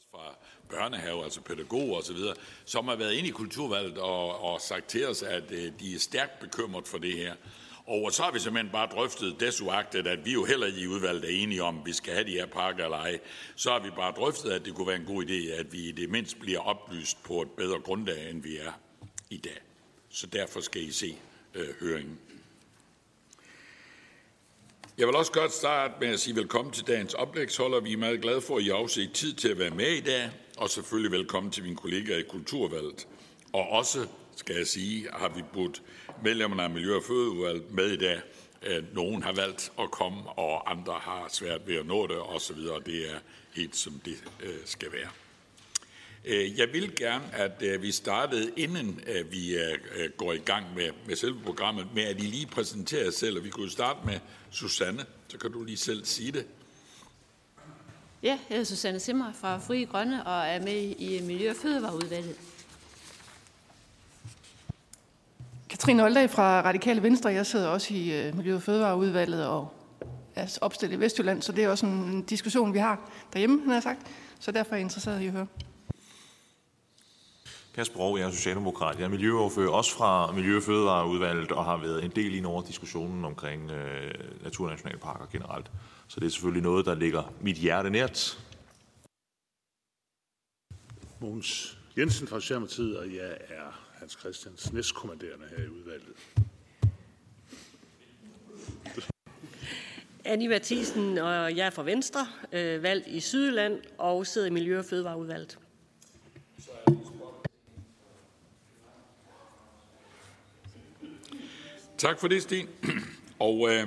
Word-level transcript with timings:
også 0.00 0.08
fra 0.10 0.36
børnehave, 0.68 1.24
altså 1.24 1.40
pædagoger 1.40 1.98
osv., 1.98 2.16
som 2.64 2.88
har 2.88 2.96
været 2.96 3.12
inde 3.12 3.28
i 3.28 3.32
kulturvalget 3.32 3.98
og, 3.98 4.40
og 4.40 4.60
sagt 4.60 4.88
til 4.88 5.06
os, 5.06 5.22
at 5.22 5.50
øh, 5.50 5.72
de 5.80 5.94
er 5.94 5.98
stærkt 5.98 6.40
bekymret 6.40 6.88
for 6.88 6.98
det 6.98 7.16
her. 7.16 7.34
Og 7.86 8.12
så 8.12 8.22
har 8.22 8.32
vi 8.32 8.38
simpelthen 8.38 8.72
bare 8.72 8.88
drøftet 8.92 9.40
desuagtet, 9.40 10.06
at 10.06 10.24
vi 10.24 10.32
jo 10.32 10.44
heller 10.44 10.66
i 10.66 10.86
udvalget 10.86 11.24
er 11.24 11.42
enige 11.42 11.62
om, 11.62 11.78
at 11.78 11.86
vi 11.86 11.92
skal 11.92 12.14
have 12.14 12.26
de 12.26 12.30
her 12.30 12.46
pakker 12.46 12.84
eller 12.84 12.96
ej. 12.96 13.18
Så 13.56 13.70
har 13.70 13.80
vi 13.80 13.90
bare 13.90 14.12
drøftet, 14.12 14.50
at 14.50 14.64
det 14.64 14.74
kunne 14.74 14.86
være 14.86 14.96
en 14.96 15.04
god 15.04 15.24
idé, 15.24 15.52
at 15.52 15.72
vi 15.72 15.78
i 15.78 15.92
det 15.92 16.10
mindst 16.10 16.40
bliver 16.40 16.60
oplyst 16.60 17.22
på 17.22 17.42
et 17.42 17.50
bedre 17.50 17.80
grundlag, 17.80 18.30
end 18.30 18.42
vi 18.42 18.56
er 18.56 18.72
i 19.30 19.36
dag. 19.36 19.58
Så 20.10 20.26
derfor 20.26 20.60
skal 20.60 20.82
I 20.82 20.92
se 20.92 21.16
øh, 21.54 21.74
høringen. 21.80 22.18
Jeg 25.00 25.08
vil 25.08 25.16
også 25.16 25.32
godt 25.32 25.52
starte 25.52 25.94
med 26.00 26.08
at 26.08 26.20
sige 26.20 26.36
velkommen 26.36 26.74
til 26.74 26.86
dagens 26.86 27.14
oplægsholder. 27.14 27.80
Vi 27.80 27.92
er 27.92 27.96
meget 27.96 28.22
glade 28.22 28.40
for, 28.40 28.56
at 28.56 28.62
I 28.62 28.66
har 28.66 28.74
afset 28.74 29.12
tid 29.12 29.34
til 29.34 29.48
at 29.48 29.58
være 29.58 29.70
med 29.70 29.86
i 29.86 30.00
dag, 30.00 30.30
og 30.58 30.70
selvfølgelig 30.70 31.12
velkommen 31.12 31.52
til 31.52 31.62
mine 31.62 31.76
kollegaer 31.76 32.18
i 32.18 32.22
Kulturvalget. 32.22 33.08
Og 33.52 33.68
også, 33.68 34.06
skal 34.36 34.56
jeg 34.56 34.66
sige, 34.66 35.08
har 35.12 35.28
vi 35.28 35.42
budt 35.52 35.82
medlemmerne 36.24 36.62
af 36.62 36.70
Miljø- 36.70 36.96
og 36.96 37.02
Fødeudvalget 37.02 37.70
med 37.70 37.90
i 37.90 37.96
dag. 37.96 38.20
Nogen 38.92 39.22
har 39.22 39.32
valgt 39.32 39.72
at 39.78 39.90
komme, 39.90 40.28
og 40.28 40.70
andre 40.70 40.92
har 40.92 41.26
svært 41.32 41.60
ved 41.66 41.76
at 41.76 41.86
nå 41.86 42.06
det 42.06 42.18
osv. 42.18 42.56
Det 42.86 43.10
er 43.10 43.18
helt 43.54 43.76
som 43.76 44.00
det 44.04 44.24
øh, 44.42 44.54
skal 44.64 44.92
være. 44.92 45.08
Øh, 46.24 46.58
jeg 46.58 46.68
vil 46.72 46.96
gerne, 46.96 47.24
at 47.32 47.62
øh, 47.62 47.82
vi 47.82 47.92
startede, 47.92 48.50
inden 48.56 49.00
vi 49.30 49.56
går 50.16 50.32
i 50.32 50.38
gang 50.38 50.66
med, 50.76 50.90
med 51.06 51.16
selve 51.16 51.40
programmet, 51.44 51.86
med 51.94 52.02
at 52.02 52.16
I 52.22 52.26
lige 52.26 52.46
præsenterer 52.46 53.04
jer 53.04 53.10
selv. 53.10 53.38
Og 53.38 53.44
vi 53.44 53.50
kunne 53.50 53.70
starte 53.70 53.98
med 54.06 54.18
Susanne, 54.50 55.04
så 55.28 55.38
kan 55.38 55.52
du 55.52 55.64
lige 55.64 55.76
selv 55.76 56.04
sige 56.04 56.32
det. 56.32 56.46
Ja, 58.22 58.28
jeg 58.28 58.38
hedder 58.48 58.64
Susanne 58.64 59.00
Simmer 59.00 59.32
fra 59.32 59.58
Fri 59.58 59.84
Grønne 59.84 60.26
og 60.26 60.46
er 60.46 60.62
med 60.62 60.94
i 60.98 61.20
Miljø- 61.22 61.50
og 61.50 61.56
Fødevareudvalget. 61.56 62.36
Katrine 65.70 66.04
Oldag 66.04 66.30
fra 66.30 66.60
Radikale 66.60 67.02
Venstre. 67.02 67.30
Jeg 67.30 67.46
sidder 67.46 67.68
også 67.68 67.94
i 67.94 68.30
Miljø- 68.34 68.54
og 68.54 68.62
Fødevareudvalget 68.62 69.46
og 69.46 69.72
er 70.34 70.58
opstillet 70.60 70.96
i 70.96 71.00
Vestjylland, 71.00 71.42
så 71.42 71.52
det 71.52 71.64
er 71.64 71.68
også 71.68 71.86
en 71.86 72.22
diskussion, 72.22 72.74
vi 72.74 72.78
har 72.78 73.10
derhjemme, 73.32 73.64
har 73.66 73.72
jeg 73.72 73.82
sagt. 73.82 74.00
Så 74.40 74.52
derfor 74.52 74.72
er 74.72 74.76
jeg 74.76 74.82
interesseret 74.82 75.22
i 75.22 75.26
at 75.26 75.32
høre. 75.32 75.46
Kasper 77.80 78.00
Aarhus, 78.00 78.20
jeg 78.20 78.26
er 78.26 78.30
socialdemokrat. 78.30 78.98
Jeg 78.98 79.04
er 79.04 79.08
miljøoverfører 79.08 79.70
også 79.70 79.92
fra 79.92 80.32
Miljø- 80.32 80.56
og 80.56 80.62
Fødevareudvalget 80.62 81.52
og 81.52 81.64
har 81.64 81.76
været 81.76 82.04
en 82.04 82.10
del 82.10 82.34
i 82.34 82.44
over 82.44 82.62
diskussionen 82.62 83.24
omkring 83.24 83.70
øh, 83.70 84.14
naturnationalparker 84.44 85.26
generelt. 85.32 85.70
Så 86.08 86.20
det 86.20 86.26
er 86.26 86.30
selvfølgelig 86.30 86.62
noget, 86.62 86.86
der 86.86 86.94
ligger 86.94 87.32
mit 87.40 87.56
hjerte 87.56 87.90
nært. 87.90 88.44
Mogens 91.20 91.78
Jensen 91.98 92.28
fra 92.28 92.40
Socialdemokratiet, 92.40 92.98
og 92.98 93.06
jeg 93.14 93.36
er 93.48 93.80
Hans 93.94 94.16
Christians 94.20 94.72
næstkommanderende 94.72 95.46
her 95.56 95.64
i 95.64 95.68
udvalget. 95.68 96.14
Annie 100.24 100.48
Mathisen, 100.48 101.18
og 101.18 101.56
jeg 101.56 101.66
er 101.66 101.70
fra 101.70 101.82
Venstre, 101.82 102.26
øh, 102.52 102.82
valgt 102.82 103.06
i 103.06 103.20
Sydland 103.20 103.80
og 103.98 104.26
sidder 104.26 104.46
i 104.46 104.50
Miljø- 104.50 104.78
og 104.78 104.84
Fødevareudvalget. 104.84 105.58
Tak 112.00 112.20
for 112.20 112.28
det, 112.28 112.42
Sten. 112.42 112.68
Og 113.38 113.72
øh, 113.72 113.86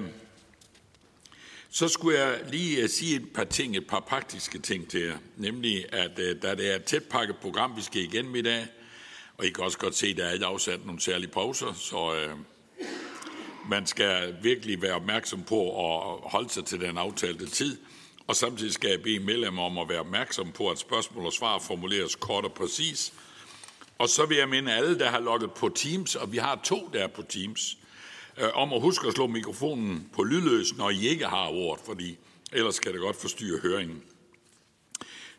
så 1.70 1.88
skulle 1.88 2.20
jeg 2.20 2.40
lige 2.50 2.82
øh, 2.82 2.90
sige 2.90 3.16
et 3.16 3.34
par 3.34 3.44
ting, 3.44 3.78
et 3.78 3.88
par 3.88 4.00
praktiske 4.00 4.60
ting 4.60 4.90
til 4.90 5.02
jer. 5.02 5.18
Nemlig, 5.38 5.94
at 5.94 6.20
øh, 6.20 6.42
da 6.42 6.56
det 6.56 6.72
er 6.72 6.76
et 6.76 6.84
tæt 6.84 7.04
pakket 7.04 7.38
program, 7.38 7.78
vi 7.78 7.82
skal 7.82 8.02
igennem 8.02 8.36
i 8.36 8.42
dag, 8.42 8.68
og 9.38 9.46
I 9.46 9.50
kan 9.50 9.64
også 9.64 9.78
godt 9.78 9.96
se, 9.96 10.08
at 10.08 10.18
der 10.18 10.26
er 10.26 10.32
ikke 10.32 10.46
afsat 10.46 10.86
nogle 10.86 11.02
særlige 11.02 11.30
pauser, 11.30 11.74
så 11.74 12.16
øh, 12.16 12.36
man 13.70 13.88
skal 13.88 14.36
virkelig 14.44 14.82
være 14.82 14.94
opmærksom 14.94 15.44
på 15.44 15.62
at 15.68 16.20
holde 16.32 16.50
sig 16.50 16.66
til 16.66 16.82
den 16.82 16.98
aftalte 16.98 17.46
tid. 17.46 17.78
Og 18.28 18.36
samtidig 18.36 18.74
skal 18.74 18.90
jeg 18.90 19.02
bede 19.02 19.20
medlemmer 19.20 19.64
om 19.64 19.78
at 19.78 19.90
være 19.90 20.00
opmærksom 20.00 20.52
på, 20.52 20.70
at 20.70 20.80
spørgsmål 20.80 21.26
og 21.26 21.34
svar 21.34 21.60
formuleres 21.60 22.16
kort 22.16 22.46
og 22.46 22.54
præcis. 22.54 23.14
Og 23.98 24.10
så 24.10 24.26
vil 24.26 24.38
jeg 24.38 24.50
minde 24.50 24.74
alle, 24.74 25.00
der 25.00 25.10
har 25.10 25.20
logget 25.20 25.52
på 25.52 25.70
Teams, 25.70 26.16
og 26.16 26.32
vi 26.32 26.38
har 26.38 26.60
to, 26.64 26.90
der 26.94 27.04
er 27.04 27.08
på 27.08 27.22
Teams, 27.22 27.78
øh, 28.38 28.50
om 28.54 28.74
at 28.74 28.82
huske 28.82 29.08
at 29.08 29.14
slå 29.14 29.28
mikrofonen 29.28 30.10
på 30.16 30.24
lydløs, 30.24 30.78
når 30.78 30.90
I 30.90 31.08
ikke 31.08 31.26
har 31.26 31.48
ordet, 31.48 31.86
fordi 31.86 32.18
ellers 32.52 32.80
kan 32.80 32.92
det 32.92 33.02
godt 33.02 33.22
forstyrre 33.22 33.60
høringen. 33.60 34.04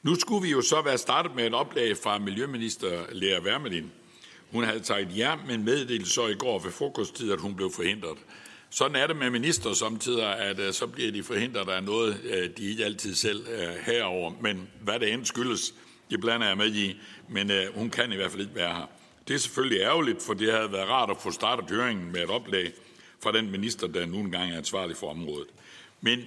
Nu 0.02 0.14
skulle 0.14 0.42
vi 0.42 0.50
jo 0.50 0.62
så 0.62 0.82
være 0.82 0.98
startet 0.98 1.34
med 1.34 1.46
et 1.46 1.54
oplag 1.54 1.96
fra 1.96 2.18
Miljøminister 2.18 3.02
Lea 3.12 3.40
Wermelin. 3.40 3.90
Hun 4.52 4.64
havde 4.64 4.80
taget 4.80 5.16
ja, 5.16 5.36
men 5.46 5.64
meddelte 5.64 6.10
så 6.10 6.26
i 6.26 6.34
går 6.34 6.58
ved 6.58 6.72
frokosttid, 6.72 7.32
at 7.32 7.40
hun 7.40 7.54
blev 7.54 7.70
forhindret. 7.70 8.18
Sådan 8.70 8.96
er 8.96 9.06
det 9.06 9.16
med 9.16 9.30
minister 9.30 9.72
samtidig, 9.72 10.36
at 10.38 10.60
uh, 10.60 10.72
så 10.72 10.86
bliver 10.86 11.12
de 11.12 11.22
forhindret 11.22 11.68
af 11.68 11.84
noget, 11.84 12.20
uh, 12.24 12.56
de 12.56 12.70
ikke 12.70 12.84
altid 12.84 13.14
selv 13.14 13.40
uh, 13.40 13.74
herover. 13.86 14.32
Men 14.40 14.68
hvad 14.80 15.00
det 15.00 15.12
end 15.12 15.24
skyldes, 15.24 15.74
det 16.10 16.20
blander 16.20 16.46
jeg 16.46 16.56
med 16.56 16.74
i. 16.74 16.96
Men 17.28 17.50
uh, 17.50 17.78
hun 17.78 17.90
kan 17.90 18.12
i 18.12 18.16
hvert 18.16 18.30
fald 18.30 18.42
ikke 18.42 18.54
være 18.54 18.74
her. 18.74 18.86
Det 19.28 19.34
er 19.34 19.38
selvfølgelig 19.38 19.80
ærgerligt, 19.80 20.22
for 20.22 20.34
det 20.34 20.52
havde 20.52 20.72
været 20.72 20.88
rart 20.88 21.10
at 21.10 21.16
få 21.22 21.30
startet 21.30 21.70
høringen 21.70 22.12
med 22.12 22.22
et 22.22 22.30
oplag 22.30 22.72
fra 23.24 23.32
den 23.32 23.50
minister, 23.50 23.86
der 23.86 24.06
nu 24.06 24.18
engang 24.20 24.52
er 24.52 24.56
ansvarlig 24.56 24.96
for 24.96 25.10
området. 25.10 25.48
Men 26.00 26.24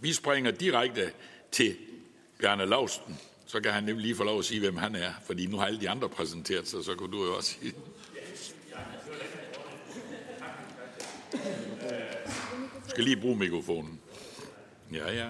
vi 0.00 0.12
springer 0.12 0.50
direkte 0.50 1.10
til 1.52 1.76
Bjarne 2.40 2.66
Lausten. 2.66 3.18
Så 3.46 3.60
kan 3.60 3.72
han 3.72 3.84
nemlig 3.84 4.02
lige 4.02 4.16
få 4.16 4.24
lov 4.24 4.38
at 4.38 4.44
sige, 4.44 4.60
hvem 4.60 4.76
han 4.76 4.94
er, 4.94 5.12
fordi 5.26 5.46
nu 5.46 5.56
har 5.56 5.66
alle 5.66 5.80
de 5.80 5.90
andre 5.90 6.08
præsenteret 6.08 6.68
sig, 6.68 6.84
så 6.84 6.94
kunne 6.94 7.12
du 7.12 7.24
jo 7.24 7.36
også 7.36 7.56
sige 7.60 7.74
skal 12.88 13.04
lige 13.04 13.16
bruge 13.16 13.36
mikrofonen. 13.36 14.00
Ja, 14.92 15.12
ja. 15.12 15.28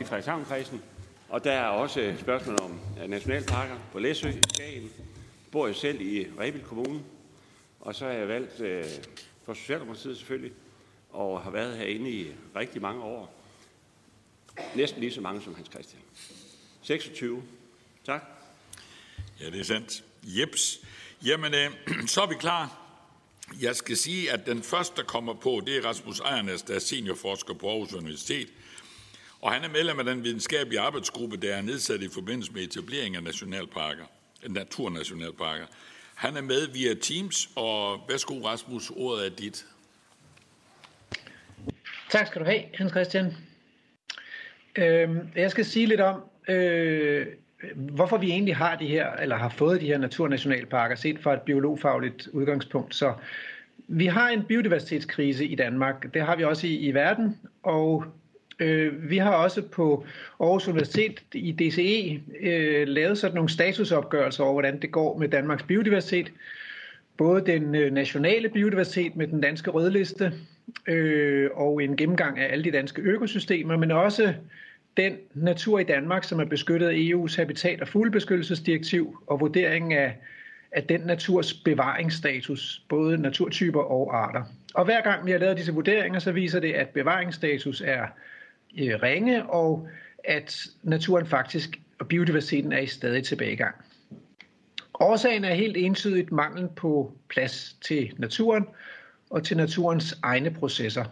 I 0.00 0.04
Frederikshavnkredsen. 0.04 0.82
Og 1.28 1.44
der 1.44 1.52
er 1.52 1.66
også 1.66 2.14
spørgsmål 2.20 2.60
om 2.60 2.80
øh, 3.02 3.10
nationalparker 3.10 3.76
på 3.92 3.98
Læsø 3.98 4.28
i 4.28 4.40
Skagen. 4.54 4.90
Bor 5.50 5.66
jeg 5.66 5.76
selv 5.76 6.00
i 6.00 6.26
Rebild 6.38 6.64
Kommune, 6.64 7.00
og 7.80 7.94
så 7.94 8.06
er 8.06 8.12
jeg 8.12 8.28
valgt 8.28 8.60
øh, 8.60 8.84
for 9.44 9.54
Socialdemokratiet 9.54 10.16
selvfølgelig, 10.16 10.52
og 11.10 11.42
har 11.42 11.50
været 11.50 11.76
herinde 11.76 12.10
i 12.10 12.26
rigtig 12.56 12.82
mange 12.82 13.02
år. 13.02 13.34
Næsten 14.74 15.00
lige 15.00 15.12
så 15.12 15.20
mange 15.20 15.42
som 15.42 15.54
Hans 15.54 15.68
Christian. 15.70 16.02
26. 16.82 17.42
Tak. 18.06 18.22
Ja, 19.40 19.46
det 19.50 19.60
er 19.60 19.64
sandt. 19.64 20.04
Jeps. 20.22 20.80
Jamen, 21.24 21.54
øh, 21.54 21.70
så 22.14 22.22
er 22.22 22.26
vi 22.26 22.34
klar. 22.34 22.78
Jeg 23.60 23.76
skal 23.76 23.96
sige, 23.96 24.32
at 24.32 24.46
den 24.46 24.62
første, 24.62 24.96
der 24.96 25.02
kommer 25.02 25.34
på, 25.34 25.62
det 25.66 25.76
er 25.76 25.88
Rasmus 25.88 26.20
Ejernes, 26.20 26.62
der 26.62 26.74
er 26.74 26.78
seniorforsker 26.78 27.54
på 27.54 27.68
Aarhus 27.68 27.92
Universitet. 27.92 28.48
Og 29.42 29.52
han 29.52 29.64
er 29.64 29.68
medlem 29.68 29.98
af 29.98 30.04
den 30.04 30.24
videnskabelige 30.24 30.80
arbejdsgruppe, 30.80 31.36
der 31.36 31.54
er 31.54 31.62
nedsat 31.62 32.02
i 32.02 32.08
forbindelse 32.08 32.52
med 32.52 32.62
etablering 32.62 33.16
af 33.16 33.22
nationalparker, 33.22 34.04
naturnationalparker. 34.48 35.66
Han 36.14 36.36
er 36.36 36.40
med 36.40 36.68
via 36.72 36.94
Teams, 36.94 37.50
og 37.56 38.00
værsgo 38.08 38.34
Rasmus, 38.34 38.90
ordet 38.90 39.26
er 39.26 39.30
dit. 39.30 39.66
Tak 42.10 42.26
skal 42.26 42.40
du 42.40 42.46
have, 42.46 42.62
Hans 42.74 42.90
Christian. 42.90 43.36
Øhm, 44.76 45.28
jeg 45.36 45.50
skal 45.50 45.64
sige 45.64 45.86
lidt 45.86 46.00
om, 46.00 46.20
øh, 46.48 47.26
hvorfor 47.74 48.16
vi 48.16 48.30
egentlig 48.30 48.56
har 48.56 48.76
de 48.76 48.86
her, 48.86 49.12
eller 49.12 49.36
har 49.36 49.48
fået 49.48 49.80
de 49.80 49.86
her 49.86 49.98
naturnationalparker, 49.98 50.96
set 50.96 51.18
fra 51.18 51.34
et 51.34 51.42
biologfagligt 51.42 52.26
udgangspunkt. 52.26 52.94
Så 52.94 53.14
vi 53.88 54.06
har 54.06 54.28
en 54.28 54.44
biodiversitetskrise 54.44 55.46
i 55.46 55.54
Danmark. 55.54 56.14
Det 56.14 56.22
har 56.22 56.36
vi 56.36 56.44
også 56.44 56.66
i, 56.66 56.76
i 56.76 56.94
verden, 56.94 57.38
og 57.62 58.04
øh, 58.62 59.10
vi 59.10 59.18
har 59.18 59.30
også 59.30 59.62
på 59.62 60.04
Aarhus 60.40 60.68
Universitet 60.68 61.22
i 61.32 61.52
DCE 61.52 62.22
øh, 62.40 62.88
lavet 62.88 63.18
sådan 63.18 63.34
nogle 63.34 63.50
statusopgørelser 63.50 64.44
over, 64.44 64.52
hvordan 64.52 64.80
det 64.80 64.90
går 64.90 65.18
med 65.18 65.28
Danmarks 65.28 65.62
biodiversitet. 65.62 66.32
Både 67.16 67.46
den 67.46 67.74
øh, 67.74 67.92
nationale 67.92 68.48
biodiversitet 68.48 69.16
med 69.16 69.26
den 69.26 69.40
danske 69.40 69.70
rødliste, 69.70 70.32
øh, 70.86 71.50
og 71.54 71.82
en 71.82 71.96
gennemgang 71.96 72.38
af 72.38 72.52
alle 72.52 72.64
de 72.64 72.70
danske 72.70 73.02
økosystemer, 73.02 73.76
men 73.76 73.90
også 73.90 74.34
den 74.96 75.16
natur 75.34 75.78
i 75.78 75.84
Danmark, 75.84 76.24
som 76.24 76.40
er 76.40 76.44
beskyttet 76.44 76.88
af 76.88 76.94
EU's 76.94 77.36
habitat- 77.36 77.80
og 77.80 77.88
fuglebeskyttelsesdirektiv, 77.88 79.18
og 79.26 79.40
vurderingen 79.40 79.92
af, 79.92 80.16
af 80.72 80.84
den 80.84 81.00
naturs 81.00 81.54
bevaringsstatus, 81.54 82.82
både 82.88 83.18
naturtyper 83.18 83.80
og 83.80 84.24
arter. 84.24 84.42
Og 84.74 84.84
hver 84.84 85.02
gang 85.02 85.26
vi 85.26 85.30
har 85.30 85.38
lavet 85.38 85.56
disse 85.56 85.72
vurderinger, 85.72 86.18
så 86.18 86.32
viser 86.32 86.60
det, 86.60 86.72
at 86.72 86.88
bevaringsstatus 86.88 87.80
er 87.80 88.02
øh, 88.02 88.08
Øh, 88.78 89.02
ringe, 89.02 89.46
og 89.46 89.88
at 90.24 90.66
naturen 90.82 91.26
faktisk, 91.26 91.80
og 91.98 92.08
biodiversiteten 92.08 92.72
er 92.72 92.78
i 92.78 92.86
stadig 92.86 93.24
tilbagegang. 93.24 93.74
Årsagen 95.00 95.44
er 95.44 95.54
helt 95.54 95.76
entydigt 95.76 96.32
mangel 96.32 96.68
på 96.76 97.12
plads 97.28 97.76
til 97.80 98.12
naturen 98.18 98.66
og 99.30 99.44
til 99.44 99.56
naturens 99.56 100.18
egne 100.22 100.50
processer. 100.50 101.04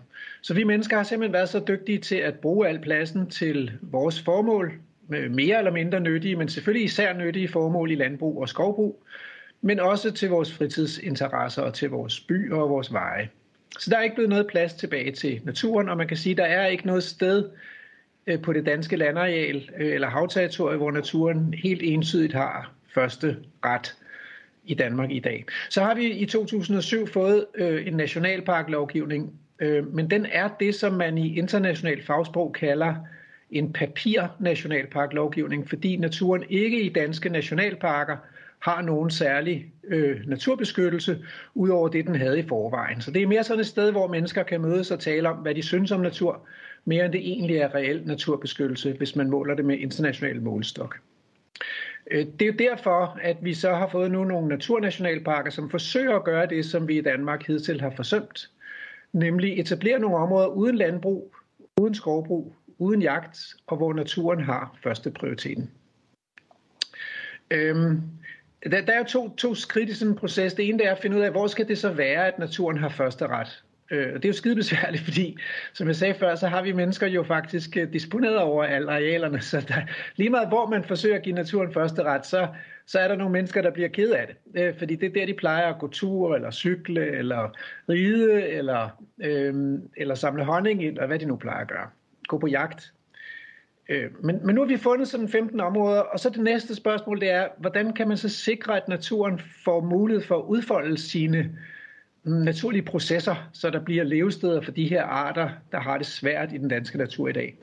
Så 0.43 0.55
vi 0.55 0.65
mennesker 0.65 0.97
har 0.97 1.05
simpelthen 1.05 1.33
været 1.33 1.49
så 1.49 1.65
dygtige 1.69 1.99
til 1.99 2.17
at 2.17 2.35
bruge 2.35 2.69
al 2.69 2.79
pladsen 2.79 3.31
til 3.31 3.73
vores 3.83 4.23
formål, 4.23 4.73
øh, 5.15 5.31
mere 5.31 5.59
eller 5.59 5.71
mindre 5.71 6.01
nyttige, 6.01 6.37
men 6.37 6.49
selvfølgelig 6.49 6.85
især 6.85 7.13
nyttige 7.13 7.49
formål 7.49 7.91
i 7.91 7.95
landbrug 7.95 8.41
og 8.41 8.49
skovbrug, 8.49 9.03
men 9.63 9.81
også 9.81 10.11
til 10.11 10.31
vores 10.31 10.53
fritidsinteresser 10.53 11.63
og 11.63 11.75
til 11.75 11.91
vores 11.91 12.21
byer 12.21 12.57
og 12.57 12.71
vores 12.71 12.93
veje. 12.93 13.29
Så 13.79 13.91
der 13.91 13.97
er 13.97 14.03
ikke 14.03 14.15
blevet 14.15 14.31
noget 14.31 14.47
plads 14.47 14.75
tilbage 14.75 15.13
til 15.13 15.41
naturen, 15.45 15.89
og 15.89 15.97
man 15.97 16.09
kan 16.09 16.17
sige, 16.17 16.33
at 16.33 16.37
der 16.37 16.45
er 16.45 16.67
ikke 16.67 16.87
noget 16.87 17.03
sted 17.03 17.51
øh, 18.27 18.43
på 18.43 18.53
det 18.53 18.67
danske 18.67 18.97
landareal 18.97 19.71
øh, 19.79 19.95
eller 19.95 20.09
havterritorie, 20.09 20.77
hvor 20.77 20.91
naturen 20.91 21.55
helt 21.55 21.83
entydigt 21.83 22.33
har 22.33 22.73
første 22.95 23.37
ret 23.65 23.97
i 24.65 24.75
Danmark 24.75 25.11
i 25.11 25.21
dag. 25.21 25.45
Så 25.69 25.83
har 25.83 25.95
vi 25.95 26.11
i 26.11 26.27
2007 26.27 27.07
fået 27.07 27.47
øh, 27.55 27.87
en 27.87 27.95
nationalparklovgivning, 27.95 29.33
øh, 29.59 29.95
men 29.95 30.11
den 30.11 30.27
er 30.33 30.49
det, 30.61 30.75
som 30.75 30.93
man 30.93 31.19
i 31.19 31.39
international 31.39 32.03
fagsprog 32.03 32.53
kalder 32.53 32.95
en 33.51 33.73
papir-nationalparklovgivning, 33.73 35.69
fordi 35.69 35.97
naturen 35.97 36.45
ikke 36.49 36.83
i 36.83 36.89
danske 36.89 37.29
nationalparker 37.29 38.17
har 38.61 38.83
nogen 38.83 39.11
særlig 39.11 39.73
øh, 39.85 40.21
naturbeskyttelse, 40.27 41.25
udover 41.55 41.89
det, 41.89 42.07
den 42.07 42.15
havde 42.15 42.39
i 42.39 42.49
forvejen. 42.49 43.01
Så 43.01 43.11
det 43.11 43.23
er 43.23 43.27
mere 43.27 43.45
sådan 43.45 43.61
et 43.61 43.67
sted, 43.67 43.91
hvor 43.91 44.09
mennesker 44.09 44.43
kan 44.43 44.61
mødes 44.61 44.91
og 44.91 45.01
tale 45.01 45.29
om, 45.29 45.37
hvad 45.37 45.55
de 45.55 45.63
synes 45.63 45.91
om 45.91 46.01
natur, 46.01 46.47
mere 46.85 47.05
end 47.05 47.13
det 47.13 47.21
egentlig 47.21 47.57
er 47.57 47.75
reel 47.75 48.03
naturbeskyttelse, 48.07 48.93
hvis 48.93 49.17
man 49.17 49.31
måler 49.31 49.55
det 49.55 49.65
med 49.65 49.79
international 49.79 50.43
målestok. 50.43 50.99
Øh, 52.11 52.27
det 52.27 52.43
er 52.43 52.47
jo 52.47 52.55
derfor, 52.59 53.19
at 53.23 53.37
vi 53.43 53.55
så 53.55 53.75
har 53.75 53.89
fået 53.89 54.11
nu 54.11 54.25
nogle 54.25 54.49
naturnationalparker, 54.49 55.51
som 55.51 55.71
forsøger 55.71 56.17
at 56.17 56.25
gøre 56.25 56.47
det, 56.47 56.65
som 56.65 56.89
vi 56.89 56.99
i 56.99 57.03
Danmark 57.03 57.47
hidtil 57.47 57.81
har 57.81 57.93
forsømt, 57.97 58.51
nemlig 59.13 59.61
etablere 59.61 59.99
nogle 59.99 60.17
områder 60.17 60.47
uden 60.47 60.77
landbrug, 60.77 61.35
uden 61.81 61.95
skovbrug, 61.95 62.55
uden 62.79 63.03
jagt, 63.03 63.39
og 63.67 63.77
hvor 63.77 63.93
naturen 63.93 64.41
har 64.41 64.77
første 64.83 65.11
prioriteten. 65.11 65.71
Øhm, 67.51 68.01
der, 68.65 68.81
der 68.81 68.93
er 68.93 68.99
jo 68.99 69.05
to, 69.05 69.37
to 69.37 69.55
skridt 69.55 69.91
i 69.91 69.95
sådan 69.95 70.13
en 70.13 70.19
proces. 70.19 70.55
Det 70.55 70.69
ene 70.69 70.79
det 70.79 70.87
er 70.87 70.93
at 70.93 70.99
finde 70.99 71.17
ud 71.17 71.23
af, 71.23 71.31
hvor 71.31 71.47
skal 71.47 71.69
det 71.69 71.79
så 71.79 71.93
være, 71.93 72.27
at 72.27 72.39
naturen 72.39 72.79
har 72.79 72.89
første 72.89 73.27
ret. 73.27 73.65
Øh, 73.91 74.15
det 74.15 74.25
er 74.25 74.29
jo 74.29 74.33
skide 74.33 74.57
besværligt, 74.57 75.05
fordi 75.09 75.37
som 75.73 75.87
jeg 75.87 75.97
sagde 75.97 76.15
før, 76.15 76.35
så 76.35 76.47
har 76.47 76.63
vi 76.63 76.73
mennesker 76.73 77.07
jo 77.07 77.23
faktisk 77.23 77.77
øh, 77.77 77.93
disponeret 77.93 78.39
over 78.39 78.65
alle 78.65 78.93
arealerne, 78.93 79.41
så 79.41 79.61
der, 79.69 79.75
lige 80.17 80.31
meget 80.31 80.49
hvor 80.49 80.69
man 80.69 80.85
forsøger 80.85 81.17
at 81.17 81.23
give 81.23 81.35
naturen 81.35 81.73
første 81.73 82.03
ret, 82.03 82.27
så, 82.27 82.49
så 82.87 82.99
er 82.99 83.09
der 83.09 83.17
nogle 83.17 83.33
mennesker, 83.33 83.63
der 83.63 83.71
bliver 83.71 83.89
ked 83.89 84.11
af 84.11 84.27
det. 84.27 84.63
Øh, 84.63 84.79
fordi 84.79 84.95
det 84.97 85.07
er 85.07 85.13
der, 85.13 85.27
de 85.27 85.35
plejer 85.35 85.67
at 85.67 85.79
gå 85.79 85.89
tur, 85.89 86.35
eller 86.35 86.51
cykle, 86.51 87.11
eller 87.11 87.51
ride, 87.89 88.49
eller, 88.49 89.05
øh, 89.23 89.55
eller 89.97 90.15
samle 90.15 90.45
honning, 90.45 90.83
eller 90.83 91.07
hvad 91.07 91.19
de 91.19 91.25
nu 91.25 91.37
plejer 91.37 91.61
at 91.61 91.69
gøre. 91.69 91.89
Gå 92.29 92.39
på 92.39 92.47
jagt. 92.47 92.93
Øh, 93.91 94.11
men, 94.25 94.47
men 94.47 94.55
nu 94.55 94.61
har 94.61 94.69
vi 94.69 94.77
fundet 94.77 95.09
sådan 95.09 95.29
15 95.29 95.61
områder, 95.61 96.01
og 96.01 96.21
så 96.21 96.31
det 96.31 96.41
næste 96.41 96.75
spørgsmål, 96.75 97.21
det 97.21 97.31
er, 97.31 97.49
hvordan 97.59 97.93
kan 97.93 98.09
man 98.09 98.17
så 98.17 98.29
sikre, 98.29 98.77
at 98.77 98.89
naturen 98.89 99.41
får 99.65 99.81
mulighed 99.81 100.25
for 100.25 100.39
at 100.39 100.45
udfolde 100.45 100.99
sine 100.99 101.51
naturlige 102.25 102.83
processer, 102.83 103.49
så 103.53 103.71
der 103.71 103.81
bliver 103.81 104.05
levesteder 104.05 104.61
for 104.61 104.71
de 104.71 104.89
her 104.89 105.03
arter, 105.03 105.51
der 105.73 105.81
har 105.81 105.99
det 105.99 106.07
svært 106.07 106.53
i 106.53 106.59
den 106.59 106.69
danske 106.69 106.99
natur 106.99 107.29
i 107.29 107.33
dag. 107.33 107.57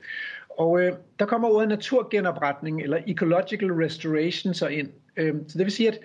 Og 0.58 0.80
øh, 0.80 0.92
der 1.18 1.26
kommer 1.26 1.48
ordet 1.48 1.68
naturgenopretning, 1.68 2.82
eller 2.82 2.98
ecological 3.06 3.72
restoration, 3.72 4.54
så 4.54 4.66
ind. 4.66 4.88
Øh, 5.16 5.34
så 5.48 5.58
det 5.58 5.64
vil 5.64 5.72
sige, 5.72 5.88
at, 5.88 5.98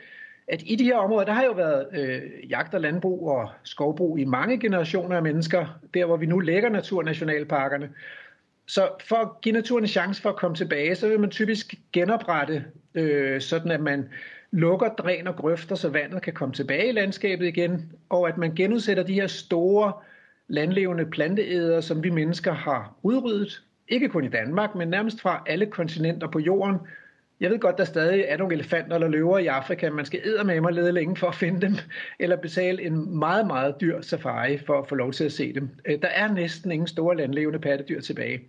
at 0.47 0.63
i 0.65 0.75
de 0.75 0.83
her 0.83 0.95
områder, 0.95 1.25
der 1.25 1.33
har 1.33 1.43
jo 1.43 1.51
været 1.51 1.87
øh, 1.93 2.21
jagt 2.49 2.73
og 2.73 2.81
landbrug 2.81 3.29
og 3.29 3.49
skovbrug 3.63 4.19
i 4.19 4.25
mange 4.25 4.59
generationer 4.59 5.15
af 5.15 5.23
mennesker, 5.23 5.79
der 5.93 6.05
hvor 6.05 6.17
vi 6.17 6.25
nu 6.25 6.39
lægger 6.39 6.69
naturnationalparkerne. 6.69 7.89
Så 8.67 8.89
for 9.07 9.15
at 9.15 9.41
give 9.41 9.53
naturen 9.53 9.83
en 9.83 9.87
chance 9.87 10.21
for 10.21 10.29
at 10.29 10.35
komme 10.35 10.55
tilbage, 10.55 10.95
så 10.95 11.09
vil 11.09 11.19
man 11.19 11.29
typisk 11.29 11.75
genoprette, 11.93 12.65
øh, 12.95 13.41
sådan 13.41 13.71
at 13.71 13.81
man 13.81 14.09
lukker 14.51 14.89
dræn 14.89 15.27
og 15.27 15.35
grøfter, 15.35 15.75
så 15.75 15.89
vandet 15.89 16.21
kan 16.21 16.33
komme 16.33 16.53
tilbage 16.53 16.89
i 16.89 16.91
landskabet 16.91 17.47
igen, 17.47 17.91
og 18.09 18.27
at 18.27 18.37
man 18.37 18.55
genudsætter 18.55 19.03
de 19.03 19.13
her 19.13 19.27
store 19.27 19.93
landlevende 20.47 21.05
planteæder, 21.05 21.81
som 21.81 22.03
vi 22.03 22.09
mennesker 22.09 22.53
har 22.53 22.95
udryddet. 23.03 23.61
Ikke 23.87 24.09
kun 24.09 24.25
i 24.25 24.29
Danmark, 24.29 24.75
men 24.75 24.87
nærmest 24.87 25.21
fra 25.21 25.43
alle 25.47 25.65
kontinenter 25.65 26.27
på 26.27 26.39
jorden. 26.39 26.77
Jeg 27.39 27.51
ved 27.51 27.59
godt, 27.59 27.77
der 27.77 27.83
stadig 27.83 28.25
er 28.27 28.37
nogle 28.37 28.53
elefanter 28.53 28.95
eller 28.95 29.07
løver 29.07 29.37
i 29.37 29.47
Afrika. 29.47 29.89
Man 29.89 30.05
skal 30.05 30.21
med 30.45 30.61
mig 30.61 30.73
lede 30.73 30.91
længe 30.91 31.15
for 31.15 31.27
at 31.27 31.35
finde 31.35 31.61
dem, 31.61 31.75
eller 32.19 32.35
betale 32.35 32.81
en 32.81 33.19
meget, 33.19 33.47
meget 33.47 33.75
dyr 33.81 34.01
safari 34.01 34.57
for 34.57 34.79
at 34.79 34.87
få 34.87 34.95
lov 34.95 35.11
til 35.11 35.23
at 35.23 35.31
se 35.31 35.53
dem. 35.53 35.69
Øh, 35.85 36.01
der 36.01 36.07
er 36.07 36.33
næsten 36.33 36.71
ingen 36.71 36.87
store 36.87 37.17
landlevende 37.17 37.59
pattedyr 37.59 38.01
tilbage. 38.01 38.41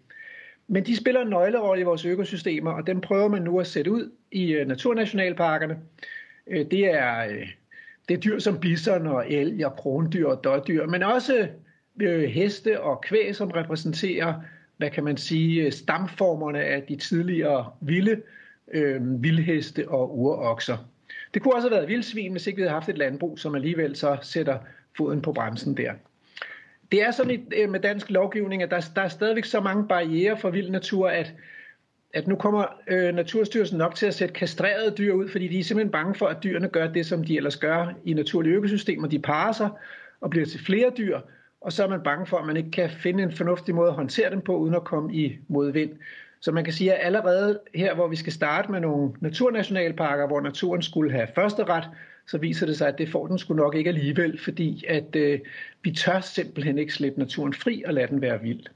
Men 0.68 0.86
de 0.86 0.96
spiller 0.96 1.20
en 1.20 1.28
nøglerolle 1.28 1.80
i 1.80 1.84
vores 1.84 2.04
økosystemer, 2.04 2.70
og 2.70 2.86
dem 2.86 3.00
prøver 3.00 3.28
man 3.28 3.42
nu 3.42 3.60
at 3.60 3.66
sætte 3.66 3.90
ud 3.90 4.10
i 4.32 4.52
øh, 4.52 4.68
naturnationalparkerne. 4.68 5.78
Øh, 6.46 6.66
det 6.70 6.84
er, 6.84 7.26
øh, 7.26 7.48
det 8.08 8.14
er 8.14 8.20
dyr 8.20 8.38
som 8.38 8.60
bison 8.60 9.06
og 9.06 9.30
elg 9.30 9.66
og 9.66 9.76
krondyr 9.76 10.26
og 10.26 10.44
dårdyr, 10.44 10.86
men 10.86 11.02
også 11.02 11.48
heste 12.28 12.80
og 12.80 13.00
kvæg, 13.00 13.36
som 13.36 13.50
repræsenterer, 13.50 14.34
hvad 14.76 14.90
kan 14.90 15.04
man 15.04 15.16
sige, 15.16 15.70
stamformerne 15.70 16.60
af 16.60 16.82
de 16.82 16.96
tidligere 16.96 17.70
vilde 17.80 18.22
øh, 18.72 19.22
vildheste 19.22 19.88
og 19.88 20.18
urokser. 20.18 20.76
Det 21.34 21.42
kunne 21.42 21.54
også 21.54 21.68
have 21.68 21.76
været 21.76 21.88
vildsvin, 21.88 22.32
hvis 22.32 22.46
ikke 22.46 22.56
vi 22.56 22.62
havde 22.62 22.72
haft 22.72 22.88
et 22.88 22.98
landbrug, 22.98 23.38
som 23.38 23.54
alligevel 23.54 23.96
så 23.96 24.16
sætter 24.22 24.58
foden 24.96 25.22
på 25.22 25.32
bremsen 25.32 25.76
der 25.76 25.92
det 26.92 27.02
er 27.02 27.10
sådan 27.10 27.46
øh, 27.56 27.70
med 27.70 27.80
dansk 27.80 28.10
lovgivning, 28.10 28.62
at 28.62 28.70
der, 28.70 28.90
der 28.94 29.02
er 29.02 29.08
stadigvæk 29.08 29.44
så 29.44 29.60
mange 29.60 29.88
barriere 29.88 30.38
for 30.38 30.50
vild 30.50 30.70
natur, 30.70 31.08
at, 31.08 31.32
at 32.14 32.26
nu 32.26 32.36
kommer 32.36 32.64
øh, 32.88 33.14
Naturstyrelsen 33.14 33.78
nok 33.78 33.94
til 33.94 34.06
at 34.06 34.14
sætte 34.14 34.34
kastrerede 34.34 34.94
dyr 34.98 35.12
ud, 35.12 35.28
fordi 35.28 35.48
de 35.48 35.58
er 35.58 35.64
simpelthen 35.64 35.92
bange 35.92 36.14
for, 36.14 36.26
at 36.26 36.42
dyrene 36.42 36.68
gør 36.68 36.86
det, 36.86 37.06
som 37.06 37.24
de 37.24 37.36
ellers 37.36 37.56
gør 37.56 37.94
i 38.04 38.12
naturlige 38.12 38.54
økosystemer. 38.54 39.08
De 39.08 39.18
parer 39.18 39.52
sig 39.52 39.70
og 40.20 40.30
bliver 40.30 40.46
til 40.46 40.64
flere 40.64 40.90
dyr, 40.98 41.20
og 41.60 41.72
så 41.72 41.84
er 41.84 41.88
man 41.88 42.02
bange 42.02 42.26
for, 42.26 42.36
at 42.36 42.46
man 42.46 42.56
ikke 42.56 42.70
kan 42.70 42.90
finde 42.90 43.22
en 43.22 43.32
fornuftig 43.32 43.74
måde 43.74 43.88
at 43.88 43.94
håndtere 43.94 44.30
dem 44.30 44.40
på, 44.40 44.56
uden 44.56 44.74
at 44.74 44.84
komme 44.84 45.14
i 45.14 45.38
modvind. 45.48 45.90
Så 46.40 46.52
man 46.52 46.64
kan 46.64 46.72
sige, 46.72 46.94
at 46.94 47.06
allerede 47.06 47.60
her, 47.74 47.94
hvor 47.94 48.08
vi 48.08 48.16
skal 48.16 48.32
starte 48.32 48.72
med 48.72 48.80
nogle 48.80 49.12
naturnationalparker, 49.20 50.26
hvor 50.26 50.40
naturen 50.40 50.82
skulle 50.82 51.12
have 51.12 51.28
første 51.34 51.64
ret, 51.64 51.84
så 52.28 52.38
viser 52.38 52.66
det 52.66 52.78
sig, 52.78 52.88
at 52.88 52.98
det 52.98 53.08
får 53.08 53.26
den 53.26 53.38
sgu 53.38 53.54
nok 53.54 53.74
ikke 53.74 53.88
alligevel, 53.88 54.38
fordi 54.38 54.84
at 54.88 55.16
øh, 55.16 55.40
vi 55.82 55.92
tør 55.92 56.20
simpelthen 56.20 56.78
ikke 56.78 56.94
slippe 56.94 57.18
naturen 57.18 57.54
fri 57.54 57.82
og 57.86 57.94
lade 57.94 58.06
den 58.06 58.20
være 58.20 58.42
vild. 58.42 58.66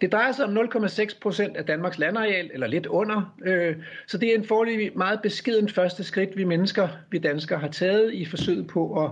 Det 0.00 0.12
drejer 0.12 0.32
sig 0.32 0.44
om 0.44 0.56
0,6 0.56 1.20
procent 1.20 1.56
af 1.56 1.64
Danmarks 1.64 1.98
landareal, 1.98 2.50
eller 2.54 2.66
lidt 2.66 2.86
under, 2.86 3.36
øh, 3.44 3.76
så 4.06 4.18
det 4.18 4.30
er 4.30 4.34
en 4.34 4.44
forløbig 4.44 4.90
meget 4.94 5.22
beskeden 5.22 5.68
første 5.68 6.04
skridt, 6.04 6.36
vi 6.36 6.44
mennesker, 6.44 6.88
vi 7.10 7.18
danskere 7.18 7.58
har 7.58 7.68
taget 7.68 8.14
i 8.14 8.24
forsøget 8.24 8.66
på 8.66 9.04
at 9.04 9.10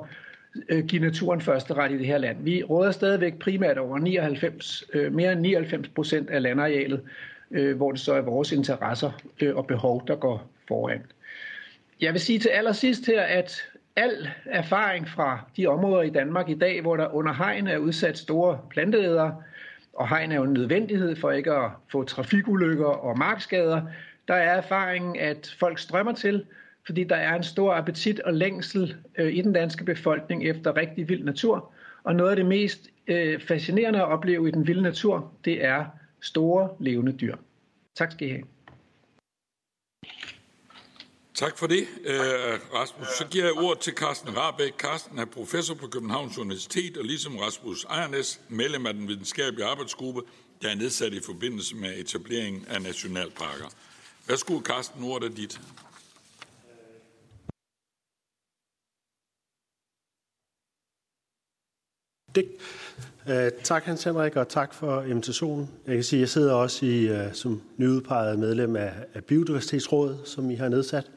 øh, 0.68 0.86
give 0.86 1.02
naturen 1.02 1.40
første 1.40 1.74
ret 1.74 1.92
i 1.92 1.98
det 1.98 2.06
her 2.06 2.18
land. 2.18 2.36
Vi 2.44 2.62
råder 2.62 2.90
stadigvæk 2.90 3.38
primært 3.38 3.78
over 3.78 3.98
99, 3.98 4.84
øh, 4.92 5.12
mere 5.12 5.32
end 5.32 5.40
99 5.40 5.88
procent 5.88 6.30
af 6.30 6.42
landarealet, 6.42 7.00
øh, 7.50 7.76
hvor 7.76 7.92
det 7.92 8.00
så 8.00 8.14
er 8.14 8.20
vores 8.20 8.52
interesser 8.52 9.10
og 9.54 9.66
behov, 9.66 10.04
der 10.06 10.16
går 10.16 10.50
foran. 10.68 11.02
Jeg 12.00 12.12
vil 12.12 12.20
sige 12.20 12.38
til 12.38 12.48
allersidst 12.48 13.06
her, 13.06 13.22
at 13.22 13.62
al 13.96 14.28
erfaring 14.44 15.08
fra 15.08 15.44
de 15.56 15.66
områder 15.66 16.02
i 16.02 16.10
Danmark 16.10 16.48
i 16.48 16.54
dag, 16.54 16.80
hvor 16.80 16.96
der 16.96 17.14
under 17.14 17.32
hegn 17.32 17.66
er 17.66 17.78
udsat 17.78 18.18
store 18.18 18.58
planteæder, 18.70 19.32
og 19.92 20.08
hegn 20.08 20.32
er 20.32 20.36
jo 20.36 20.42
en 20.42 20.52
nødvendighed 20.52 21.16
for 21.16 21.30
ikke 21.30 21.52
at 21.52 21.70
få 21.92 22.04
trafikulykker 22.04 22.86
og 22.86 23.18
markskader, 23.18 23.82
der 24.28 24.34
er 24.34 24.56
erfaringen, 24.56 25.16
at 25.16 25.56
folk 25.58 25.78
strømmer 25.78 26.12
til, 26.12 26.44
fordi 26.86 27.04
der 27.04 27.16
er 27.16 27.34
en 27.34 27.42
stor 27.42 27.74
appetit 27.74 28.20
og 28.20 28.34
længsel 28.34 28.96
øh, 29.18 29.32
i 29.32 29.42
den 29.42 29.52
danske 29.52 29.84
befolkning 29.84 30.44
efter 30.44 30.76
rigtig 30.76 31.08
vild 31.08 31.24
natur. 31.24 31.72
Og 32.04 32.14
noget 32.14 32.30
af 32.30 32.36
det 32.36 32.46
mest 32.46 32.88
øh, 33.06 33.40
fascinerende 33.40 33.98
at 33.98 34.08
opleve 34.08 34.48
i 34.48 34.50
den 34.50 34.66
vilde 34.66 34.82
natur, 34.82 35.32
det 35.44 35.64
er 35.64 35.84
store 36.20 36.68
levende 36.78 37.12
dyr. 37.12 37.36
Tak 37.94 38.12
skal 38.12 38.28
I 38.28 38.30
have. 38.30 38.42
Tak 41.40 41.58
for 41.58 41.66
det, 41.66 41.88
øh, 42.04 42.18
Rasmus. 42.74 43.08
Så 43.18 43.26
giver 43.30 43.44
jeg 43.44 43.52
ord 43.52 43.80
til 43.80 43.92
Carsten 43.92 44.36
Rabeck. 44.36 44.80
Carsten 44.80 45.18
er 45.18 45.24
professor 45.24 45.74
på 45.74 45.86
Københavns 45.86 46.38
Universitet, 46.38 46.96
og 46.96 47.04
ligesom 47.04 47.38
Rasmus 47.38 47.84
Ejernes, 47.84 48.40
medlem 48.48 48.86
af 48.86 48.94
den 48.94 49.08
videnskabelige 49.08 49.66
arbejdsgruppe, 49.66 50.22
der 50.62 50.68
er 50.68 50.74
nedsat 50.74 51.12
i 51.12 51.20
forbindelse 51.20 51.76
med 51.76 51.98
etableringen 51.98 52.64
af 52.68 52.82
nationalparker. 52.82 53.68
Værsgo, 54.26 54.60
Carsten, 54.60 55.04
ordet 55.04 55.30
er 55.30 55.34
dit. 55.34 55.60
Det, 62.34 62.48
uh, 63.26 63.34
tak 63.62 63.84
Hans 63.84 64.04
Henrik, 64.04 64.36
og 64.36 64.48
tak 64.48 64.74
for 64.74 65.02
invitationen. 65.02 65.70
Jeg 65.86 65.94
kan 65.94 66.04
sige, 66.04 66.18
at 66.18 66.20
jeg 66.20 66.28
sidder 66.28 66.54
også 66.54 66.86
i, 66.86 67.10
uh, 67.10 67.32
som 67.32 67.62
nyudpeget 67.76 68.38
medlem 68.38 68.76
af, 68.76 68.92
af 69.14 69.24
Biodiversitetsrådet, 69.24 70.18
som 70.24 70.50
I 70.50 70.54
har 70.54 70.68
nedsat. 70.68 71.10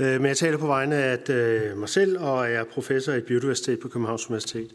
Øh, 0.00 0.20
men 0.20 0.26
jeg 0.26 0.36
taler 0.36 0.58
på 0.58 0.66
vegne 0.66 0.96
af 0.96 1.18
mig 1.76 1.88
selv 1.88 2.18
og 2.20 2.50
jeg 2.50 2.54
er 2.54 2.64
professor 2.64 3.12
i 3.12 3.20
biodiversitet 3.20 3.80
på 3.80 3.88
Københavns 3.88 4.26
Universitet. 4.28 4.70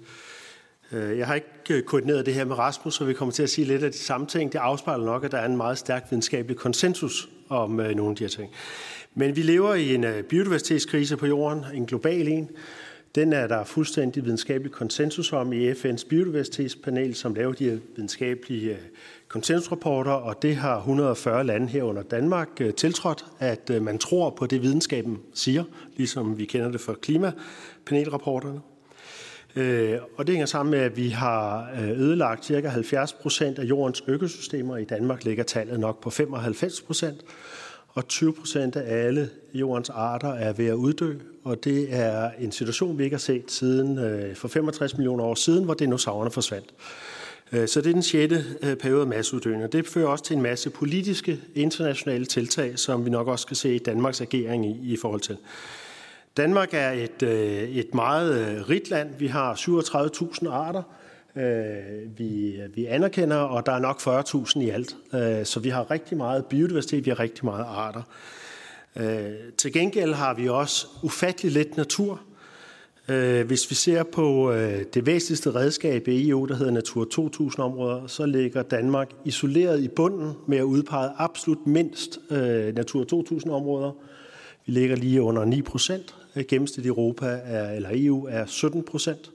Jeg 0.91 1.27
har 1.27 1.35
ikke 1.35 1.81
koordineret 1.81 2.25
det 2.25 2.33
her 2.33 2.45
med 2.45 2.57
Rasmus, 2.57 2.93
så 2.93 3.05
vi 3.05 3.13
kommer 3.13 3.33
til 3.33 3.43
at 3.43 3.49
sige 3.49 3.65
lidt 3.65 3.83
af 3.83 3.91
de 3.91 3.97
samme 3.97 4.27
ting. 4.27 4.53
Det 4.53 4.59
afspejler 4.59 5.05
nok, 5.05 5.23
at 5.23 5.31
der 5.31 5.37
er 5.37 5.45
en 5.45 5.57
meget 5.57 5.77
stærk 5.77 6.05
videnskabelig 6.09 6.57
konsensus 6.57 7.29
om 7.49 7.69
nogle 7.69 8.09
af 8.09 8.15
de 8.15 8.23
her 8.23 8.29
ting. 8.29 8.51
Men 9.15 9.35
vi 9.35 9.41
lever 9.41 9.73
i 9.73 9.95
en 9.95 10.05
biodiversitetskrise 10.29 11.17
på 11.17 11.25
jorden, 11.25 11.65
en 11.73 11.85
global 11.85 12.27
en. 12.27 12.49
Den 13.15 13.33
er 13.33 13.47
der 13.47 13.63
fuldstændig 13.63 14.25
videnskabelig 14.25 14.71
konsensus 14.71 15.33
om 15.33 15.53
i 15.53 15.71
FN's 15.71 16.07
biodiversitetspanel, 16.07 17.15
som 17.15 17.33
laver 17.33 17.53
de 17.53 17.69
her 17.69 17.77
videnskabelige 17.95 18.71
øh, 18.71 18.77
konsensusrapporter, 19.27 20.11
og 20.11 20.41
det 20.41 20.55
har 20.55 20.77
140 20.77 21.43
lande 21.43 21.67
her 21.67 21.83
under 21.83 22.03
Danmark 22.03 22.47
øh, 22.61 22.73
tiltrådt, 22.73 23.25
at 23.39 23.69
øh, 23.69 23.81
man 23.81 23.97
tror 23.97 24.29
på 24.29 24.45
det, 24.45 24.61
videnskaben 24.61 25.19
siger, 25.33 25.63
ligesom 25.97 26.37
vi 26.37 26.45
kender 26.45 26.71
det 26.71 26.81
fra 26.81 26.93
klimapanelrapporterne. 26.93 28.61
Og 30.17 30.27
det 30.27 30.29
hænger 30.29 30.45
sammen 30.45 30.71
med, 30.71 30.79
at 30.79 30.97
vi 30.97 31.09
har 31.09 31.69
ødelagt 31.81 32.45
ca. 32.45 32.67
70 32.67 33.13
procent 33.13 33.59
af 33.59 33.63
jordens 33.63 34.03
økosystemer. 34.07 34.77
I 34.77 34.83
Danmark 34.83 35.23
ligger 35.23 35.43
tallet 35.43 35.79
nok 35.79 36.01
på 36.01 36.09
95 36.09 36.81
procent 36.81 37.21
og 37.93 38.07
20 38.07 38.33
procent 38.33 38.75
af 38.75 39.05
alle 39.05 39.29
jordens 39.53 39.89
arter 39.89 40.33
er 40.33 40.53
ved 40.53 40.67
at 40.67 40.73
uddø, 40.73 41.13
og 41.43 41.63
det 41.63 41.87
er 41.89 42.31
en 42.39 42.51
situation, 42.51 42.97
vi 42.97 43.03
ikke 43.03 43.13
har 43.13 43.19
set 43.19 43.51
siden 43.51 43.97
øh, 43.97 44.35
for 44.35 44.47
65 44.47 44.97
millioner 44.97 45.23
år 45.23 45.35
siden, 45.35 45.63
hvor 45.63 45.73
dinosaurerne 45.73 46.31
forsvandt. 46.31 46.73
Øh, 47.51 47.67
så 47.67 47.81
det 47.81 47.89
er 47.89 47.93
den 47.93 48.03
sjette 48.03 48.45
øh, 48.63 48.75
periode 48.75 49.01
af 49.01 49.07
masseuddøende. 49.07 49.67
Det 49.67 49.87
fører 49.87 50.07
også 50.07 50.23
til 50.23 50.35
en 50.35 50.41
masse 50.41 50.69
politiske 50.69 51.39
internationale 51.55 52.25
tiltag, 52.25 52.79
som 52.79 53.05
vi 53.05 53.09
nok 53.09 53.27
også 53.27 53.43
skal 53.43 53.57
se 53.57 53.75
i 53.75 53.79
Danmarks 53.79 54.21
agering 54.21 54.65
i, 54.65 54.93
i 54.93 54.97
forhold 54.97 55.21
til. 55.21 55.37
Danmark 56.37 56.69
er 56.73 56.91
et, 56.91 57.23
et 57.79 57.93
meget 57.93 58.69
rigt 58.69 58.89
land. 58.89 59.09
Vi 59.19 59.27
har 59.27 59.53
37.000 59.53 60.49
arter, 60.49 60.83
Øh, 61.35 62.17
vi, 62.17 62.61
vi 62.75 62.85
anerkender, 62.85 63.37
og 63.37 63.65
der 63.65 63.71
er 63.71 63.79
nok 63.79 64.01
40.000 64.01 64.59
i 64.59 64.69
alt. 64.69 64.95
Øh, 65.13 65.45
så 65.45 65.59
vi 65.59 65.69
har 65.69 65.91
rigtig 65.91 66.17
meget 66.17 66.45
biodiversitet, 66.45 67.05
vi 67.05 67.09
har 67.09 67.19
rigtig 67.19 67.45
meget 67.45 67.65
arter. 67.67 68.01
Øh, 68.95 69.31
til 69.57 69.73
gengæld 69.73 70.13
har 70.13 70.33
vi 70.33 70.49
også 70.49 70.87
ufattelig 71.03 71.51
lidt 71.51 71.77
natur. 71.77 72.21
Hvis 73.45 73.69
vi 73.69 73.75
ser 73.75 74.03
på 74.03 74.53
det 74.93 75.05
væsentligste 75.05 75.55
redskab 75.55 76.07
i 76.07 76.29
EU, 76.29 76.45
der 76.45 76.55
hedder 76.55 76.71
Natur 76.71 77.05
2000-områder, 77.15 78.07
så 78.07 78.25
ligger 78.25 78.63
Danmark 78.63 79.09
isoleret 79.25 79.79
i 79.79 79.87
bunden 79.87 80.33
med 80.47 80.57
at 80.57 80.63
udpege 80.63 81.09
absolut 81.17 81.67
mindst 81.67 82.19
Natur 82.73 83.05
2000-områder. 83.13 83.91
Vi 84.65 84.73
ligger 84.73 84.95
lige 84.95 85.21
under 85.21 85.45
9 85.45 85.61
procent. 85.61 86.15
Gennemsnit 86.47 86.85
i 86.85 86.89
Europa 86.89 87.25
er, 87.43 87.71
eller 87.71 87.89
EU 87.93 88.27
er 88.29 88.45
17 88.45 88.83
procent. 88.83 89.32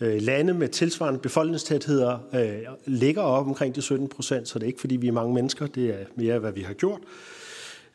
Øh, 0.00 0.22
lande 0.22 0.54
med 0.54 0.68
tilsvarende 0.68 1.20
befolkningstætheder 1.20 2.18
øh, 2.34 2.58
ligger 2.86 3.22
op 3.22 3.46
omkring 3.46 3.74
de 3.74 3.82
17 3.82 4.08
procent, 4.08 4.48
så 4.48 4.58
det 4.58 4.62
er 4.62 4.66
ikke 4.66 4.80
fordi 4.80 4.96
vi 4.96 5.08
er 5.08 5.12
mange 5.12 5.34
mennesker, 5.34 5.66
det 5.66 5.90
er 5.90 6.04
mere 6.14 6.38
hvad 6.38 6.52
vi 6.52 6.60
har 6.60 6.74
gjort. 6.74 7.00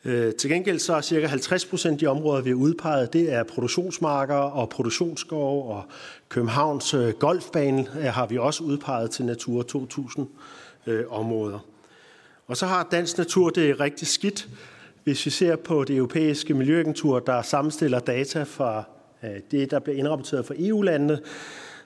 Øh, 0.04 0.34
til 0.34 0.50
gengæld 0.50 0.78
så 0.78 0.94
er 0.94 1.00
cirka 1.00 1.26
50 1.26 1.64
procent 1.64 1.92
af 1.92 1.98
de 1.98 2.06
områder, 2.06 2.42
vi 2.42 2.50
har 2.50 2.56
udpeget, 2.56 3.12
det 3.12 3.32
er 3.32 3.42
produktionsmarker 3.42 4.34
og 4.34 4.68
produktionsskov 4.68 5.70
og 5.70 5.84
Københavns 6.28 6.94
golfbane 7.18 7.86
har 7.86 8.26
vi 8.26 8.38
også 8.38 8.64
udpeget 8.64 9.10
til 9.10 9.24
Natur 9.24 9.62
2000 9.62 10.26
områder. 11.08 11.58
Og 12.46 12.56
så 12.56 12.66
har 12.66 12.88
dansk 12.90 13.18
natur 13.18 13.50
det 13.50 13.80
rigtig 13.80 14.08
skidt. 14.08 14.48
Hvis 15.04 15.26
vi 15.26 15.30
ser 15.30 15.56
på 15.56 15.84
det 15.84 15.96
europæiske 15.96 16.54
miljøagentur, 16.54 17.18
der 17.18 17.42
sammenstiller 17.42 17.98
data 17.98 18.42
fra 18.42 18.84
det, 19.50 19.70
der 19.70 19.78
bliver 19.78 19.98
indrapporteret 19.98 20.46
fra 20.46 20.54
EU-landene, 20.58 21.18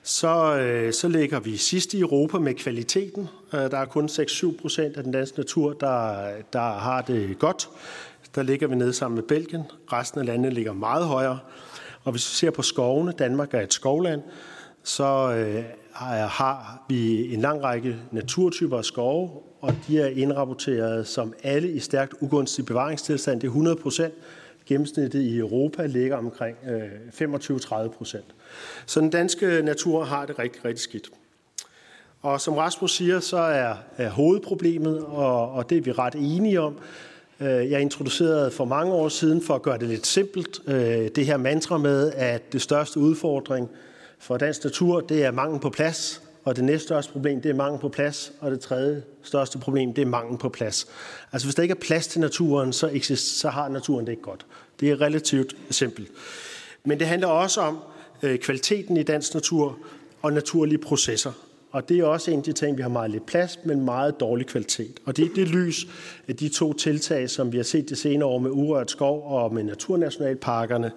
så, 0.07 0.57
øh, 0.57 0.93
så 0.93 1.07
ligger 1.07 1.39
vi 1.39 1.57
sidst 1.57 1.93
i 1.93 1.99
Europa 1.99 2.39
med 2.39 2.53
kvaliteten. 2.53 3.29
Øh, 3.53 3.59
der 3.59 3.77
er 3.77 3.85
kun 3.85 4.05
6-7 4.05 4.61
procent 4.61 4.97
af 4.97 5.03
den 5.03 5.11
danske 5.11 5.39
natur, 5.39 5.73
der, 5.73 6.29
der 6.53 6.59
har 6.59 7.01
det 7.01 7.39
godt. 7.39 7.69
Der 8.35 8.43
ligger 8.43 8.67
vi 8.67 8.75
nede 8.75 8.93
sammen 8.93 9.15
med 9.15 9.23
Belgien. 9.23 9.63
Resten 9.93 10.19
af 10.19 10.25
landet 10.25 10.53
ligger 10.53 10.73
meget 10.73 11.05
højere. 11.05 11.39
Og 12.03 12.11
hvis 12.11 12.31
vi 12.31 12.35
ser 12.35 12.51
på 12.51 12.61
skovene, 12.61 13.11
Danmark 13.11 13.53
er 13.53 13.61
et 13.61 13.73
skovland, 13.73 14.21
så 14.83 15.33
øh, 15.33 15.63
har 16.29 16.83
vi 16.89 17.33
en 17.33 17.41
lang 17.41 17.63
række 17.63 17.95
naturtyper 18.11 18.77
af 18.77 18.85
skove, 18.85 19.29
og 19.61 19.73
de 19.87 19.99
er 19.99 20.07
indrapporteret 20.07 21.07
som 21.07 21.33
alle 21.43 21.71
i 21.71 21.79
stærkt 21.79 22.13
ugunstig 22.21 22.65
bevaringstilstand. 22.65 23.41
Det 23.41 23.47
er 23.47 23.51
100 23.51 23.75
procent. 23.75 24.13
Gennemsnittet 24.67 25.21
i 25.21 25.37
Europa 25.37 25.85
ligger 25.85 26.17
omkring 26.17 26.57
øh, 26.69 27.31
25-30 27.35 27.87
procent. 27.87 28.25
Så 28.85 28.99
den 28.99 29.09
danske 29.09 29.61
natur 29.63 30.03
har 30.03 30.25
det 30.25 30.39
rigtig, 30.39 30.65
rigtig 30.65 30.83
skidt. 30.83 31.09
Og 32.21 32.41
som 32.41 32.53
Rasmus 32.53 32.95
siger, 32.95 33.19
så 33.19 33.37
er, 33.37 33.75
er 33.97 34.09
hovedproblemet, 34.09 35.05
og, 35.05 35.51
og 35.51 35.69
det 35.69 35.77
er 35.77 35.81
vi 35.81 35.91
ret 35.91 36.15
enige 36.15 36.61
om, 36.61 36.79
øh, 37.39 37.71
jeg 37.71 37.81
introducerede 37.81 38.51
for 38.51 38.65
mange 38.65 38.93
år 38.93 39.09
siden, 39.09 39.41
for 39.41 39.55
at 39.55 39.61
gøre 39.61 39.77
det 39.77 39.87
lidt 39.87 40.07
simpelt, 40.07 40.59
øh, 40.67 41.09
det 41.15 41.25
her 41.25 41.37
mantra 41.37 41.77
med, 41.77 42.11
at 42.15 42.53
det 42.53 42.61
største 42.61 42.99
udfordring 42.99 43.69
for 44.19 44.37
dansk 44.37 44.63
natur, 44.63 44.99
det 44.99 45.25
er 45.25 45.31
mangel 45.31 45.59
på 45.59 45.69
plads, 45.69 46.26
og 46.47 46.55
det 46.55 46.63
næste 46.63 46.87
største 46.87 47.11
problem, 47.11 47.41
det 47.41 47.49
er 47.49 47.53
mangel 47.53 47.79
på 47.79 47.89
plads, 47.89 48.33
og 48.39 48.51
det 48.51 48.59
tredje 48.59 49.03
største 49.23 49.59
problem, 49.59 49.93
det 49.93 50.01
er 50.01 50.05
mangel 50.05 50.37
på 50.37 50.49
plads. 50.49 50.87
Altså 51.31 51.47
hvis 51.47 51.55
der 51.55 51.63
ikke 51.63 51.71
er 51.71 51.79
plads 51.81 52.07
til 52.07 52.21
naturen, 52.21 52.73
så, 52.73 52.89
eksist, 52.93 53.39
så 53.39 53.49
har 53.49 53.69
naturen 53.69 54.05
det 54.05 54.11
ikke 54.11 54.23
godt. 54.23 54.45
Det 54.79 54.89
er 54.91 55.01
relativt 55.01 55.55
simpelt. 55.69 56.11
Men 56.83 56.99
det 56.99 57.07
handler 57.07 57.27
også 57.27 57.61
om 57.61 57.79
øh, 58.23 58.39
kvaliteten 58.39 58.97
i 58.97 59.03
dansk 59.03 59.33
natur 59.33 59.77
og 60.21 60.33
naturlige 60.33 60.77
processer. 60.77 61.31
Og 61.71 61.89
det 61.89 61.99
er 61.99 62.05
også 62.05 62.31
en 62.31 62.37
af 62.37 62.43
de 62.43 62.53
ting, 62.53 62.77
vi 62.77 62.81
har 62.81 62.89
meget 62.89 63.11
lidt 63.11 63.25
plads, 63.25 63.59
men 63.65 63.85
meget 63.85 64.19
dårlig 64.19 64.47
kvalitet. 64.47 64.99
Og 65.05 65.17
det 65.17 65.25
er 65.25 65.29
det 65.35 65.47
lys 65.47 65.87
af 66.27 66.35
de 66.35 66.49
to 66.49 66.73
tiltag, 66.73 67.29
som 67.29 67.51
vi 67.51 67.57
har 67.57 67.63
set 67.63 67.89
det 67.89 67.97
senere 67.97 68.29
år 68.29 68.39
med 68.39 68.51
urørt 68.51 68.91
skov 68.91 69.23
og 69.31 69.53
med 69.53 69.63
naturnationalparkerne, 69.63 70.91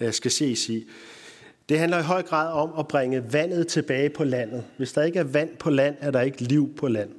øh, 0.00 0.12
skal 0.12 0.30
ses 0.30 0.68
i. 0.68 0.84
Det 1.68 1.78
handler 1.78 1.98
i 1.98 2.02
høj 2.02 2.22
grad 2.22 2.52
om 2.52 2.70
at 2.78 2.88
bringe 2.88 3.32
vandet 3.32 3.66
tilbage 3.66 4.10
på 4.10 4.24
landet. 4.24 4.64
Hvis 4.76 4.92
der 4.92 5.02
ikke 5.02 5.18
er 5.18 5.24
vand 5.24 5.56
på 5.58 5.70
land, 5.70 5.96
er 6.00 6.10
der 6.10 6.20
ikke 6.20 6.42
liv 6.42 6.74
på 6.76 6.88
land. 6.88 7.10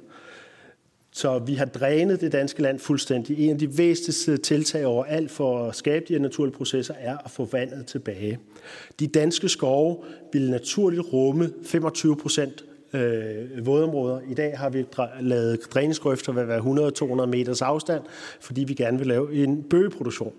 Så 1.12 1.38
vi 1.38 1.54
har 1.54 1.64
drænet 1.64 2.20
det 2.20 2.32
danske 2.32 2.62
land 2.62 2.78
fuldstændig. 2.78 3.38
En 3.38 3.50
af 3.50 3.58
de 3.58 3.78
væsentligste 3.78 4.36
tiltag 4.36 4.86
overalt 4.86 5.30
for 5.30 5.68
at 5.68 5.76
skabe 5.76 6.04
de 6.08 6.12
her 6.12 6.20
naturlige 6.20 6.54
processer 6.54 6.94
er 6.98 7.18
at 7.24 7.30
få 7.30 7.48
vandet 7.52 7.86
tilbage. 7.86 8.38
De 9.00 9.06
danske 9.06 9.48
skove 9.48 9.96
vil 10.32 10.50
naturligt 10.50 11.02
rumme 11.12 11.50
25 11.64 12.16
procent 12.16 12.64
øh, 12.92 13.66
vådområder. 13.66 14.20
I 14.28 14.34
dag 14.34 14.58
har 14.58 14.70
vi 14.70 14.84
lavet 15.20 15.60
dræningsgrøfter 15.74 16.32
ved 16.32 16.44
hver 16.44 17.22
100-200 17.22 17.26
meters 17.26 17.62
afstand, 17.62 18.02
fordi 18.40 18.64
vi 18.64 18.74
gerne 18.74 18.98
vil 18.98 19.06
lave 19.06 19.34
en 19.34 19.62
bøgeproduktion. 19.62 20.32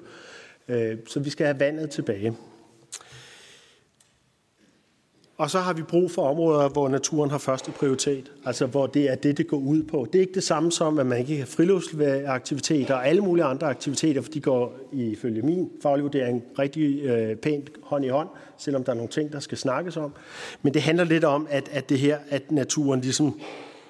Øh, 0.67 0.97
så 1.07 1.19
vi 1.19 1.29
skal 1.29 1.45
have 1.45 1.59
vandet 1.59 1.89
tilbage. 1.89 2.35
Og 5.37 5.49
så 5.49 5.59
har 5.59 5.73
vi 5.73 5.81
brug 5.81 6.11
for 6.11 6.29
områder, 6.29 6.69
hvor 6.69 6.89
naturen 6.89 7.29
har 7.29 7.37
første 7.37 7.71
prioritet. 7.71 8.31
Altså 8.45 8.65
hvor 8.65 8.87
det 8.87 9.09
er 9.11 9.15
det, 9.15 9.37
det 9.37 9.47
går 9.47 9.57
ud 9.57 9.83
på. 9.83 10.07
Det 10.13 10.19
er 10.19 10.21
ikke 10.21 10.33
det 10.33 10.43
samme 10.43 10.71
som, 10.71 10.99
at 10.99 11.05
man 11.05 11.19
ikke 11.19 11.37
har 11.37 11.45
friluftsaktiviteter 11.45 12.95
og 12.95 13.07
alle 13.07 13.21
mulige 13.21 13.45
andre 13.45 13.67
aktiviteter, 13.67 14.21
for 14.21 14.31
de 14.31 14.39
går 14.39 14.79
ifølge 14.91 15.41
min 15.41 15.69
faglige 15.81 16.03
vurdering 16.03 16.43
rigtig 16.59 17.01
øh, 17.01 17.35
pænt 17.35 17.69
hånd 17.83 18.05
i 18.05 18.07
hånd, 18.07 18.29
selvom 18.57 18.83
der 18.83 18.91
er 18.91 18.95
nogle 18.95 19.09
ting, 19.09 19.31
der 19.31 19.39
skal 19.39 19.57
snakkes 19.57 19.97
om. 19.97 20.13
Men 20.61 20.73
det 20.73 20.81
handler 20.81 21.03
lidt 21.03 21.23
om, 21.23 21.47
at, 21.49 21.69
at 21.71 21.89
det 21.89 21.99
her, 21.99 22.17
at 22.29 22.51
naturen 22.51 23.01
ligesom 23.01 23.39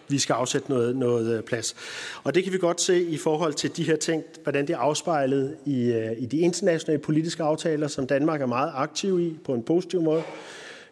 vi 0.08 0.20
skal 0.20 0.34
afsætte 0.34 0.70
noget, 0.70 0.96
noget 0.96 1.38
øh, 1.38 1.44
plads. 1.44 1.76
Og 2.24 2.36
det 2.36 2.44
kan 2.44 2.54
vi 2.54 2.58
godt 2.58 2.82
se 2.82 3.04
i 3.04 3.18
forhold 3.18 3.54
til 3.54 3.78
de 3.78 3.84
her 3.84 3.96
ting, 3.96 4.24
hvordan 4.44 4.68
det 4.68 4.74
er 4.74 4.78
afspejlet 4.78 5.56
i, 5.66 5.84
øh, 5.84 6.12
i 6.18 6.26
de 6.26 6.38
internationale 6.38 7.02
politiske 7.02 7.44
aftaler, 7.44 7.88
som 7.88 8.08
Danmark 8.08 8.42
er 8.42 8.46
meget 8.46 8.72
aktiv 8.76 9.20
i 9.20 9.38
på 9.46 9.54
en 9.54 9.64
positiv 9.64 10.02
måde. 10.02 10.24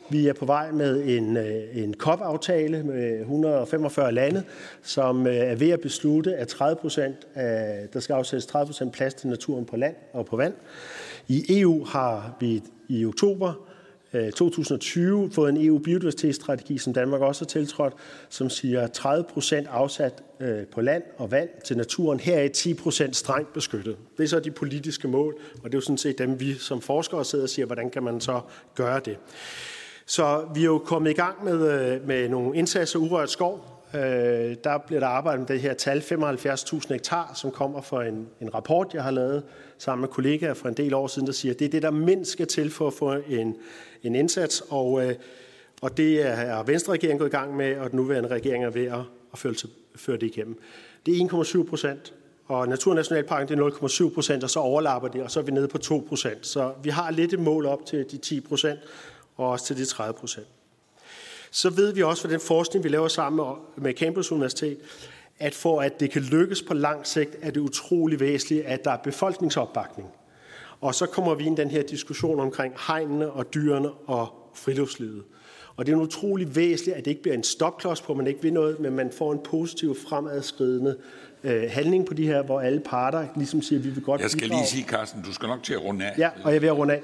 Vi 0.09 0.27
er 0.27 0.33
på 0.33 0.45
vej 0.45 0.71
med 0.71 1.03
en, 1.05 1.37
øh, 1.37 1.77
en 1.83 1.93
COP-aftale 1.93 2.83
med 2.83 3.19
145 3.19 4.11
lande, 4.11 4.43
som 4.81 5.27
øh, 5.27 5.35
er 5.35 5.55
ved 5.55 5.69
at 5.69 5.81
beslutte, 5.81 6.35
at 6.35 6.47
30 6.47 6.75
procent 6.75 7.15
af, 7.35 7.87
der 7.93 7.99
skal 7.99 8.13
afsættes 8.13 8.45
30 8.45 8.67
procent 8.67 8.93
plads 8.93 9.13
til 9.13 9.29
naturen 9.29 9.65
på 9.65 9.77
land 9.77 9.95
og 10.13 10.25
på 10.25 10.37
vand. 10.37 10.53
I 11.27 11.59
EU 11.61 11.85
har 11.85 12.37
vi 12.39 12.63
i 12.87 13.05
oktober 13.05 13.53
øh, 14.13 14.31
2020 14.31 15.31
fået 15.31 15.49
en 15.49 15.65
EU-biodiversitetsstrategi, 15.65 16.77
som 16.77 16.93
Danmark 16.93 17.21
også 17.21 17.41
har 17.41 17.47
tiltrådt, 17.47 17.93
som 18.29 18.49
siger 18.49 18.87
30 18.87 19.23
procent 19.23 19.67
afsat 19.67 20.23
på 20.71 20.81
land 20.81 21.03
og 21.17 21.31
vand 21.31 21.49
til 21.65 21.77
naturen. 21.77 22.19
Her 22.19 22.37
er 22.37 22.47
10 22.47 22.73
procent 22.73 23.15
strengt 23.15 23.53
beskyttet. 23.53 23.97
Det 24.17 24.23
er 24.23 24.27
så 24.27 24.39
de 24.39 24.51
politiske 24.51 25.07
mål, 25.07 25.35
og 25.55 25.63
det 25.63 25.73
er 25.73 25.77
jo 25.77 25.81
sådan 25.81 25.97
set 25.97 26.17
dem, 26.17 26.39
vi 26.39 26.53
som 26.53 26.81
forskere 26.81 27.25
sidder 27.25 27.45
og 27.45 27.49
siger, 27.49 27.65
hvordan 27.65 27.89
kan 27.89 28.03
man 28.03 28.21
så 28.21 28.41
gøre 28.75 29.01
det. 29.05 29.17
Så 30.05 30.45
vi 30.53 30.61
er 30.61 30.65
jo 30.65 30.77
kommet 30.77 31.11
i 31.11 31.13
gang 31.13 31.43
med, 31.43 31.71
øh, 31.71 32.07
med 32.07 32.29
nogle 32.29 32.57
indsatser 32.57 32.99
urørt 32.99 33.29
skov. 33.29 33.73
Øh, 33.95 34.01
der 34.63 34.77
bliver 34.87 34.99
der 34.99 35.07
arbejdet 35.07 35.39
med 35.39 35.47
det 35.47 35.61
her 35.61 35.73
tal, 35.73 35.99
75.000 35.99 36.93
hektar, 36.93 37.31
som 37.35 37.51
kommer 37.51 37.81
fra 37.81 38.05
en, 38.05 38.27
en 38.41 38.53
rapport, 38.53 38.93
jeg 38.93 39.03
har 39.03 39.11
lavet 39.11 39.43
sammen 39.77 40.01
med 40.01 40.09
kollegaer 40.09 40.53
for 40.53 40.67
en 40.67 40.73
del 40.73 40.93
år 40.93 41.07
siden, 41.07 41.27
der 41.27 41.33
siger, 41.33 41.53
at 41.53 41.59
det 41.59 41.65
er 41.65 41.69
det, 41.69 41.81
der 41.81 41.91
mindst 41.91 42.31
skal 42.31 42.47
til 42.47 42.71
for 42.71 42.87
at 42.87 42.93
få 42.93 43.13
en, 43.27 43.55
en 44.03 44.15
indsats. 44.15 44.63
Og, 44.69 45.05
øh, 45.05 45.15
og 45.81 45.97
det 45.97 46.27
er 46.27 46.63
Venstre 46.63 46.93
regeringen 46.93 47.19
gået 47.19 47.29
i 47.29 47.31
gang 47.31 47.55
med, 47.55 47.77
og 47.77 47.91
den 47.91 47.97
nuværende 47.97 48.29
regering 48.29 48.63
er 48.63 48.69
ved 48.69 48.85
at, 48.85 48.99
at 49.33 49.39
føre, 49.39 49.53
til, 49.53 49.69
føre 49.95 50.17
det 50.17 50.23
igennem. 50.23 50.59
Det 51.05 51.21
er 51.21 51.27
1,7 51.43 51.69
procent, 51.69 52.13
og 52.45 52.67
Naturnationalparken 52.67 53.47
det 53.47 53.63
er 53.63 53.69
0,7 53.69 54.13
procent, 54.13 54.43
og 54.43 54.49
så 54.49 54.59
overlapper 54.59 55.07
det, 55.07 55.23
og 55.23 55.31
så 55.31 55.39
er 55.39 55.43
vi 55.43 55.51
nede 55.51 55.67
på 55.67 55.77
2 55.77 56.05
procent. 56.09 56.45
Så 56.45 56.73
vi 56.83 56.89
har 56.89 57.11
lidt 57.11 57.33
et 57.33 57.39
mål 57.39 57.65
op 57.65 57.85
til 57.85 58.05
de 58.11 58.17
10 58.17 58.39
procent, 58.39 58.79
og 59.37 59.49
også 59.49 59.65
til 59.65 59.77
de 59.77 59.85
30 59.85 60.13
procent. 60.13 60.47
Så 61.51 61.69
ved 61.69 61.93
vi 61.93 62.03
også 62.03 62.21
fra 62.21 62.29
den 62.29 62.39
forskning, 62.39 62.83
vi 62.83 62.89
laver 62.89 63.07
sammen 63.07 63.55
med 63.77 63.93
Campus 63.93 64.31
Universitet, 64.31 64.77
at 65.39 65.55
for 65.55 65.81
at 65.81 65.99
det 65.99 66.11
kan 66.11 66.21
lykkes 66.21 66.61
på 66.61 66.73
lang 66.73 67.07
sigt, 67.07 67.35
er 67.41 67.51
det 67.51 67.59
utrolig 67.59 68.19
væsentligt, 68.19 68.65
at 68.65 68.83
der 68.83 68.91
er 68.91 68.97
befolkningsopbakning. 68.97 70.07
Og 70.81 70.95
så 70.95 71.05
kommer 71.05 71.35
vi 71.35 71.43
ind 71.45 71.59
i 71.59 71.61
den 71.61 71.71
her 71.71 71.81
diskussion 71.83 72.39
omkring 72.39 72.73
hegnene 72.87 73.31
og 73.31 73.53
dyrene 73.53 73.91
og 73.91 74.49
friluftslivet. 74.53 75.23
Og 75.75 75.85
det 75.85 75.91
er 75.93 75.97
utrolig 75.97 76.55
væsentligt, 76.55 76.97
at 76.97 77.05
det 77.05 77.11
ikke 77.11 77.21
bliver 77.21 77.35
en 77.35 77.43
stopklods 77.43 78.01
på, 78.01 78.13
at 78.13 78.17
man 78.17 78.27
ikke 78.27 78.41
vil 78.41 78.53
noget, 78.53 78.79
men 78.79 78.93
man 78.93 79.11
får 79.17 79.33
en 79.33 79.39
positiv 79.43 79.95
fremadskridende 80.07 80.97
øh, 81.43 81.63
handling 81.69 82.05
på 82.05 82.13
de 82.13 82.27
her, 82.27 82.43
hvor 82.43 82.61
alle 82.61 82.79
parter 82.79 83.27
ligesom 83.35 83.61
siger, 83.61 83.79
at 83.79 83.85
vi 83.85 83.89
vil 83.89 84.03
godt 84.03 84.21
Jeg 84.21 84.29
skal 84.29 84.41
bidrage. 84.41 84.61
lige 84.61 84.69
sige, 84.69 84.83
Carsten, 84.83 85.21
du 85.21 85.33
skal 85.33 85.47
nok 85.47 85.63
til 85.63 85.73
at 85.73 85.83
runde 85.83 86.05
af. 86.05 86.17
Ja, 86.17 86.29
og 86.43 86.53
jeg 86.53 86.61
vil 86.61 86.71
runde 86.71 86.93
af. 86.93 87.01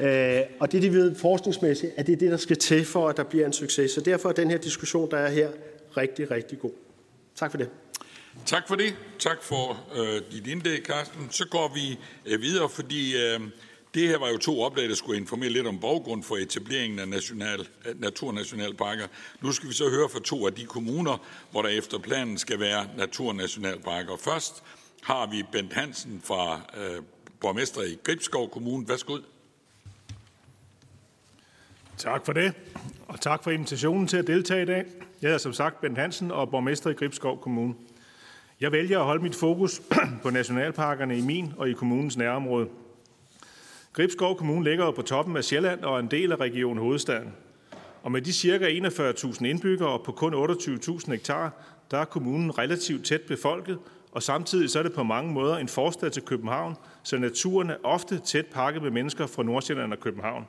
Øh, 0.00 0.40
og 0.60 0.72
det, 0.72 0.82
de 0.82 0.92
ved 0.92 1.14
forskningsmæssigt, 1.14 1.92
at 1.96 2.06
det 2.06 2.12
er 2.12 2.16
det, 2.16 2.30
der 2.30 2.36
skal 2.36 2.56
til 2.56 2.84
for, 2.84 3.08
at 3.08 3.16
der 3.16 3.24
bliver 3.24 3.46
en 3.46 3.52
succes. 3.52 3.90
Så 3.90 4.00
derfor 4.00 4.28
er 4.28 4.32
den 4.32 4.50
her 4.50 4.58
diskussion, 4.58 5.10
der 5.10 5.16
er 5.16 5.30
her, 5.30 5.50
rigtig, 5.96 6.30
rigtig 6.30 6.58
god. 6.58 6.70
Tak 7.34 7.50
for 7.50 7.58
det. 7.58 7.68
Tak 8.46 8.68
for 8.68 8.74
det. 8.74 8.94
Tak 9.18 9.42
for 9.42 9.80
øh, 9.96 10.22
dit 10.32 10.46
indlæg, 10.46 10.82
Carsten. 10.84 11.28
Så 11.30 11.46
går 11.50 11.72
vi 11.74 11.98
øh, 12.26 12.42
videre, 12.42 12.68
fordi 12.68 13.16
øh, 13.16 13.40
det 13.94 14.08
her 14.08 14.18
var 14.18 14.28
jo 14.28 14.38
to 14.38 14.60
oplag, 14.62 14.88
der 14.88 14.94
skulle 14.94 15.20
informere 15.20 15.50
lidt 15.50 15.66
om 15.66 15.78
baggrund 15.78 16.22
for 16.22 16.36
etableringen 16.36 16.98
af 16.98 17.08
national, 17.08 17.68
øh, 17.86 18.00
naturnationalparker. 18.00 19.06
Nu 19.42 19.52
skal 19.52 19.68
vi 19.68 19.74
så 19.74 19.88
høre 19.90 20.08
fra 20.08 20.20
to 20.20 20.46
af 20.46 20.52
de 20.52 20.64
kommuner, 20.64 21.26
hvor 21.50 21.62
der 21.62 21.68
efter 21.68 21.98
planen 21.98 22.38
skal 22.38 22.60
være 22.60 22.86
naturnationalparker. 22.96 24.16
Først 24.16 24.62
har 25.02 25.30
vi 25.30 25.42
Bent 25.52 25.72
Hansen 25.72 26.20
fra 26.24 26.60
øh, 26.76 27.02
borgmester 27.40 27.82
i 27.82 27.98
Gribskov 28.04 28.50
Kommune. 28.50 28.88
Værsgo. 28.88 29.18
Tak 31.98 32.26
for 32.26 32.32
det, 32.32 32.54
og 33.08 33.20
tak 33.20 33.44
for 33.44 33.50
invitationen 33.50 34.06
til 34.06 34.16
at 34.16 34.26
deltage 34.26 34.62
i 34.62 34.66
dag. 34.66 34.84
Jeg 35.22 35.32
er 35.32 35.38
som 35.38 35.52
sagt 35.52 35.80
Bent 35.80 35.98
Hansen 35.98 36.30
og 36.30 36.50
borgmester 36.50 36.90
i 36.90 36.92
Gribskov 36.92 37.40
Kommune. 37.40 37.74
Jeg 38.60 38.72
vælger 38.72 38.98
at 38.98 39.04
holde 39.04 39.22
mit 39.22 39.34
fokus 39.34 39.82
på 40.22 40.30
nationalparkerne 40.30 41.18
i 41.18 41.20
min 41.20 41.52
og 41.56 41.68
i 41.68 41.72
kommunens 41.72 42.16
nærområde. 42.16 42.68
Gribskov 43.92 44.36
Kommune 44.36 44.64
ligger 44.64 44.90
på 44.90 45.02
toppen 45.02 45.36
af 45.36 45.44
Sjælland 45.44 45.80
og 45.80 45.94
er 45.94 46.00
en 46.00 46.10
del 46.10 46.32
af 46.32 46.36
Region 46.36 46.78
Hovedstaden. 46.78 47.34
Og 48.02 48.12
med 48.12 48.22
de 48.22 48.32
cirka 48.32 48.68
41.000 48.68 49.44
indbyggere 49.44 49.88
og 49.88 50.02
på 50.04 50.12
kun 50.12 50.34
28.000 50.34 51.10
hektar, 51.10 51.52
der 51.90 51.98
er 51.98 52.04
kommunen 52.04 52.58
relativt 52.58 53.04
tæt 53.04 53.22
befolket, 53.22 53.78
og 54.12 54.22
samtidig 54.22 54.70
så 54.70 54.78
er 54.78 54.82
det 54.82 54.92
på 54.92 55.02
mange 55.02 55.32
måder 55.32 55.56
en 55.56 55.68
forstad 55.68 56.10
til 56.10 56.22
København, 56.22 56.76
så 57.02 57.18
naturen 57.18 57.70
er 57.70 57.76
ofte 57.82 58.18
tæt 58.18 58.46
pakket 58.46 58.82
med 58.82 58.90
mennesker 58.90 59.26
fra 59.26 59.42
Nordsjælland 59.42 59.92
og 59.92 60.00
København. 60.00 60.46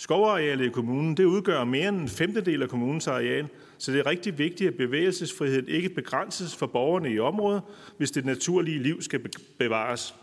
Skovarealet 0.00 0.64
i 0.64 0.68
kommunen 0.68 1.16
det 1.16 1.24
udgør 1.24 1.64
mere 1.64 1.88
end 1.88 2.00
en 2.00 2.08
femtedel 2.08 2.62
af 2.62 2.68
kommunens 2.68 3.06
areal, 3.06 3.48
så 3.78 3.92
det 3.92 4.00
er 4.00 4.06
rigtig 4.06 4.38
vigtigt, 4.38 4.68
at 4.68 4.74
bevægelsesfriheden 4.74 5.68
ikke 5.68 5.88
begrænses 5.88 6.56
for 6.56 6.66
borgerne 6.66 7.12
i 7.12 7.18
området, 7.18 7.62
hvis 7.96 8.10
det 8.10 8.24
naturlige 8.24 8.78
liv 8.78 9.02
skal 9.02 9.20
bevares. 9.58 10.14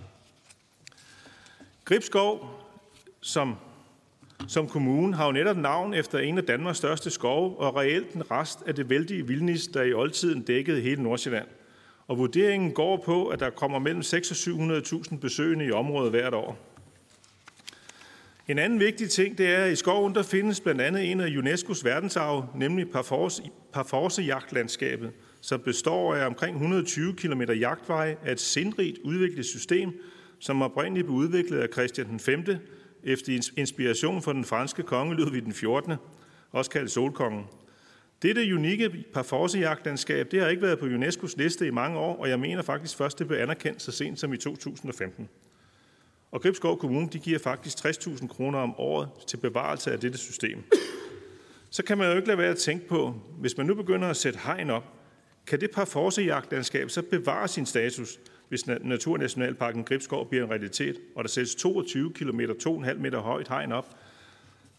Gribskov 1.86 2.50
som, 3.22 3.56
som 4.48 4.68
kommune 4.68 5.16
har 5.16 5.26
jo 5.26 5.32
netop 5.32 5.58
navn 5.58 5.94
efter 5.94 6.20
en 6.20 6.38
af 6.38 6.44
Danmarks 6.44 6.78
største 6.78 7.10
skove 7.10 7.58
og 7.58 7.76
reelt 7.76 8.14
en 8.14 8.32
rest 8.32 8.60
af 8.66 8.76
det 8.76 8.90
vældige 8.90 9.28
vildnis, 9.28 9.68
der 9.68 9.84
i 9.84 9.94
oldtiden 9.94 10.42
dækkede 10.42 10.82
hele 10.82 11.04
Nordsjælland. 11.04 11.48
Og 12.08 12.18
vurderingen 12.18 12.72
går 12.72 12.98
på, 13.06 13.28
at 13.28 13.40
der 13.40 13.50
kommer 13.50 13.80
mellem 13.80 14.02
600.000 14.02 14.72
og 14.72 14.78
700.000 14.78 15.18
besøgende 15.18 15.66
i 15.66 15.72
området 15.72 16.12
hvert 16.12 16.34
år. 16.34 16.67
En 18.48 18.60
anden 18.60 18.80
vigtig 18.80 19.10
ting, 19.10 19.38
det 19.38 19.48
er, 19.48 19.64
at 19.64 19.72
i 19.72 19.76
skoven 19.76 20.16
der 20.16 20.24
findes 20.24 20.62
blandt 20.62 20.82
andet 20.82 21.12
en 21.12 21.20
af 21.20 21.28
UNESCO's 21.28 21.84
verdensarv, 21.84 22.46
nemlig 22.56 22.88
Parforce-jagtlandskabet, 23.74 25.12
som 25.42 25.60
består 25.60 26.16
af 26.16 26.26
omkring 26.26 26.56
120 26.56 27.14
km 27.14 27.42
jagtvej 27.42 28.16
af 28.26 28.32
et 28.32 28.40
sindrigt 28.40 28.98
udviklet 29.04 29.46
system, 29.46 29.92
som 30.40 30.62
oprindeligt 30.62 31.06
blev 31.06 31.18
udviklet 31.18 31.60
af 31.60 31.68
Christian 31.74 32.08
den 32.08 32.20
5. 32.20 32.46
efter 33.04 33.52
inspiration 33.58 34.22
fra 34.22 34.34
den 34.34 34.46
franske 34.46 34.84
konge 34.84 35.16
Ludvig 35.16 35.46
den 35.46 35.54
14., 35.54 35.94
også 36.52 36.72
kaldet 36.72 36.92
Solkongen. 36.92 37.44
Dette 38.22 38.54
unikke 38.54 39.06
Parforce-jagtlandskab 39.14 40.32
det 40.32 40.42
har 40.42 40.48
ikke 40.48 40.62
været 40.62 40.80
på 40.80 40.86
UNESCO's 40.86 41.34
liste 41.38 41.68
i 41.68 41.72
mange 41.72 42.00
år, 42.00 42.18
og 42.18 42.30
jeg 42.30 42.40
mener 42.40 42.62
faktisk 42.62 42.98
først, 42.98 43.20
det 43.20 43.28
blev 43.28 43.40
anerkendt 43.40 43.82
så 43.82 43.92
sent 43.92 44.20
som 44.20 44.34
i 44.34 44.38
2015. 44.38 45.30
Og 46.32 46.42
Gribskov 46.42 46.80
Kommune 46.80 47.10
de 47.14 47.20
giver 47.20 47.40
faktisk 47.40 47.78
60.000 47.86 48.28
kroner 48.28 48.60
om 48.60 48.80
året 48.80 49.10
til 49.28 49.38
bevarelse 49.38 49.92
af 49.92 50.00
dette 50.00 50.18
system. 50.18 50.64
Så 51.70 51.84
kan 51.84 51.98
man 51.98 52.10
jo 52.10 52.16
ikke 52.16 52.28
lade 52.28 52.38
være 52.38 52.52
at 52.52 52.58
tænke 52.58 52.88
på, 52.88 53.16
hvis 53.40 53.58
man 53.58 53.66
nu 53.66 53.76
begynder 53.76 54.08
at 54.08 54.18
sætte 54.18 54.40
hegn 54.40 54.70
op, 54.70 54.84
kan 55.48 55.62
det 55.62 55.72
par 55.72 55.86
forsejagtlandskab 55.86 56.90
så 56.90 57.02
bevare 57.02 57.48
sin 57.48 57.66
status, 57.66 58.20
hvis 58.50 58.68
Naturnationalparken 58.68 59.84
Gribskov 59.84 60.30
bliver 60.30 60.44
en 60.44 60.50
realitet, 60.50 60.98
og 61.16 61.24
der 61.24 61.30
sættes 61.30 61.56
22 61.56 62.14
km, 62.14 62.40
2,5 62.40 62.94
meter 62.94 63.20
højt 63.20 63.48
hegn 63.48 63.72
op? 63.72 63.96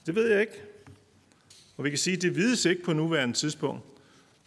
Det 0.06 0.14
ved 0.14 0.30
jeg 0.30 0.40
ikke. 0.40 0.62
Og 1.76 1.84
vi 1.84 1.88
kan 1.88 1.98
sige, 1.98 2.16
at 2.16 2.22
det 2.22 2.37
vides 2.37 2.64
ikke 2.64 2.82
på 2.82 2.92
nuværende 2.92 3.34
tidspunkt. 3.34 3.84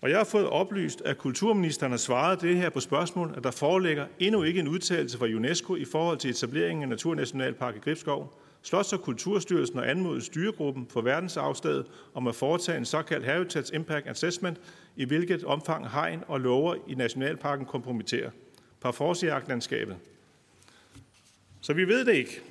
Og 0.02 0.10
jeg 0.10 0.18
har 0.18 0.24
fået 0.24 0.48
oplyst, 0.48 1.02
at 1.02 1.18
kulturministeren 1.18 1.92
har 1.92 1.98
svaret 1.98 2.42
det 2.42 2.58
her 2.58 2.70
på 2.70 2.80
spørgsmål, 2.80 3.34
at 3.38 3.44
der 3.44 3.52
foreligger 3.52 4.06
endnu 4.20 4.44
ikke 4.44 4.60
en 4.60 4.68
udtalelse 4.68 5.18
fra 5.18 5.26
UNESCO 5.26 5.76
i 5.76 5.86
forhold 5.86 6.18
til 6.18 6.30
etableringen 6.30 6.84
af 6.84 6.90
Naturnationalpark 6.90 7.76
i 7.76 7.80
Gribskov. 7.80 8.42
Slots- 8.64 8.94
og 8.94 9.02
Kulturstyrelsen 9.02 9.78
har 9.78 9.86
anmodet 9.86 10.24
styregruppen 10.24 10.88
for 10.90 11.02
verdensafstedet 11.02 11.86
om 12.14 12.28
at 12.28 12.36
foretage 12.36 12.78
en 12.78 12.86
såkaldt 12.86 13.26
Habitat 13.26 13.72
Impact 13.74 14.08
Assessment, 14.08 14.58
i 14.96 15.06
hvilket 15.06 15.44
omfang 15.44 15.90
hegn 15.90 16.24
og 16.28 16.40
lover 16.40 16.76
i 16.88 16.96
Nationalparken 16.96 17.66
kompromitterer. 17.66 18.30
Parforcejagtlandskabet. 18.82 19.98
Så 21.62 21.74
vi 21.74 21.88
ved 21.88 22.06
det 22.06 22.14
ikke. 22.14 22.42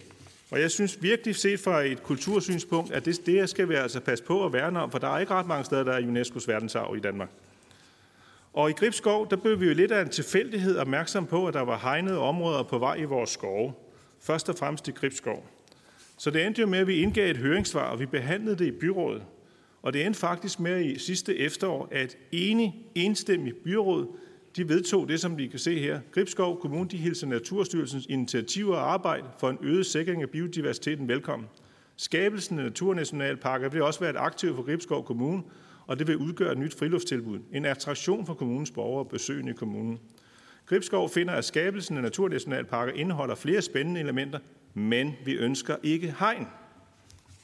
Og 0.51 0.61
jeg 0.61 0.71
synes 0.71 1.03
virkelig 1.03 1.37
set 1.37 1.61
fra 1.61 1.83
et 1.83 2.03
kultursynspunkt, 2.03 2.93
at 2.93 3.05
det, 3.05 3.27
det 3.27 3.51
skal 3.51 3.69
vi 3.69 3.75
altså 3.75 4.01
passe 4.01 4.25
på 4.25 4.47
at 4.47 4.53
værne 4.53 4.81
om, 4.81 4.91
for 4.91 4.99
der 4.99 5.09
er 5.09 5.19
ikke 5.19 5.35
ret 5.35 5.47
mange 5.47 5.65
steder, 5.65 5.85
der 5.85 5.93
er 5.93 6.01
UNESCO's 6.01 6.45
verdensarv 6.47 6.97
i 6.97 7.01
Danmark. 7.01 7.31
Og 8.53 8.71
i 8.71 8.73
Gribskov, 8.73 9.31
der 9.31 9.37
blev 9.37 9.61
vi 9.61 9.67
jo 9.67 9.75
lidt 9.75 9.93
af 9.93 10.03
en 10.03 10.09
tilfældighed 10.09 10.77
opmærksom 10.77 11.27
på, 11.27 11.47
at 11.47 11.55
der 11.55 11.61
var 11.61 11.79
hegnede 11.79 12.19
områder 12.19 12.63
på 12.63 12.79
vej 12.79 12.95
i 12.95 13.05
vores 13.05 13.31
skove. 13.31 13.73
Først 14.21 14.49
og 14.49 14.57
fremmest 14.57 14.89
i 14.89 14.91
Gribskov. 14.91 15.47
Så 16.19 16.31
det 16.31 16.47
endte 16.47 16.61
jo 16.61 16.67
med, 16.67 16.79
at 16.79 16.87
vi 16.87 16.95
indgav 16.95 17.31
et 17.31 17.37
høringssvar, 17.37 17.91
og 17.91 18.01
vi 18.01 18.07
behandlede 18.07 18.57
det 18.57 18.67
i 18.67 18.71
byrådet. 18.71 19.23
Og 19.83 19.93
det 19.93 20.07
endte 20.07 20.21
faktisk 20.21 20.61
med 20.61 20.85
i 20.85 20.99
sidste 20.99 21.37
efterår, 21.37 21.89
at 21.91 22.17
enig, 22.33 22.75
enstemmig 22.95 23.57
byråd 23.57 24.07
de 24.61 24.69
vedtog 24.69 25.09
det, 25.09 25.21
som 25.21 25.39
vi 25.39 25.47
kan 25.47 25.59
se 25.59 25.79
her. 25.79 26.01
Gribskov 26.13 26.61
Kommune 26.61 26.89
de 26.89 26.97
hilser 26.97 27.27
Naturstyrelsens 27.27 28.07
initiativer 28.09 28.77
og 28.77 28.93
arbejde 28.93 29.27
for 29.39 29.51
en 29.51 29.59
øget 29.63 29.87
sikring 29.87 30.23
af 30.23 30.31
biodiversiteten 30.31 31.09
velkommen. 31.09 31.49
Skabelsen 31.97 32.59
af 32.59 32.65
naturnationalparker 32.65 33.69
vil 33.69 33.83
også 33.83 34.01
være 34.01 34.11
et 34.11 34.17
aktiv 34.17 34.57
for 34.57 34.63
Gribskov 34.63 35.05
Kommune, 35.05 35.43
og 35.87 35.99
det 35.99 36.07
vil 36.07 36.17
udgøre 36.17 36.53
et 36.53 36.59
nyt 36.59 36.75
friluftstilbud. 36.75 37.39
En 37.53 37.65
attraktion 37.65 38.27
for 38.27 38.35
kommunens 38.35 38.71
borgere 38.71 39.05
og 39.05 39.09
besøgende 39.09 39.51
i 39.51 39.55
kommunen. 39.55 39.99
Gribskov 40.67 41.09
finder, 41.09 41.35
at 41.35 41.45
skabelsen 41.45 41.97
af 41.97 42.03
naturnationalparker 42.03 42.93
indeholder 42.93 43.35
flere 43.35 43.63
spændende 43.63 44.01
elementer, 44.01 44.39
men 44.75 45.15
vi 45.25 45.33
ønsker 45.33 45.77
ikke 45.83 46.15
hegn. 46.19 46.47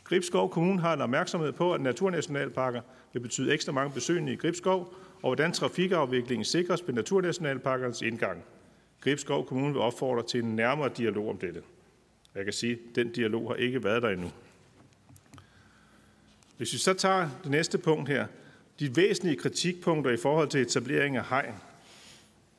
Gribskov 0.04 0.50
Kommune 0.50 0.80
har 0.80 0.94
en 0.94 1.00
opmærksomhed 1.00 1.52
på, 1.52 1.74
at 1.74 1.80
naturnationalparker 1.80 2.80
vil 3.12 3.20
betyde 3.20 3.52
ekstra 3.52 3.72
mange 3.72 3.92
besøgende 3.94 4.32
i 4.32 4.36
Gribskov, 4.36 4.94
og 5.22 5.28
hvordan 5.28 5.52
trafikafviklingen 5.52 6.44
sikres 6.44 6.86
ved 6.86 6.94
Naturnationalparkernes 6.94 8.02
indgang. 8.02 8.44
Gribskov 9.00 9.46
Kommune 9.46 9.72
vil 9.72 9.82
opfordre 9.82 10.26
til 10.26 10.42
en 10.42 10.56
nærmere 10.56 10.90
dialog 10.96 11.28
om 11.28 11.38
dette. 11.38 11.62
Jeg 12.34 12.44
kan 12.44 12.52
sige, 12.52 12.72
at 12.72 12.96
den 12.96 13.12
dialog 13.12 13.50
har 13.50 13.54
ikke 13.54 13.84
været 13.84 14.02
der 14.02 14.08
endnu. 14.08 14.30
Hvis 16.56 16.72
vi 16.72 16.78
så 16.78 16.94
tager 16.94 17.28
det 17.42 17.50
næste 17.50 17.78
punkt 17.78 18.08
her, 18.08 18.26
de 18.80 18.96
væsentlige 18.96 19.36
kritikpunkter 19.36 20.10
i 20.10 20.16
forhold 20.16 20.48
til 20.48 20.60
etablering 20.60 21.16
af 21.16 21.24
hegn. 21.24 21.54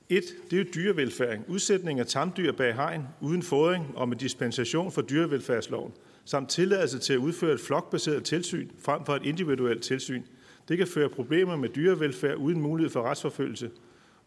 Et, 0.09 0.23
det 0.51 0.59
er 0.59 0.63
jo 0.63 0.69
dyrevelfærd. 0.75 1.39
Udsætning 1.47 1.99
af 1.99 2.05
tamdyr 2.05 2.51
bag 2.51 2.75
hegn 2.75 3.03
uden 3.21 3.43
fodring 3.43 3.97
og 3.97 4.09
med 4.09 4.17
dispensation 4.17 4.91
for 4.91 5.01
dyrevelfærdsloven, 5.01 5.93
samt 6.25 6.49
tilladelse 6.49 6.99
til 6.99 7.13
at 7.13 7.19
udføre 7.19 7.53
et 7.53 7.59
flokbaseret 7.59 8.23
tilsyn 8.23 8.69
frem 8.79 9.05
for 9.05 9.15
et 9.15 9.25
individuelt 9.25 9.83
tilsyn– 9.83 10.23
det 10.67 10.77
kan 10.77 10.87
føre 10.87 11.09
problemer 11.09 11.55
med 11.55 11.69
dyrevelfærd 11.69 12.35
uden 12.35 12.61
mulighed 12.61 12.91
for 12.91 13.01
retsforfølgelse. 13.01 13.71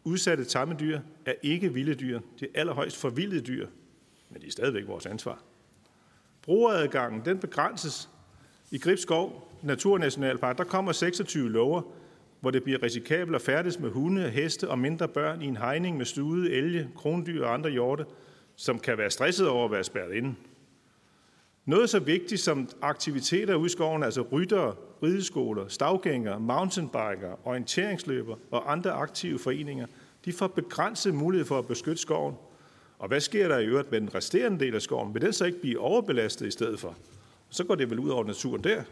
Udsatte 0.05 0.45
tamme 0.45 0.77
dyr 0.81 1.01
er 1.27 1.33
ikke 1.43 1.73
vilde 1.73 1.95
dyr. 1.95 2.21
Det 2.41 2.49
er 2.55 2.61
allerhøjst 2.61 2.97
forvildede 2.97 3.41
dyr, 3.41 3.67
men 4.31 4.43
de 4.43 4.47
er 4.47 4.51
stadigvæk 4.51 4.87
vores 4.87 5.07
ansvar. 5.07 5.43
Brugeradgangen 6.43 7.25
den 7.25 7.39
begrænses. 7.39 8.09
I 8.71 8.79
Gribskov 8.79 9.51
Naturnationalpark 9.63 10.59
der 10.59 10.65
kommer 10.65 10.93
26 10.93 11.51
lover, 11.51 11.83
hvor 12.41 12.51
det 12.51 12.63
bliver 12.63 12.83
risikabelt 12.83 13.35
at 13.35 13.43
færdes 13.43 13.79
med 13.79 13.91
hunde, 13.91 14.29
heste 14.31 14.69
og 14.69 14.79
mindre 14.79 15.09
børn 15.09 15.43
i 15.43 15.47
en 15.47 15.57
hegning 15.57 15.97
med 15.97 16.07
stude, 16.07 16.51
elge, 16.51 16.89
krondyr 16.97 17.45
og 17.45 17.55
andre 17.55 17.71
hjorte, 17.71 18.05
som 18.57 18.79
kan 18.79 18.99
være 18.99 19.11
stresset 19.11 19.49
over 19.49 19.65
at 19.65 19.71
være 19.71 19.85
spærret 19.85 20.15
inde. 20.15 20.35
Noget 21.71 21.91
så 21.91 21.99
vigtigt 21.99 22.41
som 22.41 22.69
aktiviteter 22.83 23.55
ude 23.55 23.67
i 23.67 23.69
skoven, 23.69 24.03
altså 24.03 24.23
ryttere, 24.33 24.75
rideskoler, 25.03 25.69
stavgængere, 25.69 26.41
mountainbikere, 26.41 27.37
orienteringsløber 27.45 28.37
og 28.51 28.73
andre 28.73 28.91
aktive 28.91 29.39
foreninger, 29.39 29.87
de 30.25 30.33
får 30.33 30.47
begrænset 30.47 31.15
mulighed 31.15 31.47
for 31.47 31.59
at 31.59 31.67
beskytte 31.67 32.03
skoven. 32.03 32.35
Og 32.99 33.09
hvad 33.09 33.21
sker 33.21 33.49
der 33.49 33.59
i 33.59 33.67
øvrigt 33.67 33.91
med 33.91 34.01
den 34.01 34.15
resterende 34.15 34.65
del 34.65 34.75
af 34.75 34.83
skoven? 34.83 35.15
Vil 35.15 35.23
den 35.23 35.33
så 35.33 35.45
ikke 35.45 35.61
blive 35.61 35.79
overbelastet 35.79 36.47
i 36.47 36.51
stedet 36.51 36.81
for? 36.81 36.97
Så 37.51 37.65
går 37.65 37.75
det 37.75 37.91
vel 37.91 37.99
ud 37.99 38.11
over 38.11 38.25
naturen 38.25 38.65
der. 38.65 38.83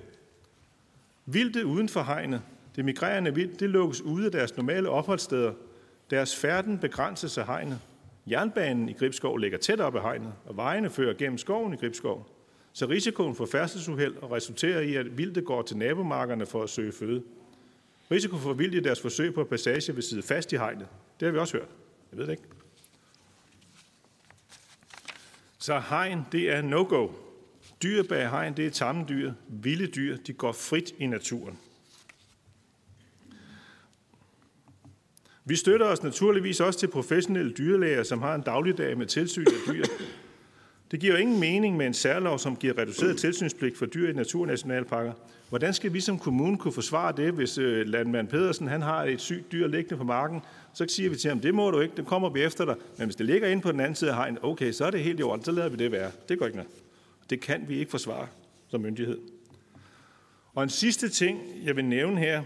Vildt 1.26 1.56
uden 1.56 1.88
for 1.88 2.02
hegnet, 2.02 2.42
det 2.76 2.84
migrerende 2.84 3.34
vildt, 3.34 3.60
det 3.60 3.70
lukkes 3.70 4.02
ude 4.02 4.26
af 4.26 4.32
deres 4.32 4.56
normale 4.56 4.88
opholdssteder. 4.88 5.52
Deres 6.10 6.36
færden 6.36 6.78
begrænses 6.78 7.38
af 7.38 7.46
hegnet. 7.46 7.78
Jernbanen 8.30 8.88
i 8.88 8.92
Gribskov 8.92 9.38
ligger 9.38 9.58
tæt 9.58 9.80
op 9.80 9.96
ad 9.96 10.00
hegnet, 10.00 10.32
og 10.46 10.56
vejene 10.56 10.90
fører 10.90 11.14
gennem 11.14 11.38
skoven 11.38 11.74
i 11.74 11.76
Gribskov. 11.76 12.37
Så 12.72 12.86
risikoen 12.86 13.34
for 13.34 13.46
færdselsuheld 13.46 14.16
resulterer 14.32 14.80
i, 14.80 14.94
at 14.94 15.18
vildte 15.18 15.42
går 15.42 15.62
til 15.62 15.76
nabomarkerne 15.76 16.46
for 16.46 16.62
at 16.62 16.70
søge 16.70 16.92
føde. 16.92 17.22
Risiko 18.10 18.36
for 18.36 18.52
vildt 18.52 18.74
i 18.74 18.80
deres 18.80 19.00
forsøg 19.00 19.34
på 19.34 19.44
passage 19.44 19.94
vil 19.94 20.02
sidde 20.02 20.22
fast 20.22 20.52
i 20.52 20.56
hegnet. 20.56 20.86
Det 21.20 21.26
har 21.26 21.32
vi 21.32 21.38
også 21.38 21.56
hørt. 21.56 21.68
Jeg 22.10 22.18
ved 22.18 22.26
det 22.26 22.32
ikke. 22.32 22.44
Så 25.58 25.82
hegn, 25.88 26.20
det 26.32 26.50
er 26.50 26.62
no-go. 26.62 27.08
Dyr 27.82 28.02
bag 28.02 28.30
hegn, 28.30 28.56
det 28.56 28.66
er 28.66 28.70
tamme 28.70 29.04
dyr. 29.08 29.32
Vilde 29.48 29.86
dyr, 29.86 30.16
de 30.16 30.32
går 30.32 30.52
frit 30.52 30.94
i 30.98 31.06
naturen. 31.06 31.58
Vi 35.44 35.56
støtter 35.56 35.86
os 35.86 36.02
naturligvis 36.02 36.60
også 36.60 36.78
til 36.78 36.88
professionelle 36.88 37.52
dyrlæger, 37.52 38.02
som 38.02 38.22
har 38.22 38.34
en 38.34 38.42
dagligdag 38.42 38.98
med 38.98 39.06
tilsyn 39.06 39.46
af 39.46 39.72
dyr. 39.72 39.84
Det 40.90 41.00
giver 41.00 41.12
jo 41.12 41.18
ingen 41.18 41.40
mening 41.40 41.76
med 41.76 41.86
en 41.86 41.94
særlov, 41.94 42.38
som 42.38 42.56
giver 42.56 42.78
reduceret 42.78 43.16
tilsynspligt 43.16 43.78
for 43.78 43.86
dyr 43.86 44.10
i 44.10 44.12
naturnationalparker. 44.12 45.12
Hvordan 45.48 45.74
skal 45.74 45.92
vi 45.92 46.00
som 46.00 46.18
kommune 46.18 46.58
kunne 46.58 46.72
forsvare 46.72 47.12
det, 47.16 47.32
hvis 47.32 47.58
øh, 47.58 47.86
landmand 47.86 48.28
Pedersen 48.28 48.68
han 48.68 48.82
har 48.82 49.04
et 49.04 49.20
sygt 49.20 49.52
dyr 49.52 49.66
liggende 49.66 49.96
på 49.96 50.04
marken? 50.04 50.40
Så 50.74 50.86
siger 50.88 51.10
vi 51.10 51.16
til 51.16 51.28
ham, 51.28 51.40
det 51.40 51.54
må 51.54 51.70
du 51.70 51.80
ikke, 51.80 51.96
det 51.96 52.06
kommer 52.06 52.28
vi 52.28 52.42
efter 52.42 52.64
dig. 52.64 52.74
Men 52.98 53.06
hvis 53.06 53.16
det 53.16 53.26
ligger 53.26 53.48
inde 53.48 53.62
på 53.62 53.72
den 53.72 53.80
anden 53.80 53.94
side 53.94 54.10
af 54.10 54.16
hegn, 54.16 54.38
okay, 54.42 54.72
så 54.72 54.84
er 54.84 54.90
det 54.90 55.00
helt 55.00 55.20
i 55.20 55.22
orden, 55.22 55.44
så 55.44 55.52
lader 55.52 55.68
vi 55.68 55.76
det 55.76 55.92
være. 55.92 56.10
Det 56.28 56.38
går 56.38 56.46
ikke 56.46 56.56
noget. 56.56 56.72
Det 57.30 57.40
kan 57.40 57.64
vi 57.68 57.78
ikke 57.78 57.90
forsvare 57.90 58.26
som 58.68 58.80
myndighed. 58.80 59.18
Og 60.54 60.62
en 60.62 60.68
sidste 60.68 61.08
ting, 61.08 61.40
jeg 61.64 61.76
vil 61.76 61.84
nævne 61.84 62.18
her, 62.18 62.42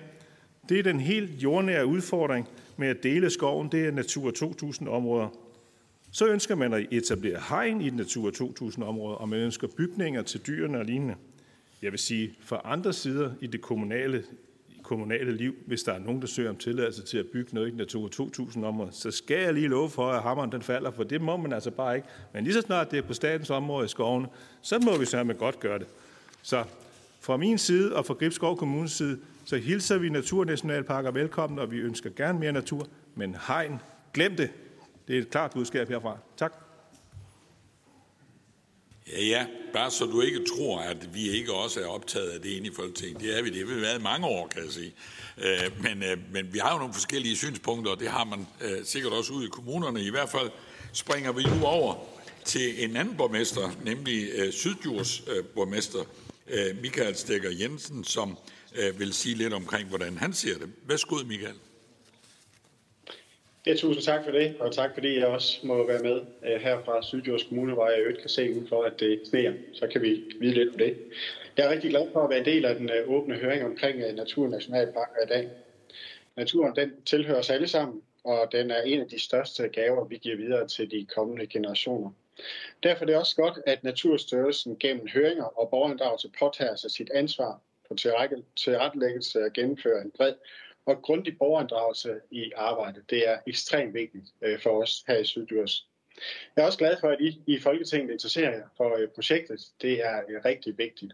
det 0.69 0.79
er 0.79 0.83
den 0.83 1.01
helt 1.01 1.31
jordnære 1.43 1.87
udfordring 1.87 2.49
med 2.77 2.89
at 2.89 3.03
dele 3.03 3.31
skoven, 3.31 3.69
det 3.73 3.87
er 3.87 3.91
Natur 3.91 4.31
2000-områder. 4.31 5.29
Så 6.15 6.27
ønsker 6.27 6.55
man 6.55 6.73
at 6.73 6.87
etablere 6.91 7.41
hegn 7.49 7.81
i 7.81 7.91
Natur 7.91 8.31
2000-områder, 8.31 9.17
og 9.17 9.29
man 9.29 9.39
ønsker 9.39 9.69
bygninger 9.77 10.23
til 10.23 10.41
dyrene 10.47 10.79
og 10.79 10.85
lignende. 10.85 11.15
Jeg 11.83 11.93
vil 11.93 11.99
sige, 11.99 12.35
for 12.41 12.57
andre 12.65 12.93
sider 12.93 13.31
i 13.41 13.47
det 13.47 13.61
kommunale, 13.61 14.25
kommunale 14.83 15.37
liv, 15.37 15.55
hvis 15.67 15.83
der 15.83 15.93
er 15.93 15.99
nogen, 15.99 16.21
der 16.21 16.27
søger 16.27 16.51
om 16.51 16.57
tilladelse 16.57 17.03
til 17.03 17.19
at 17.19 17.27
bygge 17.33 17.55
noget 17.55 17.73
i 17.73 17.77
Natur 17.77 18.09
2000-områder, 18.09 18.91
så 18.91 19.11
skal 19.11 19.43
jeg 19.43 19.55
lige 19.55 19.69
love 19.69 19.91
for, 19.91 20.11
at 20.11 20.23
hammeren 20.23 20.53
den 20.53 20.63
falder, 20.63 20.91
for 20.91 21.05
det 21.05 21.21
må 21.21 21.37
man 21.37 21.53
altså 21.53 21.71
bare 21.71 21.97
ikke. 21.97 22.09
Men 22.35 22.45
lige 22.45 22.55
så 22.55 22.61
snart 22.61 22.91
det 22.91 22.99
er 22.99 23.03
på 23.03 23.15
statens 23.15 23.51
område 23.51 23.85
i 23.85 23.89
skovene, 23.89 24.27
så 24.63 24.79
må 24.79 24.99
vi 24.99 25.05
sørge 25.05 25.35
godt 25.35 25.61
gøre 25.61 25.79
det. 25.79 25.87
Så 26.43 26.65
fra 27.21 27.37
min 27.37 27.59
side 27.59 27.97
og 27.97 28.07
fra 28.07 28.15
Gribskov 28.15 28.57
Kommunes 28.57 28.93
side, 28.93 29.19
så 29.45 29.57
hilser 29.57 29.99
vi 29.99 30.09
naturnationalparker 30.09 31.11
velkommen, 31.11 31.59
og 31.59 31.71
vi 31.71 31.79
ønsker 31.79 32.11
gerne 32.17 32.39
mere 32.39 32.53
natur, 32.53 32.87
men 33.15 33.37
hegn, 33.47 33.79
glem 34.15 34.37
det. 34.37 34.51
Det 35.09 35.17
er 35.17 35.21
et 35.21 35.31
klart 35.31 35.51
budskab 35.51 35.89
herfra. 35.89 36.19
Tak. 36.37 36.53
Ja, 39.13 39.25
ja, 39.25 39.47
bare 39.73 39.91
så 39.91 40.05
du 40.05 40.21
ikke 40.21 40.45
tror, 40.57 40.81
at 40.81 41.15
vi 41.15 41.31
ikke 41.31 41.53
også 41.53 41.81
er 41.81 41.87
optaget 41.87 42.31
af 42.31 42.41
det 42.41 42.49
inde 42.49 42.67
i 42.67 42.71
Folketinget. 42.77 43.21
Det 43.21 43.39
er 43.39 43.43
vi, 43.43 43.51
det 43.51 43.69
har 43.69 43.75
vi 43.75 43.81
været 43.81 43.99
i 43.99 44.03
mange 44.03 44.27
år, 44.27 44.49
kan 44.49 44.65
jeg 44.65 44.73
sige. 44.73 44.93
Øh, 45.39 45.83
men, 45.83 46.03
øh, 46.03 46.19
men 46.33 46.53
vi 46.55 46.59
har 46.59 46.73
jo 46.73 46.79
nogle 46.79 46.95
forskellige 46.95 47.37
synspunkter, 47.37 47.93
og 47.93 48.01
det 48.01 48.09
har 48.09 48.25
man 48.25 48.47
øh, 48.61 48.85
sikkert 48.85 49.13
også 49.13 49.33
ude 49.33 49.45
i 49.45 49.49
kommunerne. 49.49 50.03
I 50.03 50.11
hvert 50.11 50.29
fald 50.29 50.51
springer 50.93 51.33
vi 51.33 51.43
nu 51.43 51.65
over 51.65 51.95
til 52.45 52.85
en 52.85 52.97
anden 52.97 53.17
borgmester, 53.17 53.71
nemlig 53.85 54.29
øh, 54.35 54.53
Sydjurs 54.53 55.23
øh, 55.29 55.45
borgmester, 55.45 56.05
øh, 56.49 56.83
Michael 56.83 57.17
Stikker 57.17 57.51
Jensen, 57.51 58.05
som 58.05 58.37
vil 58.99 59.13
sige 59.13 59.35
lidt 59.35 59.53
omkring, 59.53 59.89
hvordan 59.89 60.19
han 60.19 60.33
ser 60.33 60.59
det. 60.59 60.69
Værsgo, 60.87 61.17
Michael. 61.27 61.55
Ja, 63.67 63.75
tusind 63.75 64.05
tak 64.05 64.25
for 64.25 64.31
det, 64.31 64.57
og 64.61 64.73
tak 64.73 64.95
fordi 64.95 65.19
jeg 65.19 65.27
også 65.27 65.67
må 65.67 65.87
være 65.87 66.03
med 66.03 66.21
øh, 66.47 66.61
her 66.61 66.83
fra 66.85 67.03
Sydjords 67.03 67.43
Kommune, 67.43 67.75
hvor 67.75 67.89
jeg 67.89 68.01
øvrigt 68.01 68.21
kan 68.21 68.31
se 68.31 68.51
udenfor, 68.51 68.83
at 68.83 69.01
det 69.01 69.21
sneer. 69.25 69.53
Så 69.73 69.87
kan 69.87 70.03
vi 70.03 70.23
vide 70.41 70.55
lidt 70.55 70.69
om 70.69 70.79
det. 70.79 70.99
Jeg 71.57 71.67
er 71.67 71.71
rigtig 71.71 71.91
glad 71.91 72.13
for 72.13 72.25
at 72.25 72.31
være 72.31 72.39
en 72.39 72.45
del 72.45 72.65
af 72.65 72.77
den 72.77 72.91
øh, 72.91 73.11
åbne 73.11 73.35
høring 73.35 73.65
omkring 73.65 74.01
øh, 74.01 74.15
Naturnationalparker 74.15 75.23
i 75.25 75.27
dag. 75.29 75.49
Naturen 76.37 76.77
den 76.77 76.93
tilhører 77.07 77.39
os 77.39 77.51
alle 77.51 77.69
sammen, 77.69 78.03
og 78.25 78.49
den 78.53 78.71
er 78.71 78.83
en 78.83 79.01
af 79.01 79.09
de 79.09 79.19
største 79.19 79.69
gaver, 79.69 80.05
vi 80.05 80.17
giver 80.17 80.37
videre 80.37 80.69
til 80.69 80.91
de 80.91 81.07
kommende 81.15 81.47
generationer. 81.47 82.11
Derfor 82.83 83.05
er 83.05 83.07
det 83.07 83.17
også 83.17 83.37
godt, 83.37 83.59
at 83.67 83.85
Naturstyrelsen 83.85 84.79
gennem 84.79 85.09
høringer 85.15 85.45
og 85.45 85.71
borgerinddragelse 85.71 86.31
påtager 86.39 86.77
sig 86.77 86.91
sit 86.91 87.11
ansvar 87.15 87.61
på 87.89 87.97
tilrettelæggelse 88.57 89.41
at 89.41 89.53
gennemføre 89.53 90.03
en 90.03 90.11
bred 90.11 90.35
og 90.87 91.03
grundig 91.03 91.39
borgerinddragelse 91.39 92.21
i 92.31 92.53
arbejdet. 92.57 93.11
Det 93.11 93.29
er 93.29 93.39
ekstremt 93.47 93.95
vigtigt 93.95 94.25
øh, 94.43 94.61
for 94.61 94.83
os 94.83 95.05
her 95.07 95.19
i 95.19 95.25
Syddjurs. 95.25 95.89
Jeg 96.57 96.63
er 96.63 96.67
også 96.67 96.79
glad 96.79 96.97
for, 97.01 97.09
at 97.09 97.21
I 97.21 97.43
i 97.47 97.59
Folketinget 97.59 98.13
interesserer 98.13 98.57
jer 98.57 98.69
for 98.77 98.97
øh, 98.97 99.09
projektet. 99.09 99.61
Det 99.83 100.05
er 100.05 100.23
øh, 100.29 100.45
rigtig 100.45 100.79
vigtigt. 100.79 101.13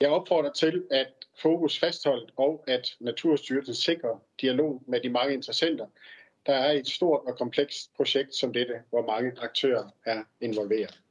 Jeg 0.00 0.10
opfordrer 0.10 0.52
til, 0.52 0.86
at 0.90 1.12
fokus 1.42 1.78
fastholdt 1.78 2.32
og 2.36 2.64
at 2.66 2.96
Naturstyrelsen 3.00 3.74
sikrer 3.74 4.18
dialog 4.40 4.82
med 4.86 5.00
de 5.00 5.08
mange 5.08 5.34
interessenter, 5.34 5.86
der 6.46 6.54
er 6.54 6.72
et 6.72 6.86
stort 6.86 7.20
og 7.26 7.38
komplekst 7.38 7.94
projekt 7.96 8.34
som 8.34 8.52
dette, 8.52 8.82
hvor 8.90 9.06
mange 9.06 9.32
aktører 9.40 9.90
er 10.04 10.24
involveret. 10.40 11.03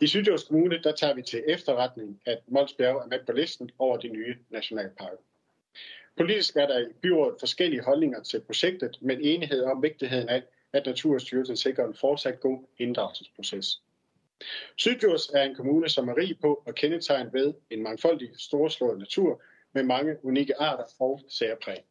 I 0.00 0.06
Sydjyllands 0.06 0.44
Kommune 0.44 0.82
der 0.82 0.92
tager 0.92 1.14
vi 1.14 1.22
til 1.22 1.44
efterretning, 1.48 2.20
at 2.26 2.38
Molsbjerg 2.46 2.96
er 2.96 3.06
med 3.06 3.26
på 3.26 3.32
listen 3.32 3.70
over 3.78 3.96
de 3.96 4.08
nye 4.08 4.36
nationalparker. 4.50 5.16
Politisk 6.16 6.56
er 6.56 6.66
der 6.66 6.78
i 6.78 6.92
byrådet 7.02 7.36
forskellige 7.40 7.82
holdninger 7.82 8.22
til 8.22 8.40
projektet, 8.40 8.98
men 9.00 9.20
enighed 9.20 9.62
om 9.62 9.82
vigtigheden 9.82 10.28
af, 10.28 10.42
at 10.72 10.86
Naturstyrelsen 10.86 11.56
sikrer 11.56 11.86
en 11.86 11.94
fortsat 11.94 12.40
god 12.40 12.58
inddragelsesproces. 12.78 13.82
Sydjurs 14.76 15.28
er 15.28 15.42
en 15.42 15.54
kommune, 15.54 15.88
som 15.88 16.08
er 16.08 16.16
rig 16.16 16.40
på 16.40 16.62
og 16.66 16.74
kendetegnet 16.74 17.32
ved 17.32 17.54
en 17.70 17.82
mangfoldig, 17.82 18.30
storslået 18.38 18.98
natur 18.98 19.42
med 19.72 19.82
mange 19.82 20.24
unikke 20.24 20.60
arter 20.60 20.84
og 21.00 21.20
særpræg. 21.28 21.84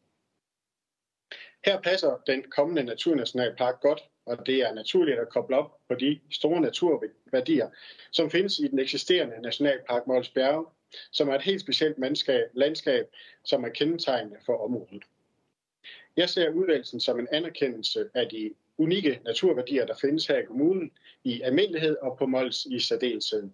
Her 1.64 1.80
passer 1.80 2.22
den 2.26 2.42
kommende 2.50 2.82
naturnationalpark 2.82 3.80
godt 3.80 4.04
og 4.26 4.46
det 4.46 4.58
er 4.58 4.74
naturligt 4.74 5.18
at 5.18 5.28
koble 5.28 5.56
op 5.56 5.78
på 5.88 5.94
de 5.94 6.20
store 6.32 6.60
naturværdier, 6.60 7.68
som 8.10 8.30
findes 8.30 8.58
i 8.58 8.68
den 8.68 8.78
eksisterende 8.78 9.42
Nationalpark 9.42 10.06
Mols 10.06 10.28
Bjerge, 10.28 10.66
som 11.12 11.28
er 11.28 11.34
et 11.34 11.42
helt 11.42 11.60
specielt 11.60 11.98
mandskab, 11.98 12.46
landskab, 12.54 13.06
som 13.44 13.64
er 13.64 13.68
kendetegnende 13.68 14.36
for 14.46 14.64
området. 14.64 15.02
Jeg 16.16 16.28
ser 16.28 16.50
udvalgelsen 16.50 17.00
som 17.00 17.18
en 17.18 17.28
anerkendelse 17.32 18.08
af 18.14 18.28
de 18.28 18.54
unikke 18.78 19.20
naturværdier, 19.24 19.86
der 19.86 19.94
findes 20.00 20.26
her 20.26 20.38
i 20.38 20.44
kommunen 20.44 20.90
i 21.24 21.40
almindelighed 21.40 21.96
og 22.02 22.18
på 22.18 22.26
Mols 22.26 22.64
i 22.64 22.80
særdeleshed. 22.80 23.50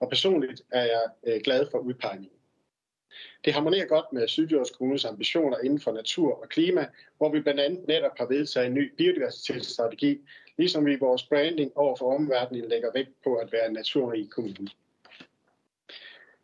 Og 0.00 0.08
personligt 0.08 0.62
er 0.70 0.84
jeg 0.84 1.04
øh, 1.26 1.40
glad 1.44 1.66
for 1.70 1.78
udpegningen. 1.78 2.33
Det 3.44 3.52
harmonerer 3.52 3.86
godt 3.86 4.12
med 4.12 4.28
Sydjords 4.28 4.70
Kommunes 4.70 5.04
ambitioner 5.04 5.58
inden 5.58 5.80
for 5.80 5.92
natur 5.92 6.42
og 6.42 6.48
klima, 6.48 6.86
hvor 7.18 7.32
vi 7.32 7.40
blandt 7.40 7.60
andet 7.60 7.88
netop 7.88 8.18
har 8.18 8.26
vedtaget 8.26 8.66
en 8.66 8.74
ny 8.74 8.92
biodiversitetsstrategi, 8.96 10.20
ligesom 10.58 10.86
vi 10.86 10.92
i 10.92 10.98
vores 11.00 11.22
branding 11.22 11.76
over 11.76 11.96
for 11.96 12.14
omverdenen 12.14 12.68
lægger 12.68 12.90
vægt 12.94 13.22
på 13.24 13.34
at 13.34 13.52
være 13.52 13.66
en 13.66 13.72
naturrig 13.72 14.30
kommune. 14.30 14.68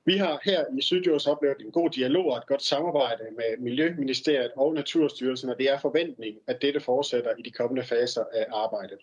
Vi 0.04 0.16
har 0.16 0.40
her 0.44 0.64
i 0.78 0.83
Sydjords 0.83 1.26
oplevet 1.26 1.61
en 1.61 1.72
god 1.72 1.90
dialog 1.90 2.26
og 2.26 2.37
et 2.38 2.46
godt 2.46 2.62
samarbejde 2.62 3.24
med 3.37 3.59
Miljøministeriet 3.59 4.50
og 4.56 4.74
Naturstyrelsen, 4.74 5.50
og 5.50 5.59
det 5.59 5.70
er 5.70 5.78
forventningen, 5.78 6.42
at 6.46 6.62
dette 6.62 6.80
fortsætter 6.80 7.35
i 7.38 7.42
de 7.42 7.50
kommende 7.50 7.83
faser 7.83 8.24
af 8.33 8.46
arbejdet. 8.52 8.98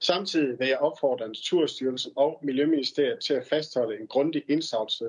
Samtidig 0.00 0.58
vil 0.58 0.68
jeg 0.68 0.78
opfordre 0.78 1.28
Naturstyrelsen 1.28 2.12
og 2.16 2.38
Miljøministeriet 2.42 3.20
til 3.20 3.34
at 3.34 3.46
fastholde 3.46 4.00
en 4.00 4.06
grundig 4.06 4.42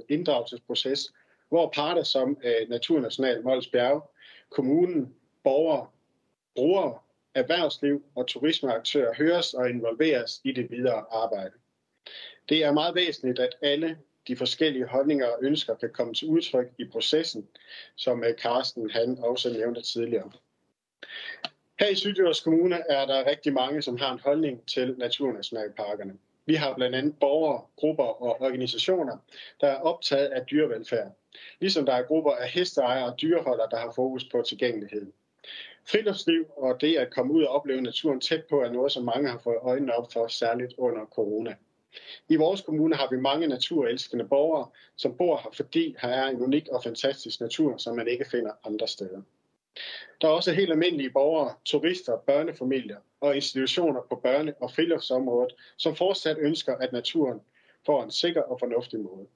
inddragelsesproces, 0.10 1.14
hvor 1.50 1.70
parter 1.76 2.04
som 2.04 2.38
øh, 2.44 2.70
Naturnational 2.70 3.44
Mols 3.44 3.68
Bjerge, 3.68 4.02
kommunen, 4.50 5.16
borgere, 5.44 5.88
brugere, 6.56 7.00
erhvervsliv 7.36 8.04
og 8.16 8.28
turismeaktører 8.28 9.14
høres 9.18 9.54
og 9.54 9.70
involveres 9.70 10.42
i 10.44 10.52
det 10.52 10.72
videre 10.72 11.06
arbejde. 11.12 11.54
Det 12.50 12.64
er 12.64 12.72
meget 12.72 12.96
væsentligt, 12.96 13.40
at 13.40 13.56
alle 13.62 13.98
de 14.28 14.36
forskellige 14.36 14.86
holdninger 14.86 15.28
og 15.28 15.40
ønsker 15.42 15.76
kan 15.76 15.90
komme 15.94 16.14
til 16.14 16.28
udtryk 16.28 16.68
i 16.80 16.86
processen, 16.86 17.48
som 17.96 18.24
øh, 18.24 18.34
Carsten 18.34 18.90
han 18.90 19.18
også 19.20 19.54
nævnte 19.54 19.82
tidligere. 19.82 20.32
Her 21.80 21.88
i 21.88 21.96
Sydjyllands 21.96 22.42
Kommune 22.42 22.76
er 22.90 23.06
der 23.06 23.30
rigtig 23.30 23.54
mange, 23.54 23.82
som 23.82 23.98
har 23.98 24.14
en 24.14 24.20
holdning 24.20 24.68
til 24.68 24.96
naturnationalparkerne. 24.98 26.14
Vi 26.48 26.56
har 26.56 26.76
blandt 26.76 26.96
andet 26.96 27.20
borgere, 27.20 27.62
grupper 27.76 28.04
og 28.04 28.42
organisationer, 28.42 29.18
der 29.62 29.68
er 29.68 29.76
optaget 29.76 30.28
af 30.28 30.46
dyrevelfærd. 30.46 31.12
Ligesom 31.60 31.86
der 31.86 31.94
er 31.94 32.04
grupper 32.04 32.32
af 32.32 32.50
hesteejere 32.50 33.06
og 33.06 33.22
dyreholdere, 33.22 33.68
der 33.72 33.78
har 33.78 33.92
fokus 33.96 34.26
på 34.32 34.42
tilgængelighed. 34.48 35.12
Friluftsliv 35.86 36.46
og 36.58 36.82
det 36.82 36.98
at 36.98 37.14
komme 37.14 37.34
ud 37.34 37.44
og 37.44 37.56
opleve 37.56 37.82
naturen 37.82 38.20
tæt 38.20 38.44
på 38.50 38.62
er 38.62 38.72
noget, 38.72 38.92
som 38.92 39.04
mange 39.04 39.30
har 39.30 39.38
fået 39.38 39.58
øjnene 39.62 39.96
op 39.96 40.12
for, 40.14 40.28
særligt 40.28 40.74
under 40.78 41.06
corona. 41.06 41.56
I 42.30 42.36
vores 42.36 42.62
kommune 42.62 42.96
har 42.96 43.08
vi 43.12 43.18
mange 43.18 43.48
naturelskende 43.48 44.28
borgere, 44.28 44.68
som 44.96 45.18
bor 45.18 45.38
her, 45.38 45.50
fordi 45.54 45.96
her 46.02 46.10
er 46.10 46.28
en 46.28 46.42
unik 46.42 46.68
og 46.68 46.84
fantastisk 46.84 47.42
natur, 47.42 47.78
som 47.78 47.96
man 47.96 48.08
ikke 48.08 48.26
finder 48.32 48.52
andre 48.64 48.88
steder. 48.88 49.22
Der 50.22 50.28
er 50.28 50.32
også 50.32 50.54
helt 50.54 50.72
almindelige 50.72 51.10
borgere, 51.10 51.56
turister, 51.66 52.18
børnefamilier 52.18 52.98
og 53.22 53.36
institutioner 53.36 54.02
på 54.02 54.22
børne- 54.26 54.54
og 54.62 54.72
friluftsområdet, 54.72 55.56
som 55.78 55.96
fortsat 55.96 56.38
ønsker, 56.40 56.76
at 56.76 56.92
naturen 56.92 57.42
får 57.86 58.04
en 58.04 58.12
sikker 58.12 58.42
og 58.42 58.60
fornuftig 58.60 59.00
måde. 59.00 59.28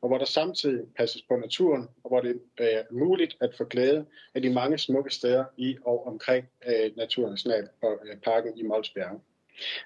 Og 0.00 0.08
hvor 0.08 0.18
der 0.18 0.24
samtidig 0.24 0.86
passes 0.96 1.22
på 1.22 1.36
naturen, 1.36 1.88
og 2.04 2.10
hvor 2.10 2.20
det 2.20 2.40
øh, 2.60 2.66
er 2.66 2.82
muligt 2.90 3.36
at 3.40 3.54
få 3.54 3.64
glæde 3.64 4.06
af 4.34 4.42
de 4.42 4.50
mange 4.50 4.78
smukke 4.78 5.10
steder 5.10 5.44
i 5.56 5.76
og 5.84 6.06
omkring 6.06 6.48
øh, 6.66 6.96
Naturnationalparken 6.96 8.58
i 8.58 8.62
Molsbjerg. 8.62 9.20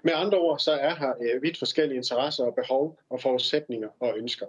Med 0.02 0.12
andre 0.14 0.38
ord, 0.38 0.58
så 0.58 0.72
er 0.72 0.94
her 0.94 1.12
øh, 1.22 1.42
vidt 1.42 1.58
forskellige 1.58 1.96
interesser 1.96 2.44
og 2.44 2.54
behov 2.54 2.98
og 3.10 3.20
forudsætninger 3.20 3.88
og 4.00 4.18
ønsker. 4.18 4.46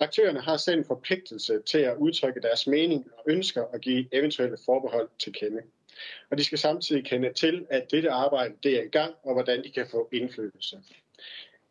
Aktørerne 0.00 0.40
har 0.40 0.56
selv 0.56 0.78
en 0.78 0.84
forpligtelse 0.84 1.62
til 1.62 1.78
at 1.78 1.96
udtrykke 1.96 2.40
deres 2.40 2.66
mening 2.66 3.10
og 3.16 3.24
ønsker 3.26 3.62
og 3.62 3.80
give 3.80 4.06
eventuelle 4.12 4.56
forbehold 4.64 5.08
til 5.18 5.32
kende. 5.32 5.62
Og 6.30 6.38
de 6.38 6.44
skal 6.44 6.58
samtidig 6.58 7.04
kende 7.04 7.32
til, 7.32 7.66
at 7.70 7.90
dette 7.90 8.10
arbejde 8.10 8.54
det 8.62 8.78
er 8.78 8.82
i 8.82 8.88
gang, 8.88 9.14
og 9.22 9.32
hvordan 9.32 9.64
de 9.64 9.70
kan 9.70 9.86
få 9.90 10.08
indflydelse. 10.12 10.78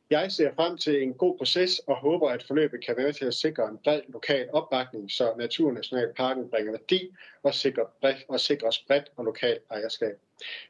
Jeg 0.09 0.31
ser 0.31 0.53
frem 0.55 0.77
til 0.77 1.03
en 1.03 1.13
god 1.13 1.37
proces 1.37 1.79
og 1.79 1.95
håber, 1.95 2.29
at 2.29 2.43
forløbet 2.43 2.85
kan 2.85 2.97
være 2.97 3.11
til 3.11 3.25
at 3.25 3.33
sikre 3.33 3.69
en 3.69 3.77
bred 3.77 4.01
lokal 4.07 4.49
opbakning, 4.51 5.11
så 5.11 5.33
Naturnationalparken 5.37 6.49
bringer 6.49 6.71
værdi 6.71 7.09
og 7.43 7.53
sikrer, 7.53 7.85
bredt, 8.01 8.25
og 8.27 8.39
sikrer 8.39 8.71
spredt 8.71 9.11
og 9.15 9.25
lokal 9.25 9.59
ejerskab. 9.71 10.19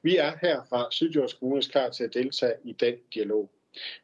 Vi 0.01 0.17
er 0.17 0.31
her 0.41 0.61
fra 0.69 0.87
Sydjords 0.91 1.33
Kommunes 1.33 1.67
klar 1.67 1.89
til 1.89 2.03
at 2.03 2.13
deltage 2.13 2.53
i 2.63 2.71
den 2.71 2.95
dialog. 3.13 3.49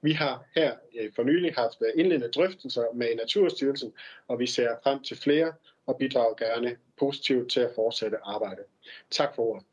Vi 0.01 0.12
har 0.12 0.45
her 0.55 0.75
øh, 0.99 1.12
for 1.15 1.23
nylig 1.23 1.53
haft 1.57 1.77
øh, 1.81 1.99
indledende 1.99 2.27
drøftelser 2.27 2.86
med 2.95 3.15
Naturstyrelsen, 3.15 3.93
og 4.27 4.39
vi 4.39 4.47
ser 4.47 4.69
frem 4.84 5.03
til 5.03 5.17
flere 5.17 5.53
og 5.88 5.97
bidrager 5.99 6.36
gerne 6.36 6.75
positivt 6.99 7.51
til 7.51 7.60
at 7.60 7.71
fortsætte 7.75 8.17
arbejdet. 8.23 8.65
Tak 9.12 9.36
for 9.36 9.43
ordet. 9.43 9.65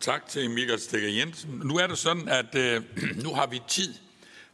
Tak 0.00 0.28
til 0.28 0.50
Michael 0.50 0.80
Stikker 0.80 1.08
Jensen. 1.08 1.62
Nu 1.64 1.76
er 1.76 1.86
det 1.86 1.98
sådan, 1.98 2.28
at 2.28 2.54
øh, 2.54 2.82
nu 3.24 3.30
har 3.34 3.46
vi 3.46 3.60
tid 3.68 3.94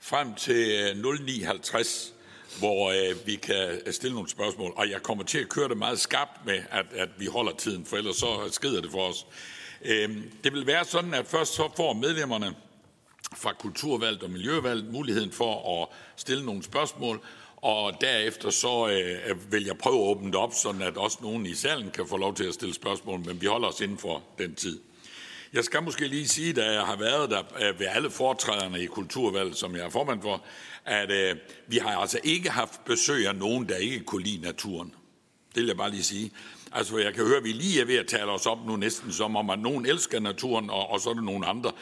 frem 0.00 0.35
til 0.35 0.70
øh, 0.81 0.90
09.50, 0.90 2.12
hvor 2.59 2.90
øh, 2.90 3.26
vi 3.26 3.35
kan 3.35 3.92
stille 3.92 4.14
nogle 4.14 4.31
spørgsmål. 4.31 4.72
Og 4.76 4.90
jeg 4.90 5.02
kommer 5.02 5.24
til 5.24 5.38
at 5.38 5.48
køre 5.48 5.68
det 5.68 5.76
meget 5.76 5.98
skarpt 6.00 6.46
med, 6.46 6.62
at, 6.70 6.87
at 6.92 7.09
vi 7.18 7.26
holder 7.26 7.52
tiden, 7.52 7.85
for 7.87 7.96
ellers 7.96 8.16
så 8.16 8.48
skrider 8.50 8.81
det 8.81 8.90
for 8.90 9.09
os. 9.09 9.26
Øh, 9.85 10.11
det 10.44 10.52
vil 10.52 10.66
være 10.66 10.85
sådan, 10.85 11.14
at 11.14 11.26
først 11.26 11.55
så 11.55 11.72
får 11.76 11.92
medlemmerne 11.92 12.55
fra 13.37 13.53
Kulturvalget 13.53 14.23
og 14.23 14.31
Miljøvalget 14.31 14.92
muligheden 14.92 15.33
for 15.33 15.83
at 15.83 15.88
stille 16.16 16.47
nogle 16.47 16.62
spørgsmål, 16.62 17.21
og 17.57 17.92
derefter 18.01 18.51
så 18.51 18.88
øh, 18.88 19.31
øh, 19.31 19.53
vil 19.53 19.64
jeg 19.64 19.79
prøve 19.79 19.97
at 19.97 20.11
åbne 20.11 20.27
det 20.27 20.35
op, 20.35 20.55
sådan 20.55 20.83
at 20.83 20.97
også 20.97 21.18
nogen 21.23 21.47
i 21.47 21.55
salen 21.55 21.90
kan 21.90 22.07
få 22.09 22.16
lov 22.16 22.35
til 22.35 22.45
at 22.45 22.55
stille 22.55 22.75
spørgsmål, 22.75 23.21
men 23.21 23.40
vi 23.40 23.47
holder 23.47 23.68
os 23.68 23.81
inden 23.81 23.99
for 23.99 24.23
den 24.38 24.55
tid. 24.55 24.81
Jeg 25.53 25.64
skal 25.64 25.83
måske 25.83 26.09
lige 26.09 26.29
sige, 26.29 26.53
da 26.53 26.71
jeg 26.71 26.83
har 26.83 26.97
været 26.97 27.31
der 27.31 27.42
øh, 27.61 27.81
ved 27.81 27.87
alle 27.90 28.11
foretræderne 28.11 28.83
i 28.83 28.87
Kulturvalget, 28.87 29.57
som 29.57 29.77
jeg 29.77 29.85
er 29.85 29.90
formand 29.90 30.23
for, 30.23 30.45
at 30.85 31.11
øh, 31.11 31.37
vi 31.66 31.79
har 31.79 31.97
altså 31.97 32.18
ikke 32.25 32.51
haft 32.51 32.85
besøg 32.85 33.29
af 33.29 33.37
nogen, 33.37 33.68
der 33.68 33.77
ikke 33.77 34.01
kunne 34.01 34.23
lide 34.23 34.42
naturen. 34.42 34.95
Det 35.54 35.60
vil 35.60 35.66
jeg 35.66 35.76
bare 35.76 35.90
lige 35.90 36.04
sige. 36.04 36.30
Altså, 36.74 36.98
jeg 36.98 37.14
kan 37.14 37.26
høre, 37.26 37.36
at 37.36 37.44
vi 37.44 37.52
lige 37.52 37.80
er 37.80 37.84
ved 37.84 37.96
at 37.96 38.06
tale 38.06 38.30
os 38.30 38.46
op 38.46 38.66
nu 38.66 38.76
næsten 38.76 39.12
som 39.12 39.36
om, 39.36 39.50
at 39.50 39.58
nogen 39.58 39.86
elsker 39.86 40.20
naturen, 40.20 40.70
og, 40.70 40.90
og 40.90 41.00
så 41.00 41.10
er 41.10 41.14
der 41.14 41.20
nogle 41.20 41.46
andre. 41.46 41.72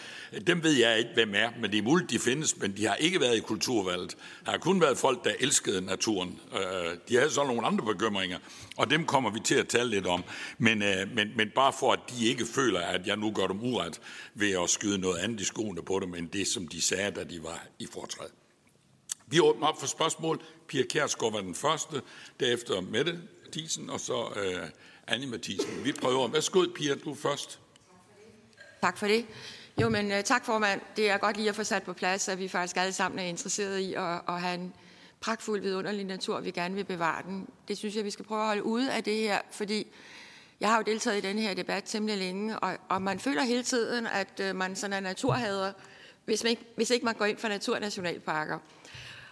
Dem 0.46 0.62
ved 0.62 0.72
jeg 0.72 0.98
ikke, 0.98 1.10
hvem 1.14 1.34
er, 1.34 1.50
men 1.60 1.70
det 1.70 1.78
er 1.78 1.82
muligt, 1.82 2.10
de 2.10 2.18
findes, 2.18 2.56
men 2.56 2.76
de 2.76 2.86
har 2.86 2.94
ikke 2.94 3.20
været 3.20 3.36
i 3.36 3.40
kulturvalget. 3.40 4.16
Der 4.44 4.50
har 4.50 4.58
kun 4.58 4.80
været 4.80 4.98
folk, 4.98 5.24
der 5.24 5.32
elskede 5.40 5.80
naturen. 5.80 6.40
Øh, 6.54 6.96
de 7.08 7.16
havde 7.16 7.30
så 7.30 7.44
nogle 7.44 7.66
andre 7.66 7.84
bekymringer, 7.84 8.38
og 8.76 8.90
dem 8.90 9.06
kommer 9.06 9.30
vi 9.30 9.40
til 9.40 9.54
at 9.54 9.68
tale 9.68 9.90
lidt 9.90 10.06
om. 10.06 10.24
Men, 10.58 10.82
øh, 10.82 11.14
men, 11.14 11.32
men 11.36 11.50
bare 11.54 11.72
for, 11.80 11.92
at 11.92 12.00
de 12.10 12.26
ikke 12.26 12.46
føler, 12.46 12.80
at 12.80 13.06
jeg 13.06 13.16
nu 13.16 13.32
gør 13.32 13.46
dem 13.46 13.60
uret 13.62 14.00
ved 14.34 14.50
at 14.62 14.70
skyde 14.70 14.98
noget 14.98 15.18
andet 15.18 15.40
i 15.40 15.44
skoene 15.44 15.82
på 15.82 16.00
dem, 16.00 16.14
end 16.14 16.28
det, 16.28 16.46
som 16.46 16.68
de 16.68 16.82
sagde, 16.82 17.10
da 17.10 17.24
de 17.24 17.42
var 17.42 17.66
i 17.78 17.86
fortræd. 17.92 18.28
Vi 19.26 19.40
åbner 19.40 19.66
op 19.66 19.80
for 19.80 19.86
spørgsmål. 19.86 20.42
Pia 20.68 20.82
Kjærsgaard 20.82 21.32
var 21.32 21.40
den 21.40 21.54
første, 21.54 22.02
derefter 22.40 22.80
Mette 22.80 23.18
Mathisen, 23.50 23.90
og 23.90 24.00
så 24.00 24.28
øh, 24.36 24.68
Anne 25.06 25.26
Mathisen. 25.26 25.84
Vi 25.84 25.92
prøver. 25.92 26.28
Værsgo, 26.28 26.64
Pia, 26.74 26.94
du 26.94 27.14
først. 27.14 27.58
Tak 28.80 28.98
for 28.98 29.06
det. 29.06 29.26
Jo, 29.80 29.88
men 29.88 30.12
øh, 30.12 30.24
tak 30.24 30.44
formand. 30.44 30.80
Det 30.96 31.10
er 31.10 31.18
godt 31.18 31.36
lige 31.36 31.48
at 31.48 31.56
få 31.56 31.64
sat 31.64 31.82
på 31.82 31.92
plads, 31.92 32.28
at 32.28 32.38
vi 32.38 32.48
faktisk 32.48 32.76
alle 32.76 32.92
sammen 32.92 33.18
er 33.18 33.24
interesseret 33.24 33.78
i 33.78 33.94
at, 33.94 34.20
at 34.28 34.40
have 34.40 34.54
en 34.54 34.74
pragtfuld 35.20 35.60
vidunderlig 35.60 36.04
natur, 36.04 36.40
vi 36.40 36.50
gerne 36.50 36.74
vil 36.74 36.84
bevare 36.84 37.22
den. 37.22 37.48
Det 37.68 37.78
synes 37.78 37.96
jeg, 37.96 38.04
vi 38.04 38.10
skal 38.10 38.24
prøve 38.24 38.40
at 38.40 38.46
holde 38.46 38.64
ude 38.64 38.92
af 38.92 39.04
det 39.04 39.16
her, 39.16 39.40
fordi 39.50 39.86
jeg 40.60 40.68
har 40.68 40.76
jo 40.76 40.82
deltaget 40.82 41.24
i 41.24 41.28
den 41.28 41.38
her 41.38 41.54
debat 41.54 41.84
temmelig 41.86 42.18
længe, 42.18 42.58
og, 42.58 42.76
og 42.88 43.02
man 43.02 43.20
føler 43.20 43.42
hele 43.42 43.62
tiden, 43.62 44.06
at 44.06 44.40
øh, 44.40 44.56
man 44.56 44.76
sådan 44.76 44.92
er 44.92 45.00
naturhader, 45.00 45.72
hvis, 46.24 46.42
man 46.42 46.50
ikke, 46.50 46.64
hvis 46.76 46.90
ikke 46.90 47.04
man 47.04 47.14
går 47.14 47.24
ind 47.24 47.38
for 47.38 47.48
naturnationalparker. 47.48 48.58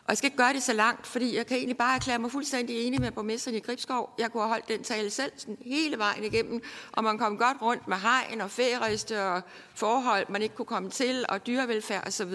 Og 0.09 0.13
jeg 0.13 0.19
skal 0.19 0.27
ikke 0.27 0.37
gøre 0.37 0.53
det 0.53 0.63
så 0.63 0.73
langt, 0.73 1.07
fordi 1.07 1.37
jeg 1.37 1.47
kan 1.47 1.57
egentlig 1.57 1.77
bare 1.77 1.95
erklære 1.95 2.19
mig 2.19 2.31
fuldstændig 2.31 2.87
enig 2.87 3.01
med 3.01 3.11
borgmesteren 3.11 3.57
i 3.57 3.61
Gribskov. 3.61 4.15
Jeg 4.19 4.33
kunne 4.33 4.43
have 4.43 4.49
holdt 4.49 4.69
den 4.69 4.83
tale 4.83 5.11
selv 5.11 5.33
sådan 5.37 5.59
hele 5.61 5.99
vejen 5.99 6.25
igennem, 6.25 6.63
og 6.93 7.05
man 7.05 7.19
kom 7.19 7.39
godt 7.39 7.57
rundt 7.63 7.89
med 7.89 7.97
hegn 7.97 8.41
og 8.41 8.51
feriste 8.51 9.25
og 9.25 9.43
forhold, 9.75 10.27
man 10.29 10.43
ikke 10.43 10.55
kunne 10.55 10.67
komme 10.67 10.91
til, 10.91 11.25
og 11.29 11.47
dyrevelfærd 11.47 12.07
osv. 12.07 12.33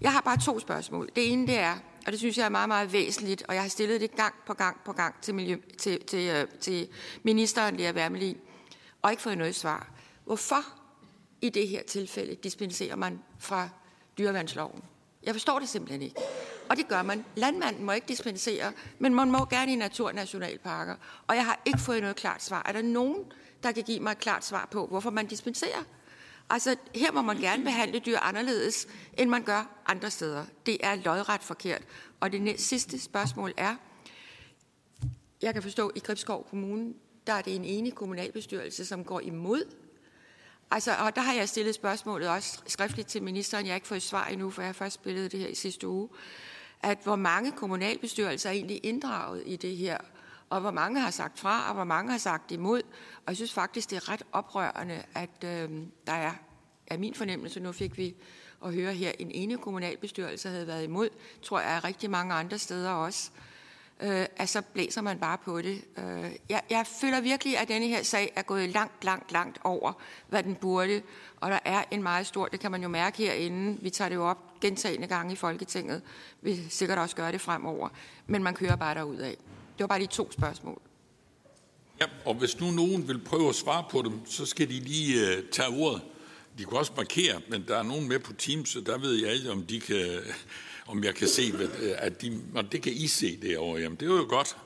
Jeg 0.00 0.12
har 0.12 0.20
bare 0.20 0.38
to 0.44 0.58
spørgsmål. 0.58 1.08
Det 1.16 1.32
ene 1.32 1.46
det 1.46 1.58
er, 1.58 1.74
og 2.06 2.12
det 2.12 2.18
synes 2.18 2.38
jeg 2.38 2.44
er 2.44 2.48
meget, 2.48 2.68
meget 2.68 2.92
væsentligt, 2.92 3.42
og 3.48 3.54
jeg 3.54 3.62
har 3.62 3.68
stillet 3.68 4.00
det 4.00 4.16
gang 4.16 4.34
på 4.46 4.54
gang 4.54 4.80
på 4.84 4.92
gang 4.92 5.14
til, 5.22 5.34
miljø, 5.34 5.56
til, 5.78 6.04
til, 6.04 6.28
øh, 6.28 6.46
til 6.60 6.88
ministeren 7.22 7.76
Lea 7.76 7.92
Wermelin, 7.92 8.38
og 9.02 9.10
ikke 9.10 9.22
fået 9.22 9.38
noget 9.38 9.54
svar. 9.54 9.88
Hvorfor 10.24 10.64
i 11.42 11.48
det 11.48 11.68
her 11.68 11.82
tilfælde 11.82 12.34
dispenserer 12.34 12.96
man 12.96 13.20
fra 13.38 13.68
dyrevandsloven? 14.18 14.82
Jeg 15.22 15.34
forstår 15.34 15.58
det 15.58 15.68
simpelthen 15.68 16.02
ikke. 16.02 16.20
Og 16.70 16.76
det 16.76 16.88
gør 16.88 17.02
man. 17.02 17.24
Landmanden 17.36 17.84
må 17.84 17.92
ikke 17.92 18.08
dispensere, 18.08 18.72
men 18.98 19.14
man 19.14 19.30
må 19.30 19.44
gerne 19.44 19.72
i 19.72 19.76
naturnationalparker. 19.76 20.94
Og 21.26 21.36
jeg 21.36 21.44
har 21.44 21.60
ikke 21.64 21.78
fået 21.78 22.00
noget 22.00 22.16
klart 22.16 22.42
svar. 22.42 22.62
Er 22.66 22.72
der 22.72 22.82
nogen, 22.82 23.24
der 23.62 23.72
kan 23.72 23.82
give 23.82 24.00
mig 24.00 24.10
et 24.10 24.18
klart 24.18 24.44
svar 24.44 24.68
på, 24.70 24.86
hvorfor 24.86 25.10
man 25.10 25.26
dispenserer? 25.26 25.84
Altså, 26.50 26.76
her 26.94 27.12
må 27.12 27.22
man 27.22 27.36
gerne 27.36 27.64
behandle 27.64 27.98
dyr 27.98 28.18
anderledes, 28.18 28.86
end 29.18 29.30
man 29.30 29.42
gør 29.42 29.82
andre 29.86 30.10
steder. 30.10 30.44
Det 30.66 30.76
er 30.80 30.94
lodret 30.94 31.42
forkert. 31.42 31.82
Og 32.20 32.32
det 32.32 32.60
sidste 32.60 32.98
spørgsmål 32.98 33.54
er, 33.56 33.76
jeg 35.42 35.52
kan 35.52 35.62
forstå, 35.62 35.88
at 35.88 35.96
i 35.96 36.00
Gribskov 36.00 36.46
Kommune, 36.50 36.94
der 37.26 37.32
er 37.32 37.42
det 37.42 37.56
en 37.56 37.64
enig 37.64 37.94
kommunalbestyrelse, 37.94 38.86
som 38.86 39.04
går 39.04 39.20
imod 39.20 39.64
Altså, 40.70 40.94
og 40.94 41.16
der 41.16 41.22
har 41.22 41.32
jeg 41.32 41.48
stillet 41.48 41.74
spørgsmålet 41.74 42.28
også 42.28 42.58
skriftligt 42.66 43.08
til 43.08 43.22
ministeren. 43.22 43.66
Jeg 43.66 43.72
har 43.72 43.74
ikke 43.74 43.86
fået 43.86 44.02
svar 44.02 44.26
endnu, 44.26 44.50
for 44.50 44.62
jeg 44.62 44.68
har 44.68 44.72
først 44.72 44.94
spillet 44.94 45.32
det 45.32 45.40
her 45.40 45.46
i 45.48 45.54
sidste 45.54 45.88
uge. 45.88 46.08
At 46.82 46.98
hvor 47.02 47.16
mange 47.16 47.52
kommunalbestyrelser 47.52 48.48
er 48.48 48.54
egentlig 48.54 48.80
inddraget 48.82 49.42
i 49.46 49.56
det 49.56 49.76
her, 49.76 49.98
og 50.50 50.60
hvor 50.60 50.70
mange 50.70 51.00
har 51.00 51.10
sagt 51.10 51.38
fra, 51.38 51.68
og 51.68 51.74
hvor 51.74 51.84
mange 51.84 52.10
har 52.10 52.18
sagt 52.18 52.52
imod. 52.52 52.82
Og 53.16 53.28
jeg 53.28 53.36
synes 53.36 53.52
faktisk, 53.52 53.90
det 53.90 53.96
er 53.96 54.08
ret 54.08 54.22
oprørende, 54.32 55.02
at 55.14 55.44
øh, 55.44 55.70
der 56.06 56.12
er, 56.12 56.32
er 56.86 56.98
min 56.98 57.14
fornemmelse, 57.14 57.60
nu 57.60 57.72
fik 57.72 57.98
vi 57.98 58.14
at 58.64 58.74
høre 58.74 58.92
her, 58.92 59.12
en 59.18 59.30
ene 59.30 59.58
kommunalbestyrelse 59.58 60.48
havde 60.48 60.66
været 60.66 60.84
imod, 60.84 61.08
tror 61.42 61.60
jeg, 61.60 61.76
er 61.76 61.84
rigtig 61.84 62.10
mange 62.10 62.34
andre 62.34 62.58
steder 62.58 62.90
også. 62.90 63.30
øh, 63.36 63.47
Øh, 64.00 64.26
at 64.36 64.48
så 64.48 64.62
blæser 64.62 65.00
man 65.00 65.18
bare 65.18 65.38
på 65.44 65.62
det. 65.62 65.84
Øh, 65.98 66.30
jeg, 66.48 66.62
jeg 66.70 66.86
føler 67.00 67.20
virkelig, 67.20 67.58
at 67.58 67.68
denne 67.68 67.86
her 67.86 68.02
sag 68.02 68.32
er 68.36 68.42
gået 68.42 68.68
langt, 68.68 69.04
langt, 69.04 69.32
langt 69.32 69.58
over, 69.64 69.92
hvad 70.28 70.42
den 70.42 70.54
burde. 70.54 71.02
Og 71.36 71.50
der 71.50 71.58
er 71.64 71.84
en 71.90 72.02
meget 72.02 72.26
stor, 72.26 72.46
det 72.46 72.60
kan 72.60 72.70
man 72.70 72.82
jo 72.82 72.88
mærke 72.88 73.18
herinde, 73.18 73.78
vi 73.82 73.90
tager 73.90 74.08
det 74.08 74.16
jo 74.16 74.24
op 74.28 74.60
gentagende 74.60 75.06
gange 75.06 75.32
i 75.32 75.36
Folketinget, 75.36 76.02
vi 76.42 76.60
sikkert 76.70 76.98
også 76.98 77.16
gøre 77.16 77.32
det 77.32 77.40
fremover, 77.40 77.88
men 78.26 78.42
man 78.42 78.54
kører 78.54 78.76
bare 78.76 78.94
derud 78.94 79.16
af. 79.16 79.36
Det 79.78 79.80
var 79.80 79.86
bare 79.86 80.00
de 80.00 80.06
to 80.06 80.32
spørgsmål. 80.32 80.80
Ja, 82.00 82.06
og 82.24 82.34
hvis 82.34 82.60
nu 82.60 82.70
nogen 82.70 83.08
vil 83.08 83.18
prøve 83.18 83.48
at 83.48 83.54
svare 83.54 83.84
på 83.90 84.02
dem, 84.02 84.26
så 84.26 84.46
skal 84.46 84.68
de 84.68 84.80
lige 84.80 85.38
uh, 85.38 85.44
tage 85.52 85.68
ordet. 85.68 86.02
De 86.58 86.64
kan 86.64 86.72
også 86.72 86.92
markere, 86.96 87.40
men 87.48 87.64
der 87.68 87.78
er 87.78 87.82
nogen 87.82 88.08
med 88.08 88.18
på 88.18 88.32
Teams, 88.32 88.68
så 88.68 88.80
der 88.80 88.98
ved 88.98 89.14
jeg 89.14 89.34
ikke, 89.34 89.50
om 89.50 89.62
de 89.62 89.80
kan, 89.80 90.20
om 90.88 91.04
jeg 91.04 91.14
kan 91.14 91.28
se, 91.28 91.52
at 91.98 92.22
de, 92.22 92.42
og 92.54 92.72
det 92.72 92.82
kan 92.82 92.92
I 92.92 93.06
se 93.06 93.40
derovre. 93.42 93.80
Jamen, 93.80 93.98
det 94.00 94.10
er 94.10 94.16
jo 94.16 94.26
godt. 94.28 94.56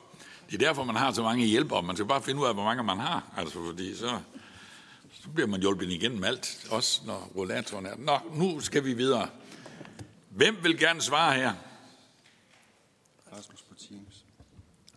Det 0.47 0.55
er 0.55 0.67
derfor, 0.67 0.85
man 0.85 0.97
har 0.97 1.13
så 1.13 1.23
mange 1.23 1.47
hjælpere. 1.47 1.83
Man 1.83 1.97
skal 1.97 2.07
bare 2.07 2.23
finde 2.23 2.41
ud 2.41 2.47
af, 2.47 2.55
hvor 2.55 2.65
mange 2.65 2.83
man 2.83 2.99
har. 2.99 3.33
Altså, 3.37 3.59
fordi 3.67 3.97
så, 3.97 4.21
så 5.23 5.29
bliver 5.35 5.47
man 5.47 5.61
hjulpet 5.61 5.91
igennem 5.91 6.25
alt, 6.25 6.67
også 6.71 7.01
når 7.07 7.33
rollatoren 7.37 7.87
er. 7.87 7.97
Nå, 7.99 8.19
nu 8.35 8.61
skal 8.61 8.85
vi 8.85 8.93
videre. 8.93 9.29
Hvem 10.31 10.57
vil 10.63 10.79
gerne 10.79 11.03
svare 11.03 11.35
her? 11.35 11.53
Rasmus 13.37 13.63
på 13.63 13.75
Teams. 13.75 14.25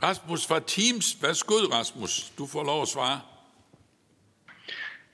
Rasmus 0.03 0.45
fra 0.45 0.59
Teams. 0.59 1.17
Værsgo, 1.21 1.53
Rasmus. 1.53 2.31
Du 2.37 2.47
får 2.47 2.63
lov 2.63 2.81
at 2.81 2.87
svare. 2.87 3.21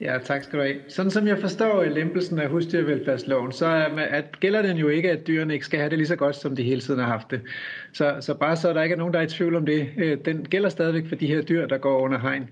Ja, 0.01 0.17
tak 0.17 0.43
skal 0.43 0.59
du 0.59 0.63
have. 0.63 0.75
Sådan 0.87 1.11
som 1.11 1.27
jeg 1.27 1.39
forstår 1.39 1.83
lempelsen 1.83 2.39
af 2.39 2.49
husdyrvelfærdsloven, 2.49 3.51
så 3.51 3.65
er, 3.65 3.87
at, 3.99 4.39
gælder 4.39 4.61
den 4.61 4.77
jo 4.77 4.87
ikke, 4.87 5.11
at 5.11 5.27
dyrene 5.27 5.53
ikke 5.53 5.65
skal 5.65 5.79
have 5.79 5.89
det 5.89 5.97
lige 5.97 6.07
så 6.07 6.15
godt, 6.15 6.35
som 6.35 6.55
de 6.55 6.63
hele 6.63 6.81
tiden 6.81 6.99
har 6.99 7.07
haft 7.07 7.31
det. 7.31 7.41
Så, 7.93 8.17
så 8.19 8.33
bare 8.33 8.55
så 8.55 8.73
der 8.73 8.83
ikke 8.83 8.93
er 8.93 8.97
nogen, 8.97 9.13
der 9.13 9.19
er 9.19 9.23
i 9.23 9.27
tvivl 9.27 9.55
om 9.55 9.65
det. 9.65 9.89
Øh, 9.97 10.17
den 10.25 10.45
gælder 10.49 10.69
stadigvæk 10.69 11.07
for 11.07 11.15
de 11.15 11.27
her 11.27 11.41
dyr, 11.41 11.67
der 11.67 11.77
går 11.77 11.99
under 11.99 12.19
hegn. 12.19 12.49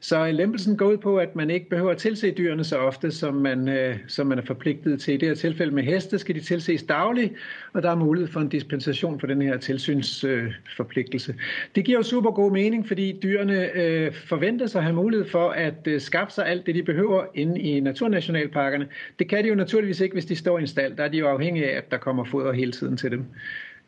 Så 0.00 0.32
lempelsen 0.32 0.76
går 0.76 0.86
ud 0.86 0.96
på, 0.96 1.18
at 1.18 1.36
man 1.36 1.50
ikke 1.50 1.68
behøver 1.68 1.90
at 1.90 1.96
tilse 1.96 2.30
dyrene 2.30 2.64
så 2.64 2.78
ofte, 2.78 3.10
som 3.10 3.34
man, 3.34 3.68
øh, 3.68 3.96
som 4.06 4.26
man 4.26 4.38
er 4.38 4.42
forpligtet 4.42 5.00
til. 5.00 5.14
I 5.14 5.16
det 5.16 5.28
her 5.28 5.34
tilfælde 5.34 5.74
med 5.74 5.82
heste 5.82 6.18
skal 6.18 6.34
de 6.34 6.40
tilses 6.40 6.82
dagligt, 6.82 7.32
og 7.72 7.82
der 7.82 7.90
er 7.90 7.94
mulighed 7.94 8.32
for 8.32 8.40
en 8.40 8.48
dispensation 8.48 9.20
for 9.20 9.26
den 9.26 9.42
her 9.42 9.56
tilsynsforpligtelse. 9.56 11.34
Det 11.74 11.84
giver 11.84 11.98
jo 11.98 12.02
super 12.02 12.30
god 12.30 12.52
mening, 12.52 12.88
fordi 12.88 13.18
dyrene 13.22 13.76
øh, 13.76 14.12
forventes 14.12 14.76
at 14.76 14.82
have 14.82 14.94
mulighed 14.94 15.28
for 15.28 15.50
at 15.50 15.74
øh, 15.86 16.00
skaffe 16.00 16.34
sig 16.34 16.46
alt 16.46 16.66
det, 16.66 16.74
de 16.74 16.82
behøver 16.82 17.24
inde 17.34 17.60
i 17.60 17.80
naturnationalparkerne. 17.80 18.88
Det 19.18 19.28
kan 19.28 19.44
de 19.44 19.48
jo 19.48 19.54
naturligvis 19.54 20.00
ikke, 20.00 20.12
hvis 20.12 20.24
de 20.24 20.36
står 20.36 20.58
i 20.58 20.60
en 20.60 20.66
stald. 20.66 20.96
Der 20.96 21.04
er 21.04 21.08
de 21.08 21.18
jo 21.18 21.28
afhængige 21.28 21.70
af, 21.70 21.76
at 21.76 21.90
der 21.90 21.96
kommer 21.96 22.24
foder 22.24 22.52
hele 22.52 22.72
tiden 22.72 22.96
til 22.96 23.10
dem. 23.10 23.24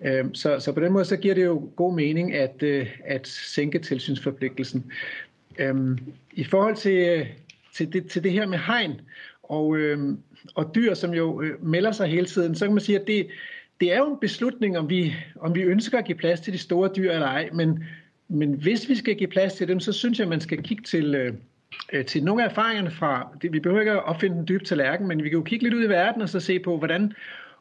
Øh, 0.05 0.25
så, 0.35 0.61
så 0.61 0.73
på 0.73 0.81
den 0.81 0.93
måde 0.93 1.05
så 1.05 1.17
giver 1.17 1.35
det 1.35 1.45
jo 1.45 1.71
god 1.77 1.95
mening 1.95 2.35
at, 2.35 2.63
øh, 2.63 2.87
at 3.05 3.27
sænke 3.27 3.79
tilsynsforpligtelsen. 3.79 4.93
Øhm, 5.59 5.99
I 6.33 6.45
forhold 6.45 6.77
til, 6.77 7.09
øh, 7.09 7.27
til, 7.75 7.93
det, 7.93 8.07
til 8.07 8.25
det 8.25 8.33
her 8.33 8.47
med 8.47 8.59
hegn 8.59 9.01
og, 9.43 9.77
øhm, 9.77 10.19
og 10.55 10.75
dyr, 10.75 10.95
som 10.95 11.15
jo 11.15 11.43
øh, 11.43 11.65
melder 11.65 11.93
sig 11.93 12.09
hele 12.09 12.27
tiden, 12.27 12.55
så 12.55 12.65
kan 12.65 12.75
man 12.75 12.81
sige, 12.81 13.01
at 13.01 13.07
det, 13.07 13.27
det 13.81 13.93
er 13.93 13.99
jo 13.99 14.13
en 14.13 14.19
beslutning, 14.21 14.79
om 14.79 14.91
vi, 14.91 15.15
om 15.41 15.55
vi 15.55 15.63
ønsker 15.63 15.99
at 15.99 16.05
give 16.05 16.19
plads 16.19 16.41
til 16.41 16.53
de 16.53 16.59
store 16.59 16.91
dyr 16.97 17.13
eller 17.13 17.27
ej. 17.27 17.49
Men, 17.53 17.85
men 18.29 18.53
hvis 18.53 18.89
vi 18.89 18.95
skal 18.95 19.15
give 19.15 19.29
plads 19.29 19.55
til 19.55 19.69
dem, 19.69 19.81
så 19.81 19.93
synes 19.93 20.19
jeg, 20.19 20.25
at 20.25 20.29
man 20.29 20.41
skal 20.41 20.63
kigge 20.63 20.83
til, 20.83 21.35
til 22.07 22.25
nogle 22.25 22.45
af 22.45 22.49
erfaringerne 22.49 22.91
fra, 22.91 23.29
det, 23.43 23.53
vi 23.53 23.61
behøver 23.61 23.81
ikke 23.81 23.93
at 23.93 24.05
opfinde 24.05 24.37
den 24.37 24.49
dybe 24.49 24.65
tallerken, 24.65 25.09
men 25.09 25.25
vi 25.25 25.29
kan 25.29 25.39
jo 25.39 25.45
kigge 25.45 25.65
lidt 25.65 25.75
ud 25.75 25.85
i 25.85 25.89
verden 25.89 26.23
og 26.23 26.29
så 26.29 26.41
se 26.41 26.59
på, 26.59 26.79
hvordan 26.79 27.13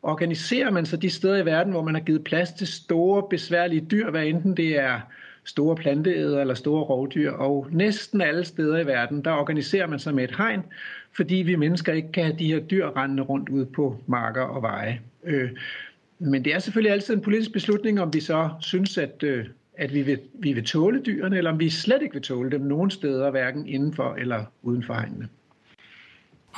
organiserer 0.03 0.71
man 0.71 0.85
så 0.85 0.97
de 0.97 1.09
steder 1.09 1.37
i 1.37 1.45
verden, 1.45 1.71
hvor 1.71 1.83
man 1.83 1.93
har 1.93 2.01
givet 2.01 2.23
plads 2.23 2.51
til 2.51 2.67
store, 2.67 3.23
besværlige 3.29 3.87
dyr, 3.91 4.09
hvad 4.09 4.25
enten 4.25 4.57
det 4.57 4.79
er 4.79 4.99
store 5.43 5.75
planteæder 5.75 6.41
eller 6.41 6.53
store 6.53 6.83
rovdyr. 6.83 7.31
Og 7.31 7.67
næsten 7.71 8.21
alle 8.21 8.45
steder 8.45 8.77
i 8.79 8.85
verden, 8.85 9.25
der 9.25 9.31
organiserer 9.31 9.87
man 9.87 9.99
sig 9.99 10.15
med 10.15 10.23
et 10.23 10.35
hegn, 10.37 10.63
fordi 11.11 11.35
vi 11.35 11.55
mennesker 11.55 11.93
ikke 11.93 12.11
kan 12.11 12.23
have 12.23 12.35
de 12.39 12.53
her 12.53 12.59
dyr 12.59 12.97
rendende 12.97 13.23
rundt 13.23 13.49
ud 13.49 13.65
på 13.65 13.97
marker 14.07 14.41
og 14.41 14.61
veje. 14.61 15.01
Øh, 15.23 15.49
men 16.19 16.45
det 16.45 16.55
er 16.55 16.59
selvfølgelig 16.59 16.91
altid 16.91 17.13
en 17.13 17.21
politisk 17.21 17.53
beslutning, 17.53 18.01
om 18.01 18.13
vi 18.13 18.19
så 18.19 18.49
synes, 18.59 18.97
at, 18.97 19.23
øh, 19.23 19.45
at 19.77 19.93
vi, 19.93 20.01
vil, 20.01 20.19
vi 20.33 20.53
vil 20.53 20.65
tåle 20.65 21.01
dyrene, 21.05 21.37
eller 21.37 21.51
om 21.51 21.59
vi 21.59 21.69
slet 21.69 22.01
ikke 22.01 22.13
vil 22.13 22.23
tåle 22.23 22.51
dem 22.51 22.61
nogen 22.61 22.91
steder, 22.91 23.31
hverken 23.31 23.67
indenfor 23.67 24.15
eller 24.15 24.45
uden 24.61 24.83
for 24.83 24.93
hegnene. 24.93 25.27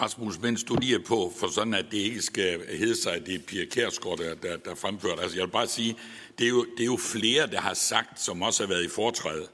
Rasmus, 0.01 0.39
mens 0.39 0.63
du 0.63 0.77
lige 0.81 0.95
er 0.95 1.03
på, 1.07 1.33
for 1.39 1.47
sådan 1.47 1.73
at 1.73 1.85
det 1.91 1.97
ikke 1.97 2.21
skal 2.21 2.61
hedde 2.77 3.01
sig, 3.01 3.13
at 3.13 3.25
det 3.25 3.35
er 3.35 3.39
Pia 3.39 3.65
Kærsgaard, 3.65 4.17
der, 4.17 4.35
der, 4.35 4.57
der 4.57 4.75
fremfører 4.75 5.15
Altså 5.15 5.37
jeg 5.37 5.45
vil 5.45 5.51
bare 5.51 5.67
sige, 5.67 5.95
det 6.37 6.45
er, 6.45 6.49
jo, 6.49 6.65
det 6.77 6.81
er 6.81 6.85
jo 6.85 6.97
flere, 6.97 7.47
der 7.47 7.61
har 7.61 7.73
sagt, 7.73 8.21
som 8.21 8.41
også 8.41 8.63
har 8.63 8.67
været 8.69 8.85
i 8.85 8.89
foretræde, 8.89 9.47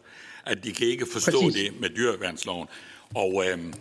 at 0.45 0.63
de 0.63 0.71
kan 0.71 0.88
ikke 0.88 1.05
forstå 1.13 1.41
Præcis. 1.41 1.63
det 1.63 1.79
med 1.79 1.89
dyreværnsloven. 1.89 2.67
Og, 3.15 3.43
øhm, 3.47 3.73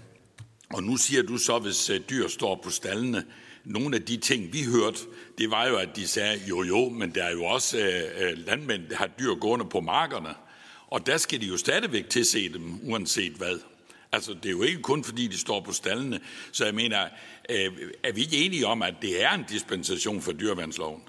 og 0.75 0.83
nu 0.83 0.97
siger 0.97 1.23
du 1.23 1.39
så, 1.39 1.59
hvis 1.59 1.91
øh, 1.91 2.01
dyr 2.11 2.29
står 2.29 2.61
på 2.65 2.71
stallene, 2.71 3.25
nogle 3.65 3.97
af 3.97 4.03
de 4.03 4.17
ting, 4.17 4.53
vi 4.53 4.63
hørte, 4.63 4.99
det 5.39 5.51
var 5.51 5.69
jo, 5.69 5.77
at 5.77 5.89
de 5.97 6.07
sagde, 6.07 6.41
jo 6.49 6.63
jo, 6.63 6.89
men 6.89 7.15
der 7.15 7.25
er 7.25 7.33
jo 7.33 7.45
også 7.45 7.79
øh, 7.79 8.29
øh 8.31 8.47
landmænd, 8.47 8.83
der 8.91 8.97
har 8.97 9.07
dyr 9.19 9.35
gående 9.35 9.65
på 9.65 9.81
markerne. 9.81 10.35
Og 10.87 11.07
der 11.07 11.17
skal 11.17 11.41
de 11.41 11.47
jo 11.47 11.57
stadigvæk 11.57 12.09
tilse 12.09 12.53
dem, 12.53 12.81
uanset 12.83 13.33
hvad. 13.33 13.74
Altså, 14.15 14.35
det 14.35 14.47
er 14.47 14.51
jo 14.51 14.63
ikke 14.63 14.83
kun 14.83 15.05
fordi, 15.05 15.27
de 15.27 15.39
står 15.39 15.61
på 15.61 15.73
stallene. 15.73 16.21
Så 16.53 16.65
jeg 16.65 16.75
mener, 16.75 16.99
øh, 17.51 17.73
er 18.03 18.13
vi 18.13 18.21
ikke 18.21 18.37
enige 18.37 18.67
om, 18.67 18.83
at 18.83 18.95
det 19.03 19.23
er 19.23 19.33
en 19.33 19.45
dispensation 19.49 20.21
for 20.23 20.33
dyreværnsloven? 20.33 21.03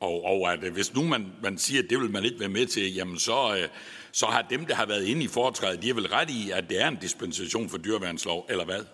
Og, 0.00 0.24
og 0.24 0.52
at 0.52 0.64
øh, 0.64 0.72
hvis 0.72 0.94
nu 0.94 1.02
man, 1.02 1.26
man 1.42 1.58
siger, 1.58 1.82
at 1.82 1.90
det 1.90 2.00
vil 2.00 2.10
man 2.10 2.24
ikke 2.24 2.40
være 2.40 2.48
med 2.48 2.66
til, 2.66 2.94
jamen 2.94 3.18
så, 3.18 3.56
øh, 3.56 3.68
så 4.12 4.26
har 4.26 4.42
dem, 4.42 4.66
der 4.66 4.74
har 4.74 4.86
været 4.86 5.04
inde 5.04 5.24
i 5.24 5.28
foretrædet, 5.28 5.82
de 5.82 5.90
er 5.90 5.94
vel 5.94 6.08
ret 6.08 6.30
i, 6.30 6.50
at 6.50 6.64
det 6.70 6.82
er 6.82 6.88
en 6.88 6.96
dispensation 6.96 7.68
for 7.68 7.78
dyreværnslov, 7.78 8.46
eller 8.50 8.64
hvad? 8.64 8.84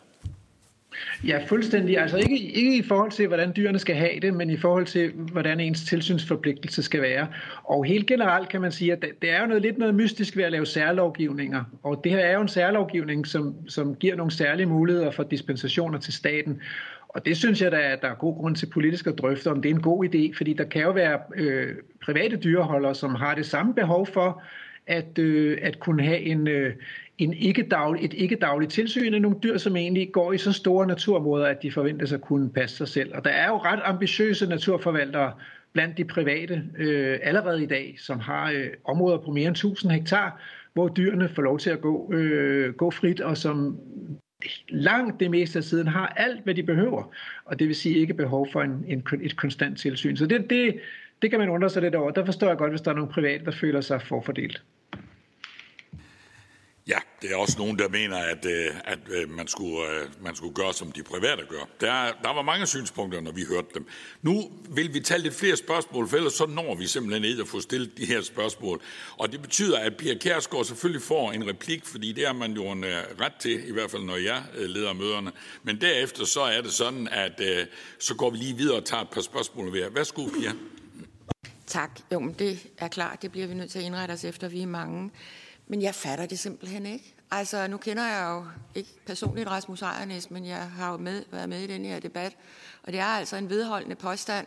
Ja, 1.26 1.38
fuldstændig. 1.46 1.98
Altså 1.98 2.16
ikke, 2.16 2.38
ikke 2.38 2.76
i 2.76 2.82
forhold 2.82 3.10
til, 3.10 3.26
hvordan 3.26 3.52
dyrene 3.56 3.78
skal 3.78 3.96
have 3.96 4.20
det, 4.22 4.34
men 4.34 4.50
i 4.50 4.56
forhold 4.56 4.86
til, 4.86 5.12
hvordan 5.12 5.60
ens 5.60 5.84
tilsynsforpligtelse 5.84 6.82
skal 6.82 7.02
være. 7.02 7.26
Og 7.64 7.84
helt 7.84 8.06
generelt 8.06 8.48
kan 8.48 8.60
man 8.60 8.72
sige, 8.72 8.92
at 8.92 9.04
det 9.22 9.30
er 9.30 9.40
jo 9.40 9.46
noget, 9.46 9.62
lidt 9.62 9.78
noget 9.78 9.94
mystisk 9.94 10.36
ved 10.36 10.44
at 10.44 10.52
lave 10.52 10.66
særlovgivninger. 10.66 11.64
Og 11.82 12.00
det 12.04 12.12
her 12.12 12.18
er 12.18 12.34
jo 12.34 12.40
en 12.40 12.48
særlovgivning, 12.48 13.26
som, 13.26 13.54
som 13.68 13.94
giver 13.94 14.16
nogle 14.16 14.32
særlige 14.32 14.66
muligheder 14.66 15.10
for 15.10 15.22
dispensationer 15.22 15.98
til 15.98 16.12
staten. 16.12 16.60
Og 17.08 17.26
det 17.26 17.36
synes 17.36 17.62
jeg, 17.62 17.72
der 17.72 17.78
er, 17.78 17.96
der 17.96 18.08
er 18.08 18.14
god 18.14 18.34
grund 18.36 18.56
til 18.56 18.66
politisk 18.66 19.06
at 19.06 19.18
drøfte, 19.18 19.50
om 19.50 19.62
det 19.62 19.70
er 19.70 19.74
en 19.74 19.82
god 19.82 20.04
idé, 20.04 20.36
fordi 20.36 20.52
der 20.52 20.64
kan 20.64 20.82
jo 20.82 20.90
være 20.90 21.18
øh, 21.36 21.74
private 22.04 22.36
dyreholdere, 22.36 22.94
som 22.94 23.14
har 23.14 23.34
det 23.34 23.46
samme 23.46 23.74
behov 23.74 24.06
for 24.06 24.42
at, 24.86 25.18
øh, 25.18 25.58
at 25.62 25.78
kunne 25.78 26.04
have 26.04 26.20
en, 26.20 26.48
øh, 26.48 26.74
en 27.18 27.34
ikke 27.34 27.62
daglig, 27.62 28.04
et 28.04 28.12
ikke 28.12 28.36
dagligt 28.36 28.72
tilsyn 28.72 29.14
af 29.14 29.22
nogle 29.22 29.36
dyr, 29.42 29.58
som 29.58 29.76
egentlig 29.76 30.12
går 30.12 30.32
i 30.32 30.38
så 30.38 30.52
store 30.52 30.86
naturområder, 30.86 31.46
at 31.46 31.62
de 31.62 31.72
forventes 31.72 32.12
at 32.12 32.20
kunne 32.20 32.50
passe 32.50 32.76
sig 32.76 32.88
selv. 32.88 33.14
Og 33.14 33.24
der 33.24 33.30
er 33.30 33.48
jo 33.48 33.56
ret 33.56 33.80
ambitiøse 33.84 34.46
naturforvaltere 34.46 35.32
blandt 35.72 35.98
de 35.98 36.04
private 36.04 36.62
øh, 36.78 37.18
allerede 37.22 37.62
i 37.62 37.66
dag, 37.66 37.96
som 37.98 38.20
har 38.20 38.50
øh, 38.50 38.66
områder 38.84 39.18
på 39.18 39.30
mere 39.30 39.46
end 39.46 39.56
1000 39.56 39.92
hektar, 39.92 40.42
hvor 40.72 40.88
dyrene 40.88 41.28
får 41.28 41.42
lov 41.42 41.58
til 41.58 41.70
at 41.70 41.80
gå, 41.80 42.12
øh, 42.12 42.74
gå 42.74 42.90
frit, 42.90 43.20
og 43.20 43.36
som 43.36 43.78
langt 44.68 45.20
det 45.20 45.30
meste 45.30 45.58
af 45.58 45.64
tiden 45.64 45.86
har 45.86 46.06
alt, 46.06 46.44
hvad 46.44 46.54
de 46.54 46.62
behøver. 46.62 47.14
Og 47.44 47.58
det 47.58 47.66
vil 47.66 47.76
sige 47.76 47.98
ikke 47.98 48.14
behov 48.14 48.48
for 48.52 48.62
en, 48.62 48.84
en, 48.88 49.06
et 49.22 49.36
konstant 49.36 49.78
tilsyn. 49.78 50.16
Så 50.16 50.26
det, 50.26 50.50
det, 50.50 50.80
det 51.22 51.30
kan 51.30 51.38
man 51.38 51.48
undre 51.48 51.70
sig 51.70 51.82
lidt 51.82 51.94
over. 51.94 52.10
Der 52.10 52.24
forstår 52.24 52.48
jeg 52.48 52.56
godt, 52.56 52.72
hvis 52.72 52.80
der 52.80 52.90
er 52.90 52.94
nogle 52.94 53.10
private, 53.12 53.44
der 53.44 53.50
føler 53.50 53.80
sig 53.80 54.02
forfordelt. 54.02 54.62
Ja, 56.88 56.98
det 57.22 57.32
er 57.32 57.36
også 57.36 57.58
nogen, 57.58 57.78
der 57.78 57.88
mener, 57.88 58.16
at, 58.16 58.44
øh, 58.46 58.70
at 58.84 58.98
øh, 59.08 59.30
man, 59.30 59.48
skulle, 59.48 59.90
øh, 59.90 60.08
man 60.22 60.36
skulle 60.36 60.54
gøre, 60.54 60.72
som 60.72 60.92
de 60.92 61.02
private 61.02 61.42
gør. 61.48 61.68
Der, 61.80 62.12
der 62.22 62.34
var 62.34 62.42
mange 62.42 62.66
synspunkter, 62.66 63.20
når 63.20 63.32
vi 63.32 63.44
hørte 63.44 63.66
dem. 63.74 63.86
Nu 64.22 64.52
vil 64.68 64.94
vi 64.94 65.00
tage 65.00 65.20
lidt 65.20 65.34
flere 65.34 65.56
spørgsmål, 65.56 66.08
for 66.08 66.16
ellers 66.16 66.32
så 66.32 66.46
når 66.46 66.74
vi 66.74 66.86
simpelthen 66.86 67.24
ikke 67.24 67.42
at 67.42 67.48
få 67.48 67.60
stillet 67.60 67.98
de 67.98 68.06
her 68.06 68.22
spørgsmål. 68.22 68.80
Og 69.16 69.32
det 69.32 69.42
betyder, 69.42 69.78
at 69.78 69.96
Pia 69.96 70.14
Kærsgaard 70.14 70.64
selvfølgelig 70.64 71.02
får 71.02 71.32
en 71.32 71.48
replik, 71.48 71.84
fordi 71.84 72.12
det 72.12 72.26
har 72.26 72.32
man 72.32 72.52
jo 72.52 72.70
en 72.70 72.84
ret 73.20 73.34
til, 73.40 73.68
i 73.68 73.72
hvert 73.72 73.90
fald 73.90 74.02
når 74.02 74.16
jeg 74.16 74.42
leder 74.54 74.92
møderne. 74.92 75.32
Men 75.62 75.80
derefter 75.80 76.24
så 76.24 76.40
er 76.40 76.60
det 76.60 76.72
sådan, 76.72 77.08
at 77.08 77.40
så 77.98 78.14
går 78.14 78.30
vi 78.30 78.36
lige 78.36 78.56
videre 78.56 78.76
og 78.76 78.84
tager 78.84 79.02
et 79.02 79.10
par 79.10 79.20
spørgsmål 79.20 79.72
ved. 79.72 79.90
Værsgo, 79.90 80.26
Pia. 80.26 80.52
Tak. 81.66 82.00
Jo, 82.12 82.20
men 82.20 82.34
det 82.38 82.66
er 82.78 82.88
klart, 82.88 83.22
det 83.22 83.32
bliver 83.32 83.46
vi 83.46 83.54
nødt 83.54 83.70
til 83.70 83.78
at 83.78 83.84
indrette 83.84 84.12
os 84.12 84.24
efter, 84.24 84.48
vi 84.48 84.62
er 84.62 84.66
mange. 84.66 85.10
Men 85.66 85.82
jeg 85.82 85.94
fatter 85.94 86.26
det 86.26 86.38
simpelthen 86.38 86.86
ikke. 86.86 87.14
Altså, 87.30 87.66
nu 87.66 87.76
kender 87.76 88.04
jeg 88.04 88.26
jo 88.30 88.44
ikke 88.74 88.90
personligt 89.06 89.48
Rasmus 89.48 89.82
Ejernes, 89.82 90.30
men 90.30 90.46
jeg 90.46 90.70
har 90.70 90.90
jo 90.90 90.96
med, 90.96 91.24
været 91.30 91.48
med 91.48 91.60
i 91.60 91.66
den 91.66 91.84
her 91.84 92.00
debat. 92.00 92.36
Og 92.82 92.92
det 92.92 93.00
er 93.00 93.04
altså 93.04 93.36
en 93.36 93.50
vedholdende 93.50 93.96
påstand, 93.96 94.46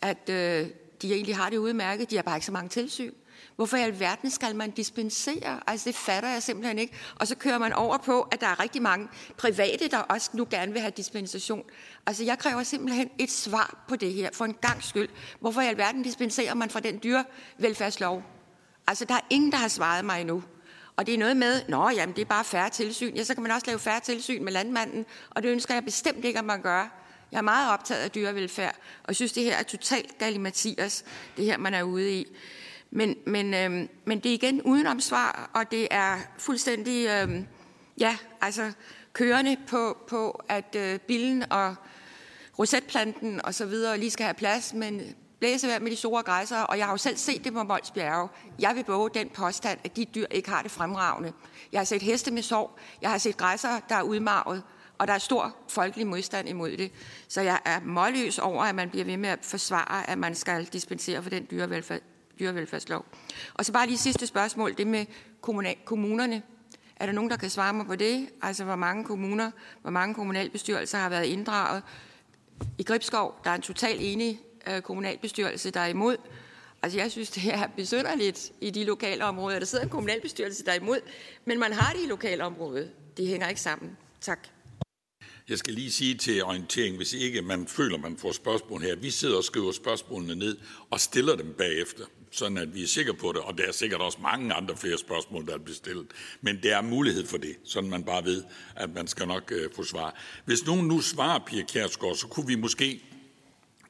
at 0.00 0.28
øh, 0.28 0.68
de 1.02 1.14
egentlig 1.14 1.36
har 1.36 1.50
det 1.50 1.56
udmærket. 1.56 2.10
De 2.10 2.16
har 2.16 2.22
bare 2.22 2.36
ikke 2.36 2.46
så 2.46 2.52
mange 2.52 2.68
tilsyn. 2.68 3.12
Hvorfor 3.56 3.76
i 3.76 3.80
alverden 3.80 4.30
skal 4.30 4.56
man 4.56 4.70
dispensere? 4.70 5.60
Altså, 5.66 5.88
det 5.88 5.96
fatter 5.96 6.28
jeg 6.28 6.42
simpelthen 6.42 6.78
ikke. 6.78 6.94
Og 7.14 7.28
så 7.28 7.34
kører 7.36 7.58
man 7.58 7.72
over 7.72 7.98
på, 7.98 8.22
at 8.22 8.40
der 8.40 8.46
er 8.46 8.60
rigtig 8.60 8.82
mange 8.82 9.08
private, 9.36 9.88
der 9.88 9.98
også 9.98 10.30
nu 10.32 10.46
gerne 10.50 10.72
vil 10.72 10.80
have 10.80 10.92
dispensation. 10.96 11.64
Altså, 12.06 12.24
jeg 12.24 12.38
kræver 12.38 12.62
simpelthen 12.62 13.10
et 13.18 13.30
svar 13.30 13.84
på 13.88 13.96
det 13.96 14.12
her, 14.12 14.30
for 14.32 14.44
en 14.44 14.54
gang 14.54 14.82
skyld. 14.82 15.08
Hvorfor 15.40 15.60
i 15.60 15.66
alverden 15.66 16.02
dispenserer 16.02 16.54
man 16.54 16.70
fra 16.70 16.80
den 16.80 17.00
dyrevelfærdslov? 17.02 18.22
Altså, 18.86 19.04
der 19.04 19.14
er 19.14 19.26
ingen, 19.30 19.52
der 19.52 19.58
har 19.58 19.68
svaret 19.68 20.04
mig 20.04 20.20
endnu. 20.20 20.42
Og 21.02 21.06
det 21.06 21.14
er 21.14 21.18
noget 21.18 21.36
med, 21.36 21.62
nå, 21.68 21.90
jamen, 21.90 22.16
det 22.16 22.22
er 22.22 22.26
bare 22.26 22.44
færre 22.44 22.70
tilsyn. 22.70 23.14
Ja, 23.14 23.24
så 23.24 23.34
kan 23.34 23.42
man 23.42 23.52
også 23.52 23.66
lave 23.66 23.78
færre 23.78 24.00
tilsyn 24.00 24.44
med 24.44 24.52
landmanden, 24.52 25.06
og 25.30 25.42
det 25.42 25.48
ønsker 25.48 25.74
jeg 25.74 25.84
bestemt 25.84 26.24
ikke, 26.24 26.38
at 26.38 26.44
man 26.44 26.62
gør. 26.62 26.88
Jeg 27.32 27.38
er 27.38 27.42
meget 27.42 27.72
optaget 27.72 28.00
af 28.00 28.10
dyrevelfærd, 28.10 28.74
og 29.02 29.08
jeg 29.08 29.16
synes, 29.16 29.32
det 29.32 29.44
her 29.44 29.56
er 29.56 29.62
totalt 29.62 30.18
galimatias, 30.18 31.04
det 31.36 31.44
her, 31.44 31.58
man 31.58 31.74
er 31.74 31.82
ude 31.82 32.12
i. 32.12 32.26
Men, 32.90 33.16
men, 33.26 33.54
øhm, 33.54 33.88
men 34.04 34.20
det 34.20 34.30
er 34.30 34.34
igen 34.34 34.62
udenom 34.62 35.00
svar, 35.00 35.50
og 35.54 35.70
det 35.70 35.88
er 35.90 36.18
fuldstændig, 36.38 37.08
øhm, 37.08 37.46
ja, 37.98 38.16
altså 38.40 38.72
kørende 39.12 39.56
på, 39.66 39.98
på 40.08 40.42
at 40.48 40.76
øh, 40.78 40.98
bilen 40.98 41.52
og 41.52 41.74
rosetplanten 42.58 43.44
og 43.44 43.54
så 43.54 43.66
videre 43.66 43.98
lige 43.98 44.10
skal 44.10 44.24
have 44.24 44.34
plads, 44.34 44.74
men 44.74 45.14
blæsevejr 45.42 45.78
med 45.78 45.90
de 45.90 45.96
store 45.96 46.22
græsser, 46.22 46.60
og 46.60 46.78
jeg 46.78 46.86
har 46.86 46.92
jo 46.92 46.96
selv 46.96 47.16
set 47.16 47.44
det 47.44 47.52
på 47.52 47.62
Mols 47.62 47.90
Bjerge. 47.90 48.28
Jeg 48.58 48.74
vil 48.74 48.84
våge 48.86 49.10
den 49.14 49.28
påstand, 49.28 49.78
at 49.84 49.96
de 49.96 50.04
dyr 50.04 50.26
ikke 50.30 50.50
har 50.50 50.62
det 50.62 50.70
fremragende. 50.70 51.32
Jeg 51.72 51.80
har 51.80 51.84
set 51.84 52.02
heste 52.02 52.30
med 52.30 52.42
sorg, 52.42 52.78
jeg 53.00 53.10
har 53.10 53.18
set 53.18 53.36
græsser, 53.36 53.80
der 53.88 53.94
er 53.94 54.02
udmarvet, 54.02 54.62
og 54.98 55.08
der 55.08 55.14
er 55.14 55.18
stor 55.18 55.56
folkelig 55.68 56.06
modstand 56.06 56.48
imod 56.48 56.70
det. 56.70 56.92
Så 57.28 57.40
jeg 57.40 57.60
er 57.64 57.80
målløs 57.84 58.38
over, 58.38 58.64
at 58.64 58.74
man 58.74 58.90
bliver 58.90 59.04
ved 59.04 59.16
med 59.16 59.28
at 59.28 59.38
forsvare, 59.42 60.10
at 60.10 60.18
man 60.18 60.34
skal 60.34 60.64
dispensere 60.64 61.22
for 61.22 61.30
den 61.30 61.46
dyrevelfærd, 61.50 62.00
dyrevelfærdslov. 62.38 63.04
Og 63.54 63.64
så 63.64 63.72
bare 63.72 63.86
lige 63.86 63.98
sidste 63.98 64.26
spørgsmål, 64.26 64.74
det 64.78 64.86
med 64.86 65.06
kommunerne. 65.84 66.42
Er 66.96 67.06
der 67.06 67.12
nogen, 67.12 67.30
der 67.30 67.36
kan 67.36 67.50
svare 67.50 67.72
mig 67.72 67.86
på 67.86 67.96
det? 67.96 68.28
Altså, 68.42 68.64
hvor 68.64 68.76
mange 68.76 69.04
kommuner, 69.04 69.50
hvor 69.82 69.90
mange 69.90 70.14
kommunalbestyrelser 70.14 70.98
har 70.98 71.08
været 71.08 71.24
inddraget? 71.24 71.82
I 72.78 72.82
Gribskov, 72.82 73.40
der 73.44 73.50
er 73.50 73.54
en 73.54 73.62
totalt 73.62 74.00
enig 74.02 74.40
øh, 74.68 74.82
kommunalbestyrelse, 74.82 75.70
der 75.70 75.80
er 75.80 75.86
imod. 75.86 76.16
Altså, 76.82 76.98
jeg 76.98 77.10
synes, 77.10 77.30
det 77.30 77.54
er 77.54 77.66
besynderligt 77.76 78.52
i 78.60 78.70
de 78.70 78.84
lokale 78.84 79.24
områder. 79.24 79.58
Der 79.58 79.66
sidder 79.66 79.84
en 79.84 79.90
kommunalbestyrelse, 79.90 80.64
der 80.64 80.72
er 80.72 80.76
imod, 80.76 81.00
men 81.44 81.58
man 81.58 81.72
har 81.72 81.92
det 81.92 82.02
i 82.04 82.06
lokale 82.06 82.44
områder. 82.44 82.86
Det 83.16 83.26
hænger 83.26 83.48
ikke 83.48 83.60
sammen. 83.60 83.96
Tak. 84.20 84.48
Jeg 85.48 85.58
skal 85.58 85.74
lige 85.74 85.92
sige 85.92 86.14
til 86.14 86.44
orientering, 86.44 86.96
hvis 86.96 87.12
ikke 87.12 87.42
man 87.42 87.66
føler, 87.66 87.98
man 87.98 88.16
får 88.16 88.32
spørgsmål 88.32 88.82
her. 88.82 88.96
Vi 88.96 89.10
sidder 89.10 89.36
og 89.36 89.44
skriver 89.44 89.72
spørgsmålene 89.72 90.34
ned 90.34 90.56
og 90.90 91.00
stiller 91.00 91.36
dem 91.36 91.54
bagefter, 91.58 92.04
sådan 92.30 92.58
at 92.58 92.74
vi 92.74 92.82
er 92.82 92.86
sikre 92.86 93.14
på 93.14 93.32
det. 93.32 93.40
Og 93.40 93.58
der 93.58 93.64
er 93.64 93.72
sikkert 93.72 94.00
også 94.00 94.18
mange 94.22 94.54
andre 94.54 94.76
flere 94.76 94.98
spørgsmål, 94.98 95.46
der 95.46 95.58
bliver 95.58 95.64
bestilt. 95.64 96.10
Men 96.40 96.62
der 96.62 96.76
er 96.76 96.82
mulighed 96.82 97.26
for 97.26 97.36
det, 97.36 97.56
sådan 97.64 97.90
man 97.90 98.04
bare 98.04 98.24
ved, 98.24 98.44
at 98.76 98.94
man 98.94 99.06
skal 99.06 99.28
nok 99.28 99.52
øh, 99.52 99.70
få 99.76 99.84
svar. 99.84 100.14
Hvis 100.44 100.66
nogen 100.66 100.88
nu 100.88 101.00
svarer, 101.00 101.38
Pia 101.46 101.62
Kjærsgaard, 101.62 102.16
så 102.16 102.26
kunne 102.26 102.46
vi 102.46 102.54
måske 102.54 103.02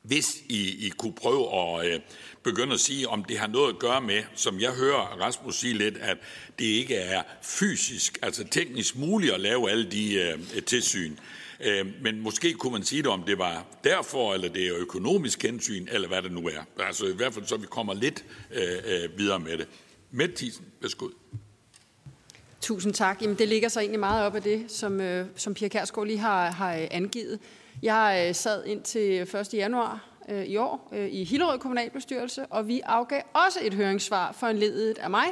hvis 0.02 0.36
I, 0.48 0.86
I 0.86 0.88
kunne 0.88 1.12
prøve 1.12 1.58
at 1.58 1.92
øh, 1.92 2.00
begynde 2.42 2.74
at 2.74 2.80
sige, 2.80 3.08
om 3.08 3.24
det 3.24 3.38
har 3.38 3.46
noget 3.46 3.72
at 3.72 3.78
gøre 3.78 4.00
med, 4.00 4.22
som 4.34 4.60
jeg 4.60 4.72
hører 4.72 5.20
Rasmus 5.20 5.56
sige 5.56 5.74
lidt, 5.74 5.96
at 5.96 6.18
det 6.58 6.64
ikke 6.64 6.94
er 6.94 7.22
fysisk, 7.42 8.18
altså 8.22 8.44
teknisk 8.50 8.96
muligt 8.96 9.32
at 9.32 9.40
lave 9.40 9.70
alle 9.70 9.90
de 9.90 10.14
øh, 10.14 10.62
tilsyn. 10.62 11.16
Øh, 11.60 11.86
men 12.02 12.20
måske 12.20 12.52
kunne 12.52 12.72
man 12.72 12.84
sige 12.84 13.02
det, 13.02 13.10
om 13.10 13.22
det 13.22 13.38
var 13.38 13.66
derfor, 13.84 14.34
eller 14.34 14.48
det 14.48 14.66
er 14.66 14.76
økonomisk 14.76 15.42
hensyn, 15.42 15.88
eller 15.92 16.08
hvad 16.08 16.22
det 16.22 16.32
nu 16.32 16.40
er. 16.40 16.84
Altså 16.86 17.06
i 17.06 17.16
hvert 17.16 17.34
fald, 17.34 17.46
så 17.46 17.56
vi 17.56 17.66
kommer 17.66 17.94
lidt 17.94 18.24
øh, 18.52 18.62
øh 18.84 19.18
videre 19.18 19.38
med 19.38 19.58
det. 19.58 19.68
Mette 20.10 20.36
Thiesen, 20.36 20.64
værsgo. 20.80 21.08
Tusind 22.60 22.94
tak. 22.94 23.22
Jamen, 23.22 23.38
det 23.38 23.48
ligger 23.48 23.68
så 23.68 23.80
egentlig 23.80 24.00
meget 24.00 24.26
op 24.26 24.34
af 24.34 24.42
det, 24.42 24.64
som, 24.68 25.00
øh, 25.00 25.26
som 25.36 25.54
Pia 25.54 25.68
Kærsgaard 25.68 26.06
lige 26.06 26.18
har, 26.18 26.50
har 26.50 26.76
øh, 26.76 26.88
angivet. 26.90 27.38
Jeg 27.82 28.24
øh, 28.28 28.34
sad 28.34 28.64
ind 28.64 28.82
til 28.82 29.20
1. 29.20 29.54
januar 29.54 30.08
øh, 30.28 30.44
i 30.44 30.56
år 30.56 30.88
øh, 30.92 31.08
i 31.12 31.24
Hillerød 31.24 31.58
Kommunalbestyrelse, 31.58 32.46
og 32.46 32.68
vi 32.68 32.80
afgav 32.84 33.22
også 33.32 33.58
et 33.62 33.74
høringssvar 33.74 34.32
for 34.32 34.46
en 34.46 34.56
ledet 34.56 34.98
af 34.98 35.10
mig, 35.10 35.26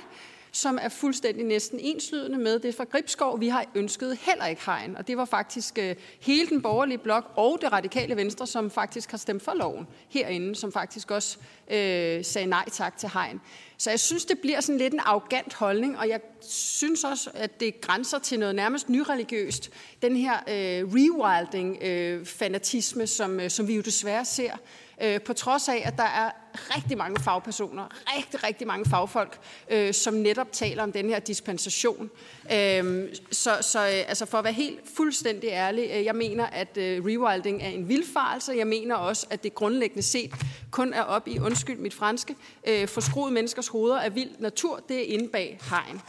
som 0.52 0.78
er 0.82 0.88
fuldstændig 0.88 1.44
næsten 1.44 1.80
enslydende 1.80 2.38
med 2.38 2.58
det 2.58 2.74
fra 2.74 2.84
Gribskov. 2.84 3.40
Vi 3.40 3.48
har 3.48 3.64
ønsket 3.74 4.18
heller 4.22 4.46
ikke 4.46 4.62
hegn, 4.66 4.96
og 4.96 5.06
det 5.06 5.16
var 5.16 5.24
faktisk 5.24 5.78
øh, 5.78 5.96
hele 6.20 6.48
den 6.48 6.62
borgerlige 6.62 6.98
blok 6.98 7.32
og 7.36 7.58
det 7.60 7.72
radikale 7.72 8.16
venstre, 8.16 8.46
som 8.46 8.70
faktisk 8.70 9.10
har 9.10 9.18
stemt 9.18 9.42
for 9.42 9.54
loven 9.54 9.86
herinde, 10.08 10.56
som 10.56 10.72
faktisk 10.72 11.10
også 11.10 11.38
øh, 11.70 12.24
sagde 12.24 12.46
nej 12.46 12.68
tak 12.72 12.96
til 12.96 13.10
hegn. 13.12 13.40
Så 13.78 13.90
jeg 13.90 14.00
synes, 14.00 14.24
det 14.24 14.38
bliver 14.38 14.60
sådan 14.60 14.78
lidt 14.78 14.94
en 14.94 15.00
arrogant 15.00 15.54
holdning, 15.54 15.98
og 15.98 16.08
jeg 16.08 16.20
synes 16.40 17.04
også, 17.04 17.30
at 17.34 17.60
det 17.60 17.80
grænser 17.80 18.18
til 18.18 18.38
noget 18.38 18.54
nærmest 18.54 18.88
nyreligiøst. 18.88 19.70
Den 20.02 20.16
her 20.16 20.34
øh, 20.34 20.84
rewilding-fanatisme, 20.94 23.02
øh, 23.02 23.08
som, 23.08 23.40
øh, 23.40 23.50
som 23.50 23.68
vi 23.68 23.74
jo 23.74 23.80
desværre 23.80 24.24
ser 24.24 24.52
øh, 25.00 25.20
på 25.20 25.32
trods 25.32 25.68
af, 25.68 25.82
at 25.84 25.96
der 25.96 26.02
er 26.02 26.30
rigtig 26.76 26.98
mange 26.98 27.20
fagpersoner, 27.20 27.84
rigtig, 28.16 28.44
rigtig 28.44 28.66
mange 28.66 28.90
fagfolk, 28.90 29.38
øh, 29.70 29.94
som 29.94 30.14
netop 30.14 30.52
taler 30.52 30.82
om 30.82 30.92
den 30.92 31.08
her 31.08 31.18
dispensation. 31.18 32.10
Øh, 32.52 33.08
så 33.32 33.50
så 33.60 33.78
øh, 33.78 34.08
altså 34.08 34.26
for 34.26 34.38
at 34.38 34.44
være 34.44 34.52
helt 34.52 34.80
fuldstændig 34.96 35.48
ærlig, 35.48 35.90
øh, 35.94 36.04
jeg 36.04 36.14
mener, 36.14 36.46
at 36.46 36.76
øh, 36.76 37.04
rewilding 37.04 37.62
er 37.62 37.68
en 37.68 37.88
vildfarelse. 37.88 38.52
Jeg 38.52 38.66
mener 38.66 38.94
også, 38.94 39.26
at 39.30 39.42
det 39.42 39.54
grundlæggende 39.54 40.02
set 40.02 40.34
kun 40.70 40.92
er 40.92 41.02
op 41.02 41.28
i, 41.28 41.38
undskyld 41.38 41.78
mit 41.78 41.94
franske, 41.94 42.36
øh, 42.66 42.88
forskruede 42.88 43.34
menneskers 43.34 43.68
hoveder 43.68 44.00
af 44.00 44.14
vild 44.14 44.30
natur. 44.38 44.80
Det 44.88 44.96
er 44.96 45.14
inde 45.14 45.28
bag 45.28 45.58
hegn. 45.70 46.00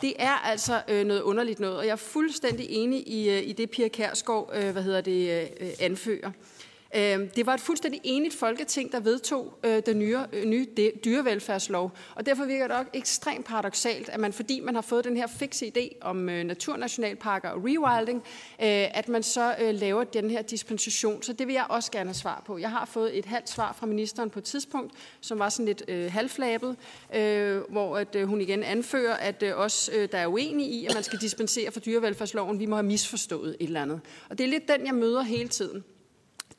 Det 0.00 0.14
er 0.18 0.34
altså 0.34 0.82
øh, 0.88 1.06
noget 1.06 1.22
underligt 1.22 1.60
noget, 1.60 1.76
og 1.76 1.86
jeg 1.86 1.92
er 1.92 1.96
fuldstændig 1.96 2.66
enig 2.70 3.08
i, 3.08 3.30
øh, 3.30 3.48
i 3.48 3.52
det, 3.52 3.70
Pia 3.70 3.88
Kærsgaard 3.88 4.50
øh, 4.54 4.70
hvad 4.70 4.82
hedder 4.82 5.00
det, 5.00 5.48
øh, 5.60 5.68
anfører. 5.80 6.30
Øhm, 6.94 7.28
det 7.28 7.46
var 7.46 7.54
et 7.54 7.60
fuldstændig 7.60 8.00
enigt 8.04 8.34
folketing, 8.34 8.92
der 8.92 9.00
vedtog 9.00 9.58
øh, 9.64 9.82
den 9.86 10.02
øh, 10.02 10.08
nye, 10.08 10.18
nye 10.44 10.66
dyrevelfærdslov. 11.04 11.92
Og 12.14 12.26
derfor 12.26 12.44
virker 12.44 12.66
det 12.68 12.76
også 12.76 12.90
ekstremt 12.94 13.46
paradoxalt, 13.46 14.08
at 14.08 14.20
man, 14.20 14.32
fordi 14.32 14.60
man 14.60 14.74
har 14.74 14.82
fået 14.82 15.04
den 15.04 15.16
her 15.16 15.26
fikse 15.26 15.72
idé 15.76 15.98
om 16.00 16.28
øh, 16.28 16.44
naturnationalparker 16.44 17.48
og 17.48 17.64
rewilding, 17.64 18.22
at 18.58 19.08
man 19.08 19.22
så 19.22 19.54
laver 19.72 20.04
den 20.04 20.30
her 20.30 20.42
dispensation. 20.42 21.22
Så 21.22 21.32
det 21.32 21.46
vil 21.46 21.52
jeg 21.52 21.66
også 21.68 21.90
gerne 21.90 22.08
have 22.08 22.14
svar 22.14 22.42
på. 22.46 22.58
Jeg 22.58 22.70
har 22.70 22.84
fået 22.84 23.18
et 23.18 23.24
halvt 23.24 23.50
svar 23.50 23.72
fra 23.72 23.86
ministeren 23.86 24.30
på 24.30 24.38
et 24.38 24.44
tidspunkt, 24.44 24.92
som 25.20 25.38
var 25.38 25.48
sådan 25.48 25.66
lidt 25.66 25.82
øh, 25.88 26.12
halvflabet, 26.12 26.76
øh, 27.14 27.60
hvor 27.70 27.96
at, 27.96 28.16
øh, 28.16 28.28
hun 28.28 28.40
igen 28.40 28.62
anfører, 28.62 29.14
at 29.14 29.42
øh, 29.42 29.52
os, 29.56 29.90
øh, 29.94 30.08
der 30.12 30.18
er 30.18 30.26
uenige 30.26 30.68
i, 30.68 30.86
at 30.86 30.94
man 30.94 31.02
skal 31.02 31.18
dispensere 31.20 31.70
fra 31.70 31.80
dyrevelfærdsloven, 31.80 32.58
vi 32.58 32.66
må 32.66 32.76
have 32.76 32.86
misforstået 32.86 33.56
et 33.60 33.66
eller 33.66 33.82
andet. 33.82 34.00
Og 34.30 34.38
det 34.38 34.44
er 34.44 34.48
lidt 34.48 34.68
den, 34.68 34.86
jeg 34.86 34.94
møder 34.94 35.22
hele 35.22 35.48
tiden. 35.48 35.84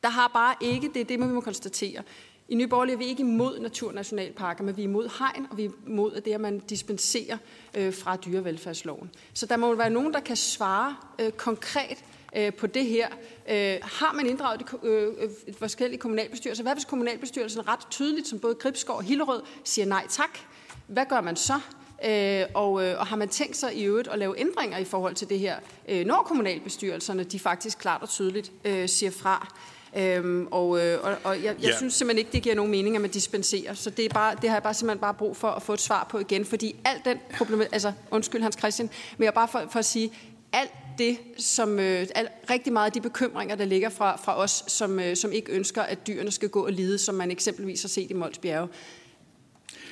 Der 0.04 0.10
har 0.10 0.28
bare 0.28 0.56
ikke, 0.62 0.90
det 0.94 1.02
er 1.02 1.06
det, 1.06 1.20
vi 1.20 1.26
må 1.26 1.42
konstatere. 1.42 2.04
I 2.50 2.56
Nye 2.56 2.68
Borgerlige 2.68 2.94
er 2.94 2.98
vi 2.98 3.06
ikke 3.06 3.22
imod 3.22 3.60
naturnationalparker, 3.60 4.64
men 4.64 4.78
vi 4.78 4.82
er 4.82 4.88
imod 4.88 5.10
hegn, 5.20 5.48
og 5.52 5.58
vi 5.58 5.66
er 5.66 5.70
imod 5.88 6.14
at 6.14 6.26
det, 6.26 6.34
at 6.34 6.42
man 6.42 6.60
dispenserer 6.60 7.38
øh, 7.74 7.94
fra 7.94 8.16
dyrevelfærdsloven. 8.16 9.12
Så 9.34 9.46
der 9.46 9.58
må 9.58 9.76
være 9.76 9.90
nogen, 9.90 10.14
der 10.14 10.20
kan 10.20 10.36
svare 10.36 10.96
øh, 11.20 11.32
konkret 11.32 12.04
øh, 12.36 12.54
på 12.54 12.68
det 12.68 12.86
her. 12.86 13.08
Øh, 13.50 13.78
har 13.82 14.14
man 14.14 14.28
inddraget 14.28 14.60
de 14.60 14.88
øh, 14.88 15.14
øh, 15.20 15.30
forskellige 15.60 16.00
kommunalbestyrelser? 16.00 16.64
Hvad 16.64 16.74
hvis 16.74 16.86
kommunalbestyrelsen 16.86 17.68
ret 17.68 17.88
tydeligt, 17.90 18.28
som 18.28 18.40
både 18.40 18.56
Gribskov 18.56 18.96
og 18.96 19.04
Hillerød, 19.04 19.42
siger 19.64 19.86
nej 19.86 20.06
tak? 20.10 20.40
Hvad 20.88 21.06
gør 21.10 21.22
man 21.22 21.36
så? 21.36 21.60
Øh, 22.06 22.46
og, 22.54 22.86
øh, 22.86 23.00
og 23.00 23.08
har 23.08 23.16
man 23.16 23.30
tænkt 23.30 23.58
sig 23.58 23.76
i 23.76 23.84
øvrigt 23.84 24.08
at 24.08 24.20
lave 24.20 24.40
ændringer 24.40 24.78
i 24.78 24.86
forhold 24.86 25.16
til 25.16 25.30
det 25.30 25.40
her, 25.40 25.60
øh, 25.88 26.06
når 26.06 26.24
kommunalbestyrelserne 26.28 27.24
de 27.24 27.40
faktisk 27.40 27.78
klart 27.78 28.02
og 28.02 28.10
tydeligt 28.10 28.52
øh, 28.66 28.90
siger 28.90 29.12
fra? 29.12 29.54
Øhm, 29.98 30.48
og, 30.52 30.80
øh, 30.80 31.00
og, 31.04 31.16
og 31.24 31.36
jeg, 31.36 31.44
jeg 31.44 31.70
ja. 31.70 31.78
synes 31.78 31.94
simpelthen 31.94 32.20
ikke, 32.20 32.32
det 32.32 32.44
giver 32.44 32.56
nogen 32.56 32.72
mening, 32.72 32.96
at 32.96 33.02
man 33.02 33.12
dispenserer. 33.12 33.74
Så 33.74 33.90
det, 33.90 34.06
er 34.06 34.10
bare, 34.10 34.36
det 34.42 34.50
har 34.50 34.56
jeg 34.56 34.64
bare 34.64 34.74
simpelthen 34.74 35.00
bare 35.00 35.14
brug 35.14 35.38
for 35.38 35.48
at 35.48 35.62
få 35.62 35.74
et 35.74 35.82
svar 35.82 36.08
på 36.10 36.20
igen, 36.20 36.46
fordi 36.46 36.76
alt 36.86 37.06
den 37.06 37.18
problem, 37.38 37.62
altså 37.72 37.92
undskyld 38.12 38.42
Hans 38.42 38.56
Christian, 38.60 38.90
men 39.18 39.26
jeg 39.26 39.34
bare 39.34 39.48
for, 39.48 39.64
for 39.72 39.80
at 39.80 39.86
sige, 39.86 40.12
alt 40.54 40.72
det, 40.98 41.18
som 41.38 41.80
øh, 41.80 42.08
al, 42.16 42.28
rigtig 42.50 42.74
meget 42.74 42.86
af 42.86 42.92
de 42.92 43.02
bekymringer, 43.02 43.56
der 43.56 43.66
ligger 43.66 43.90
fra, 43.90 44.16
fra 44.16 44.38
os, 44.38 44.64
som, 44.68 45.00
øh, 45.00 45.16
som 45.16 45.32
ikke 45.32 45.52
ønsker, 45.52 45.82
at 45.82 46.08
dyrene 46.08 46.32
skal 46.32 46.50
gå 46.50 46.66
og 46.66 46.72
lide, 46.72 46.98
som 46.98 47.16
man 47.16 47.32
eksempelvis 47.32 47.82
har 47.82 47.90
set 47.90 48.12
i 48.12 48.14
Mols 48.14 48.38
Bjerge, 48.38 48.68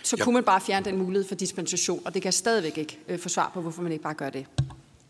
så 0.04 0.16
ja. 0.20 0.24
kunne 0.24 0.34
man 0.34 0.44
bare 0.44 0.62
fjerne 0.62 0.86
den 0.86 0.98
mulighed 0.98 1.28
for 1.28 1.36
dispensation, 1.36 2.02
og 2.06 2.14
det 2.14 2.22
kan 2.22 2.28
jeg 2.28 2.34
stadigvæk 2.34 2.78
ikke 2.78 3.00
øh, 3.08 3.20
få 3.20 3.30
svar 3.30 3.52
på, 3.54 3.62
hvorfor 3.62 3.82
man 3.82 3.92
ikke 3.92 4.04
bare 4.04 4.14
gør 4.14 4.30
det. 4.30 4.46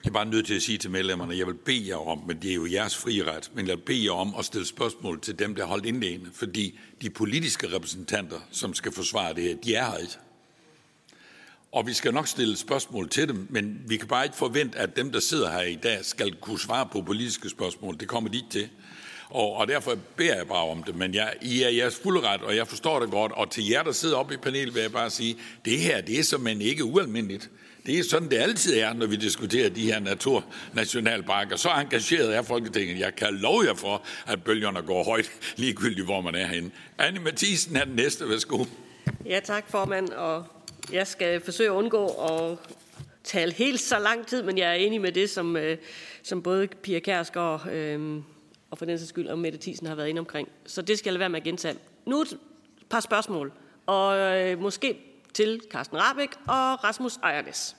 Jeg 0.05 0.09
er 0.09 0.13
bare 0.13 0.25
nødt 0.25 0.45
til 0.45 0.53
at 0.53 0.61
sige 0.61 0.77
til 0.77 0.91
medlemmerne, 0.91 1.33
at 1.33 1.39
jeg 1.39 1.47
vil 1.47 1.53
bede 1.53 1.87
jer 1.87 2.07
om, 2.07 2.23
men 2.27 2.41
det 2.41 2.51
er 2.51 2.55
jo 2.55 2.65
jeres 2.71 2.97
fri 2.97 3.23
ret, 3.23 3.51
men 3.53 3.67
jeg 3.67 3.77
vil 3.77 3.81
bede 3.81 4.05
jer 4.05 4.11
om 4.11 4.35
at 4.39 4.45
stille 4.45 4.67
spørgsmål 4.67 5.21
til 5.21 5.39
dem, 5.39 5.55
der 5.55 5.61
har 5.61 5.69
holdt 5.69 5.85
indlægene, 5.85 6.29
fordi 6.33 6.79
de 7.01 7.09
politiske 7.09 7.75
repræsentanter, 7.75 8.39
som 8.51 8.73
skal 8.73 8.91
forsvare 8.91 9.33
det 9.33 9.43
her, 9.43 9.55
de 9.55 9.75
er 9.75 9.91
her 9.91 9.97
ikke. 9.97 10.13
Og 11.71 11.87
vi 11.87 11.93
skal 11.93 12.13
nok 12.13 12.27
stille 12.27 12.57
spørgsmål 12.57 13.09
til 13.09 13.27
dem, 13.27 13.47
men 13.49 13.81
vi 13.87 13.97
kan 13.97 14.07
bare 14.07 14.25
ikke 14.25 14.37
forvente, 14.37 14.77
at 14.77 14.95
dem, 14.95 15.11
der 15.11 15.19
sidder 15.19 15.51
her 15.51 15.61
i 15.61 15.75
dag, 15.75 16.05
skal 16.05 16.35
kunne 16.35 16.59
svare 16.59 16.87
på 16.91 17.01
politiske 17.01 17.49
spørgsmål. 17.49 17.99
Det 17.99 18.07
kommer 18.07 18.29
de 18.29 18.37
ikke 18.37 18.49
til. 18.49 18.69
Og, 19.29 19.53
og 19.53 19.67
derfor 19.67 19.97
beder 20.15 20.35
jeg 20.35 20.47
bare 20.47 20.65
om 20.69 20.83
det. 20.83 20.95
Men 20.95 21.13
jeg, 21.13 21.33
I 21.41 21.61
er 21.61 21.69
jeres 21.69 21.99
fulde 22.03 22.21
ret, 22.21 22.41
og 22.41 22.55
jeg 22.55 22.67
forstår 22.67 22.99
det 22.99 23.11
godt. 23.11 23.31
Og 23.31 23.51
til 23.51 23.67
jer, 23.67 23.83
der 23.83 23.91
sidder 23.91 24.15
oppe 24.15 24.33
i 24.33 24.37
panelet, 24.37 24.75
vil 24.75 24.81
jeg 24.81 24.91
bare 24.91 25.09
sige, 25.09 25.37
det 25.65 25.79
her, 25.79 26.01
det 26.01 26.19
er 26.19 26.23
simpelthen 26.23 26.61
ikke 26.61 26.83
ualmindeligt. 26.83 27.49
Det 27.85 27.99
er 27.99 28.03
sådan, 28.03 28.29
det 28.29 28.37
altid 28.37 28.77
er, 28.77 28.93
når 28.93 29.05
vi 29.05 29.15
diskuterer 29.15 29.69
de 29.69 29.81
her 29.81 29.99
naturnationalparker. 29.99 31.55
Så 31.55 31.69
engageret 31.69 32.35
er 32.35 32.41
Folketinget. 32.41 32.99
Jeg 32.99 33.15
kan 33.15 33.33
love 33.33 33.63
jer 33.67 33.73
for, 33.73 34.03
at 34.27 34.43
bølgerne 34.43 34.81
går 34.81 35.03
højt, 35.03 35.31
ligegyldigt 35.57 36.05
hvor 36.05 36.21
man 36.21 36.35
er 36.35 36.47
henne. 36.47 36.71
Anne 36.97 37.19
Mathisen 37.19 37.75
er 37.75 37.85
den 37.85 37.95
næste. 37.95 38.29
Værsgo. 38.29 38.65
Ja, 39.25 39.39
tak 39.43 39.69
formand, 39.69 40.09
og 40.09 40.45
Jeg 40.91 41.07
skal 41.07 41.41
forsøge 41.41 41.69
at 41.69 41.73
undgå 41.73 42.07
at 42.07 42.57
tale 43.23 43.53
helt 43.53 43.79
så 43.79 43.99
lang 43.99 44.27
tid, 44.27 44.43
men 44.43 44.57
jeg 44.57 44.69
er 44.69 44.73
enig 44.73 45.01
med 45.01 45.11
det, 45.11 45.29
som, 45.29 45.57
øh, 45.57 45.77
som 46.23 46.41
både 46.41 46.67
Pia 46.67 46.99
Kærsgaard 46.99 47.67
øh, 47.71 48.21
og 48.71 48.77
for 48.77 48.85
den 48.85 48.97
sags 48.97 49.09
skyld 49.09 49.27
og 49.27 49.39
Mette 49.39 49.59
Thiesen 49.61 49.87
har 49.87 49.95
været 49.95 50.07
inde 50.07 50.19
omkring. 50.19 50.49
Så 50.65 50.81
det 50.81 50.99
skal 50.99 51.09
jeg 51.09 51.13
lade 51.13 51.19
være 51.19 51.29
med 51.29 51.39
at 51.39 51.43
gentage. 51.43 51.75
Nu 52.05 52.21
et 52.21 52.37
par 52.89 52.99
spørgsmål, 52.99 53.51
og 53.85 54.17
øh, 54.17 54.61
måske 54.61 54.97
til 55.35 55.61
Carsten 55.69 55.97
Rabeck 55.97 56.37
og 56.47 56.83
Rasmus 56.83 57.17
Ejernes. 57.17 57.75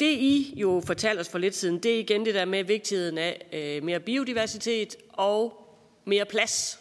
Det 0.00 0.10
I 0.10 0.54
jo 0.56 0.82
fortalte 0.86 1.20
os 1.20 1.28
for 1.28 1.38
lidt 1.38 1.54
siden, 1.54 1.78
det 1.78 1.94
er 1.94 1.98
igen 1.98 2.26
det 2.26 2.34
der 2.34 2.44
med 2.44 2.64
vigtigheden 2.64 3.18
af 3.18 3.46
øh, 3.52 3.84
mere 3.84 4.00
biodiversitet 4.00 4.96
og 5.08 5.68
mere 6.04 6.24
plads. 6.24 6.80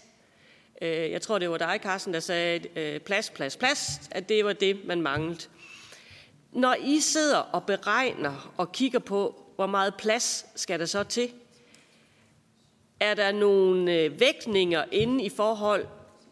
Øh, 0.81 1.11
jeg 1.11 1.21
tror, 1.21 1.39
det 1.39 1.49
var 1.49 1.57
dig, 1.57 1.79
Carsten, 1.83 2.13
der 2.13 2.19
sagde 2.19 2.79
øh, 2.79 2.99
plads, 2.99 3.29
plads, 3.29 3.57
plads, 3.57 4.01
at 4.11 4.29
det 4.29 4.45
var 4.45 4.53
det, 4.53 4.85
man 4.85 5.01
manglede. 5.01 5.39
Når 6.51 6.75
I 6.83 6.99
sidder 6.99 7.37
og 7.37 7.63
beregner 7.63 8.53
og 8.57 8.71
kigger 8.71 8.99
på, 8.99 9.43
hvor 9.55 9.67
meget 9.67 9.95
plads 9.95 10.45
skal 10.55 10.79
der 10.79 10.85
så 10.85 11.03
til, 11.03 11.29
er 12.99 13.13
der 13.13 13.31
nogle 13.31 13.93
øh, 13.93 14.19
vægtninger 14.19 14.85
inde 14.91 15.23
i 15.23 15.29
forhold 15.29 15.87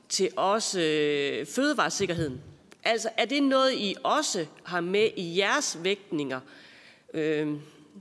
til 0.09 0.29
også 0.35 0.79
øh, 0.79 1.45
fødevaresikkerheden? 1.45 2.48
Altså, 2.83 3.09
er 3.17 3.25
det 3.25 3.43
noget, 3.43 3.73
I 3.73 3.95
også 4.03 4.45
har 4.63 4.81
med 4.81 5.09
i 5.15 5.37
jeres 5.37 5.77
vægtninger? 5.83 6.39
Øh, 7.13 7.47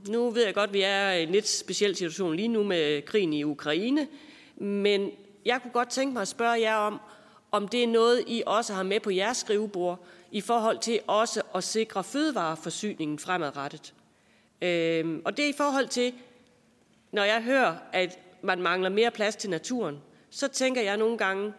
nu 0.07 0.29
ved 0.29 0.45
jeg 0.45 0.53
godt, 0.53 0.67
at 0.69 0.73
vi 0.73 0.81
er 0.81 1.11
i 1.11 1.23
en 1.23 1.29
lidt 1.29 1.47
speciel 1.47 1.95
situation 1.95 2.35
lige 2.35 2.47
nu 2.47 2.63
med 2.63 3.01
krigen 3.01 3.33
i 3.33 3.43
Ukraine, 3.43 4.07
men 4.55 5.11
jeg 5.45 5.61
kunne 5.61 5.71
godt 5.71 5.89
tænke 5.89 6.13
mig 6.13 6.21
at 6.21 6.27
spørge 6.27 6.61
jer 6.61 6.75
om, 6.75 6.99
om 7.51 7.67
det 7.67 7.83
er 7.83 7.87
noget, 7.87 8.23
I 8.27 8.43
også 8.45 8.73
har 8.73 8.83
med 8.83 8.99
på 8.99 9.09
jeres 9.09 9.37
skrivebord 9.37 10.05
i 10.31 10.41
forhold 10.41 10.79
til 10.79 10.99
også 11.07 11.41
at 11.55 11.63
sikre 11.63 12.03
fødevareforsyningen 12.03 13.19
fremadrettet. 13.19 13.93
Øh, 14.61 15.19
og 15.25 15.37
det 15.37 15.45
er 15.45 15.49
i 15.49 15.57
forhold 15.57 15.87
til, 15.87 16.13
når 17.11 17.23
jeg 17.23 17.43
hører, 17.43 17.75
at 17.93 18.19
man 18.41 18.61
mangler 18.61 18.89
mere 18.89 19.11
plads 19.11 19.35
til 19.35 19.49
naturen, 19.49 20.01
så 20.29 20.47
tænker 20.47 20.81
jeg 20.81 20.97
nogle 20.97 21.17
gange, 21.17 21.53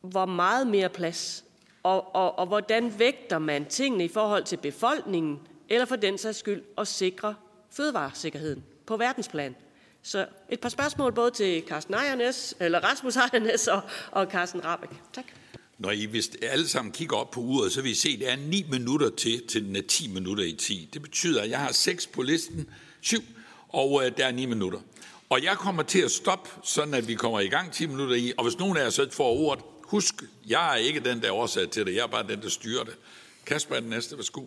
hvor 0.00 0.26
meget 0.26 0.66
mere 0.66 0.88
plads, 0.88 1.44
og, 1.82 2.14
og, 2.14 2.38
og 2.38 2.46
hvordan 2.46 2.98
vægter 2.98 3.38
man 3.38 3.64
tingene 3.64 4.04
i 4.04 4.08
forhold 4.08 4.44
til 4.44 4.56
befolkningen, 4.56 5.40
eller 5.68 5.86
for 5.86 5.96
den 5.96 6.18
sags 6.18 6.38
skyld 6.38 6.62
at 6.78 6.88
sikre 6.88 7.34
fødevaresikkerheden 7.70 8.64
på 8.86 8.96
verdensplan. 8.96 9.54
Så 10.02 10.26
et 10.50 10.60
par 10.60 10.68
spørgsmål 10.68 11.12
både 11.12 11.30
til 11.30 11.62
Carsten 11.68 11.94
Ejernes, 11.94 12.54
eller 12.60 12.80
Rasmus 12.80 13.16
Ejernes 13.16 13.68
og, 13.68 13.80
og 14.10 14.26
Carsten 14.26 14.64
Rabeck. 14.64 14.92
Tak. 15.12 15.24
Når 15.78 15.90
I 15.90 16.04
hvis 16.04 16.30
alle 16.42 16.68
sammen 16.68 16.92
kigger 16.92 17.16
op 17.16 17.30
på 17.30 17.40
uret, 17.40 17.72
så 17.72 17.82
vil 17.82 17.90
I 17.90 17.94
se, 17.94 18.08
at 18.08 18.18
det 18.18 18.30
er 18.30 18.36
9 18.36 18.66
minutter 18.70 19.10
til, 19.10 19.46
til 19.46 19.64
den 19.64 19.76
er 19.76 19.82
10 19.88 20.08
minutter 20.08 20.44
i 20.44 20.52
10. 20.52 20.88
Det 20.92 21.02
betyder, 21.02 21.42
at 21.42 21.50
jeg 21.50 21.58
har 21.58 21.72
6 21.72 22.06
på 22.06 22.22
listen, 22.22 22.70
7, 23.00 23.18
og 23.68 24.02
øh, 24.04 24.12
der 24.16 24.26
er 24.26 24.32
9 24.32 24.46
minutter. 24.46 24.78
Og 25.30 25.44
jeg 25.44 25.56
kommer 25.56 25.82
til 25.82 26.00
at 26.00 26.10
stoppe, 26.10 26.50
sådan 26.64 26.94
at 26.94 27.08
vi 27.08 27.14
kommer 27.14 27.40
i 27.40 27.48
gang 27.48 27.72
10 27.72 27.86
minutter 27.86 28.14
i, 28.14 28.32
og 28.38 28.44
hvis 28.44 28.58
nogen 28.58 28.76
af 28.76 28.84
jer 28.84 28.90
så 28.90 29.10
får 29.10 29.30
ordet, 29.30 29.64
husk, 29.90 30.14
jeg 30.46 30.72
er 30.72 30.76
ikke 30.76 31.00
den, 31.00 31.22
der 31.22 31.32
årsag 31.32 31.70
til 31.70 31.86
det, 31.86 31.94
jeg 31.94 32.02
er 32.02 32.06
bare 32.06 32.26
den, 32.28 32.42
der 32.42 32.48
styrer 32.48 32.84
det. 32.84 32.94
Kasper 33.46 33.76
er 33.76 33.80
den 33.80 33.90
næste, 33.90 34.16
værsgo. 34.16 34.44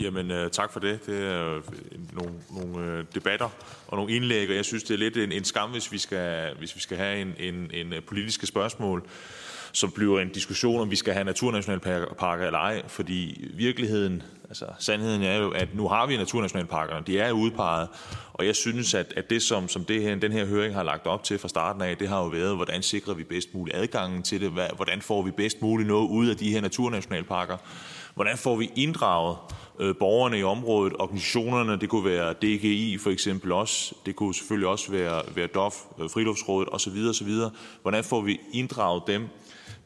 Jamen, 0.00 0.30
øh, 0.30 0.50
tak 0.50 0.72
for 0.72 0.80
det. 0.80 1.06
Det 1.06 1.22
er 1.22 1.56
øh, 1.56 1.62
nogle, 2.12 2.34
nogle 2.50 2.92
øh, 2.92 3.04
debatter 3.14 3.48
og 3.88 3.96
nogle 3.96 4.12
indlæg, 4.12 4.48
og 4.48 4.54
jeg 4.54 4.64
synes, 4.64 4.82
det 4.82 4.94
er 4.94 4.98
lidt 4.98 5.16
en, 5.16 5.32
en 5.32 5.44
skam, 5.44 5.70
hvis 5.70 5.92
vi 5.92 5.98
skal, 5.98 6.54
hvis 6.58 6.76
vi 6.76 6.80
skal 6.80 6.96
have 6.96 7.20
en, 7.20 7.34
en, 7.38 7.70
en 7.72 8.02
politiske 8.06 8.46
spørgsmål, 8.46 9.08
som 9.76 9.90
bliver 9.90 10.20
en 10.20 10.28
diskussion, 10.28 10.80
om 10.80 10.90
vi 10.90 10.96
skal 10.96 11.12
have 11.12 11.24
naturnationalparker 11.24 12.46
eller 12.46 12.58
ej, 12.58 12.82
fordi 12.88 13.44
virkeligheden, 13.54 14.22
altså 14.48 14.64
sandheden 14.78 15.22
er 15.22 15.36
jo, 15.36 15.50
at 15.50 15.74
nu 15.74 15.88
har 15.88 16.06
vi 16.06 16.16
naturnationalparkerne, 16.16 17.06
de 17.06 17.18
er 17.18 17.32
udpeget, 17.32 17.88
og 18.32 18.46
jeg 18.46 18.56
synes, 18.56 18.94
at, 18.94 19.12
at 19.16 19.30
det, 19.30 19.42
som, 19.42 19.68
som 19.68 19.84
det 19.84 20.02
her, 20.02 20.14
den 20.14 20.32
her 20.32 20.46
høring 20.46 20.74
har 20.74 20.82
lagt 20.82 21.06
op 21.06 21.24
til 21.24 21.38
fra 21.38 21.48
starten 21.48 21.82
af, 21.82 21.96
det 21.96 22.08
har 22.08 22.18
jo 22.18 22.26
været, 22.26 22.56
hvordan 22.56 22.82
sikrer 22.82 23.14
vi 23.14 23.24
bedst 23.24 23.54
muligt 23.54 23.76
adgangen 23.76 24.22
til 24.22 24.40
det, 24.40 24.50
hvordan 24.50 25.02
får 25.02 25.22
vi 25.22 25.30
bedst 25.30 25.62
muligt 25.62 25.88
noget 25.88 26.08
ud 26.08 26.28
af 26.28 26.36
de 26.36 26.50
her 26.50 26.60
naturnationalparker, 26.60 27.56
hvordan 28.14 28.38
får 28.38 28.56
vi 28.56 28.70
inddraget 28.76 29.36
øh, 29.80 29.94
borgerne 29.98 30.38
i 30.38 30.42
området, 30.42 30.92
organisationerne, 30.98 31.80
det 31.80 31.88
kunne 31.88 32.04
være 32.04 32.32
DGI 32.32 32.98
for 32.98 33.10
eksempel 33.10 33.52
også, 33.52 33.94
det 34.06 34.16
kunne 34.16 34.34
selvfølgelig 34.34 34.68
også 34.68 34.90
være, 34.90 35.22
være 35.34 35.46
DOF, 35.46 35.74
øh, 36.00 36.10
Friluftsrådet 36.10 36.68
osv. 36.72 36.98
osv. 37.10 37.32
Hvordan 37.82 38.04
får 38.04 38.20
vi 38.20 38.40
inddraget 38.52 39.02
dem? 39.06 39.28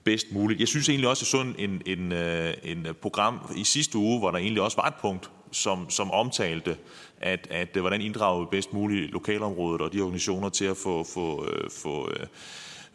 Bedst 0.04 0.32
muligt? 0.32 0.60
Jeg 0.60 0.68
synes 0.68 0.88
egentlig 0.88 1.08
også, 1.08 1.22
at 1.22 1.26
sådan 1.26 1.54
en, 1.58 1.82
en, 1.86 1.98
en 1.98 2.12
øh, 2.12 2.54
øh, 2.64 2.94
program 2.94 3.52
i 3.56 3.64
sidste 3.64 3.98
uge, 3.98 4.18
hvor 4.18 4.30
der 4.30 4.38
egentlig 4.38 4.62
også 4.62 4.76
var 4.76 4.88
et 4.88 4.94
punkt, 5.00 5.30
som, 5.52 5.90
som 5.90 6.10
omtalte, 6.10 6.76
at, 7.20 7.48
at 7.50 7.76
øh, 7.76 7.80
hvordan 7.80 8.00
inddrager 8.00 8.40
vi 8.40 8.46
bedst 8.50 8.72
muligt 8.72 9.12
lokalområdet 9.12 9.80
og 9.80 9.92
de 9.92 10.00
organisationer 10.00 10.48
til 10.48 10.64
at 10.64 10.76
få, 10.76 11.06
få, 11.14 11.46
få 11.82 12.10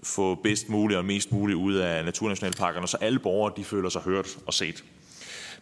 få 0.04 0.36
bedst 0.36 0.70
muligt 0.70 0.98
og 0.98 1.06
mest 1.06 1.32
muligt 1.32 1.58
ud 1.58 1.76
af 1.76 2.06
naturnationalparkerne, 2.06 2.88
så 2.88 2.98
alle 3.02 3.20
borgere 3.20 3.54
de 3.58 3.64
føler 3.64 3.90
sig 3.90 4.02
hørt 4.02 4.38
og 4.46 4.54
set. 4.54 4.84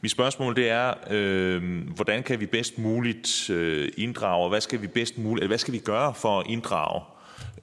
Mit 0.01 0.11
spørgsmål 0.11 0.55
det 0.55 0.69
er, 0.69 0.93
øh, 1.09 1.87
hvordan 1.95 2.23
kan 2.23 2.39
vi 2.39 2.45
bedst 2.45 2.77
muligt 2.77 3.49
øh, 3.49 3.91
inddrage, 3.97 4.43
og 4.43 4.49
hvad 4.49 4.61
skal 4.61 4.81
vi 4.81 4.87
bedst 4.87 5.17
muligt, 5.17 5.43
eller 5.43 5.47
hvad 5.47 5.57
skal 5.57 5.73
vi 5.73 5.79
gøre 5.79 6.13
for 6.13 6.39
at 6.39 6.47
inddrage 6.49 7.01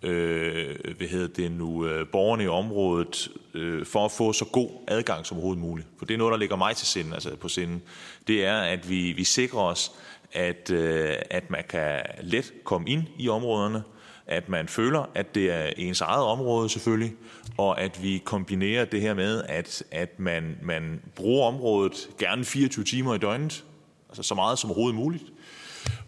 øh, 0.02 0.76
hvad 0.96 1.08
hedder 1.08 1.28
det 1.28 1.52
nu, 1.52 1.86
øh, 1.86 2.06
borgerne 2.08 2.44
i 2.44 2.48
området, 2.48 3.28
øh, 3.54 3.86
for 3.86 4.04
at 4.04 4.10
få 4.10 4.32
så 4.32 4.44
god 4.44 4.70
adgang 4.88 5.26
som 5.26 5.36
overhovedet 5.36 5.62
muligt. 5.62 5.88
For 5.98 6.04
det 6.04 6.14
er 6.14 6.18
noget, 6.18 6.32
der 6.32 6.38
ligger 6.38 6.56
mig 6.56 6.76
til 6.76 6.86
sinde, 6.86 7.14
altså 7.14 7.36
på 7.36 7.48
sinden. 7.48 7.82
Det 8.26 8.44
er, 8.44 8.58
at 8.58 8.90
vi, 8.90 9.12
vi 9.12 9.24
sikrer 9.24 9.60
os, 9.60 9.92
at, 10.32 10.70
øh, 10.70 11.14
at 11.30 11.50
man 11.50 11.64
kan 11.68 12.00
let 12.22 12.52
komme 12.64 12.90
ind 12.90 13.02
i 13.18 13.28
områderne, 13.28 13.82
at 14.26 14.48
man 14.48 14.68
føler, 14.68 15.10
at 15.14 15.34
det 15.34 15.50
er 15.50 15.70
ens 15.76 16.00
eget 16.00 16.24
område 16.24 16.68
selvfølgelig, 16.68 17.12
og 17.58 17.80
at 17.80 18.02
vi 18.02 18.22
kombinerer 18.24 18.84
det 18.84 19.00
her 19.00 19.14
med, 19.14 19.42
at, 19.48 19.82
at 19.90 20.20
man, 20.20 20.58
man 20.62 21.00
bruger 21.14 21.46
området 21.46 22.08
gerne 22.18 22.44
24 22.44 22.84
timer 22.84 23.14
i 23.14 23.18
døgnet, 23.18 23.64
altså 24.08 24.22
så 24.22 24.34
meget 24.34 24.58
som 24.58 24.70
overhovedet 24.70 24.96
muligt, 24.96 25.24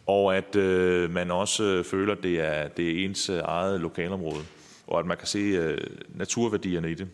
og 0.06 0.36
at 0.36 0.56
øh, 0.56 1.10
man 1.10 1.30
også 1.30 1.62
øh, 1.64 1.84
føler, 1.84 2.12
at 2.12 2.22
det 2.22 2.40
er, 2.40 2.68
det 2.68 2.90
er 2.90 3.04
ens 3.04 3.30
øh, 3.30 3.40
eget 3.44 3.80
lokalområde, 3.80 4.44
og 4.86 4.98
at 4.98 5.06
man 5.06 5.16
kan 5.16 5.26
se 5.26 5.38
øh, 5.38 5.78
naturværdierne 6.14 6.90
i 6.90 6.94
det. 6.94 7.08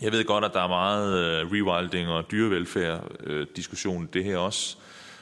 Jeg 0.00 0.12
ved 0.12 0.24
godt, 0.24 0.44
at 0.44 0.50
der 0.54 0.62
er 0.62 0.68
meget 0.68 1.18
øh, 1.18 1.52
rewilding 1.52 2.08
og 2.08 2.30
dyrevelfærd 2.30 3.10
øh, 3.24 3.46
diskussion 3.56 4.04
i 4.04 4.08
det 4.12 4.24
her 4.24 4.38
også, 4.38 4.76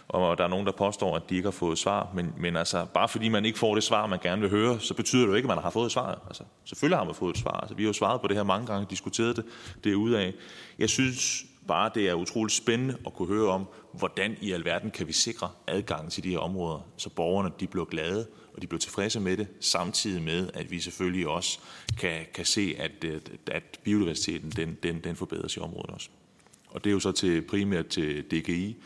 og 0.08 0.38
der 0.38 0.44
er 0.44 0.48
nogen, 0.48 0.66
der 0.66 0.72
påstår, 0.72 1.16
at 1.16 1.22
de 1.30 1.36
ikke 1.36 1.46
har 1.46 1.50
fået 1.50 1.78
svar. 1.78 2.08
Men, 2.14 2.34
men 2.36 2.56
altså, 2.56 2.86
bare 2.94 3.08
fordi 3.08 3.28
man 3.28 3.44
ikke 3.44 3.58
får 3.58 3.74
det 3.74 3.84
svar, 3.84 4.06
man 4.06 4.18
gerne 4.22 4.40
vil 4.40 4.50
høre, 4.50 4.80
så 4.80 4.94
betyder 4.94 5.22
det 5.22 5.28
jo 5.28 5.34
ikke, 5.34 5.46
at 5.46 5.54
man 5.54 5.62
har 5.62 5.70
fået 5.70 5.86
et 5.86 5.92
svar. 5.92 6.22
Altså, 6.26 6.42
selvfølgelig 6.64 6.98
har 6.98 7.04
man 7.04 7.14
fået 7.14 7.34
et 7.34 7.40
svar. 7.40 7.60
Altså, 7.60 7.74
vi 7.74 7.82
har 7.82 7.88
jo 7.88 7.92
svaret 7.92 8.20
på 8.20 8.28
det 8.28 8.36
her 8.36 8.42
mange 8.42 8.66
gange, 8.66 8.86
diskuteret 8.90 9.36
det 9.36 9.44
derudaf. 9.84 10.32
Jeg 10.78 10.90
synes 10.90 11.44
bare, 11.72 11.90
det 11.94 12.08
er 12.08 12.14
utroligt 12.14 12.56
spændende 12.56 12.96
at 13.06 13.14
kunne 13.14 13.28
høre 13.28 13.48
om, 13.48 13.66
hvordan 13.92 14.36
i 14.40 14.52
alverden 14.52 14.90
kan 14.90 15.06
vi 15.06 15.12
sikre 15.12 15.50
adgang 15.66 16.12
til 16.12 16.24
de 16.24 16.30
her 16.30 16.38
områder, 16.38 16.80
så 16.96 17.10
borgerne 17.10 17.50
de 17.60 17.66
bliver 17.66 17.84
glade, 17.84 18.26
og 18.54 18.62
de 18.62 18.66
bliver 18.66 18.78
tilfredse 18.78 19.20
med 19.20 19.36
det, 19.36 19.48
samtidig 19.60 20.22
med, 20.22 20.50
at 20.54 20.70
vi 20.70 20.80
selvfølgelig 20.80 21.28
også 21.28 21.58
kan, 21.98 22.26
kan 22.34 22.44
se, 22.44 22.74
at, 22.78 23.04
øh, 23.04 23.20
at 23.46 23.80
biodiversiteten 23.84 24.50
den, 24.50 24.78
den, 24.82 25.00
den 25.04 25.16
forbedres 25.16 25.56
i 25.56 25.60
området 25.60 25.90
også. 25.90 26.08
Og 26.68 26.84
det 26.84 26.90
er 26.90 26.94
jo 26.94 27.00
så 27.00 27.12
til 27.12 27.42
primært 27.42 27.86
til 27.86 28.22
DGI, 28.22 28.76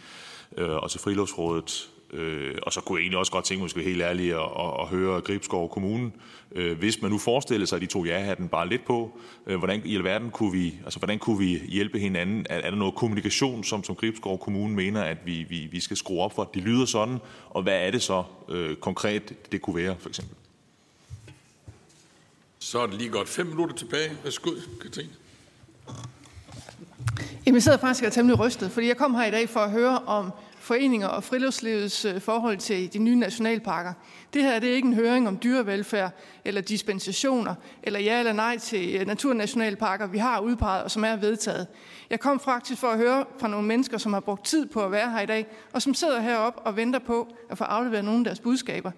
øh, 0.56 0.70
og 0.70 0.90
til 0.90 1.00
Friluftsrådet. 1.00 1.90
Øh, 2.12 2.54
og 2.62 2.72
så 2.72 2.80
kunne 2.80 2.96
jeg 2.96 3.02
egentlig 3.02 3.18
også 3.18 3.32
godt 3.32 3.44
tænke 3.44 3.58
mig, 3.58 3.64
måske 3.64 3.82
helt 3.82 4.02
ærligt, 4.02 4.34
at, 4.34 4.40
at, 4.40 4.80
at 4.80 4.86
høre 4.86 5.20
Gribskov 5.20 5.70
Kommune. 5.70 6.12
Øh, 6.52 6.78
hvis 6.78 7.02
man 7.02 7.10
nu 7.10 7.18
forestiller 7.18 7.66
sig, 7.66 7.76
at 7.76 7.82
de 7.82 7.86
to 7.86 8.04
ja-hatten 8.04 8.48
bare 8.48 8.68
lidt 8.68 8.84
på, 8.84 9.18
øh, 9.46 9.58
hvordan 9.58 9.82
i 9.84 9.96
alverden 9.96 10.30
kunne 10.30 10.52
vi, 10.52 10.74
altså, 10.84 10.98
hvordan 10.98 11.18
kunne 11.18 11.38
vi 11.38 11.62
hjælpe 11.68 11.98
hinanden? 11.98 12.46
Er, 12.50 12.56
er 12.56 12.70
der 12.70 12.76
noget 12.76 12.94
kommunikation, 12.94 13.64
som, 13.64 13.84
som 13.84 13.94
Gribskov 13.94 14.38
Kommune 14.38 14.74
mener, 14.74 15.02
at 15.02 15.16
vi, 15.24 15.46
vi, 15.48 15.68
vi 15.70 15.80
skal 15.80 15.96
skrue 15.96 16.22
op 16.22 16.34
for, 16.34 16.42
at 16.42 16.48
de 16.54 16.60
lyder 16.60 16.84
sådan? 16.84 17.18
Og 17.50 17.62
hvad 17.62 17.86
er 17.86 17.90
det 17.90 18.02
så 18.02 18.22
øh, 18.48 18.76
konkret, 18.76 19.52
det 19.52 19.62
kunne 19.62 19.76
være, 19.76 19.96
for 19.98 20.08
eksempel? 20.08 20.36
Så 22.58 22.78
er 22.78 22.86
det 22.86 22.94
lige 22.94 23.10
godt 23.10 23.28
fem 23.28 23.46
minutter 23.46 23.76
tilbage. 23.76 24.10
Værsgo, 24.24 24.50
Katrine. 24.82 25.10
Jamen, 27.46 27.54
jeg 27.54 27.62
sidder 27.62 27.78
faktisk 27.78 28.02
og 28.02 28.06
er 28.06 28.10
temmelig 28.10 28.40
rystet, 28.40 28.70
fordi 28.70 28.86
jeg 28.86 28.96
kom 28.96 29.14
her 29.14 29.24
i 29.24 29.30
dag 29.30 29.48
for 29.48 29.60
at 29.60 29.70
høre 29.70 29.98
om 29.98 30.32
foreninger 30.66 31.08
og 31.08 31.24
friluftslivets 31.24 32.04
øh, 32.04 32.20
forhold 32.20 32.58
til 32.58 32.92
de 32.92 32.98
nye 32.98 33.16
nationalparker. 33.16 33.92
Det 34.34 34.42
her 34.42 34.58
det 34.58 34.70
er 34.70 34.74
ikke 34.74 34.88
en 34.88 34.94
høring 34.94 35.28
om 35.28 35.38
dyrevelfærd 35.42 36.10
eller 36.44 36.60
dispensationer, 36.60 37.54
eller 37.82 38.00
ja 38.00 38.18
eller 38.18 38.32
nej 38.32 38.58
til 38.58 38.94
øh, 39.00 39.06
naturnationalparker, 39.06 40.06
vi 40.06 40.18
har 40.18 40.40
udpeget 40.40 40.82
og 40.82 40.90
som 40.90 41.04
er 41.04 41.16
vedtaget. 41.16 41.66
Jeg 42.10 42.20
kom 42.20 42.40
faktisk 42.40 42.80
for 42.80 42.88
at 42.88 42.98
høre 42.98 43.24
fra 43.38 43.48
nogle 43.48 43.66
mennesker, 43.66 43.98
som 43.98 44.12
har 44.12 44.20
brugt 44.20 44.44
tid 44.44 44.66
på 44.66 44.84
at 44.84 44.92
være 44.92 45.10
her 45.10 45.20
i 45.20 45.26
dag, 45.26 45.46
og 45.72 45.82
som 45.82 45.94
sidder 45.94 46.20
heroppe 46.20 46.60
og 46.60 46.76
venter 46.76 46.98
på 46.98 47.28
at 47.50 47.58
få 47.58 47.64
afleveret 47.64 48.04
nogle 48.04 48.20
af 48.20 48.24
deres 48.24 48.40
budskaber. 48.40 48.90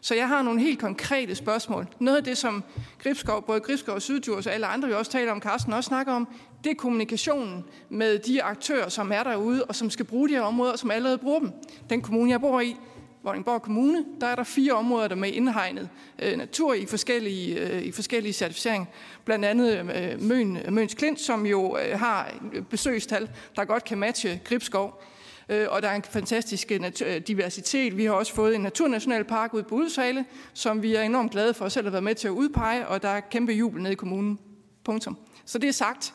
Så 0.00 0.14
jeg 0.14 0.28
har 0.28 0.42
nogle 0.42 0.60
helt 0.60 0.78
konkrete 0.78 1.34
spørgsmål. 1.34 1.86
Noget 1.98 2.16
af 2.16 2.24
det, 2.24 2.38
som 2.38 2.64
Gribskov, 3.02 3.42
både 3.46 3.60
Gribskov 3.60 3.94
og 3.94 4.02
Syddjurs 4.02 4.46
og 4.46 4.54
alle 4.54 4.66
andre, 4.66 4.88
vi 4.88 4.94
også 4.94 5.10
taler 5.10 5.32
om, 5.32 5.40
Carsten 5.40 5.72
også 5.72 5.88
snakker 5.88 6.12
om, 6.12 6.28
det 6.66 6.72
er 6.72 6.76
kommunikationen 6.76 7.64
med 7.88 8.18
de 8.18 8.42
aktører, 8.42 8.88
som 8.88 9.12
er 9.12 9.22
derude, 9.22 9.64
og 9.64 9.74
som 9.74 9.90
skal 9.90 10.04
bruge 10.04 10.28
de 10.28 10.34
her 10.34 10.40
områder, 10.40 10.76
som 10.76 10.90
allerede 10.90 11.18
bruger 11.18 11.38
dem. 11.38 11.52
Den 11.90 12.02
kommune, 12.02 12.30
jeg 12.30 12.40
bor 12.40 12.60
i, 12.60 12.76
Vordingborg 13.22 13.62
Kommune, 13.62 14.04
der 14.20 14.26
er 14.26 14.34
der 14.34 14.44
fire 14.44 14.72
områder, 14.72 15.08
der 15.08 15.14
med 15.14 15.32
indhegnet 15.32 15.88
øh, 16.18 16.38
natur 16.38 16.74
i 16.74 16.86
forskellige, 16.86 17.60
øh, 17.60 17.82
i 17.82 17.92
forskellige 17.92 18.32
certificeringer. 18.32 18.86
Blandt 19.24 19.44
andet 19.44 19.94
øh, 19.96 20.22
Møn, 20.22 20.58
Møns 20.68 20.94
Klint, 20.94 21.20
som 21.20 21.46
jo 21.46 21.78
øh, 21.78 21.98
har 21.98 22.34
besøgstal, 22.70 23.30
der 23.56 23.64
godt 23.64 23.84
kan 23.84 23.98
matche 23.98 24.40
Gribskov. 24.44 25.02
Øh, 25.48 25.66
og 25.70 25.82
der 25.82 25.88
er 25.88 25.94
en 25.94 26.02
fantastisk 26.02 26.72
øh, 26.72 26.80
øh, 27.06 27.20
diversitet. 27.20 27.96
Vi 27.96 28.04
har 28.04 28.12
også 28.12 28.34
fået 28.34 28.54
en 28.54 28.60
naturnationalpark 28.60 29.54
ud 29.54 29.62
på 29.62 29.74
Udshale, 29.74 30.24
som 30.54 30.82
vi 30.82 30.94
er 30.94 31.02
enormt 31.02 31.32
glade 31.32 31.54
for 31.54 31.68
selv 31.68 31.86
at 31.86 31.92
være 31.92 32.02
med 32.02 32.14
til 32.14 32.28
at 32.28 32.32
udpege, 32.32 32.86
og 32.88 33.02
der 33.02 33.08
er 33.08 33.20
kæmpe 33.20 33.52
jubel 33.52 33.82
nede 33.82 33.92
i 33.92 33.96
kommunen. 33.96 34.38
Punktum. 34.84 35.18
Så 35.44 35.58
det 35.58 35.68
er 35.68 35.72
sagt. 35.72 36.14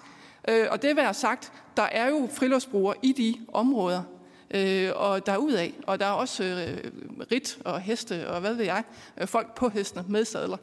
Øh, 0.50 0.68
og 0.72 0.82
det 0.82 0.96
være 0.96 1.14
sagt, 1.14 1.52
der 1.78 1.84
er 1.84 2.10
jo 2.10 2.30
friluftsbrugere 2.34 2.96
i 3.02 3.12
de 3.12 3.36
områder, 3.54 4.04
øh, 4.54 4.90
og 4.96 5.26
der 5.26 5.32
er 5.32 5.38
ud 5.38 5.52
af, 5.52 5.74
og 5.88 6.00
der 6.00 6.06
er 6.06 6.12
også 6.12 6.44
øh, 6.44 6.92
rit 7.32 7.58
og 7.66 7.82
heste 7.82 8.30
og 8.30 8.42
hvad 8.42 8.54
ved 8.54 8.66
jeg, 8.66 8.84
øh, 9.22 9.28
folk 9.28 9.56
på 9.56 9.70
hestene 9.70 10.06
med 10.08 10.26
sadler. 10.26 10.58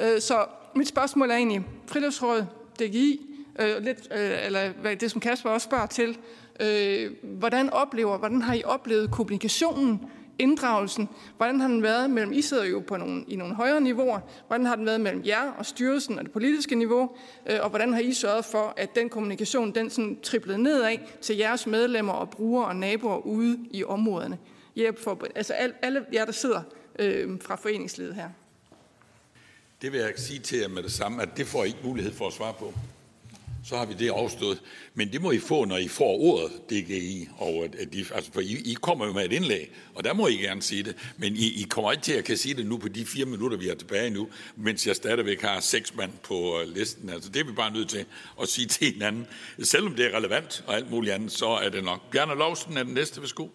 Øh, 0.00 0.20
så 0.20 0.46
mit 0.74 0.88
spørgsmål 0.88 1.30
er 1.30 1.34
egentlig, 1.34 1.64
friluftsråd, 1.86 2.46
DGI, 2.78 3.20
øh, 3.58 3.82
lidt, 3.82 4.08
øh, 4.10 4.46
eller 4.46 4.68
hvad, 4.68 4.96
det 4.96 5.10
som 5.10 5.20
Kasper 5.20 5.50
også 5.50 5.64
spørger 5.64 5.86
til, 5.86 6.18
øh, 6.60 7.12
hvordan 7.22 7.70
oplever, 7.70 8.18
hvordan 8.18 8.42
har 8.42 8.54
I 8.54 8.62
oplevet 8.64 9.10
kommunikationen 9.10 10.10
inddragelsen, 10.38 11.08
hvordan 11.36 11.60
har 11.60 11.68
den 11.68 11.82
været 11.82 12.10
mellem, 12.10 12.32
I 12.32 12.42
sidder 12.42 12.64
jo 12.64 12.80
på 12.80 12.96
nogle, 12.96 13.24
i 13.28 13.36
nogle 13.36 13.54
højere 13.54 13.80
niveauer, 13.80 14.20
hvordan 14.46 14.66
har 14.66 14.76
den 14.76 14.86
været 14.86 15.00
mellem 15.00 15.22
jer 15.26 15.50
og 15.58 15.66
styrelsen 15.66 16.18
og 16.18 16.24
det 16.24 16.32
politiske 16.32 16.74
niveau, 16.74 17.10
øh, 17.46 17.58
og 17.62 17.68
hvordan 17.70 17.92
har 17.92 18.00
I 18.00 18.12
sørget 18.12 18.44
for, 18.44 18.74
at 18.76 18.94
den 18.94 19.08
kommunikation, 19.08 19.74
den 19.74 19.90
sådan 19.90 20.18
triplede 20.22 20.62
nedad 20.62 20.96
til 21.20 21.36
jeres 21.36 21.66
medlemmer 21.66 22.12
og 22.12 22.30
brugere 22.30 22.66
og 22.66 22.76
naboer 22.76 23.26
ude 23.26 23.58
i 23.70 23.84
områderne? 23.84 24.38
Hjælp 24.74 25.02
for, 25.02 25.26
altså 25.34 25.52
alle, 25.52 25.74
alle 25.82 26.04
jer, 26.12 26.24
der 26.24 26.32
sidder 26.32 26.62
øh, 26.98 27.40
fra 27.40 27.56
foreningslivet 27.56 28.14
her. 28.14 28.28
Det 29.82 29.92
vil 29.92 30.00
jeg 30.00 30.12
sige 30.16 30.40
til 30.40 30.58
jer 30.58 30.68
med 30.68 30.82
det 30.82 30.92
samme, 30.92 31.22
at 31.22 31.28
det 31.36 31.46
får 31.46 31.64
I 31.64 31.66
ikke 31.66 31.78
mulighed 31.84 32.12
for 32.12 32.26
at 32.26 32.32
svare 32.32 32.54
på 32.58 32.72
så 33.68 33.76
har 33.76 33.86
vi 33.86 33.94
det 33.94 34.10
afstået. 34.10 34.62
Men 34.94 35.12
det 35.12 35.22
må 35.22 35.30
I 35.30 35.38
få, 35.38 35.64
når 35.64 35.76
I 35.76 35.88
får 35.88 36.18
ordet, 36.18 36.50
DGI. 36.70 37.28
Og 37.38 37.64
at 37.64 37.92
de, 37.92 38.04
altså, 38.14 38.32
for 38.32 38.40
I, 38.40 38.62
I 38.64 38.76
kommer 38.80 39.06
jo 39.06 39.12
med 39.12 39.24
et 39.24 39.32
indlæg, 39.32 39.72
og 39.94 40.04
der 40.04 40.14
må 40.14 40.26
I 40.26 40.34
gerne 40.34 40.62
sige 40.62 40.82
det. 40.82 40.96
Men 41.16 41.36
I, 41.36 41.62
I 41.62 41.66
kommer 41.70 41.92
ikke 41.92 42.02
til 42.02 42.12
at 42.12 42.24
kan 42.24 42.36
sige 42.36 42.54
det 42.54 42.66
nu 42.66 42.78
på 42.78 42.88
de 42.88 43.04
fire 43.04 43.24
minutter, 43.24 43.56
vi 43.56 43.68
har 43.68 43.74
tilbage 43.74 44.10
nu, 44.10 44.28
mens 44.56 44.86
jeg 44.86 44.96
stadigvæk 44.96 45.42
har 45.42 45.60
seks 45.60 45.94
mand 45.94 46.12
på 46.22 46.60
øh, 46.60 46.68
listen. 46.74 47.10
Altså, 47.10 47.30
det 47.30 47.40
er 47.40 47.44
vi 47.44 47.52
bare 47.52 47.72
nødt 47.72 47.88
til 47.88 48.04
at 48.42 48.48
sige 48.48 48.66
til 48.66 48.92
hinanden. 48.92 49.26
Selvom 49.62 49.94
det 49.94 50.06
er 50.06 50.16
relevant 50.16 50.64
og 50.66 50.74
alt 50.74 50.90
muligt 50.90 51.14
andet, 51.14 51.32
så 51.32 51.48
er 51.48 51.68
det 51.68 51.84
nok. 51.84 52.10
Bjarne 52.10 52.34
Lovsen 52.34 52.76
er 52.76 52.82
den 52.82 52.94
næste. 52.94 53.20
Værsgo. 53.20 53.48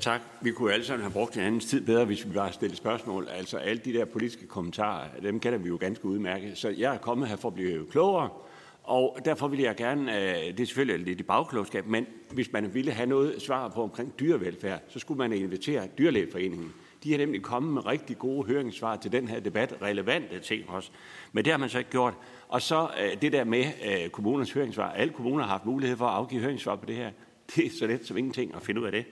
Tak. 0.00 0.20
Vi 0.42 0.52
kunne 0.52 0.72
alle 0.72 0.84
sammen 0.84 1.02
have 1.02 1.12
brugt 1.12 1.36
en 1.36 1.42
anden 1.42 1.60
tid 1.60 1.80
bedre, 1.80 2.04
hvis 2.04 2.26
vi 2.26 2.32
bare 2.32 2.52
stillede 2.52 2.76
spørgsmål. 2.76 3.28
Altså 3.30 3.56
alle 3.56 3.82
de 3.84 3.92
der 3.92 4.04
politiske 4.04 4.46
kommentarer, 4.46 5.08
dem 5.22 5.40
kender 5.40 5.58
vi 5.58 5.68
jo 5.68 5.76
ganske 5.76 6.04
udmærket. 6.04 6.58
Så 6.58 6.68
jeg 6.68 6.94
er 6.94 6.98
kommet 6.98 7.28
her 7.28 7.36
for 7.36 7.48
at 7.48 7.54
blive 7.54 7.86
klogere, 7.90 8.28
og 8.84 9.18
derfor 9.24 9.48
vil 9.48 9.60
jeg 9.60 9.76
gerne, 9.76 10.16
øh, 10.16 10.34
det 10.34 10.60
er 10.60 10.66
selvfølgelig 10.66 11.06
lidt 11.06 11.20
i 11.20 11.22
bagklogskab, 11.22 11.86
men 11.86 12.06
hvis 12.30 12.52
man 12.52 12.74
ville 12.74 12.92
have 12.92 13.08
noget 13.08 13.42
svar 13.42 13.68
på 13.68 13.82
omkring 13.82 14.14
dyrevelfærd, 14.20 14.80
så 14.88 14.98
skulle 14.98 15.18
man 15.18 15.32
invitere 15.32 15.88
Dyrlægeforeningen. 15.98 16.72
De 17.04 17.10
har 17.10 17.18
nemlig 17.18 17.42
kommet 17.42 17.74
med 17.74 17.86
rigtig 17.86 18.18
gode 18.18 18.46
høringssvar 18.46 18.96
til 18.96 19.12
den 19.12 19.28
her 19.28 19.40
debat, 19.40 19.74
relevante 19.82 20.38
ting 20.38 20.70
også. 20.70 20.90
Men 21.32 21.44
det 21.44 21.52
har 21.52 21.58
man 21.58 21.68
så 21.68 21.78
ikke 21.78 21.90
gjort. 21.90 22.14
Og 22.48 22.62
så 22.62 22.88
øh, 23.02 23.22
det 23.22 23.32
der 23.32 23.44
med 23.44 23.64
øh, 23.64 24.08
kommunernes 24.10 24.52
høringssvar. 24.52 24.90
Alle 24.92 25.12
kommuner 25.12 25.44
har 25.44 25.50
haft 25.50 25.66
mulighed 25.66 25.96
for 25.96 26.06
at 26.06 26.14
afgive 26.14 26.40
høringssvar 26.40 26.76
på 26.76 26.86
det 26.86 26.96
her. 26.96 27.10
Det 27.56 27.66
er 27.66 27.70
så 27.78 27.86
let 27.86 28.06
som 28.06 28.16
ingenting 28.16 28.54
at 28.54 28.62
finde 28.62 28.80
ud 28.80 28.86
af 28.86 28.92
det. 28.92 29.04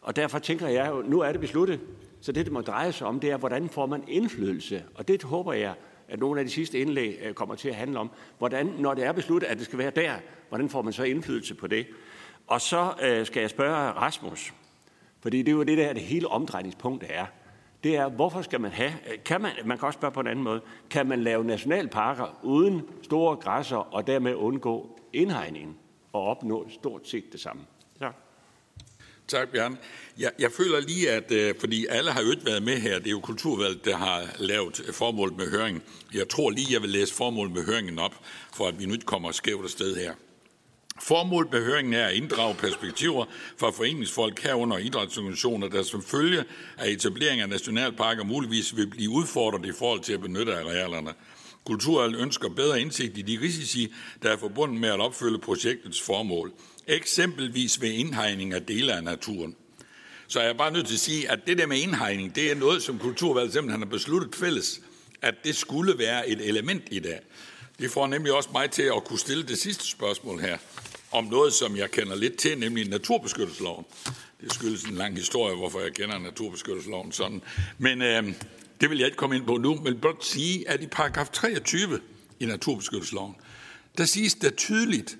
Og 0.00 0.16
derfor 0.16 0.38
tænker 0.38 0.68
jeg 0.68 0.90
jo, 0.90 1.02
nu 1.02 1.20
er 1.20 1.32
det 1.32 1.40
besluttet. 1.40 1.80
Så 2.20 2.32
det, 2.32 2.44
det 2.44 2.52
må 2.52 2.60
dreje 2.60 2.92
sig 2.92 3.06
om, 3.06 3.20
det 3.20 3.30
er, 3.30 3.36
hvordan 3.36 3.68
får 3.68 3.86
man 3.86 4.04
indflydelse. 4.08 4.82
Og 4.94 5.08
det 5.08 5.22
håber 5.22 5.52
jeg, 5.52 5.74
at 6.08 6.20
nogle 6.20 6.40
af 6.40 6.46
de 6.46 6.52
sidste 6.52 6.78
indlæg 6.78 7.18
øh, 7.22 7.34
kommer 7.34 7.54
til 7.54 7.68
at 7.68 7.74
handle 7.74 7.98
om, 7.98 8.10
hvordan, 8.38 8.66
når 8.66 8.94
det 8.94 9.04
er 9.04 9.12
besluttet, 9.12 9.48
at 9.48 9.58
det 9.58 9.66
skal 9.66 9.78
være 9.78 9.90
der, 9.90 10.12
hvordan 10.48 10.68
får 10.68 10.82
man 10.82 10.92
så 10.92 11.02
indflydelse 11.02 11.54
på 11.54 11.66
det? 11.66 11.86
Og 12.46 12.60
så 12.60 12.94
øh, 13.02 13.26
skal 13.26 13.40
jeg 13.40 13.50
spørge 13.50 13.76
Rasmus, 13.76 14.54
fordi 15.20 15.38
det 15.38 15.48
er 15.48 15.56
jo 15.56 15.62
det 15.62 15.78
der, 15.78 15.92
det 15.92 16.02
hele 16.02 16.28
omdrejningspunkt 16.28 17.04
er. 17.08 17.26
Det 17.84 17.96
er, 17.96 18.08
hvorfor 18.08 18.42
skal 18.42 18.60
man 18.60 18.70
have, 18.70 18.92
øh, 19.12 19.18
kan 19.24 19.40
man, 19.40 19.52
man 19.64 19.78
kan 19.78 19.86
også 19.86 19.96
spørge 19.96 20.12
på 20.12 20.20
en 20.20 20.26
anden 20.26 20.44
måde, 20.44 20.60
kan 20.90 21.06
man 21.06 21.22
lave 21.22 21.44
nationalparker 21.44 22.40
uden 22.42 22.82
store 23.02 23.36
græsser 23.36 23.76
og 23.76 24.06
dermed 24.06 24.34
undgå 24.34 24.98
indhegningen 25.12 25.76
og 26.12 26.22
opnå 26.22 26.68
stort 26.68 27.08
set 27.08 27.32
det 27.32 27.40
samme? 27.40 27.62
Tak, 29.28 29.48
Bjørn. 29.48 29.78
Jeg, 30.18 30.30
jeg 30.38 30.52
føler 30.52 30.80
lige, 30.80 31.10
at 31.10 31.32
øh, 31.32 31.54
fordi 31.60 31.86
alle 31.86 32.10
har 32.10 32.22
jo 32.22 32.30
ikke 32.30 32.46
været 32.46 32.62
med 32.62 32.76
her, 32.76 32.98
det 32.98 33.06
er 33.06 33.10
jo 33.10 33.20
Kulturvalget, 33.20 33.84
der 33.84 33.96
har 33.96 34.22
lavet 34.38 34.82
formålet 34.92 35.36
med 35.36 35.50
høringen. 35.50 35.82
Jeg 36.14 36.28
tror 36.28 36.50
lige, 36.50 36.72
jeg 36.72 36.82
vil 36.82 36.90
læse 36.90 37.14
formålet 37.14 37.52
med 37.52 37.64
høringen 37.64 37.98
op, 37.98 38.14
for 38.54 38.68
at 38.68 38.80
vi 38.80 38.86
nu 38.86 38.92
ikke 38.92 39.04
kommer 39.04 39.32
skævt 39.32 39.70
sted 39.70 39.96
her. 39.96 40.14
Formålet 41.02 41.52
med 41.52 41.64
høringen 41.64 41.94
er 41.94 42.06
at 42.06 42.14
inddrage 42.14 42.54
perspektiver 42.54 43.24
fra 43.58 43.70
foreningsfolk 43.70 44.42
herunder 44.42 44.78
idrætsorganisationer, 44.78 45.68
der 45.68 45.82
som 45.82 46.02
følge 46.02 46.44
af 46.78 46.90
etablering 46.90 47.40
af 47.40 47.48
nationalparker 47.48 48.24
muligvis 48.24 48.76
vil 48.76 48.86
blive 48.86 49.10
udfordret 49.10 49.66
i 49.66 49.72
forhold 49.78 50.00
til 50.00 50.12
at 50.12 50.20
benytte 50.20 50.54
arealerne. 50.54 51.12
Kulturvalget 51.64 52.20
ønsker 52.20 52.48
bedre 52.48 52.80
indsigt 52.80 53.18
i 53.18 53.22
de 53.22 53.38
risici, 53.42 53.94
der 54.22 54.30
er 54.32 54.36
forbundet 54.36 54.80
med 54.80 54.88
at 54.88 55.00
opfylde 55.00 55.38
projektets 55.38 56.02
formål 56.02 56.52
eksempelvis 56.86 57.80
ved 57.80 57.90
indhegning 57.90 58.52
af 58.52 58.62
dele 58.62 58.92
af 58.92 59.04
naturen. 59.04 59.56
Så 60.26 60.40
jeg 60.40 60.48
er 60.48 60.54
bare 60.54 60.72
nødt 60.72 60.86
til 60.86 60.94
at 60.94 61.00
sige, 61.00 61.30
at 61.30 61.38
det 61.46 61.58
der 61.58 61.66
med 61.66 61.78
indhegning, 61.78 62.34
det 62.34 62.50
er 62.50 62.54
noget, 62.54 62.82
som 62.82 62.98
Kulturvalget 62.98 63.52
simpelthen 63.52 63.82
har 63.82 63.90
besluttet 63.90 64.34
fælles, 64.34 64.80
at 65.22 65.34
det 65.44 65.56
skulle 65.56 65.98
være 65.98 66.28
et 66.28 66.48
element 66.48 66.82
i 66.90 66.98
det. 66.98 67.18
Det 67.78 67.90
får 67.90 68.06
nemlig 68.06 68.32
også 68.32 68.48
mig 68.52 68.70
til 68.70 68.82
at 68.82 69.04
kunne 69.04 69.18
stille 69.18 69.42
det 69.42 69.58
sidste 69.58 69.86
spørgsmål 69.86 70.40
her, 70.40 70.58
om 71.12 71.24
noget, 71.24 71.52
som 71.52 71.76
jeg 71.76 71.90
kender 71.90 72.16
lidt 72.16 72.36
til, 72.36 72.58
nemlig 72.58 72.88
naturbeskyttelsesloven. 72.88 73.84
Det 74.40 74.52
skyldes 74.52 74.82
en 74.82 74.94
lang 74.94 75.16
historie, 75.16 75.56
hvorfor 75.56 75.80
jeg 75.80 75.94
kender 75.94 76.18
naturbeskyttelsesloven 76.18 77.12
sådan. 77.12 77.42
Men 77.78 78.02
øh, 78.02 78.24
det 78.80 78.90
vil 78.90 78.98
jeg 78.98 79.06
ikke 79.06 79.16
komme 79.16 79.36
ind 79.36 79.46
på 79.46 79.56
nu, 79.56 79.74
men 79.74 79.98
blot 80.00 80.24
sige, 80.24 80.68
at 80.68 80.82
i 80.82 80.86
paragraf 80.86 81.28
23 81.28 82.00
i 82.40 82.46
naturbeskyttelsesloven, 82.46 83.34
der 83.98 84.04
siges 84.04 84.34
der 84.34 84.50
tydeligt, 84.50 85.16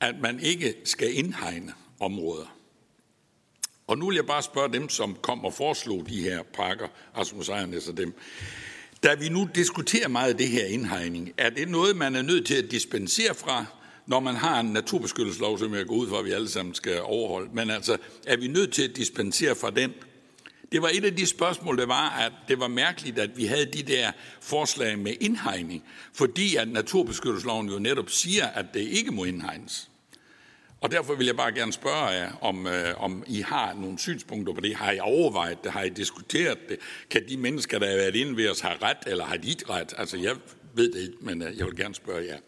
at 0.00 0.14
man 0.20 0.40
ikke 0.40 0.74
skal 0.84 1.18
indhegne 1.18 1.72
områder. 2.00 2.56
Og 3.86 3.98
nu 3.98 4.06
vil 4.06 4.14
jeg 4.14 4.26
bare 4.26 4.42
spørge 4.42 4.72
dem, 4.72 4.88
som 4.88 5.16
kom 5.22 5.44
og 5.44 5.54
foreslog 5.54 6.06
de 6.08 6.22
her 6.22 6.42
pakker, 6.42 6.88
Rasmus 7.16 7.48
Ejernes 7.48 7.88
og 7.88 7.96
dem. 7.96 8.14
Da 9.02 9.14
vi 9.14 9.28
nu 9.28 9.48
diskuterer 9.54 10.08
meget 10.08 10.38
det 10.38 10.48
her 10.48 10.66
indhegning, 10.66 11.32
er 11.38 11.50
det 11.50 11.68
noget, 11.68 11.96
man 11.96 12.14
er 12.14 12.22
nødt 12.22 12.46
til 12.46 12.54
at 12.54 12.70
dispensere 12.70 13.34
fra, 13.34 13.64
når 14.06 14.20
man 14.20 14.34
har 14.34 14.60
en 14.60 14.66
naturbeskyttelseslov, 14.66 15.58
som 15.58 15.74
jeg 15.74 15.86
går 15.86 15.94
ud 15.94 16.08
fra, 16.08 16.18
at 16.18 16.24
vi 16.24 16.30
alle 16.30 16.48
sammen 16.48 16.74
skal 16.74 17.00
overholde. 17.02 17.50
Men 17.52 17.70
altså, 17.70 17.96
er 18.26 18.36
vi 18.36 18.48
nødt 18.48 18.72
til 18.72 18.88
at 18.88 18.96
dispensere 18.96 19.54
fra 19.54 19.70
den? 19.70 19.92
Det 20.72 20.82
var 20.82 20.90
et 20.92 21.04
af 21.04 21.16
de 21.16 21.26
spørgsmål, 21.26 21.78
der 21.78 21.86
var, 21.86 22.10
at 22.10 22.32
det 22.48 22.60
var 22.60 22.68
mærkeligt, 22.68 23.18
at 23.18 23.36
vi 23.36 23.44
havde 23.44 23.66
de 23.66 23.82
der 23.82 24.12
forslag 24.40 24.98
med 24.98 25.14
indhegning, 25.20 25.84
fordi 26.12 26.56
at 26.56 26.68
naturbeskyttelsesloven 26.68 27.68
jo 27.68 27.78
netop 27.78 28.10
siger, 28.10 28.46
at 28.46 28.66
det 28.74 28.80
ikke 28.80 29.10
må 29.10 29.24
indhegnes. 29.24 29.89
Og 30.80 30.90
derfor 30.90 31.14
vil 31.14 31.26
jeg 31.26 31.36
bare 31.36 31.52
gerne 31.52 31.72
spørge 31.72 32.04
jer, 32.04 32.32
om, 32.40 32.66
øh, 32.66 33.02
om 33.02 33.24
I 33.26 33.40
har 33.40 33.74
nogle 33.74 33.98
synspunkter 33.98 34.54
på 34.54 34.60
det. 34.60 34.74
Har 34.74 34.92
I 34.92 34.98
overvejet 35.00 35.64
det? 35.64 35.72
Har 35.72 35.82
I 35.82 35.88
diskuteret 35.88 36.58
det? 36.68 36.76
Kan 37.10 37.22
de 37.28 37.36
mennesker, 37.36 37.78
der 37.78 37.86
har 37.88 37.96
været 37.96 38.16
inde 38.16 38.36
ved 38.36 38.50
os, 38.50 38.60
have 38.60 38.74
ret, 38.82 38.96
eller 39.06 39.24
har 39.24 39.36
de 39.36 39.48
ikke 39.48 39.70
ret? 39.70 39.94
Altså, 39.98 40.16
jeg 40.16 40.36
ved 40.74 40.92
det 40.92 41.00
ikke, 41.00 41.14
men 41.20 41.42
øh, 41.42 41.58
jeg 41.58 41.66
vil 41.66 41.76
gerne 41.76 41.94
spørge 41.94 42.26
jer. 42.26 42.38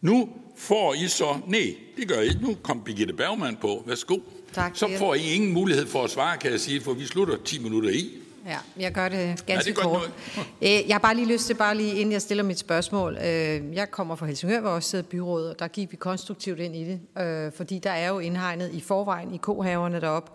Nu 0.00 0.28
får 0.56 0.94
I 0.94 1.08
så... 1.08 1.40
Nej, 1.46 1.74
det 1.96 2.08
gør 2.08 2.20
I 2.20 2.24
ikke. 2.24 2.42
Nu 2.42 2.56
kom 2.62 2.84
Birgitte 2.84 3.14
Bergman 3.14 3.56
på. 3.56 3.84
Værsgo. 3.86 4.18
Tak. 4.52 4.76
Så 4.76 4.88
får 4.98 5.14
I 5.14 5.34
ingen 5.34 5.52
mulighed 5.52 5.86
for 5.86 6.04
at 6.04 6.10
svare, 6.10 6.36
kan 6.36 6.50
jeg 6.50 6.60
sige, 6.60 6.80
for 6.80 6.92
vi 6.92 7.06
slutter 7.06 7.36
10 7.44 7.58
minutter 7.62 7.90
i. 7.90 8.10
Ja, 8.48 8.58
jeg 8.78 8.92
gør 8.92 9.08
det 9.08 9.46
ganske 9.46 9.52
ja, 9.52 9.58
det 9.60 9.76
kort. 9.76 10.10
Øh, 10.62 10.68
jeg 10.68 10.94
har 10.94 10.98
bare 10.98 11.14
lige 11.14 11.28
lyst 11.32 11.46
til, 11.46 11.54
bare 11.54 11.76
lige 11.76 11.94
inden 11.94 12.12
jeg 12.12 12.22
stiller 12.22 12.44
mit 12.44 12.58
spørgsmål. 12.58 13.16
Øh, 13.16 13.74
jeg 13.74 13.90
kommer 13.90 14.16
fra 14.16 14.26
Helsingør, 14.26 14.60
hvor 14.60 14.70
også 14.70 14.90
sidder 14.90 15.04
byråd, 15.04 15.48
og 15.48 15.58
der 15.58 15.68
gik 15.68 15.92
vi 15.92 15.96
konstruktivt 15.96 16.60
ind 16.60 16.76
i 16.76 16.84
det, 16.84 17.22
øh, 17.24 17.52
fordi 17.52 17.78
der 17.78 17.90
er 17.90 18.08
jo 18.08 18.18
indhegnet 18.18 18.72
i 18.72 18.80
forvejen 18.80 19.34
i 19.34 19.36
kohaverne 19.36 20.00
deroppe. 20.00 20.30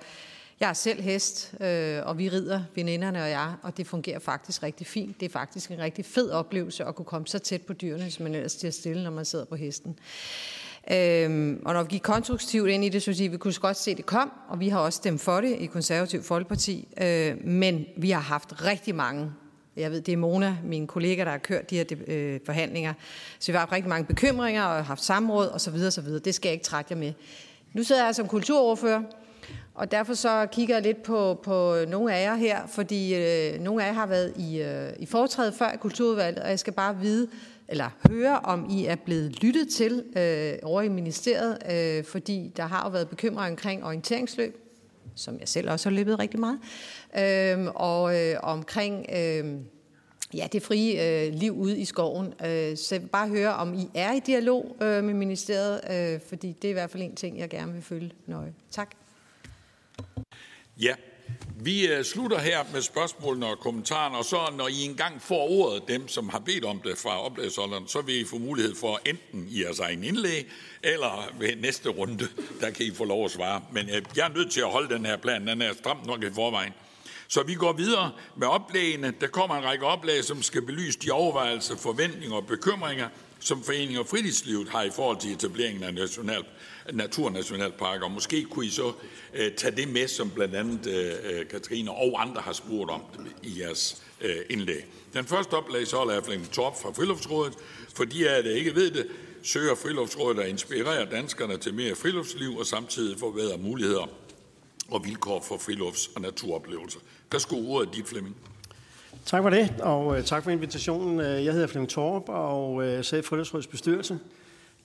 Jeg 0.60 0.70
er 0.70 0.74
selv 0.74 1.02
hest, 1.02 1.54
og 2.04 2.18
vi 2.18 2.30
rider, 2.30 2.64
veninderne 2.76 3.24
og 3.24 3.30
jeg, 3.30 3.54
og 3.64 3.78
det 3.78 3.88
fungerer 3.88 4.20
faktisk 4.20 4.64
rigtig 4.64 4.88
fint. 4.88 5.20
Det 5.20 5.26
er 5.26 5.30
faktisk 5.30 5.72
en 5.72 5.80
rigtig 5.80 6.06
fed 6.06 6.32
oplevelse 6.32 6.86
at 6.86 6.96
kunne 6.96 7.06
komme 7.06 7.28
så 7.28 7.40
tæt 7.40 7.62
på 7.62 7.74
dyrene, 7.74 8.12
som 8.12 8.24
man 8.24 8.36
ellers 8.36 8.52
stiger 8.52 8.72
stille, 8.72 9.04
når 9.04 9.12
man 9.12 9.26
sidder 9.26 9.46
på 9.46 9.56
hesten. 9.56 10.00
Øhm, 10.92 11.62
og 11.66 11.74
når 11.74 11.84
vi 11.84 11.88
gik 11.90 12.02
konstruktivt 12.02 12.70
ind 12.70 12.86
i 12.86 12.90
det, 12.90 13.02
så 13.02 13.12
vil 13.12 13.16
sige, 13.16 13.30
vi 13.30 13.38
kunne 13.38 13.54
godt 13.54 13.78
se, 13.78 13.92
at 13.92 13.98
det 13.98 14.06
kom, 14.06 14.32
og 14.50 14.60
vi 14.60 14.70
har 14.70 14.80
også 14.80 14.98
stemt 14.98 15.22
for 15.22 15.42
det 15.42 15.56
i 15.60 15.66
Konservativ 15.66 16.24
Folkeparti. 16.24 16.88
Øh, 17.02 17.46
men 17.46 17.86
vi 17.98 18.12
har 18.12 18.22
haft 18.22 18.66
rigtig 18.66 18.96
mange 18.96 19.32
Jeg 19.78 19.92
ved, 19.92 20.02
det 20.02 20.12
er 20.12 20.18
Mona, 20.18 20.58
min 20.64 20.88
kollega, 20.88 21.24
der 21.24 21.32
har 21.32 21.38
kørt 21.38 21.70
de 21.70 21.78
her 21.78 21.86
øh, 22.08 22.40
forhandlinger. 22.46 22.94
Så 23.40 23.52
vi 23.52 23.56
har 23.56 23.60
haft 23.60 23.72
rigtig 23.72 23.90
mange 23.90 24.06
bekymringer 24.06 24.64
og 24.64 24.86
haft 24.86 25.04
samråd 25.04 25.48
osv. 25.48 25.76
osv. 25.88 26.06
Det 26.06 26.36
skal 26.36 26.50
jeg 26.50 26.54
ikke 26.54 26.66
trætte 26.66 26.92
jer 26.92 27.00
med. 27.00 27.14
Nu 27.74 27.84
sidder 27.84 28.06
jeg 28.06 28.16
som 28.16 28.28
kulturordfører, 28.28 29.02
og 29.76 29.92
derfor 29.92 30.14
så 30.14 30.48
kigger 30.52 30.76
jeg 30.76 30.84
lidt 30.84 31.04
på, 31.04 31.40
på 31.44 31.78
nogle 31.88 32.16
af 32.16 32.24
jer 32.24 32.36
her, 32.36 32.68
fordi 32.68 33.16
øh, 33.16 33.60
nogle 33.60 33.84
af 33.84 33.88
jer 33.88 33.94
har 33.94 34.06
været 34.06 34.34
i, 34.38 34.62
øh, 34.62 34.90
i 35.00 35.06
foretræde 35.06 35.52
før 35.52 35.72
i 35.72 35.78
kulturudvalget, 35.78 36.44
og 36.44 36.50
jeg 36.50 36.60
skal 36.60 36.74
bare 36.74 36.98
vide, 36.98 37.28
eller 37.68 37.90
høre, 38.10 38.40
om 38.40 38.70
I 38.70 38.86
er 38.86 38.96
blevet 38.96 39.44
lyttet 39.44 39.70
til 39.70 40.04
øh, 40.18 40.60
over 40.64 40.82
i 40.82 40.90
ministeriet, 40.90 41.58
øh, 41.72 42.04
fordi 42.04 42.52
der 42.58 42.64
har 42.64 42.84
jo 42.86 42.90
været 42.90 43.10
bekymring 43.10 43.52
omkring 43.52 43.86
orienteringsløb, 43.86 44.58
som 45.16 45.40
jeg 45.40 45.48
selv 45.48 45.70
også 45.70 45.90
har 45.90 45.96
løbet 45.96 46.20
rigtig 46.20 46.40
meget, 46.40 46.60
øh, 47.18 47.68
og 47.76 48.20
øh, 48.20 48.36
omkring 48.44 49.06
øh, 49.16 49.56
ja, 50.34 50.48
det 50.52 50.64
frie 50.64 51.26
øh, 51.28 51.34
liv 51.34 51.58
ude 51.58 51.80
i 51.80 51.86
skoven. 51.86 52.28
Øh, 52.28 52.78
så 52.78 52.96
jeg 52.96 53.02
vil 53.02 53.08
bare 53.08 53.30
høre, 53.30 53.54
om 53.54 53.74
I 53.74 53.90
er 53.94 54.14
i 54.14 54.20
dialog 54.20 54.76
øh, 54.82 55.04
med 55.04 55.14
ministeriet, 55.14 55.82
øh, 55.92 56.22
fordi 56.28 56.52
det 56.62 56.68
er 56.68 56.70
i 56.70 56.74
hvert 56.74 56.90
fald 56.90 57.04
en 57.04 57.16
ting, 57.16 57.40
jeg 57.40 57.50
gerne 57.50 57.74
vil 57.74 57.82
følge 57.82 58.12
nøje. 58.28 58.54
Tak. 58.72 58.96
Ja, 60.82 60.96
vi 61.66 61.88
øh, 61.88 62.04
slutter 62.04 62.40
her 62.40 62.64
med 62.74 62.82
spørgsmålene 62.82 63.48
og 63.48 63.60
kommentarerne, 63.60 64.18
og 64.18 64.26
så 64.26 64.38
når 64.58 64.68
I 64.68 64.82
engang 64.82 65.22
får 65.22 65.50
ordet, 65.50 65.88
dem 65.88 66.08
som 66.08 66.30
har 66.30 66.40
bedt 66.40 66.66
om 66.66 66.80
det 66.80 66.98
fra 66.98 67.26
oplæsholderen, 67.26 67.88
så 67.88 68.02
vil 68.02 68.22
I 68.22 68.26
få 68.26 68.38
mulighed 68.38 68.76
for 68.76 69.02
enten 69.06 69.48
i 69.50 69.64
jeres 69.64 69.80
egen 69.80 70.04
indlæg, 70.04 70.48
eller 70.84 71.32
ved 71.40 71.56
næste 71.56 71.90
runde, 71.90 72.28
der 72.62 72.70
kan 72.70 72.86
I 72.86 72.92
få 72.92 73.06
lov 73.06 73.26
at 73.26 73.32
svare. 73.32 73.62
Men 73.72 73.90
øh, 73.90 74.02
jeg 74.16 74.28
er 74.28 74.34
nødt 74.34 74.52
til 74.52 74.62
at 74.62 74.70
holde 74.70 74.96
den 74.96 75.06
her 75.06 75.18
plan, 75.18 75.48
den 75.48 75.62
er 75.62 75.74
stram 75.74 75.98
nok 76.06 76.24
i 76.24 76.34
forvejen. 76.34 76.74
Så 77.28 77.44
vi 77.44 77.54
går 77.54 77.74
videre 77.74 78.12
med 78.36 78.48
oplægene. 78.48 79.14
Der 79.22 79.28
kommer 79.28 79.56
en 79.56 79.64
række 79.64 79.86
oplæg, 79.86 80.24
som 80.24 80.42
skal 80.42 80.62
belyse 80.62 81.00
de 81.00 81.12
overvejelser, 81.12 81.78
forventninger 81.78 82.36
og 82.36 82.48
bekymringer, 82.48 83.08
som 83.40 83.64
foreninger 83.64 84.00
og 84.00 84.08
Fritidslivet 84.08 84.70
har 84.70 84.84
i 84.84 84.90
forhold 84.96 85.18
til 85.18 85.32
etableringen 85.32 85.84
af 85.84 85.94
national, 85.94 86.44
naturnationalparker. 86.92 88.08
Måske 88.08 88.44
kunne 88.44 88.66
I 88.66 88.70
så 88.70 88.92
øh, 89.34 89.52
tage 89.52 89.76
det 89.76 89.88
med, 89.88 90.08
som 90.08 90.30
blandt 90.30 90.56
andet 90.56 90.88
øh, 90.88 91.40
øh, 91.40 91.48
Katrine 91.48 91.92
og 91.92 92.22
andre 92.22 92.42
har 92.42 92.54
spurgt 92.54 92.92
om 92.92 93.02
i 93.44 93.60
jeres 93.62 94.04
øh, 94.22 94.36
indlæg. 94.50 94.86
Den 95.14 95.26
første 95.26 95.54
oplæg 95.54 95.88
så 95.88 95.98
er 95.98 96.22
Flemming 96.22 96.52
Torp 96.52 96.82
fra 96.82 96.92
Friluftsrådet. 96.92 97.54
For 97.96 98.04
de 98.04 98.30
af 98.30 98.36
jer, 98.36 98.42
der 98.42 98.52
ikke 98.52 98.76
ved 98.76 98.92
det, 98.92 99.08
søger 99.44 99.76
Friluftsrådet 99.76 100.40
at 100.40 100.50
inspirere 100.50 101.06
danskerne 101.12 101.58
til 101.58 101.74
mere 101.74 101.96
friluftsliv 101.96 102.58
og 102.58 102.66
samtidig 102.66 103.20
forbedre 103.20 103.58
muligheder 103.58 104.10
og 104.92 105.06
vilkår 105.06 105.42
for 105.42 105.56
frilufts- 105.56 106.12
og 106.16 106.22
naturoplevelser. 106.22 107.00
Der 107.32 107.38
skulle 107.38 107.68
ordet 107.70 107.96
dit, 107.96 108.08
Flemming. 108.08 108.36
Tak 109.26 109.42
for 109.42 109.50
det, 109.50 109.74
og 109.80 110.18
øh, 110.18 110.24
tak 110.24 110.44
for 110.44 110.52
invitationen. 110.52 111.20
Øh, 111.20 111.46
jeg 111.46 111.54
hedder 111.54 111.68
Flemming 111.68 111.90
Torp 111.90 112.24
og 112.28 112.84
sidder 113.06 113.24
i 113.24 113.26
Friluftsrådets 113.26 113.68
bestyrelse. 113.68 114.20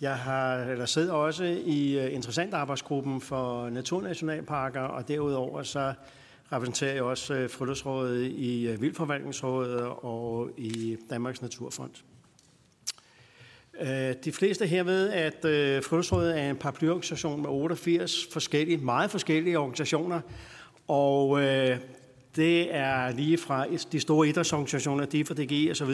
Jeg 0.00 0.16
har, 0.16 0.56
eller 0.56 0.86
sidder 0.86 1.12
også 1.12 1.44
i 1.44 1.98
øh, 1.98 2.14
interessant 2.14 2.54
arbejdsgruppen 2.54 3.20
for 3.20 3.70
naturnationalparker, 3.70 4.80
og 4.80 5.08
derudover 5.08 5.62
så 5.62 5.92
repræsenterer 6.52 6.94
jeg 6.94 7.02
også 7.02 7.34
øh, 7.34 7.50
Friluftsrådet 7.50 8.26
i 8.26 8.68
øh, 8.68 8.80
Vildforvaltningsrådet 8.80 9.82
og 9.86 10.50
i 10.56 10.96
Danmarks 11.10 11.42
Naturfond. 11.42 11.90
De 14.24 14.32
fleste 14.32 14.66
her 14.66 14.82
ved, 14.82 15.10
at 15.10 15.36
Friluftsrådet 15.84 16.40
er 16.40 16.50
en 16.50 16.56
paraplyorganisation 16.56 17.42
med 17.42 17.50
88 17.50 18.26
forskellige, 18.32 18.76
meget 18.76 19.10
forskellige 19.10 19.58
organisationer, 19.58 20.20
og 20.88 21.40
det 22.36 22.74
er 22.74 23.10
lige 23.12 23.38
fra 23.38 23.66
de 23.92 24.00
store 24.00 24.28
idrætsorganisationer, 24.28 25.04
DIF 25.04 25.30
og 25.30 25.36
så 25.36 25.84
osv., 25.84 25.90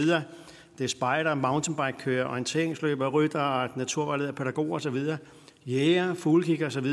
det 0.78 0.84
er 0.84 0.88
spejder, 0.88 1.34
mountainbike-kører, 1.34 2.26
orienteringsløber, 2.28 3.08
rytter, 3.08 3.68
naturvejleder, 3.76 4.32
pædagoger 4.32 4.76
osv., 4.76 4.96
jæger, 5.66 6.14
fuglekikker 6.14 6.66
osv., 6.66 6.86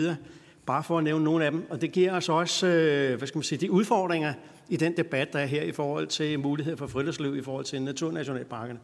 bare 0.66 0.84
for 0.84 0.98
at 0.98 1.04
nævne 1.04 1.24
nogle 1.24 1.46
af 1.46 1.52
dem. 1.52 1.66
Og 1.70 1.82
det 1.82 1.92
giver 1.92 2.16
os 2.16 2.30
også, 2.30 2.68
øh, 2.68 3.18
hvad 3.18 3.28
skal 3.28 3.38
man 3.38 3.44
sige, 3.44 3.60
de 3.60 3.72
udfordringer 3.72 4.34
i 4.70 4.78
den 4.78 4.98
debat, 4.98 5.34
der 5.34 5.40
er 5.40 5.46
her 5.46 5.64
i 5.64 5.72
forhold 5.72 6.08
til 6.08 6.40
mulighed 6.40 6.78
for 6.78 6.88
friluftsliv 6.88 7.38
i 7.38 7.42
forhold 7.42 7.66
til 7.66 7.82
naturnationalparkerne 7.82 8.80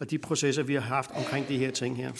og 0.00 0.10
de 0.10 0.18
processer, 0.18 0.62
vi 0.62 0.74
har 0.74 0.80
haft 0.80 1.10
omkring 1.16 1.48
de 1.48 1.58
her 1.58 1.70
ting 1.70 1.96
her. 1.96 2.12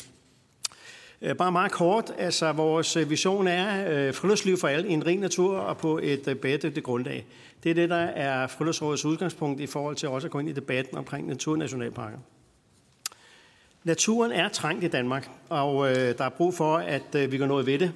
Øh, 1.22 1.36
bare 1.36 1.52
meget 1.52 1.72
kort, 1.72 2.12
altså 2.18 2.52
vores 2.52 2.96
øh, 2.96 3.10
vision 3.10 3.46
er 3.46 3.90
øh, 3.90 4.14
friluftsliv 4.14 4.56
for 4.56 4.68
alle 4.68 4.88
i 4.88 4.92
en 4.92 5.06
ren 5.06 5.18
natur 5.18 5.58
og 5.58 5.78
på 5.78 6.00
et 6.02 6.38
bæredygtigt 6.42 6.86
grundlag. 6.86 7.26
Det 7.62 7.70
er 7.70 7.74
det, 7.74 7.90
der 7.90 7.96
er 7.96 8.46
Friluftsrådets 8.46 9.04
udgangspunkt 9.04 9.60
i 9.60 9.66
forhold 9.66 9.96
til 9.96 10.08
også 10.08 10.26
at 10.26 10.30
gå 10.30 10.38
ind 10.38 10.48
i 10.48 10.52
debatten 10.52 10.98
omkring 10.98 11.26
naturnationalparker. 11.26 12.18
Naturen 13.84 14.32
er 14.32 14.48
trængt 14.48 14.84
i 14.84 14.88
Danmark, 14.88 15.30
og 15.48 15.88
der 15.88 16.24
er 16.24 16.28
brug 16.28 16.54
for, 16.54 16.76
at 16.76 17.32
vi 17.32 17.38
gør 17.38 17.46
noget 17.46 17.66
ved 17.66 17.78
det. 17.78 17.92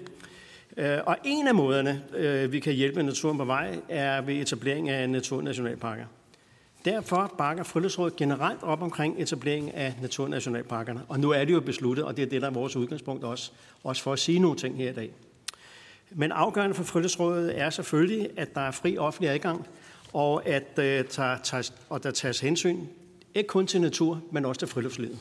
Og 1.06 1.16
en 1.24 1.48
af 1.48 1.54
måderne, 1.54 2.02
vi 2.50 2.60
kan 2.60 2.72
hjælpe 2.72 3.02
naturen 3.02 3.38
på 3.38 3.44
vej, 3.44 3.78
er 3.88 4.20
ved 4.20 4.34
etablering 4.34 4.88
af 4.88 5.10
naturnationalparker. 5.10 6.04
Derfor 6.84 7.34
bakker 7.38 7.62
Friluftsrådet 7.62 8.16
generelt 8.16 8.62
op 8.62 8.82
omkring 8.82 9.22
etableringen 9.22 9.72
af 9.74 9.94
naturnationalparkerne. 10.00 11.02
Og 11.08 11.20
nu 11.20 11.30
er 11.30 11.44
det 11.44 11.52
jo 11.52 11.60
besluttet, 11.60 12.04
og 12.04 12.16
det 12.16 12.22
er 12.22 12.26
det, 12.26 12.42
der 12.42 12.48
er 12.48 12.52
vores 12.52 12.76
udgangspunkt 12.76 13.24
også, 13.24 13.50
også 13.84 14.02
for 14.02 14.12
at 14.12 14.18
sige 14.18 14.38
nogle 14.38 14.56
ting 14.56 14.76
her 14.76 14.90
i 14.90 14.92
dag. 14.92 15.10
Men 16.10 16.32
afgørende 16.32 16.74
for 16.74 16.84
Friluftsrådet 16.84 17.60
er 17.60 17.70
selvfølgelig, 17.70 18.28
at 18.36 18.54
der 18.54 18.60
er 18.60 18.70
fri 18.70 18.98
offentlig 18.98 19.30
adgang, 19.30 19.66
og 20.12 20.48
at 20.48 20.78
øh, 20.78 21.04
tager, 21.04 21.38
tager, 21.38 21.70
og 21.88 22.02
der 22.02 22.10
tages 22.10 22.40
hensyn 22.40 22.78
ikke 23.34 23.48
kun 23.48 23.66
til 23.66 23.80
natur, 23.80 24.20
men 24.30 24.44
også 24.44 24.58
til 24.58 24.68
friluftslivet. 24.68 25.18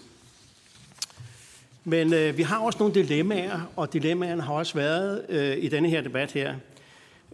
Men 1.84 2.14
øh, 2.14 2.38
vi 2.38 2.44
har 2.44 2.60
også 2.60 2.80
nogle 2.80 2.96
dilemmaer, 2.96 3.72
og 3.76 3.94
dilemmaerne 3.94 4.42
har 4.42 4.54
også 4.54 4.74
været 4.74 5.26
øh, 5.30 5.58
i 5.58 5.68
denne 5.68 5.90
her 5.90 6.02
debat 6.02 6.32
her. 6.32 6.56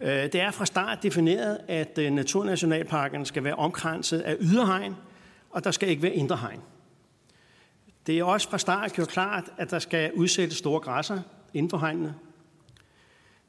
Øh, 0.01 0.09
det 0.09 0.35
er 0.35 0.51
fra 0.51 0.65
start 0.65 1.03
defineret, 1.03 1.57
at 1.67 1.97
øh, 1.97 2.11
Naturnationalparken 2.11 3.25
skal 3.25 3.43
være 3.43 3.55
omkranset 3.55 4.19
af 4.19 4.35
yderhegn, 4.39 4.95
og 5.49 5.63
der 5.63 5.71
skal 5.71 5.89
ikke 5.89 6.01
være 6.01 6.13
indre 6.13 6.37
hegn. 6.37 6.61
Det 8.07 8.19
er 8.19 8.23
også 8.23 8.49
fra 8.49 8.57
start 8.57 8.93
gjort 8.93 9.07
klart, 9.07 9.43
at 9.57 9.71
der 9.71 9.79
skal 9.79 10.11
udsættes 10.13 10.57
store 10.57 10.79
græsser 10.79 11.19
inden 11.53 11.69
for 11.69 11.77
hegnene. 11.77 12.15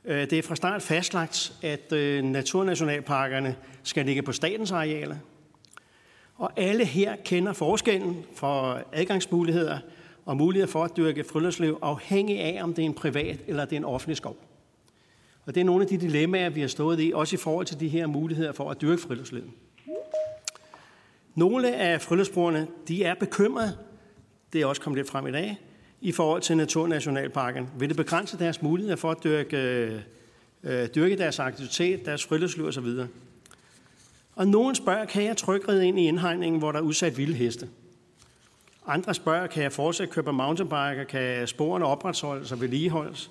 Øh, 0.05 0.31
det 0.31 0.33
er 0.33 0.43
fra 0.43 0.57
start 0.57 0.83
fastlagt, 0.83 1.53
at 1.63 1.93
øh, 1.93 2.25
naturnationalparkerne 2.25 3.57
skal 3.83 4.07
ligge 4.07 4.23
på 4.23 4.33
statens 4.33 4.73
arealer. 4.73 5.17
Og 6.37 6.53
alle 6.57 6.85
her 6.85 7.17
kender 7.25 7.53
forskellen 7.53 8.25
for 8.35 8.83
adgangsmuligheder 8.93 9.79
og 10.27 10.37
muligheder 10.37 10.73
for 10.73 10.85
at 10.85 10.97
dyrke 10.97 11.25
friluftsliv, 11.25 11.79
afhængig 11.83 12.41
af, 12.41 12.63
om 12.63 12.75
det 12.75 12.83
er 12.83 12.87
en 12.87 12.95
privat 12.95 13.41
eller 13.47 13.65
det 13.65 13.73
er 13.73 13.77
en 13.77 13.85
offentlig 13.85 14.17
skov. 14.17 14.48
Og 15.49 15.55
det 15.55 15.61
er 15.61 15.65
nogle 15.65 15.83
af 15.83 15.89
de 15.89 15.99
dilemmaer, 15.99 16.49
vi 16.49 16.61
har 16.61 16.69
stået 16.69 17.01
i, 17.01 17.13
også 17.15 17.37
i 17.37 17.39
forhold 17.39 17.67
til 17.67 17.81
de 17.81 17.89
her 17.89 18.07
muligheder 18.07 18.53
for 18.53 18.71
at 18.71 18.81
dyrke 18.81 19.03
friluftslivet. 19.03 19.51
Nogle 21.35 21.77
af 21.77 22.03
friluftsbrugerne, 22.03 22.67
de 22.89 23.05
er 23.05 23.15
bekymrede, 23.15 23.77
det 24.53 24.61
er 24.61 24.67
også 24.67 24.83
kommet 24.83 24.99
lidt 24.99 25.09
frem 25.09 25.27
i 25.27 25.33
dag, 25.33 25.59
i 26.01 26.13
forhold 26.13 26.43
til 26.43 26.57
Naturnationalparken. 26.57 27.69
Vil 27.79 27.89
det 27.89 27.97
begrænse 27.97 28.39
deres 28.39 28.63
muligheder 28.63 28.97
for 28.97 29.11
at 29.11 29.25
dyrke, 29.25 29.57
øh, 30.63 30.89
dyrke 30.95 31.17
deres 31.17 31.39
aktivitet, 31.39 32.07
deres 32.07 32.25
friluftsliv 32.25 32.67
osv.? 32.67 32.87
Og 34.35 34.49
nogen 34.49 34.75
spørger, 34.75 35.05
kan 35.05 35.25
jeg 35.25 35.37
trykke 35.37 35.87
ind 35.87 35.99
i 35.99 36.09
indhegningen, 36.09 36.59
hvor 36.59 36.73
der 36.73 36.79
er 36.79 36.83
udsat 36.83 37.19
vilde 37.19 37.35
heste? 37.35 37.69
Andre 38.87 39.15
spørger, 39.15 39.47
kan 39.47 39.63
jeg 39.63 39.73
fortsat 39.73 40.11
køre 40.11 40.33
mountainbiker, 40.33 41.05
kan 41.05 41.47
sporene 41.47 41.85
opretholdes 41.85 42.53
og 42.53 42.61
vedligeholdes? 42.61 43.31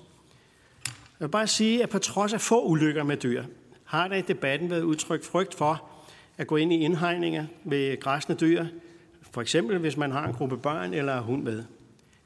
Jeg 1.20 1.26
vil 1.26 1.30
bare 1.30 1.46
sige, 1.46 1.82
at 1.82 1.88
på 1.88 1.98
trods 1.98 2.32
af 2.32 2.40
få 2.40 2.64
ulykker 2.64 3.02
med 3.02 3.16
dyr, 3.16 3.44
har 3.84 4.08
der 4.08 4.16
i 4.16 4.22
debatten 4.22 4.70
været 4.70 4.82
udtrykt 4.82 5.26
frygt 5.26 5.54
for 5.54 5.90
at 6.36 6.46
gå 6.46 6.56
ind 6.56 6.72
i 6.72 6.76
indhegninger 6.76 7.46
med 7.64 8.00
græsne 8.00 8.34
dyr, 8.34 8.66
for 9.30 9.40
eksempel 9.40 9.78
hvis 9.78 9.96
man 9.96 10.12
har 10.12 10.26
en 10.26 10.34
gruppe 10.34 10.56
børn 10.56 10.94
eller 10.94 11.20
hund 11.20 11.42
med. 11.42 11.64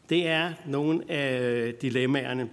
Det 0.09 0.27
er 0.27 0.53
nogle 0.67 1.11
af 1.11 1.43
øh, 1.43 1.75
dilemmaerne. 1.83 2.49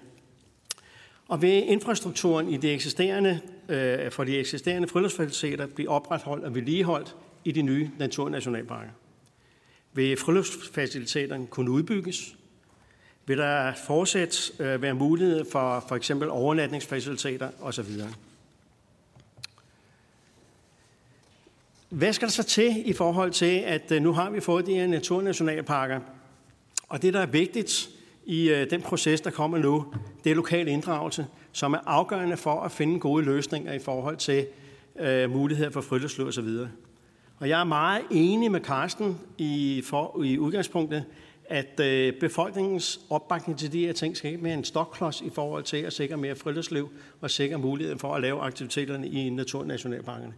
Og 1.27 1.41
ved 1.41 1.63
infrastrukturen 1.65 2.49
i 2.49 2.57
de 2.57 2.71
eksisterende, 2.71 3.39
øh, 3.69 4.11
for 4.11 4.23
de 4.23 4.37
eksisterende 4.37 4.87
friluftsfaciliteter 4.87 5.67
blive 5.67 5.89
opretholdt 5.89 6.45
og 6.45 6.55
vedligeholdt 6.55 7.15
i 7.45 7.51
de 7.51 7.61
nye 7.61 7.89
naturnationalparker. 7.97 8.91
Vil 9.93 10.17
friluftsfaciliteterne 10.17 11.47
kunne 11.47 11.71
udbygges, 11.71 12.35
vil 13.29 13.37
der 13.37 13.73
fortsat 13.73 14.51
øh, 14.59 14.81
være 14.81 14.93
mulighed 14.93 15.45
for 15.51 15.85
for 15.87 15.95
eksempel 15.95 16.29
overnatningsfaciliteter 16.29 17.49
osv. 17.61 17.85
Hvad 21.89 22.13
skal 22.13 22.27
der 22.27 22.31
så 22.31 22.43
til 22.43 22.89
i 22.89 22.93
forhold 22.93 23.31
til, 23.31 23.59
at 23.65 23.91
øh, 23.91 24.01
nu 24.01 24.13
har 24.13 24.29
vi 24.29 24.39
fået 24.39 24.65
de 24.65 24.73
her 24.73 24.87
naturnationalparker, 24.87 25.99
og 26.87 27.01
det, 27.01 27.13
der 27.13 27.19
er 27.19 27.25
vigtigt 27.25 27.89
i 28.25 28.49
øh, 28.49 28.69
den 28.69 28.81
proces, 28.81 29.21
der 29.21 29.31
kommer 29.31 29.57
nu, 29.57 29.93
det 30.23 30.31
er 30.31 30.35
lokal 30.35 30.67
inddragelse, 30.67 31.25
som 31.51 31.73
er 31.73 31.79
afgørende 31.85 32.37
for 32.37 32.61
at 32.61 32.71
finde 32.71 32.99
gode 32.99 33.25
løsninger 33.25 33.73
i 33.73 33.79
forhold 33.79 34.17
til 34.17 34.47
muligheder 35.29 35.69
for 35.69 35.81
friluftsliv 35.81 36.27
osv. 36.27 36.47
Og 37.39 37.49
jeg 37.49 37.59
er 37.59 37.63
meget 37.63 38.01
enig 38.11 38.51
med 38.51 38.61
Carsten 38.61 39.17
i, 39.37 39.83
for, 39.85 40.23
i 40.23 40.37
udgangspunktet, 40.37 41.05
at 41.49 41.79
øh, 41.79 42.13
befolkningens 42.13 42.99
opbakning 43.09 43.59
til 43.59 43.71
de 43.71 43.85
her 43.85 43.93
ting 43.93 44.17
skal 44.17 44.31
ikke 44.31 44.43
være 44.43 44.53
en 44.53 44.63
stokklods 44.63 45.21
i 45.21 45.29
forhold 45.29 45.63
til 45.63 45.77
at 45.77 45.93
sikre 45.93 46.17
mere 46.17 46.35
friluftsliv 46.35 46.89
og 47.21 47.31
sikre 47.31 47.57
muligheden 47.57 47.99
for 47.99 48.15
at 48.15 48.21
lave 48.21 48.41
aktiviteterne 48.41 49.07
i 49.07 49.29
naturnationalparkerne. 49.29 50.33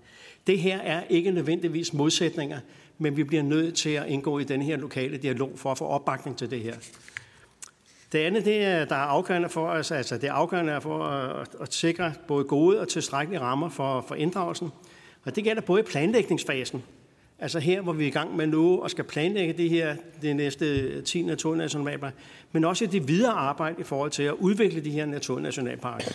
Det 0.47 0.59
her 0.59 0.77
er 0.77 1.03
ikke 1.09 1.31
nødvendigvis 1.31 1.93
modsætninger, 1.93 2.59
men 2.97 3.17
vi 3.17 3.23
bliver 3.23 3.43
nødt 3.43 3.75
til 3.75 3.89
at 3.89 4.07
indgå 4.07 4.39
i 4.39 4.43
den 4.43 4.61
her 4.61 4.77
lokale 4.77 5.17
dialog 5.17 5.51
for 5.55 5.71
at 5.71 5.77
få 5.77 5.85
opbakning 5.85 6.37
til 6.37 6.51
det 6.51 6.59
her. 6.59 6.75
Det 8.11 8.19
andet, 8.19 8.45
det 8.45 8.63
er, 8.63 8.85
der 8.85 8.95
er 8.95 8.99
afgørende 8.99 9.49
for 9.49 9.67
os, 9.67 9.91
altså 9.91 10.17
det 10.17 10.29
er 10.29 10.33
afgørende 10.33 10.81
for 10.81 11.03
at, 11.03 11.47
at 11.61 11.73
sikre 11.73 12.13
både 12.27 12.43
gode 12.43 12.79
og 12.79 12.87
tilstrækkelige 12.87 13.41
rammer 13.41 13.69
for, 13.69 14.05
for 14.07 14.15
inddragelsen. 14.15 14.71
Og 15.25 15.35
det 15.35 15.43
gælder 15.43 15.61
både 15.61 15.79
i 15.79 15.83
planlægningsfasen, 15.83 16.83
altså 17.41 17.59
her, 17.59 17.81
hvor 17.81 17.93
vi 17.93 18.03
er 18.03 18.07
i 18.07 18.11
gang 18.11 18.35
med 18.35 18.47
nu 18.47 18.81
og 18.81 18.91
skal 18.91 19.03
planlægge 19.03 19.53
det 19.53 19.69
her 19.69 19.95
det 20.21 20.35
næste 20.35 21.01
10 21.01 21.21
naturnationalparker, 21.21 22.17
men 22.51 22.65
også 22.65 22.85
det 22.85 23.07
videre 23.07 23.31
arbejde 23.31 23.75
i 23.79 23.83
forhold 23.83 24.11
til 24.11 24.23
at 24.23 24.33
udvikle 24.33 24.83
de 24.83 24.91
her 24.91 25.05
naturnationalparker. 25.05 26.11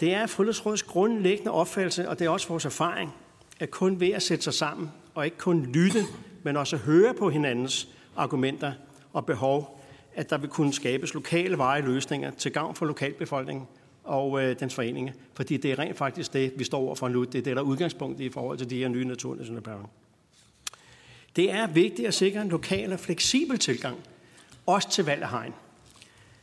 Det 0.00 0.14
er 0.14 0.26
Friluftsrådets 0.26 0.82
grundlæggende 0.82 1.50
opfattelse, 1.50 2.08
og 2.08 2.18
det 2.18 2.24
er 2.24 2.28
også 2.28 2.48
vores 2.48 2.64
erfaring, 2.64 3.14
at 3.60 3.70
kun 3.70 4.00
ved 4.00 4.08
at 4.08 4.22
sætte 4.22 4.44
sig 4.44 4.54
sammen 4.54 4.90
og 5.14 5.24
ikke 5.24 5.38
kun 5.38 5.66
lytte, 5.66 6.04
men 6.42 6.56
også 6.56 6.76
høre 6.76 7.14
på 7.14 7.30
hinandens 7.30 7.88
argumenter 8.16 8.72
og 9.12 9.26
behov, 9.26 9.80
at 10.14 10.30
der 10.30 10.38
vil 10.38 10.48
kunne 10.48 10.72
skabes 10.72 11.14
lokale 11.14 11.58
veje 11.58 11.82
løsninger 11.82 12.30
til 12.30 12.52
gavn 12.52 12.74
for 12.74 12.86
lokalbefolkningen 12.86 13.66
og 14.10 14.42
øh, 14.42 14.60
dens 14.60 14.74
foreninger. 14.74 15.12
Fordi 15.34 15.56
det 15.56 15.70
er 15.70 15.78
rent 15.78 15.96
faktisk 15.96 16.32
det, 16.32 16.52
vi 16.56 16.64
står 16.64 16.78
overfor 16.78 17.08
nu. 17.08 17.24
Det 17.24 17.34
er 17.34 17.42
det, 17.42 17.56
der 17.56 17.62
er 17.62 17.66
udgangspunktet 17.66 18.24
i 18.24 18.28
forhold 18.28 18.58
til 18.58 18.70
de 18.70 18.78
her 18.78 18.88
nye 18.88 19.04
naturnationalparker. 19.04 19.84
Det 21.36 21.50
er 21.50 21.66
vigtigt 21.66 22.08
at 22.08 22.14
sikre 22.14 22.42
en 22.42 22.48
lokal 22.48 22.92
og 22.92 23.00
fleksibel 23.00 23.58
tilgang, 23.58 23.96
også 24.66 24.90
til 24.90 25.04
valg 25.04 25.22
af 25.22 25.30
hegn. 25.30 25.54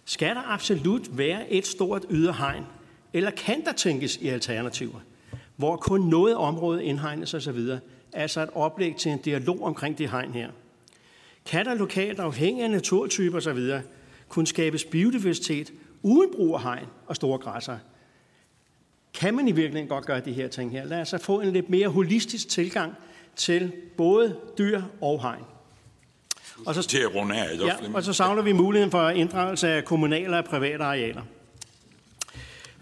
Skal 0.05 0.35
der 0.35 0.53
absolut 0.53 1.17
være 1.17 1.51
et 1.51 1.67
stort 1.67 2.05
yderhegn, 2.09 2.63
eller 3.13 3.31
kan 3.31 3.65
der 3.65 3.71
tænkes 3.71 4.17
i 4.17 4.27
alternativer, 4.27 4.99
hvor 5.55 5.75
kun 5.75 6.01
noget 6.01 6.35
område 6.35 6.83
indhegnes 6.83 7.33
osv., 7.33 7.59
altså 8.13 8.41
et 8.41 8.49
oplæg 8.53 8.95
til 8.95 9.11
en 9.11 9.17
dialog 9.17 9.63
omkring 9.63 9.97
det 9.97 10.09
hegn 10.09 10.31
her. 10.31 10.49
Kan 11.45 11.65
der 11.65 11.73
lokalt 11.73 12.19
afhængig 12.19 12.63
af 12.63 12.71
naturtyper 12.71 13.37
osv. 13.37 13.59
kunne 14.27 14.47
skabes 14.47 14.85
biodiversitet 14.85 15.73
uden 16.01 16.31
brug 16.35 16.55
af 16.55 16.61
hegn 16.61 16.85
og 17.07 17.15
store 17.15 17.37
græsser? 17.37 17.77
Kan 19.13 19.35
man 19.35 19.47
i 19.47 19.51
virkeligheden 19.51 19.89
godt 19.89 20.05
gøre 20.05 20.19
de 20.19 20.33
her 20.33 20.47
ting 20.47 20.71
her? 20.71 20.85
Lad 20.85 21.01
os 21.01 21.15
få 21.21 21.41
en 21.41 21.53
lidt 21.53 21.69
mere 21.69 21.87
holistisk 21.87 22.49
tilgang 22.49 22.93
til 23.35 23.71
både 23.97 24.35
dyr 24.57 24.81
og 25.01 25.21
hegn. 25.21 25.43
Og 26.65 26.75
så, 26.75 26.81
til 26.81 26.97
at 26.97 27.15
runde 27.15 27.35
af, 27.35 27.57
ja, 27.59 27.75
og 27.93 28.03
så 28.03 28.13
savner 28.13 28.41
vi 28.41 28.51
muligheden 28.51 28.91
for 28.91 29.09
inddragelse 29.09 29.69
af 29.69 29.85
kommunale 29.85 30.37
og 30.37 30.45
private 30.45 30.83
arealer. 30.83 31.21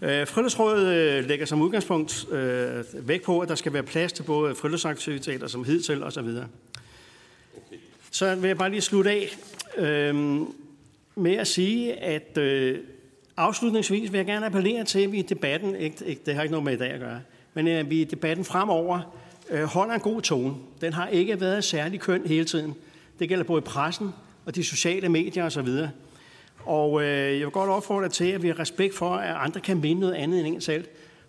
Øh, 0.02 0.26
Friluftsrådet 0.26 0.86
øh, 0.94 1.24
lægger 1.24 1.46
som 1.46 1.62
udgangspunkt 1.62 2.32
øh, 2.32 2.84
vægt 2.92 3.24
på, 3.24 3.40
at 3.40 3.48
der 3.48 3.54
skal 3.54 3.72
være 3.72 3.82
plads 3.82 4.12
til 4.12 4.22
både 4.22 4.54
friluftsaktiviteter 4.54 5.46
som 5.46 5.64
hidtil 5.64 6.02
osv. 6.02 6.18
Okay. 6.18 6.40
Så 8.10 8.34
vil 8.34 8.48
jeg 8.48 8.58
bare 8.58 8.70
lige 8.70 8.80
slutte 8.80 9.10
af 9.10 9.36
øh, 9.76 10.14
med 11.14 11.34
at 11.36 11.46
sige, 11.46 11.94
at 11.94 12.38
øh, 12.38 12.78
afslutningsvis 13.36 14.12
vil 14.12 14.18
jeg 14.18 14.26
gerne 14.26 14.46
appellere 14.46 14.84
til, 14.84 15.00
at 15.00 15.12
vi 15.12 15.18
i 15.18 15.22
debatten, 15.22 15.76
ikke, 15.76 16.04
ikke, 16.04 16.22
det 16.26 16.34
har 16.34 16.42
ikke 16.42 16.52
noget 16.52 16.64
med 16.64 16.72
i 16.72 16.76
dag 16.76 16.90
at 16.90 17.00
gøre, 17.00 17.20
men 17.54 17.68
at 17.68 17.90
vi 17.90 18.00
i 18.00 18.04
debatten 18.04 18.44
fremover 18.44 19.16
øh, 19.50 19.64
holder 19.64 19.94
en 19.94 20.00
god 20.00 20.22
tone. 20.22 20.54
Den 20.80 20.92
har 20.92 21.08
ikke 21.08 21.40
været 21.40 21.64
særlig 21.64 22.00
køn 22.00 22.26
hele 22.26 22.44
tiden. 22.44 22.74
Det 23.18 23.28
gælder 23.28 23.44
både 23.44 23.62
pressen 23.62 24.10
og 24.46 24.54
de 24.54 24.64
sociale 24.64 25.08
medier 25.08 25.44
osv. 25.44 25.68
Og 26.64 27.02
øh, 27.02 27.08
jeg 27.08 27.40
vil 27.40 27.50
godt 27.50 27.70
opfordre 27.70 28.08
til, 28.08 28.24
at 28.24 28.42
vi 28.42 28.48
har 28.48 28.58
respekt 28.58 28.94
for, 28.94 29.10
at 29.10 29.36
andre 29.38 29.60
kan 29.60 29.80
mene 29.80 30.00
noget 30.00 30.14
andet 30.14 30.46
end 30.46 30.54
en 30.54 30.60
selv. 30.60 30.84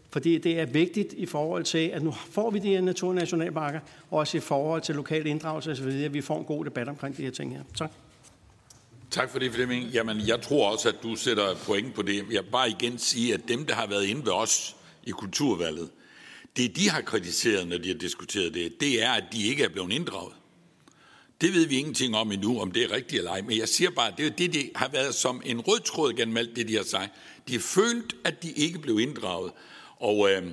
Fordi 0.09 0.37
det 0.37 0.59
er 0.59 0.65
vigtigt 0.65 1.13
i 1.13 1.25
forhold 1.25 1.63
til, 1.63 1.87
at 1.87 2.03
nu 2.03 2.11
får 2.11 2.49
vi 2.49 2.59
de 2.59 2.69
her 2.69 2.81
naturnationalparker, 2.81 3.79
også 4.11 4.37
i 4.37 4.39
forhold 4.39 4.81
til 4.81 4.95
lokal 4.95 5.27
inddragelse 5.27 5.71
osv., 5.71 5.87
at 5.87 6.13
vi 6.13 6.21
får 6.21 6.39
en 6.39 6.45
god 6.45 6.65
debat 6.65 6.87
omkring 6.87 7.17
de 7.17 7.23
her 7.23 7.31
ting 7.31 7.53
her. 7.53 7.61
Tak. 7.75 7.91
Tak 9.11 9.31
for 9.31 9.39
det, 9.39 9.53
Flemming. 9.53 9.89
Jamen, 9.89 10.27
jeg 10.27 10.41
tror 10.41 10.71
også, 10.71 10.89
at 10.89 10.95
du 11.03 11.15
sætter 11.15 11.55
point 11.55 11.93
på 11.93 12.01
det. 12.01 12.15
Jeg 12.15 12.43
vil 12.43 12.51
bare 12.51 12.69
igen 12.69 12.97
sige, 12.97 13.33
at 13.33 13.41
dem, 13.47 13.65
der 13.65 13.73
har 13.73 13.87
været 13.87 14.05
inde 14.05 14.25
ved 14.25 14.31
os 14.31 14.75
i 15.03 15.11
kulturvalget, 15.11 15.89
det 16.57 16.75
de 16.75 16.89
har 16.89 17.01
kritiseret, 17.01 17.67
når 17.67 17.77
de 17.77 17.87
har 17.87 17.95
diskuteret 17.95 18.53
det, 18.53 18.81
det 18.81 19.03
er, 19.03 19.11
at 19.11 19.23
de 19.33 19.47
ikke 19.47 19.63
er 19.63 19.69
blevet 19.69 19.91
inddraget. 19.91 20.33
Det 21.41 21.53
ved 21.53 21.65
vi 21.65 21.77
ingenting 21.77 22.15
om 22.15 22.31
endnu, 22.31 22.59
om 22.61 22.71
det 22.71 22.83
er 22.83 22.91
rigtigt 22.91 23.19
eller 23.19 23.31
ej, 23.31 23.41
men 23.41 23.57
jeg 23.57 23.69
siger 23.69 23.89
bare, 23.89 24.07
at 24.07 24.17
det 24.17 24.25
er 24.25 24.29
det, 24.29 24.53
det 24.53 24.71
har 24.75 24.87
været 24.87 25.15
som 25.15 25.41
en 25.45 25.61
rød 25.61 25.79
tråd 25.79 26.13
gennem 26.13 26.37
alt 26.37 26.55
det, 26.55 26.67
de 26.67 26.75
har 26.75 26.83
sagt. 26.83 27.11
De 27.47 27.53
har 27.53 27.59
følt, 27.59 28.15
at 28.23 28.43
de 28.43 28.51
ikke 28.51 28.79
blev 28.79 28.99
inddraget. 28.99 29.51
Og 29.99 30.31
øh, 30.31 30.43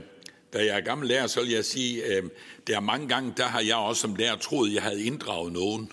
da 0.53 0.59
jeg 0.59 0.77
er 0.77 0.81
gammel 0.81 1.09
lærer, 1.09 1.27
så 1.27 1.41
vil 1.41 1.51
jeg 1.51 1.65
sige, 1.65 2.05
øh, 2.05 2.23
der 2.67 2.77
er 2.77 2.81
mange 2.81 3.09
gange, 3.09 3.33
der 3.37 3.45
har 3.45 3.61
jeg 3.61 3.77
også 3.77 4.01
som 4.01 4.15
lærer 4.15 4.37
troet, 4.37 4.69
at 4.69 4.75
jeg 4.75 4.83
havde 4.83 5.05
inddraget 5.05 5.53
nogen. 5.53 5.93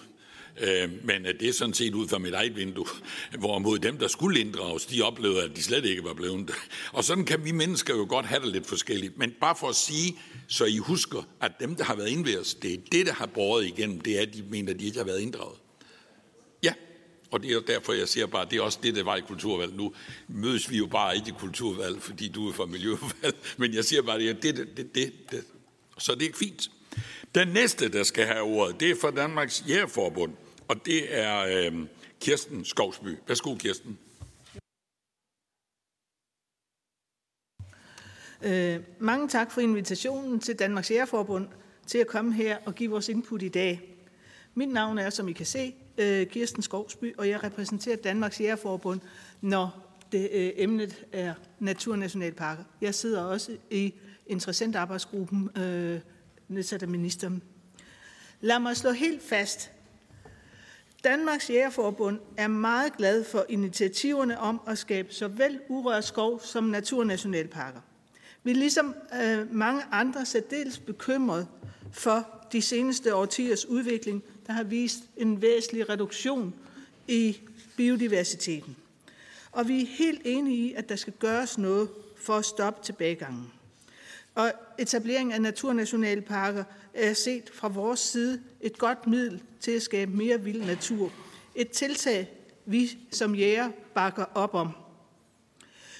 Øh, 0.62 0.90
men 1.04 1.26
øh, 1.26 1.40
det 1.40 1.50
er 1.50 1.54
sådan 1.54 1.74
set 1.74 1.94
ud 1.94 2.08
fra 2.08 2.18
mit 2.18 2.34
eget 2.34 2.56
vindue. 2.56 2.86
Hvorimod 3.40 3.80
dem, 3.80 3.98
der 3.98 4.08
skulle 4.08 4.40
inddrages, 4.40 4.86
de 4.86 5.02
oplevede, 5.02 5.44
at 5.44 5.56
de 5.56 5.64
slet 5.64 5.86
ikke 5.86 6.04
var 6.04 6.14
blevet 6.14 6.52
Og 6.94 7.04
sådan 7.04 7.26
kan 7.26 7.46
vi 7.46 7.52
mennesker 7.52 7.96
jo 7.96 8.06
godt 8.10 8.26
have 8.26 8.42
det 8.42 8.52
lidt 8.52 8.68
forskelligt. 8.68 9.18
Men 9.18 9.34
bare 9.42 9.56
for 9.56 9.70
at 9.70 9.76
sige, 9.76 10.16
så 10.48 10.66
I 10.66 10.78
husker, 10.78 11.28
at 11.42 11.52
dem, 11.60 11.76
der 11.76 11.84
har 11.84 11.96
været 11.96 12.10
ind 12.10 12.38
os, 12.40 12.54
det 12.54 12.74
er 12.74 12.78
det, 12.92 13.06
der 13.06 13.14
har 13.14 13.26
båret 13.26 13.66
igennem, 13.66 14.02
det 14.02 14.18
er, 14.18 14.22
at 14.22 14.34
de 14.34 14.44
mener, 14.50 14.74
at 14.74 14.80
de 14.80 14.86
ikke 14.86 14.98
har 14.98 15.06
været 15.06 15.20
inddraget. 15.20 15.58
Ja, 16.64 16.74
og 17.32 17.44
det 17.44 17.52
er 17.52 17.60
derfor, 17.60 17.94
jeg 17.94 18.08
siger 18.08 18.26
bare, 18.26 18.42
at 18.42 18.52
det 18.52 18.58
er 18.58 18.62
også 18.62 18.80
det, 18.84 18.96
der 18.96 19.04
var 19.04 19.16
i 19.16 19.22
kulturvalg. 19.22 19.74
Nu 19.76 19.94
mødes 20.28 20.70
vi 20.70 20.78
jo 20.78 20.86
bare 20.86 21.16
ikke 21.16 21.30
i 21.30 21.34
kulturvalg, 21.40 22.02
fordi 22.02 22.28
du 22.28 22.50
er 22.50 22.54
fra 22.54 22.66
miljøvalg. 22.66 23.36
Men 23.58 23.74
jeg 23.74 23.86
siger 23.86 24.02
bare, 24.02 24.20
at 24.20 24.44
det, 24.44 24.58
det, 24.58 24.78
det, 24.78 24.96
det, 24.96 25.14
det. 25.32 25.44
Så 25.98 26.16
det 26.16 26.30
er 26.30 26.34
fint. 26.36 26.70
Den 27.36 27.48
næste, 27.48 27.90
der 27.90 28.04
skal 28.04 28.26
have 28.26 28.42
ordet, 28.42 28.80
det 28.80 28.92
er 28.92 28.96
fra 29.02 29.12
Danmarks 29.12 29.64
Jægerforbund, 29.70 30.34
og 30.72 30.86
det 30.86 31.18
er 31.20 31.40
øh, 31.40 31.88
Kirsten 32.20 32.66
Skovsby. 32.66 33.18
Værsgo, 33.28 33.56
Kirsten. 33.56 33.98
Øh, 38.42 38.80
mange 39.00 39.28
tak 39.28 39.52
for 39.52 39.62
invitationen 39.62 40.40
til 40.40 40.60
Danmarks 40.60 40.92
Jægerforbund 40.92 41.48
til 41.88 41.98
at 41.98 42.08
komme 42.08 42.34
her 42.34 42.58
og 42.66 42.76
give 42.76 42.92
vores 42.92 43.10
input 43.10 43.42
i 43.42 43.50
dag. 43.50 43.82
Mit 44.54 44.70
navn 44.70 44.98
er, 44.98 45.10
som 45.10 45.28
I 45.28 45.34
kan 45.34 45.46
se, 45.46 45.76
øh, 45.98 46.28
Kirsten 46.28 46.62
Skovsby, 46.62 47.18
og 47.18 47.30
jeg 47.30 47.44
repræsenterer 47.44 47.96
Danmarks 47.96 48.42
Jægerforbund, 48.42 49.00
når 49.42 49.98
det, 50.12 50.30
øh, 50.32 50.52
emnet 50.56 51.06
er 51.12 51.34
naturnationalparker. 51.60 52.64
Jeg 52.82 52.96
sidder 52.96 53.24
også 53.24 53.58
i 53.72 53.94
interessentarbejdsgruppen 54.28 55.50
øh, 55.58 56.00
nedsat 56.48 56.84
af 56.84 56.90
ministeren. 56.90 57.44
Lad 58.42 58.60
mig 58.60 58.78
slå 58.78 58.92
helt 58.92 59.24
fast. 59.24 59.72
Danmarks 61.04 61.50
Jægerforbund 61.50 62.20
er 62.38 62.48
meget 62.48 62.98
glad 62.98 63.24
for 63.24 63.46
initiativerne 63.50 64.40
om 64.40 64.62
at 64.68 64.78
skabe 64.78 65.14
såvel 65.14 65.60
urørt 65.70 66.06
skov 66.06 66.42
som 66.42 66.64
naturnationalparker. 66.64 67.80
Vi 68.44 68.52
er 68.52 68.56
ligesom 68.56 68.96
øh, 69.24 69.54
mange 69.56 69.84
andre 69.92 70.26
særdeles 70.26 70.80
bekymret 70.80 71.48
for 71.92 72.48
de 72.52 72.62
seneste 72.62 73.16
årtiers 73.16 73.66
udvikling, 73.66 74.24
der 74.48 74.54
har 74.54 74.64
vist 74.64 75.00
en 75.18 75.42
væsentlig 75.42 75.90
reduktion 75.90 76.54
i 77.08 77.38
biodiversiteten. 77.78 78.76
Og 79.52 79.68
vi 79.68 79.82
er 79.82 79.88
helt 79.88 80.22
enige 80.26 80.58
i, 80.58 80.74
at 80.74 80.90
der 80.90 80.96
skal 80.96 81.14
gøres 81.20 81.58
noget 81.58 81.90
for 82.18 82.34
at 82.34 82.46
stoppe 82.46 82.86
tilbagegangen. 82.86 83.52
Og 84.36 84.52
etablering 84.78 85.34
af 85.34 85.42
naturnationalparker 85.42 86.60
er 86.60 86.64
Øh, 86.96 87.16
set 87.16 87.50
fra 87.54 87.68
vores 87.68 88.00
side 88.00 88.42
et 88.62 88.78
godt 88.78 89.08
middel 89.08 89.42
til 89.60 89.72
at 89.72 89.82
skabe 89.82 90.12
mere 90.12 90.42
vild 90.42 90.66
natur. 90.66 91.12
Et 91.56 91.70
tiltag, 91.70 92.30
vi 92.66 92.98
som 93.12 93.36
jæger 93.36 93.72
bakker 93.94 94.26
op 94.36 94.54
om. 94.54 94.70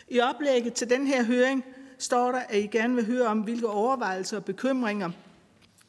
I 0.08 0.20
oplægget 0.20 0.74
til 0.74 0.90
den 0.90 1.08
her 1.08 1.24
høring 1.24 1.66
står 1.98 2.32
der, 2.32 2.40
at 2.40 2.60
I 2.64 2.68
gerne 2.68 2.96
vil 2.96 3.06
høre 3.06 3.28
om, 3.28 3.40
hvilke 3.40 3.68
overvejelser 3.68 4.38
og 4.38 4.46
bekymringer 4.46 5.12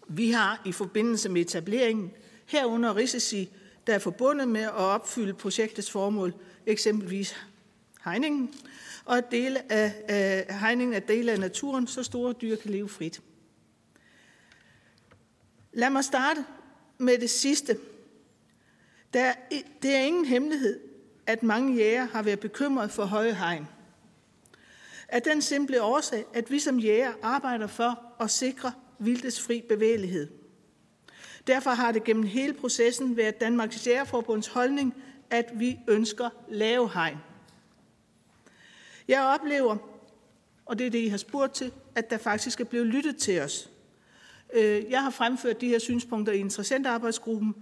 vi 0.08 0.30
har 0.30 0.62
i 0.66 0.72
forbindelse 0.72 1.28
med 1.28 1.40
etableringen, 1.40 2.12
herunder 2.46 2.96
risici, 2.96 3.50
der 3.86 3.94
er 3.94 3.98
forbundet 3.98 4.48
med 4.48 4.60
at 4.60 4.74
opfylde 4.74 5.34
projektets 5.34 5.90
formål, 5.90 6.34
eksempelvis 6.66 7.36
hegningen, 8.04 8.54
og 9.04 9.18
at 9.18 9.30
dele 9.30 9.72
af, 9.72 9.92
af 10.08 10.58
hegningen 10.58 10.94
af 10.94 11.02
dele 11.02 11.32
af 11.32 11.40
naturen, 11.40 11.86
så 11.86 12.02
store 12.02 12.32
dyr 12.32 12.56
kan 12.56 12.70
leve 12.70 12.88
frit. 12.88 13.20
Lad 15.72 15.90
mig 15.90 16.04
starte 16.04 16.44
med 16.98 17.18
det 17.18 17.30
sidste. 17.30 17.78
Der, 19.14 19.32
det 19.82 19.94
er 19.94 20.00
ingen 20.00 20.24
hemmelighed, 20.24 20.80
at 21.26 21.42
mange 21.42 21.74
jæger 21.76 22.04
har 22.04 22.22
været 22.22 22.40
bekymret 22.40 22.90
for 22.90 23.04
høje 23.04 23.34
hegn. 23.34 23.66
Af 25.08 25.22
den 25.22 25.42
simple 25.42 25.82
årsag, 25.82 26.24
at 26.34 26.50
vi 26.50 26.58
som 26.58 26.78
jæger 26.78 27.12
arbejder 27.22 27.66
for 27.66 28.02
at 28.20 28.30
sikre 28.30 28.72
vildtes 28.98 29.40
fri 29.40 29.64
bevægelighed. 29.68 30.28
Derfor 31.46 31.70
har 31.70 31.92
det 31.92 32.04
gennem 32.04 32.22
hele 32.22 32.54
processen 32.54 33.16
været 33.16 33.40
Danmarks 33.40 33.86
Jægerforbunds 33.86 34.46
holdning, 34.46 34.94
at 35.30 35.50
vi 35.54 35.78
ønsker 35.88 36.30
lave 36.48 36.90
hegn. 36.94 37.16
Jeg 39.08 39.22
oplever, 39.22 39.76
og 40.66 40.78
det 40.78 40.86
er 40.86 40.90
det, 40.90 40.98
I 40.98 41.08
har 41.08 41.16
spurgt 41.16 41.54
til, 41.54 41.72
at 41.94 42.10
der 42.10 42.18
faktisk 42.18 42.60
er 42.60 42.64
blevet 42.64 42.86
lyttet 42.86 43.16
til 43.16 43.40
os. 43.40 43.71
Øh, 44.52 44.90
jeg 44.90 45.02
har 45.02 45.10
fremført 45.10 45.60
de 45.60 45.68
her 45.68 45.78
synspunkter 45.78 46.32
i 46.32 46.38
interessentarbejdsgruppen, 46.38 47.54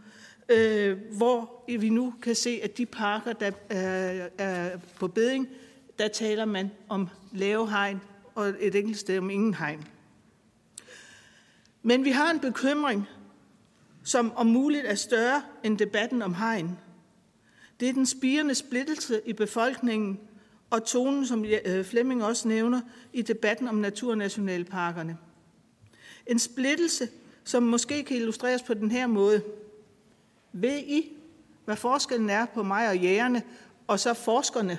øh, 0.48 0.98
hvor 1.16 1.64
vi 1.78 1.88
nu 1.88 2.14
kan 2.22 2.34
se, 2.34 2.60
at 2.62 2.78
de 2.78 2.86
parker, 2.86 3.32
der 3.32 3.50
er 4.38 4.78
på 4.98 5.08
beding, 5.08 5.48
der 5.98 6.08
taler 6.08 6.44
man 6.44 6.70
om 6.88 7.08
lave 7.32 7.70
hegn, 7.70 8.00
og 8.34 8.48
et 8.60 8.74
enkelt 8.74 8.98
sted 8.98 9.18
om 9.18 9.30
ingen 9.30 9.54
hegn. 9.54 9.84
Men 11.82 12.04
vi 12.04 12.10
har 12.10 12.30
en 12.30 12.40
bekymring, 12.40 13.08
som 14.02 14.32
om 14.36 14.46
muligt 14.46 14.86
er 14.86 14.94
større 14.94 15.42
end 15.64 15.78
debatten 15.78 16.22
om 16.22 16.34
hegn. 16.34 16.78
Det 17.80 17.88
er 17.88 17.92
den 17.92 18.06
spirende 18.06 18.54
splittelse 18.54 19.20
i 19.26 19.32
befolkningen 19.32 20.20
og 20.70 20.84
tonen, 20.84 21.26
som 21.26 21.44
øh, 21.64 21.84
Flemming 21.84 22.24
også 22.24 22.48
nævner, 22.48 22.80
i 23.12 23.22
debatten 23.22 23.68
om 23.68 23.74
naturnationalparkerne. 23.74 25.16
En 26.30 26.38
splittelse, 26.38 27.08
som 27.44 27.62
måske 27.62 28.04
kan 28.04 28.16
illustreres 28.16 28.62
på 28.62 28.74
den 28.74 28.90
her 28.90 29.06
måde. 29.06 29.42
Ved 30.52 30.78
I, 30.78 31.12
hvad 31.64 31.76
forskellen 31.76 32.30
er 32.30 32.46
på 32.46 32.62
mig 32.62 32.88
og 32.88 32.98
jægerne, 32.98 33.42
og 33.86 34.00
så 34.00 34.14
forskerne? 34.14 34.78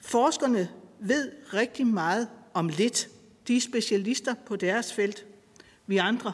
Forskerne 0.00 0.68
ved 0.98 1.32
rigtig 1.52 1.86
meget 1.86 2.28
om 2.54 2.68
lidt. 2.68 3.08
De 3.48 3.56
er 3.56 3.60
specialister 3.60 4.34
på 4.34 4.56
deres 4.56 4.92
felt. 4.92 5.26
Vi 5.86 5.96
andre, 5.96 6.32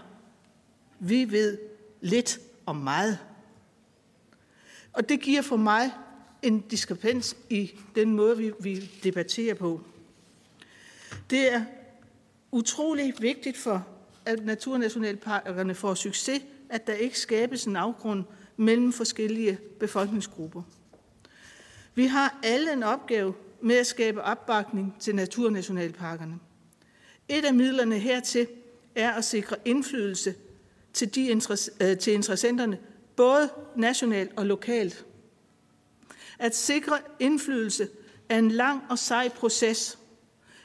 vi 0.98 1.30
ved 1.30 1.58
lidt 2.00 2.40
om 2.66 2.76
meget. 2.76 3.18
Og 4.92 5.08
det 5.08 5.20
giver 5.20 5.42
for 5.42 5.56
mig 5.56 5.90
en 6.42 6.60
diskrepans 6.60 7.36
i 7.50 7.70
den 7.94 8.14
måde, 8.14 8.36
vi, 8.36 8.52
vi 8.60 8.90
debatterer 9.02 9.54
på. 9.54 9.80
Det 11.32 11.52
er 11.52 11.64
utrolig 12.50 13.14
vigtigt 13.18 13.56
for, 13.56 13.86
at 14.26 14.44
naturnationalparkerne 14.44 15.74
får 15.74 15.94
succes, 15.94 16.42
at 16.70 16.86
der 16.86 16.92
ikke 16.92 17.18
skabes 17.18 17.64
en 17.64 17.76
afgrund 17.76 18.24
mellem 18.56 18.92
forskellige 18.92 19.58
befolkningsgrupper. 19.80 20.62
Vi 21.94 22.06
har 22.06 22.38
alle 22.42 22.72
en 22.72 22.82
opgave 22.82 23.34
med 23.60 23.76
at 23.76 23.86
skabe 23.86 24.22
opbakning 24.22 24.96
til 25.00 25.14
naturnationalparkerne. 25.14 26.38
Et 27.28 27.44
af 27.44 27.54
midlerne 27.54 27.98
hertil 27.98 28.46
er 28.94 29.12
at 29.12 29.24
sikre 29.24 29.56
indflydelse 29.64 30.34
til, 30.92 31.14
de, 31.14 31.26
interesse, 31.28 31.70
øh, 31.80 31.98
til 31.98 32.12
interessenterne, 32.12 32.78
både 33.16 33.50
nationalt 33.76 34.30
og 34.36 34.46
lokalt. 34.46 35.06
At 36.38 36.56
sikre 36.56 36.98
indflydelse 37.20 37.88
er 38.28 38.38
en 38.38 38.50
lang 38.50 38.82
og 38.90 38.98
sej 38.98 39.28
proces. 39.28 39.98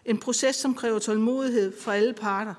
En 0.08 0.18
proces, 0.18 0.55
som 0.55 0.76
kræver 0.76 0.99
tålmodighed 0.99 1.74
fra 1.82 1.95
alle 1.95 2.14
parter. 2.14 2.53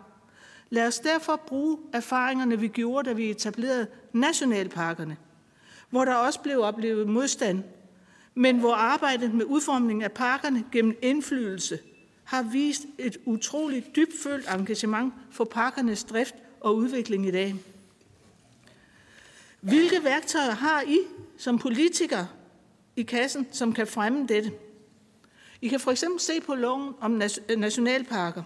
Lad 0.71 0.87
os 0.87 0.99
derfor 0.99 1.43
bruge 1.47 1.79
erfaringerne, 1.93 2.61
vi 2.61 2.69
gjorde, 2.69 3.09
da 3.09 3.15
vi 3.15 3.31
etablerede 3.31 3.87
nationalparkerne, 4.13 5.17
hvor 5.91 6.05
der 6.05 6.15
også 6.15 6.41
blev 6.41 6.61
oplevet 6.61 7.09
modstand, 7.09 7.63
men 8.35 8.59
hvor 8.59 8.75
arbejdet 8.75 9.35
med 9.35 9.45
udformningen 9.45 10.03
af 10.03 10.13
parkerne 10.13 10.65
gennem 10.73 10.99
indflydelse 11.03 11.79
har 12.25 12.43
vist 12.43 12.83
et 12.99 13.17
utroligt 13.25 13.97
dybfølt 13.97 14.49
engagement 14.55 15.15
for 15.31 15.45
parkernes 15.45 16.05
drift 16.05 16.35
og 16.61 16.77
udvikling 16.77 17.27
i 17.27 17.31
dag. 17.31 17.55
Hvilke 19.61 20.05
værktøjer 20.05 20.51
har 20.51 20.83
I 20.83 20.99
som 21.39 21.59
politikere 21.59 22.27
i 22.97 23.03
kassen, 23.03 23.49
som 23.53 23.73
kan 23.73 23.87
fremme 23.87 24.27
dette? 24.27 24.53
I 25.63 25.69
kan 25.69 25.81
for 25.81 25.91
eksempel 25.91 26.21
se 26.21 26.41
på 26.41 26.55
loven 26.55 26.95
om 27.01 27.23
nationalparker, 27.57 28.43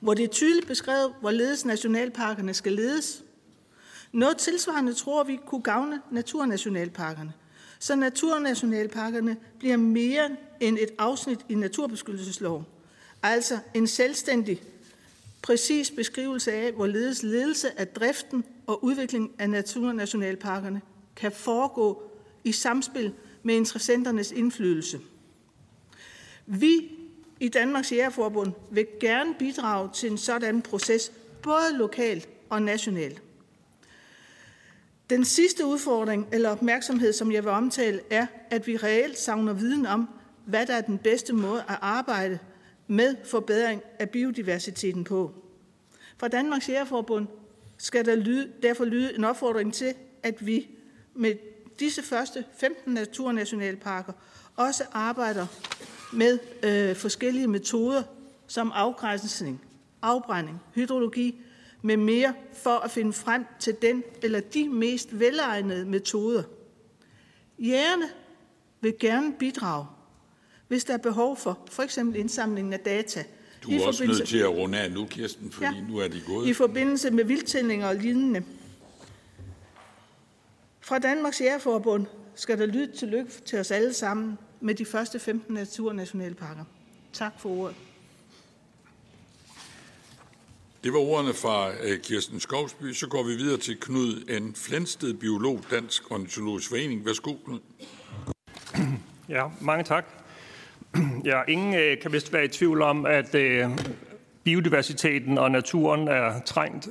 hvor 0.00 0.14
det 0.14 0.24
er 0.24 0.28
tydeligt 0.28 0.66
beskrevet, 0.66 1.14
hvorledes 1.20 1.64
nationalparkerne 1.64 2.54
skal 2.54 2.72
ledes. 2.72 3.24
Noget 4.12 4.36
tilsvarende 4.36 4.94
tror 4.94 5.24
vi 5.24 5.38
kunne 5.46 5.62
gavne 5.62 6.00
naturnationalparkerne, 6.10 7.32
så 7.78 7.96
naturnationalparkerne 7.96 9.36
bliver 9.58 9.76
mere 9.76 10.36
end 10.60 10.78
et 10.78 10.90
afsnit 10.98 11.38
i 11.48 11.54
naturbeskyttelsesloven, 11.54 12.66
altså 13.22 13.58
en 13.74 13.86
selvstændig, 13.86 14.62
præcis 15.42 15.90
beskrivelse 15.90 16.52
af, 16.52 16.72
hvorledes 16.72 17.22
ledelse 17.22 17.80
af 17.80 17.88
driften 17.88 18.44
og 18.66 18.84
udvikling 18.84 19.30
af 19.38 19.50
naturnationalparkerne 19.50 20.80
kan 21.16 21.32
foregå 21.32 22.02
i 22.44 22.52
samspil 22.52 23.12
med 23.42 23.54
interessenternes 23.54 24.32
indflydelse. 24.32 25.00
Vi 26.46 26.90
i 27.40 27.48
Danmarks 27.48 27.92
Jægerforbund 27.92 28.52
vil 28.70 28.86
gerne 29.00 29.34
bidrage 29.38 29.90
til 29.94 30.10
en 30.10 30.18
sådan 30.18 30.62
proces, 30.62 31.12
både 31.42 31.76
lokalt 31.76 32.28
og 32.50 32.62
nationalt. 32.62 33.22
Den 35.10 35.24
sidste 35.24 35.66
udfordring 35.66 36.28
eller 36.32 36.50
opmærksomhed, 36.50 37.12
som 37.12 37.32
jeg 37.32 37.44
vil 37.44 37.52
omtale, 37.52 38.00
er, 38.10 38.26
at 38.50 38.66
vi 38.66 38.76
reelt 38.76 39.18
savner 39.18 39.52
viden 39.52 39.86
om, 39.86 40.08
hvad 40.44 40.66
der 40.66 40.74
er 40.74 40.80
den 40.80 40.98
bedste 40.98 41.32
måde 41.32 41.64
at 41.68 41.78
arbejde 41.80 42.38
med 42.86 43.16
forbedring 43.24 43.82
af 43.98 44.10
biodiversiteten 44.10 45.04
på. 45.04 45.34
Fra 46.18 46.28
Danmarks 46.28 46.68
Jægerforbund 46.68 47.26
skal 47.78 48.04
der 48.04 48.14
lyde, 48.14 48.52
derfor 48.62 48.84
lyde 48.84 49.14
en 49.14 49.24
opfordring 49.24 49.74
til, 49.74 49.94
at 50.22 50.46
vi 50.46 50.68
med 51.14 51.34
disse 51.80 52.02
første 52.02 52.44
15 52.56 52.94
naturnationalparker 52.94 54.12
også 54.56 54.84
arbejder 54.92 55.46
med 56.12 56.38
øh, 56.62 56.96
forskellige 56.96 57.46
metoder 57.46 58.02
som 58.46 58.72
afgrænsning, 58.74 59.60
afbrænding, 60.02 60.62
hydrologi 60.74 61.40
med 61.82 61.96
mere 61.96 62.34
for 62.52 62.78
at 62.78 62.90
finde 62.90 63.12
frem 63.12 63.44
til 63.58 63.76
den 63.82 64.02
eller 64.22 64.40
de 64.40 64.68
mest 64.68 65.20
velegnede 65.20 65.84
metoder. 65.84 66.42
Jægerne 67.58 68.04
vil 68.80 68.94
gerne 69.00 69.32
bidrage, 69.38 69.86
hvis 70.68 70.84
der 70.84 70.94
er 70.94 70.98
behov 70.98 71.36
for 71.36 71.58
for 71.70 71.82
eksempel 71.82 72.20
indsamlingen 72.20 72.72
af 72.72 72.80
data. 72.80 73.24
Du 73.62 73.70
er 73.70 73.86
også 73.86 74.06
nødt 74.06 74.28
til 74.28 74.38
at 74.38 74.48
runde 74.48 74.78
af 74.78 74.92
nu, 74.92 75.06
Kirsten, 75.06 75.52
fordi 75.52 75.66
ja, 75.66 75.80
nu 75.88 75.98
er 75.98 76.08
de 76.08 76.22
gået. 76.26 76.48
I 76.48 76.52
forbindelse 76.52 77.10
med 77.10 77.24
vildtællinger 77.24 77.88
og 77.88 77.94
lignende. 77.94 78.44
Fra 80.80 80.98
Danmarks 80.98 81.40
Jægerforbund 81.40 82.06
skal 82.34 82.58
der 82.58 82.66
lyde 82.66 82.92
til 82.92 83.08
lykke 83.08 83.30
til 83.44 83.58
os 83.58 83.70
alle 83.70 83.92
sammen 83.92 84.38
med 84.62 84.74
de 84.74 84.84
første 84.84 85.18
15 85.18 85.54
naturnationalparker. 85.54 86.64
Tak 87.12 87.32
for 87.38 87.48
ordet. 87.48 87.76
Det 90.84 90.92
var 90.92 90.98
ordene 90.98 91.34
fra 91.34 91.70
øh, 91.82 92.00
Kirsten 92.00 92.40
Skovsby. 92.40 92.92
Så 92.92 93.08
går 93.08 93.22
vi 93.22 93.34
videre 93.34 93.58
til 93.58 93.80
Knud 93.80 94.40
N. 94.40 94.54
Flensted, 94.54 95.14
biolog, 95.14 95.60
Dansk 95.70 96.10
Ornitologisk 96.10 96.68
Forening. 96.68 97.06
Værsgo, 97.06 97.34
Knud. 97.44 97.58
Ja, 99.28 99.46
mange 99.60 99.84
tak. 99.84 100.04
Ja, 101.24 101.42
ingen 101.48 101.74
øh, 101.74 102.00
kan 102.02 102.12
vist 102.12 102.32
være 102.32 102.44
i 102.44 102.48
tvivl 102.48 102.82
om, 102.82 103.06
at 103.06 103.34
øh, 103.34 103.70
biodiversiteten 104.44 105.38
og 105.38 105.50
naturen 105.50 106.08
er 106.08 106.40
trængt, 106.46 106.88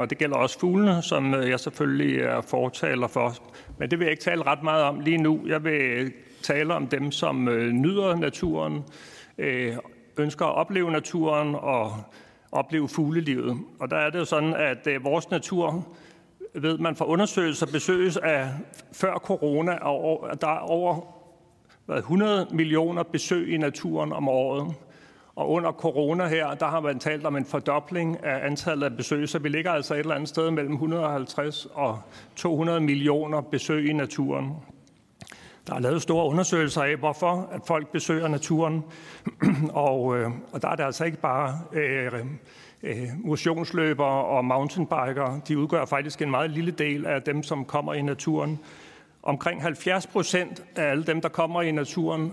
og 0.00 0.10
det 0.10 0.18
gælder 0.18 0.36
også 0.36 0.58
fuglene, 0.58 1.02
som 1.02 1.34
jeg 1.34 1.60
selvfølgelig 1.60 2.20
er 2.20 2.40
fortaler 2.40 3.06
for. 3.06 3.36
Men 3.78 3.90
det 3.90 3.98
vil 3.98 4.04
jeg 4.04 4.12
ikke 4.12 4.22
tale 4.22 4.42
ret 4.42 4.62
meget 4.62 4.84
om 4.84 5.00
lige 5.00 5.18
nu. 5.18 5.40
Jeg 5.46 5.64
vil 5.64 6.12
tale 6.44 6.74
om 6.74 6.86
dem, 6.86 7.12
som 7.12 7.48
øh, 7.48 7.72
nyder 7.72 8.16
naturen, 8.16 8.84
øh, 9.38 9.76
ønsker 10.18 10.46
at 10.46 10.54
opleve 10.54 10.90
naturen 10.90 11.54
og 11.54 11.92
opleve 12.52 12.88
fuglelivet. 12.88 13.58
Og 13.80 13.90
der 13.90 13.96
er 13.96 14.10
det 14.10 14.18
jo 14.18 14.24
sådan, 14.24 14.54
at 14.54 14.86
øh, 14.86 15.04
vores 15.04 15.30
natur, 15.30 15.86
ved 16.54 16.78
man 16.78 16.96
fra 16.96 17.06
undersøgelser, 17.06 17.66
besøges 17.66 18.16
af 18.16 18.48
før 18.92 19.14
corona, 19.14 19.74
og 19.74 20.40
der 20.40 20.48
er 20.48 20.58
over 20.58 21.00
hvad, 21.86 21.96
100 21.96 22.46
millioner 22.50 23.02
besøg 23.02 23.52
i 23.52 23.56
naturen 23.56 24.12
om 24.12 24.28
året. 24.28 24.74
Og 25.36 25.50
under 25.50 25.72
corona 25.72 26.26
her, 26.26 26.54
der 26.54 26.66
har 26.66 26.80
man 26.80 26.98
talt 26.98 27.26
om 27.26 27.36
en 27.36 27.44
fordobling 27.44 28.24
af 28.24 28.46
antallet 28.46 28.86
af 28.86 28.96
besøg, 28.96 29.28
så 29.28 29.38
vi 29.38 29.48
ligger 29.48 29.72
altså 29.72 29.94
et 29.94 30.00
eller 30.00 30.14
andet 30.14 30.28
sted 30.28 30.50
mellem 30.50 30.72
150 30.72 31.66
og 31.72 31.98
200 32.36 32.80
millioner 32.80 33.40
besøg 33.40 33.88
i 33.88 33.92
naturen. 33.92 34.52
Der 35.66 35.74
er 35.74 35.78
lavet 35.80 36.02
store 36.02 36.26
undersøgelser 36.26 36.82
af, 36.82 36.96
hvorfor 36.96 37.48
at 37.52 37.60
folk 37.66 37.92
besøger 37.92 38.28
naturen, 38.28 38.84
og, 39.88 40.16
øh, 40.16 40.30
og 40.52 40.62
der 40.62 40.68
er 40.68 40.76
det 40.76 40.84
altså 40.84 41.04
ikke 41.04 41.18
bare 41.18 41.58
øh, 41.72 42.12
øh, 42.82 43.08
motionsløbere 43.18 44.24
og 44.24 44.44
mountainbikere. 44.44 45.40
De 45.48 45.58
udgør 45.58 45.84
faktisk 45.84 46.22
en 46.22 46.30
meget 46.30 46.50
lille 46.50 46.70
del 46.70 47.06
af 47.06 47.22
dem, 47.22 47.42
som 47.42 47.64
kommer 47.64 47.94
i 47.94 48.02
naturen. 48.02 48.58
Omkring 49.22 49.62
70 49.62 50.06
procent 50.06 50.62
af 50.76 50.90
alle 50.90 51.04
dem, 51.04 51.20
der 51.20 51.28
kommer 51.28 51.62
i 51.62 51.70
naturen, 51.70 52.32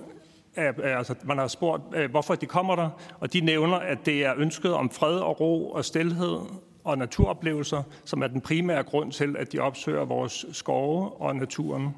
er, 0.56 0.98
altså, 0.98 1.16
man 1.24 1.38
har 1.38 1.48
spurgt, 1.48 1.84
øh, 1.96 2.12
hvorfor 2.12 2.36
de 2.36 2.46
kommer 2.46 2.76
der, 2.76 2.90
og 3.20 3.34
de 3.34 3.42
nævner, 3.42 3.78
at 3.78 4.06
det 4.06 4.26
er 4.26 4.34
ønsket 4.38 4.74
om 4.74 4.90
fred 4.90 5.20
og 5.20 5.40
ro 5.42 5.72
og 5.72 5.86
stilhed 5.86 6.38
og 6.84 6.98
naturoplevelser, 6.98 7.84
som 8.06 8.24
er 8.24 8.28
den 8.28 8.42
primære 8.42 8.84
grund 8.84 9.12
til, 9.12 9.36
at 9.40 9.52
de 9.52 9.60
opsøger 9.60 10.06
vores 10.06 10.46
skove 10.52 11.22
og 11.22 11.36
naturen 11.36 11.96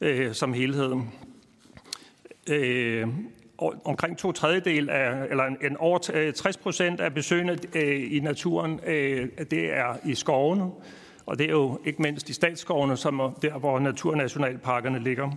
øh, 0.00 0.34
som 0.34 0.52
helhed. 0.52 0.96
Øh, 2.50 3.08
omkring 3.84 4.18
to 4.18 4.32
tredjedel 4.32 4.90
af, 4.90 5.26
eller 5.30 5.44
en, 5.44 5.56
en 5.60 5.76
over 5.76 6.10
øh, 6.14 6.32
60 6.32 6.56
procent 6.56 7.00
af 7.00 7.14
besøgende 7.14 7.58
øh, 7.74 8.12
i 8.12 8.20
naturen, 8.20 8.80
øh, 8.86 9.28
det 9.50 9.76
er 9.76 9.96
i 10.04 10.14
skovene, 10.14 10.70
og 11.26 11.38
det 11.38 11.46
er 11.46 11.50
jo 11.50 11.80
ikke 11.84 12.02
mindst 12.02 12.28
i 12.28 12.32
statsskovene, 12.32 12.96
som 12.96 13.20
er 13.20 13.30
der, 13.42 13.58
hvor 13.58 13.78
naturnationalparkerne 13.78 14.98
ligger. 14.98 15.30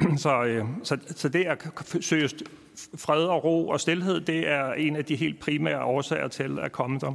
Så, 0.16 0.44
øh, 0.44 0.64
så, 0.82 0.98
så 1.06 1.28
det 1.28 1.44
at 1.44 1.58
søge 2.00 2.28
fred 2.96 3.24
og 3.24 3.44
ro 3.44 3.68
og 3.68 3.80
stillhed, 3.80 4.20
det 4.20 4.48
er 4.48 4.72
en 4.72 4.96
af 4.96 5.04
de 5.04 5.16
helt 5.16 5.40
primære 5.40 5.84
årsager 5.84 6.28
til 6.28 6.58
at 6.58 6.72
komme 6.72 6.98
der. 6.98 7.14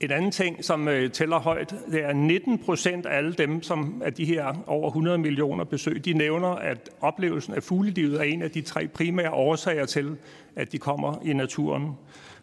En 0.00 0.10
anden 0.10 0.30
ting, 0.30 0.64
som 0.64 0.88
øh, 0.88 1.10
tæller 1.10 1.38
højt, 1.38 1.74
det 1.90 2.04
er 2.04 2.12
19 2.12 2.58
procent 2.58 3.06
af 3.06 3.16
alle 3.16 3.32
dem, 3.32 3.62
som 3.62 4.02
af 4.04 4.12
de 4.14 4.24
her 4.24 4.54
over 4.66 4.88
100 4.88 5.18
millioner 5.18 5.64
besøg, 5.64 6.04
de 6.04 6.12
nævner, 6.12 6.48
at 6.48 6.90
oplevelsen 7.00 7.54
af 7.54 7.62
fuglelivet 7.62 8.20
er 8.20 8.22
en 8.22 8.42
af 8.42 8.50
de 8.50 8.60
tre 8.60 8.88
primære 8.88 9.30
årsager 9.30 9.86
til, 9.86 10.16
at 10.56 10.72
de 10.72 10.78
kommer 10.78 11.18
i 11.24 11.32
naturen. 11.32 11.92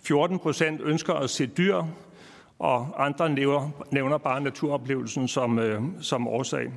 14 0.03 0.39
procent 0.39 0.81
ønsker 0.81 1.13
at 1.13 1.29
se 1.29 1.45
dyr, 1.45 1.83
og 2.59 3.05
andre 3.05 3.29
nævner, 3.29 3.69
nævner 3.91 4.17
bare 4.17 4.41
naturoplevelsen 4.41 5.27
som, 5.27 5.59
øh, 5.59 5.81
som 6.01 6.27
årsag. 6.27 6.71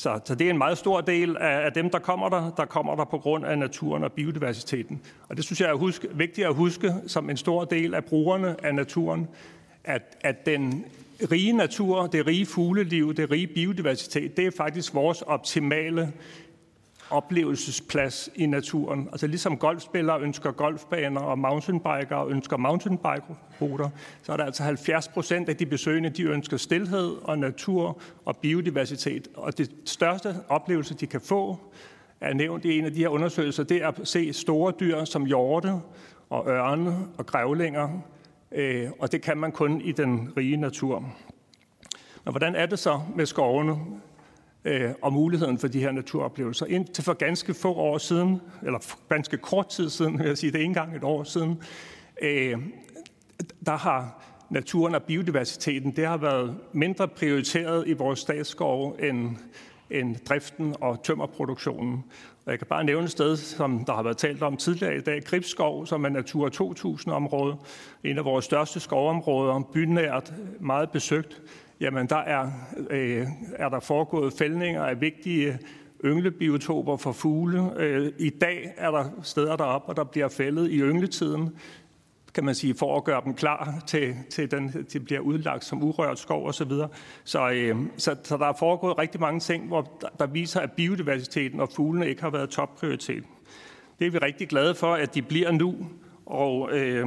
Så, 0.00 0.20
så 0.24 0.34
det 0.34 0.46
er 0.46 0.50
en 0.50 0.58
meget 0.58 0.78
stor 0.78 1.00
del 1.00 1.36
af, 1.36 1.64
af 1.64 1.72
dem, 1.72 1.90
der 1.90 1.98
kommer 1.98 2.28
der, 2.28 2.50
der 2.56 2.64
kommer 2.64 2.96
der 2.96 3.04
på 3.04 3.18
grund 3.18 3.46
af 3.46 3.58
naturen 3.58 4.04
og 4.04 4.12
biodiversiteten. 4.12 5.00
Og 5.28 5.36
det 5.36 5.44
synes 5.44 5.60
jeg 5.60 5.68
er 5.70 5.74
husk, 5.74 6.06
vigtigt 6.14 6.46
at 6.46 6.54
huske 6.54 6.94
som 7.06 7.30
en 7.30 7.36
stor 7.36 7.64
del 7.64 7.94
af 7.94 8.04
brugerne 8.04 8.56
af 8.64 8.74
naturen, 8.74 9.28
at, 9.84 10.16
at 10.20 10.46
den 10.46 10.84
rige 11.32 11.52
natur, 11.52 12.06
det 12.06 12.26
rige 12.26 12.46
fugleliv, 12.46 13.14
det 13.14 13.30
rige 13.30 13.46
biodiversitet, 13.46 14.36
det 14.36 14.46
er 14.46 14.50
faktisk 14.56 14.94
vores 14.94 15.22
optimale 15.22 16.12
oplevelsesplads 17.10 18.30
i 18.34 18.46
naturen. 18.46 19.08
Altså 19.12 19.26
ligesom 19.26 19.56
golfspillere 19.56 20.20
ønsker 20.20 20.52
golfbaner, 20.52 21.20
og 21.20 21.38
mountainbikere 21.38 22.28
ønsker 22.28 22.56
mountainbike-ruter, 22.56 23.88
så 24.22 24.32
er 24.32 24.36
der 24.36 24.44
altså 24.44 24.62
70 24.62 25.08
procent 25.08 25.48
af 25.48 25.56
de 25.56 25.66
besøgende, 25.66 26.10
de 26.10 26.22
ønsker 26.22 26.56
stillhed 26.56 27.16
og 27.22 27.38
natur 27.38 28.00
og 28.24 28.36
biodiversitet. 28.36 29.28
Og 29.34 29.58
det 29.58 29.70
største 29.84 30.36
oplevelse, 30.48 30.94
de 30.94 31.06
kan 31.06 31.20
få, 31.20 31.58
er 32.20 32.34
nævnt 32.34 32.64
i 32.64 32.78
en 32.78 32.84
af 32.84 32.92
de 32.92 32.98
her 32.98 33.08
undersøgelser, 33.08 33.62
det 33.62 33.82
er 33.82 33.88
at 33.88 34.00
se 34.04 34.32
store 34.32 34.72
dyr 34.80 35.04
som 35.04 35.26
hjorte 35.26 35.74
og 36.30 36.48
ørne 36.48 36.96
og 37.18 37.26
grævlinger, 37.26 37.88
øh, 38.52 38.90
og 38.98 39.12
det 39.12 39.22
kan 39.22 39.38
man 39.38 39.52
kun 39.52 39.80
i 39.80 39.92
den 39.92 40.32
rige 40.36 40.56
natur. 40.56 41.00
Men 42.24 42.32
hvordan 42.32 42.54
er 42.54 42.66
det 42.66 42.78
så 42.78 43.00
med 43.16 43.26
skovene? 43.26 43.76
Øh, 44.64 44.90
og 45.02 45.12
muligheden 45.12 45.58
for 45.58 45.68
de 45.68 45.80
her 45.80 45.92
naturoplevelser. 45.92 46.66
Indtil 46.66 47.04
for 47.04 47.12
ganske 47.12 47.54
få 47.54 47.74
år 47.74 47.98
siden, 47.98 48.40
eller 48.62 48.78
ganske 49.08 49.36
kort 49.36 49.68
tid 49.68 49.90
siden, 49.90 50.18
vil 50.18 50.26
jeg 50.26 50.38
sige, 50.38 50.52
det 50.52 50.56
er 50.56 50.62
ikke 50.62 50.68
engang 50.68 50.96
et 50.96 51.04
år 51.04 51.24
siden, 51.24 51.62
øh, 52.22 52.58
der 53.66 53.76
har 53.76 54.22
naturen 54.50 54.94
og 54.94 55.02
biodiversiteten, 55.02 55.96
det 55.96 56.06
har 56.06 56.16
været 56.16 56.56
mindre 56.72 57.08
prioriteret 57.08 57.88
i 57.88 57.92
vores 57.92 58.18
statsskove 58.18 59.08
end, 59.08 59.36
end 59.90 60.16
driften 60.16 60.74
og 60.80 61.02
tømmerproduktionen. 61.02 62.04
Og 62.46 62.50
jeg 62.50 62.58
kan 62.58 62.66
bare 62.66 62.84
nævne 62.84 63.04
et 63.04 63.10
sted, 63.10 63.36
som 63.36 63.84
der 63.84 63.92
har 63.92 64.02
været 64.02 64.16
talt 64.16 64.42
om 64.42 64.56
tidligere 64.56 64.96
i 64.96 65.00
dag, 65.00 65.24
Gribskov, 65.24 65.86
som 65.86 66.04
er 66.04 66.08
Natur 66.08 66.48
2000-område, 66.48 67.56
en 68.04 68.18
af 68.18 68.24
vores 68.24 68.44
største 68.44 68.80
skovområder, 68.80 69.70
bynært, 69.72 70.32
meget 70.60 70.90
besøgt 70.90 71.42
jamen 71.80 72.06
der 72.06 72.16
er, 72.16 72.50
øh, 72.90 73.26
er 73.52 73.68
der 73.68 73.80
foregået 73.80 74.32
fældninger 74.32 74.84
af 74.84 75.00
vigtige 75.00 75.58
ynglebiotoper 76.04 76.96
for 76.96 77.12
fugle. 77.12 77.70
Øh, 77.76 78.12
I 78.18 78.30
dag 78.30 78.74
er 78.76 78.90
der 78.90 79.04
steder 79.22 79.56
deroppe, 79.56 79.88
og 79.88 79.96
der 79.96 80.04
bliver 80.04 80.28
fældet 80.28 80.70
i 80.70 80.78
yngletiden, 80.78 81.56
kan 82.34 82.44
man 82.44 82.54
sige, 82.54 82.74
for 82.74 82.96
at 82.96 83.04
gøre 83.04 83.22
dem 83.24 83.34
klar 83.34 83.82
til, 83.86 84.14
til 84.30 84.50
den, 84.50 84.86
de 84.92 85.00
bliver 85.00 85.20
udlagt 85.20 85.64
som 85.64 85.82
urørt 85.82 86.18
skov 86.18 86.46
osv. 86.46 86.68
Så, 86.70 86.88
så, 87.24 87.50
øh, 87.50 87.76
så, 87.96 88.16
så 88.22 88.36
der 88.36 88.46
er 88.46 88.56
foregået 88.58 88.98
rigtig 88.98 89.20
mange 89.20 89.40
ting, 89.40 89.66
hvor 89.66 89.98
der, 90.00 90.08
der 90.18 90.26
viser, 90.26 90.60
at 90.60 90.72
biodiversiteten 90.72 91.60
og 91.60 91.68
fuglene 91.76 92.08
ikke 92.08 92.22
har 92.22 92.30
været 92.30 92.50
topprioritet. 92.50 93.24
Det 93.98 94.06
er 94.06 94.10
vi 94.10 94.18
rigtig 94.18 94.48
glade 94.48 94.74
for, 94.74 94.94
at 94.94 95.14
de 95.14 95.22
bliver 95.22 95.52
nu, 95.52 95.74
og, 96.26 96.72
øh, 96.72 97.06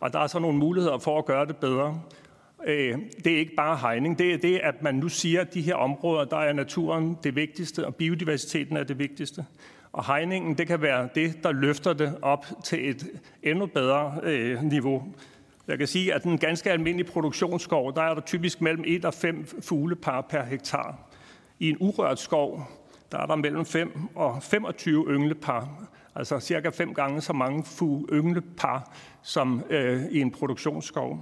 og 0.00 0.12
der 0.12 0.18
er 0.18 0.26
så 0.26 0.38
nogle 0.38 0.58
muligheder 0.58 0.98
for 0.98 1.18
at 1.18 1.24
gøre 1.24 1.46
det 1.46 1.56
bedre. 1.56 2.00
Øh, 2.64 2.98
det 3.24 3.32
er 3.32 3.38
ikke 3.38 3.54
bare 3.54 3.76
hegning, 3.76 4.18
det 4.18 4.34
er 4.34 4.38
det, 4.38 4.58
at 4.58 4.82
man 4.82 4.94
nu 4.94 5.08
siger, 5.08 5.40
at 5.40 5.54
de 5.54 5.62
her 5.62 5.74
områder, 5.74 6.24
der 6.24 6.36
er 6.36 6.52
naturen 6.52 7.18
det 7.22 7.36
vigtigste, 7.36 7.86
og 7.86 7.94
biodiversiteten 7.94 8.76
er 8.76 8.84
det 8.84 8.98
vigtigste. 8.98 9.44
Og 9.92 10.06
hegningen, 10.06 10.58
det 10.58 10.66
kan 10.66 10.82
være 10.82 11.08
det, 11.14 11.42
der 11.42 11.52
løfter 11.52 11.92
det 11.92 12.18
op 12.22 12.46
til 12.64 12.90
et 12.90 13.06
endnu 13.42 13.66
bedre 13.66 14.20
øh, 14.22 14.62
niveau. 14.62 15.02
Jeg 15.68 15.78
kan 15.78 15.86
sige, 15.86 16.14
at 16.14 16.22
den 16.22 16.38
ganske 16.38 16.70
almindelige 16.70 17.10
produktionsskov, 17.10 17.94
der 17.94 18.02
er 18.02 18.14
der 18.14 18.20
typisk 18.20 18.60
mellem 18.60 18.84
1 18.86 19.04
og 19.04 19.14
5 19.14 19.46
fuglepar 19.60 20.20
per 20.20 20.42
hektar. 20.44 20.98
I 21.58 21.70
en 21.70 21.76
urørt 21.80 22.18
skov, 22.18 22.62
der 23.12 23.18
er 23.18 23.26
der 23.26 23.36
mellem 23.36 23.64
5 23.64 24.08
og 24.14 24.42
25 24.42 25.06
ynglepar, 25.08 25.88
altså 26.14 26.40
cirka 26.40 26.68
fem 26.68 26.94
gange 26.94 27.20
så 27.20 27.32
mange 27.32 27.64
ynglepar 28.12 28.92
som 29.22 29.62
øh, 29.70 30.02
i 30.10 30.20
en 30.20 30.30
produktionsskov. 30.30 31.20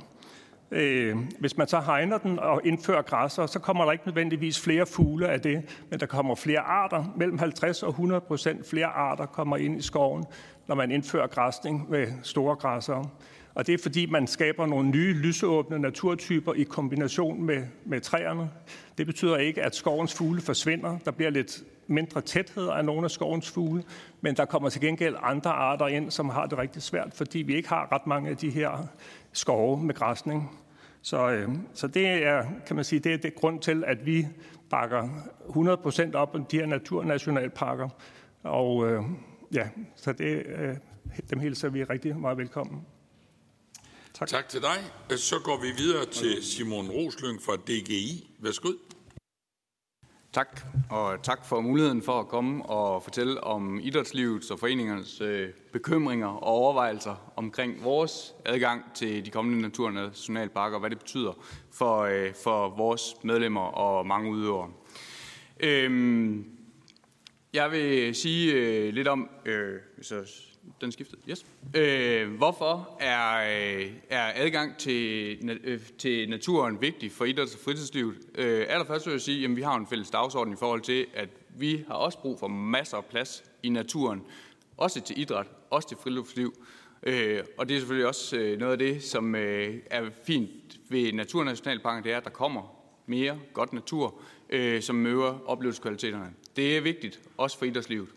Øh, 0.74 1.16
hvis 1.38 1.56
man 1.56 1.68
så 1.68 1.80
hegner 1.80 2.18
den 2.18 2.38
og 2.38 2.60
indfører 2.64 3.02
græsser, 3.02 3.46
så 3.46 3.58
kommer 3.58 3.84
der 3.84 3.92
ikke 3.92 4.06
nødvendigvis 4.06 4.60
flere 4.60 4.86
fugle 4.86 5.28
af 5.28 5.40
det, 5.40 5.62
men 5.90 6.00
der 6.00 6.06
kommer 6.06 6.34
flere 6.34 6.60
arter. 6.60 7.14
Mellem 7.16 7.38
50 7.38 7.82
og 7.82 7.88
100 7.88 8.20
procent 8.20 8.68
flere 8.68 8.86
arter 8.86 9.26
kommer 9.26 9.56
ind 9.56 9.78
i 9.78 9.82
skoven, 9.82 10.24
når 10.66 10.74
man 10.74 10.90
indfører 10.90 11.26
græsning 11.26 11.90
med 11.90 12.06
store 12.22 12.56
græsser. 12.56 13.10
Og 13.54 13.66
det 13.66 13.74
er 13.74 13.78
fordi, 13.82 14.06
man 14.06 14.26
skaber 14.26 14.66
nogle 14.66 14.88
nye 14.88 15.12
lysåbne 15.12 15.78
naturtyper 15.78 16.52
i 16.52 16.62
kombination 16.62 17.42
med, 17.42 17.62
med 17.84 18.00
træerne. 18.00 18.50
Det 18.98 19.06
betyder 19.06 19.36
ikke, 19.36 19.62
at 19.62 19.74
skovens 19.74 20.14
fugle 20.14 20.40
forsvinder. 20.40 20.98
Der 21.04 21.10
bliver 21.10 21.30
lidt 21.30 21.62
mindre 21.86 22.20
tæthed 22.20 22.68
af 22.68 22.84
nogle 22.84 23.04
af 23.04 23.10
skovens 23.10 23.50
fugle, 23.50 23.82
men 24.20 24.36
der 24.36 24.44
kommer 24.44 24.68
til 24.68 24.80
gengæld 24.80 25.14
andre 25.22 25.50
arter 25.50 25.86
ind, 25.86 26.10
som 26.10 26.28
har 26.28 26.46
det 26.46 26.58
rigtig 26.58 26.82
svært, 26.82 27.14
fordi 27.14 27.38
vi 27.38 27.54
ikke 27.54 27.68
har 27.68 27.92
ret 27.92 28.06
mange 28.06 28.30
af 28.30 28.36
de 28.36 28.50
her 28.50 28.88
skove 29.32 29.82
med 29.82 29.94
græsning. 29.94 30.63
Så, 31.04 31.30
øh, 31.30 31.48
så 31.74 31.86
det 31.86 32.06
er, 32.06 32.44
kan 32.66 32.76
man 32.76 32.84
sige, 32.84 32.98
det 32.98 33.12
er 33.12 33.16
det 33.16 33.34
grund 33.34 33.60
til, 33.60 33.84
at 33.86 34.06
vi 34.06 34.26
bakker 34.70 35.08
100% 36.12 36.14
op 36.14 36.34
om 36.34 36.44
de 36.44 36.56
her 36.56 36.66
naturnationalparker. 36.66 37.88
Og 38.42 38.90
øh, 38.90 39.02
ja, 39.52 39.68
så 39.96 40.12
det, 40.12 40.46
øh, 40.46 40.76
dem 41.30 41.38
hilser 41.38 41.68
vi 41.68 41.84
rigtig 41.84 42.16
meget 42.16 42.38
velkommen. 42.38 42.86
Tak. 44.14 44.28
tak 44.28 44.48
til 44.48 44.60
dig. 44.60 45.16
Så 45.18 45.38
går 45.44 45.60
vi 45.60 45.68
videre 45.76 46.06
til 46.06 46.42
Simon 46.42 46.90
Roslyng 46.90 47.42
fra 47.42 47.56
DGI. 47.56 48.30
Værsgo. 48.38 48.68
Tak, 50.34 50.60
og 50.90 51.22
tak 51.22 51.44
for 51.44 51.60
muligheden 51.60 52.02
for 52.02 52.20
at 52.20 52.28
komme 52.28 52.66
og 52.66 53.02
fortælle 53.02 53.44
om 53.44 53.80
idrætslivets 53.82 54.50
og 54.50 54.58
foreningernes 54.58 55.20
øh, 55.20 55.48
bekymringer 55.72 56.26
og 56.26 56.42
overvejelser 56.42 57.32
omkring 57.36 57.84
vores 57.84 58.34
adgang 58.44 58.84
til 58.94 59.24
de 59.24 59.30
kommende 59.30 59.62
naturnationalparker, 59.62 60.74
og 60.74 60.80
hvad 60.80 60.90
det 60.90 60.98
betyder 60.98 61.32
for, 61.72 61.98
øh, 62.00 62.34
for 62.44 62.68
vores 62.68 63.02
medlemmer 63.22 63.60
og 63.60 64.06
mange 64.06 64.30
udøvere. 64.30 64.70
Øhm, 65.60 66.44
jeg 67.52 67.70
vil 67.70 68.14
sige 68.14 68.52
øh, 68.52 68.94
lidt 68.94 69.08
om, 69.08 69.28
øh, 69.44 69.74
hvis 69.96 70.10
jeg 70.10 70.24
den 70.80 70.92
skiftede. 70.92 71.20
Yes. 71.30 71.46
Øh, 71.76 72.32
hvorfor 72.36 72.96
er, 73.00 73.36
øh, 73.36 73.90
er 74.10 74.32
adgang 74.34 74.76
til, 74.76 75.60
øh, 75.64 75.80
til 75.98 76.30
naturen 76.30 76.80
vigtig 76.80 77.12
for 77.12 77.24
idræts- 77.24 77.54
og 77.54 77.60
fritidslivet? 77.64 78.14
Øh, 78.34 78.66
allerførst 78.68 79.06
vil 79.06 79.12
jeg 79.12 79.20
sige, 79.20 79.44
at 79.44 79.56
vi 79.56 79.62
har 79.62 79.76
en 79.76 79.86
fælles 79.86 80.10
dagsorden 80.10 80.52
i 80.52 80.56
forhold 80.56 80.80
til, 80.80 81.06
at 81.14 81.28
vi 81.56 81.84
har 81.86 81.94
også 81.94 82.18
brug 82.18 82.38
for 82.38 82.48
masser 82.48 82.96
af 82.96 83.04
plads 83.04 83.44
i 83.62 83.68
naturen. 83.68 84.22
Også 84.76 85.00
til 85.00 85.20
idræt, 85.20 85.46
også 85.70 85.88
til 85.88 85.96
friluftsliv. 86.02 86.54
Øh, 87.02 87.44
og 87.58 87.68
det 87.68 87.74
er 87.74 87.78
selvfølgelig 87.78 88.08
også 88.08 88.36
øh, 88.36 88.58
noget 88.58 88.72
af 88.72 88.78
det, 88.78 89.02
som 89.02 89.34
øh, 89.34 89.74
er 89.86 90.10
fint 90.26 90.78
ved 90.88 91.12
Naturnationalparken, 91.12 92.04
det 92.04 92.12
er, 92.12 92.16
at 92.16 92.24
der 92.24 92.30
kommer 92.30 92.84
mere 93.06 93.38
godt 93.52 93.72
natur, 93.72 94.20
øh, 94.50 94.82
som 94.82 95.06
øger 95.06 95.38
oplevelseskvaliteterne. 95.46 96.32
Det 96.56 96.76
er 96.76 96.80
vigtigt, 96.80 97.20
også 97.36 97.58
for 97.58 97.64
idrætslivet. 97.64 98.08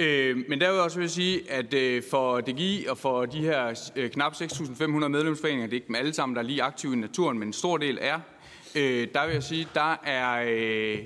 Øh, 0.00 0.36
men 0.48 0.60
derudover 0.60 0.88
så 0.88 0.96
vil 0.96 1.04
jeg 1.04 1.10
sige, 1.10 1.50
at 1.50 1.74
øh, 1.74 2.02
for 2.10 2.40
DGI 2.40 2.86
og 2.88 2.98
for 2.98 3.26
de 3.26 3.38
her 3.38 3.90
øh, 3.96 4.10
knap 4.10 4.32
6.500 4.32 4.86
medlemsforeninger, 4.86 5.66
det 5.66 5.72
er 5.72 5.76
ikke 5.76 5.86
dem 5.86 5.94
alle 5.94 6.14
sammen, 6.14 6.36
der 6.36 6.42
er 6.42 6.46
lige 6.46 6.62
aktive 6.62 6.92
i 6.92 6.96
naturen, 6.96 7.38
men 7.38 7.48
en 7.48 7.52
stor 7.52 7.76
del 7.76 7.98
er, 8.00 8.20
øh, 8.74 9.08
der 9.14 9.26
vil 9.26 9.32
jeg 9.32 9.42
sige, 9.42 9.68
der 9.74 9.96
er, 10.04 10.44
øh, 10.48 10.98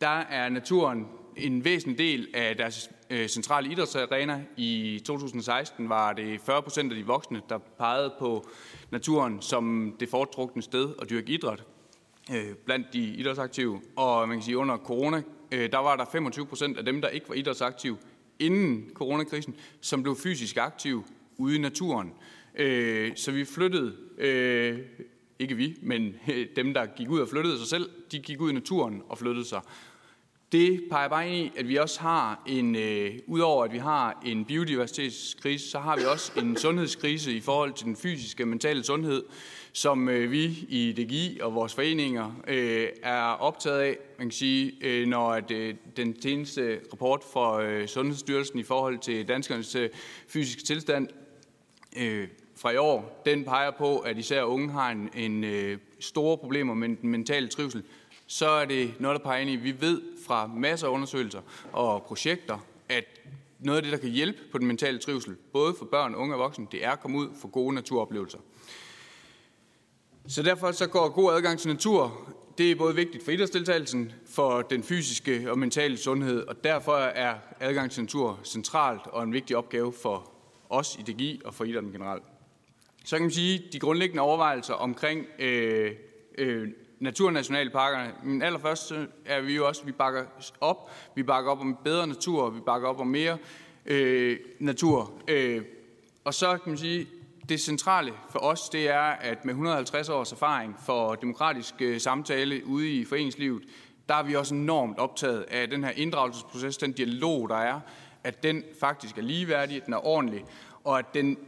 der 0.00 0.18
er 0.18 0.48
naturen 0.48 1.06
en 1.36 1.64
væsentlig 1.64 1.98
del 1.98 2.28
af 2.34 2.56
deres 2.56 2.90
øh, 3.10 3.28
centrale 3.28 3.72
idrætsarena. 3.72 4.42
I 4.56 5.02
2016 5.06 5.88
var 5.88 6.12
det 6.12 6.40
40 6.46 6.62
procent 6.62 6.92
af 6.92 6.98
de 6.98 7.06
voksne, 7.06 7.40
der 7.48 7.58
pegede 7.58 8.14
på 8.18 8.48
naturen 8.90 9.42
som 9.42 9.94
det 10.00 10.08
foretrukne 10.08 10.62
sted 10.62 10.94
at 11.02 11.10
dyrke 11.10 11.32
idræt 11.32 11.64
øh, 12.34 12.54
blandt 12.64 12.86
de 12.92 12.98
idrætsaktive. 12.98 13.80
Og 13.96 14.28
man 14.28 14.36
kan 14.36 14.44
sige, 14.44 14.58
under 14.58 14.76
corona, 14.76 15.22
øh, 15.52 15.72
der 15.72 15.78
var 15.78 15.96
der 15.96 16.04
25 16.12 16.46
procent 16.46 16.78
af 16.78 16.84
dem, 16.84 17.00
der 17.00 17.08
ikke 17.08 17.28
var 17.28 17.34
idrætsaktive 17.34 17.96
inden 18.38 18.90
coronakrisen, 18.94 19.54
som 19.80 20.02
blev 20.02 20.16
fysisk 20.16 20.56
aktive 20.56 21.04
ude 21.36 21.56
i 21.56 21.58
naturen. 21.58 22.12
Øh, 22.58 23.12
så 23.16 23.32
vi 23.32 23.44
flyttede, 23.44 23.96
øh, 24.18 24.78
ikke 25.38 25.54
vi, 25.54 25.78
men 25.82 26.14
dem, 26.56 26.74
der 26.74 26.86
gik 26.96 27.10
ud 27.10 27.20
og 27.20 27.28
flyttede 27.28 27.58
sig 27.58 27.66
selv, 27.66 27.90
de 28.12 28.18
gik 28.18 28.40
ud 28.40 28.50
i 28.50 28.54
naturen 28.54 29.02
og 29.08 29.18
flyttede 29.18 29.44
sig. 29.44 29.60
Det 30.54 30.80
peger 30.90 31.08
bare 31.08 31.28
ind 31.28 31.36
i, 31.36 31.52
at 31.56 31.68
vi 31.68 31.76
også 31.76 32.00
har 32.00 32.42
en, 32.46 32.76
øh, 32.76 33.14
udover 33.26 33.64
at 33.64 33.72
vi 33.72 33.78
har 33.78 34.22
en 34.26 34.44
biodiversitetskrise, 34.44 35.70
så 35.70 35.78
har 35.78 35.96
vi 35.96 36.02
også 36.04 36.32
en 36.40 36.56
sundhedskrise 36.56 37.32
i 37.32 37.40
forhold 37.40 37.72
til 37.72 37.86
den 37.86 37.96
fysiske 37.96 38.44
og 38.44 38.48
mentale 38.48 38.84
sundhed, 38.84 39.24
som 39.72 40.08
øh, 40.08 40.30
vi 40.30 40.44
i 40.68 40.92
DGI 40.92 41.38
og 41.42 41.54
vores 41.54 41.74
foreninger 41.74 42.42
øh, 42.48 42.88
er 43.02 43.22
optaget 43.22 43.80
af. 43.80 43.98
Man 44.18 44.26
kan 44.26 44.32
sige, 44.32 44.72
øh, 44.80 45.06
når 45.06 45.32
at, 45.32 45.50
øh, 45.50 45.74
den 45.96 46.22
seneste 46.22 46.80
rapport 46.92 47.22
fra 47.32 47.62
øh, 47.62 47.88
Sundhedsstyrelsen 47.88 48.58
i 48.58 48.62
forhold 48.62 48.98
til 48.98 49.28
danskernes 49.28 49.74
øh, 49.74 49.88
fysiske 50.28 50.62
tilstand 50.62 51.08
øh, 51.96 52.28
fra 52.56 52.70
i 52.70 52.76
år, 52.76 53.22
den 53.26 53.44
peger 53.44 53.70
på, 53.70 53.98
at 53.98 54.18
især 54.18 54.42
unge 54.42 54.70
har 54.70 54.90
en, 54.90 55.10
en 55.14 55.44
øh, 55.44 55.78
store 56.00 56.38
problemer 56.38 56.74
med 56.74 56.88
den 56.88 57.10
mentale 57.10 57.48
trivsel, 57.48 57.82
så 58.26 58.48
er 58.48 58.64
det 58.64 58.94
noget, 59.00 59.18
der 59.20 59.24
peger 59.24 59.40
ind 59.40 59.50
i. 59.50 59.56
Vi 59.56 59.80
ved 59.80 60.02
fra 60.26 60.46
masser 60.46 60.86
af 60.86 60.90
undersøgelser 60.90 61.40
og 61.72 62.02
projekter, 62.02 62.58
at 62.88 63.04
noget 63.60 63.76
af 63.76 63.82
det, 63.82 63.92
der 63.92 63.98
kan 63.98 64.10
hjælpe 64.10 64.38
på 64.52 64.58
den 64.58 64.66
mentale 64.66 64.98
trivsel, 64.98 65.36
både 65.52 65.74
for 65.78 65.84
børn, 65.84 66.14
unge 66.14 66.34
og 66.34 66.38
voksne, 66.38 66.66
det 66.72 66.84
er 66.84 66.90
at 66.90 67.00
komme 67.00 67.18
ud 67.18 67.28
for 67.40 67.48
gode 67.48 67.74
naturoplevelser. 67.74 68.38
Så 70.28 70.42
derfor 70.42 70.72
så 70.72 70.86
går 70.86 71.08
god 71.08 71.32
adgang 71.32 71.58
til 71.58 71.68
natur, 71.68 72.28
det 72.58 72.70
er 72.70 72.76
både 72.76 72.94
vigtigt 72.94 73.24
for 73.24 73.30
idrætsdeltagelsen, 73.30 74.12
for 74.26 74.62
den 74.62 74.82
fysiske 74.82 75.50
og 75.50 75.58
mentale 75.58 75.96
sundhed, 75.96 76.42
og 76.42 76.64
derfor 76.64 76.96
er 76.96 77.34
adgang 77.60 77.90
til 77.90 78.02
natur 78.02 78.40
centralt 78.44 79.06
og 79.06 79.22
en 79.22 79.32
vigtig 79.32 79.56
opgave 79.56 79.92
for 79.92 80.30
os 80.70 80.96
i 80.98 81.12
DGI 81.12 81.40
og 81.44 81.54
for 81.54 81.64
idrætten 81.64 81.92
generelt. 81.92 82.22
Så 83.04 83.16
kan 83.16 83.22
man 83.22 83.30
sige, 83.30 83.54
at 83.66 83.72
de 83.72 83.78
grundlæggende 83.78 84.22
overvejelser 84.22 84.74
omkring 84.74 85.26
øh, 85.38 85.92
øh, 86.38 86.68
naturnationalparkerne, 86.98 88.12
men 88.22 88.42
allerførst 88.42 88.92
øh, 88.92 89.06
er 89.24 89.40
vi 89.40 89.54
jo 89.54 89.66
også, 89.66 89.84
vi 89.84 89.92
bakker 89.92 90.24
op, 90.60 90.90
vi 91.14 91.22
bakker 91.22 91.50
op 91.50 91.60
om 91.60 91.78
bedre 91.84 92.06
natur, 92.06 92.50
vi 92.50 92.60
bakker 92.60 92.88
op 92.88 93.00
om 93.00 93.06
mere 93.06 93.38
øh, 93.86 94.38
natur. 94.58 95.12
Øh, 95.28 95.62
og 96.24 96.34
så 96.34 96.58
kan 96.58 96.70
man 96.70 96.78
sige, 96.78 97.06
det 97.48 97.60
centrale 97.60 98.12
for 98.30 98.38
os, 98.38 98.68
det 98.68 98.88
er, 98.88 99.00
at 99.00 99.44
med 99.44 99.54
150 99.54 100.08
års 100.08 100.32
erfaring 100.32 100.76
for 100.86 101.14
demokratisk 101.14 101.74
øh, 101.80 102.00
samtale 102.00 102.66
ude 102.66 102.92
i 102.92 103.04
foreningslivet, 103.04 103.62
der 104.08 104.14
er 104.14 104.22
vi 104.22 104.34
også 104.34 104.54
enormt 104.54 104.98
optaget 104.98 105.42
af 105.42 105.68
den 105.68 105.84
her 105.84 105.90
inddragelsesproces, 105.90 106.76
den 106.76 106.92
dialog, 106.92 107.48
der 107.48 107.56
er, 107.56 107.80
at 108.24 108.42
den 108.42 108.62
faktisk 108.80 109.18
er 109.18 109.22
ligeværdig, 109.22 109.76
at 109.76 109.86
den 109.86 109.94
er 109.94 110.06
ordentlig, 110.06 110.44
og 110.84 110.98
at 110.98 111.14
den 111.14 111.38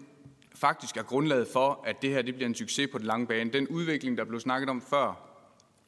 faktisk 0.54 0.96
er 0.96 1.02
grundlaget 1.02 1.48
for, 1.52 1.80
at 1.86 2.02
det 2.02 2.10
her 2.10 2.22
det 2.22 2.34
bliver 2.34 2.48
en 2.48 2.54
succes 2.54 2.88
på 2.92 2.98
den 2.98 3.06
lange 3.06 3.26
bane. 3.26 3.50
Den 3.52 3.68
udvikling, 3.68 4.18
der 4.18 4.24
blev 4.24 4.40
snakket 4.40 4.70
om 4.70 4.80
før, 4.80 5.25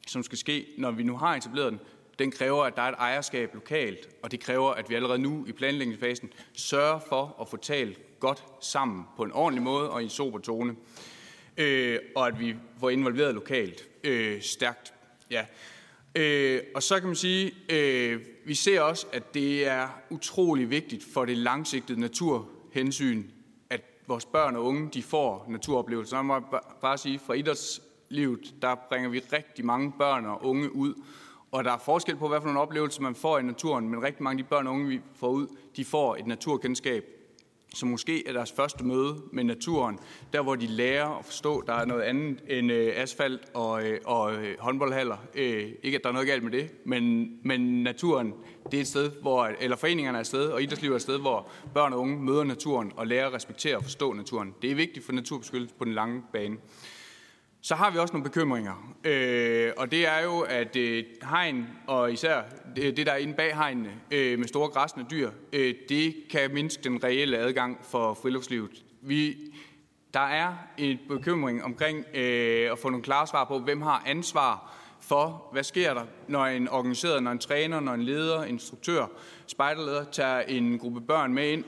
som 0.09 0.23
skal 0.23 0.37
ske, 0.37 0.65
når 0.77 0.91
vi 0.91 1.03
nu 1.03 1.17
har 1.17 1.35
etableret 1.35 1.71
den, 1.71 1.79
den 2.19 2.31
kræver, 2.31 2.63
at 2.63 2.75
der 2.75 2.81
er 2.81 2.89
et 2.89 2.95
ejerskab 2.97 3.53
lokalt, 3.53 4.09
og 4.23 4.31
det 4.31 4.39
kræver, 4.39 4.71
at 4.71 4.89
vi 4.89 4.95
allerede 4.95 5.19
nu 5.19 5.45
i 5.47 5.51
planlægningsfasen 5.51 6.29
sørger 6.53 6.99
for 7.09 7.35
at 7.41 7.47
få 7.49 7.57
talt 7.57 8.19
godt 8.19 8.43
sammen 8.61 9.03
på 9.17 9.23
en 9.23 9.31
ordentlig 9.31 9.63
måde 9.63 9.89
og 9.89 10.01
i 10.01 10.03
en 10.03 10.09
sober 10.09 10.39
tone, 10.39 10.75
øh, 11.57 11.99
og 12.15 12.27
at 12.27 12.39
vi 12.39 12.55
får 12.79 12.89
involveret 12.89 13.33
lokalt 13.33 13.89
øh, 14.03 14.41
stærkt. 14.41 14.93
Ja. 15.31 15.45
Øh, 16.15 16.61
og 16.75 16.83
så 16.83 16.99
kan 16.99 17.07
man 17.07 17.15
sige, 17.15 17.53
øh, 17.69 18.19
vi 18.45 18.53
ser 18.53 18.81
også, 18.81 19.07
at 19.13 19.33
det 19.33 19.67
er 19.67 19.89
utrolig 20.09 20.69
vigtigt 20.69 21.03
for 21.13 21.25
det 21.25 21.37
langsigtede 21.37 21.99
naturhensyn, 21.99 23.23
at 23.69 23.81
vores 24.07 24.25
børn 24.25 24.55
og 24.55 24.65
unge 24.65 24.89
de 24.93 25.03
får 25.03 25.45
naturoplevelser. 25.49 26.17
Så 26.17 26.21
må 26.21 26.33
jeg 26.33 26.43
bare 26.81 26.97
sige, 26.97 27.19
fra 27.19 27.35
livet, 28.09 28.55
der 28.61 28.75
bringer 28.89 29.09
vi 29.09 29.19
rigtig 29.19 29.65
mange 29.65 29.93
børn 29.97 30.25
og 30.25 30.45
unge 30.45 30.75
ud, 30.75 30.93
og 31.51 31.63
der 31.63 31.71
er 31.71 31.77
forskel 31.77 32.15
på, 32.15 32.27
hvad 32.27 32.41
for 32.41 32.45
nogle 32.45 32.59
oplevelser 32.59 33.01
man 33.01 33.15
får 33.15 33.39
i 33.39 33.43
naturen, 33.43 33.89
men 33.89 34.03
rigtig 34.03 34.23
mange 34.23 34.39
af 34.39 34.43
de 34.43 34.49
børn 34.49 34.67
og 34.67 34.73
unge, 34.73 34.87
vi 34.87 35.01
får 35.15 35.29
ud, 35.29 35.47
de 35.75 35.85
får 35.85 36.15
et 36.15 36.27
naturkendskab, 36.27 37.05
som 37.75 37.89
måske 37.89 38.27
er 38.27 38.33
deres 38.33 38.51
første 38.51 38.83
møde 38.83 39.21
med 39.31 39.43
naturen, 39.43 39.99
der 40.33 40.41
hvor 40.41 40.55
de 40.55 40.67
lærer 40.67 41.19
at 41.19 41.25
forstå, 41.25 41.57
at 41.57 41.67
der 41.67 41.73
er 41.73 41.85
noget 41.85 42.01
andet 42.01 42.41
end 42.47 42.71
øh, 42.71 42.93
asfalt 42.95 43.41
og, 43.53 43.83
øh, 43.83 43.99
og 44.05 44.33
øh, 44.33 44.55
håndboldhaller. 44.59 45.17
Øh, 45.35 45.71
ikke 45.83 45.97
at 45.97 46.03
der 46.03 46.09
er 46.09 46.13
noget 46.13 46.27
galt 46.27 46.43
med 46.43 46.51
det, 46.51 46.71
men, 46.85 47.31
men 47.43 47.83
naturen, 47.83 48.33
det 48.71 48.77
er 48.77 48.81
et 48.81 48.87
sted, 48.87 49.11
hvor, 49.21 49.45
eller 49.59 49.77
foreningerne 49.77 50.17
er 50.17 50.21
et 50.21 50.27
sted, 50.27 50.45
og 50.47 50.63
idrætslivet 50.63 50.93
er 50.93 50.95
et 50.95 51.01
sted, 51.01 51.19
hvor 51.19 51.49
børn 51.73 51.93
og 51.93 51.99
unge 51.99 52.17
møder 52.17 52.43
naturen 52.43 52.91
og 52.95 53.07
lærer 53.07 53.27
at 53.27 53.33
respektere 53.33 53.77
og 53.77 53.83
forstå 53.83 54.13
naturen. 54.13 54.55
Det 54.61 54.71
er 54.71 54.75
vigtigt 54.75 55.05
for 55.05 55.11
naturbeskyttelse 55.11 55.75
på 55.75 55.85
den 55.85 55.93
lange 55.93 56.23
bane. 56.33 56.57
Så 57.61 57.75
har 57.75 57.91
vi 57.91 57.97
også 57.97 58.13
nogle 58.13 58.23
bekymringer, 58.23 58.93
øh, 59.03 59.71
og 59.77 59.91
det 59.91 60.07
er 60.07 60.23
jo, 60.23 60.39
at 60.39 60.75
øh, 60.75 61.03
hegn, 61.29 61.67
og 61.87 62.13
især 62.13 62.41
det, 62.75 62.97
det 62.97 63.05
der 63.05 63.11
er 63.11 63.17
inde 63.17 63.33
bag 63.33 63.55
hegnene 63.55 63.91
øh, 64.11 64.39
med 64.39 64.47
store 64.47 64.69
græsne 64.69 65.05
dyr, 65.11 65.31
øh, 65.53 65.75
det 65.89 66.15
kan 66.29 66.53
mindske 66.53 66.83
den 66.83 67.03
reelle 67.03 67.37
adgang 67.37 67.79
for 67.83 68.13
friluftslivet. 68.13 68.83
Vi, 69.01 69.37
der 70.13 70.19
er 70.19 70.53
en 70.77 70.99
bekymring 71.07 71.63
omkring 71.63 72.05
øh, 72.13 72.71
at 72.71 72.79
få 72.79 72.89
nogle 72.89 73.03
klare 73.03 73.27
svar 73.27 73.43
på, 73.43 73.59
hvem 73.59 73.81
har 73.81 74.03
ansvar 74.05 74.75
for, 75.01 75.49
hvad 75.51 75.63
sker 75.63 75.93
der, 75.93 76.05
når 76.27 76.45
en 76.45 76.69
organiseret, 76.69 77.23
når 77.23 77.31
en 77.31 77.39
træner, 77.39 77.79
når 77.79 77.93
en 77.93 78.03
leder, 78.03 78.43
instruktør, 78.43 79.05
spejderleder 79.47 80.03
tager 80.03 80.39
en 80.39 80.79
gruppe 80.79 81.01
børn 81.01 81.33
med 81.33 81.51
ind. 81.51 81.63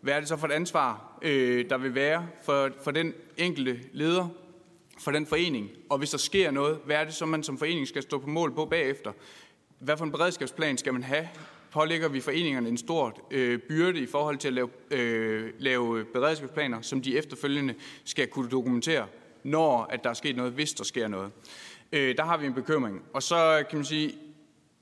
Hvad 0.00 0.14
er 0.14 0.18
det 0.20 0.28
så 0.28 0.36
for 0.36 0.46
et 0.46 0.52
ansvar, 0.52 1.18
øh, 1.22 1.70
der 1.70 1.78
vil 1.78 1.94
være 1.94 2.26
for, 2.44 2.70
for 2.84 2.90
den 2.90 3.14
enkelte 3.36 3.80
leder, 3.92 4.28
for 5.00 5.10
den 5.10 5.26
forening? 5.26 5.70
Og 5.88 5.98
hvis 5.98 6.10
der 6.10 6.18
sker 6.18 6.50
noget, 6.50 6.78
hvad 6.84 6.96
er 6.96 7.04
det 7.04 7.14
så, 7.14 7.26
man 7.26 7.42
som 7.42 7.58
forening 7.58 7.88
skal 7.88 8.02
stå 8.02 8.18
på 8.18 8.26
mål 8.26 8.54
på 8.54 8.64
bagefter? 8.64 9.12
Hvad 9.78 9.96
for 9.96 10.04
en 10.04 10.12
beredskabsplan 10.12 10.78
skal 10.78 10.92
man 10.92 11.02
have? 11.02 11.28
Pålægger 11.70 12.08
vi 12.08 12.20
foreningerne 12.20 12.68
en 12.68 12.78
stor 12.78 13.18
øh, 13.30 13.58
byrde 13.58 14.00
i 14.00 14.06
forhold 14.06 14.36
til 14.36 14.48
at 14.48 14.54
lave, 14.54 14.68
øh, 14.90 15.52
lave 15.58 16.04
beredskabsplaner, 16.04 16.80
som 16.80 17.02
de 17.02 17.18
efterfølgende 17.18 17.74
skal 18.04 18.26
kunne 18.26 18.50
dokumentere, 18.50 19.06
når 19.42 19.82
at 19.90 20.04
der 20.04 20.10
er 20.10 20.14
sket 20.14 20.36
noget, 20.36 20.52
hvis 20.52 20.72
der 20.72 20.84
sker 20.84 21.08
noget? 21.08 21.30
Øh, 21.92 22.16
der 22.16 22.24
har 22.24 22.36
vi 22.36 22.46
en 22.46 22.54
bekymring. 22.54 23.02
Og 23.12 23.22
så 23.22 23.64
kan 23.70 23.78
man 23.78 23.84
sige, 23.84 24.14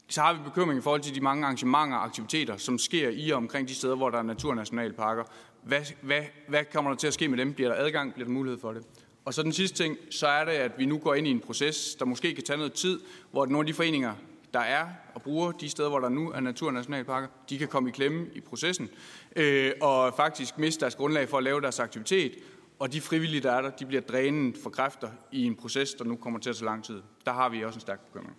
så 0.08 0.20
har 0.20 0.32
vi 0.32 0.38
bekymring 0.44 0.78
i 0.78 0.82
forhold 0.82 1.00
til 1.00 1.14
de 1.14 1.20
mange 1.20 1.44
arrangementer 1.44 1.96
og 1.96 2.04
aktiviteter, 2.04 2.56
som 2.56 2.78
sker 2.78 3.08
i 3.08 3.30
og 3.30 3.36
omkring 3.36 3.68
de 3.68 3.74
steder, 3.74 3.96
hvor 3.96 4.10
der 4.10 4.18
er 4.18 4.22
naturnationalparker. 4.22 5.24
Hvad, 5.62 5.80
hvad, 6.00 6.22
hvad 6.48 6.64
kommer 6.72 6.90
der 6.90 6.96
til 6.96 7.06
at 7.06 7.14
ske 7.14 7.28
med 7.28 7.38
dem? 7.38 7.54
Bliver 7.54 7.74
der 7.74 7.84
adgang? 7.84 8.14
Bliver 8.14 8.26
der 8.26 8.32
mulighed 8.32 8.60
for 8.60 8.72
det? 8.72 8.84
Og 9.28 9.34
så 9.34 9.42
den 9.42 9.52
sidste 9.52 9.76
ting, 9.76 9.96
så 10.10 10.26
er 10.26 10.44
det, 10.44 10.52
at 10.52 10.72
vi 10.78 10.86
nu 10.86 10.98
går 10.98 11.14
ind 11.14 11.26
i 11.26 11.30
en 11.30 11.40
proces, 11.40 11.94
der 11.94 12.04
måske 12.04 12.34
kan 12.34 12.44
tage 12.44 12.56
noget 12.56 12.72
tid, 12.72 13.00
hvor 13.30 13.46
nogle 13.46 13.58
af 13.58 13.66
de 13.66 13.74
foreninger, 13.74 14.14
der 14.54 14.60
er 14.60 14.86
og 15.14 15.22
bruger 15.22 15.52
de 15.52 15.68
steder, 15.68 15.88
hvor 15.88 16.00
der 16.00 16.08
nu 16.08 16.30
er 16.30 16.40
naturnationalparker, 16.40 17.28
de 17.50 17.58
kan 17.58 17.68
komme 17.68 17.88
i 17.88 17.92
klemme 17.92 18.26
i 18.34 18.40
processen, 18.40 18.88
øh, 19.36 19.72
og 19.80 20.14
faktisk 20.16 20.58
miste 20.58 20.80
deres 20.80 20.94
grundlag 20.94 21.28
for 21.28 21.38
at 21.38 21.44
lave 21.44 21.60
deres 21.60 21.78
aktivitet, 21.78 22.34
og 22.78 22.92
de 22.92 23.00
frivillige, 23.00 23.40
der 23.40 23.52
er 23.52 23.62
der, 23.62 23.70
de 23.70 23.86
bliver 23.86 24.02
drænet 24.02 24.56
for 24.62 24.70
kræfter 24.70 25.10
i 25.32 25.44
en 25.44 25.56
proces, 25.56 25.94
der 25.94 26.04
nu 26.04 26.16
kommer 26.16 26.40
til 26.40 26.50
at 26.50 26.56
tage 26.56 26.66
lang 26.66 26.84
tid. 26.84 27.02
Der 27.24 27.32
har 27.32 27.48
vi 27.48 27.64
også 27.64 27.76
en 27.76 27.80
stærk 27.80 28.00
bekymring. 28.00 28.36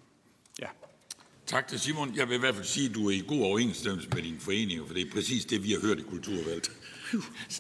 Ja. 0.60 0.68
Tak 1.46 1.68
til 1.68 1.80
Simon. 1.80 2.16
Jeg 2.16 2.30
vil 2.30 2.36
i 2.36 2.40
hvert 2.40 2.56
fald 2.56 2.66
sige, 2.66 2.90
at 2.90 2.96
du 2.96 3.08
er 3.08 3.12
i 3.12 3.24
god 3.28 3.42
overensstemmelse 3.42 4.10
med 4.14 4.24
dine 4.24 4.40
foreninger, 4.40 4.86
for 4.86 4.94
det 4.94 5.08
er 5.08 5.12
præcis 5.12 5.46
det, 5.46 5.64
vi 5.64 5.72
har 5.72 5.80
hørt 5.82 6.00
i 6.00 6.04
Kulturvalget. 6.04 6.72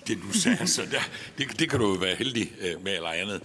Det 0.07 0.19
du 0.23 0.39
sagde, 0.39 0.67
så 0.67 0.81
der, 0.91 0.99
det, 1.37 1.59
det 1.59 1.69
kan 1.69 1.79
du 1.79 1.87
jo 1.87 1.93
være 1.93 2.15
heldig 2.15 2.53
øh, 2.61 2.83
med 2.83 2.95
eller 2.95 3.09
andet. 3.09 3.41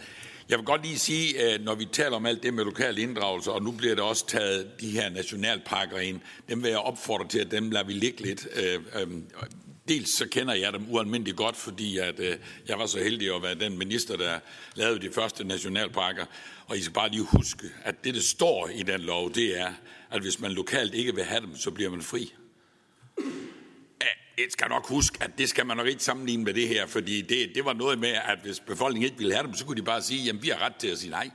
Jeg 0.48 0.58
vil 0.58 0.64
godt 0.64 0.82
lige 0.82 0.98
sige, 0.98 1.54
øh, 1.54 1.64
når 1.64 1.74
vi 1.74 1.84
taler 1.84 2.16
om 2.16 2.26
alt 2.26 2.42
det 2.42 2.54
med 2.54 2.64
lokal 2.64 2.98
inddragelse, 2.98 3.52
og 3.52 3.62
nu 3.62 3.70
bliver 3.70 3.94
det 3.94 4.04
også 4.04 4.26
taget 4.26 4.80
de 4.80 4.90
her 4.90 5.10
nationalparker 5.10 5.98
ind, 5.98 6.20
dem 6.48 6.62
vil 6.62 6.70
jeg 6.70 6.78
opfordre 6.78 7.28
til, 7.28 7.38
at 7.38 7.50
dem 7.50 7.70
lader 7.70 7.84
vi 7.84 7.92
ligge 7.92 8.22
lidt. 8.22 8.48
Øh, 8.56 9.06
dels 9.88 10.10
så 10.10 10.26
kender 10.28 10.54
jeg 10.54 10.72
dem 10.72 10.86
ualmindeligt 10.90 11.36
godt, 11.36 11.56
fordi 11.56 11.98
at, 11.98 12.20
øh, 12.20 12.36
jeg 12.68 12.78
var 12.78 12.86
så 12.86 12.98
heldig 12.98 13.34
at 13.34 13.42
være 13.42 13.54
den 13.54 13.78
minister, 13.78 14.16
der 14.16 14.38
lavede 14.74 15.00
de 15.00 15.12
første 15.12 15.44
nationalparker. 15.44 16.24
Og 16.66 16.78
I 16.78 16.82
skal 16.82 16.94
bare 16.94 17.10
lige 17.10 17.22
huske, 17.22 17.66
at 17.82 18.04
det, 18.04 18.14
der 18.14 18.20
står 18.20 18.70
i 18.74 18.82
den 18.82 19.00
lov, 19.00 19.34
det 19.34 19.60
er, 19.60 19.72
at 20.10 20.22
hvis 20.22 20.40
man 20.40 20.52
lokalt 20.52 20.94
ikke 20.94 21.14
vil 21.14 21.24
have 21.24 21.40
dem, 21.40 21.56
så 21.56 21.70
bliver 21.70 21.90
man 21.90 22.02
fri. 22.02 22.32
Jeg 24.38 24.46
skal 24.48 24.68
nok 24.68 24.88
huske, 24.88 25.18
at 25.20 25.30
det 25.38 25.48
skal 25.48 25.66
man 25.66 25.76
nok 25.76 25.86
ikke 25.86 26.04
sammenligne 26.04 26.44
med 26.44 26.54
det 26.54 26.68
her, 26.68 26.86
fordi 26.86 27.22
det, 27.22 27.50
det 27.54 27.64
var 27.64 27.72
noget 27.72 27.98
med, 27.98 28.08
at 28.08 28.38
hvis 28.42 28.60
befolkningen 28.60 29.04
ikke 29.04 29.18
ville 29.18 29.34
have 29.34 29.46
dem, 29.46 29.54
så 29.54 29.66
kunne 29.66 29.76
de 29.76 29.82
bare 29.82 30.02
sige, 30.02 30.30
at 30.30 30.42
vi 30.42 30.48
har 30.48 30.62
ret 30.62 30.76
til 30.76 30.88
at 30.88 30.98
sige 30.98 31.10
nej. 31.10 31.30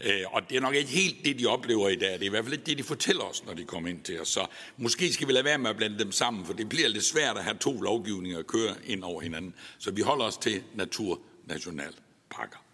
Øh, 0.00 0.20
og 0.32 0.50
det 0.50 0.56
er 0.56 0.60
nok 0.60 0.74
ikke 0.74 0.90
helt 0.90 1.24
det, 1.24 1.38
de 1.38 1.46
oplever 1.46 1.88
i 1.88 1.96
dag. 1.96 2.12
Det 2.12 2.22
er 2.22 2.26
i 2.26 2.28
hvert 2.28 2.44
fald 2.44 2.52
ikke 2.52 2.66
det, 2.66 2.78
de 2.78 2.82
fortæller 2.82 3.22
os, 3.22 3.44
når 3.44 3.54
de 3.54 3.64
kommer 3.64 3.90
ind 3.90 4.02
til 4.02 4.20
os. 4.20 4.28
Så 4.28 4.46
måske 4.76 5.12
skal 5.12 5.28
vi 5.28 5.32
lade 5.32 5.44
være 5.44 5.58
med 5.58 5.70
at 5.70 5.76
blande 5.76 5.98
dem 5.98 6.12
sammen, 6.12 6.46
for 6.46 6.52
det 6.52 6.68
bliver 6.68 6.88
lidt 6.88 7.04
svært 7.04 7.36
at 7.36 7.44
have 7.44 7.56
to 7.56 7.80
lovgivninger 7.80 8.38
at 8.38 8.46
køre 8.46 8.74
ind 8.86 9.04
over 9.04 9.20
hinanden. 9.20 9.54
Så 9.78 9.90
vi 9.90 10.00
holder 10.00 10.24
os 10.24 10.36
til 10.36 10.62
naturnationalparker. 10.74 12.64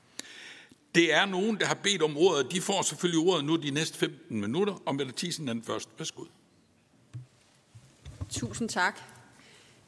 Det 0.94 1.14
er 1.14 1.26
nogen, 1.26 1.60
der 1.60 1.66
har 1.66 1.74
bedt 1.74 2.02
om 2.02 2.16
ordet. 2.16 2.52
De 2.52 2.60
får 2.60 2.82
selvfølgelig 2.82 3.20
ordet 3.28 3.44
nu 3.44 3.56
de 3.56 3.70
næste 3.70 3.98
15 3.98 4.40
minutter, 4.40 4.82
og 4.86 4.94
Mette 4.94 5.12
Thiesen 5.16 5.48
den 5.48 5.62
første. 5.62 5.90
Værsgo. 5.98 6.24
Tusind 8.30 8.68
tak. 8.68 9.00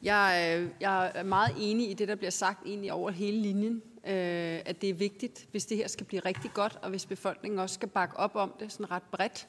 Jeg, 0.03 0.57
øh, 0.59 0.69
jeg 0.79 1.11
er 1.15 1.23
meget 1.23 1.55
enig 1.59 1.89
i 1.89 1.93
det, 1.93 2.07
der 2.07 2.15
bliver 2.15 2.31
sagt 2.31 2.65
egentlig 2.65 2.93
over 2.93 3.11
hele 3.11 3.37
linjen, 3.37 3.81
øh, 4.07 4.61
at 4.65 4.81
det 4.81 4.89
er 4.89 4.93
vigtigt, 4.93 5.47
hvis 5.51 5.65
det 5.65 5.77
her 5.77 5.87
skal 5.87 6.05
blive 6.05 6.19
rigtig 6.19 6.51
godt, 6.53 6.79
og 6.81 6.89
hvis 6.89 7.05
befolkningen 7.05 7.59
også 7.59 7.73
skal 7.73 7.89
bakke 7.89 8.17
op 8.17 8.35
om 8.35 8.53
det 8.59 8.71
sådan 8.71 8.91
ret 8.91 9.03
bredt, 9.11 9.47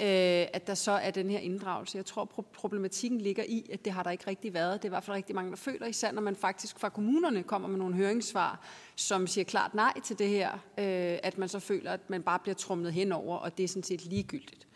øh, 0.00 0.46
at 0.52 0.66
der 0.66 0.74
så 0.74 0.92
er 0.92 1.10
den 1.10 1.30
her 1.30 1.38
inddragelse. 1.38 1.98
Jeg 1.98 2.06
tror, 2.06 2.24
problematikken 2.54 3.20
ligger 3.20 3.44
i, 3.48 3.70
at 3.72 3.84
det 3.84 3.92
har 3.92 4.02
der 4.02 4.10
ikke 4.10 4.26
rigtig 4.26 4.54
været. 4.54 4.82
Det 4.82 4.84
er 4.84 4.88
i 4.88 4.96
hvert 4.96 5.04
fald 5.04 5.16
rigtig 5.16 5.34
mange, 5.34 5.50
der 5.50 5.56
føler, 5.56 5.86
især 5.86 6.12
når 6.12 6.22
man 6.22 6.36
faktisk 6.36 6.78
fra 6.78 6.88
kommunerne 6.88 7.42
kommer 7.42 7.68
med 7.68 7.78
nogle 7.78 7.94
høringssvar, 7.94 8.66
som 8.96 9.26
siger 9.26 9.44
klart 9.44 9.74
nej 9.74 10.00
til 10.04 10.18
det 10.18 10.28
her, 10.28 10.52
øh, 10.52 11.18
at 11.22 11.38
man 11.38 11.48
så 11.48 11.58
føler, 11.58 11.90
at 11.90 12.10
man 12.10 12.22
bare 12.22 12.38
bliver 12.38 12.54
trumlet 12.54 12.92
henover, 12.92 13.36
og 13.36 13.58
det 13.58 13.64
er 13.64 13.68
sådan 13.68 13.82
set 13.82 14.04
ligegyldigt. 14.04 14.66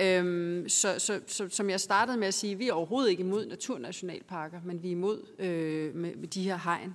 Øhm, 0.00 0.68
så, 0.68 0.98
så, 0.98 1.20
så, 1.26 1.48
som 1.48 1.70
jeg 1.70 1.80
startede 1.80 2.16
med 2.16 2.28
at 2.28 2.34
sige, 2.34 2.54
vi 2.54 2.68
er 2.68 2.72
overhovedet 2.72 3.10
ikke 3.10 3.20
imod 3.20 3.46
naturnationalparker, 3.46 4.60
men 4.64 4.82
vi 4.82 4.88
er 4.88 4.92
imod 4.92 5.22
øh, 5.38 5.94
med, 5.94 6.14
med 6.14 6.28
de 6.28 6.42
her 6.42 6.58
hegn. 6.64 6.94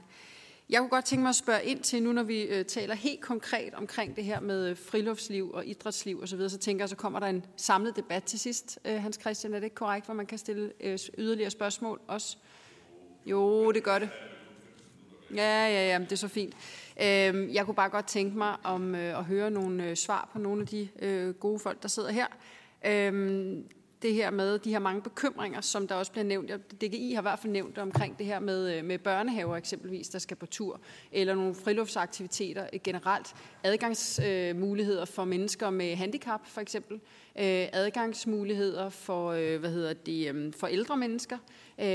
Jeg 0.69 0.79
kunne 0.79 0.89
godt 0.89 1.05
tænke 1.05 1.21
mig 1.21 1.29
at 1.29 1.35
spørge 1.35 1.63
ind 1.63 1.79
til, 1.79 2.03
nu 2.03 2.11
når 2.11 2.23
vi 2.23 2.41
øh, 2.41 2.65
taler 2.65 2.95
helt 2.95 3.21
konkret 3.21 3.73
omkring 3.73 4.15
det 4.15 4.23
her 4.23 4.39
med 4.39 4.69
øh, 4.69 4.77
friluftsliv 4.77 5.51
og 5.51 5.65
idrætsliv 5.65 6.17
osv., 6.17 6.27
så, 6.27 6.35
videre, 6.35 6.49
så 6.49 6.57
tænker 6.57 6.83
jeg, 6.83 6.89
så 6.89 6.95
kommer 6.95 7.19
der 7.19 7.27
en 7.27 7.45
samlet 7.57 7.95
debat 7.95 8.23
til 8.23 8.39
sidst. 8.39 8.79
Øh, 8.85 9.01
Hans 9.01 9.17
Christian, 9.21 9.53
er 9.53 9.59
det 9.59 9.63
ikke 9.63 9.75
korrekt, 9.75 10.05
hvor 10.05 10.13
man 10.13 10.25
kan 10.25 10.37
stille 10.37 10.71
øh, 10.79 10.99
yderligere 11.17 11.49
spørgsmål 11.49 11.99
også? 12.07 12.37
Jo, 13.25 13.71
det 13.71 13.83
gør 13.83 13.99
det. 13.99 14.09
Ja, 15.35 15.67
ja, 15.67 15.87
ja, 15.87 15.99
det 15.99 16.11
er 16.11 16.15
så 16.15 16.27
fint. 16.27 16.53
Øh, 17.01 17.53
jeg 17.53 17.65
kunne 17.65 17.75
bare 17.75 17.89
godt 17.89 18.07
tænke 18.07 18.37
mig 18.37 18.55
om 18.63 18.95
øh, 18.95 19.19
at 19.19 19.25
høre 19.25 19.51
nogle 19.51 19.83
øh, 19.89 19.95
svar 19.95 20.29
på 20.33 20.39
nogle 20.39 20.61
af 20.61 20.67
de 20.67 20.89
øh, 20.99 21.33
gode 21.33 21.59
folk, 21.59 21.81
der 21.81 21.87
sidder 21.87 22.11
her. 22.11 22.27
Øhm, 22.85 23.65
det 24.03 24.13
her 24.13 24.31
med 24.31 24.59
de 24.59 24.69
her 24.69 24.79
mange 24.79 25.01
bekymringer, 25.01 25.61
som 25.61 25.87
der 25.87 25.95
også 25.95 26.11
bliver 26.11 26.25
nævnt. 26.25 26.51
DGI 26.81 27.13
har 27.13 27.21
i 27.21 27.23
hvert 27.23 27.39
fald 27.39 27.53
nævnt 27.53 27.77
omkring 27.77 28.17
det 28.17 28.25
her 28.25 28.39
med, 28.39 28.77
øh, 28.77 28.85
med 28.85 28.99
børnehaver 28.99 29.55
eksempelvis, 29.55 30.09
der 30.09 30.19
skal 30.19 30.37
på 30.37 30.45
tur, 30.45 30.79
eller 31.11 31.35
nogle 31.35 31.55
friluftsaktiviteter 31.55 32.67
øh, 32.73 32.79
generelt. 32.83 33.35
Adgangsmuligheder 33.63 35.05
for 35.05 35.25
mennesker 35.25 35.69
med 35.69 35.95
handicap 35.95 36.41
for 36.47 36.61
eksempel. 36.61 36.95
Øh, 37.39 37.67
adgangsmuligheder 37.73 38.89
for, 38.89 39.57
hvad 39.57 39.69
hedder 39.69 39.93
det, 39.93 40.55
for 40.55 40.67
ældre 40.67 40.97
mennesker. 40.97 41.37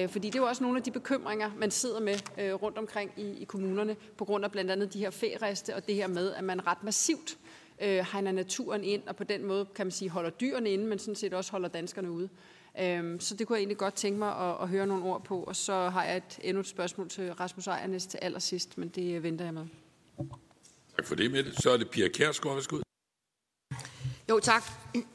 Fordi 0.09 0.27
det 0.27 0.35
er 0.35 0.39
jo 0.39 0.47
også 0.47 0.63
nogle 0.63 0.79
af 0.79 0.83
de 0.83 0.91
bekymringer, 0.91 1.51
man 1.59 1.71
sidder 1.71 2.01
med 2.01 2.15
rundt 2.39 2.79
omkring 2.79 3.13
i, 3.17 3.23
i 3.23 3.45
kommunerne, 3.45 3.97
på 4.17 4.25
grund 4.25 4.45
af 4.45 4.53
blandt 4.53 4.71
andet 4.71 4.93
de 4.93 4.99
her 4.99 5.11
feriereste 5.11 5.77
og 5.77 5.87
det 5.87 5.95
her 5.95 6.07
med, 6.07 6.33
at 6.33 6.45
man 6.45 6.67
ret 6.67 6.83
massivt 6.83 7.39
øh, 7.81 8.07
hegner 8.13 8.33
naturen 8.33 8.85
ind, 8.85 9.03
og 9.07 9.17
på 9.17 9.25
den 9.25 9.45
måde, 9.45 9.67
kan 9.75 9.87
man 9.87 9.91
sige, 9.91 10.11
holder 10.11 10.31
dyrene 10.31 10.71
inde, 10.71 10.85
men 10.85 10.99
sådan 10.99 11.15
set 11.15 11.35
også 11.35 11.51
holder 11.51 11.69
danskerne 11.69 12.11
ude. 12.11 12.29
Øhm, 12.81 13.21
så 13.21 13.35
det 13.35 13.47
kunne 13.47 13.57
jeg 13.57 13.61
egentlig 13.61 13.79
godt 13.79 13.95
tænke 13.95 14.19
mig 14.19 14.37
at, 14.37 14.63
at 14.63 14.69
høre 14.69 14.87
nogle 14.87 15.05
ord 15.05 15.25
på. 15.25 15.43
Og 15.43 15.57
så 15.57 15.73
har 15.89 16.05
jeg 16.05 16.17
et, 16.17 16.39
endnu 16.43 16.61
et 16.61 16.67
spørgsmål 16.67 17.09
til 17.09 17.33
Rasmus 17.33 17.67
Ejernes 17.67 18.07
til 18.07 18.19
allersidst, 18.23 18.79
men 18.79 18.89
det 18.89 19.23
venter 19.23 19.45
jeg 19.45 19.55
med. 19.55 19.67
Tak 20.97 21.07
for 21.07 21.15
det, 21.15 21.31
Mette. 21.31 21.53
Så 21.63 21.71
er 21.71 21.77
det 21.77 21.91
Pia 21.91 22.09
Kærsgaard, 22.09 22.57
værsgo. 22.57 22.79
Jo, 24.29 24.41
tak. 24.41 24.63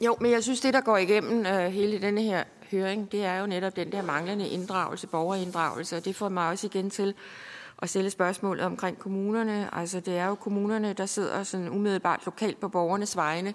Jo, 0.00 0.16
men 0.20 0.30
jeg 0.30 0.42
synes, 0.42 0.60
det, 0.60 0.74
der 0.74 0.80
går 0.80 0.96
igennem 0.96 1.38
uh, 1.38 1.72
hele 1.72 2.02
denne 2.02 2.22
her 2.22 2.44
høring, 2.70 3.12
det 3.12 3.24
er 3.24 3.40
jo 3.40 3.46
netop 3.46 3.76
den 3.76 3.92
der 3.92 4.02
manglende 4.02 4.48
inddragelse, 4.48 5.06
borgerinddragelse, 5.06 5.96
og 5.96 6.04
det 6.04 6.16
får 6.16 6.28
mig 6.28 6.48
også 6.48 6.66
igen 6.66 6.90
til 6.90 7.14
at 7.82 7.88
stille 7.88 8.10
spørgsmålet 8.10 8.64
omkring 8.64 8.98
kommunerne. 8.98 9.74
Altså, 9.74 10.00
det 10.00 10.16
er 10.16 10.26
jo 10.26 10.34
kommunerne, 10.34 10.92
der 10.92 11.06
sidder 11.06 11.42
sådan 11.42 11.68
umiddelbart 11.68 12.22
lokalt 12.24 12.60
på 12.60 12.68
borgernes 12.68 13.16
vegne. 13.16 13.54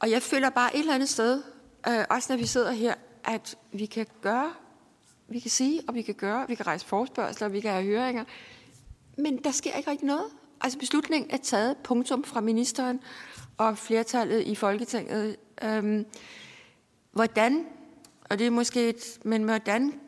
Og 0.00 0.10
jeg 0.10 0.22
føler 0.22 0.50
bare 0.50 0.76
et 0.76 0.80
eller 0.80 0.94
andet 0.94 1.08
sted, 1.08 1.42
øh, 1.88 2.04
også 2.10 2.32
når 2.32 2.36
vi 2.38 2.46
sidder 2.46 2.72
her, 2.72 2.94
at 3.24 3.56
vi 3.72 3.86
kan 3.86 4.06
gøre, 4.20 4.52
vi 5.28 5.38
kan 5.38 5.50
sige, 5.50 5.82
og 5.88 5.94
vi 5.94 6.02
kan 6.02 6.14
gøre, 6.14 6.48
vi 6.48 6.54
kan 6.54 6.66
rejse 6.66 6.86
forspørgseler, 6.86 7.46
og 7.46 7.52
vi 7.52 7.60
kan 7.60 7.70
have 7.70 7.84
høringer, 7.84 8.24
men 9.18 9.36
der 9.44 9.50
sker 9.50 9.76
ikke 9.76 9.90
rigtig 9.90 10.06
noget. 10.06 10.26
Altså 10.60 10.78
beslutningen 10.78 11.30
er 11.30 11.36
taget, 11.36 11.76
punktum 11.76 12.24
fra 12.24 12.40
ministeren 12.40 13.00
og 13.56 13.78
flertallet 13.78 14.46
i 14.46 14.54
Folketinget. 14.54 15.36
Øhm, 15.62 16.06
hvordan, 17.12 17.66
og 18.30 18.38
det 18.38 18.46
er 18.46 18.50
måske 18.50 18.88
et, 18.88 19.18
men 19.24 19.42
hvordan 19.42 20.00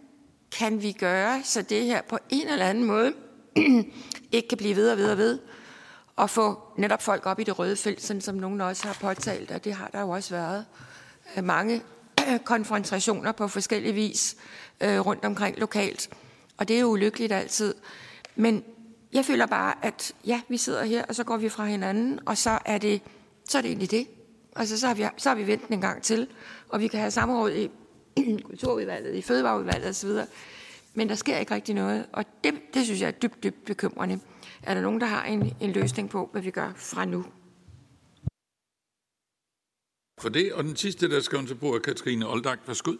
kan 0.52 0.82
vi 0.82 0.92
gøre, 0.92 1.40
så 1.44 1.62
det 1.62 1.84
her 1.84 2.02
på 2.02 2.18
en 2.30 2.48
eller 2.48 2.66
anden 2.66 2.84
måde 2.84 3.12
ikke 4.32 4.48
kan 4.48 4.58
blive 4.58 4.76
ved 4.76 4.90
og 4.90 4.98
ved 4.98 5.10
og 5.10 5.18
ved, 5.18 5.38
og 6.16 6.30
få 6.30 6.58
netop 6.76 7.02
folk 7.02 7.26
op 7.26 7.40
i 7.40 7.44
det 7.44 7.58
røde 7.58 7.76
felt, 7.76 8.02
sådan 8.02 8.20
som 8.20 8.34
nogen 8.34 8.60
også 8.60 8.86
har 8.86 8.96
påtalt, 9.00 9.50
og 9.50 9.64
det 9.64 9.74
har 9.74 9.88
der 9.88 10.00
jo 10.00 10.10
også 10.10 10.34
været 10.34 10.64
øh, 11.36 11.44
mange 11.44 11.82
konfrontationer 12.44 13.32
på 13.32 13.48
forskellige 13.48 13.94
vis 13.94 14.36
øh, 14.80 15.00
rundt 15.00 15.24
omkring 15.24 15.58
lokalt. 15.58 16.10
Og 16.56 16.68
det 16.68 16.76
er 16.76 16.80
jo 16.80 16.86
ulykkeligt 16.86 17.32
altid. 17.32 17.74
Men 18.36 18.64
jeg 19.12 19.24
føler 19.24 19.46
bare, 19.46 19.74
at 19.82 20.12
ja, 20.26 20.40
vi 20.48 20.56
sidder 20.56 20.84
her, 20.84 21.04
og 21.08 21.14
så 21.14 21.24
går 21.24 21.36
vi 21.36 21.48
fra 21.48 21.64
hinanden, 21.64 22.18
og 22.26 22.38
så 22.38 22.58
er 22.64 22.78
det, 22.78 23.02
så 23.48 23.58
er 23.58 23.62
det 23.62 23.68
egentlig 23.68 23.90
det. 23.90 24.06
Altså, 24.56 24.80
så 24.80 24.86
har 24.86 24.94
vi, 24.94 25.06
så 25.16 25.28
har 25.28 25.36
vi 25.36 25.46
ventet 25.46 25.68
en 25.68 25.80
gang 25.80 26.02
til, 26.02 26.28
og 26.68 26.80
vi 26.80 26.88
kan 26.88 27.00
have 27.00 27.10
samråd 27.10 27.52
i 27.52 27.70
kulturudvalget, 28.48 29.14
i 29.14 29.22
fødevareudvalget 29.22 29.88
osv. 29.88 30.10
Men 30.94 31.08
der 31.08 31.14
sker 31.14 31.38
ikke 31.38 31.54
rigtig 31.54 31.74
noget, 31.74 32.06
og 32.12 32.24
det, 32.44 32.54
det 32.74 32.84
synes 32.84 33.00
jeg 33.00 33.06
er 33.06 33.12
dybt, 33.12 33.42
dybt 33.42 33.64
bekymrende. 33.64 34.20
Er 34.62 34.74
der 34.74 34.80
nogen, 34.80 35.00
der 35.00 35.06
har 35.06 35.24
en, 35.24 35.56
en 35.60 35.72
løsning 35.72 36.10
på, 36.10 36.28
hvad 36.32 36.42
vi 36.42 36.50
gør 36.50 36.72
fra 36.76 37.04
nu? 37.04 37.24
For 40.20 40.28
det, 40.28 40.52
og 40.52 40.64
den 40.64 40.76
sidste, 40.76 41.10
der 41.10 41.20
skal 41.20 41.46
til 41.46 41.54
bord, 41.54 41.74
er 41.74 41.78
Katrine 41.78 42.28
Oldag. 42.28 42.56
Værsgo. 42.66 42.92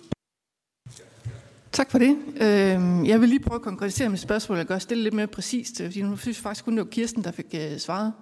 Tak 1.73 1.91
for 1.91 1.99
det. 1.99 2.11
Øhm, 2.43 3.07
jeg 3.07 3.21
vil 3.21 3.29
lige 3.29 3.41
prøve 3.41 3.57
at 3.57 3.63
konkretisere 3.63 4.09
mit 4.09 4.21
spørgsmål 4.21 4.59
og 4.59 4.67
gøre 4.67 4.81
stille 4.81 5.03
lidt 5.03 5.15
mere 5.15 5.27
præcist, 5.27 5.83
fordi 5.83 6.03
nu 6.03 6.17
synes 6.17 6.39
jeg 6.39 6.43
faktisk 6.43 6.65
kun, 6.65 6.77
det 6.77 6.85
var 6.85 6.91
Kirsten, 6.91 7.25
der 7.25 7.33
fik 7.33 7.47
øh, 7.55 7.79
svaret 7.79 8.13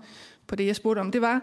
på 0.46 0.56
det, 0.56 0.66
jeg 0.66 0.76
spurgte 0.76 1.00
om. 1.00 1.12
Det 1.12 1.20
var, 1.20 1.42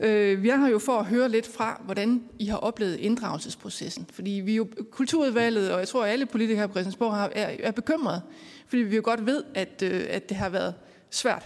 Øh, 0.00 0.42
vi 0.42 0.48
er 0.48 0.56
her 0.56 0.68
jo 0.68 0.78
for 0.78 0.98
at 0.98 1.04
høre 1.04 1.28
lidt 1.28 1.46
fra, 1.46 1.82
hvordan 1.84 2.22
I 2.38 2.46
har 2.46 2.56
oplevet 2.56 2.96
inddragelsesprocessen. 2.96 4.06
Fordi 4.12 4.30
vi 4.30 4.56
jo, 4.56 4.66
kulturudvalget, 4.90 5.72
og 5.72 5.78
jeg 5.78 5.88
tror, 5.88 6.04
alle 6.04 6.26
politikere 6.26 6.60
her 6.60 6.66
på 6.66 6.72
Christiansborg 6.72 7.14
har, 7.14 7.30
er, 7.34 7.56
er 7.58 7.70
bekymrede, 7.70 8.22
fordi 8.66 8.82
vi 8.82 8.96
jo 8.96 9.02
godt 9.04 9.26
ved, 9.26 9.44
at, 9.54 9.82
øh, 9.82 10.04
at 10.08 10.28
det 10.28 10.36
har 10.36 10.48
været 10.48 10.74
svært. 11.10 11.44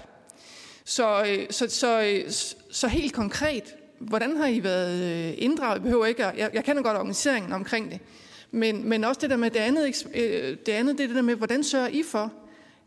Så, 0.85 1.25
øh, 1.29 1.47
så, 1.51 1.69
så, 1.69 2.03
øh, 2.03 2.31
så 2.71 2.89
helt 2.89 3.13
konkret, 3.13 3.75
hvordan 3.99 4.37
har 4.37 4.47
I 4.47 4.63
været 4.63 5.29
øh, 5.29 5.35
inddraget? 5.39 5.75
Jeg 5.75 5.83
behøver 5.83 6.07
ikke 6.07 6.27
at, 6.27 6.39
jeg, 6.39 6.51
jeg 6.55 6.65
kender 6.65 6.83
godt 6.83 6.97
organiseringen 6.97 7.53
omkring 7.53 7.91
det, 7.91 8.01
men, 8.51 8.89
men 8.89 9.05
også 9.05 9.21
det 9.21 9.31
der 9.31 9.37
med 9.37 9.51
det 9.51 9.61
andet, 9.61 10.07
øh, 10.15 10.57
det 10.67 10.73
andet, 10.73 10.99
det 10.99 11.05
er 11.05 11.09
det 11.09 11.17
der 11.17 11.23
med, 11.23 11.35
hvordan 11.35 11.65
sørger 11.65 11.89
I 11.89 12.03
for, 12.03 12.33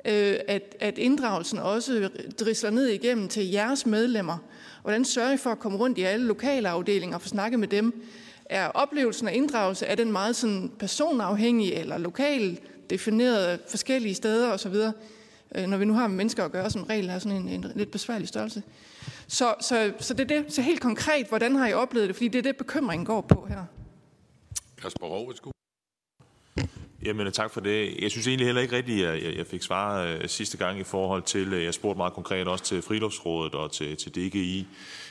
at, 0.04 0.76
at 0.80 0.98
inddragelsen 0.98 1.60
også 1.60 2.10
drisler 2.40 2.70
ned 2.70 2.88
igennem 2.88 3.28
til 3.28 3.50
jeres 3.52 3.86
medlemmer, 3.86 4.38
Hvordan 4.82 5.06
sørger 5.06 5.32
I 5.32 5.38
for 5.38 5.50
at 5.50 5.60
komme 5.60 5.78
rundt 5.78 5.98
i 5.98 6.04
alle 6.04 6.26
lokale 6.26 6.70
afdelinger 6.70 7.16
og 7.16 7.22
få 7.22 7.28
snakket 7.28 7.60
med 7.60 7.68
dem? 7.68 8.04
Er 8.46 8.68
oplevelsen 8.68 9.28
af 9.28 9.34
inddragelse, 9.36 9.86
er 9.86 9.96
den 9.96 10.12
meget 10.12 10.36
sådan 10.36 10.72
personafhængig 10.80 11.74
eller 11.74 11.98
lokal 11.98 12.60
defineret 12.90 13.60
forskellige 13.68 14.16
steder 14.16 14.52
osv.? 14.52 14.76
Øh, 15.56 15.68
når 15.68 15.78
vi 15.78 15.86
nu 15.86 15.94
har 15.94 16.08
med 16.08 16.18
mennesker 16.18 16.46
at 16.46 16.52
gøre, 16.52 16.70
som 16.70 16.84
regel 16.84 17.10
er 17.10 17.20
sådan 17.20 17.38
en, 17.38 17.50
en 17.50 17.72
lidt 17.76 17.92
besværlig 17.92 18.28
størrelse. 18.28 18.64
Så, 19.28 19.56
så, 19.62 19.94
så 20.00 20.14
det 20.14 20.32
er 20.32 20.42
det. 20.42 20.54
Så 20.54 20.62
helt 20.62 20.82
konkret, 20.82 21.28
hvordan 21.28 21.56
har 21.56 21.68
I 21.68 21.74
oplevet 21.74 22.08
det? 22.08 22.16
Fordi 22.16 22.28
det 22.28 22.40
er 22.40 22.44
det, 22.44 22.58
bekymringen 22.58 23.06
går 23.06 23.22
på 23.22 23.46
her. 23.50 23.66
Kasper 24.82 25.08
Rovetskud. 25.08 25.52
Jamen 27.06 27.28
øh, 27.28 27.34
tak 27.34 27.52
for 27.52 27.62
det. 27.62 27.96
Jeg 28.02 28.12
synes 28.12 28.28
egentlig 28.28 28.46
heller 28.48 28.62
ikke 28.62 28.76
rigtigt, 28.76 29.08
at 29.08 29.24
jeg, 29.24 29.38
jeg 29.38 29.48
fik 29.48 29.64
svar 29.64 30.04
øh, 30.04 30.28
sidste 30.28 30.58
gang 30.58 30.80
i 30.80 30.84
forhold 30.84 31.22
til, 31.22 31.54
øh, 31.54 31.64
jeg 31.64 31.74
spurgte 31.74 31.98
meget 31.98 32.14
konkret 32.14 32.48
også 32.48 32.64
til 32.64 32.82
Friluftsrådet 32.82 33.56
og 33.56 33.72
til, 33.72 33.98
til 33.98 34.16
DGI, 34.16 34.68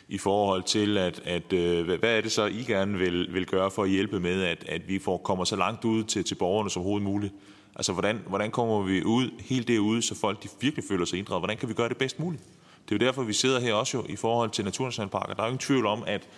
i 0.09 0.19
forhold 0.19 0.62
til, 0.62 0.98
at, 0.98 1.20
at 1.24 1.43
hvad 1.85 2.16
er 2.16 2.20
det 2.20 2.32
så, 2.32 2.44
I 2.44 2.65
gerne 2.66 2.98
vil, 2.98 3.35
vil 3.35 3.47
gøre 3.47 3.70
for 3.70 3.82
at 3.82 3.90
hjælpe 3.90 4.20
med, 4.20 4.43
at, 4.43 4.65
at 4.69 4.89
vi 4.89 4.98
får, 4.98 5.16
kommer 5.16 5.44
så 5.44 5.56
langt 5.56 5.85
ud 5.85 6.05
til, 6.05 6.24
til 6.24 6.35
borgerne 6.35 6.70
som 6.70 6.81
overhovedet 6.81 7.05
muligt? 7.09 7.32
Altså, 7.77 7.93
hvordan, 7.93 8.20
hvordan 8.27 8.51
kommer 8.51 8.82
vi 8.82 9.05
ud, 9.05 9.31
helt 9.40 9.69
derude, 9.69 10.02
så 10.02 10.15
folk 10.15 10.43
de 10.43 10.48
virkelig 10.60 10.85
føler 10.89 11.05
sig 11.05 11.19
inddraget? 11.19 11.40
Hvordan 11.40 11.56
kan 11.56 11.69
vi 11.69 11.74
gøre 11.74 11.89
det 11.89 11.97
bedst 11.97 12.19
muligt? 12.20 12.43
Det 12.89 12.94
er 12.94 12.98
jo 13.05 13.06
derfor, 13.06 13.23
vi 13.23 13.32
sidder 13.32 13.60
her 13.60 13.74
også 13.74 13.97
jo 13.97 14.05
i 14.09 14.16
forhold 14.16 14.51
til 14.51 14.65
Naturnationalparker. 14.65 15.35
Der 15.35 15.43
er 15.43 15.47
jo 15.47 15.51
ingen 15.51 15.59
tvivl 15.59 15.86
om, 15.86 16.05
at 16.06 16.28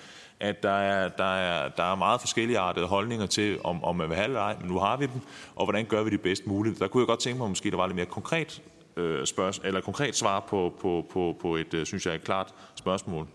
at 0.41 0.63
der 0.63 0.71
er, 0.71 1.09
der 1.09 1.35
er, 1.35 1.69
der 1.69 1.93
er 1.93 1.95
meget 1.95 2.21
forskellige 2.21 2.59
artede 2.59 2.87
holdninger 2.87 3.27
til, 3.27 3.59
om, 3.65 3.85
om 3.85 3.97
man 3.97 4.09
vil 4.09 4.17
have 4.17 4.27
eller 4.27 4.41
ej, 4.41 4.57
men 4.61 4.69
nu 4.69 4.79
har 4.79 4.97
vi 4.97 5.07
dem, 5.07 5.21
og 5.57 5.67
hvordan 5.67 5.85
gør 5.85 6.03
vi 6.03 6.11
det 6.11 6.21
bedst 6.21 6.47
muligt. 6.47 6.79
Der 6.79 6.89
kunne 6.89 7.01
jeg 7.01 7.07
godt 7.07 7.21
tænke 7.21 7.39
mig, 7.39 7.45
at 7.45 7.51
måske 7.51 7.71
der 7.71 7.77
var 7.77 7.87
lidt 7.87 7.97
mere 7.97 8.07
konkret, 8.07 8.63
øh, 8.97 9.27
spørgsmål, 9.27 9.67
eller 9.67 9.81
konkret 9.81 10.17
svar 10.17 10.41
på, 10.41 10.75
på, 10.81 11.07
på, 11.13 11.37
på 11.41 11.57
et, 11.57 11.75
øh, 11.75 11.87
synes 11.87 12.07
jeg, 12.07 12.15
et 12.15 12.25
klart 12.25 12.55
spørgsmål. 12.75 13.27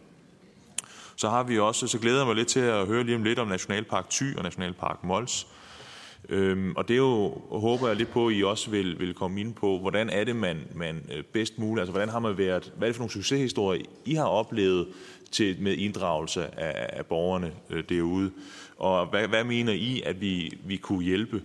Så 1.15 1.29
har 1.29 1.43
vi 1.43 1.59
også, 1.59 1.87
så 1.87 1.99
glæder 1.99 2.17
jeg 2.17 2.27
mig 2.27 2.35
lidt 2.35 2.47
til 2.47 2.59
at 2.59 2.87
høre 2.87 3.03
lige 3.03 3.15
om 3.15 3.23
lidt 3.23 3.39
om 3.39 3.47
Nationalpark 3.47 4.09
Thy 4.09 4.37
og 4.37 4.43
Nationalpark 4.43 5.03
Mols. 5.03 5.47
Øhm, 6.29 6.73
og 6.75 6.87
det 6.87 6.93
er 6.93 6.97
jo, 6.97 7.41
håber 7.51 7.87
jeg 7.87 7.95
lidt 7.95 8.11
på, 8.11 8.27
at 8.27 8.35
I 8.35 8.43
også 8.43 8.69
vil, 8.69 8.99
vil 8.99 9.13
komme 9.13 9.41
ind 9.41 9.53
på, 9.53 9.79
hvordan 9.79 10.09
er 10.09 10.23
det, 10.23 10.35
man, 10.35 10.57
man 10.75 11.09
øh, 11.15 11.23
bedst 11.23 11.59
muligt, 11.59 11.81
altså 11.81 11.91
hvordan 11.91 12.09
har 12.09 12.19
man 12.19 12.37
været, 12.37 12.73
hvad 12.77 12.87
er 12.87 12.89
det 12.89 12.95
for 12.95 13.01
nogle 13.01 13.11
succeshistorier, 13.11 13.85
I 14.05 14.13
har 14.13 14.25
oplevet 14.25 14.87
til, 15.35 15.61
med 15.61 15.77
inddragelse 15.77 16.59
af, 16.59 16.97
af 16.97 17.05
borgerne 17.05 17.53
øh, 17.69 17.83
derude, 17.89 18.31
og 18.77 19.05
hvad, 19.05 19.27
hvad 19.27 19.43
mener 19.43 19.73
I, 19.73 20.01
at 20.01 20.21
vi, 20.21 20.57
vi 20.63 20.77
kunne 20.77 21.03
hjælpe 21.03 21.43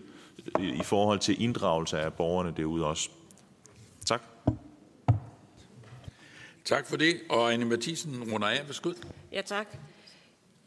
i 0.60 0.82
forhold 0.82 1.18
til 1.18 1.42
inddragelse 1.42 2.00
af 2.00 2.14
borgerne 2.14 2.54
derude 2.56 2.86
også? 2.86 3.10
Tak. 4.06 4.22
Tak 6.64 6.86
for 6.86 6.96
det. 6.96 7.20
Og 7.28 7.52
Anne 7.52 7.64
Mathisen 7.64 8.32
runder 8.32 8.48
af. 8.48 8.62
Værsgo. 8.66 8.92
Ja, 9.32 9.42
tak. 9.42 9.68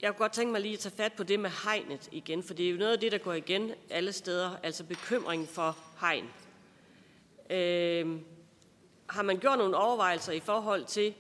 Jeg 0.02 0.10
kunne 0.10 0.24
godt 0.24 0.32
tænke 0.32 0.52
mig 0.52 0.62
lige 0.62 0.74
at 0.74 0.80
tage 0.80 0.96
fat 0.98 1.14
på 1.14 1.24
det 1.24 1.40
med 1.40 1.50
hegnet 1.66 2.10
igen, 2.12 2.44
for 2.44 2.54
det 2.54 2.66
er 2.66 2.72
jo 2.72 2.78
noget 2.78 2.92
af 2.92 3.00
det, 3.00 3.12
der 3.12 3.18
går 3.18 3.34
igen 3.34 3.72
alle 3.90 4.12
steder, 4.12 4.52
altså 4.64 4.84
bekymring 4.84 5.48
for 5.50 5.78
hegn. 6.00 6.26
Øh, 7.50 8.20
har 9.10 9.24
man 9.24 9.38
gjort 9.38 9.58
nogle 9.58 9.78
overvejelser 9.78 10.32
i 10.32 10.40
forhold 10.40 10.86
til, 10.86 11.14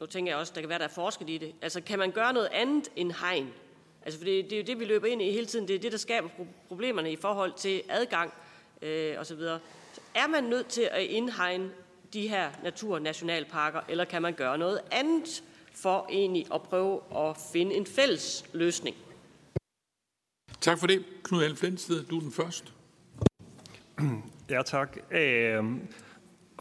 nu 0.00 0.06
tænker 0.06 0.32
jeg 0.32 0.38
også, 0.38 0.52
der 0.54 0.60
kan 0.60 0.68
være, 0.68 0.78
der 0.78 0.84
er 0.84 0.88
forsket 0.88 1.30
i 1.30 1.38
det, 1.38 1.54
altså 1.62 1.80
kan 1.80 1.98
man 1.98 2.10
gøre 2.10 2.32
noget 2.32 2.48
andet 2.52 2.88
end 2.96 3.12
hegn? 3.12 3.52
Altså 4.02 4.18
for 4.18 4.24
det, 4.24 4.44
det 4.44 4.52
er 4.52 4.56
jo 4.56 4.64
det, 4.66 4.80
vi 4.80 4.84
løber 4.84 5.06
ind 5.06 5.22
i 5.22 5.32
hele 5.32 5.46
tiden, 5.46 5.68
det 5.68 5.74
er 5.74 5.78
det, 5.78 5.92
der 5.92 5.98
skaber 5.98 6.28
problemerne 6.68 7.12
i 7.12 7.16
forhold 7.16 7.52
til 7.56 7.82
adgang 7.88 8.32
øh, 8.82 9.20
osv. 9.20 9.40
Er 10.14 10.26
man 10.28 10.44
nødt 10.44 10.66
til 10.66 10.88
at 10.92 11.02
indhegne 11.02 11.70
de 12.12 12.28
her 12.28 12.50
naturnationalparker, 12.62 13.80
eller 13.88 14.04
kan 14.04 14.22
man 14.22 14.34
gøre 14.34 14.58
noget 14.58 14.80
andet 14.90 15.44
for 15.74 16.06
egentlig 16.10 16.46
at 16.54 16.62
prøve 16.62 17.00
at 17.16 17.36
finde 17.52 17.74
en 17.74 17.86
fælles 17.86 18.44
løsning? 18.52 18.96
Tak 20.60 20.78
for 20.78 20.86
det. 20.86 21.04
Knud 21.22 21.44
Elf 21.44 21.62
Lendsted, 21.62 22.04
du 22.04 22.16
er 22.16 22.20
den 22.20 22.32
første. 22.32 22.72
Ja, 24.50 24.62
tak. 24.62 24.96
Øh, 25.10 25.64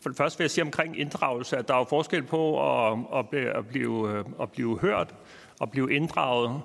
for 0.02 0.10
det 0.10 0.18
første 0.18 0.38
vil 0.38 0.44
jeg 0.44 0.52
sige 0.52 0.64
omkring 0.64 1.00
inddragelse, 1.00 1.58
at 1.58 1.68
der 1.68 1.74
er 1.74 1.78
jo 1.78 1.84
forskel 1.84 2.24
på 2.24 2.68
at, 2.88 3.00
at, 3.16 3.30
blive, 3.30 3.58
at, 3.58 3.68
blive, 3.68 4.12
øh, 4.12 4.26
at 4.42 4.52
blive 4.52 4.80
hørt 4.80 5.16
og 5.60 5.72
blive 5.72 5.94
inddraget, 5.94 6.62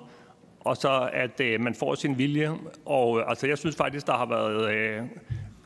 og 0.59 0.77
så 0.77 1.09
at 1.13 1.41
øh, 1.41 1.61
man 1.61 1.75
får 1.75 1.95
sin 1.95 2.17
vilje. 2.17 2.51
Og 2.85 3.19
øh, 3.19 3.29
altså, 3.29 3.47
jeg 3.47 3.57
synes 3.57 3.75
faktisk, 3.75 4.07
der 4.07 4.13
har 4.13 4.25
været 4.25 4.71
øh, 4.71 5.03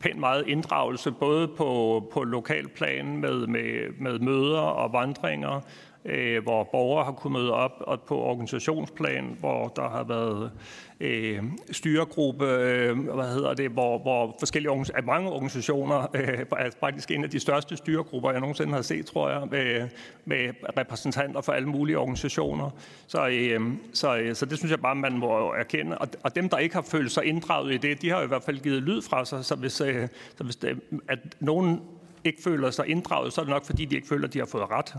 pænt 0.01 0.19
meget 0.19 0.47
inddragelse, 0.47 1.11
både 1.11 1.47
på, 1.47 2.03
på 2.13 2.23
lokalplan 2.23 3.17
med, 3.17 3.47
med, 3.47 3.99
med 3.99 4.19
møder 4.19 4.59
og 4.59 4.93
vandringer, 4.93 5.61
øh, 6.05 6.43
hvor 6.43 6.63
borgere 6.63 7.05
har 7.05 7.11
kunnet 7.11 7.41
møde 7.41 7.53
op, 7.53 7.71
og 7.79 8.01
på 8.01 8.17
organisationsplan, 8.17 9.37
hvor 9.39 9.67
der 9.67 9.89
har 9.89 10.03
været 10.03 10.51
øh, 10.99 11.43
styregruppe, 11.71 12.45
øh, 12.45 12.99
hvad 12.99 13.33
hedder 13.33 13.53
det, 13.53 13.71
hvor, 13.71 13.97
hvor 13.97 14.35
forskellige 14.39 14.69
organisationer, 14.69 15.05
mange 15.05 15.29
organisationer, 15.29 16.07
øh, 16.13 16.45
er 16.57 16.69
faktisk 16.79 17.11
en 17.11 17.23
af 17.23 17.29
de 17.29 17.39
største 17.39 17.77
styregrupper, 17.77 18.31
jeg 18.31 18.39
nogensinde 18.39 18.73
har 18.73 18.81
set, 18.81 19.05
tror 19.05 19.29
jeg, 19.29 19.47
med, 19.51 19.89
med 20.25 20.49
repræsentanter 20.77 21.41
for 21.41 21.51
alle 21.51 21.69
mulige 21.69 21.97
organisationer. 21.97 22.69
Så, 23.07 23.27
øh, 23.27 23.61
så, 23.93 24.17
øh, 24.17 24.35
så 24.35 24.45
det 24.45 24.57
synes 24.57 24.71
jeg 24.71 24.79
bare, 24.79 24.95
man 24.95 25.17
må 25.17 25.53
erkende. 25.53 25.97
Og, 25.97 26.07
og 26.23 26.35
dem, 26.35 26.49
der 26.49 26.57
ikke 26.57 26.75
har 26.75 26.81
følt 26.81 27.11
sig 27.11 27.25
inddraget 27.25 27.73
i 27.73 27.77
det, 27.77 28.01
de 28.01 28.09
har 28.09 28.23
i 28.23 28.27
hvert 28.27 28.43
fald 28.43 28.59
givet 28.59 28.83
lyd 28.83 29.01
fra 29.01 29.25
sig, 29.25 29.45
så 29.45 29.55
hvis, 29.55 29.81
øh, 29.81 30.07
så 30.37 30.43
hvis 30.43 30.55
det, 30.55 30.79
at 31.09 31.19
nogen 31.39 31.81
ikke 32.23 32.41
føler 32.43 32.71
sig 32.71 32.87
inddraget, 32.87 33.33
så 33.33 33.41
er 33.41 33.45
det 33.45 33.51
nok, 33.51 33.65
fordi 33.65 33.85
de 33.85 33.95
ikke 33.95 34.07
føler, 34.07 34.27
at 34.27 34.33
de 34.33 34.39
har 34.39 34.45
fået 34.45 34.71
ret. 34.71 34.95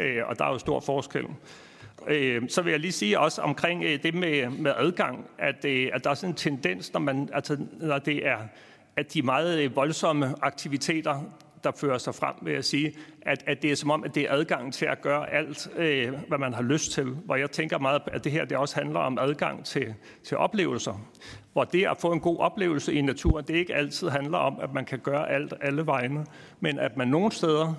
Øh, 0.00 0.22
og 0.26 0.38
der 0.38 0.44
er 0.44 0.52
jo 0.52 0.58
stor 0.58 0.80
forskel. 0.80 1.24
Øh, 2.08 2.42
så 2.48 2.62
vil 2.62 2.70
jeg 2.70 2.80
lige 2.80 2.92
sige 2.92 3.20
også 3.20 3.42
omkring 3.42 3.84
øh, 3.84 4.02
det 4.02 4.14
med, 4.14 4.50
med 4.50 4.72
adgang, 4.76 5.26
at, 5.38 5.64
øh, 5.64 5.90
at 5.92 6.04
der 6.04 6.10
er 6.10 6.14
sådan 6.14 6.30
en 6.30 6.36
tendens, 6.36 6.92
når, 6.92 7.00
man, 7.00 7.28
altså, 7.32 7.56
når 7.80 7.98
det 7.98 8.26
er 8.26 8.38
at 8.96 9.14
de 9.14 9.22
meget 9.22 9.58
øh, 9.58 9.76
voldsomme 9.76 10.34
aktiviteter, 10.42 11.22
der 11.64 11.72
fører 11.80 11.98
sig 11.98 12.14
frem, 12.14 12.34
vil 12.42 12.54
jeg 12.54 12.64
sige, 12.64 12.94
at, 13.22 13.44
at 13.46 13.62
det 13.62 13.72
er 13.72 13.76
som 13.76 13.90
om, 13.90 14.04
at 14.04 14.14
det 14.14 14.22
er 14.22 14.32
adgang 14.32 14.74
til 14.74 14.86
at 14.86 15.00
gøre 15.00 15.30
alt, 15.30 15.68
øh, 15.76 16.12
hvad 16.28 16.38
man 16.38 16.54
har 16.54 16.62
lyst 16.62 16.92
til. 16.92 17.04
Hvor 17.04 17.36
jeg 17.36 17.50
tænker 17.50 17.78
meget, 17.78 18.02
at 18.06 18.24
det 18.24 18.32
her 18.32 18.44
det 18.44 18.56
også 18.56 18.74
handler 18.74 19.00
om 19.00 19.18
adgang 19.18 19.64
til, 19.64 19.94
til 20.24 20.36
oplevelser. 20.36 21.00
Hvor 21.56 21.64
det 21.64 21.86
at 21.86 21.96
få 21.98 22.12
en 22.12 22.20
god 22.20 22.38
oplevelse 22.38 22.94
i 22.94 23.00
naturen, 23.00 23.44
det 23.44 23.54
ikke 23.54 23.74
altid 23.74 24.08
handler 24.08 24.38
om, 24.38 24.58
at 24.62 24.74
man 24.74 24.84
kan 24.84 24.98
gøre 24.98 25.30
alt 25.30 25.54
alle 25.60 25.86
vegne, 25.86 26.26
men 26.60 26.78
at 26.78 26.96
man 26.96 27.08
nogle 27.08 27.32
steder 27.32 27.74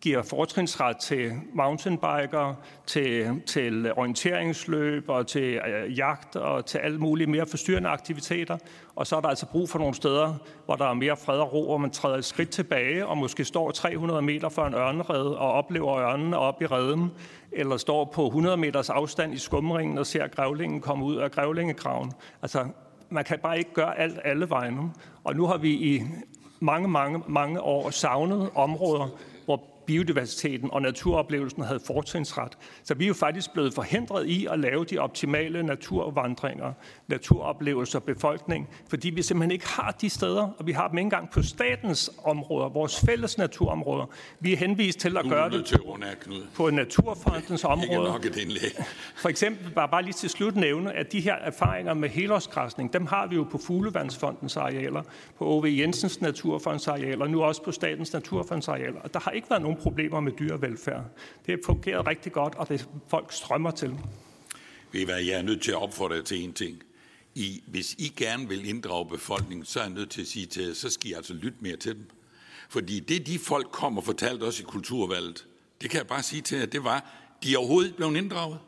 giver 0.00 0.22
fortrinsret 0.22 0.96
til 0.96 1.32
mountainbikere, 1.54 2.56
til, 2.86 3.42
til 3.46 3.92
orienteringsløb 3.92 5.08
og 5.08 5.26
til 5.26 5.54
øh, 5.54 5.98
jagt 5.98 6.36
og 6.36 6.66
til 6.66 6.78
alle 6.78 6.98
mulige 6.98 7.26
mere 7.26 7.46
forstyrrende 7.46 7.88
aktiviteter. 7.88 8.58
Og 8.96 9.06
så 9.06 9.16
er 9.16 9.20
der 9.20 9.28
altså 9.28 9.46
brug 9.46 9.68
for 9.68 9.78
nogle 9.78 9.94
steder, 9.94 10.34
hvor 10.64 10.76
der 10.76 10.84
er 10.84 10.94
mere 10.94 11.16
fred 11.16 11.38
og 11.38 11.52
ro, 11.52 11.64
hvor 11.64 11.78
man 11.78 11.90
træder 11.90 12.16
et 12.16 12.24
skridt 12.24 12.50
tilbage 12.50 13.06
og 13.06 13.18
måske 13.18 13.44
står 13.44 13.70
300 13.70 14.22
meter 14.22 14.48
fra 14.48 14.66
en 14.66 14.74
ørnerede 14.74 15.38
og 15.38 15.52
oplever 15.52 15.98
ørnene 15.98 16.38
op 16.38 16.62
i 16.62 16.66
redden, 16.66 17.10
eller 17.52 17.76
står 17.76 18.04
på 18.14 18.26
100 18.26 18.56
meters 18.56 18.90
afstand 18.90 19.34
i 19.34 19.38
skumringen 19.38 19.98
og 19.98 20.06
ser 20.06 20.26
grævlingen 20.26 20.80
komme 20.80 21.04
ud 21.04 21.16
af 21.16 21.30
grævlingekraven. 21.30 22.12
Altså, 22.42 22.66
man 23.10 23.24
kan 23.24 23.38
bare 23.42 23.58
ikke 23.58 23.74
gøre 23.74 23.98
alt 23.98 24.18
alle 24.24 24.50
vegne. 24.50 24.92
Og 25.24 25.36
nu 25.36 25.46
har 25.46 25.56
vi 25.58 25.70
i 25.70 26.02
mange, 26.60 26.88
mange, 26.88 27.22
mange 27.28 27.60
år 27.60 27.90
savnet 27.90 28.50
områder, 28.54 29.08
biodiversiteten 29.90 30.70
og 30.72 30.82
naturoplevelsen 30.82 31.62
havde 31.62 31.80
fortrinsret. 31.86 32.58
Så 32.82 32.94
vi 32.94 33.04
er 33.04 33.08
jo 33.08 33.14
faktisk 33.14 33.52
blevet 33.52 33.74
forhindret 33.74 34.26
i 34.26 34.46
at 34.50 34.58
lave 34.60 34.84
de 34.84 34.98
optimale 34.98 35.62
naturvandringer, 35.62 36.72
naturoplevelser, 37.08 37.98
befolkning, 37.98 38.68
fordi 38.90 39.10
vi 39.10 39.22
simpelthen 39.22 39.50
ikke 39.50 39.68
har 39.68 39.96
de 40.00 40.10
steder, 40.10 40.48
og 40.58 40.66
vi 40.66 40.72
har 40.72 40.88
dem 40.88 40.98
ikke 40.98 41.06
engang 41.06 41.30
på 41.30 41.42
statens 41.42 42.10
områder, 42.24 42.68
vores 42.68 43.00
fælles 43.00 43.38
naturområder. 43.38 44.06
Vi 44.40 44.52
er 44.52 44.56
henvist 44.56 44.98
til 44.98 45.16
at 45.16 45.24
gøre 45.28 45.50
det 45.50 45.80
på 46.54 46.70
Naturfondens 46.70 47.64
område. 47.74 48.12
For 49.16 49.28
eksempel, 49.28 49.70
bare, 49.70 49.88
bare 49.88 50.02
lige 50.02 50.12
til 50.12 50.30
slut 50.30 50.56
nævne, 50.56 50.92
at 50.92 51.12
de 51.12 51.20
her 51.20 51.34
erfaringer 51.34 51.94
med 51.94 52.08
helårsgræsning, 52.08 52.92
dem 52.92 53.06
har 53.06 53.26
vi 53.26 53.36
jo 53.36 53.46
på 53.50 53.58
Fuglevandsfondens 53.58 54.56
arealer, 54.56 55.02
på 55.38 55.46
O.V. 55.46 55.64
Jensens 55.78 56.20
Naturfonds 56.20 56.88
arealer, 56.88 57.24
og 57.24 57.30
nu 57.30 57.42
også 57.42 57.62
på 57.62 57.72
Statens 57.72 58.12
Naturfonds 58.12 58.68
arealer. 58.68 59.00
Og 59.00 59.14
der 59.14 59.20
har 59.20 59.30
ikke 59.30 59.50
været 59.50 59.62
nogen 59.62 59.79
problemer 59.80 60.20
med 60.20 60.32
dyrevelfærd. 60.32 61.04
Det 61.46 61.54
har 61.54 61.58
fungeret 61.66 62.06
rigtig 62.06 62.32
godt, 62.32 62.54
og 62.54 62.68
det 62.68 62.88
folk 63.08 63.32
strømmer 63.32 63.70
til. 63.70 63.94
Ved 64.92 65.00
I 65.00 65.04
hvad, 65.04 65.20
jeg 65.20 65.38
er 65.38 65.42
nødt 65.42 65.62
til 65.62 65.70
at 65.70 65.82
opfordre 65.82 66.16
jer 66.16 66.22
til 66.22 66.44
en 66.44 66.52
ting. 66.52 66.82
I, 67.34 67.62
hvis 67.66 67.94
I 67.98 68.12
gerne 68.16 68.48
vil 68.48 68.68
inddrage 68.68 69.08
befolkningen, 69.08 69.64
så 69.64 69.80
er 69.80 69.84
jeg 69.84 69.92
nødt 69.92 70.10
til 70.10 70.20
at 70.20 70.26
sige 70.26 70.46
til 70.46 70.64
jer, 70.64 70.74
så 70.74 70.90
skal 70.90 71.10
I 71.10 71.12
altså 71.12 71.34
lytte 71.34 71.58
mere 71.60 71.76
til 71.76 71.94
dem. 71.94 72.10
Fordi 72.68 73.00
det, 73.00 73.26
de 73.26 73.38
folk 73.38 73.68
kom 73.72 73.98
og 73.98 74.04
fortalte 74.04 74.44
os 74.44 74.60
i 74.60 74.62
kulturvalget, 74.62 75.46
det 75.80 75.90
kan 75.90 75.98
jeg 75.98 76.06
bare 76.06 76.22
sige 76.22 76.42
til 76.42 76.58
jer, 76.58 76.66
det 76.66 76.84
var, 76.84 77.10
de 77.42 77.54
er 77.54 77.58
overhovedet 77.58 77.88
ikke 77.88 77.96
blevet 77.96 78.16
inddraget. 78.16 78.58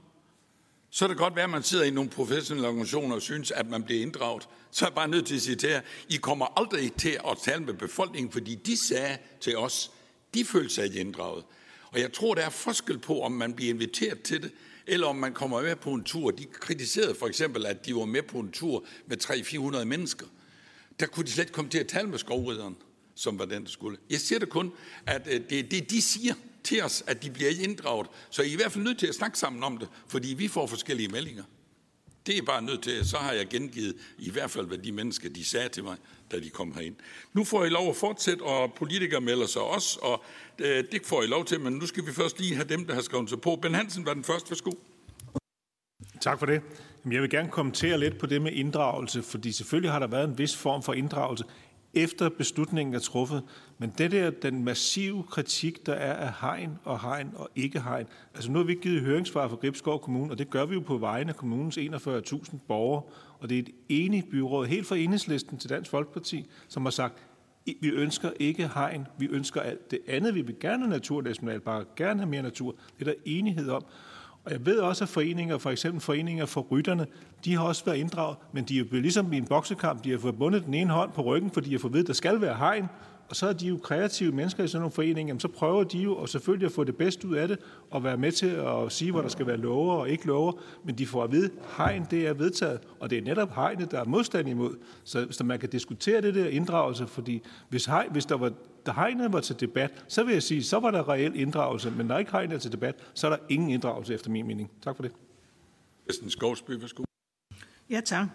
Så 0.90 1.04
er 1.04 1.08
det 1.08 1.16
godt 1.16 1.36
være, 1.36 1.44
at 1.44 1.50
man 1.50 1.62
sidder 1.62 1.84
i 1.84 1.90
nogle 1.90 2.10
professionelle 2.10 2.68
organisationer 2.68 3.14
og 3.14 3.22
synes, 3.22 3.50
at 3.50 3.70
man 3.70 3.82
bliver 3.82 4.02
inddraget. 4.02 4.48
Så 4.70 4.84
er 4.84 4.88
jeg 4.88 4.94
bare 4.94 5.08
nødt 5.08 5.26
til 5.26 5.34
at 5.34 5.42
sige 5.42 5.56
til 5.56 5.68
jer, 5.68 5.80
I 6.08 6.16
kommer 6.16 6.58
aldrig 6.60 6.92
til 6.92 7.18
at 7.30 7.38
tale 7.42 7.64
med 7.64 7.74
befolkningen, 7.74 8.32
fordi 8.32 8.54
de 8.54 8.76
sagde 8.76 9.18
til 9.40 9.56
os, 9.56 9.90
de 10.34 10.44
følte 10.44 10.74
sig 10.74 10.84
ikke 10.84 11.00
inddraget. 11.00 11.44
Og 11.84 12.00
jeg 12.00 12.12
tror, 12.12 12.34
der 12.34 12.42
er 12.42 12.50
forskel 12.50 12.98
på, 12.98 13.20
om 13.20 13.32
man 13.32 13.54
bliver 13.54 13.74
inviteret 13.74 14.22
til 14.22 14.42
det, 14.42 14.50
eller 14.86 15.06
om 15.06 15.16
man 15.16 15.32
kommer 15.32 15.62
med 15.62 15.76
på 15.76 15.92
en 15.92 16.04
tur. 16.04 16.30
De 16.30 16.44
kritiserede 16.44 17.14
for 17.14 17.26
eksempel, 17.26 17.66
at 17.66 17.86
de 17.86 17.94
var 17.94 18.04
med 18.04 18.22
på 18.22 18.38
en 18.38 18.50
tur 18.50 18.84
med 19.06 19.24
300-400 19.80 19.84
mennesker. 19.84 20.26
Der 21.00 21.06
kunne 21.06 21.26
de 21.26 21.30
slet 21.30 21.44
ikke 21.44 21.52
komme 21.52 21.70
til 21.70 21.78
at 21.78 21.88
tale 21.88 22.08
med 22.08 22.18
skovrideren, 22.18 22.76
som 23.14 23.38
var 23.38 23.44
den, 23.44 23.62
der 23.62 23.68
skulle. 23.68 23.98
Jeg 24.10 24.20
siger 24.20 24.38
det 24.38 24.48
kun, 24.48 24.72
at 25.06 25.28
øh, 25.30 25.40
det 25.50 25.58
er 25.58 25.62
det, 25.62 25.90
de 25.90 26.02
siger 26.02 26.34
til 26.64 26.82
os, 26.82 27.04
at 27.06 27.22
de 27.22 27.30
bliver 27.30 27.50
inddraget. 27.50 28.06
Så 28.30 28.42
I 28.42 28.48
er 28.48 28.52
i 28.52 28.56
hvert 28.56 28.72
fald 28.72 28.84
nødt 28.84 28.98
til 28.98 29.06
at 29.06 29.14
snakke 29.14 29.38
sammen 29.38 29.62
om 29.62 29.78
det, 29.78 29.88
fordi 30.08 30.28
vi 30.28 30.48
får 30.48 30.66
forskellige 30.66 31.08
meldinger. 31.08 31.44
Det 32.26 32.38
er 32.38 32.42
bare 32.42 32.62
nødt 32.62 32.82
til, 32.82 33.08
så 33.08 33.16
har 33.16 33.32
jeg 33.32 33.48
gengivet 33.48 33.96
i 34.18 34.30
hvert 34.30 34.50
fald, 34.50 34.66
hvad 34.66 34.78
de 34.78 34.92
mennesker, 34.92 35.28
de 35.28 35.44
sagde 35.44 35.68
til 35.68 35.84
mig, 35.84 35.96
da 36.32 36.40
de 36.40 36.50
kom 36.50 36.74
herind. 36.74 36.96
Nu 37.32 37.44
får 37.44 37.64
I 37.64 37.68
lov 37.68 37.88
at 37.88 37.96
fortsætte, 37.96 38.42
og 38.42 38.72
politikere 38.74 39.20
melder 39.20 39.46
sig 39.46 39.62
også, 39.62 39.98
og 40.02 40.24
øh, 40.58 40.84
det 40.92 41.02
får 41.04 41.22
I 41.22 41.26
lov 41.26 41.44
til, 41.44 41.60
men 41.60 41.72
nu 41.72 41.86
skal 41.86 42.06
vi 42.06 42.12
først 42.12 42.40
lige 42.40 42.54
have 42.54 42.68
dem, 42.68 42.86
der 42.86 42.94
har 42.94 43.02
skrevet 43.02 43.28
sig 43.28 43.40
på. 43.40 43.56
Ben 43.56 43.74
Hansen 43.74 44.06
var 44.06 44.14
den 44.14 44.24
første. 44.24 44.50
Værsgo. 44.50 44.70
Tak 46.20 46.38
for 46.38 46.46
det. 46.46 46.62
Jeg 47.10 47.22
vil 47.22 47.30
gerne 47.30 47.48
kommentere 47.48 47.98
lidt 47.98 48.18
på 48.18 48.26
det 48.26 48.42
med 48.42 48.52
inddragelse, 48.52 49.22
fordi 49.22 49.52
selvfølgelig 49.52 49.92
har 49.92 49.98
der 49.98 50.06
været 50.06 50.28
en 50.28 50.38
vis 50.38 50.56
form 50.56 50.82
for 50.82 50.92
inddragelse 50.92 51.44
efter 51.94 52.28
beslutningen 52.28 52.94
er 52.94 52.98
truffet. 52.98 53.42
Men 53.78 53.92
det 53.98 54.10
der, 54.10 54.30
den 54.30 54.64
massive 54.64 55.24
kritik, 55.30 55.86
der 55.86 55.92
er 55.92 56.12
af 56.12 56.32
hegn 56.40 56.78
og 56.84 57.00
hegn 57.00 57.30
og 57.34 57.48
ikke 57.56 57.80
hegn. 57.80 58.06
Altså 58.34 58.50
nu 58.50 58.58
har 58.58 58.66
vi 58.66 58.74
givet 58.74 59.02
høringssvar 59.02 59.48
for 59.48 59.56
Gribskov 59.56 60.00
Kommune, 60.00 60.32
og 60.32 60.38
det 60.38 60.50
gør 60.50 60.64
vi 60.64 60.74
jo 60.74 60.80
på 60.80 60.96
vegne 60.96 61.30
af 61.30 61.36
kommunens 61.36 61.78
41.000 61.78 62.56
borgere. 62.68 63.02
Og 63.42 63.48
det 63.48 63.58
er 63.58 63.62
et 63.62 63.70
enigt 63.88 64.30
byråd, 64.30 64.66
helt 64.66 64.86
fra 64.86 64.96
enhedslisten 64.96 65.58
til 65.58 65.70
Dansk 65.70 65.90
Folkeparti, 65.90 66.46
som 66.68 66.82
har 66.82 66.90
sagt, 66.90 67.14
vi 67.80 67.88
ønsker 67.88 68.30
ikke 68.40 68.70
hegn, 68.74 69.06
vi 69.18 69.26
ønsker 69.26 69.60
alt 69.60 69.90
det 69.90 69.98
andet. 70.08 70.34
Vi 70.34 70.40
vil 70.40 70.56
gerne 70.60 70.82
have 70.82 70.90
naturnationalparker, 70.90 71.86
gerne 71.96 72.20
have 72.20 72.30
mere 72.30 72.42
natur. 72.42 72.74
Det 72.98 73.08
er 73.08 73.12
der 73.12 73.20
enighed 73.24 73.68
om. 73.68 73.84
Og 74.44 74.52
jeg 74.52 74.66
ved 74.66 74.78
også, 74.78 75.04
at 75.04 75.08
foreninger, 75.08 75.58
for 75.58 75.70
eksempel 75.70 76.00
foreninger 76.00 76.46
for 76.46 76.60
rytterne, 76.60 77.06
de 77.44 77.54
har 77.54 77.64
også 77.64 77.84
været 77.84 77.96
inddraget, 77.96 78.36
men 78.52 78.64
de 78.64 78.78
er 78.78 78.84
jo 78.92 79.00
ligesom 79.00 79.32
i 79.32 79.36
en 79.36 79.44
boksekamp, 79.44 80.04
de 80.04 80.10
har 80.10 80.18
fået 80.18 80.38
bundet 80.38 80.64
den 80.64 80.74
ene 80.74 80.92
hånd 80.92 81.12
på 81.12 81.22
ryggen, 81.22 81.50
fordi 81.50 81.66
de 81.66 81.72
har 81.72 81.78
fået 81.78 81.92
ved, 81.92 82.00
at 82.00 82.06
der 82.06 82.12
skal 82.12 82.40
være 82.40 82.56
hegn, 82.56 82.86
og 83.32 83.36
så 83.36 83.46
er 83.46 83.52
de 83.52 83.66
jo 83.66 83.76
kreative 83.76 84.32
mennesker 84.32 84.64
i 84.64 84.68
sådan 84.68 84.80
nogle 84.80 84.92
foreninger, 84.92 85.30
jamen 85.30 85.40
så 85.40 85.48
prøver 85.48 85.84
de 85.84 85.98
jo 85.98 86.16
og 86.16 86.28
selvfølgelig 86.28 86.66
at 86.66 86.72
få 86.72 86.84
det 86.84 86.96
bedste 86.96 87.28
ud 87.28 87.34
af 87.34 87.48
det, 87.48 87.58
og 87.90 88.04
være 88.04 88.16
med 88.16 88.32
til 88.32 88.46
at 88.46 88.92
sige, 88.92 89.10
hvor 89.10 89.20
der 89.20 89.28
skal 89.28 89.46
være 89.46 89.56
lover 89.56 89.94
og 89.94 90.08
ikke 90.08 90.26
lover, 90.26 90.52
men 90.84 90.98
de 90.98 91.06
får 91.06 91.24
at 91.24 91.32
vide, 91.32 91.50
hegn 91.76 92.06
det 92.10 92.26
er 92.26 92.32
vedtaget, 92.32 92.80
og 93.00 93.10
det 93.10 93.18
er 93.18 93.22
netop 93.22 93.54
hegnet, 93.54 93.90
der 93.90 94.00
er 94.00 94.04
modstand 94.04 94.48
imod. 94.48 94.76
Så, 95.04 95.26
så 95.30 95.44
man 95.44 95.58
kan 95.58 95.68
diskutere 95.68 96.20
det 96.20 96.34
der 96.34 96.48
inddragelse, 96.48 97.06
fordi 97.06 97.42
hvis, 97.68 97.86
hegn, 97.86 98.12
hvis 98.12 98.26
der 98.26 98.36
var 98.36 98.52
da 98.86 98.92
hegnet 98.92 99.32
var 99.32 99.40
til 99.40 99.60
debat, 99.60 100.04
så 100.08 100.24
vil 100.24 100.32
jeg 100.32 100.42
sige, 100.42 100.64
så 100.64 100.80
var 100.80 100.90
der 100.90 101.08
reel 101.08 101.36
inddragelse, 101.36 101.90
men 101.90 102.06
når 102.06 102.18
ikke 102.18 102.32
hegnet 102.32 102.54
er 102.54 102.58
til 102.58 102.72
debat, 102.72 102.94
så 103.14 103.26
er 103.26 103.30
der 103.30 103.38
ingen 103.48 103.70
inddragelse 103.70 104.14
efter 104.14 104.30
min 104.30 104.46
mening. 104.46 104.70
Tak 104.82 104.96
for 104.96 105.02
det. 105.02 105.12
Kirsten 106.06 106.30
Skovsby, 106.30 106.70
værsgo. 106.70 107.04
Ja, 107.90 108.00
tak. 108.04 108.26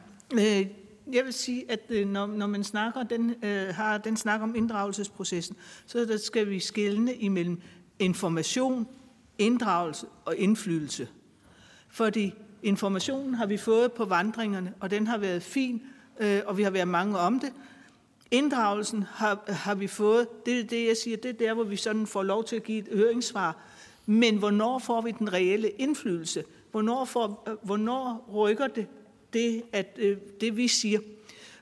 Jeg 1.11 1.25
vil 1.25 1.33
sige, 1.33 1.71
at 1.71 1.79
øh, 1.89 2.07
når, 2.07 2.27
når 2.27 2.47
man 2.47 2.63
snakker, 2.63 3.03
den, 3.03 3.35
øh, 3.43 3.67
har 3.67 3.97
den 3.97 4.17
snak 4.17 4.41
om 4.41 4.55
inddragelsesprocessen, 4.55 5.55
så 5.85 6.05
der 6.05 6.17
skal 6.17 6.49
vi 6.49 6.59
skille 6.59 7.15
imellem 7.15 7.61
information, 7.99 8.87
inddragelse 9.37 10.05
og 10.25 10.35
indflydelse. 10.35 11.07
Fordi 11.89 12.33
informationen 12.63 13.33
har 13.33 13.45
vi 13.45 13.57
fået 13.57 13.91
på 13.91 14.05
vandringerne, 14.05 14.73
og 14.79 14.91
den 14.91 15.07
har 15.07 15.17
været 15.17 15.43
fin, 15.43 15.81
øh, 16.19 16.41
og 16.45 16.57
vi 16.57 16.63
har 16.63 16.69
været 16.69 16.87
mange 16.87 17.17
om 17.17 17.39
det. 17.39 17.53
Inddragelsen 18.31 19.03
har, 19.03 19.43
har 19.47 19.75
vi 19.75 19.87
fået, 19.87 20.45
det 20.45 20.59
er 20.59 20.63
det, 20.63 20.87
jeg 20.87 20.97
siger, 20.97 21.17
det 21.17 21.29
er 21.29 21.33
der, 21.33 21.53
hvor 21.53 21.63
vi 21.63 21.75
sådan 21.75 22.07
får 22.07 22.23
lov 22.23 22.43
til 22.43 22.55
at 22.55 22.63
give 22.63 22.79
et 22.79 22.97
høringssvar. 22.97 23.57
Men 24.05 24.37
hvornår 24.37 24.79
får 24.79 25.01
vi 25.01 25.11
den 25.11 25.33
reelle 25.33 25.69
indflydelse? 25.69 26.43
Hvornår, 26.71 27.05
får, 27.05 27.43
øh, 27.47 27.55
hvornår 27.63 28.29
rykker 28.33 28.67
det 28.67 28.87
det, 29.33 29.63
at, 29.71 29.97
øh, 29.97 30.17
det, 30.41 30.57
vi 30.57 30.67
siger. 30.67 30.99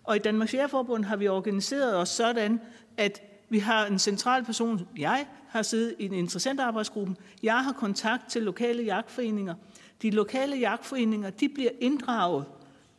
Og 0.04 0.16
i 0.16 0.20
Danmarks 0.20 0.54
Jægerforbund 0.54 1.06
har 1.06 1.16
vi 1.16 1.28
organiseret 1.28 1.96
os 1.96 2.10
sådan, 2.10 2.60
at 2.98 3.22
vi 3.50 3.60
har 3.60 3.86
en 3.86 4.00
central 4.00 4.44
person, 4.46 4.88
jeg 4.98 5.26
har 5.50 5.62
siddet 5.62 5.96
i 6.00 6.06
en 6.06 6.14
interessant 6.14 6.60
arbejdsgruppe, 6.60 7.16
jeg 7.44 7.64
har 7.64 7.72
kontakt 7.72 8.30
til 8.30 8.42
lokale 8.42 8.84
jagtforeninger. 8.84 9.56
De 10.02 10.10
lokale 10.12 10.56
jagtforeninger, 10.56 11.30
de 11.30 11.50
bliver 11.50 11.72
inddraget 11.80 12.46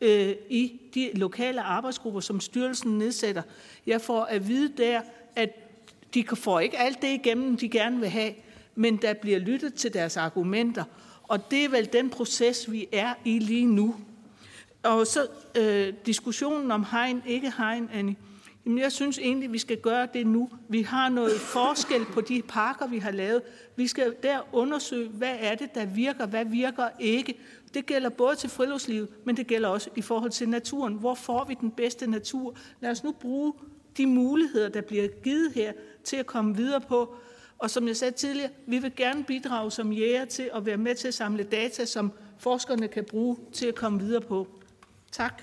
øh, 0.00 0.34
i 0.50 0.80
de 0.94 1.10
lokale 1.14 1.62
arbejdsgrupper, 1.62 2.20
som 2.20 2.40
styrelsen 2.40 2.98
nedsætter. 2.98 3.42
Jeg 3.86 4.00
får 4.00 4.24
at 4.24 4.48
vide 4.48 4.72
der, 4.76 5.00
at 5.36 5.50
de 6.14 6.24
får 6.34 6.60
ikke 6.60 6.78
alt 6.78 7.02
det 7.02 7.08
igennem, 7.08 7.56
de 7.56 7.68
gerne 7.68 8.00
vil 8.00 8.08
have, 8.08 8.32
men 8.74 8.96
der 8.96 9.14
bliver 9.14 9.38
lyttet 9.38 9.74
til 9.74 9.94
deres 9.94 10.16
argumenter. 10.16 10.84
Og 11.22 11.50
det 11.50 11.64
er 11.64 11.68
vel 11.68 11.88
den 11.92 12.10
proces, 12.10 12.72
vi 12.72 12.88
er 12.92 13.14
i 13.24 13.38
lige 13.38 13.66
nu. 13.66 13.94
Og 14.82 15.06
så 15.06 15.26
øh, 15.56 15.92
diskussionen 16.06 16.70
om 16.70 16.84
hegn, 16.90 17.22
ikke 17.26 17.52
hegn, 17.58 17.90
Annie. 17.92 18.16
Jamen, 18.66 18.78
jeg 18.78 18.92
synes 18.92 19.18
egentlig, 19.18 19.52
vi 19.52 19.58
skal 19.58 19.76
gøre 19.76 20.08
det 20.14 20.26
nu. 20.26 20.50
Vi 20.68 20.82
har 20.82 21.08
noget 21.08 21.40
forskel 21.40 22.04
på 22.04 22.20
de 22.20 22.42
parker, 22.42 22.86
vi 22.86 22.98
har 22.98 23.10
lavet. 23.10 23.42
Vi 23.76 23.86
skal 23.86 24.14
der 24.22 24.38
undersøge, 24.52 25.08
hvad 25.08 25.36
er 25.40 25.54
det, 25.54 25.74
der 25.74 25.84
virker, 25.84 26.26
hvad 26.26 26.44
virker 26.44 26.88
ikke. 27.00 27.38
Det 27.74 27.86
gælder 27.86 28.08
både 28.08 28.36
til 28.36 28.50
friluftslivet, 28.50 29.08
men 29.24 29.36
det 29.36 29.46
gælder 29.46 29.68
også 29.68 29.90
i 29.96 30.02
forhold 30.02 30.30
til 30.30 30.48
naturen. 30.48 30.94
Hvor 30.94 31.14
får 31.14 31.44
vi 31.44 31.56
den 31.60 31.70
bedste 31.70 32.10
natur? 32.10 32.56
Lad 32.80 32.90
os 32.90 33.04
nu 33.04 33.12
bruge 33.12 33.52
de 33.96 34.06
muligheder, 34.06 34.68
der 34.68 34.80
bliver 34.80 35.08
givet 35.24 35.52
her, 35.52 35.72
til 36.04 36.16
at 36.16 36.26
komme 36.26 36.56
videre 36.56 36.80
på. 36.80 37.14
Og 37.58 37.70
som 37.70 37.88
jeg 37.88 37.96
sagde 37.96 38.14
tidligere, 38.14 38.50
vi 38.66 38.78
vil 38.78 38.92
gerne 38.96 39.24
bidrage 39.24 39.70
som 39.70 39.92
jæger 39.92 40.24
til 40.24 40.50
at 40.54 40.66
være 40.66 40.76
med 40.76 40.94
til 40.94 41.08
at 41.08 41.14
samle 41.14 41.42
data, 41.42 41.84
som 41.84 42.12
forskerne 42.38 42.88
kan 42.88 43.04
bruge 43.04 43.36
til 43.52 43.66
at 43.66 43.74
komme 43.74 44.00
videre 44.00 44.20
på. 44.20 44.46
Tak. 45.16 45.42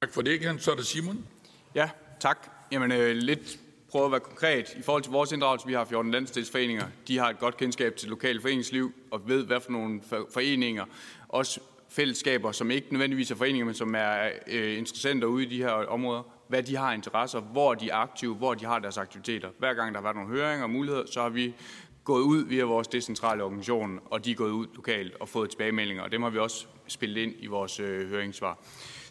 Tak 0.00 0.12
for 0.12 0.22
det 0.22 0.40
igen. 0.40 0.58
Så 0.58 0.70
er 0.70 0.74
det 0.74 0.86
Simon. 0.86 1.26
Ja, 1.74 1.90
tak. 2.20 2.48
Jamen, 2.72 2.92
øh, 2.92 3.16
lidt 3.16 3.58
prøve 3.90 4.04
at 4.04 4.10
være 4.10 4.20
konkret. 4.20 4.74
I 4.76 4.82
forhold 4.82 5.02
til 5.02 5.12
vores 5.12 5.32
inddragelse, 5.32 5.66
vi 5.66 5.72
har 5.72 5.84
14 5.84 6.12
landstidsforeninger. 6.12 6.86
De 7.08 7.18
har 7.18 7.30
et 7.30 7.38
godt 7.38 7.56
kendskab 7.56 7.96
til 7.96 8.08
lokale 8.08 8.40
foreningsliv 8.40 8.92
og 9.10 9.28
ved, 9.28 9.46
hvad 9.46 9.60
for 9.60 9.72
nogle 9.72 10.00
foreninger, 10.32 10.84
også 11.28 11.60
fællesskaber, 11.88 12.52
som 12.52 12.70
ikke 12.70 12.86
nødvendigvis 12.90 13.30
er 13.30 13.34
foreninger, 13.34 13.64
men 13.64 13.74
som 13.74 13.94
er 13.94 14.30
øh, 14.46 14.78
interessenter 14.78 15.28
ude 15.28 15.44
i 15.44 15.48
de 15.48 15.56
her 15.56 15.70
områder, 15.70 16.22
hvad 16.48 16.62
de 16.62 16.76
har 16.76 16.92
interesser, 16.92 17.40
hvor 17.40 17.74
de 17.74 17.90
er 17.90 17.96
aktive, 17.96 18.34
hvor 18.34 18.54
de 18.54 18.64
har 18.64 18.78
deres 18.78 18.98
aktiviteter. 18.98 19.48
Hver 19.58 19.74
gang 19.74 19.94
der 19.94 20.00
har 20.00 20.02
været 20.02 20.16
nogle 20.16 20.30
høringer 20.30 20.64
og 20.64 20.70
muligheder, 20.70 21.06
så 21.06 21.22
har 21.22 21.28
vi 21.28 21.54
gået 22.04 22.22
ud 22.22 22.44
via 22.44 22.64
vores 22.64 22.88
decentrale 22.88 23.44
organisation, 23.44 24.00
og 24.04 24.24
de 24.24 24.30
er 24.30 24.34
gået 24.34 24.50
ud 24.50 24.66
lokalt 24.74 25.14
og 25.20 25.28
fået 25.28 25.50
tilbagemeldinger, 25.50 26.02
og 26.02 26.12
dem 26.12 26.22
har 26.22 26.30
vi 26.30 26.38
også 26.38 26.66
spillet 26.92 27.22
ind 27.22 27.32
i 27.38 27.46
vores 27.46 27.80
øh, 27.80 28.08
høringssvar. 28.08 28.58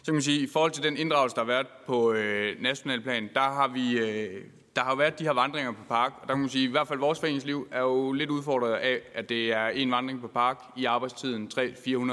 Så 0.02 0.04
kan 0.04 0.14
man 0.14 0.22
sige, 0.22 0.40
i 0.40 0.46
forhold 0.46 0.70
til 0.70 0.82
den 0.82 0.96
inddragelse, 0.96 1.34
der 1.34 1.40
har 1.40 1.46
været 1.46 1.66
på 1.86 2.12
øh, 2.12 2.62
national 2.62 3.00
plan, 3.00 3.30
der 3.34 3.40
har 3.40 3.68
vi... 3.68 3.98
Øh, 3.98 4.44
der 4.76 4.82
har 4.82 4.94
været 4.94 5.18
de 5.18 5.24
her 5.24 5.32
vandringer 5.32 5.72
på 5.72 5.82
park, 5.88 6.12
og 6.20 6.28
der 6.28 6.34
kan 6.34 6.40
man 6.40 6.48
sige, 6.48 6.64
at 6.64 6.68
i 6.68 6.70
hvert 6.70 6.88
fald 6.88 6.98
vores 6.98 7.20
foreningsliv 7.20 7.68
er 7.70 7.80
jo 7.80 8.12
lidt 8.12 8.30
udfordret 8.30 8.72
af, 8.72 9.00
at 9.14 9.28
det 9.28 9.52
er 9.52 9.68
en 9.68 9.90
vandring 9.90 10.20
på 10.20 10.28
park 10.28 10.62
i 10.76 10.84
arbejdstiden, 10.84 11.50
300-400 11.54 12.12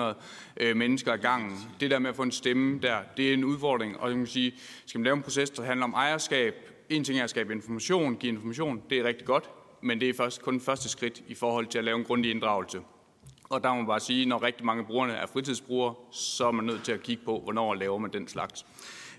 øh, 0.58 0.76
mennesker 0.76 1.14
ad 1.14 1.18
gangen. 1.18 1.58
Det 1.80 1.92
der 1.92 2.00
med 2.00 2.10
at 2.10 2.16
få 2.16 2.24
en 2.24 2.32
stemme 2.32 2.80
der, 2.80 2.98
det 3.18 3.30
er 3.30 3.34
en 3.34 3.44
udfordring, 3.44 4.00
og 4.00 4.12
kan 4.12 4.28
sige, 4.28 4.54
skal 4.86 5.00
man 5.00 5.04
lave 5.04 5.16
en 5.16 5.24
proces, 5.24 5.50
der 5.50 5.64
handler 5.64 5.84
om 5.84 5.94
ejerskab, 5.94 6.56
en 6.90 7.04
ting 7.04 7.20
er 7.20 7.24
at 7.24 7.30
skabe 7.30 7.54
information, 7.54 8.16
give 8.16 8.34
information, 8.34 8.82
det 8.90 9.00
er 9.00 9.04
rigtig 9.04 9.28
godt, 9.28 9.50
men 9.82 10.00
det 10.00 10.10
er 10.10 10.14
først 10.14 10.42
kun 10.42 10.62
første 10.62 10.90
skridt 10.90 11.24
i 11.28 11.36
forhold 11.36 11.68
til 11.68 11.78
at 11.78 11.84
lave 11.84 11.98
en 11.98 12.04
grundig 12.04 12.32
inddragelse. 12.32 12.80
Og 13.50 13.64
der 13.64 13.70
må 13.70 13.76
man 13.76 13.88
bare 13.88 14.00
sige, 14.00 14.26
når 14.26 14.44
rigtig 14.44 14.66
mange 14.66 14.86
brugerne 14.86 15.14
er 15.14 15.26
fritidsbrugere, 15.26 15.96
så 16.12 16.48
er 16.48 16.52
man 16.52 16.66
nødt 16.66 16.84
til 16.84 16.92
at 16.92 17.04
kigge 17.04 17.24
på, 17.26 17.40
hvornår 17.40 17.74
laver 17.74 17.98
man 17.98 18.14
den 18.14 18.28
slags. 18.28 18.66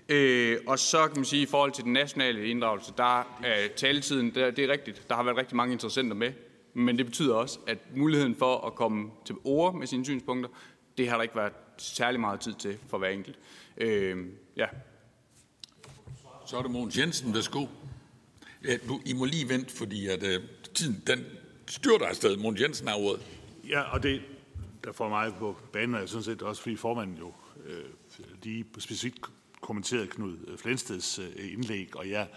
Øh, 0.09 0.57
og 0.67 0.79
så 0.79 1.07
kan 1.07 1.15
man 1.15 1.25
sige, 1.25 1.41
at 1.41 1.47
i 1.47 1.51
forhold 1.51 1.71
til 1.71 1.83
den 1.83 1.93
nationale 1.93 2.47
inddragelse, 2.47 2.93
der 2.97 3.19
er 3.43 3.67
taletiden, 3.75 4.35
der, 4.35 4.51
det 4.51 4.63
er 4.63 4.71
rigtigt, 4.71 5.09
der 5.09 5.15
har 5.15 5.23
været 5.23 5.37
rigtig 5.37 5.55
mange 5.55 5.73
interessenter 5.73 6.15
med, 6.15 6.31
men 6.73 6.97
det 6.97 7.05
betyder 7.05 7.35
også, 7.35 7.59
at 7.67 7.77
muligheden 7.95 8.35
for 8.35 8.67
at 8.67 8.75
komme 8.75 9.11
til 9.25 9.35
ord 9.43 9.75
med 9.75 9.87
sine 9.87 10.05
synspunkter, 10.05 10.49
det 10.97 11.09
har 11.09 11.15
der 11.15 11.23
ikke 11.23 11.35
været 11.35 11.53
særlig 11.77 12.19
meget 12.19 12.39
tid 12.39 12.53
til 12.53 12.77
for 12.89 12.97
hver 12.97 13.09
enkelt. 13.09 13.39
Øh, 13.77 14.17
ja. 14.57 14.65
Så 16.45 16.57
er 16.57 16.61
det 16.61 16.71
Mogens 16.71 16.97
Jensen, 16.97 17.33
værsgo. 17.33 17.65
Øh, 18.63 18.69
ja, 18.69 18.77
I 19.05 19.13
må 19.13 19.25
lige 19.25 19.49
vente, 19.49 19.75
fordi 19.75 20.07
at, 20.07 20.23
øh, 20.23 20.43
tiden 20.73 21.03
den 21.07 21.25
styrter 21.67 22.05
afsted. 22.05 22.37
Mogens 22.37 22.61
Jensen 22.61 22.87
har 22.87 22.95
ordet. 22.95 23.21
Ja, 23.69 23.81
og 23.81 24.03
det, 24.03 24.21
der 24.83 24.91
får 24.91 25.09
mig 25.09 25.33
på 25.33 25.57
banen, 25.73 25.95
jeg 25.95 26.09
synes 26.09 26.25
set 26.25 26.41
også, 26.41 26.61
fordi 26.61 26.75
formanden 26.75 27.17
jo 27.17 27.33
øh, 27.65 27.85
lige 28.43 28.65
specifikt 28.79 29.19
kommenterede 29.61 30.07
Knud 30.07 30.37
øh, 30.47 30.57
Flensteds 30.57 31.19
øh, 31.19 31.53
indlæg, 31.53 31.97
og 31.97 32.09
jeg 32.09 32.27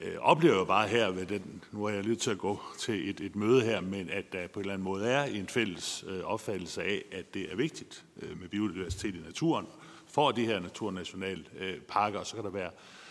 øh, 0.00 0.16
oplever 0.18 0.56
jo 0.56 0.64
bare 0.64 0.88
her 0.88 1.10
ved 1.10 1.26
den, 1.26 1.64
nu 1.72 1.84
er 1.84 1.90
jeg 1.90 2.04
lidt 2.04 2.20
til 2.20 2.30
at 2.30 2.38
gå 2.38 2.60
til 2.78 3.10
et, 3.10 3.20
et 3.20 3.36
møde 3.36 3.62
her, 3.62 3.80
men 3.80 4.10
at 4.10 4.32
der 4.32 4.46
på 4.48 4.60
en 4.60 4.64
eller 4.64 4.74
anden 4.74 4.84
måde 4.84 5.08
er 5.08 5.24
en 5.24 5.48
fælles 5.48 6.04
øh, 6.08 6.24
opfattelse 6.24 6.82
af, 6.82 7.04
at 7.12 7.34
det 7.34 7.52
er 7.52 7.56
vigtigt 7.56 8.04
øh, 8.22 8.40
med 8.40 8.48
biodiversitet 8.48 9.14
i 9.14 9.20
naturen, 9.26 9.66
for 10.06 10.30
de 10.30 10.46
her 10.46 10.60
naturnationalparker, 10.60 12.18
og 12.18 12.26
så 12.26 12.34
kan 12.34 12.44
der 12.44 12.50
være 12.50 12.70
Øh, 12.70 13.01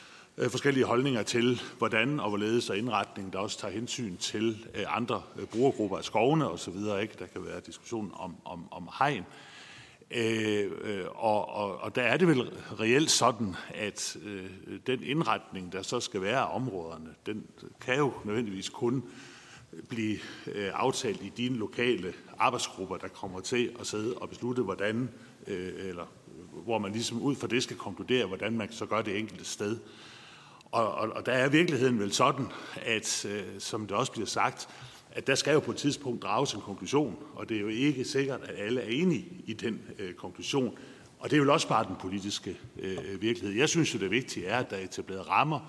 Øh, 0.41 0.49
forskellige 0.49 0.85
holdninger 0.85 1.23
til, 1.23 1.61
hvordan 1.77 2.19
og 2.19 2.29
hvorledes 2.29 2.69
og 2.69 2.77
indretning, 2.77 3.33
der 3.33 3.39
også 3.39 3.59
tager 3.59 3.73
hensyn 3.73 4.17
til 4.17 4.65
øh, 4.75 4.97
andre 4.97 5.21
øh, 5.39 5.45
brugergrupper 5.45 5.97
af 5.97 6.03
skovene 6.03 6.49
osv. 6.49 6.75
Ikke? 7.01 7.15
Der 7.19 7.25
kan 7.33 7.45
være 7.45 7.59
diskussion 7.65 8.11
om, 8.13 8.35
om, 8.45 8.67
om 8.71 8.89
hegn. 8.99 9.25
Øh, 10.11 10.71
og, 11.15 11.49
og, 11.49 11.77
og 11.77 11.95
der 11.95 12.01
er 12.01 12.17
det 12.17 12.27
vel 12.27 12.41
reelt 12.79 13.11
sådan, 13.11 13.55
at 13.69 14.17
øh, 14.25 14.49
den 14.87 15.03
indretning, 15.03 15.73
der 15.73 15.81
så 15.81 15.99
skal 15.99 16.21
være 16.21 16.39
af 16.39 16.55
områderne, 16.55 17.09
den 17.25 17.45
kan 17.81 17.97
jo 17.97 18.13
nødvendigvis 18.25 18.69
kun 18.69 19.03
blive 19.89 20.17
øh, 20.47 20.71
aftalt 20.73 21.21
i 21.21 21.31
dine 21.37 21.55
lokale 21.55 22.13
arbejdsgrupper, 22.37 22.97
der 22.97 23.07
kommer 23.07 23.39
til 23.39 23.71
at 23.79 23.87
sidde 23.87 24.15
og 24.17 24.29
beslutte, 24.29 24.61
hvordan, 24.61 25.09
øh, 25.47 25.73
eller 25.77 26.05
hvor 26.63 26.77
man 26.77 26.91
ligesom 26.91 27.21
ud 27.21 27.35
fra 27.35 27.47
det 27.47 27.63
skal 27.63 27.77
konkludere, 27.77 28.25
hvordan 28.25 28.57
man 28.57 28.71
så 28.71 28.85
gør 28.85 29.01
det 29.01 29.17
enkelte 29.17 29.45
sted. 29.45 29.77
Og, 30.71 30.91
og, 30.91 31.09
og 31.09 31.25
der 31.25 31.31
er 31.31 31.49
virkeligheden 31.49 31.99
vel 31.99 32.13
sådan, 32.13 32.45
at 32.85 33.25
øh, 33.25 33.43
som 33.59 33.87
det 33.87 33.97
også 33.97 34.11
bliver 34.11 34.25
sagt, 34.25 34.69
at 35.11 35.27
der 35.27 35.35
skal 35.35 35.53
jo 35.53 35.59
på 35.59 35.71
et 35.71 35.77
tidspunkt 35.77 36.23
drages 36.23 36.53
en 36.53 36.61
konklusion, 36.61 37.17
og 37.35 37.49
det 37.49 37.57
er 37.57 37.61
jo 37.61 37.67
ikke 37.67 38.05
sikkert, 38.05 38.41
at 38.43 38.65
alle 38.65 38.81
er 38.81 38.89
enige 38.89 39.27
i 39.45 39.53
den 39.53 39.81
øh, 39.99 40.13
konklusion. 40.13 40.77
Og 41.19 41.29
det 41.29 41.37
er 41.39 41.43
jo 41.43 41.53
også 41.53 41.67
bare 41.67 41.85
den 41.87 41.95
politiske 42.01 42.57
øh, 42.79 43.21
virkelighed. 43.21 43.57
Jeg 43.57 43.69
synes 43.69 43.93
jo, 43.93 43.99
det 43.99 44.11
vigtige 44.11 44.45
er, 44.45 44.59
at 44.59 44.69
der 44.69 44.75
er 44.75 44.83
etableret 44.83 45.27
rammer 45.29 45.59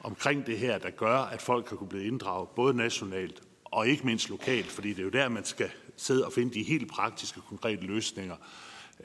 omkring 0.00 0.46
det 0.46 0.58
her, 0.58 0.78
der 0.78 0.90
gør, 0.90 1.18
at 1.18 1.42
folk 1.42 1.64
kan 1.64 1.78
kunne 1.78 1.88
blive 1.88 2.04
inddraget 2.04 2.48
både 2.48 2.74
nationalt 2.74 3.40
og 3.64 3.88
ikke 3.88 4.06
mindst 4.06 4.28
lokalt, 4.28 4.66
fordi 4.66 4.88
det 4.88 4.98
er 4.98 5.02
jo 5.02 5.10
der, 5.10 5.28
man 5.28 5.44
skal 5.44 5.70
sidde 5.96 6.26
og 6.26 6.32
finde 6.32 6.54
de 6.54 6.62
helt 6.62 6.90
praktiske, 6.90 7.40
konkrete 7.48 7.82
løsninger. 7.82 8.36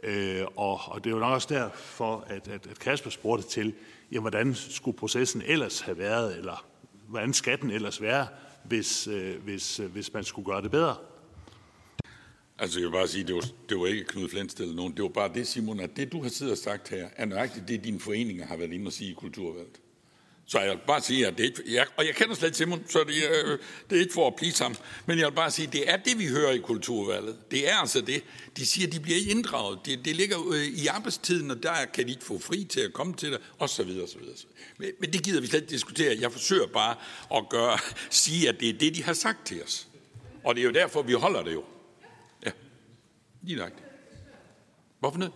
Øh, 0.03 0.45
og, 0.55 0.79
og 0.85 1.03
det 1.03 1.09
er 1.09 1.13
jo 1.13 1.19
nok 1.19 1.33
også 1.33 1.47
derfor, 1.49 2.25
at, 2.27 2.47
at, 2.47 2.67
at 2.67 2.79
Kasper 2.79 3.09
spurgte 3.09 3.47
til, 3.47 3.73
ja, 4.11 4.19
hvordan 4.19 4.55
skulle 4.55 4.97
processen 4.97 5.41
ellers 5.45 5.79
have 5.79 5.97
været, 5.97 6.37
eller 6.37 6.67
hvordan 7.07 7.33
skal 7.33 7.61
den 7.61 7.71
ellers 7.71 8.01
være, 8.01 8.27
hvis, 8.63 9.07
øh, 9.07 9.43
hvis, 9.43 9.79
øh, 9.79 9.91
hvis 9.91 10.13
man 10.13 10.23
skulle 10.23 10.45
gøre 10.45 10.61
det 10.61 10.71
bedre? 10.71 10.95
Altså, 12.59 12.79
jeg 12.79 12.87
vil 12.87 12.93
bare 12.93 13.07
sige, 13.07 13.23
det 13.23 13.35
var, 13.35 13.45
det 13.69 13.79
var 13.79 13.85
ikke 13.85 14.03
Knud 14.03 14.29
Flensted 14.29 14.65
eller 14.65 14.75
nogen. 14.75 14.93
Det 14.93 15.03
var 15.03 15.09
bare 15.09 15.33
det, 15.33 15.47
Simon, 15.47 15.79
at 15.79 15.97
det, 15.97 16.11
du 16.11 16.21
har 16.21 16.29
siddet 16.29 16.51
og 16.51 16.57
sagt 16.57 16.89
her, 16.89 17.09
er 17.15 17.25
nøjagtigt 17.25 17.67
det, 17.67 17.83
dine 17.83 17.99
foreninger 17.99 18.45
har 18.45 18.57
været 18.57 18.71
inde 18.71 18.87
og 18.87 18.93
sige 18.93 19.11
i 19.11 19.13
kulturvalget. 19.13 19.81
Så 20.49 20.59
jeg 20.59 20.69
vil 20.69 20.79
bare 20.87 21.01
sige, 21.01 21.27
at 21.27 21.37
det 21.37 21.39
er 21.39 21.43
ikke, 21.43 21.61
jeg, 21.73 21.85
og 21.97 22.05
jeg 22.05 22.15
kender 22.15 22.35
slet 22.35 22.55
Simon, 22.55 22.83
så 22.89 23.03
det, 23.03 23.13
øh, 23.45 23.59
det 23.89 23.95
er 23.97 24.01
ikke 24.01 24.13
for 24.13 24.27
at 24.27 24.35
please 24.35 24.63
ham, 24.63 24.75
men 25.05 25.19
jeg 25.19 25.27
vil 25.27 25.35
bare 25.35 25.51
sige, 25.51 25.67
at 25.67 25.73
det 25.73 25.89
er 25.89 25.97
det, 25.97 26.19
vi 26.19 26.27
hører 26.27 26.51
i 26.51 26.57
kulturvalget. 26.57 27.37
Det 27.51 27.69
er 27.69 27.75
altså 27.75 28.01
det. 28.01 28.23
De 28.57 28.65
siger, 28.65 28.87
at 28.87 28.93
de 28.93 28.99
bliver 28.99 29.17
inddraget. 29.29 29.79
Det, 29.85 30.05
det 30.05 30.15
ligger 30.15 30.37
øh, 30.51 30.65
i 30.65 30.87
arbejdstiden, 30.87 31.51
og 31.51 31.63
der 31.63 31.85
kan 31.93 32.05
de 32.05 32.11
ikke 32.11 32.23
få 32.23 32.39
fri 32.39 32.63
til 32.63 32.79
at 32.79 32.93
komme 32.93 33.13
til 33.13 33.31
det, 33.31 33.39
og 33.59 33.69
så 33.69 33.83
videre, 33.83 34.07
så 34.07 34.17
videre. 34.19 34.35
Men, 34.77 34.89
men 34.99 35.13
det 35.13 35.23
gider 35.23 35.41
vi 35.41 35.47
slet 35.47 35.61
ikke 35.61 35.71
diskutere. 35.71 36.17
Jeg 36.21 36.31
forsøger 36.31 36.67
bare 36.67 36.95
at 37.35 37.49
gøre, 37.49 37.77
sige, 38.09 38.49
at 38.49 38.59
det 38.59 38.69
er 38.69 38.73
det, 38.73 38.95
de 38.95 39.03
har 39.03 39.13
sagt 39.13 39.47
til 39.47 39.63
os. 39.63 39.87
Og 40.43 40.55
det 40.55 40.61
er 40.61 40.65
jo 40.65 40.73
derfor, 40.73 41.01
vi 41.01 41.13
holder 41.13 41.43
det 41.43 41.53
jo. 41.53 41.63
Ja, 42.45 42.51
lige 43.41 43.57
nok. 43.57 43.71
Hvorfor 44.99 45.17
noget? 45.17 45.33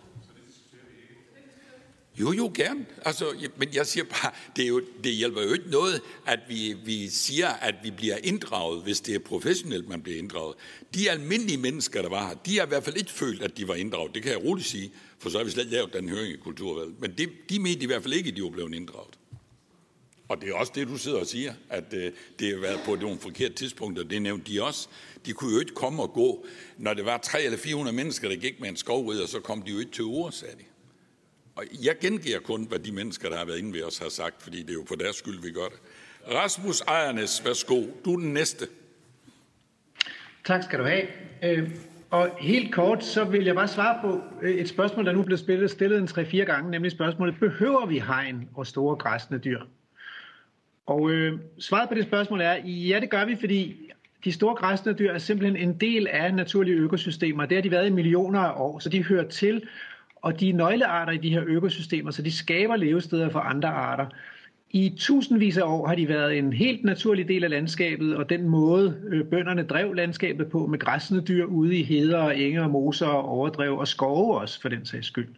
Jo, 2.20 2.32
jo, 2.32 2.52
gerne. 2.54 2.86
Altså, 3.04 3.48
men 3.56 3.68
jeg 3.74 3.86
siger 3.86 4.04
bare, 4.04 4.30
det, 4.56 4.64
er 4.64 4.68
jo, 4.68 4.82
det 5.04 5.12
hjælper 5.12 5.42
jo 5.42 5.52
ikke 5.52 5.70
noget, 5.70 6.00
at 6.26 6.40
vi, 6.48 6.76
vi 6.84 7.08
siger, 7.08 7.48
at 7.48 7.74
vi 7.82 7.90
bliver 7.90 8.16
inddraget, 8.22 8.82
hvis 8.82 9.00
det 9.00 9.14
er 9.14 9.18
professionelt, 9.18 9.88
man 9.88 10.02
bliver 10.02 10.18
inddraget. 10.18 10.54
De 10.94 11.10
almindelige 11.10 11.58
mennesker, 11.58 12.02
der 12.02 12.08
var 12.08 12.28
her, 12.28 12.34
de 12.34 12.58
har 12.58 12.64
i 12.64 12.68
hvert 12.68 12.84
fald 12.84 12.96
ikke 12.96 13.10
følt, 13.10 13.42
at 13.42 13.56
de 13.56 13.68
var 13.68 13.74
inddraget. 13.74 14.14
Det 14.14 14.22
kan 14.22 14.32
jeg 14.32 14.44
roligt 14.44 14.68
sige, 14.68 14.92
for 15.18 15.30
så 15.30 15.38
har 15.38 15.44
vi 15.44 15.50
slet 15.50 15.66
lavet 15.66 15.92
den 15.92 16.08
høring 16.08 16.32
i 16.32 16.36
kulturvalget. 16.36 17.00
Men 17.00 17.14
det, 17.18 17.28
de 17.50 17.58
mente 17.58 17.82
i 17.82 17.86
hvert 17.86 18.02
fald 18.02 18.14
ikke, 18.14 18.30
at 18.30 18.36
de 18.36 18.42
var 18.42 18.50
blevet 18.50 18.74
inddraget. 18.74 19.18
Og 20.28 20.40
det 20.40 20.48
er 20.48 20.54
også 20.54 20.72
det, 20.74 20.88
du 20.88 20.96
sidder 20.98 21.20
og 21.20 21.26
siger, 21.26 21.54
at 21.70 21.84
øh, 21.92 22.12
det 22.38 22.54
har 22.54 22.60
været 22.60 22.80
på 22.84 22.94
nogle 22.94 23.18
forkerte 23.18 23.54
tidspunkter. 23.54 24.04
Det 24.04 24.22
nævnte 24.22 24.52
de 24.52 24.62
også. 24.62 24.88
De 25.26 25.32
kunne 25.32 25.52
jo 25.52 25.60
ikke 25.60 25.74
komme 25.74 26.02
og 26.02 26.12
gå. 26.12 26.46
Når 26.78 26.94
det 26.94 27.04
var 27.04 27.18
300 27.18 27.46
eller 27.46 27.58
400 27.58 27.96
mennesker, 27.96 28.28
der 28.28 28.36
gik 28.36 28.60
med 28.60 28.68
en 28.68 28.76
skovridder, 28.76 29.26
så 29.26 29.40
kom 29.40 29.62
de 29.62 29.70
jo 29.70 29.78
ikke 29.78 29.92
til 29.92 30.04
ord, 30.04 30.32
sagde 30.32 30.54
de. 30.54 30.64
Og 31.54 31.64
jeg 31.84 31.94
gengiver 32.00 32.38
kun, 32.38 32.66
hvad 32.68 32.78
de 32.78 32.92
mennesker, 32.92 33.28
der 33.28 33.38
har 33.38 33.44
været 33.44 33.58
inde 33.58 33.72
ved 33.72 33.84
os, 33.84 33.98
har 33.98 34.08
sagt, 34.08 34.42
fordi 34.42 34.62
det 34.62 34.70
er 34.70 34.74
jo 34.74 34.84
på 34.88 34.94
deres 34.94 35.16
skyld, 35.16 35.42
vi 35.42 35.50
gør 35.50 35.66
det. 35.66 35.78
Rasmus 36.34 36.80
Ejernes, 36.80 37.42
værsgo. 37.44 37.82
Du 38.04 38.14
er 38.14 38.18
den 38.18 38.32
næste. 38.32 38.66
Tak 40.44 40.62
skal 40.62 40.78
du 40.78 40.84
have. 40.84 41.06
Øh, 41.42 41.70
og 42.10 42.30
helt 42.40 42.74
kort, 42.74 43.04
så 43.04 43.24
vil 43.24 43.44
jeg 43.44 43.54
bare 43.54 43.68
svare 43.68 43.98
på 44.02 44.20
øh, 44.42 44.54
et 44.54 44.68
spørgsmål, 44.68 45.06
der 45.06 45.12
nu 45.12 45.22
blev 45.22 45.38
spillet, 45.38 45.70
stillet 45.70 45.98
en 45.98 46.08
3-4 46.08 46.36
gange, 46.36 46.70
nemlig 46.70 46.92
spørgsmålet, 46.92 47.40
behøver 47.40 47.86
vi 47.86 47.98
hegn 47.98 48.48
og 48.54 48.66
store 48.66 48.96
græsne 48.96 49.38
dyr? 49.38 49.60
Og 50.86 51.10
øh, 51.10 51.38
svaret 51.58 51.88
på 51.88 51.94
det 51.94 52.04
spørgsmål 52.04 52.40
er, 52.40 52.54
ja, 52.64 53.00
det 53.00 53.10
gør 53.10 53.24
vi, 53.24 53.36
fordi 53.40 53.90
de 54.24 54.32
store 54.32 54.54
græsne 54.54 54.92
dyr 54.92 55.10
er 55.10 55.18
simpelthen 55.18 55.68
en 55.68 55.80
del 55.80 56.06
af 56.06 56.34
naturlige 56.34 56.76
økosystemer. 56.76 57.46
Det 57.46 57.56
har 57.56 57.62
de 57.62 57.70
været 57.70 57.86
i 57.86 57.90
millioner 57.90 58.40
af 58.40 58.52
år, 58.56 58.78
så 58.78 58.88
de 58.88 59.04
hører 59.04 59.28
til 59.28 59.62
og 60.22 60.40
de 60.40 60.50
er 60.50 60.54
nøglearter 60.54 61.12
i 61.12 61.16
de 61.16 61.30
her 61.30 61.42
økosystemer, 61.46 62.10
så 62.10 62.22
de 62.22 62.32
skaber 62.32 62.76
levesteder 62.76 63.28
for 63.28 63.38
andre 63.38 63.68
arter. 63.68 64.06
I 64.70 64.94
tusindvis 64.98 65.56
af 65.56 65.62
år 65.62 65.86
har 65.86 65.94
de 65.94 66.08
været 66.08 66.38
en 66.38 66.52
helt 66.52 66.84
naturlig 66.84 67.28
del 67.28 67.44
af 67.44 67.50
landskabet, 67.50 68.16
og 68.16 68.30
den 68.30 68.48
måde 68.48 68.96
øh, 69.08 69.24
bønderne 69.24 69.62
drev 69.62 69.94
landskabet 69.94 70.46
på 70.46 70.66
med 70.66 70.78
græssende 70.78 71.22
dyr 71.22 71.44
ude 71.44 71.76
i 71.76 71.82
heder 71.82 72.18
og 72.18 72.38
enge 72.38 72.62
og 72.62 72.70
moser 72.70 73.06
og 73.06 73.28
overdrev 73.28 73.78
og 73.78 73.88
skove 73.88 74.40
også 74.40 74.60
for 74.60 74.68
den 74.68 74.86
sags 74.86 75.06
skyld. 75.06 75.28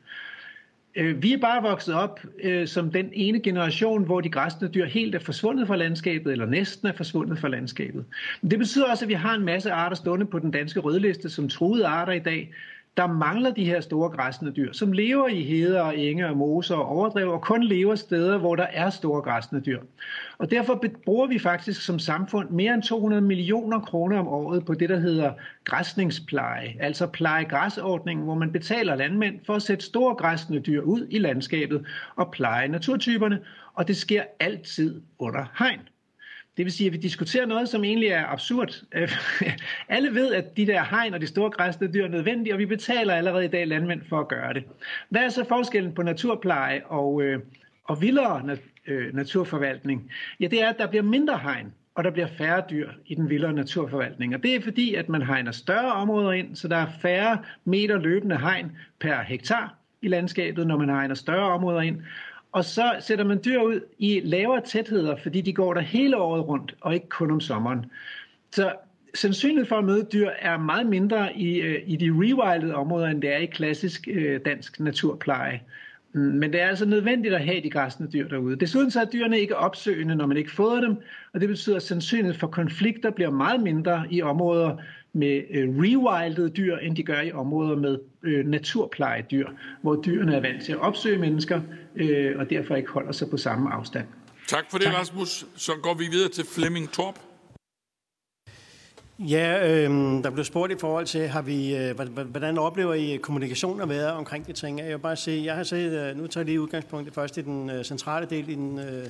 Øh, 0.96 1.22
vi 1.22 1.32
er 1.32 1.38
bare 1.38 1.62
vokset 1.62 1.94
op 1.94 2.20
øh, 2.42 2.66
som 2.66 2.90
den 2.90 3.10
ene 3.12 3.40
generation, 3.40 4.04
hvor 4.04 4.20
de 4.20 4.28
græsne 4.28 4.68
dyr 4.68 4.86
helt 4.86 5.14
er 5.14 5.18
forsvundet 5.18 5.66
fra 5.66 5.76
landskabet, 5.76 6.32
eller 6.32 6.46
næsten 6.46 6.88
er 6.88 6.92
forsvundet 6.92 7.38
fra 7.38 7.48
landskabet. 7.48 8.04
Men 8.42 8.50
det 8.50 8.58
betyder 8.58 8.90
også, 8.90 9.04
at 9.04 9.08
vi 9.08 9.14
har 9.14 9.34
en 9.34 9.44
masse 9.44 9.72
arter 9.72 9.96
stående 9.96 10.26
på 10.26 10.38
den 10.38 10.50
danske 10.50 10.80
rødliste 10.80 11.30
som 11.30 11.48
truede 11.48 11.86
arter 11.86 12.12
i 12.12 12.18
dag, 12.18 12.52
der 12.96 13.06
mangler 13.06 13.50
de 13.50 13.64
her 13.64 13.80
store 13.80 14.10
græsne 14.10 14.50
dyr, 14.50 14.72
som 14.72 14.92
lever 14.92 15.28
i 15.28 15.42
heder 15.42 15.80
og 15.80 15.98
enge 15.98 16.28
og 16.28 16.36
moser 16.36 16.74
og 16.74 16.86
overdrev, 16.86 17.28
og 17.32 17.42
kun 17.42 17.64
lever 17.64 17.94
steder, 17.94 18.38
hvor 18.38 18.56
der 18.56 18.66
er 18.72 18.90
store 18.90 19.22
græsne 19.22 19.60
dyr. 19.60 19.80
Og 20.38 20.50
derfor 20.50 20.84
bruger 21.04 21.26
vi 21.26 21.38
faktisk 21.38 21.84
som 21.84 21.98
samfund 21.98 22.50
mere 22.50 22.74
end 22.74 22.82
200 22.82 23.22
millioner 23.22 23.80
kroner 23.80 24.18
om 24.18 24.28
året 24.28 24.64
på 24.64 24.74
det, 24.74 24.88
der 24.88 24.98
hedder 24.98 25.32
græsningspleje, 25.64 26.76
altså 26.80 27.06
plejegræsordningen, 27.06 28.24
hvor 28.24 28.34
man 28.34 28.52
betaler 28.52 28.94
landmænd 28.94 29.40
for 29.46 29.54
at 29.54 29.62
sætte 29.62 29.84
store 29.84 30.14
græsne 30.14 30.58
dyr 30.58 30.80
ud 30.80 31.06
i 31.10 31.18
landskabet 31.18 31.86
og 32.16 32.30
pleje 32.30 32.68
naturtyperne, 32.68 33.40
og 33.74 33.88
det 33.88 33.96
sker 33.96 34.22
altid 34.40 35.02
under 35.18 35.44
hegn. 35.58 35.80
Det 36.56 36.64
vil 36.64 36.72
sige, 36.72 36.86
at 36.86 36.92
vi 36.92 36.98
diskuterer 36.98 37.46
noget, 37.46 37.68
som 37.68 37.84
egentlig 37.84 38.08
er 38.08 38.26
absurd. 38.26 38.82
Alle 39.88 40.14
ved, 40.14 40.34
at 40.34 40.56
de 40.56 40.66
der 40.66 40.84
hegn 40.84 41.14
og 41.14 41.20
de 41.20 41.26
store 41.26 41.50
græsne 41.50 41.92
dyr 41.92 42.04
er 42.04 42.08
nødvendige, 42.08 42.54
og 42.54 42.58
vi 42.58 42.66
betaler 42.66 43.14
allerede 43.14 43.44
i 43.44 43.48
dag 43.48 43.66
landmænd 43.66 44.02
for 44.08 44.20
at 44.20 44.28
gøre 44.28 44.54
det. 44.54 44.64
Hvad 45.08 45.22
er 45.22 45.28
så 45.28 45.44
forskellen 45.48 45.92
på 45.94 46.02
naturpleje 46.02 46.82
og, 46.86 47.22
øh, 47.22 47.40
og 47.84 48.02
vildere 48.02 48.56
øh, 48.86 49.14
naturforvaltning? 49.14 50.10
Ja, 50.40 50.46
det 50.46 50.62
er, 50.62 50.68
at 50.68 50.78
der 50.78 50.86
bliver 50.86 51.02
mindre 51.02 51.38
hegn, 51.38 51.72
og 51.94 52.04
der 52.04 52.10
bliver 52.10 52.26
færre 52.26 52.62
dyr 52.70 52.90
i 53.06 53.14
den 53.14 53.30
vildere 53.30 53.52
naturforvaltning. 53.52 54.34
Og 54.34 54.42
det 54.42 54.56
er 54.56 54.60
fordi, 54.60 54.94
at 54.94 55.08
man 55.08 55.22
hegner 55.22 55.52
større 55.52 55.92
områder 55.92 56.32
ind, 56.32 56.56
så 56.56 56.68
der 56.68 56.76
er 56.76 56.86
færre 57.02 57.38
meter 57.64 57.98
løbende 57.98 58.38
hegn 58.38 58.72
per 59.00 59.22
hektar 59.22 59.74
i 60.02 60.08
landskabet, 60.08 60.66
når 60.66 60.78
man 60.78 60.88
hegner 60.88 61.14
større 61.14 61.52
områder 61.52 61.80
ind. 61.80 62.02
Og 62.54 62.64
så 62.64 62.96
sætter 63.00 63.24
man 63.24 63.40
dyr 63.44 63.60
ud 63.60 63.80
i 63.98 64.20
lavere 64.24 64.60
tætheder, 64.60 65.16
fordi 65.16 65.40
de 65.40 65.52
går 65.52 65.74
der 65.74 65.80
hele 65.80 66.16
året 66.16 66.48
rundt, 66.48 66.74
og 66.80 66.94
ikke 66.94 67.08
kun 67.08 67.30
om 67.30 67.40
sommeren. 67.40 67.86
Så 68.52 68.72
sandsynligheden 69.14 69.68
for 69.68 69.76
at 69.76 69.84
møde 69.84 70.06
dyr 70.12 70.30
er 70.38 70.58
meget 70.58 70.86
mindre 70.86 71.36
i, 71.36 71.60
øh, 71.60 71.82
i 71.86 71.96
de 71.96 72.10
rewildede 72.10 72.74
områder, 72.74 73.06
end 73.06 73.22
det 73.22 73.32
er 73.32 73.38
i 73.38 73.46
klassisk 73.46 74.08
øh, 74.10 74.40
dansk 74.44 74.80
naturpleje. 74.80 75.62
Mm, 76.12 76.20
men 76.20 76.52
det 76.52 76.60
er 76.60 76.66
altså 76.66 76.86
nødvendigt 76.86 77.34
at 77.34 77.44
have 77.44 77.62
de 77.62 77.70
græsne 77.70 78.08
dyr 78.12 78.28
derude. 78.28 78.56
Desuden 78.56 78.90
så 78.90 79.00
er 79.00 79.04
dyrene 79.04 79.40
ikke 79.40 79.56
opsøgende, 79.56 80.16
når 80.16 80.26
man 80.26 80.36
ikke 80.36 80.50
fodrer 80.50 80.80
dem, 80.80 80.96
og 81.32 81.40
det 81.40 81.48
betyder, 81.48 81.76
at 81.76 81.82
sandsynligheden 81.82 82.40
for 82.40 82.46
konflikter 82.46 83.10
bliver 83.10 83.30
meget 83.30 83.60
mindre 83.60 84.04
i 84.10 84.22
områder 84.22 84.76
med 85.14 85.42
øh, 85.50 85.68
rewildede 85.68 86.48
dyr, 86.48 86.76
end 86.76 86.96
de 86.96 87.02
gør 87.02 87.20
i 87.20 87.32
områder 87.32 87.76
med 87.76 87.98
øh, 88.22 88.46
naturplejedyr, 88.46 89.48
hvor 89.82 90.02
dyrene 90.06 90.36
er 90.36 90.40
vant 90.40 90.64
til 90.64 90.72
at 90.72 90.78
opsøge 90.78 91.18
mennesker, 91.18 91.60
øh, 91.96 92.38
og 92.38 92.50
derfor 92.50 92.74
ikke 92.74 92.90
holder 92.90 93.12
sig 93.12 93.30
på 93.30 93.36
samme 93.36 93.72
afstand. 93.72 94.06
Tak 94.48 94.64
for 94.70 94.78
det, 94.78 94.86
tak. 94.86 94.94
Rasmus. 94.94 95.46
Så 95.56 95.72
går 95.82 95.94
vi 95.94 96.04
videre 96.10 96.28
til 96.28 96.44
Flemming 96.44 96.92
Torp. 96.92 97.18
Ja, 99.18 99.68
øh, 99.68 99.90
der 100.24 100.30
blev 100.30 100.44
spurgt 100.44 100.72
i 100.72 100.76
forhold 100.80 101.06
til, 101.06 101.28
har 101.28 101.42
vi, 101.42 101.76
øh, 101.76 101.98
hvordan 102.30 102.58
oplever 102.58 102.94
I 102.94 103.16
kommunikationen 103.16 103.80
at 103.80 103.88
være 103.88 104.12
omkring 104.12 104.46
de 104.46 104.52
ting? 104.52 104.78
Jeg 104.78 104.88
vil 104.88 104.98
bare 104.98 105.16
sige, 105.16 105.44
jeg 105.44 105.54
har 105.54 105.62
set, 105.62 105.92
øh, 105.92 106.16
nu 106.16 106.26
tager 106.26 106.42
jeg 106.42 106.46
lige 106.46 106.60
udgangspunkt 106.60 107.14
først 107.14 107.36
i 107.36 107.40
den 107.40 107.70
øh, 107.70 107.84
centrale 107.84 108.26
del 108.30 108.48
i 108.48 108.54
den 108.54 108.78
øh, 108.78 109.06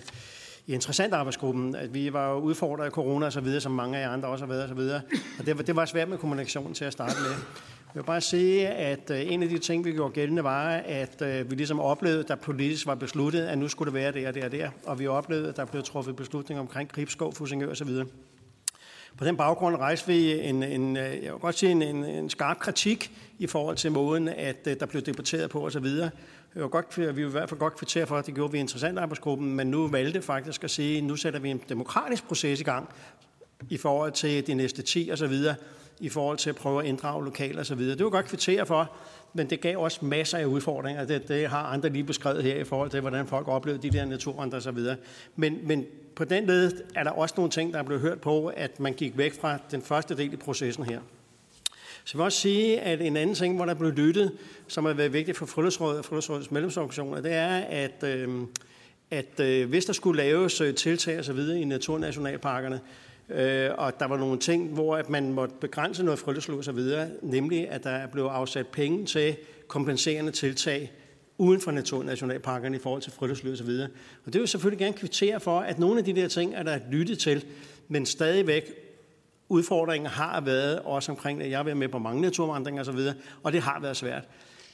i 0.67 0.75
interessant 0.75 1.15
arbejdsgruppen, 1.15 1.75
at 1.75 1.95
vi 1.95 2.13
var 2.13 2.31
jo 2.31 2.39
udfordret 2.39 2.85
af 2.85 2.91
corona 2.91 3.27
og 3.27 3.33
så 3.33 3.41
videre, 3.41 3.61
som 3.61 3.73
mange 3.73 3.99
af 3.99 4.03
jer 4.03 4.11
andre 4.11 4.29
også 4.29 4.45
har 4.45 4.53
været 4.53 4.63
og 4.63 4.69
så 4.69 4.75
videre. 4.75 5.01
Og 5.39 5.47
det, 5.47 5.57
var, 5.57 5.63
det 5.63 5.77
var 5.77 5.85
svært 5.85 6.09
med 6.09 6.19
kommunikationen 6.19 6.75
til 6.75 6.85
at 6.85 6.93
starte 6.93 7.15
med. 7.23 7.31
Jeg 7.95 8.01
vil 8.03 8.07
bare 8.07 8.21
sige, 8.21 8.69
at 8.69 9.11
øh, 9.11 9.33
en 9.33 9.43
af 9.43 9.49
de 9.49 9.59
ting, 9.59 9.85
vi 9.85 9.93
gjorde 9.93 10.13
gældende, 10.13 10.45
var, 10.45 10.69
at 10.71 11.23
øh, 11.23 11.51
vi 11.51 11.57
ligesom 11.57 11.81
oplevede, 11.81 12.21
at 12.21 12.29
der 12.29 12.35
politisk 12.35 12.87
var 12.87 12.95
besluttet, 12.95 13.41
at 13.41 13.59
nu 13.59 13.69
skulle 13.69 13.87
det 13.87 13.95
være 13.95 14.13
der 14.13 14.29
og 14.29 14.35
der 14.35 14.45
og 14.45 14.53
der. 14.53 14.71
Og 14.87 14.99
vi 14.99 15.07
oplevede, 15.07 15.49
at 15.49 15.57
der 15.57 15.65
blev 15.65 15.83
truffet 15.83 16.17
beslutninger 16.17 16.61
omkring 16.61 16.93
Gribskov, 16.93 17.35
Fusingø 17.35 17.71
og 17.71 17.77
så 17.77 17.85
videre. 17.85 18.07
På 19.19 19.25
den 19.25 19.37
baggrund 19.37 19.77
rejste 19.77 20.07
vi 20.07 20.41
en, 20.41 20.63
en 20.63 20.97
øh, 20.97 21.03
jeg 21.03 21.33
vil 21.33 21.41
godt 21.41 21.59
sige, 21.59 21.73
en, 21.73 21.83
en, 21.83 22.05
en 22.05 22.31
skarp 22.31 22.59
kritik 22.59 23.13
i 23.39 23.47
forhold 23.47 23.77
til 23.77 23.93
måden, 23.93 24.29
at 24.29 24.65
der 24.65 24.87
blev 24.87 25.03
debatteret 25.03 25.51
på 25.51 25.67
osv. 25.67 25.87
Det 26.55 26.63
var 26.63 26.69
godt, 26.69 26.99
vi 26.99 27.13
vil 27.13 27.27
i 27.27 27.31
hvert 27.31 27.49
fald 27.49 27.61
godt 27.61 27.77
kvittere 27.77 28.07
for, 28.07 28.17
at 28.17 28.27
det 28.27 28.35
gjorde 28.35 28.53
vi 28.53 28.59
interessant 28.59 28.99
arbejdsgruppen, 28.99 29.55
men 29.55 29.67
nu 29.67 29.89
valgte 29.89 30.23
faktisk 30.23 30.65
at 30.65 30.71
sige, 30.71 30.99
at 30.99 31.05
nu 31.05 31.17
sætter 31.17 31.41
vi 31.41 31.51
en 31.51 31.61
demokratisk 31.69 32.27
proces 32.27 32.61
i 32.61 32.65
gang 32.65 32.89
i 33.71 33.77
forhold 33.77 34.13
til 34.13 34.47
de 34.47 34.55
næste 34.55 34.83
10 34.83 35.09
og 35.13 35.19
så 35.19 35.27
videre, 35.27 35.55
i 36.01 36.09
forhold 36.09 36.39
til 36.39 36.51
at 36.51 36.57
prøve 36.57 36.83
at 36.83 36.87
inddrage 36.87 37.25
lokaler 37.25 37.59
og 37.59 37.67
så 37.67 37.75
videre. 37.75 37.97
Det 37.97 38.05
var 38.05 38.11
godt 38.11 38.27
kvittere 38.27 38.67
for, 38.67 38.93
men 39.33 39.51
det 39.51 39.61
gav 39.61 39.79
også 39.79 40.05
masser 40.05 40.39
af 40.39 40.45
udfordringer. 40.45 41.05
Det, 41.05 41.29
det 41.29 41.49
har 41.49 41.63
andre 41.63 41.89
lige 41.89 42.05
beskrevet 42.05 42.43
her 42.43 42.57
i 42.57 42.65
forhold 42.65 42.91
til, 42.91 43.01
hvordan 43.01 43.27
folk 43.27 43.49
oplevede 43.49 43.83
de 43.83 43.91
der 43.91 44.05
naturvandre 44.05 44.59
og 44.59 44.63
så 44.63 44.71
videre. 44.71 44.97
Men, 45.37 45.59
men 45.63 45.87
på 46.17 46.25
den 46.25 46.47
led 46.47 46.73
er 46.95 47.05
der 47.05 47.11
også 47.11 47.35
nogle 47.37 47.51
ting, 47.51 47.73
der 47.73 47.79
er 47.79 47.83
blevet 47.83 48.03
hørt 48.03 48.21
på, 48.21 48.47
at 48.47 48.81
man 48.81 48.93
gik 48.93 49.19
væk 49.19 49.41
fra 49.41 49.59
den 49.71 49.83
første 49.83 50.17
del 50.17 50.33
i 50.33 50.37
processen 50.37 50.85
her. 50.85 51.01
Så 52.05 52.11
jeg 52.15 52.19
vil 52.19 52.25
også 52.25 52.41
sige, 52.41 52.81
at 52.81 53.01
en 53.01 53.17
anden 53.17 53.37
ting, 53.37 53.57
hvor 53.57 53.65
der 53.65 53.75
blev 53.75 53.91
lyttet, 53.91 54.33
som 54.69 54.85
har 54.85 54.93
været 54.93 55.13
vigtigt 55.13 55.37
for 55.37 55.47
Friluftsrådet 55.47 55.99
og 55.99 56.05
Friluftsrådets 56.05 56.51
medlemsorganisationer, 56.51 57.21
det 57.21 57.33
er, 57.33 57.57
at, 57.57 58.05
øh, 58.05 58.29
at 59.11 59.41
øh, 59.41 59.69
hvis 59.69 59.85
der 59.85 59.93
skulle 59.93 60.17
laves 60.23 60.61
øh, 60.61 60.75
tiltag 60.75 61.19
osv. 61.19 61.39
i 61.39 61.65
naturnationalparkerne, 61.65 62.81
øh, 63.29 63.71
og 63.79 64.01
der 64.01 64.07
var 64.07 64.17
nogle 64.17 64.39
ting, 64.39 64.69
hvor 64.69 64.97
at 64.97 65.11
man 65.11 65.33
måtte 65.33 65.55
begrænse 65.61 66.05
noget 66.05 66.19
friluftsliv 66.19 66.59
osv., 66.59 66.81
nemlig 67.23 67.69
at 67.69 67.85
der 67.85 68.07
blev 68.07 68.25
afsat 68.25 68.67
penge 68.67 69.07
til 69.07 69.37
kompenserende 69.69 70.33
tiltag 70.33 70.93
uden 71.39 71.61
for 71.61 71.71
naturnationalparkerne 71.71 72.77
i 72.77 72.81
forhold 72.81 73.03
til 73.03 73.13
friluftsliv 73.13 73.53
osv. 73.53 73.71
Og 74.27 74.33
det 74.33 74.41
vil 74.41 74.49
selvfølgelig 74.49 74.79
gerne 74.79 74.97
kvittere 74.97 75.41
for, 75.41 75.61
at 75.61 75.79
nogle 75.79 75.99
af 75.99 76.05
de 76.05 76.13
der 76.13 76.29
ting 76.29 76.55
er 76.55 76.63
der 76.63 76.79
lyttet 76.91 77.19
til, 77.19 77.45
men 77.89 78.07
stadigvæk 78.07 78.73
Udfordringen 79.49 80.11
har 80.11 80.41
været 80.41 80.79
også 80.79 81.13
omkring, 81.13 81.43
at 81.43 81.51
jeg 81.51 81.59
har 81.59 81.65
været 81.65 81.77
med 81.77 81.89
på 81.89 81.99
mange 81.99 82.23
naturvandringer 82.23 82.83
osv., 82.83 82.99
og 83.43 83.53
det 83.53 83.61
har 83.61 83.81
været 83.81 83.97
svært. 83.97 84.29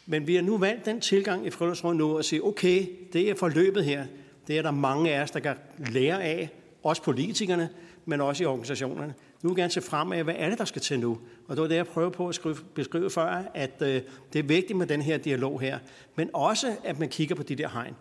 Men 0.06 0.26
vi 0.26 0.34
har 0.34 0.42
nu 0.42 0.58
valgt 0.58 0.84
den 0.84 1.00
tilgang 1.00 1.46
i 1.46 1.50
Friluftsrådet 1.50 1.96
nu 1.96 2.16
at 2.16 2.24
sige, 2.24 2.44
okay, 2.44 2.86
det 3.12 3.30
er 3.30 3.34
forløbet 3.34 3.84
her. 3.84 4.04
Det 4.46 4.58
er 4.58 4.62
der 4.62 4.70
mange 4.70 5.14
af 5.14 5.22
os, 5.22 5.30
der 5.30 5.40
kan 5.40 5.56
lære 5.78 6.22
af, 6.22 6.50
også 6.82 7.02
politikerne, 7.02 7.68
men 8.04 8.20
også 8.20 8.42
i 8.42 8.46
organisationerne. 8.46 9.14
Nu 9.42 9.48
vil 9.48 9.54
jeg 9.54 9.56
gerne 9.56 9.72
se 9.72 9.80
frem 9.80 10.12
af, 10.12 10.24
hvad 10.24 10.34
er 10.38 10.48
det, 10.48 10.58
der 10.58 10.64
skal 10.64 10.82
til 10.82 11.00
nu? 11.00 11.18
Og 11.48 11.56
det 11.56 11.62
var 11.62 11.68
det, 11.68 11.76
jeg 11.76 11.86
prøvede 11.86 12.10
på 12.10 12.28
at 12.28 12.34
skrive, 12.34 12.56
beskrive 12.74 13.10
før, 13.10 13.42
at 13.54 13.82
øh, 13.82 14.02
det 14.32 14.38
er 14.38 14.42
vigtigt 14.42 14.78
med 14.78 14.86
den 14.86 15.02
her 15.02 15.18
dialog 15.18 15.60
her, 15.60 15.78
men 16.16 16.30
også, 16.32 16.76
at 16.84 16.98
man 16.98 17.08
kigger 17.08 17.34
på 17.34 17.42
de 17.42 17.54
der 17.54 17.68
hegn. 17.68 17.94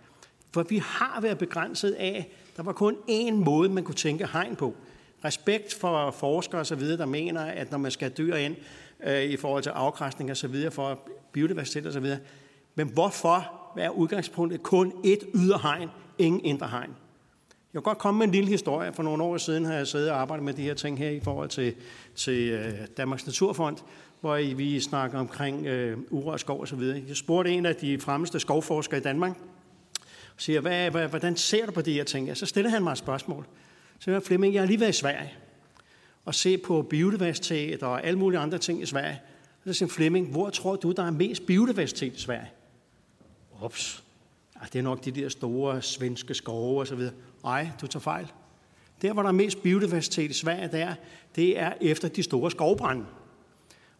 For 0.54 0.64
vi 0.64 0.78
har 0.78 1.22
været 1.22 1.38
begrænset 1.38 1.92
af, 1.92 2.32
der 2.58 2.64
var 2.64 2.72
kun 2.72 2.96
én 3.10 3.34
måde, 3.34 3.70
man 3.70 3.84
kunne 3.84 3.96
tænke 3.96 4.28
hegn 4.28 4.56
på. 4.56 4.76
Respekt 5.26 5.74
for 5.74 6.12
forskere 6.12 6.62
osv., 6.62 6.82
der 6.82 7.06
mener, 7.06 7.42
at 7.42 7.72
når 7.72 7.78
man 7.78 7.92
skal 7.92 8.12
dyr 8.18 8.36
ind 8.36 8.56
øh, 9.04 9.24
i 9.24 9.38
forhold 9.38 9.64
til 9.64 9.70
afkræsning 9.70 10.32
osv., 10.32 10.72
for 10.72 11.00
biodiversitet 11.32 11.88
osv., 11.88 12.06
men 12.76 12.88
hvorfor 12.88 13.52
er 13.78 13.90
udgangspunktet 13.90 14.64
kun 14.64 14.94
et 15.04 15.20
yderhegn, 15.36 15.90
ingen 16.18 16.46
indre 16.46 16.68
hegn? 16.68 16.90
Jeg 17.74 17.82
kan 17.82 17.82
godt 17.82 17.98
komme 17.98 18.18
med 18.18 18.28
en 18.28 18.32
lille 18.32 18.50
historie. 18.50 18.94
For 18.94 19.04
nogle 19.04 19.24
år 19.24 19.38
siden 19.38 19.66
har 19.66 19.74
jeg 19.74 19.88
siddet 19.88 20.12
og 20.12 20.22
arbejdet 20.22 20.46
med 20.46 20.54
de 20.54 20.62
her 20.62 20.74
ting 20.74 20.98
her 20.98 21.10
i 21.10 21.20
forhold 21.20 21.50
til, 21.50 21.76
til 22.16 22.50
øh, 22.50 22.74
Danmarks 22.98 23.26
Naturfond, 23.26 23.78
hvor 24.22 24.56
vi 24.56 24.80
snakker 24.80 25.20
omkring 25.20 25.66
øh, 25.66 25.98
urørt 26.10 26.40
skov 26.40 26.62
osv. 26.62 26.82
Jeg 26.82 27.16
spurgte 27.16 27.52
en 27.52 27.66
af 27.66 27.76
de 27.76 28.00
fremmeste 28.00 28.40
skovforskere 28.40 29.00
i 29.00 29.04
Danmark, 29.04 29.38
og 30.36 30.42
siger, 30.42 30.62
hvad, 30.62 31.08
hvordan 31.08 31.36
ser 31.36 31.66
du 31.66 31.72
på 31.72 31.82
de 31.82 31.94
her 31.94 32.04
ting? 32.04 32.28
Ja, 32.28 32.36
så 32.36 32.46
stillede 32.46 32.74
han 32.74 32.84
mig 32.84 32.92
et 32.92 32.98
spørgsmål. 32.98 33.46
Så 34.00 34.12
jeg 34.12 34.24
Flemming, 34.24 34.54
jeg 34.54 34.62
har 34.62 34.68
lige 34.68 34.80
været 34.80 34.90
i 34.90 35.00
Sverige 35.00 35.34
og 36.26 36.36
se 36.36 36.58
på 36.58 36.82
biodiversitet 36.82 37.84
og 37.84 38.04
alle 38.04 38.20
mulige 38.20 38.40
andre 38.40 38.58
ting 38.58 38.82
i 38.82 38.86
Sverige. 38.86 39.22
Og 39.66 39.74
så 39.74 39.74
siger 39.74 39.90
Flemming, 39.90 40.32
hvor 40.32 40.50
tror 40.50 40.76
du, 40.76 40.92
der 40.92 41.04
er 41.04 41.12
mest 41.12 41.46
biodiversitet 41.46 42.14
i 42.14 42.20
Sverige? 42.20 42.50
Ups, 43.64 44.04
ja, 44.56 44.62
ah, 44.62 44.68
det 44.74 44.80
er 44.80 44.84
nok 44.84 45.06
de 45.06 45.12
der 45.12 45.30
store 45.30 45.82
svenske 45.82 46.34
skove 46.34 46.80
og 46.80 46.88
så 46.88 46.96
videre. 46.96 47.14
Nej, 47.44 47.70
du 47.82 47.88
tager 47.88 48.02
fejl. 48.02 48.28
Der, 49.02 49.14
hvor 49.14 49.22
der 49.22 49.30
er 49.30 49.34
mest 49.34 49.64
biodiversitet 49.64 50.32
i 50.32 50.34
Sverige, 50.34 50.70
der, 50.72 50.94
det 51.36 51.60
er 51.60 51.74
efter 51.82 52.08
de 52.08 52.24
store 52.24 52.52
skovbrænde. 52.52 53.06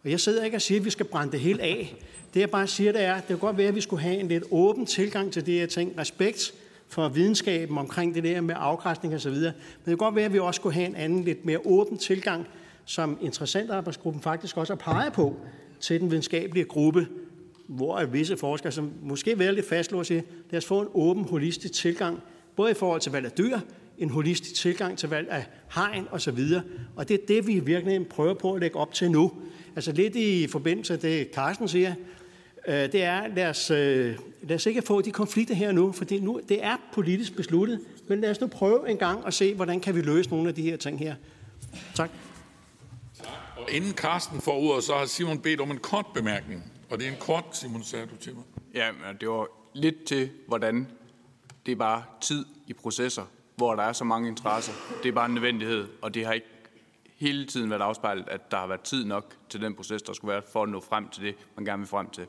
Og 0.04 0.10
jeg 0.10 0.20
sidder 0.20 0.44
ikke 0.44 0.56
og 0.56 0.62
siger, 0.62 0.80
at 0.80 0.84
vi 0.84 0.90
skal 0.90 1.06
brænde 1.06 1.32
det 1.32 1.40
helt 1.40 1.60
af. 1.60 1.96
Det 2.34 2.40
jeg 2.40 2.50
bare 2.50 2.66
siger, 2.66 2.92
det 2.92 3.00
er, 3.00 3.14
at 3.14 3.20
det 3.20 3.28
kan 3.28 3.38
godt 3.38 3.56
være, 3.56 3.68
at 3.68 3.74
vi 3.74 3.80
skulle 3.80 4.02
have 4.02 4.20
en 4.20 4.28
lidt 4.28 4.44
åben 4.50 4.86
tilgang 4.86 5.32
til 5.32 5.46
det 5.46 5.54
her 5.54 5.66
ting. 5.66 5.98
Respekt 5.98 6.54
for 6.90 7.08
videnskaben 7.08 7.78
omkring 7.78 8.14
det 8.14 8.24
der 8.24 8.40
med 8.40 8.54
afgræsning 8.58 9.14
osv. 9.14 9.30
Men 9.30 9.42
det 9.42 9.54
kan 9.86 9.96
godt 9.96 10.14
være, 10.14 10.24
at 10.24 10.32
vi 10.32 10.38
også 10.38 10.58
skulle 10.58 10.74
have 10.74 10.86
en 10.86 10.96
anden, 10.96 11.24
lidt 11.24 11.44
mere 11.44 11.58
åben 11.64 11.98
tilgang, 11.98 12.46
som 12.84 13.18
interessentarbejdsgruppen 13.20 14.22
faktisk 14.22 14.56
også 14.56 14.72
har 14.72 14.92
peget 14.92 15.12
på 15.12 15.36
til 15.80 16.00
den 16.00 16.10
videnskabelige 16.10 16.64
gruppe, 16.64 17.06
hvor 17.66 18.04
visse 18.04 18.36
forskere, 18.36 18.72
som 18.72 18.92
måske 19.02 19.38
vil 19.38 19.54
lidt 19.54 19.68
fastlåst, 19.68 20.08
siger, 20.08 20.22
lad 20.50 20.58
os 20.58 20.66
få 20.66 20.80
en 20.80 20.88
åben, 20.94 21.24
holistisk 21.24 21.74
tilgang 21.74 22.22
både 22.56 22.70
i 22.70 22.74
forhold 22.74 23.00
til 23.00 23.12
valg 23.12 23.26
af 23.26 23.32
dyr, 23.32 23.58
en 23.98 24.10
holistisk 24.10 24.54
tilgang 24.54 24.98
til 24.98 25.08
valg 25.08 25.28
af 25.30 25.46
hegn 25.74 26.06
osv. 26.10 26.38
Og 26.96 27.08
det 27.08 27.20
er 27.20 27.26
det, 27.28 27.46
vi 27.46 27.58
virkelig 27.58 28.06
prøver 28.06 28.34
på 28.34 28.52
at 28.52 28.60
lægge 28.60 28.76
op 28.76 28.94
til 28.94 29.10
nu. 29.10 29.32
Altså 29.76 29.92
lidt 29.92 30.16
i 30.16 30.46
forbindelse 30.46 30.92
med 30.92 31.00
det, 31.00 31.28
Carsten 31.34 31.68
siger, 31.68 31.94
det 32.66 33.02
er, 33.02 33.26
lad 33.26 33.46
os, 33.46 33.70
øh, 33.70 34.18
lad 34.42 34.56
os 34.56 34.66
ikke 34.66 34.82
få 34.82 35.00
de 35.00 35.12
konflikter 35.12 35.54
her 35.54 35.72
nu, 35.72 35.92
for 35.92 36.04
det, 36.04 36.22
nu, 36.22 36.40
det 36.48 36.64
er 36.64 36.76
politisk 36.92 37.36
besluttet, 37.36 37.80
men 38.08 38.20
lad 38.20 38.30
os 38.30 38.40
nu 38.40 38.46
prøve 38.46 38.90
en 38.90 38.96
gang 38.96 39.26
at 39.26 39.34
se, 39.34 39.54
hvordan 39.54 39.80
kan 39.80 39.94
vi 39.94 40.00
løse 40.00 40.30
nogle 40.30 40.48
af 40.48 40.54
de 40.54 40.62
her 40.62 40.76
ting 40.76 40.98
her. 40.98 41.14
Tak. 41.94 42.10
Og 43.56 43.70
inden 43.72 43.92
Carsten 43.92 44.40
får 44.40 44.52
ordet, 44.52 44.84
så 44.84 44.94
har 44.94 45.06
Simon 45.06 45.38
bedt 45.38 45.60
om 45.60 45.70
en 45.70 45.78
kort 45.78 46.06
bemærkning. 46.14 46.72
Og 46.90 46.98
det 46.98 47.06
er 47.06 47.10
en 47.10 47.18
kort, 47.20 47.44
Simon, 47.52 47.82
sagde 47.82 48.06
du 48.06 48.16
til 48.16 48.34
mig. 48.34 48.44
Ja, 48.74 48.90
det 49.20 49.28
var 49.28 49.46
lidt 49.74 50.04
til, 50.04 50.30
hvordan 50.48 50.86
det 51.66 51.72
er 51.72 51.76
bare 51.76 52.02
tid 52.20 52.44
i 52.66 52.72
processer, 52.72 53.22
hvor 53.56 53.74
der 53.74 53.82
er 53.82 53.92
så 53.92 54.04
mange 54.04 54.28
interesser. 54.28 54.72
Det 55.02 55.08
er 55.08 55.12
bare 55.12 55.26
en 55.26 55.34
nødvendighed, 55.34 55.88
og 56.02 56.14
det 56.14 56.26
har 56.26 56.32
ikke 56.32 56.46
hele 57.20 57.46
tiden 57.46 57.70
været 57.70 57.80
afspejlet, 57.80 58.28
at 58.28 58.50
der 58.50 58.56
har 58.56 58.66
været 58.66 58.80
tid 58.80 59.04
nok 59.04 59.34
til 59.48 59.60
den 59.60 59.74
proces, 59.74 60.02
der 60.02 60.12
skulle 60.12 60.32
være 60.32 60.42
for 60.52 60.62
at 60.62 60.68
nå 60.68 60.80
frem 60.80 61.08
til 61.08 61.22
det, 61.22 61.34
man 61.56 61.64
gerne 61.64 61.80
vil 61.80 61.88
frem 61.88 62.10
til. 62.10 62.26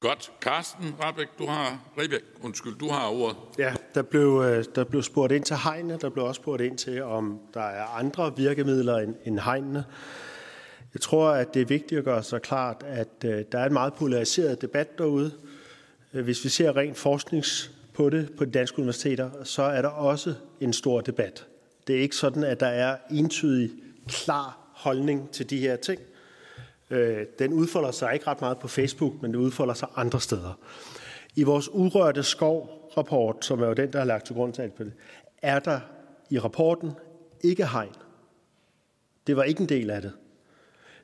Godt. 0.00 0.32
Carsten 0.40 0.94
Rabeck, 1.02 1.38
du 1.38 1.46
har, 1.46 1.84
Ribæk, 1.98 2.20
undskyld, 2.42 2.74
du 2.78 2.88
har 2.88 3.08
ordet. 3.08 3.36
Ja, 3.58 3.74
der 3.94 4.02
blev, 4.02 4.42
øh, 4.46 4.64
der 4.74 4.84
blev 4.84 5.02
spurgt 5.02 5.32
ind 5.32 5.44
til 5.44 5.56
hegnene. 5.56 5.98
Der 6.00 6.10
blev 6.10 6.24
også 6.24 6.42
spurgt 6.42 6.62
ind 6.62 6.78
til, 6.78 7.02
om 7.02 7.40
der 7.54 7.60
er 7.60 7.84
andre 7.84 8.36
virkemidler 8.36 8.96
end, 8.96 9.14
end 9.24 9.38
hegnene. 9.38 9.84
Jeg 10.94 11.00
tror, 11.00 11.30
at 11.30 11.54
det 11.54 11.62
er 11.62 11.66
vigtigt 11.66 11.98
at 11.98 12.04
gøre 12.04 12.22
sig 12.22 12.42
klart, 12.42 12.82
at 12.86 13.24
øh, 13.24 13.44
der 13.52 13.58
er 13.58 13.66
en 13.66 13.72
meget 13.72 13.94
polariseret 13.94 14.62
debat 14.62 14.98
derude. 14.98 15.32
Øh, 16.14 16.24
hvis 16.24 16.44
vi 16.44 16.48
ser 16.48 16.76
rent 16.76 16.98
forsknings 16.98 17.70
på 17.94 18.10
det 18.10 18.30
på 18.38 18.44
de 18.44 18.50
danske 18.50 18.78
universiteter, 18.78 19.44
så 19.44 19.62
er 19.62 19.82
der 19.82 19.88
også 19.88 20.34
en 20.60 20.72
stor 20.72 21.00
debat. 21.00 21.46
Det 21.90 21.98
er 21.98 22.02
ikke 22.02 22.16
sådan, 22.16 22.44
at 22.44 22.60
der 22.60 22.66
er 22.66 22.96
entydig 23.10 23.70
klar 24.08 24.58
holdning 24.74 25.30
til 25.30 25.50
de 25.50 25.58
her 25.58 25.76
ting. 25.76 26.00
Øh, 26.90 27.26
den 27.38 27.52
udfolder 27.52 27.90
sig 27.90 28.14
ikke 28.14 28.26
ret 28.26 28.40
meget 28.40 28.58
på 28.58 28.68
Facebook, 28.68 29.22
men 29.22 29.32
det 29.32 29.38
udfolder 29.38 29.74
sig 29.74 29.88
andre 29.96 30.20
steder. 30.20 30.58
I 31.36 31.42
vores 31.42 31.68
urørte 31.72 32.22
skov-rapport, 32.22 33.44
som 33.44 33.62
er 33.62 33.66
jo 33.66 33.72
den, 33.72 33.92
der 33.92 33.98
har 33.98 34.06
lagt 34.06 34.26
til 34.26 34.34
grund 34.34 34.52
til 34.52 34.62
alt 34.62 34.74
på 34.74 34.84
det, 34.84 34.92
er 35.42 35.58
der 35.58 35.80
i 36.30 36.38
rapporten 36.38 36.92
ikke 37.40 37.66
hegn. 37.66 37.94
Det 39.26 39.36
var 39.36 39.42
ikke 39.42 39.60
en 39.60 39.68
del 39.68 39.90
af 39.90 40.02
det. 40.02 40.12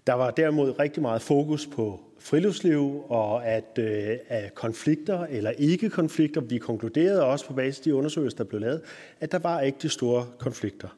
Der 0.07 0.13
var 0.13 0.31
derimod 0.31 0.79
rigtig 0.79 1.03
meget 1.03 1.23
fokus 1.23 1.67
på 1.67 2.01
friluftsliv 2.27 3.05
og 3.09 3.47
at, 3.47 3.79
øh, 3.79 4.17
at 4.29 4.55
konflikter 4.55 5.27
eller 5.31 5.51
ikke 5.51 5.91
konflikter. 5.91 6.41
Vi 6.41 6.59
konkluderede 6.59 7.25
også 7.25 7.47
på 7.47 7.53
basis 7.53 7.79
af 7.79 7.85
de 7.85 7.95
undersøgelser, 7.95 8.37
der 8.37 8.45
blev 8.45 8.61
lavet, 8.61 8.81
at 9.21 9.33
der 9.33 9.39
var 9.39 9.61
ikke 9.61 9.79
de 9.83 9.89
store 9.89 10.27
konflikter. 10.39 10.89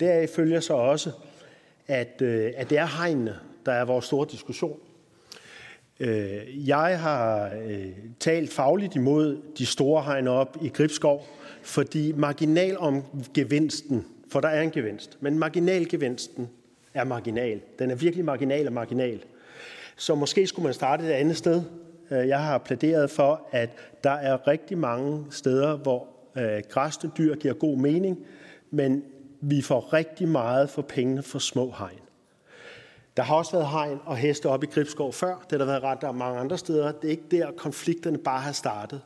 Deraf 0.00 0.28
følger 0.28 0.60
så 0.60 0.74
også, 0.74 1.10
at, 1.86 2.22
øh, 2.22 2.52
at 2.56 2.70
det 2.70 2.78
er 2.78 2.86
hegnene, 2.86 3.36
der 3.66 3.72
er 3.72 3.84
vores 3.84 4.04
store 4.04 4.26
diskussion. 4.30 4.78
Øh, 6.00 6.68
jeg 6.68 7.00
har 7.00 7.50
øh, 7.66 7.86
talt 8.20 8.52
fagligt 8.52 8.96
imod 8.96 9.38
de 9.58 9.66
store 9.66 10.02
hegn 10.02 10.28
op 10.28 10.56
i 10.62 10.68
Gribskov, 10.68 11.26
fordi 11.62 12.12
marginal 12.12 12.78
om 12.78 13.02
gevinsten, 13.34 14.06
for 14.32 14.40
der 14.40 14.48
er 14.48 14.62
en 14.62 14.70
gevinst, 14.70 15.18
men 15.20 15.38
marginalgevinsten 15.38 16.48
er 16.94 17.04
marginal. 17.04 17.60
Den 17.78 17.90
er 17.90 17.94
virkelig 17.94 18.24
marginal 18.24 18.66
og 18.66 18.72
marginal. 18.72 19.20
Så 20.00 20.14
måske 20.14 20.46
skulle 20.46 20.64
man 20.64 20.74
starte 20.74 21.04
et 21.04 21.10
andet 21.10 21.36
sted. 21.36 21.62
Øh, 22.10 22.28
jeg 22.28 22.40
har 22.40 22.58
plæderet 22.58 23.10
for, 23.10 23.46
at 23.50 23.70
der 24.04 24.10
er 24.10 24.48
rigtig 24.48 24.78
mange 24.78 25.24
steder, 25.30 25.76
hvor 25.76 26.06
øh, 26.36 26.62
græsne 26.68 27.10
dyr 27.18 27.34
giver 27.34 27.54
god 27.54 27.76
mening, 27.76 28.18
men 28.70 29.04
vi 29.40 29.62
får 29.62 29.92
rigtig 29.92 30.28
meget 30.28 30.70
for 30.70 30.82
pengene 30.82 31.22
for 31.22 31.38
små 31.38 31.74
hegn. 31.78 31.98
Der 33.16 33.22
har 33.22 33.34
også 33.34 33.52
været 33.52 33.68
hegn 33.68 33.98
og 34.04 34.16
heste 34.16 34.46
op 34.46 34.62
i 34.62 34.66
Gribskov 34.66 35.12
før. 35.12 35.34
Det 35.34 35.52
har 35.52 35.58
der 35.58 35.64
været 35.64 35.82
ret 35.82 36.00
der 36.00 36.12
mange 36.12 36.40
andre 36.40 36.58
steder. 36.58 36.92
Det 36.92 37.04
er 37.04 37.10
ikke 37.10 37.28
der, 37.30 37.50
konflikterne 37.56 38.18
bare 38.18 38.40
har 38.40 38.52
startet. 38.52 39.00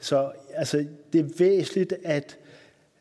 Så 0.00 0.30
altså, 0.54 0.86
det 1.12 1.20
er 1.20 1.28
væsentligt, 1.38 1.94
at, 2.04 2.38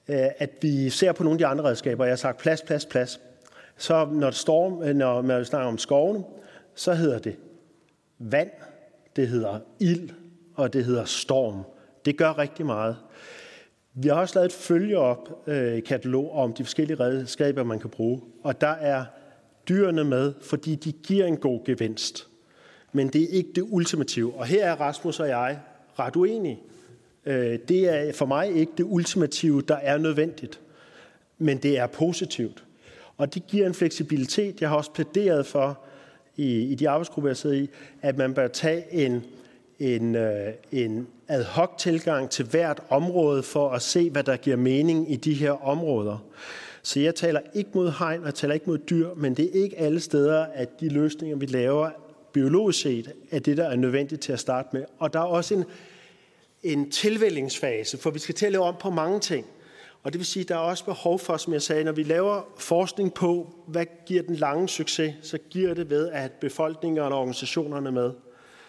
øh, 0.07 0.25
at 0.37 0.49
vi 0.61 0.89
ser 0.89 1.11
på 1.11 1.23
nogle 1.23 1.35
af 1.35 1.39
de 1.39 1.45
andre 1.45 1.63
redskaber. 1.63 2.05
Jeg 2.05 2.11
har 2.11 2.17
sagt 2.17 2.37
plads, 2.37 2.61
plads, 2.61 2.85
plads. 2.85 3.19
Så 3.77 4.07
når, 4.11 4.27
det 4.27 4.35
storm, 4.35 4.95
når 4.95 5.21
man 5.21 5.45
snakker 5.45 5.67
om 5.67 5.77
skovene, 5.77 6.23
så 6.75 6.93
hedder 6.93 7.19
det 7.19 7.35
vand, 8.19 8.51
det 9.15 9.27
hedder 9.27 9.59
ild, 9.79 10.09
og 10.55 10.73
det 10.73 10.85
hedder 10.85 11.05
storm. 11.05 11.61
Det 12.05 12.17
gør 12.17 12.37
rigtig 12.37 12.65
meget. 12.65 12.97
Vi 13.93 14.07
har 14.07 14.15
også 14.15 14.35
lavet 14.35 14.45
et 14.45 14.53
følgeop-katalog 14.53 16.25
øh, 16.25 16.37
om 16.37 16.53
de 16.53 16.63
forskellige 16.63 16.99
redskaber, 16.99 17.63
man 17.63 17.79
kan 17.79 17.89
bruge. 17.89 18.21
Og 18.43 18.61
der 18.61 18.67
er 18.67 19.05
dyrene 19.69 20.03
med, 20.03 20.33
fordi 20.41 20.75
de 20.75 20.91
giver 20.91 21.25
en 21.25 21.37
god 21.37 21.65
gevinst. 21.65 22.27
Men 22.91 23.07
det 23.07 23.23
er 23.23 23.27
ikke 23.27 23.49
det 23.55 23.65
ultimative. 23.69 24.33
Og 24.35 24.45
her 24.45 24.65
er 24.65 24.75
Rasmus 24.75 25.19
og 25.19 25.27
jeg 25.27 25.59
ret 25.99 26.15
uenige. 26.15 26.59
Øh, 27.25 27.59
det 27.67 27.89
er 27.89 28.13
for 28.13 28.25
mig 28.25 28.55
ikke 28.55 28.71
det 28.77 28.85
ultimative, 28.89 29.61
der 29.61 29.75
er 29.75 29.97
nødvendigt. 29.97 30.59
Men 31.37 31.57
det 31.57 31.77
er 31.77 31.87
positivt. 31.87 32.63
Og 33.17 33.33
det 33.33 33.47
giver 33.47 33.67
en 33.67 33.73
fleksibilitet. 33.73 34.61
Jeg 34.61 34.69
har 34.69 34.75
også 34.75 34.91
plæderet 34.91 35.45
for, 35.45 35.79
i, 36.37 36.61
i 36.61 36.75
de 36.75 36.89
arbejdsgrupper, 36.89 37.29
jeg 37.29 37.37
sidder 37.37 37.55
i, 37.55 37.69
at 38.01 38.17
man 38.17 38.33
bør 38.33 38.47
tage 38.47 38.93
en, 38.93 39.23
en, 39.79 40.15
øh, 40.15 40.53
en 40.71 41.07
ad 41.27 41.43
hoc 41.43 41.77
tilgang 41.77 42.29
til 42.29 42.45
hvert 42.45 42.79
område 42.89 43.43
for 43.43 43.69
at 43.69 43.81
se, 43.81 44.09
hvad 44.09 44.23
der 44.23 44.37
giver 44.37 44.57
mening 44.57 45.11
i 45.11 45.15
de 45.15 45.33
her 45.33 45.67
områder. 45.67 46.25
Så 46.83 46.99
jeg 46.99 47.15
taler 47.15 47.39
ikke 47.53 47.69
mod 47.73 47.91
hegn, 47.99 48.19
og 48.19 48.25
jeg 48.25 48.35
taler 48.35 48.53
ikke 48.53 48.65
mod 48.69 48.77
dyr, 48.77 49.09
men 49.15 49.33
det 49.33 49.45
er 49.45 49.63
ikke 49.63 49.79
alle 49.79 49.99
steder, 49.99 50.45
at 50.53 50.79
de 50.79 50.89
løsninger, 50.89 51.37
vi 51.37 51.45
laver 51.45 51.89
biologisk 52.33 52.81
set, 52.81 53.11
er 53.31 53.39
det, 53.39 53.57
der 53.57 53.69
er 53.69 53.75
nødvendigt 53.75 54.21
til 54.21 54.33
at 54.33 54.39
starte 54.39 54.69
med. 54.73 54.85
Og 54.99 55.13
der 55.13 55.19
er 55.19 55.23
også 55.23 55.53
en, 55.53 55.65
en 56.63 56.91
tilvældingsfase, 56.91 57.97
for 57.97 58.11
vi 58.11 58.19
skal 58.19 58.35
til 58.35 58.45
at 58.45 58.51
lave 58.51 58.63
om 58.63 58.75
på 58.79 58.89
mange 58.89 59.19
ting. 59.19 59.45
Og 60.03 60.13
det 60.13 60.19
vil 60.19 60.25
sige, 60.25 60.43
at 60.43 60.49
der 60.49 60.55
er 60.55 60.59
også 60.59 60.85
behov 60.85 61.19
for, 61.19 61.37
som 61.37 61.53
jeg 61.53 61.61
sagde, 61.61 61.83
når 61.83 61.91
vi 61.91 62.03
laver 62.03 62.41
forskning 62.57 63.13
på, 63.13 63.53
hvad 63.67 63.85
giver 64.05 64.23
den 64.23 64.35
lange 64.35 64.69
succes, 64.69 65.15
så 65.21 65.37
giver 65.49 65.73
det 65.73 65.89
ved, 65.89 66.09
at 66.09 66.31
befolkningen 66.31 66.99
og 66.99 67.19
organisationerne 67.19 67.91
med. 67.91 68.11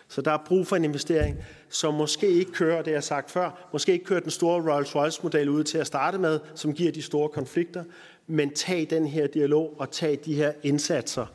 Så 0.09 0.22
der 0.22 0.30
er 0.30 0.38
brug 0.46 0.66
for 0.66 0.76
en 0.76 0.84
investering, 0.84 1.36
som 1.68 1.94
måske 1.94 2.28
ikke 2.28 2.52
kører, 2.52 2.82
det 2.82 2.90
jeg 2.90 2.96
har 2.96 3.00
sagt 3.00 3.30
før, 3.30 3.68
måske 3.72 3.92
ikke 3.92 4.04
kører 4.04 4.20
den 4.20 4.30
store 4.30 4.62
Rolls-Royce-model 4.62 5.48
ud 5.48 5.64
til 5.64 5.78
at 5.78 5.86
starte 5.86 6.18
med, 6.18 6.40
som 6.54 6.74
giver 6.74 6.92
de 6.92 7.02
store 7.02 7.28
konflikter, 7.28 7.84
men 8.26 8.54
tag 8.54 8.86
den 8.90 9.06
her 9.06 9.26
dialog 9.26 9.74
og 9.78 9.90
tag 9.90 10.18
de 10.24 10.34
her 10.34 10.52
indsatser 10.62 11.26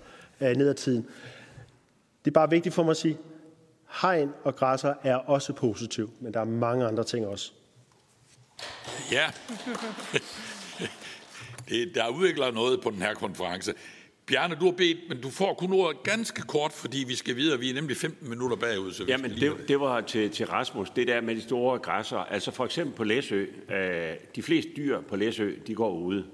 øh, 0.42 0.56
ned 0.56 0.70
ad 0.70 0.74
tiden. 0.74 1.08
Det 2.26 2.32
er 2.32 2.34
bare 2.34 2.50
vigtigt 2.50 2.76
for 2.76 2.84
mig 2.84 2.92
at 2.92 2.98
sige, 2.98 3.18
hegn 4.02 4.30
og 4.44 4.56
græsser 4.56 4.94
er 5.04 5.16
også 5.16 5.54
positivt, 5.54 6.22
men 6.22 6.34
der 6.34 6.40
er 6.40 6.46
mange 6.46 6.86
andre 6.86 7.04
ting 7.04 7.28
også. 7.28 7.52
Ja. 9.12 9.26
Det, 11.70 11.96
der 11.96 12.08
udvikler 12.08 12.52
noget 12.52 12.82
på 12.82 12.90
den 12.90 13.02
her 13.02 13.14
konference. 13.14 13.74
Bjarne, 14.28 14.56
du 14.56 14.66
har 14.66 14.72
bedt, 14.72 14.98
men 15.10 15.22
du 15.22 15.30
får 15.30 15.54
kun 15.54 15.74
ordet 15.74 16.04
ganske 16.04 16.42
kort, 16.42 16.72
fordi 16.74 17.04
vi 17.08 17.16
skal 17.16 17.36
videre. 17.36 17.60
Vi 17.60 17.70
er 17.70 17.74
nemlig 17.74 17.98
15 17.98 18.30
minutter 18.30 18.58
bagud. 18.58 18.92
Så 18.92 19.06
Jamen, 19.08 19.32
det, 19.32 19.68
det 19.68 19.80
var 19.80 20.02
til, 20.02 20.30
til 20.30 20.46
Rasmus, 20.46 20.90
det 20.90 21.08
der 21.08 21.22
med 21.22 21.36
de 21.36 21.42
store 21.42 21.80
græsser. 21.80 22.18
Altså 22.18 22.52
for 22.52 22.66
eksempel 22.66 22.96
på 22.96 23.04
Læsø, 23.04 23.46
øh, 23.70 24.14
de 24.36 24.44
fleste 24.44 24.72
dyr 24.78 25.02
på 25.02 25.16
Læsø, 25.16 25.52
de 25.68 25.76
går 25.76 25.92
ude. 25.92 26.26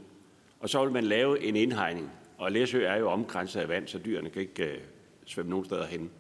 Og 0.60 0.70
så 0.70 0.84
vil 0.84 0.94
man 0.94 1.04
lave 1.04 1.44
en 1.44 1.56
indhegning. 1.56 2.12
Og 2.38 2.52
Læsø 2.52 2.84
er 2.84 2.96
jo 2.96 3.10
omgrænset 3.10 3.60
af 3.60 3.70
vand, 3.70 3.88
så 3.88 4.00
dyrene 4.06 4.30
kan 4.30 4.42
ikke 4.42 4.64
øh, 4.64 4.78
svømme 5.26 5.50
nogen 5.50 5.66
steder 5.66 5.86
hen. 5.86 6.12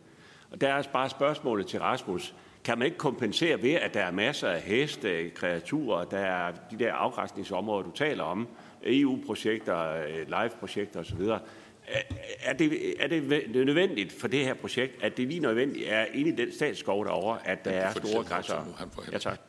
Og 0.52 0.62
der 0.62 0.74
er 0.74 0.84
bare 0.94 1.10
spørgsmålet 1.10 1.68
til 1.68 1.80
Rasmus. 1.80 2.34
Kan 2.64 2.78
man 2.78 2.86
ikke 2.86 2.98
kompensere 2.98 3.62
ved, 3.62 3.74
at 3.74 3.94
der 3.94 4.02
er 4.02 4.12
masser 4.12 4.48
af 4.48 4.62
heste, 4.62 5.30
kreaturer, 5.30 6.06
der 6.06 6.18
er 6.18 6.52
de 6.72 6.80
der 6.80 6.94
afgræsningsområder, 6.94 7.84
du 7.84 7.92
taler 7.92 8.24
om, 8.24 8.48
EU-projekter, 8.84 10.06
live-projekter 10.26 11.00
osv., 11.00 11.22
er 12.44 12.54
det, 12.54 13.04
er 13.04 13.08
det 13.08 13.66
nødvendigt 13.66 14.12
for 14.12 14.28
det 14.28 14.46
her 14.46 14.54
projekt, 14.54 15.04
at 15.04 15.18
det 15.18 15.28
lige 15.28 15.40
nødvendigt 15.40 15.86
er 15.90 16.06
inde 16.14 16.30
i 16.30 16.36
den 16.36 16.54
statsskov 16.54 17.06
derovre, 17.06 17.48
at 17.48 17.66
der 17.66 17.72
er 17.72 17.92
store 17.92 18.24
græsser? 18.24 18.88
Ja, 19.12 19.18
tak. 19.18 19.40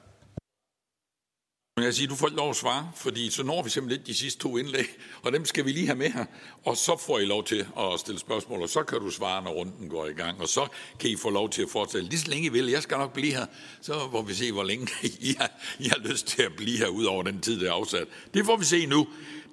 Men 1.76 1.84
jeg 1.84 1.94
siger, 1.94 2.08
du 2.08 2.14
får 2.14 2.28
lov 2.28 2.50
at 2.50 2.56
svare, 2.56 2.90
fordi 2.96 3.30
så 3.30 3.42
når 3.42 3.62
vi 3.62 3.70
simpelthen 3.70 4.06
de 4.06 4.14
sidste 4.14 4.40
to 4.40 4.56
indlæg, 4.56 4.86
og 5.22 5.32
dem 5.32 5.44
skal 5.44 5.64
vi 5.64 5.72
lige 5.72 5.86
have 5.86 5.98
med 5.98 6.10
her. 6.10 6.24
Og 6.64 6.76
så 6.76 6.96
får 6.96 7.18
I 7.18 7.24
lov 7.24 7.44
til 7.44 7.66
at 7.78 8.00
stille 8.00 8.18
spørgsmål, 8.18 8.62
og 8.62 8.68
så 8.68 8.82
kan 8.82 9.00
du 9.00 9.10
svare, 9.10 9.42
når 9.42 9.50
runden 9.50 9.88
går 9.88 10.06
i 10.06 10.12
gang. 10.12 10.40
Og 10.40 10.48
så 10.48 10.68
kan 11.00 11.10
I 11.10 11.16
få 11.16 11.30
lov 11.30 11.50
til 11.50 11.62
at 11.62 11.70
fortælle 11.70 12.08
lige 12.08 12.20
så 12.20 12.30
længe 12.30 12.46
I 12.46 12.48
vil. 12.48 12.68
Jeg 12.68 12.82
skal 12.82 12.98
nok 12.98 13.12
blive 13.12 13.32
her, 13.32 13.46
så 13.80 13.92
får 14.10 14.22
vi 14.22 14.34
se, 14.34 14.52
hvor 14.52 14.62
længe 14.62 14.88
I 15.30 15.34
har, 15.38 15.50
I 15.78 15.88
har 15.88 15.98
lyst 15.98 16.26
til 16.26 16.42
at 16.42 16.52
blive 16.56 16.78
her, 16.78 16.86
ud 16.86 17.04
over 17.04 17.22
den 17.22 17.40
tid, 17.40 17.60
der 17.60 17.68
er 17.68 17.72
afsat. 17.72 18.08
Det 18.34 18.44
får 18.44 18.56
vi 18.56 18.64
se 18.64 18.86
nu. 18.86 19.08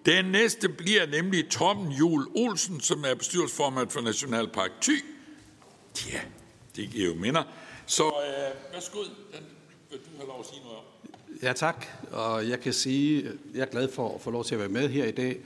Den 0.05 0.25
næste 0.25 0.69
bliver 0.69 1.05
nemlig 1.05 1.49
Tom 1.49 1.87
Jul 1.89 2.27
Olsen, 2.35 2.81
som 2.81 3.05
er 3.05 3.13
bestyrelsesformand 3.13 3.89
for 3.89 4.01
Nationalpark 4.01 4.71
Thy. 4.81 5.03
Ja, 6.11 6.21
det 6.75 6.89
giver 6.89 7.07
jo 7.07 7.15
minder. 7.15 7.43
Så 7.85 8.03
øh, 8.03 8.73
værsgo, 8.73 8.99
den 9.33 9.45
vil 9.91 9.99
du 9.99 10.17
have 10.17 10.27
lov 10.27 10.39
at 10.39 10.45
sige 10.45 10.61
noget 10.63 10.77
om. 10.77 10.83
Ja, 11.43 11.53
tak. 11.53 11.85
Og 12.11 12.49
jeg 12.49 12.59
kan 12.59 12.73
sige, 12.73 13.27
at 13.27 13.33
jeg 13.53 13.61
er 13.61 13.65
glad 13.65 13.91
for 13.91 14.15
at 14.15 14.21
få 14.21 14.31
lov 14.31 14.43
til 14.45 14.55
at 14.55 14.59
være 14.59 14.69
med 14.69 14.89
her 14.89 15.05
i 15.05 15.11
dag. 15.11 15.39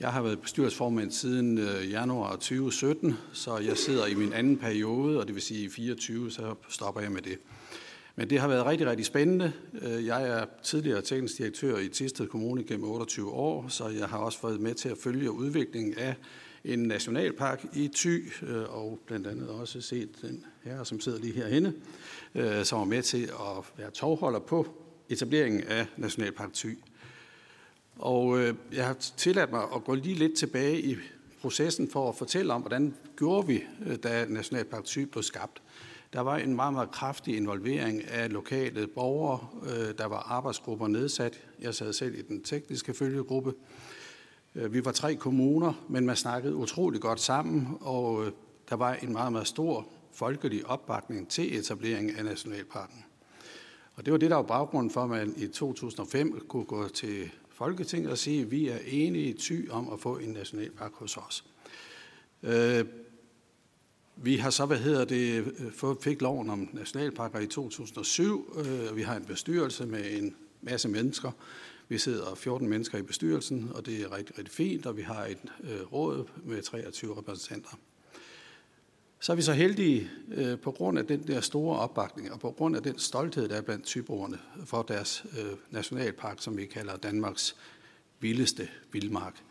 Jeg 0.00 0.12
har 0.12 0.22
været 0.22 0.40
bestyrelsesformand 0.40 1.10
siden 1.10 1.58
øh, 1.58 1.90
januar 1.90 2.30
2017, 2.30 3.18
så 3.32 3.58
jeg 3.58 3.76
sidder 3.76 4.06
i 4.06 4.14
min 4.14 4.32
anden 4.32 4.58
periode, 4.58 5.20
og 5.20 5.26
det 5.26 5.34
vil 5.34 5.42
sige 5.42 5.64
i 5.64 5.68
24, 5.68 6.30
så 6.30 6.54
stopper 6.68 7.00
jeg 7.00 7.12
med 7.12 7.22
det. 7.22 7.38
Men 8.16 8.30
det 8.30 8.40
har 8.40 8.48
været 8.48 8.66
rigtig, 8.66 8.86
rigtig 8.86 9.06
spændende. 9.06 9.52
Øh, 9.82 10.06
jeg 10.06 10.28
er 10.28 10.44
tidligere 10.62 11.02
teknisk 11.02 11.38
direktør 11.38 11.78
i 11.78 11.88
Tisted 11.88 12.26
Kommune 12.26 12.64
gennem 12.64 12.90
28 12.90 13.30
år, 13.30 13.68
så 13.68 13.88
jeg 13.88 14.08
har 14.08 14.18
også 14.18 14.38
været 14.42 14.60
med 14.60 14.74
til 14.74 14.88
at 14.88 14.98
følge 14.98 15.30
udviklingen 15.30 15.94
af 15.98 16.14
en 16.64 16.78
nationalpark 16.78 17.64
i 17.74 17.90
Thy, 17.94 18.32
øh, 18.42 18.76
og 18.76 19.00
blandt 19.06 19.26
andet 19.26 19.48
også 19.48 19.80
set 19.80 20.22
den 20.22 20.44
her, 20.62 20.84
som 20.84 21.00
sidder 21.00 21.18
lige 21.18 21.34
herinde, 21.34 21.72
øh, 22.34 22.64
som 22.64 22.80
er 22.80 22.84
med 22.84 23.02
til 23.02 23.24
at 23.24 23.64
være 23.76 23.90
tovholder 23.90 24.38
på 24.38 24.66
etableringen 25.08 25.64
af 25.64 25.86
Nationalpark 25.96 26.52
Thy. 26.54 26.78
Og 27.98 28.38
øh, 28.40 28.54
jeg 28.72 28.86
har 28.86 28.94
tilladt 29.16 29.50
mig 29.50 29.62
at 29.74 29.84
gå 29.84 29.94
lige 29.94 30.14
lidt 30.14 30.36
tilbage 30.36 30.82
i 30.82 30.96
processen 31.40 31.90
for 31.90 32.08
at 32.08 32.16
fortælle 32.16 32.52
om, 32.52 32.60
hvordan 32.60 32.94
gjorde 33.16 33.46
vi, 33.46 33.62
da 34.02 34.26
Nationalpark 34.28 34.84
Thy 34.84 34.98
blev 34.98 35.22
skabt. 35.22 35.62
Der 36.12 36.20
var 36.20 36.36
en 36.36 36.54
meget, 36.54 36.72
meget 36.72 36.90
kraftig 36.90 37.36
involvering 37.36 38.04
af 38.04 38.32
lokale 38.32 38.86
borgere. 38.86 39.46
Der 39.98 40.06
var 40.06 40.18
arbejdsgrupper 40.18 40.88
nedsat. 40.88 41.40
Jeg 41.60 41.74
sad 41.74 41.92
selv 41.92 42.18
i 42.18 42.22
den 42.22 42.42
tekniske 42.42 42.94
følgegruppe. 42.94 43.54
Øh, 44.54 44.72
vi 44.72 44.84
var 44.84 44.92
tre 44.92 45.14
kommuner, 45.14 45.72
men 45.88 46.06
man 46.06 46.16
snakkede 46.16 46.54
utrolig 46.54 47.00
godt 47.00 47.20
sammen, 47.20 47.78
og 47.80 48.26
øh, 48.26 48.32
der 48.68 48.76
var 48.76 48.94
en 48.94 49.12
meget, 49.12 49.32
meget 49.32 49.46
stor 49.46 49.86
folkelig 50.12 50.66
opbakning 50.66 51.28
til 51.28 51.58
etableringen 51.58 52.16
af 52.16 52.24
Nationalparken. 52.24 53.04
Og 53.94 54.04
det 54.04 54.12
var 54.12 54.18
det, 54.18 54.30
der 54.30 54.36
var 54.36 54.42
baggrunden 54.42 54.90
for, 54.90 55.02
at 55.02 55.10
man 55.10 55.34
i 55.36 55.46
2005 55.46 56.44
kunne 56.48 56.64
gå 56.64 56.88
til 56.88 57.30
Folketinget 57.48 58.10
og 58.10 58.18
sige, 58.18 58.42
at 58.42 58.50
vi 58.50 58.68
er 58.68 58.78
enige 58.86 59.24
i 59.24 59.32
ty 59.32 59.68
om 59.70 59.92
at 59.92 60.00
få 60.00 60.16
en 60.16 60.28
nationalpark 60.28 60.92
hos 60.94 61.16
os. 61.16 61.44
Øh, 62.42 62.84
vi 64.16 64.36
har 64.36 64.50
så, 64.50 64.66
hvad 64.66 64.78
hedder 64.78 65.04
det, 65.04 65.44
fik 66.00 66.22
loven 66.22 66.50
om 66.50 66.68
nationalparker 66.72 67.38
i 67.38 67.46
2007. 67.46 68.56
og 68.90 68.96
vi 68.96 69.02
har 69.02 69.16
en 69.16 69.24
bestyrelse 69.24 69.86
med 69.86 70.18
en 70.18 70.34
masse 70.62 70.88
mennesker. 70.88 71.30
Vi 71.88 71.98
sidder 71.98 72.34
14 72.34 72.68
mennesker 72.68 72.98
i 72.98 73.02
bestyrelsen, 73.02 73.70
og 73.74 73.86
det 73.86 74.02
er 74.02 74.16
rigtig, 74.16 74.38
rigtig 74.38 74.54
fint, 74.54 74.86
og 74.86 74.96
vi 74.96 75.02
har 75.02 75.24
et 75.24 75.38
øh, 75.64 75.92
råd 75.92 76.24
med 76.44 76.62
23 76.62 77.18
repræsentanter. 77.18 77.78
Så 79.20 79.32
er 79.32 79.36
vi 79.36 79.42
så 79.42 79.52
heldige 79.52 80.10
øh, 80.34 80.58
på 80.58 80.70
grund 80.70 80.98
af 80.98 81.06
den 81.06 81.26
der 81.26 81.40
store 81.40 81.78
opbakning, 81.78 82.32
og 82.32 82.40
på 82.40 82.50
grund 82.50 82.76
af 82.76 82.82
den 82.82 82.98
stolthed, 82.98 83.48
der 83.48 83.56
er 83.56 83.60
blandt 83.60 83.84
typerne 83.84 84.38
for 84.64 84.82
deres 84.82 85.24
øh, 85.38 85.52
nationalpark, 85.70 86.36
som 86.40 86.56
vi 86.56 86.66
kalder 86.66 86.96
Danmarks 86.96 87.56
vildeste 88.20 88.68
vildmark. 88.92 89.42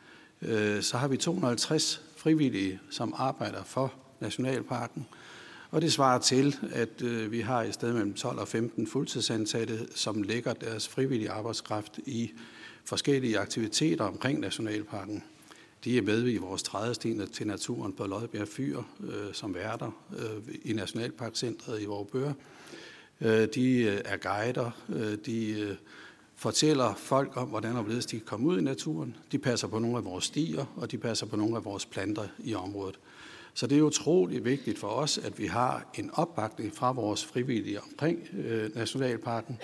Øh, 0.41 0.81
så 0.81 0.97
har 0.97 1.07
vi 1.07 1.18
250 1.18 2.01
frivillige, 2.15 2.80
som 2.89 3.14
arbejder 3.18 3.64
for 3.64 3.93
nationalparken, 4.19 5.07
og 5.73 5.81
det 5.81 5.93
svarer 5.93 6.19
til, 6.19 6.55
at 6.71 7.01
øh, 7.01 7.31
vi 7.31 7.39
har 7.39 7.63
i 7.63 7.71
stedet 7.71 7.95
mellem 7.95 8.13
12 8.13 8.39
og 8.39 8.47
15 8.47 8.87
fuldtidsansatte, 8.87 9.87
som 9.95 10.23
lægger 10.23 10.53
deres 10.53 10.87
frivillige 10.87 11.29
arbejdskraft 11.29 11.99
i 12.05 12.31
forskellige 12.85 13.39
aktiviteter 13.39 14.05
omkring 14.05 14.39
nationalparken. 14.39 15.23
De 15.83 15.97
er 15.97 16.01
med 16.01 16.27
i 16.27 16.37
vores 16.37 16.63
trædesten 16.63 17.27
til 17.27 17.47
naturen 17.47 17.93
på 17.93 18.05
Lodbjerg 18.05 18.47
Fyr 18.47 18.81
øh, 19.03 19.33
som 19.33 19.55
værter 19.55 19.91
øh, 20.17 20.55
i 20.63 20.73
Nationalparkcentret 20.73 21.81
i 21.81 21.85
Vorbøre. 21.85 22.33
Øh, 23.21 23.47
de 23.55 23.83
øh, 23.83 24.01
er 24.05 24.17
guider, 24.17 24.71
øh, 24.89 25.17
de 25.25 25.59
øh, 25.59 25.75
fortæller 26.35 26.93
folk 26.95 27.37
om, 27.37 27.47
hvordan 27.47 27.75
og 27.75 27.83
hvorledes 27.83 28.05
de 28.05 28.17
kan 28.17 28.25
komme 28.25 28.47
ud 28.47 28.59
i 28.59 28.63
naturen. 28.63 29.15
De 29.31 29.39
passer 29.39 29.67
på 29.67 29.79
nogle 29.79 29.97
af 29.97 30.05
vores 30.05 30.25
stier, 30.25 30.65
og 30.75 30.91
de 30.91 30.97
passer 30.97 31.25
på 31.25 31.35
nogle 31.35 31.55
af 31.55 31.65
vores 31.65 31.85
planter 31.85 32.27
i 32.39 32.55
området. 32.55 32.99
Så 33.53 33.67
det 33.67 33.77
er 33.77 33.81
utrolig 33.81 34.45
vigtigt 34.45 34.80
for 34.80 34.88
os, 34.88 35.17
at 35.17 35.39
vi 35.39 35.45
har 35.45 35.85
en 35.95 36.09
opbakning 36.13 36.75
fra 36.75 36.91
vores 36.91 37.25
frivillige 37.25 37.81
omkring 37.81 38.27
øh, 38.34 38.75
Nationalparken. 38.75 39.59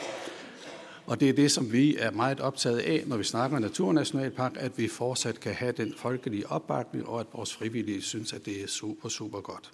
Og 1.05 1.19
det 1.19 1.29
er 1.29 1.33
det, 1.33 1.51
som 1.51 1.71
vi 1.71 1.97
er 1.97 2.11
meget 2.11 2.39
optaget 2.39 2.79
af, 2.79 3.03
når 3.05 3.17
vi 3.17 3.23
snakker 3.23 3.59
Naturnationalpark, 3.59 4.51
at 4.55 4.77
vi 4.77 4.87
fortsat 4.87 5.39
kan 5.39 5.53
have 5.53 5.71
den 5.71 5.93
folkelige 5.97 6.47
opbakning, 6.51 7.07
og 7.07 7.19
at 7.19 7.27
vores 7.33 7.53
frivillige 7.53 8.01
synes, 8.01 8.33
at 8.33 8.45
det 8.45 8.63
er 8.63 8.67
super, 8.67 9.09
super 9.09 9.41
godt. 9.41 9.71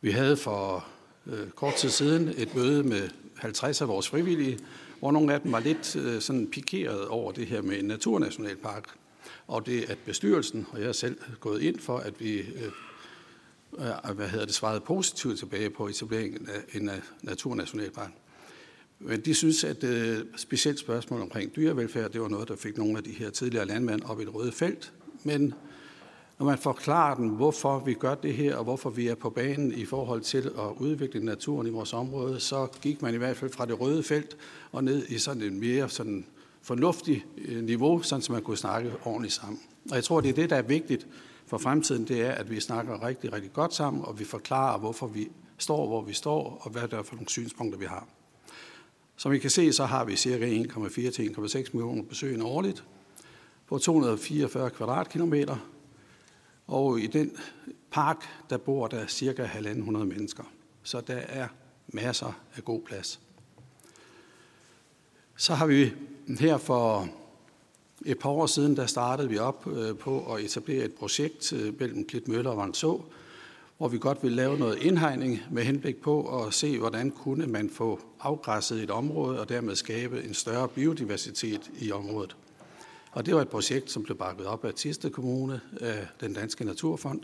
Vi 0.00 0.10
havde 0.10 0.36
for 0.36 0.86
øh, 1.26 1.50
kort 1.50 1.74
tid 1.74 1.88
siden 1.88 2.28
et 2.36 2.54
møde 2.54 2.82
med 2.82 3.08
50 3.36 3.80
af 3.80 3.88
vores 3.88 4.08
frivillige, 4.08 4.58
hvor 4.98 5.12
nogle 5.12 5.34
af 5.34 5.40
dem 5.40 5.52
var 5.52 5.60
lidt 5.60 5.96
øh, 5.96 6.20
sådan 6.20 6.46
pikeret 6.46 7.08
over 7.08 7.32
det 7.32 7.46
her 7.46 7.62
med 7.62 7.78
en 7.78 7.84
naturnationalpark. 7.84 8.88
Og 9.48 9.66
det 9.66 9.90
at 9.90 9.98
bestyrelsen, 9.98 10.66
og 10.70 10.78
jeg 10.78 10.86
har 10.86 10.92
selv 10.92 11.18
gået 11.40 11.62
ind 11.62 11.78
for, 11.78 11.98
at 11.98 12.20
vi 12.20 12.38
øh, 12.38 12.72
hvad 14.14 14.28
hedder 14.28 14.44
det, 14.44 14.54
svarede 14.54 14.80
positivt 14.80 15.38
tilbage 15.38 15.70
på 15.70 15.88
etableringen 15.88 16.48
af 16.48 16.78
en 16.78 16.90
naturnationalpark. 17.22 18.10
Men 18.98 19.20
de 19.20 19.34
synes, 19.34 19.64
at 19.64 19.84
øh, 19.84 20.18
specielt 20.36 20.78
spørgsmål 20.78 21.20
omkring 21.20 21.56
dyrevelfærd, 21.56 22.10
det 22.10 22.20
var 22.20 22.28
noget, 22.28 22.48
der 22.48 22.56
fik 22.56 22.78
nogle 22.78 22.98
af 22.98 23.04
de 23.04 23.10
her 23.10 23.30
tidligere 23.30 23.66
landmænd 23.66 24.02
op 24.02 24.20
i 24.20 24.24
det 24.24 24.34
røde 24.34 24.52
felt. 24.52 24.92
Men 25.24 25.54
når 26.38 26.46
man 26.46 26.58
forklarer 26.58 27.14
dem, 27.14 27.28
hvorfor 27.28 27.78
vi 27.78 27.94
gør 27.94 28.14
det 28.14 28.34
her, 28.34 28.56
og 28.56 28.64
hvorfor 28.64 28.90
vi 28.90 29.08
er 29.08 29.14
på 29.14 29.30
banen 29.30 29.72
i 29.72 29.84
forhold 29.84 30.20
til 30.20 30.46
at 30.58 30.76
udvikle 30.76 31.24
naturen 31.24 31.66
i 31.66 31.70
vores 31.70 31.92
område, 31.92 32.40
så 32.40 32.68
gik 32.82 33.02
man 33.02 33.14
i 33.14 33.16
hvert 33.16 33.36
fald 33.36 33.50
fra 33.50 33.66
det 33.66 33.80
røde 33.80 34.02
felt 34.02 34.36
og 34.72 34.84
ned 34.84 35.06
i 35.08 35.18
sådan 35.18 35.42
en 35.42 35.60
mere 35.60 35.88
sådan 35.88 36.26
fornuftigt 36.62 37.26
øh, 37.38 37.64
niveau, 37.64 38.02
sådan 38.02 38.22
så 38.22 38.32
man 38.32 38.42
kunne 38.42 38.56
snakke 38.56 38.92
ordentligt 39.04 39.34
sammen. 39.34 39.60
Og 39.90 39.96
jeg 39.96 40.04
tror, 40.04 40.20
det 40.20 40.28
er 40.28 40.34
det, 40.34 40.50
der 40.50 40.56
er 40.56 40.62
vigtigt 40.62 41.06
for 41.46 41.58
fremtiden, 41.58 42.08
det 42.08 42.20
er, 42.20 42.32
at 42.32 42.50
vi 42.50 42.60
snakker 42.60 43.06
rigtig, 43.06 43.32
rigtig 43.32 43.52
godt 43.52 43.74
sammen, 43.74 44.04
og 44.04 44.18
vi 44.18 44.24
forklarer, 44.24 44.78
hvorfor 44.78 45.06
vi 45.06 45.28
står, 45.58 45.86
hvor 45.86 46.02
vi 46.02 46.12
står, 46.12 46.58
og 46.60 46.70
hvad 46.70 46.88
der 46.88 46.98
er 46.98 47.02
for 47.02 47.14
nogle 47.14 47.28
synspunkter, 47.28 47.78
vi 47.78 47.84
har. 47.84 48.08
Som 49.16 49.32
I 49.32 49.38
kan 49.38 49.50
se, 49.50 49.72
så 49.72 49.84
har 49.84 50.04
vi 50.04 50.16
ca. 50.16 50.38
1,4 50.38 51.10
til 51.10 51.28
1,6 51.28 51.56
millioner 51.72 52.02
besøgende 52.02 52.44
årligt 52.44 52.84
på 53.66 53.78
244 53.78 54.70
kvadratkilometer. 54.70 55.56
Og 56.66 57.00
i 57.00 57.06
den 57.06 57.36
park, 57.90 58.24
der 58.50 58.56
bor 58.56 58.86
der 58.86 59.06
ca. 59.06 59.44
1.500 59.44 59.90
mennesker. 59.90 60.44
Så 60.82 61.00
der 61.00 61.16
er 61.16 61.48
masser 61.88 62.40
af 62.56 62.64
god 62.64 62.82
plads. 62.82 63.20
Så 65.36 65.54
har 65.54 65.66
vi 65.66 65.92
her 66.36 66.58
for 66.58 67.08
et 68.06 68.18
par 68.18 68.30
år 68.30 68.46
siden, 68.46 68.76
der 68.76 68.86
startede 68.86 69.28
vi 69.28 69.38
op 69.38 69.66
øh, 69.66 69.96
på 69.96 70.34
at 70.34 70.44
etablere 70.44 70.84
et 70.84 70.92
projekt 70.92 71.52
øh, 71.52 71.80
mellem 71.80 72.04
Klitmøller 72.04 72.50
og 72.50 72.56
Vangså, 72.56 73.02
hvor 73.78 73.88
vi 73.88 73.98
godt 73.98 74.22
vil 74.22 74.32
lave 74.32 74.58
noget 74.58 74.78
indhegning 74.82 75.40
med 75.50 75.62
henblik 75.62 75.96
på 75.96 76.42
at 76.42 76.54
se, 76.54 76.78
hvordan 76.78 77.10
kunne 77.10 77.46
man 77.46 77.70
få 77.70 78.00
afgræsset 78.20 78.82
et 78.82 78.90
område 78.90 79.40
og 79.40 79.48
dermed 79.48 79.76
skabe 79.76 80.24
en 80.24 80.34
større 80.34 80.68
biodiversitet 80.68 81.70
i 81.80 81.92
området. 81.92 82.36
Og 83.12 83.26
det 83.26 83.34
var 83.34 83.42
et 83.42 83.48
projekt, 83.48 83.90
som 83.90 84.02
blev 84.02 84.16
bakket 84.16 84.46
op 84.46 84.64
af 84.64 84.74
Tiste 84.74 85.10
Kommune, 85.10 85.60
af 85.80 86.06
den 86.20 86.34
Danske 86.34 86.64
Naturfond, 86.64 87.20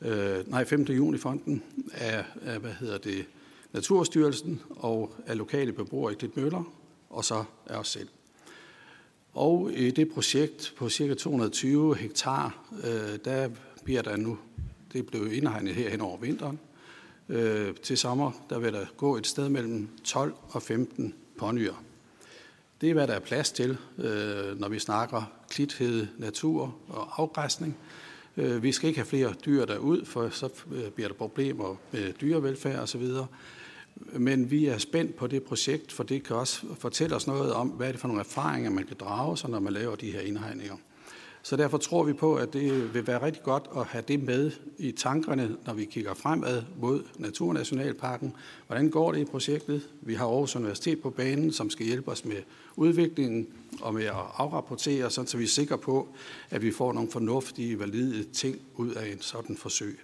øh, 0.00 0.50
nej, 0.50 0.64
5. 0.64 0.82
juni-fonden, 0.82 1.62
af, 1.92 2.24
af, 2.42 2.58
hvad 2.58 2.72
hedder 2.72 2.98
det, 2.98 3.26
Naturstyrelsen 3.72 4.62
og 4.70 5.14
af 5.26 5.38
lokale 5.38 5.72
beboere 5.72 6.12
i 6.12 6.16
Klitmøller, 6.16 6.72
og 7.10 7.24
så 7.24 7.44
af 7.66 7.76
os 7.76 7.88
selv. 7.88 8.08
Og 9.34 9.70
i 9.74 9.90
det 9.90 10.10
projekt 10.10 10.74
på 10.76 10.90
ca. 10.90 11.14
220 11.14 11.96
hektar, 11.96 12.64
øh, 12.84 13.18
der 13.24 13.48
bliver 13.84 14.02
der 14.02 14.16
nu, 14.16 14.38
det 14.92 15.06
blev 15.06 15.32
indhegnet 15.32 15.74
her 15.74 15.90
hen 15.90 16.00
over 16.00 16.18
vinteren, 16.18 16.58
øh, 17.28 17.74
til 17.82 17.98
sommer, 17.98 18.30
der 18.50 18.58
vil 18.58 18.72
der 18.72 18.86
gå 18.96 19.16
et 19.16 19.26
sted 19.26 19.48
mellem 19.48 19.88
12 20.04 20.34
og 20.48 20.62
15 20.62 21.14
ponyer. 21.38 21.82
Det 22.80 22.90
er, 22.90 22.94
hvad 22.94 23.06
der 23.06 23.14
er 23.14 23.20
plads 23.20 23.52
til, 23.52 23.76
øh, 23.98 24.60
når 24.60 24.68
vi 24.68 24.78
snakker 24.78 25.32
klithed, 25.50 26.06
natur 26.18 26.76
og 26.88 27.22
afgræsning. 27.22 27.76
Øh, 28.36 28.62
vi 28.62 28.72
skal 28.72 28.88
ikke 28.88 28.98
have 28.98 29.06
flere 29.06 29.34
dyr 29.46 29.64
derud, 29.64 30.04
for 30.04 30.28
så 30.28 30.48
øh, 30.72 30.90
bliver 30.90 31.08
der 31.08 31.14
problemer 31.14 31.76
med 31.92 32.12
dyrevelfærd 32.12 32.82
osv. 32.82 33.06
Men 33.96 34.50
vi 34.50 34.66
er 34.66 34.78
spændt 34.78 35.16
på 35.16 35.26
det 35.26 35.42
projekt, 35.42 35.92
for 35.92 36.02
det 36.02 36.22
kan 36.22 36.36
også 36.36 36.66
fortælle 36.78 37.16
os 37.16 37.26
noget 37.26 37.52
om, 37.52 37.68
hvad 37.68 37.88
er 37.88 37.92
det 37.92 38.00
for 38.00 38.08
nogle 38.08 38.20
erfaringer, 38.20 38.70
man 38.70 38.86
kan 38.86 38.96
drage 39.00 39.36
sig, 39.36 39.50
når 39.50 39.60
man 39.60 39.72
laver 39.72 39.96
de 39.96 40.12
her 40.12 40.20
indhegninger. 40.20 40.76
Så 41.42 41.56
derfor 41.56 41.78
tror 41.78 42.02
vi 42.02 42.12
på, 42.12 42.34
at 42.34 42.52
det 42.52 42.94
vil 42.94 43.06
være 43.06 43.22
rigtig 43.22 43.42
godt 43.42 43.68
at 43.76 43.84
have 43.86 44.04
det 44.08 44.22
med 44.22 44.50
i 44.78 44.92
tankerne, 44.92 45.56
når 45.66 45.74
vi 45.74 45.84
kigger 45.84 46.14
fremad 46.14 46.62
mod 46.80 47.02
Naturnationalparken. 47.18 48.34
Hvordan 48.66 48.90
går 48.90 49.12
det 49.12 49.20
i 49.20 49.24
projektet? 49.24 49.88
Vi 50.00 50.14
har 50.14 50.26
Aarhus 50.26 50.56
Universitet 50.56 51.00
på 51.00 51.10
banen, 51.10 51.52
som 51.52 51.70
skal 51.70 51.86
hjælpe 51.86 52.10
os 52.10 52.24
med 52.24 52.36
udviklingen 52.76 53.46
og 53.80 53.94
med 53.94 54.04
at 54.04 54.14
afrapportere, 54.36 55.10
så 55.10 55.36
vi 55.36 55.44
er 55.44 55.48
sikre 55.48 55.78
på, 55.78 56.08
at 56.50 56.62
vi 56.62 56.72
får 56.72 56.92
nogle 56.92 57.10
fornuftige, 57.10 57.78
valide 57.78 58.24
ting 58.24 58.60
ud 58.76 58.90
af 58.90 59.12
en 59.12 59.20
sådan 59.20 59.56
forsøg. 59.56 59.98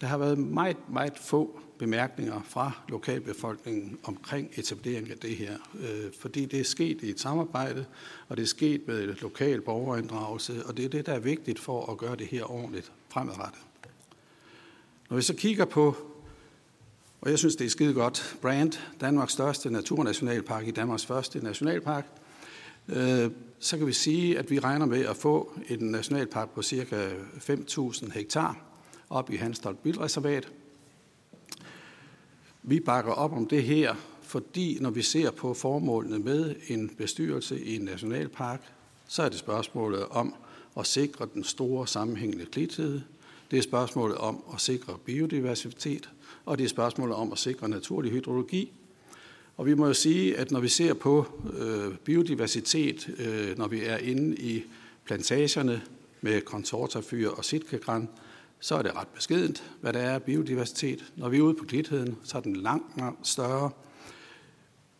Der 0.00 0.06
har 0.06 0.18
været 0.18 0.38
meget, 0.38 0.76
meget 0.88 1.18
få 1.18 1.60
bemærkninger 1.84 2.40
fra 2.48 2.72
lokalbefolkningen 2.88 3.98
omkring 4.04 4.50
etableringen 4.54 5.12
af 5.12 5.18
det 5.18 5.36
her, 5.36 5.56
øh, 5.80 6.12
fordi 6.20 6.44
det 6.44 6.60
er 6.60 6.64
sket 6.64 7.02
i 7.02 7.10
et 7.10 7.20
samarbejde, 7.20 7.84
og 8.28 8.36
det 8.36 8.42
er 8.42 8.46
sket 8.46 8.88
med 8.88 9.14
lokal 9.22 9.60
borgerinddragelse, 9.60 10.66
og 10.66 10.76
det 10.76 10.84
er 10.84 10.88
det, 10.88 11.06
der 11.06 11.12
er 11.12 11.18
vigtigt 11.18 11.58
for 11.58 11.92
at 11.92 11.98
gøre 11.98 12.16
det 12.16 12.26
her 12.26 12.50
ordentligt 12.50 12.92
fremadrettet. 13.08 13.60
Når 15.10 15.16
vi 15.16 15.22
så 15.22 15.34
kigger 15.34 15.64
på, 15.64 15.96
og 17.20 17.30
jeg 17.30 17.38
synes, 17.38 17.56
det 17.56 17.64
er 17.64 17.70
skide 17.70 17.94
godt, 17.94 18.36
Brand, 18.42 18.72
Danmarks 19.00 19.32
største 19.32 19.70
naturnationalpark 19.70 20.68
i 20.68 20.70
Danmarks 20.70 21.06
første 21.06 21.44
nationalpark, 21.44 22.06
øh, 22.88 23.30
så 23.58 23.78
kan 23.78 23.86
vi 23.86 23.92
sige, 23.92 24.38
at 24.38 24.50
vi 24.50 24.58
regner 24.58 24.86
med 24.86 25.04
at 25.04 25.16
få 25.16 25.52
en 25.68 25.78
nationalpark 25.78 26.50
på 26.50 26.62
cirka 26.62 27.08
5.000 27.36 28.10
hektar 28.10 28.56
op 29.10 29.30
i 29.30 29.36
Hanstholm 29.36 29.76
Bildreservat, 29.82 30.48
vi 32.66 32.80
bakker 32.80 33.12
op 33.12 33.32
om 33.32 33.46
det 33.46 33.62
her, 33.62 33.94
fordi 34.22 34.78
når 34.80 34.90
vi 34.90 35.02
ser 35.02 35.30
på 35.30 35.54
formålene 35.54 36.18
med 36.18 36.54
en 36.68 36.90
bestyrelse 36.98 37.64
i 37.64 37.76
en 37.76 37.82
nationalpark, 37.82 38.72
så 39.08 39.22
er 39.22 39.28
det 39.28 39.38
spørgsmålet 39.38 40.06
om 40.06 40.34
at 40.78 40.86
sikre 40.86 41.28
den 41.34 41.44
store 41.44 41.88
sammenhængende 41.88 42.46
klithed. 42.46 43.00
Det 43.50 43.58
er 43.58 43.62
spørgsmålet 43.62 44.16
om 44.16 44.44
at 44.54 44.60
sikre 44.60 44.98
biodiversitet, 45.04 46.10
og 46.44 46.58
det 46.58 46.64
er 46.64 46.68
spørgsmålet 46.68 47.16
om 47.16 47.32
at 47.32 47.38
sikre 47.38 47.68
naturlig 47.68 48.12
hydrologi. 48.12 48.72
Og 49.56 49.66
vi 49.66 49.74
må 49.74 49.86
jo 49.86 49.94
sige, 49.94 50.38
at 50.38 50.50
når 50.50 50.60
vi 50.60 50.68
ser 50.68 50.94
på 50.94 51.26
øh, 51.58 51.96
biodiversitet, 52.04 53.08
øh, 53.18 53.58
når 53.58 53.68
vi 53.68 53.84
er 53.84 53.96
inde 53.96 54.36
i 54.36 54.64
plantagerne 55.04 55.82
med 56.20 56.40
kontortafyr 56.40 57.30
og 57.30 57.44
sitkagran, 57.44 58.08
så 58.64 58.74
er 58.74 58.82
det 58.82 58.96
ret 58.96 59.08
beskedent, 59.08 59.64
hvad 59.80 59.92
der 59.92 59.98
er 59.98 60.18
biodiversitet. 60.18 61.12
Når 61.16 61.28
vi 61.28 61.38
er 61.38 61.42
ude 61.42 61.54
på 61.54 61.64
klitheden, 61.64 62.16
så 62.22 62.38
er 62.38 62.42
den 62.42 62.56
langt, 62.56 62.96
langt 62.96 63.26
større. 63.26 63.70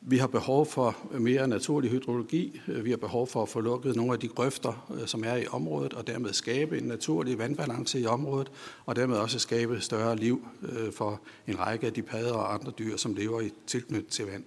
Vi 0.00 0.18
har 0.18 0.26
behov 0.26 0.66
for 0.66 0.96
mere 1.18 1.48
naturlig 1.48 1.90
hydrologi. 1.90 2.60
Vi 2.66 2.90
har 2.90 2.96
behov 2.96 3.26
for 3.26 3.42
at 3.42 3.48
få 3.48 3.60
lukket 3.60 3.96
nogle 3.96 4.12
af 4.12 4.18
de 4.18 4.28
grøfter, 4.28 4.94
øh, 5.00 5.06
som 5.06 5.24
er 5.24 5.36
i 5.36 5.46
området, 5.46 5.92
og 5.92 6.06
dermed 6.06 6.32
skabe 6.32 6.78
en 6.78 6.84
naturlig 6.84 7.38
vandbalance 7.38 8.00
i 8.00 8.06
området, 8.06 8.50
og 8.86 8.96
dermed 8.96 9.16
også 9.16 9.38
skabe 9.38 9.80
større 9.80 10.16
liv 10.16 10.48
øh, 10.62 10.92
for 10.92 11.20
en 11.46 11.58
række 11.58 11.86
af 11.86 11.92
de 11.92 12.02
padder 12.02 12.34
og 12.34 12.54
andre 12.54 12.72
dyr, 12.78 12.96
som 12.96 13.14
lever 13.14 13.40
i 13.40 13.50
tilknytning 13.66 14.08
til 14.08 14.26
vand. 14.26 14.44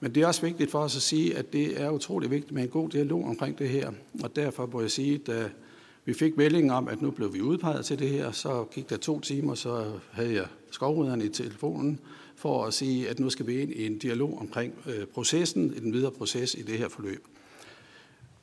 Men 0.00 0.14
det 0.14 0.22
er 0.22 0.26
også 0.26 0.42
vigtigt 0.42 0.70
for 0.70 0.78
os 0.78 0.96
at 0.96 1.02
sige, 1.02 1.36
at 1.36 1.52
det 1.52 1.80
er 1.80 1.90
utrolig 1.90 2.30
vigtigt 2.30 2.52
med 2.52 2.62
en 2.62 2.68
god 2.68 2.88
dialog 2.88 3.24
omkring 3.24 3.58
det 3.58 3.68
her, 3.68 3.92
og 4.22 4.36
derfor 4.36 4.66
må 4.66 4.80
jeg 4.80 4.90
sige, 4.90 5.20
at 5.28 5.28
øh, 5.28 5.50
vi 6.04 6.12
fik 6.12 6.36
meldingen 6.36 6.70
om, 6.70 6.88
at 6.88 7.02
nu 7.02 7.10
blev 7.10 7.34
vi 7.34 7.40
udpeget 7.40 7.84
til 7.84 7.98
det 7.98 8.08
her, 8.08 8.32
så 8.32 8.64
gik 8.74 8.90
der 8.90 8.96
to 8.96 9.20
timer, 9.20 9.54
så 9.54 9.92
havde 10.10 10.34
jeg 10.34 10.46
skovrydderne 10.70 11.24
i 11.24 11.28
telefonen 11.28 12.00
for 12.36 12.64
at 12.64 12.74
sige, 12.74 13.08
at 13.08 13.18
nu 13.18 13.30
skal 13.30 13.46
vi 13.46 13.60
ind 13.60 13.72
i 13.72 13.86
en 13.86 13.98
dialog 13.98 14.38
omkring 14.40 14.74
øh, 14.86 15.06
processen, 15.06 15.74
i 15.76 15.78
den 15.78 15.92
videre 15.92 16.10
proces 16.10 16.54
i 16.54 16.62
det 16.62 16.78
her 16.78 16.88
forløb. 16.88 17.26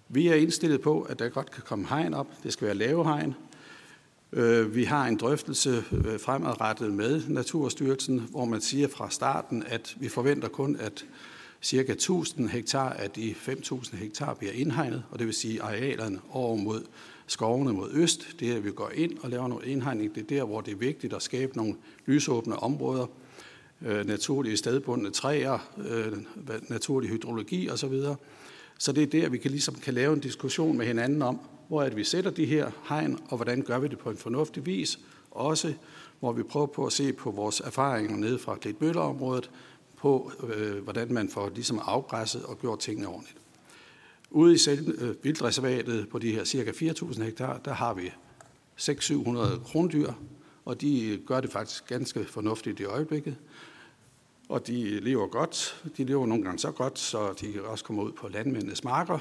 Vi 0.10 0.28
er 0.28 0.36
indstillet 0.36 0.82
på, 0.82 1.02
at 1.02 1.20
der 1.20 1.30
godt 1.30 1.52
kan 1.52 1.64
komme 1.66 1.88
hegn 1.88 2.14
op. 2.14 2.28
Det 2.44 2.54
skal 2.54 2.66
være 2.66 2.76
lave 2.76 3.04
hegn. 3.04 3.36
Øh, 4.34 4.76
vi 4.76 4.84
har 4.84 5.08
en 5.08 5.18
drøftelse 5.18 5.84
øh, 5.92 6.20
fremadrettet 6.20 6.94
med 6.94 7.22
Naturstyrelsen, 7.28 8.20
hvor 8.20 8.46
man 8.46 8.62
siger 8.62 8.88
fra 8.88 9.10
starten, 9.10 9.64
at 9.68 9.96
vi 10.00 10.10
forventer 10.10 10.48
kun, 10.48 10.76
at 10.76 11.06
cirka 11.62 11.92
1000 11.92 12.50
hektar 12.50 12.90
af 12.90 13.12
de 13.12 13.36
5000 13.36 14.00
hektar 14.00 14.34
bliver 14.34 14.54
indhegnet, 14.54 15.04
og 15.12 15.20
det 15.20 15.28
vil 15.28 15.36
sige 15.36 15.62
arealerne 15.62 16.20
over 16.30 16.56
mod 16.56 16.84
skovene 17.30 17.74
mod 17.74 17.90
øst. 17.94 18.28
Det 18.40 18.52
er, 18.52 18.56
at 18.56 18.66
vi 18.66 18.72
går 18.72 18.92
ind 18.96 19.18
og 19.22 19.30
laver 19.30 19.48
noget 19.48 19.66
indhegning. 19.66 20.16
Det 20.16 20.22
er 20.22 20.28
der, 20.28 20.44
hvor 20.44 20.62
det 20.62 20.72
er 20.72 20.78
vigtigt 20.78 21.14
at 21.14 21.22
skabe 21.22 21.58
nogle 21.58 21.76
lysåbne 22.06 22.56
områder, 22.56 23.06
øh, 23.82 24.08
naturlige 24.08 24.58
stedbundne 24.58 25.12
træer, 25.12 25.72
øh, 25.78 26.18
naturlig 26.70 27.10
hydrologi 27.10 27.70
osv. 27.70 27.94
Så 28.78 28.92
det 28.92 29.04
er 29.04 29.08
der, 29.08 29.30
vi 29.30 29.38
kan, 29.38 29.52
ligesom 29.52 29.76
kan 29.76 29.94
lave 29.94 30.14
en 30.14 30.20
diskussion 30.20 30.78
med 30.78 30.86
hinanden 30.86 31.22
om, 31.22 31.40
hvor 31.68 31.84
er 31.84 31.88
det, 31.88 31.98
vi 31.98 32.04
sætter 32.04 32.32
de 32.32 32.46
her 32.46 32.72
hegn, 32.90 33.20
og 33.30 33.36
hvordan 33.36 33.62
gør 33.62 33.80
vi 33.80 33.88
det 33.88 34.00
på 34.00 34.10
en 34.10 34.18
fornuftig 34.18 34.66
vis. 34.66 35.00
Også 35.32 35.74
hvor 36.20 36.32
vi 36.32 36.44
prøver 36.44 36.68
på 36.68 36.86
at 36.86 36.94
se 36.94 37.14
på 37.14 37.32
vores 37.32 37.60
erfaringer 37.60 38.18
nede 38.18 38.40
fra 38.40 38.56
Klitmøllerområdet, 38.56 39.52
på 39.98 40.32
øh, 40.44 40.84
hvordan 40.84 41.14
man 41.14 41.30
får 41.30 41.50
ligesom 41.50 41.82
afgræsset 41.86 42.44
og 42.44 42.60
gjort 42.60 42.80
tingene 42.80 43.08
ordentligt. 43.08 43.39
Ude 44.32 44.54
i 44.54 44.58
selv 44.58 45.02
øh, 45.02 45.16
vildreservatet 45.24 46.10
på 46.10 46.20
de 46.20 46.32
her 46.32 46.44
cirka 46.44 46.72
4.000 46.72 47.24
hektar, 47.24 47.58
der 47.58 47.74
har 47.74 47.94
vi 47.94 48.12
600-700 48.80 49.64
krondyr, 49.64 50.12
og 50.66 50.82
de 50.82 51.20
gør 51.28 51.40
det 51.40 51.52
faktisk 51.52 51.88
ganske 51.88 52.26
fornuftigt 52.26 52.80
i 52.80 52.84
øjeblikket. 52.84 53.36
Og 54.50 54.68
de 54.68 55.00
lever 55.00 55.28
godt. 55.28 55.84
De 55.98 56.04
lever 56.04 56.26
nogle 56.26 56.44
gange 56.44 56.60
så 56.60 56.72
godt, 56.72 57.00
så 57.00 57.34
de 57.42 57.54
kan 57.54 57.62
også 57.62 57.86
komme 57.86 58.04
ud 58.04 58.12
på 58.12 58.28
landmændenes 58.28 58.84
marker. 58.84 59.20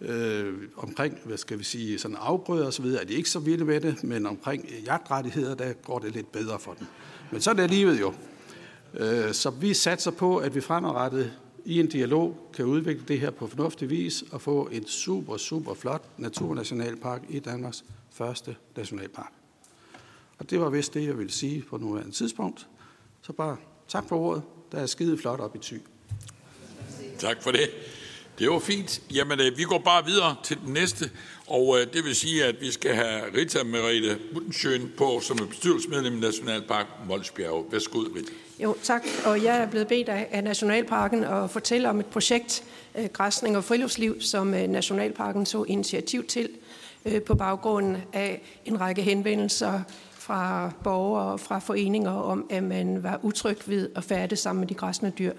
Øh, 0.00 0.54
omkring, 0.76 1.18
hvad 1.24 1.36
skal 1.36 1.58
vi 1.58 1.64
sige, 1.64 1.98
sådan 1.98 2.16
afgrøder 2.20 2.66
og 2.66 2.72
så 2.72 2.82
videre, 2.82 3.02
er 3.02 3.06
de 3.06 3.14
ikke 3.14 3.30
så 3.30 3.38
vilde 3.38 3.64
med 3.64 3.80
det, 3.80 4.04
men 4.04 4.26
omkring 4.26 4.68
jagtrettigheder, 4.86 5.54
der 5.54 5.72
går 5.72 5.98
det 5.98 6.12
lidt 6.12 6.32
bedre 6.32 6.58
for 6.58 6.74
dem. 6.74 6.86
Men 7.32 7.40
så 7.40 7.50
er 7.50 7.54
det 7.54 7.70
livet 7.70 8.00
jo. 8.00 8.14
Øh, 8.94 9.32
så 9.32 9.50
vi 9.50 9.74
satser 9.74 10.10
på, 10.10 10.36
at 10.36 10.54
vi 10.54 10.60
fremadrettet 10.60 11.32
i 11.64 11.80
en 11.80 11.86
dialog 11.86 12.50
kan 12.54 12.64
udvikle 12.64 13.04
det 13.08 13.20
her 13.20 13.30
på 13.30 13.46
fornuftig 13.46 13.90
vis 13.90 14.24
og 14.32 14.40
få 14.40 14.68
en 14.72 14.86
super, 14.86 15.36
super 15.36 15.74
flot 15.74 16.02
naturnationalpark 16.18 17.22
i 17.28 17.38
Danmarks 17.38 17.84
første 18.12 18.56
nationalpark. 18.76 19.32
Og 20.38 20.50
det 20.50 20.60
var 20.60 20.70
vist 20.70 20.94
det, 20.94 21.06
jeg 21.06 21.18
ville 21.18 21.32
sige 21.32 21.62
på 21.70 21.76
nuværende 21.76 22.12
tidspunkt. 22.12 22.66
Så 23.22 23.32
bare 23.32 23.56
tak 23.88 24.08
for 24.08 24.16
ordet. 24.16 24.42
Der 24.72 24.78
er 24.78 24.86
skide 24.86 25.18
flot 25.18 25.40
op 25.40 25.56
i 25.56 25.58
ty. 25.58 25.74
Tak 27.18 27.42
for 27.42 27.50
det. 27.50 27.70
Det 28.38 28.50
var 28.50 28.58
fint. 28.58 29.02
Jamen, 29.14 29.40
øh, 29.40 29.58
vi 29.58 29.62
går 29.62 29.78
bare 29.78 30.04
videre 30.04 30.36
til 30.44 30.58
den 30.66 30.72
næste, 30.72 31.10
og 31.46 31.80
øh, 31.80 31.92
det 31.92 32.04
vil 32.04 32.14
sige, 32.14 32.44
at 32.44 32.60
vi 32.60 32.70
skal 32.70 32.94
have 32.94 33.36
Rita 33.36 33.64
Merete 33.64 34.18
Buttensjøen 34.32 34.92
på 34.96 35.20
som 35.22 35.38
er 35.38 35.46
bestyrelsesmedlem 35.46 36.16
i 36.16 36.20
Nationalpark 36.20 36.86
Molsbjerg. 37.06 37.66
Værsgo, 37.70 37.98
Rita. 37.98 38.32
Jo, 38.58 38.76
tak. 38.82 39.02
Og 39.26 39.42
jeg 39.42 39.62
er 39.62 39.66
blevet 39.66 39.88
bedt 39.88 40.08
af 40.08 40.44
Nationalparken 40.44 41.24
at 41.24 41.50
fortælle 41.50 41.90
om 41.90 42.00
et 42.00 42.06
projekt, 42.06 42.64
øh, 42.94 43.06
Græsning 43.12 43.56
og 43.56 43.64
Friluftsliv, 43.64 44.20
som 44.20 44.54
øh, 44.54 44.68
Nationalparken 44.68 45.44
tog 45.44 45.68
initiativ 45.68 46.26
til 46.26 46.48
øh, 47.04 47.22
på 47.22 47.34
baggrund 47.34 47.96
af 48.12 48.42
en 48.64 48.80
række 48.80 49.02
henvendelser 49.02 49.80
fra 50.12 50.72
borgere 50.84 51.32
og 51.32 51.40
fra 51.40 51.58
foreninger 51.58 52.10
om, 52.10 52.46
at 52.50 52.62
man 52.62 53.02
var 53.02 53.20
utryg 53.22 53.58
ved 53.66 53.90
at 53.96 54.04
færdes 54.04 54.38
sammen 54.38 54.60
med 54.60 54.68
de 54.68 54.74
græsne 54.74 55.12
dyr. 55.18 55.32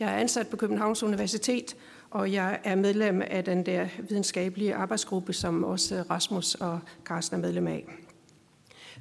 Jeg 0.00 0.08
er 0.08 0.16
ansat 0.16 0.48
på 0.48 0.56
Københavns 0.56 1.02
Universitet, 1.02 1.76
og 2.10 2.32
jeg 2.32 2.60
er 2.64 2.74
medlem 2.74 3.22
af 3.26 3.44
den 3.44 3.66
der 3.66 3.86
videnskabelige 4.08 4.74
arbejdsgruppe, 4.74 5.32
som 5.32 5.64
også 5.64 6.04
Rasmus 6.10 6.54
og 6.54 6.80
Carsten 7.04 7.36
er 7.36 7.40
medlem 7.40 7.66
af. 7.66 7.84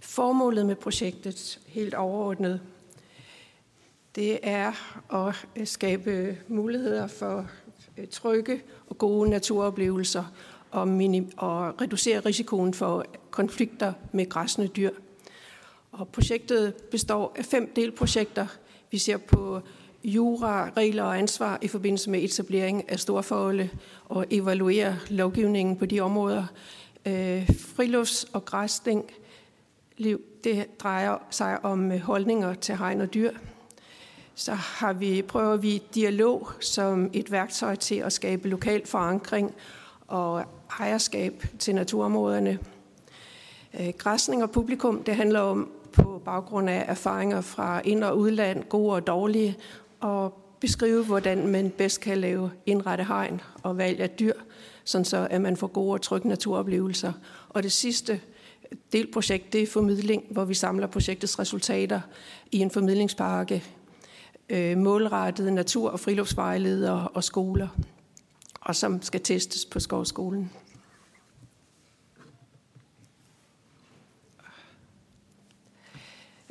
Formålet 0.02 0.66
med 0.66 0.76
projektet, 0.76 1.60
helt 1.68 1.94
overordnet, 1.94 2.60
det 4.15 4.40
er 4.44 4.72
at 5.14 5.48
øh, 5.56 5.68
skabe 5.68 6.38
muligheder 6.48 7.07
for 7.07 7.48
øh, 7.98 8.07
trygge 8.07 8.61
og 8.88 8.98
gode 8.98 9.30
naturoplevelser 9.30 10.23
og, 10.72 10.88
minim- 10.88 11.31
og 11.38 11.81
reducere 11.81 12.19
risikoen 12.19 12.73
for 12.73 13.06
konflikter 13.31 13.94
med 14.11 14.30
græsne 14.30 14.68
dyr. 14.68 14.90
Og 15.91 16.07
projektet 16.07 16.73
består 16.91 17.35
af 17.35 17.45
fem 17.45 17.73
delprojekter. 17.76 18.48
Vi 18.91 18.98
ser 18.98 19.18
på 19.18 19.61
jura, 20.03 20.69
regler 20.77 21.03
og 21.03 21.18
ansvar 21.18 21.60
i 21.61 21.68
forbindelse 21.68 22.10
med 22.10 22.23
etablering 22.23 22.90
af 22.90 22.99
storforholde 22.99 23.69
og 24.06 24.26
evaluere 24.30 24.99
lovgivningen 25.10 25.77
på 25.77 25.85
de 25.85 25.99
områder. 25.99 26.45
Øh, 27.06 27.49
frilufts- 27.49 28.30
og 28.34 28.45
græsning, 28.45 29.11
liv, 29.98 30.22
det 30.44 30.80
drejer 30.80 31.18
sig 31.30 31.65
om 31.65 31.91
øh, 31.91 31.99
holdninger 31.99 32.53
til 32.53 32.77
hegn 32.77 33.02
og 33.02 33.14
dyr. 33.14 33.31
Så 34.36 34.54
har 34.54 34.94
vi, 34.94 35.22
prøver 35.22 35.56
vi 35.56 35.84
dialog 35.96 36.50
som 36.60 37.10
et 37.14 37.32
værktøj 37.32 37.76
til 37.76 37.96
at 37.96 38.14
skabe 38.14 38.50
lokal 38.50 38.88
forankring 38.88 39.54
og 40.08 40.44
ejerskab 40.80 41.46
til 41.60 41.76
naturområderne. 41.76 42.60
Øh, 43.80 43.94
græsning 43.98 44.44
og 44.44 44.52
publikum, 44.52 45.04
det 45.04 45.16
handler 45.16 45.40
om 45.40 45.72
på 45.92 46.22
baggrund 46.26 46.70
af 46.70 46.86
erfaringer 46.88 47.42
fra 47.42 47.82
ind- 47.86 48.04
og 48.04 48.18
udland, 48.18 48.64
gode 48.64 48.94
og 48.94 49.08
dårlige, 49.08 49.58
og 50.00 50.34
beskrive, 50.60 51.06
hvordan 51.06 51.48
man 51.48 51.70
bedst 51.70 52.02
kan 52.02 52.18
lave 52.18 52.52
indrette 52.66 53.04
hegn 53.04 53.42
og 53.64 53.78
valg 53.78 54.00
af 54.00 54.10
dyr, 54.10 54.34
sådan 54.84 55.06
så 55.06 55.28
at 55.32 55.42
man 55.42 55.58
får 55.58 55.68
gode 55.68 55.94
og 55.94 56.02
trygge 56.02 56.28
naturoplevelser. 56.28 57.14
Og 57.50 57.64
det 57.64 57.72
sidste 57.72 58.22
delprojekt, 58.92 59.54
det 59.54 59.64
er 59.64 59.68
formidling, 59.68 60.24
hvor 60.30 60.46
vi 60.46 60.54
samler 60.54 60.88
projektets 60.88 61.40
resultater 61.40 62.02
i 62.52 62.60
en 62.60 62.72
formidlingspakke, 62.72 63.64
øh, 64.54 64.78
målrettede 64.78 65.52
natur- 65.52 65.90
og 65.90 66.00
friluftsvejledere 66.00 67.08
og 67.08 67.24
skoler, 67.24 67.68
og 68.62 68.76
som 68.76 69.02
skal 69.02 69.22
testes 69.22 69.66
på 69.66 69.80
Skovskolen. 69.80 70.52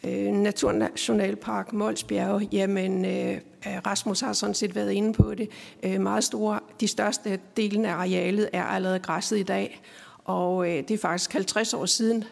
Øh, 0.05 0.33
Naturnationalpark 0.33 1.73
Molsbjerge, 1.73 2.49
jamen 2.53 3.05
øh, 3.05 3.41
Rasmus 3.87 4.21
har 4.21 4.33
sådan 4.33 4.55
set 4.55 4.75
været 4.75 4.93
inde 4.93 5.13
på 5.13 5.35
det. 5.35 5.49
Øh, 5.83 6.01
meget 6.01 6.25
store, 6.25 6.61
de 6.81 6.89
største 6.89 7.41
delen 7.57 7.85
af 7.85 7.95
arealet 7.95 8.49
er 8.53 8.65
allerede 8.65 8.99
græsset 8.99 9.39
i 9.39 9.43
dag, 9.43 9.83
og 10.25 10.69
øh, 10.71 10.77
det 10.89 10.91
er 10.91 10.99
faktisk 10.99 11.33
50 11.33 11.75
år 11.75 11.87
siden, 11.87 12.25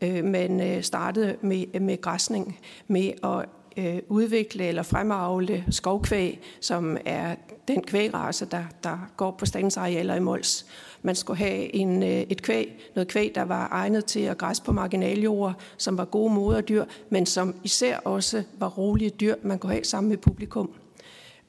øh, 0.00 0.24
man 0.24 0.60
øh, 0.60 0.82
startede 0.82 1.36
med, 1.40 1.80
med 1.80 2.00
græsning, 2.00 2.58
med 2.88 3.12
at 3.24 3.48
øh, 3.76 3.98
udvikle 4.08 4.64
eller 4.64 4.82
fremavle 4.82 5.64
skovkvæg, 5.70 6.40
som 6.60 6.96
er 7.04 7.34
den 7.68 7.82
kvægrace, 7.82 8.44
der, 8.44 8.64
der 8.84 9.10
går 9.16 9.30
på 9.30 9.46
statens 9.46 9.76
arealer 9.76 10.14
i 10.14 10.20
Mols. 10.20 10.66
Man 11.02 11.14
skulle 11.14 11.38
have 11.38 11.74
en, 11.74 12.02
øh, 12.02 12.08
et 12.08 12.42
kvæg, 12.42 12.90
noget 12.94 13.08
kvæg, 13.08 13.32
der 13.34 13.42
var 13.42 13.68
egnet 13.72 14.04
til 14.04 14.20
at 14.20 14.38
græsse 14.38 14.62
på 14.62 14.72
marginaljord, 14.72 15.54
som 15.76 15.98
var 15.98 16.04
gode 16.04 16.34
moderdyr, 16.34 16.84
men 17.10 17.26
som 17.26 17.54
især 17.64 17.98
også 17.98 18.42
var 18.58 18.68
rolige 18.68 19.10
dyr, 19.10 19.34
man 19.42 19.58
kunne 19.58 19.72
have 19.72 19.84
sammen 19.84 20.08
med 20.08 20.16
publikum. 20.16 20.70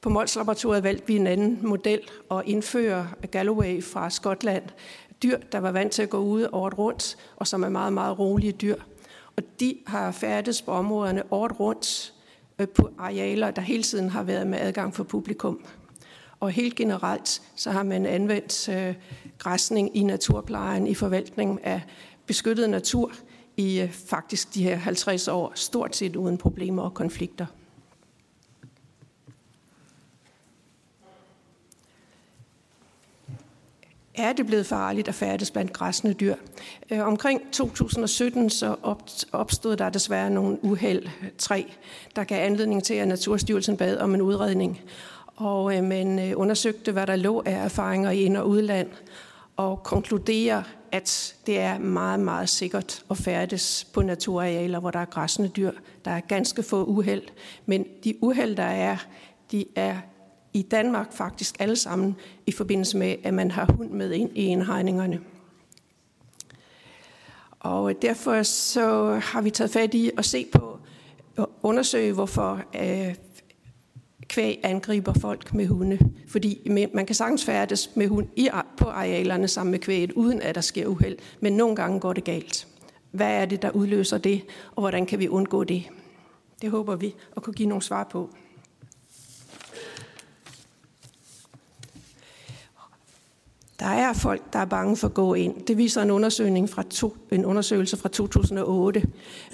På 0.00 0.08
Mols 0.08 0.36
Laboratoriet 0.36 0.82
valgte 0.82 1.06
vi 1.06 1.16
en 1.16 1.26
anden 1.26 1.58
model 1.62 2.00
og 2.28 2.42
indføre 2.46 3.08
Galloway 3.30 3.82
fra 3.82 4.10
Skotland. 4.10 4.62
Dyr, 5.22 5.38
der 5.52 5.58
var 5.58 5.72
vant 5.72 5.92
til 5.92 6.02
at 6.02 6.10
gå 6.10 6.18
ud 6.18 6.46
året 6.52 6.78
rundt, 6.78 7.16
og 7.36 7.46
som 7.46 7.62
er 7.62 7.68
meget, 7.68 7.92
meget 7.92 8.18
rolige 8.18 8.52
dyr. 8.52 8.76
Og 9.36 9.42
de 9.60 9.76
har 9.86 10.12
færdes 10.12 10.62
på 10.62 10.70
områderne 10.70 11.22
året 11.30 11.60
rundt 11.60 12.14
Øh, 12.58 12.68
på 12.68 12.90
arealer, 12.98 13.50
der 13.50 13.62
hele 13.62 13.82
tiden 13.82 14.08
har 14.08 14.22
været 14.22 14.46
med 14.46 14.58
adgang 14.60 14.94
for 14.94 15.04
publikum. 15.04 15.64
Og 16.40 16.50
helt 16.50 16.74
generelt 16.74 17.42
så 17.56 17.70
har 17.70 17.82
man 17.82 18.06
anvendt 18.06 18.68
øh, 18.68 18.94
græsning 19.38 19.96
i 19.96 20.02
naturplejen, 20.02 20.86
i 20.86 20.94
forvaltningen 20.94 21.58
af 21.62 21.80
beskyttet 22.26 22.70
natur 22.70 23.12
i 23.56 23.80
øh, 23.80 23.90
faktisk 23.90 24.54
de 24.54 24.62
her 24.62 24.76
50 24.76 25.28
år, 25.28 25.52
stort 25.54 25.96
set 25.96 26.16
uden 26.16 26.38
problemer 26.38 26.82
og 26.82 26.94
konflikter. 26.94 27.46
Er 34.18 34.32
det 34.32 34.46
blevet 34.46 34.66
farligt 34.66 35.08
at 35.08 35.14
færdes 35.14 35.50
blandt 35.50 35.72
græsne 35.72 36.12
dyr. 36.12 36.34
Øh, 36.90 37.06
omkring 37.06 37.40
2017 37.52 38.50
så 38.50 38.76
opstod 39.32 39.76
der 39.76 39.90
desværre 39.90 40.30
nogle 40.30 40.64
uheld, 40.64 41.08
tre, 41.38 41.72
der 42.16 42.24
gav 42.24 42.46
anledning 42.46 42.84
til, 42.84 42.94
at 42.94 43.08
Naturstyrelsen 43.08 43.76
bad 43.76 43.98
om 43.98 44.14
en 44.14 44.22
udredning 44.22 44.80
og 45.38 45.76
øh, 45.76 45.84
man 45.84 46.18
øh, 46.18 46.32
undersøgte, 46.36 46.92
hvad 46.92 47.06
der 47.06 47.16
lå 47.16 47.42
af 47.46 47.64
erfaringer 47.64 48.10
i 48.10 48.20
ind- 48.20 48.36
og 48.36 48.48
udland, 48.48 48.88
og 49.56 49.82
konkluderer, 49.82 50.62
at 50.92 51.34
det 51.46 51.58
er 51.58 51.78
meget, 51.78 52.20
meget 52.20 52.48
sikkert 52.48 53.04
at 53.10 53.16
færdes 53.16 53.86
på 53.92 54.02
naturarealer, 54.02 54.80
hvor 54.80 54.90
der 54.90 54.98
er 54.98 55.04
græsne 55.04 55.48
dyr. 55.48 55.70
Der 56.04 56.10
er 56.10 56.20
ganske 56.20 56.62
få 56.62 56.84
uheld, 56.84 57.22
men 57.66 57.86
de 58.04 58.14
uheld, 58.22 58.56
der 58.56 58.62
er, 58.62 58.96
de 59.52 59.64
er 59.76 59.96
i 60.52 60.62
Danmark 60.62 61.12
faktisk 61.12 61.56
alle 61.58 61.76
sammen 61.76 62.16
i 62.46 62.52
forbindelse 62.52 62.98
med, 62.98 63.16
at 63.24 63.34
man 63.34 63.50
har 63.50 63.72
hund 63.72 63.90
med 63.90 64.12
ind 64.12 64.30
i 64.34 64.44
indhegningerne. 64.44 65.20
Og 67.60 67.90
øh, 67.90 67.96
derfor 68.02 68.42
så 68.42 69.14
har 69.22 69.40
vi 69.40 69.50
taget 69.50 69.70
fat 69.70 69.94
i 69.94 70.10
at 70.18 70.24
se 70.24 70.46
på 70.52 70.78
og 71.36 71.50
undersøge, 71.62 72.12
hvorfor 72.12 72.62
øh, 72.74 73.14
kvæg 74.28 74.60
angriber 74.62 75.12
folk 75.12 75.54
med 75.54 75.66
hunde. 75.66 75.98
Fordi 76.28 76.70
man 76.94 77.06
kan 77.06 77.14
sagtens 77.14 77.44
færdes 77.44 77.90
med 77.96 78.08
hund 78.08 78.26
i, 78.36 78.48
på 78.76 78.84
arealerne 78.84 79.48
sammen 79.48 79.70
med 79.70 79.78
kvæget, 79.78 80.12
uden 80.12 80.42
at 80.42 80.54
der 80.54 80.60
sker 80.60 80.86
uheld. 80.86 81.18
Men 81.40 81.52
nogle 81.52 81.76
gange 81.76 82.00
går 82.00 82.12
det 82.12 82.24
galt. 82.24 82.68
Hvad 83.10 83.30
er 83.30 83.44
det, 83.44 83.62
der 83.62 83.70
udløser 83.70 84.18
det, 84.18 84.42
og 84.74 84.82
hvordan 84.82 85.06
kan 85.06 85.18
vi 85.18 85.28
undgå 85.28 85.64
det? 85.64 85.84
Det 86.62 86.70
håber 86.70 86.96
vi 86.96 87.14
at 87.36 87.42
kunne 87.42 87.54
give 87.54 87.68
nogle 87.68 87.82
svar 87.82 88.04
på. 88.04 88.30
Der 93.78 93.86
er 93.86 94.12
folk, 94.12 94.52
der 94.52 94.58
er 94.58 94.64
bange 94.64 94.96
for 94.96 95.08
at 95.08 95.14
gå 95.14 95.34
ind. 95.34 95.62
Det 95.64 95.76
viser 95.76 96.02
en, 96.02 96.10
undersøgning 96.10 96.70
fra 96.70 96.82
to, 96.90 97.16
en 97.30 97.44
undersøgelse 97.44 97.96
fra 97.96 98.08
2008, 98.08 99.02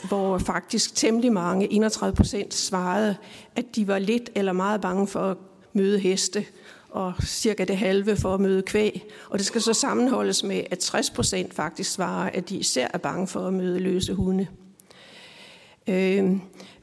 hvor 0.08 0.38
faktisk 0.38 0.94
temmelig 0.94 1.32
mange, 1.32 1.72
31 1.72 2.16
procent, 2.16 2.54
svarede, 2.54 3.16
at 3.56 3.64
de 3.76 3.88
var 3.88 3.98
lidt 3.98 4.30
eller 4.34 4.52
meget 4.52 4.80
bange 4.80 5.06
for 5.06 5.20
at 5.20 5.36
møde 5.72 5.98
heste, 5.98 6.44
og 6.90 7.12
cirka 7.24 7.64
det 7.64 7.76
halve 7.76 8.16
for 8.16 8.34
at 8.34 8.40
møde 8.40 8.62
kvæg. 8.62 9.04
Og 9.30 9.38
det 9.38 9.46
skal 9.46 9.60
så 9.60 9.72
sammenholdes 9.72 10.42
med, 10.42 10.62
at 10.70 10.78
60 10.78 11.10
procent 11.10 11.54
faktisk 11.54 11.92
svarer, 11.92 12.30
at 12.30 12.48
de 12.48 12.56
især 12.56 12.88
er 12.94 12.98
bange 12.98 13.26
for 13.26 13.46
at 13.46 13.52
møde 13.52 13.78
løse 13.78 14.14
hunde. 14.14 14.46
Øh, 15.88 16.30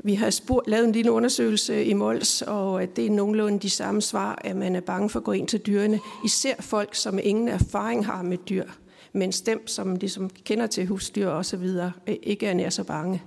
vi 0.04 0.16
har 0.16 0.30
spurgt, 0.30 0.68
lavet 0.68 0.86
en 0.86 0.92
lille 0.92 1.12
undersøgelse 1.12 1.86
i 1.86 1.94
Mols, 1.94 2.42
og 2.42 2.96
det 2.96 3.06
er 3.06 3.10
nogenlunde 3.10 3.60
de 3.60 3.70
samme 3.70 4.02
svar, 4.02 4.42
at 4.44 4.56
man 4.56 4.76
er 4.76 4.80
bange 4.80 5.10
for 5.10 5.20
at 5.20 5.24
gå 5.24 5.32
ind 5.32 5.48
til 5.48 5.60
dyrene. 5.60 6.00
Især 6.26 6.56
folk, 6.60 6.96
som 6.96 7.20
ingen 7.24 7.48
erfaring 7.48 8.06
har 8.06 8.22
med 8.22 8.38
dyr, 8.38 8.66
mens 9.14 9.42
dem, 9.42 9.68
som 9.68 9.96
ligesom 9.96 10.30
kender 10.30 10.68
til 10.68 10.86
husdyr 10.86 11.28
og 11.28 11.46
så 11.46 11.58
videre, 11.58 11.92
øh, 12.08 12.16
ikke 12.24 12.48
er 12.48 12.54
nær 12.54 12.70
så 12.70 12.84
bange. 12.84 13.22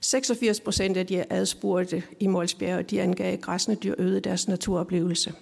86 0.00 0.60
procent 0.60 0.96
af 0.96 1.06
de 1.06 1.32
adspurgte 1.32 2.02
i 2.20 2.26
Molsbjerg, 2.26 2.90
de 2.90 3.02
angav, 3.02 3.36
græsne 3.36 3.74
dyr 3.74 3.94
øgede 3.98 4.20
deres 4.20 4.48
naturoplevelse. 4.48 5.32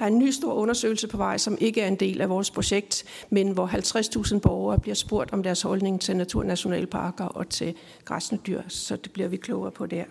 Der 0.00 0.06
er 0.06 0.10
en 0.10 0.18
ny 0.18 0.30
stor 0.30 0.52
undersøgelse 0.52 1.08
på 1.08 1.16
vej, 1.16 1.38
som 1.38 1.58
ikke 1.60 1.80
er 1.80 1.88
en 1.88 1.96
del 1.96 2.20
af 2.20 2.28
vores 2.28 2.50
projekt, 2.50 3.04
men 3.30 3.50
hvor 3.50 3.66
50.000 3.66 4.38
borgere 4.38 4.78
bliver 4.78 4.94
spurgt 4.94 5.32
om 5.32 5.42
deres 5.42 5.62
holdning 5.62 6.00
til 6.00 6.16
naturnationalparker 6.16 7.24
og 7.24 7.48
til 7.48 7.74
græsne 8.04 8.38
dyr, 8.46 8.62
så 8.68 8.96
det 8.96 9.12
bliver 9.12 9.28
vi 9.28 9.36
klogere 9.36 9.70
på 9.70 9.86
der. 9.86 10.04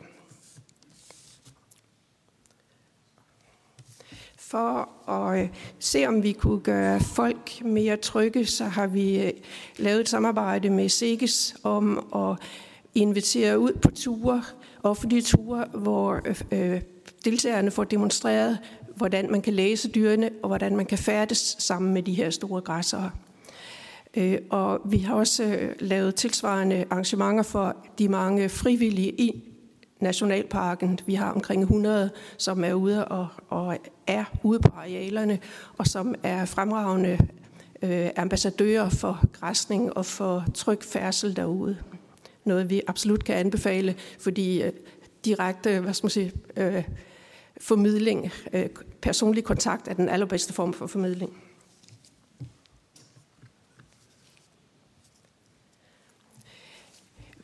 For 4.38 4.90
at 5.11 5.44
øh, 5.44 5.49
se, 5.80 6.06
om 6.07 6.24
vi 6.24 6.32
kunne 6.32 6.60
gøre 6.60 6.99
folk 6.99 7.61
mere 7.66 7.98
trygge, 7.98 8.45
så 8.45 8.66
har 8.66 8.88
vi 8.88 9.24
øh, 9.24 9.32
lavet 9.78 10.02
et 10.02 10.10
samarbejde 10.10 10.70
med 10.70 10.90
SIGES 10.90 11.56
om 11.64 12.14
at 12.16 12.48
invitere 12.95 13.60
ud 13.60 13.74
på 13.82 13.91
ture, 13.91 14.44
offentlige 14.84 15.22
ture, 15.22 15.66
hvor 15.74 16.22
øh, 16.26 16.41
øh 16.52 16.82
deltagerne 17.26 17.72
får 17.72 17.84
demonstreret, 17.84 18.60
hvordan 18.99 19.31
man 19.31 19.41
kan 19.41 19.53
læse 19.53 19.89
dyrene, 19.89 20.30
og 20.43 20.47
hvordan 20.47 20.76
man 20.76 20.85
kan 20.85 20.97
færdes 20.97 21.55
sammen 21.59 21.93
med 21.93 22.03
de 22.03 22.13
her 22.13 22.30
store 22.30 22.61
græssere. 22.61 23.11
Øh, 24.17 24.38
og 24.49 24.81
vi 24.85 24.97
har 24.97 25.15
også 25.15 25.43
øh, 25.43 25.76
lavet 25.80 26.15
tilsvarende 26.15 26.85
arrangementer 26.89 27.43
for 27.43 27.76
de 27.99 28.09
mange 28.09 28.49
frivillige 28.49 29.21
i 29.21 29.43
nationalparken. 29.99 30.99
Vi 31.05 31.13
har 31.13 31.31
omkring 31.31 31.61
100, 31.61 32.09
som 32.38 32.63
er 32.63 32.73
ude 32.73 33.07
og, 33.07 33.27
og 33.49 33.77
er 34.07 34.23
ude 34.43 34.59
på 34.59 34.71
arealerne, 34.77 35.39
og 35.77 35.88
som 35.88 36.15
er 36.23 36.45
fremragende 36.45 37.17
øh, 37.81 38.09
ambassadører 38.15 38.89
for 38.89 39.26
græsning 39.34 39.97
og 39.97 40.05
for 40.05 40.45
tryg 40.53 40.84
færdsel 40.84 41.35
derude. 41.35 41.77
Noget 42.45 42.69
vi 42.69 42.81
absolut 42.88 43.23
kan 43.23 43.35
anbefale, 43.35 43.95
fordi 44.19 44.63
øh, 44.63 44.71
direkte 45.26 45.80
hvad 45.80 45.93
skal 45.93 46.05
man 46.05 46.11
sige, 46.11 46.31
øh, 46.57 46.84
formidling, 47.60 48.31
øh, 48.53 48.69
personlig 49.02 49.44
kontakt 49.44 49.88
er 49.88 49.94
den 49.94 50.10
allerbedste 50.10 50.53
form 50.53 50.73
for 50.73 50.88
formidling. 50.88 51.38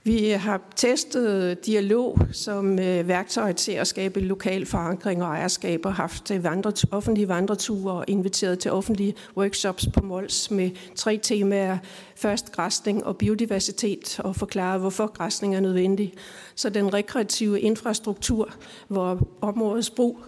Vi 0.07 0.29
har 0.29 0.61
testet 0.75 1.65
dialog 1.65 2.19
som 2.31 2.79
øh, 2.79 3.07
værktøj 3.07 3.53
til 3.53 3.71
at 3.71 3.87
skabe 3.87 4.19
lokal 4.19 4.65
forankring 4.65 5.23
og 5.23 5.29
ejerskab 5.29 5.85
og 5.85 5.93
haft 5.93 6.43
vandret, 6.43 6.85
offentlige 6.91 7.27
vandreture 7.27 7.93
og 7.93 8.05
inviteret 8.07 8.59
til 8.59 8.71
offentlige 8.71 9.15
workshops 9.37 9.87
på 9.93 10.01
Mols 10.01 10.51
med 10.51 10.71
tre 10.95 11.19
temaer. 11.23 11.77
Først 12.15 12.51
græsning 12.51 13.05
og 13.05 13.17
biodiversitet 13.17 14.19
og 14.19 14.35
forklare, 14.35 14.77
hvorfor 14.77 15.07
græsning 15.07 15.55
er 15.55 15.59
nødvendig. 15.59 16.13
Så 16.55 16.69
den 16.69 16.93
rekreative 16.93 17.59
infrastruktur, 17.59 18.49
hvor 18.87 19.27
områdets 19.41 19.89
brug 19.89 20.19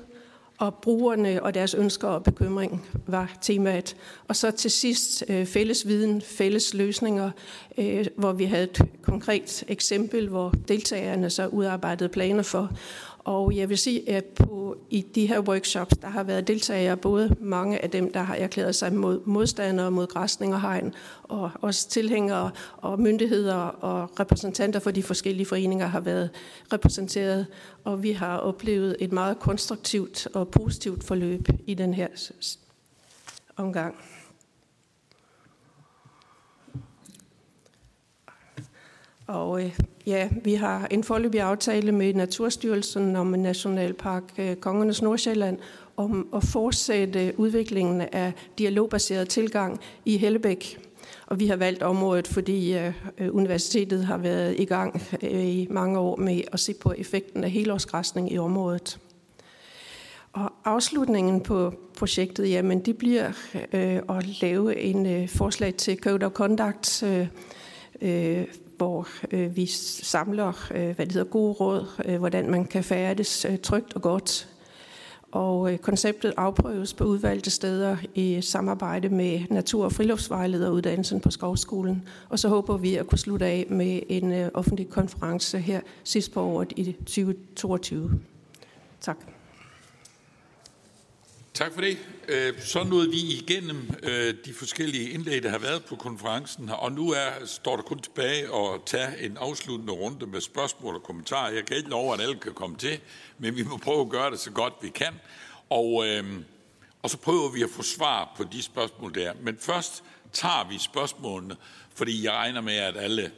og 0.57 0.73
brugerne 0.73 1.43
og 1.43 1.53
deres 1.53 1.73
ønsker 1.73 2.07
og 2.07 2.23
bekymring 2.23 2.85
var 3.07 3.37
temaet. 3.41 3.95
Og 4.27 4.35
så 4.35 4.51
til 4.51 4.71
sidst 4.71 5.23
øh, 5.29 5.45
fælles 5.45 5.87
viden, 5.87 6.21
fælles 6.21 6.73
løsninger, 6.73 7.31
øh, 7.77 8.05
hvor 8.17 8.31
vi 8.31 8.45
havde 8.45 8.63
et 8.63 8.81
konkret 9.01 9.63
eksempel, 9.67 10.29
hvor 10.29 10.53
deltagerne 10.67 11.29
så 11.29 11.47
udarbejdede 11.47 12.09
planer 12.09 12.43
for. 12.43 12.71
Og 13.27 13.55
jeg 13.55 13.69
vil 13.69 13.77
sige, 13.77 14.09
at 14.09 14.25
på, 14.25 14.77
i 14.89 15.01
de 15.15 15.25
her 15.25 15.39
workshops, 15.39 15.97
der 15.97 16.07
har 16.07 16.23
været 16.23 16.47
deltagere, 16.47 16.97
både 16.97 17.35
mange 17.39 17.83
af 17.83 17.89
dem, 17.89 18.13
der 18.13 18.19
har 18.19 18.35
erklæret 18.35 18.75
sig 18.75 18.93
mod 18.93 19.21
modstandere 19.25 19.91
mod 19.91 20.07
græsning 20.07 20.53
og 20.53 20.61
hegn, 20.61 20.93
og 21.23 21.51
også 21.61 21.89
tilhængere 21.89 22.51
og 22.77 23.01
myndigheder 23.01 23.55
og 23.55 24.19
repræsentanter 24.19 24.79
for 24.79 24.91
de 24.91 25.03
forskellige 25.03 25.45
foreninger 25.45 25.87
har 25.87 25.99
været 25.99 26.29
repræsenteret. 26.73 27.47
Og 27.83 28.03
vi 28.03 28.11
har 28.11 28.37
oplevet 28.37 28.95
et 28.99 29.11
meget 29.11 29.39
konstruktivt 29.39 30.27
og 30.33 30.47
positivt 30.47 31.03
forløb 31.03 31.47
i 31.65 31.73
den 31.73 31.93
her 31.93 32.07
omgang. 33.57 33.95
Og 39.27 39.63
øh, 39.63 39.79
ja, 40.07 40.29
vi 40.43 40.53
har 40.53 40.87
en 40.91 41.03
forløbig 41.03 41.41
aftale 41.41 41.91
med 41.91 42.13
Naturstyrelsen 42.13 43.15
om 43.15 43.27
Nationalpark 43.27 44.23
øh, 44.37 44.55
Kongernes 44.55 45.01
Nordsjælland 45.01 45.57
om 45.97 46.27
at 46.35 46.43
fortsætte 46.43 47.33
udviklingen 47.37 48.01
af 48.01 48.33
dialogbaseret 48.57 49.29
tilgang 49.29 49.79
i 50.05 50.17
Hellebæk. 50.17 50.79
Og 51.25 51.39
vi 51.39 51.47
har 51.47 51.55
valgt 51.55 51.83
området, 51.83 52.27
fordi 52.27 52.77
øh, 52.77 52.93
øh, 53.17 53.35
universitetet 53.35 54.05
har 54.05 54.17
været 54.17 54.59
i 54.59 54.65
gang 54.65 55.01
i 55.21 55.67
mange 55.69 55.99
år 55.99 56.15
med 56.15 56.41
at 56.51 56.59
se 56.59 56.73
på 56.73 56.93
effekten 56.97 57.43
af 57.43 57.51
helårsgræsning 57.51 58.31
i 58.31 58.37
området. 58.37 58.99
Og 60.33 60.53
afslutningen 60.65 61.41
på 61.41 61.73
projektet, 61.97 62.49
jamen 62.49 62.79
det 62.79 62.97
bliver 62.97 63.31
øh, 63.73 63.99
at 64.17 64.41
lave 64.41 64.79
en 64.79 65.05
øh, 65.05 65.29
forslag 65.29 65.75
til 65.75 65.99
Code 65.99 66.25
of 66.25 66.31
Conduct 66.31 67.03
øh, 67.03 67.27
øh, 68.01 68.45
hvor 68.77 69.07
øh, 69.31 69.55
vi 69.55 69.65
samler 69.65 70.71
øh, 70.75 70.95
hvad 70.95 71.05
det 71.05 71.11
hedder, 71.11 71.27
gode 71.27 71.53
råd, 71.53 71.85
øh, 72.05 72.17
hvordan 72.17 72.51
man 72.51 72.65
kan 72.65 72.83
færdes 72.83 73.45
øh, 73.45 73.59
trygt 73.59 73.93
og 73.93 74.01
godt. 74.01 74.47
Og 75.31 75.73
øh, 75.73 75.77
konceptet 75.77 76.33
afprøves 76.37 76.93
på 76.93 77.03
udvalgte 77.03 77.49
steder 77.49 77.97
i 78.15 78.41
samarbejde 78.41 79.09
med 79.09 79.39
Natur- 79.49 79.85
og 79.85 79.91
Friluftsvejlederuddannelsen 79.91 81.19
på 81.19 81.31
Skovskolen. 81.31 82.07
Og 82.29 82.39
så 82.39 82.49
håber 82.49 82.77
vi 82.77 82.95
at 82.95 83.07
kunne 83.07 83.19
slutte 83.19 83.45
af 83.45 83.65
med 83.69 83.99
en 84.09 84.31
øh, 84.31 84.49
offentlig 84.53 84.89
konference 84.89 85.59
her 85.59 85.81
sidst 86.03 86.33
på 86.33 86.41
året 86.41 86.73
i 86.75 86.91
2022. 86.91 88.11
Tak. 89.01 89.36
Tak 91.57 91.73
for 91.73 91.81
det. 91.81 91.97
Øh, 92.27 92.61
så 92.61 92.83
nåede 92.83 93.09
vi 93.09 93.17
igennem 93.17 93.89
øh, 94.03 94.33
de 94.45 94.53
forskellige 94.53 95.09
indlæg, 95.09 95.43
der 95.43 95.49
har 95.49 95.57
været 95.57 95.85
på 95.85 95.95
konferencen, 95.95 96.69
og 96.69 96.91
nu 96.91 97.11
er, 97.11 97.45
står 97.45 97.75
der 97.75 97.83
kun 97.83 97.99
tilbage 97.99 98.43
at 98.43 98.81
tage 98.85 99.25
en 99.25 99.37
afsluttende 99.37 99.93
runde 99.93 100.27
med 100.27 100.41
spørgsmål 100.41 100.95
og 100.95 101.03
kommentarer. 101.03 101.53
Jeg 101.53 101.65
kan 101.65 101.77
ikke 101.77 101.89
love, 101.89 102.13
at 102.13 102.21
alle 102.21 102.35
kan 102.35 102.53
komme 102.53 102.77
til, 102.77 102.99
men 103.37 103.55
vi 103.55 103.63
må 103.63 103.77
prøve 103.77 104.01
at 104.01 104.09
gøre 104.09 104.31
det 104.31 104.39
så 104.39 104.51
godt 104.51 104.73
vi 104.81 104.89
kan. 104.89 105.13
Og, 105.69 106.07
øh, 106.07 106.23
og 107.01 107.09
så 107.09 107.17
prøver 107.17 107.51
vi 107.51 107.63
at 107.63 107.69
få 107.69 107.83
svar 107.83 108.33
på 108.37 108.43
de 108.43 108.63
spørgsmål 108.63 109.15
der. 109.15 109.33
Men 109.41 109.57
først 109.59 110.03
tager 110.33 110.67
vi 110.69 110.77
spørgsmålene, 110.79 111.55
fordi 111.95 112.25
jeg 112.25 112.33
regner 112.33 112.61
med, 112.61 112.75
at 112.75 112.97
alle 112.97 113.31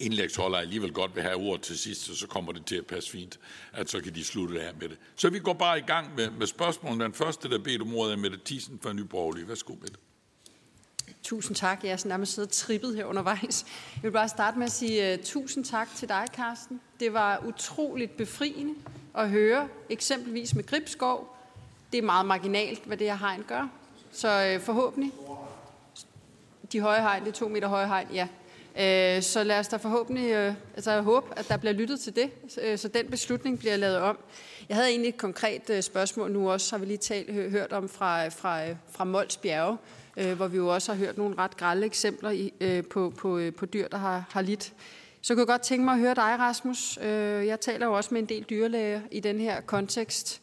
indlægsholder 0.00 0.58
alligevel 0.58 0.92
godt 0.92 1.14
vil 1.14 1.22
have 1.22 1.36
ord 1.36 1.60
til 1.60 1.78
sidst, 1.78 2.10
og 2.10 2.16
så 2.16 2.26
kommer 2.26 2.52
det 2.52 2.66
til 2.66 2.76
at 2.76 2.86
passe 2.86 3.10
fint, 3.10 3.38
at 3.72 3.90
så 3.90 4.00
kan 4.00 4.14
de 4.14 4.24
slutte 4.24 4.62
af 4.62 4.74
med 4.80 4.88
det. 4.88 4.98
Så 5.16 5.30
vi 5.30 5.38
går 5.38 5.52
bare 5.52 5.78
i 5.78 5.82
gang 5.82 6.14
med, 6.16 6.30
med 6.30 6.46
spørgsmålet. 6.46 7.00
Den 7.00 7.12
første, 7.12 7.50
der 7.50 7.58
beder 7.58 7.80
om 7.80 7.94
ordet, 7.94 8.12
er 8.12 8.16
Mette 8.16 8.38
Thiesen 8.44 8.78
fra 8.82 8.92
Nyborgerlige. 8.92 9.48
Værsgo, 9.48 9.74
Mette. 9.80 9.96
Tusind 11.22 11.56
tak. 11.56 11.84
Jeg 11.84 11.90
er 11.92 12.08
nærmest 12.08 12.34
siddet 12.34 12.50
trippet 12.50 12.96
her 12.96 13.04
undervejs. 13.04 13.66
Jeg 13.94 14.02
vil 14.02 14.10
bare 14.10 14.28
starte 14.28 14.58
med 14.58 14.66
at 14.66 14.72
sige 14.72 15.14
uh, 15.14 15.24
tusind 15.24 15.64
tak 15.64 15.88
til 15.96 16.08
dig, 16.08 16.26
Carsten. 16.36 16.80
Det 17.00 17.12
var 17.12 17.44
utroligt 17.46 18.16
befriende 18.16 18.74
at 19.14 19.30
høre, 19.30 19.68
eksempelvis 19.88 20.54
med 20.54 20.66
Gribskov. 20.66 21.36
Det 21.92 21.98
er 21.98 22.02
meget 22.02 22.26
marginalt, 22.26 22.84
hvad 22.84 22.96
det 22.96 23.06
her 23.06 23.16
hegn 23.16 23.44
gør. 23.48 23.68
Så 24.12 24.54
uh, 24.56 24.62
forhåbentlig. 24.62 25.12
De 26.72 26.80
høje 26.80 27.00
hegn, 27.00 27.24
det 27.24 27.28
er 27.28 27.34
to 27.34 27.48
meter 27.48 27.68
høje 27.68 27.86
hegn, 27.86 28.08
ja. 28.12 28.28
Øh, 28.80 29.22
så 29.22 29.44
lad 29.44 29.58
os 29.58 29.68
da 29.68 29.76
forhåbentlig, 29.76 30.30
øh, 30.30 30.54
altså 30.74 30.90
jeg 30.90 31.02
håber, 31.02 31.34
at 31.36 31.48
der 31.48 31.56
bliver 31.56 31.72
lyttet 31.72 32.00
til 32.00 32.16
det, 32.16 32.30
øh, 32.62 32.78
så 32.78 32.88
den 32.88 33.06
beslutning 33.06 33.58
bliver 33.58 33.76
lavet 33.76 33.96
om. 33.96 34.18
Jeg 34.68 34.76
havde 34.76 34.88
egentlig 34.88 35.08
et 35.08 35.16
konkret 35.16 35.70
øh, 35.70 35.82
spørgsmål 35.82 36.30
nu 36.30 36.50
også, 36.50 36.76
har 36.76 36.78
vi 36.78 36.86
lige 36.86 36.98
talt, 36.98 37.32
hørt 37.50 37.72
om 37.72 37.88
fra, 37.88 38.28
fra, 38.28 38.60
fra 38.90 39.04
Mols 39.04 39.36
Bjerge, 39.36 39.78
hvor 40.36 40.46
vi 40.46 40.56
jo 40.56 40.74
også 40.74 40.92
har 40.92 40.98
hørt 40.98 41.18
nogle 41.18 41.38
ret 41.38 41.56
grælde 41.56 41.86
eksempler 41.86 42.30
i, 42.30 42.52
på, 42.90 43.12
på, 43.18 43.40
på 43.56 43.66
dyr, 43.66 43.88
der 43.88 43.96
har, 43.96 44.24
har 44.30 44.42
lidt. 44.42 44.72
Så 45.22 45.34
kunne 45.34 45.40
jeg 45.40 45.46
godt 45.46 45.62
tænke 45.62 45.84
mig 45.84 45.94
at 45.94 46.00
høre 46.00 46.14
dig, 46.14 46.36
Rasmus. 46.38 46.98
Jeg 47.46 47.60
taler 47.60 47.86
jo 47.86 47.92
også 47.92 48.14
med 48.14 48.20
en 48.20 48.28
del 48.28 48.46
dyrlæger 48.50 49.00
i 49.10 49.20
den 49.20 49.40
her 49.40 49.60
kontekst. 49.60 50.40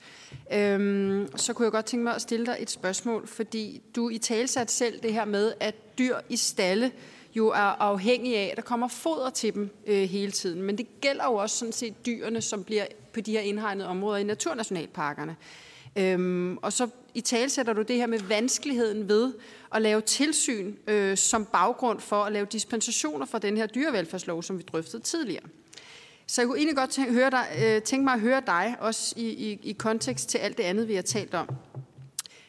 Øhm, 0.53 1.28
så 1.36 1.53
kunne 1.53 1.64
jeg 1.64 1.72
godt 1.72 1.86
tænke 1.86 2.03
mig 2.03 2.16
at 2.16 2.22
stille 2.22 2.45
dig 2.45 2.58
et 2.60 2.70
spørgsmål, 2.70 3.28
fordi 3.28 3.82
du 3.95 4.10
i 4.10 4.18
talsat 4.18 4.72
selv 4.72 4.99
det 5.03 5.14
her 5.14 5.26
med, 5.26 5.53
at 5.60 5.98
dyr 5.98 6.16
i 6.30 6.38
stalle 6.38 6.91
jo 7.36 7.48
er 7.48 7.82
afhængige 7.82 8.38
af, 8.38 8.48
at 8.52 8.56
der 8.56 8.62
kommer 8.62 8.88
foder 8.88 9.30
til 9.30 9.53
dem 9.53 9.70
øh, 9.88 10.10
hele 10.10 10.32
tiden. 10.32 10.62
Men 10.62 10.78
det 10.78 11.02
gælder 11.02 11.26
jo 11.26 11.36
også 11.36 11.58
sådan 11.58 11.72
set 11.72 12.06
dyrene, 12.06 12.41
som 12.41 12.64
bliver 12.64 12.86
på 13.14 13.22
de 13.22 13.32
her 13.32 13.40
indhegnede 13.40 13.88
områder 13.88 14.18
i 14.18 14.24
naturnationalparkerne. 14.24 15.36
Øhm, 15.95 16.58
og 16.58 16.74
så 16.74 16.88
i 17.14 17.22
tale 17.22 17.49
sætter 17.49 17.74
du 17.74 17.82
det 17.82 17.95
her 17.95 18.08
med 18.08 18.20
vanskeligheden 18.20 19.10
ved 19.10 19.34
at 19.76 19.82
lave 19.82 20.02
tilsyn 20.02 20.76
øh, 20.88 21.18
som 21.18 21.45
baggrund 21.45 21.99
for 21.99 22.24
at 22.24 22.32
lave 22.32 22.45
dispensationer 22.45 23.26
fra 23.26 23.40
den 23.40 23.58
her 23.58 23.66
dyrevelfærdslov, 23.66 24.44
som 24.44 24.58
vi 24.58 24.64
drøftede 24.64 25.03
tidligere. 25.03 25.44
Så 26.28 26.41
jeg 26.41 26.48
kunne 26.48 26.58
egentlig 26.58 26.78
godt 26.78 26.90
tænke, 26.90 27.14
høre 27.14 27.30
dig, 27.30 27.45
øh, 27.66 27.82
tænke 27.82 28.03
mig 28.03 28.14
at 28.14 28.20
høre 28.20 28.41
dig, 28.48 28.76
også 28.80 29.14
i, 29.18 29.30
i, 29.30 29.60
i 29.64 29.72
kontekst 29.72 30.30
til 30.30 30.38
alt 30.38 30.58
det 30.58 30.64
andet, 30.64 30.88
vi 30.88 30.95
har 30.95 31.02
talt 31.02 31.34
om. 31.34 31.49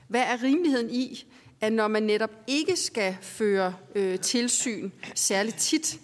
Hvad 0.09 0.21
er 0.21 0.43
rimeligheden 0.43 0.91
i, 0.91 1.32
at 1.63 1.73
når 1.73 1.89
man 1.89 2.03
netop 2.03 2.31
ikke 2.47 2.77
skal 2.77 3.17
føre 3.21 3.75
øh, 3.95 4.19
tilsyn 4.19 4.91
særligt 5.15 5.57
tit, 5.57 5.95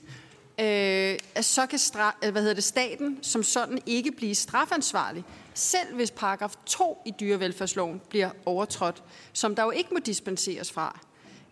øh, 0.60 1.18
at 1.34 1.44
så 1.44 1.66
kan 1.66 1.78
stra- 1.78 2.26
øh, 2.26 2.32
hvad 2.32 2.42
hedder 2.42 2.54
det, 2.54 2.64
staten 2.64 3.18
som 3.22 3.42
sådan 3.42 3.78
ikke 3.86 4.12
blive 4.12 4.34
strafansvarlig, 4.34 5.24
selv 5.54 5.94
hvis 5.94 6.10
paragraf 6.10 6.54
2 6.66 7.02
i 7.06 7.12
dyrevelfærdsloven 7.20 8.00
bliver 8.08 8.30
overtrådt, 8.46 9.02
som 9.32 9.54
der 9.54 9.62
jo 9.62 9.70
ikke 9.70 9.88
må 9.92 9.98
dispenseres 10.06 10.72
fra, 10.72 11.00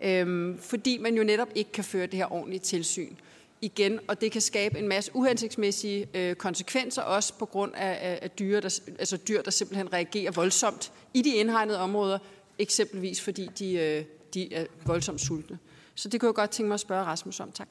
øh, 0.03 0.59
fordi 0.61 0.99
man 0.99 1.15
jo 1.15 1.24
netop 1.24 1.49
ikke 1.55 1.73
kan 1.73 1.85
føre 1.85 2.07
det 2.07 2.15
her 2.15 2.33
ordentlige 2.33 2.61
tilsyn. 2.61 3.16
igen, 3.61 4.01
og 4.09 4.20
det 4.20 4.33
kan 4.33 4.41
skabe 4.41 4.78
en 4.78 4.89
masse 4.89 5.11
uhensigtsmæssige 5.15 6.07
øh, 6.15 6.35
konsekvenser, 6.35 7.03
også 7.03 7.35
på 7.39 7.47
grund 7.47 7.73
af, 7.74 7.99
af, 8.01 8.19
af 8.23 8.31
dyr, 8.31 8.61
der, 8.61 8.81
altså 8.99 9.16
dyr, 9.16 9.43
der 9.43 9.51
simpelthen 9.51 9.93
reagerer 9.93 10.31
voldsomt 10.31 10.93
i 11.15 11.23
de 11.23 11.31
indhegnede 11.31 11.78
områder, 11.78 12.19
eksempelvis 12.59 13.20
fordi 13.20 13.47
de, 13.59 13.73
øh, 13.73 14.05
de 14.35 14.55
er 14.55 14.66
voldsomt 14.87 15.20
sultne. 15.20 15.59
Så 15.95 16.09
det 16.09 16.20
kunne 16.20 16.28
jeg 16.28 16.35
godt 16.35 16.51
tænke 16.51 16.69
mig 16.69 16.74
at 16.74 16.81
spørge 16.81 17.05
Rasmus 17.05 17.41
om. 17.41 17.53
Tak. 17.53 17.69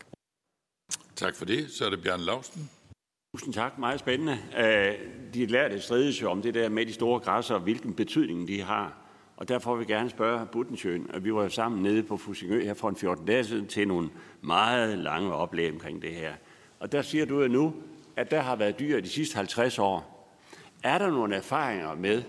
Tak 1.15 1.35
for 1.35 1.45
det. 1.45 1.71
Så 1.71 1.85
er 1.85 1.89
det 1.89 2.01
Bjørn 2.03 2.19
Lausten. 2.19 2.69
Tusind 3.35 3.53
tak. 3.53 3.79
Meget 3.79 3.99
spændende. 3.99 4.37
Øh, 4.57 4.93
de 5.33 5.45
lærte 5.45 5.81
strides 5.81 6.21
jo 6.21 6.31
om 6.31 6.41
det 6.41 6.53
der 6.53 6.69
med 6.69 6.85
de 6.85 6.93
store 6.93 7.19
græsser, 7.19 7.55
og 7.55 7.61
hvilken 7.61 7.93
betydning 7.93 8.47
de 8.47 8.61
har. 8.61 8.97
Og 9.37 9.47
derfor 9.47 9.75
vil 9.75 9.87
vi 9.87 9.93
gerne 9.93 10.09
spørge 10.09 10.45
Buttensjøen, 10.45 11.09
at 11.13 11.23
vi 11.23 11.33
var 11.33 11.47
sammen 11.47 11.83
nede 11.83 12.03
på 12.03 12.17
Fusingø 12.17 12.63
her 12.63 12.73
for 12.73 12.89
en 12.89 12.95
14 12.95 13.25
dage 13.25 13.43
siden 13.43 13.67
til 13.67 13.87
nogle 13.87 14.09
meget 14.41 14.97
lange 14.97 15.33
oplæg 15.33 15.71
omkring 15.71 16.01
det 16.01 16.11
her. 16.11 16.33
Og 16.79 16.91
der 16.91 17.01
siger 17.01 17.25
du 17.25 17.41
jo 17.41 17.47
nu, 17.47 17.73
at 18.15 18.31
der 18.31 18.41
har 18.41 18.55
været 18.55 18.79
dyr 18.79 19.01
de 19.01 19.09
sidste 19.09 19.35
50 19.35 19.79
år. 19.79 20.29
Er 20.83 20.97
der 20.97 21.09
nogle 21.09 21.35
erfaringer 21.35 21.95
med, 21.95 22.23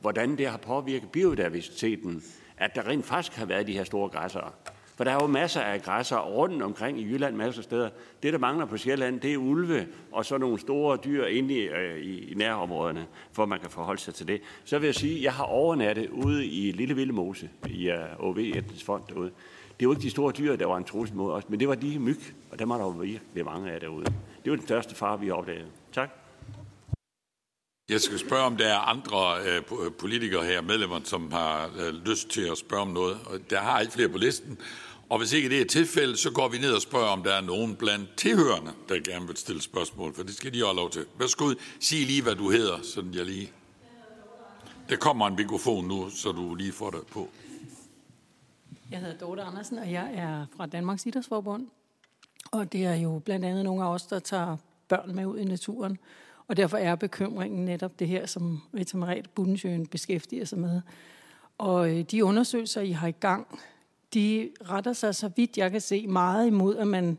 hvordan 0.00 0.38
det 0.38 0.48
har 0.48 0.58
påvirket 0.58 1.10
biodiversiteten, 1.10 2.22
at 2.56 2.74
der 2.74 2.88
rent 2.88 3.04
faktisk 3.04 3.36
har 3.36 3.46
været 3.46 3.66
de 3.66 3.72
her 3.72 3.84
store 3.84 4.08
græsser? 4.08 4.54
For 4.98 5.04
der 5.04 5.10
er 5.10 5.14
jo 5.14 5.26
masser 5.26 5.60
af 5.60 5.82
græsser 5.82 6.18
rundt 6.18 6.62
omkring 6.62 7.00
i 7.00 7.04
Jylland, 7.04 7.36
masser 7.36 7.60
af 7.60 7.64
steder. 7.64 7.90
Det, 8.22 8.32
der 8.32 8.38
mangler 8.38 8.66
på 8.66 8.76
Sjælland, 8.76 9.20
det 9.20 9.32
er 9.32 9.36
ulve 9.36 9.88
og 10.12 10.24
så 10.24 10.38
nogle 10.38 10.58
store 10.58 10.98
dyr 11.04 11.24
inde 11.24 11.54
i, 11.54 11.58
øh, 11.58 12.06
i, 12.06 12.34
nærområderne, 12.36 13.06
for 13.32 13.42
at 13.42 13.48
man 13.48 13.60
kan 13.60 13.70
forholde 13.70 14.00
sig 14.00 14.14
til 14.14 14.28
det. 14.28 14.40
Så 14.64 14.78
vil 14.78 14.86
jeg 14.86 14.94
sige, 14.94 15.16
at 15.16 15.22
jeg 15.22 15.32
har 15.32 15.44
overnattet 15.44 16.08
ude 16.08 16.46
i 16.46 16.72
Lille 16.72 16.94
Vilde 16.94 17.12
Mose, 17.12 17.50
i 17.68 17.90
øh, 17.90 17.98
OV 18.18 18.38
Etnisk 18.38 18.84
Fond 18.84 19.02
derude. 19.08 19.30
Det 19.80 19.88
var 19.88 19.94
ikke 19.94 20.02
de 20.02 20.10
store 20.10 20.32
dyr, 20.32 20.56
der 20.56 20.66
var 20.66 20.76
en 20.76 20.84
trussel 20.84 21.16
mod 21.16 21.32
os, 21.32 21.48
men 21.48 21.60
det 21.60 21.68
var 21.68 21.74
de 21.74 21.98
myg, 21.98 22.20
og 22.50 22.58
dem 22.58 22.68
var 22.68 22.76
der 22.76 22.84
jo 22.84 22.90
virkelig 22.90 23.44
mange 23.44 23.70
af 23.70 23.80
derude. 23.80 24.04
Det 24.44 24.50
var 24.50 24.56
den 24.56 24.66
største 24.66 24.94
far, 24.94 25.16
vi 25.16 25.30
opdagede. 25.30 25.66
Tak. 25.92 26.27
Jeg 27.88 28.00
skal 28.00 28.18
spørge, 28.18 28.42
om 28.42 28.56
der 28.56 28.66
er 28.66 28.78
andre 28.78 29.36
øh, 29.46 29.62
øh, 29.84 29.92
politikere 29.92 30.44
her, 30.44 30.60
medlemmer, 30.60 31.00
som 31.04 31.32
har 31.32 31.70
øh, 31.78 31.94
lyst 31.94 32.28
til 32.28 32.40
at 32.40 32.58
spørge 32.58 32.82
om 32.82 32.88
noget. 32.88 33.18
Og 33.26 33.50
der 33.50 33.58
har 33.58 33.80
ikke 33.80 33.92
flere 33.92 34.08
på 34.08 34.18
listen. 34.18 34.58
Og 35.08 35.18
hvis 35.18 35.32
ikke 35.32 35.48
det 35.48 35.60
er 35.60 35.64
tilfældet, 35.64 36.18
så 36.18 36.30
går 36.30 36.48
vi 36.48 36.58
ned 36.58 36.72
og 36.72 36.82
spørger, 36.82 37.06
om 37.06 37.22
der 37.22 37.32
er 37.32 37.40
nogen 37.40 37.76
blandt 37.76 38.16
tilhørende, 38.16 38.72
der 38.88 39.00
gerne 39.12 39.26
vil 39.26 39.36
stille 39.36 39.62
spørgsmål, 39.62 40.14
for 40.14 40.22
det 40.22 40.34
skal 40.34 40.54
de 40.54 40.64
også 40.64 40.76
lov 40.76 40.90
til. 40.90 41.06
Værsgo, 41.18 41.52
sig 41.80 42.06
lige, 42.06 42.22
hvad 42.22 42.34
du 42.34 42.50
hedder, 42.50 42.78
sådan 42.82 43.14
jeg 43.14 43.24
lige... 43.24 43.52
Der 44.88 44.96
kommer 44.96 45.26
en 45.26 45.36
mikrofon 45.36 45.84
nu, 45.84 46.10
så 46.10 46.32
du 46.32 46.54
lige 46.54 46.72
får 46.72 46.90
det 46.90 47.06
på. 47.06 47.28
Jeg 48.90 48.98
hedder 48.98 49.18
Dorte 49.18 49.42
Andersen, 49.42 49.78
og 49.78 49.92
jeg 49.92 50.10
er 50.14 50.46
fra 50.56 50.66
Danmarks 50.66 51.06
Idrætsforbund. 51.06 51.66
Og 52.52 52.72
det 52.72 52.84
er 52.84 52.94
jo 52.94 53.18
blandt 53.24 53.44
andet 53.44 53.64
nogle 53.64 53.84
af 53.84 53.88
os, 53.88 54.02
der 54.02 54.18
tager 54.18 54.56
børn 54.88 55.14
med 55.14 55.26
ud 55.26 55.38
i 55.38 55.44
naturen. 55.44 55.98
Og 56.48 56.56
derfor 56.56 56.76
er 56.76 56.94
bekymringen 56.94 57.64
netop 57.64 57.98
det 57.98 58.08
her, 58.08 58.26
som 58.26 58.60
Rita 58.74 58.96
Marit 58.96 59.30
Budensjøen 59.30 59.86
beskæftiger 59.86 60.44
sig 60.44 60.58
med. 60.58 60.80
Og 61.58 61.90
øh, 61.90 62.00
de 62.02 62.24
undersøgelser, 62.24 62.80
I 62.80 62.90
har 62.90 63.08
i 63.08 63.14
gang, 63.20 63.60
de 64.14 64.50
retter 64.70 64.92
sig, 64.92 65.14
så 65.14 65.30
vidt 65.36 65.58
jeg 65.58 65.70
kan 65.70 65.80
se, 65.80 66.06
meget 66.06 66.46
imod, 66.46 66.76
at 66.76 66.86
man 66.86 67.18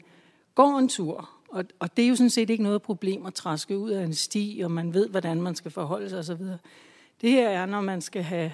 går 0.56 0.77
en 0.77 0.89
tur. 0.89 1.30
Og, 1.49 1.65
og 1.80 1.97
det 1.97 2.06
er 2.06 2.10
jo 2.10 2.15
sådan 2.15 2.30
set 2.30 2.49
ikke 2.49 2.64
noget 2.64 2.81
problem 2.81 3.26
at 3.26 3.34
træske 3.34 3.77
ud 3.77 3.89
af 3.89 4.03
en 4.03 4.14
sti, 4.14 4.61
og 4.64 4.72
man 4.72 4.93
ved, 4.93 5.10
hvordan 5.10 5.41
man 5.41 5.56
skal 5.56 5.72
forholde 5.72 6.10
sig 6.10 6.19
osv. 6.19 6.43
Det 7.22 7.31
her 7.31 7.49
er, 7.49 7.65
når 7.65 7.81
man 7.81 8.01
skal 8.01 8.23
have 8.23 8.51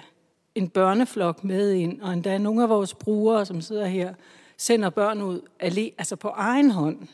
en 0.54 0.68
børneflok 0.68 1.44
med 1.44 1.72
ind, 1.72 2.00
og 2.00 2.12
endda 2.12 2.38
nogle 2.38 2.62
af 2.62 2.68
vores 2.68 2.94
brugere, 2.94 3.46
som 3.46 3.60
sidder 3.60 3.86
her, 3.86 4.14
sender 4.56 4.90
børn 4.90 5.22
ud 5.22 5.40
alene, 5.60 5.90
altså 5.98 6.16
på 6.16 6.28
egen 6.28 6.70
hånd. 6.70 7.08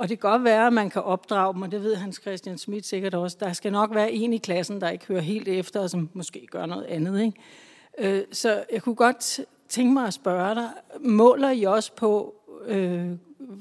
Og 0.00 0.08
det 0.08 0.20
kan 0.20 0.30
godt 0.30 0.44
være, 0.44 0.66
at 0.66 0.72
man 0.72 0.90
kan 0.90 1.02
opdrage 1.02 1.54
dem, 1.54 1.62
og 1.62 1.70
det 1.70 1.82
ved 1.82 1.96
Hans 1.96 2.20
Christian 2.20 2.58
Schmidt 2.58 2.86
sikkert 2.86 3.14
også. 3.14 3.36
Der 3.40 3.52
skal 3.52 3.72
nok 3.72 3.94
være 3.94 4.12
en 4.12 4.32
i 4.32 4.38
klassen, 4.38 4.80
der 4.80 4.90
ikke 4.90 5.06
hører 5.06 5.20
helt 5.20 5.48
efter, 5.48 5.80
og 5.80 5.90
som 5.90 6.10
måske 6.12 6.46
gør 6.50 6.66
noget 6.66 6.84
andet. 6.84 7.22
Ikke? 7.22 8.18
Øh, 8.18 8.24
så 8.32 8.64
jeg 8.72 8.82
kunne 8.82 8.94
godt 8.94 9.40
tænke 9.68 9.92
mig 9.92 10.06
at 10.06 10.14
spørge 10.14 10.54
dig, 10.54 10.70
måler 11.00 11.50
I 11.50 11.64
også 11.64 11.92
på 11.92 12.34
øh, 12.66 13.10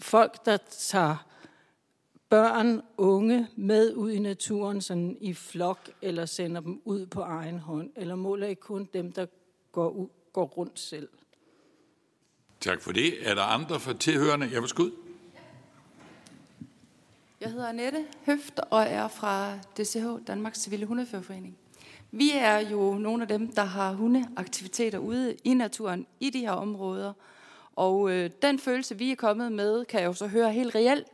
folk, 0.01 0.45
der 0.45 0.57
tager 0.69 1.25
børn, 2.29 2.81
unge 2.97 3.47
med 3.55 3.93
ud 3.93 4.11
i 4.11 4.19
naturen 4.19 4.81
sådan 4.81 5.17
i 5.21 5.33
flok, 5.33 5.89
eller 6.01 6.25
sender 6.25 6.61
dem 6.61 6.81
ud 6.85 7.05
på 7.05 7.21
egen 7.21 7.59
hånd? 7.59 7.89
Eller 7.95 8.15
måler 8.15 8.47
I 8.47 8.53
kun 8.53 8.89
dem, 8.93 9.11
der 9.11 9.25
går, 9.71 9.89
ud, 9.89 10.07
går 10.33 10.45
rundt 10.45 10.79
selv? 10.79 11.09
Tak 12.59 12.81
for 12.81 12.91
det. 12.91 13.29
Er 13.29 13.35
der 13.35 13.43
andre 13.43 13.79
for 13.79 13.93
tilhørende? 13.93 14.49
Jeg 14.53 14.61
vil 14.61 14.69
skud. 14.69 15.08
Jeg 17.41 17.51
hedder 17.51 17.67
Annette 17.67 18.07
Høft 18.25 18.59
og 18.59 18.81
er 18.81 19.07
fra 19.07 19.57
DCH, 19.57 20.27
Danmarks 20.27 20.59
Civile 20.59 20.85
Hundeførerforening. 20.85 21.57
Vi 22.11 22.31
er 22.33 22.57
jo 22.57 22.93
nogle 22.93 23.21
af 23.21 23.27
dem, 23.27 23.51
der 23.51 23.63
har 23.63 23.93
hundeaktiviteter 23.93 24.97
ude 24.97 25.35
i 25.43 25.53
naturen 25.53 26.07
i 26.19 26.29
de 26.29 26.39
her 26.39 26.51
områder. 26.51 27.13
Og 27.75 28.11
øh, 28.11 28.29
den 28.41 28.59
følelse, 28.59 28.97
vi 28.97 29.11
er 29.11 29.15
kommet 29.15 29.51
med, 29.51 29.85
kan 29.85 29.99
jeg 29.99 30.07
jo 30.07 30.13
så 30.13 30.27
høre 30.27 30.53
helt 30.53 30.75
reelt. 30.75 31.07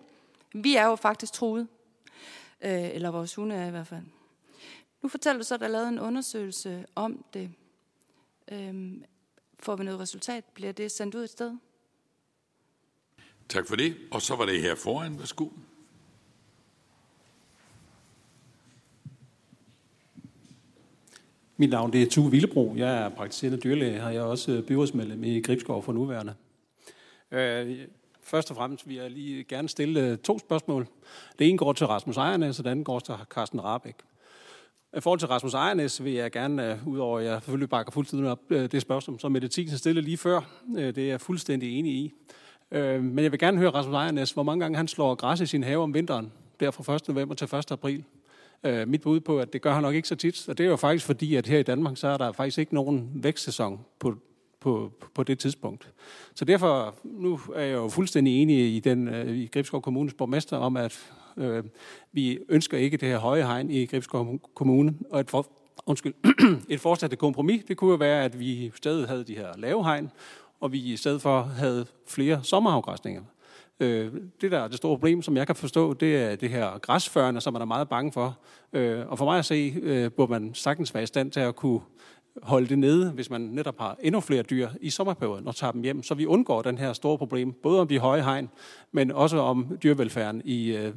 Vi 0.53 0.75
er 0.75 0.85
jo 0.85 0.95
faktisk 0.95 1.33
truet. 1.33 1.67
Øh, 2.61 2.95
eller 2.95 3.11
vores 3.11 3.35
hunde 3.35 3.55
er 3.55 3.67
i 3.67 3.71
hvert 3.71 3.87
fald. 3.87 4.03
Nu 5.01 5.09
fortæller 5.09 5.37
du 5.37 5.43
så, 5.43 5.53
at 5.53 5.59
der 5.59 5.65
er 5.65 5.71
lavet 5.71 5.87
en 5.87 5.99
undersøgelse 5.99 6.85
om 6.95 7.25
det. 7.33 7.51
Øh, 8.51 8.93
får 9.59 9.75
vi 9.75 9.83
noget 9.83 9.99
resultat? 9.99 10.45
Bliver 10.45 10.71
det 10.71 10.91
sendt 10.91 11.15
ud 11.15 11.23
et 11.23 11.29
sted? 11.29 11.57
Tak 13.49 13.67
for 13.67 13.75
det. 13.75 13.97
Og 14.11 14.21
så 14.21 14.35
var 14.35 14.45
det 14.45 14.61
her 14.61 14.75
foran. 14.75 15.19
Værsgo. 15.19 15.49
Mit 21.57 21.69
navn 21.69 21.93
det 21.93 22.01
er 22.01 22.09
Tue 22.09 22.31
Villebro. 22.31 22.73
Jeg 22.77 22.97
er 22.97 23.09
praktiserende 23.09 23.59
dyrlæge, 23.59 24.03
og 24.03 24.13
jeg 24.13 24.19
er 24.19 24.25
også 24.25 24.51
øh, 24.51 24.63
byrådsmedlem 24.63 25.23
i 25.23 25.41
Gribskov 25.41 25.83
for 25.83 25.93
nuværende. 25.93 26.33
Øh, 27.31 27.77
først 28.23 28.51
og 28.51 28.57
fremmest 28.57 28.87
vil 28.87 28.95
jeg 28.95 29.11
lige 29.11 29.43
gerne 29.43 29.69
stille 29.69 29.99
øh, 29.99 30.17
to 30.17 30.39
spørgsmål. 30.39 30.87
Det 31.39 31.49
ene 31.49 31.57
går 31.57 31.73
til 31.73 31.87
Rasmus 31.87 32.17
Ejernes, 32.17 32.59
og 32.59 32.65
det 32.65 32.71
andet 32.71 32.85
går 32.85 32.99
til 32.99 33.13
Carsten 33.29 33.63
Rabeck. 33.63 34.03
I 34.97 34.99
forhold 34.99 35.19
til 35.19 35.27
Rasmus 35.27 35.53
Ejernes 35.53 36.03
vil 36.03 36.13
jeg 36.13 36.31
gerne, 36.31 36.71
øh, 36.71 36.87
udover 36.87 37.19
at 37.19 37.25
jeg 37.25 37.41
selvfølgelig 37.41 37.69
bakker 37.69 37.91
fuldstændig 37.91 38.29
op 38.29 38.49
det 38.49 38.81
spørgsmål, 38.81 39.19
som 39.19 39.31
Mette 39.31 39.47
Thielsen 39.47 39.77
stillede 39.77 40.05
lige 40.05 40.17
før. 40.17 40.41
Det 40.75 40.97
er 40.97 41.07
jeg 41.07 41.21
fuldstændig 41.21 41.79
enig 41.79 41.93
i. 41.93 42.13
Men 42.71 43.19
jeg 43.19 43.31
vil 43.31 43.39
gerne 43.39 43.57
høre 43.57 43.69
Rasmus 43.69 43.93
Ejernes, 43.93 44.31
hvor 44.31 44.43
mange 44.43 44.63
gange 44.63 44.77
han 44.77 44.87
slår 44.87 45.15
græs 45.15 45.41
i 45.41 45.45
sin 45.45 45.63
have 45.63 45.83
om 45.83 45.93
vinteren, 45.93 46.31
der 46.59 46.71
fra 46.71 46.95
1. 46.95 47.07
november 47.07 47.35
til 47.35 47.55
1. 47.55 47.71
april. 47.71 48.03
Øh, 48.65 48.87
mit 48.87 49.01
bud 49.01 49.19
på, 49.19 49.39
at 49.39 49.53
det 49.53 49.61
gør 49.61 49.73
han 49.73 49.83
nok 49.83 49.95
ikke 49.95 50.07
så 50.07 50.15
tit. 50.15 50.49
Og 50.49 50.57
det 50.57 50.65
er 50.65 50.69
jo 50.69 50.75
faktisk 50.75 51.05
fordi, 51.05 51.35
at 51.35 51.47
her 51.47 51.59
i 51.59 51.63
Danmark, 51.63 51.97
så 51.97 52.07
er 52.07 52.17
der 52.17 52.31
faktisk 52.31 52.57
ikke 52.57 52.73
nogen 52.73 53.11
vækstsæson 53.13 53.79
på, 53.99 54.15
på, 54.59 54.91
på 55.13 55.23
det 55.23 55.39
tidspunkt. 55.39 55.91
Så 56.35 56.45
derfor, 56.45 56.95
nu 57.03 57.39
er 57.55 57.63
jeg 57.63 57.73
jo 57.73 57.89
fuldstændig 57.89 58.41
enig 58.41 58.75
i, 58.75 58.79
den, 58.79 59.07
øh, 59.07 59.37
i 59.37 59.47
Gribskov 59.47 59.81
Kommunes 59.81 60.13
borgmester 60.13 60.57
om, 60.57 60.77
at 60.77 61.13
øh, 61.37 61.63
vi 62.11 62.39
ønsker 62.49 62.77
ikke 62.77 62.97
det 62.97 63.07
her 63.07 63.17
høje 63.17 63.43
hegn 63.43 63.71
i 63.71 63.85
Gribskov 63.85 64.39
Kommune, 64.55 64.93
og 65.09 65.19
et, 65.19 65.29
for, 65.29 65.47
undskyld, 65.85 66.13
et 66.69 66.79
fortsat 66.79 67.17
kompromis, 67.17 67.63
det 67.67 67.77
kunne 67.77 67.91
jo 67.91 67.97
være, 67.97 68.23
at 68.23 68.39
vi 68.39 68.45
i 68.45 68.71
stedet 68.75 69.07
havde 69.07 69.23
de 69.23 69.35
her 69.35 69.57
lave 69.57 69.83
hegn, 69.83 70.11
og 70.59 70.71
vi 70.71 70.79
i 70.79 70.97
stedet 70.97 71.21
for 71.21 71.41
havde 71.41 71.85
flere 72.07 72.43
sommerafgræsninger. 72.43 73.21
Øh, 73.79 74.13
det 74.41 74.51
der 74.51 74.59
er 74.59 74.67
det 74.67 74.77
store 74.77 74.95
problem, 74.95 75.21
som 75.21 75.37
jeg 75.37 75.47
kan 75.47 75.55
forstå, 75.55 75.93
det 75.93 76.17
er 76.17 76.35
det 76.35 76.49
her 76.49 76.79
græsførende, 76.79 77.41
som 77.41 77.53
man 77.53 77.61
er 77.61 77.65
meget 77.65 77.89
bange 77.89 78.11
for. 78.11 78.37
Øh, 78.73 79.07
og 79.07 79.17
for 79.17 79.25
mig 79.25 79.39
at 79.39 79.45
se, 79.45 79.75
øh, 79.81 80.11
burde 80.11 80.31
man 80.31 80.53
sagtens 80.53 80.93
være 80.93 81.03
i 81.03 81.05
stand 81.05 81.31
til 81.31 81.39
at 81.39 81.55
kunne 81.55 81.79
holde 82.43 82.67
det 82.67 82.79
nede, 82.79 83.11
hvis 83.11 83.29
man 83.29 83.41
netop 83.41 83.79
har 83.79 83.97
endnu 84.01 84.21
flere 84.21 84.43
dyr 84.43 84.69
i 84.81 84.89
sommerperioden 84.89 85.47
og 85.47 85.55
tager 85.55 85.71
dem 85.71 85.81
hjem, 85.81 86.03
så 86.03 86.15
vi 86.15 86.25
undgår 86.25 86.61
den 86.61 86.77
her 86.77 86.93
store 86.93 87.17
problem, 87.17 87.53
både 87.53 87.81
om 87.81 87.87
de 87.87 87.99
høje 87.99 88.23
hegn, 88.23 88.49
men 88.91 89.11
også 89.11 89.37
om 89.37 89.77
dyrevelfærden 89.83 90.41
i 90.45 90.75
øh, 90.75 90.93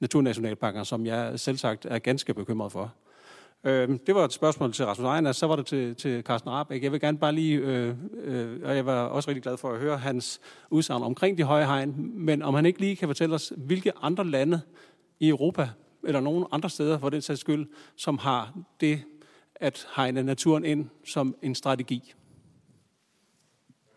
naturnationalparker, 0.00 0.82
som 0.82 1.06
jeg 1.06 1.40
selv 1.40 1.56
sagt 1.56 1.86
er 1.90 1.98
ganske 1.98 2.34
bekymret 2.34 2.72
for. 2.72 2.94
Øh, 3.64 3.88
det 4.06 4.14
var 4.14 4.24
et 4.24 4.32
spørgsmål 4.32 4.72
til 4.72 4.86
Rasmus 4.86 5.04
Ejner, 5.04 5.32
så 5.32 5.46
var 5.46 5.56
det 5.56 5.66
til, 5.66 5.94
til 5.94 6.22
Carsten 6.22 6.50
Rabeck. 6.50 6.84
Jeg 6.84 6.92
vil 6.92 7.00
gerne 7.00 7.18
bare 7.18 7.32
lige, 7.32 7.58
øh, 7.58 7.94
øh, 8.24 8.60
og 8.64 8.76
jeg 8.76 8.86
var 8.86 9.02
også 9.02 9.28
rigtig 9.28 9.42
glad 9.42 9.56
for 9.56 9.72
at 9.72 9.80
høre 9.80 9.98
hans 9.98 10.40
udsagn 10.70 11.02
omkring 11.02 11.38
de 11.38 11.42
høje 11.42 11.66
hegn, 11.66 12.10
men 12.14 12.42
om 12.42 12.54
han 12.54 12.66
ikke 12.66 12.80
lige 12.80 12.96
kan 12.96 13.08
fortælle 13.08 13.34
os, 13.34 13.52
hvilke 13.56 13.92
andre 14.02 14.24
lande 14.24 14.60
i 15.20 15.28
Europa, 15.28 15.68
eller 16.04 16.20
nogen 16.20 16.44
andre 16.52 16.70
steder 16.70 16.98
for 16.98 17.10
den 17.10 17.22
sags 17.22 17.40
skyld, 17.40 17.66
som 17.96 18.18
har 18.18 18.52
det 18.80 19.02
at 19.54 19.86
hegne 19.96 20.22
naturen 20.22 20.64
ind 20.64 20.88
som 21.04 21.36
en 21.42 21.54
strategi 21.54 22.14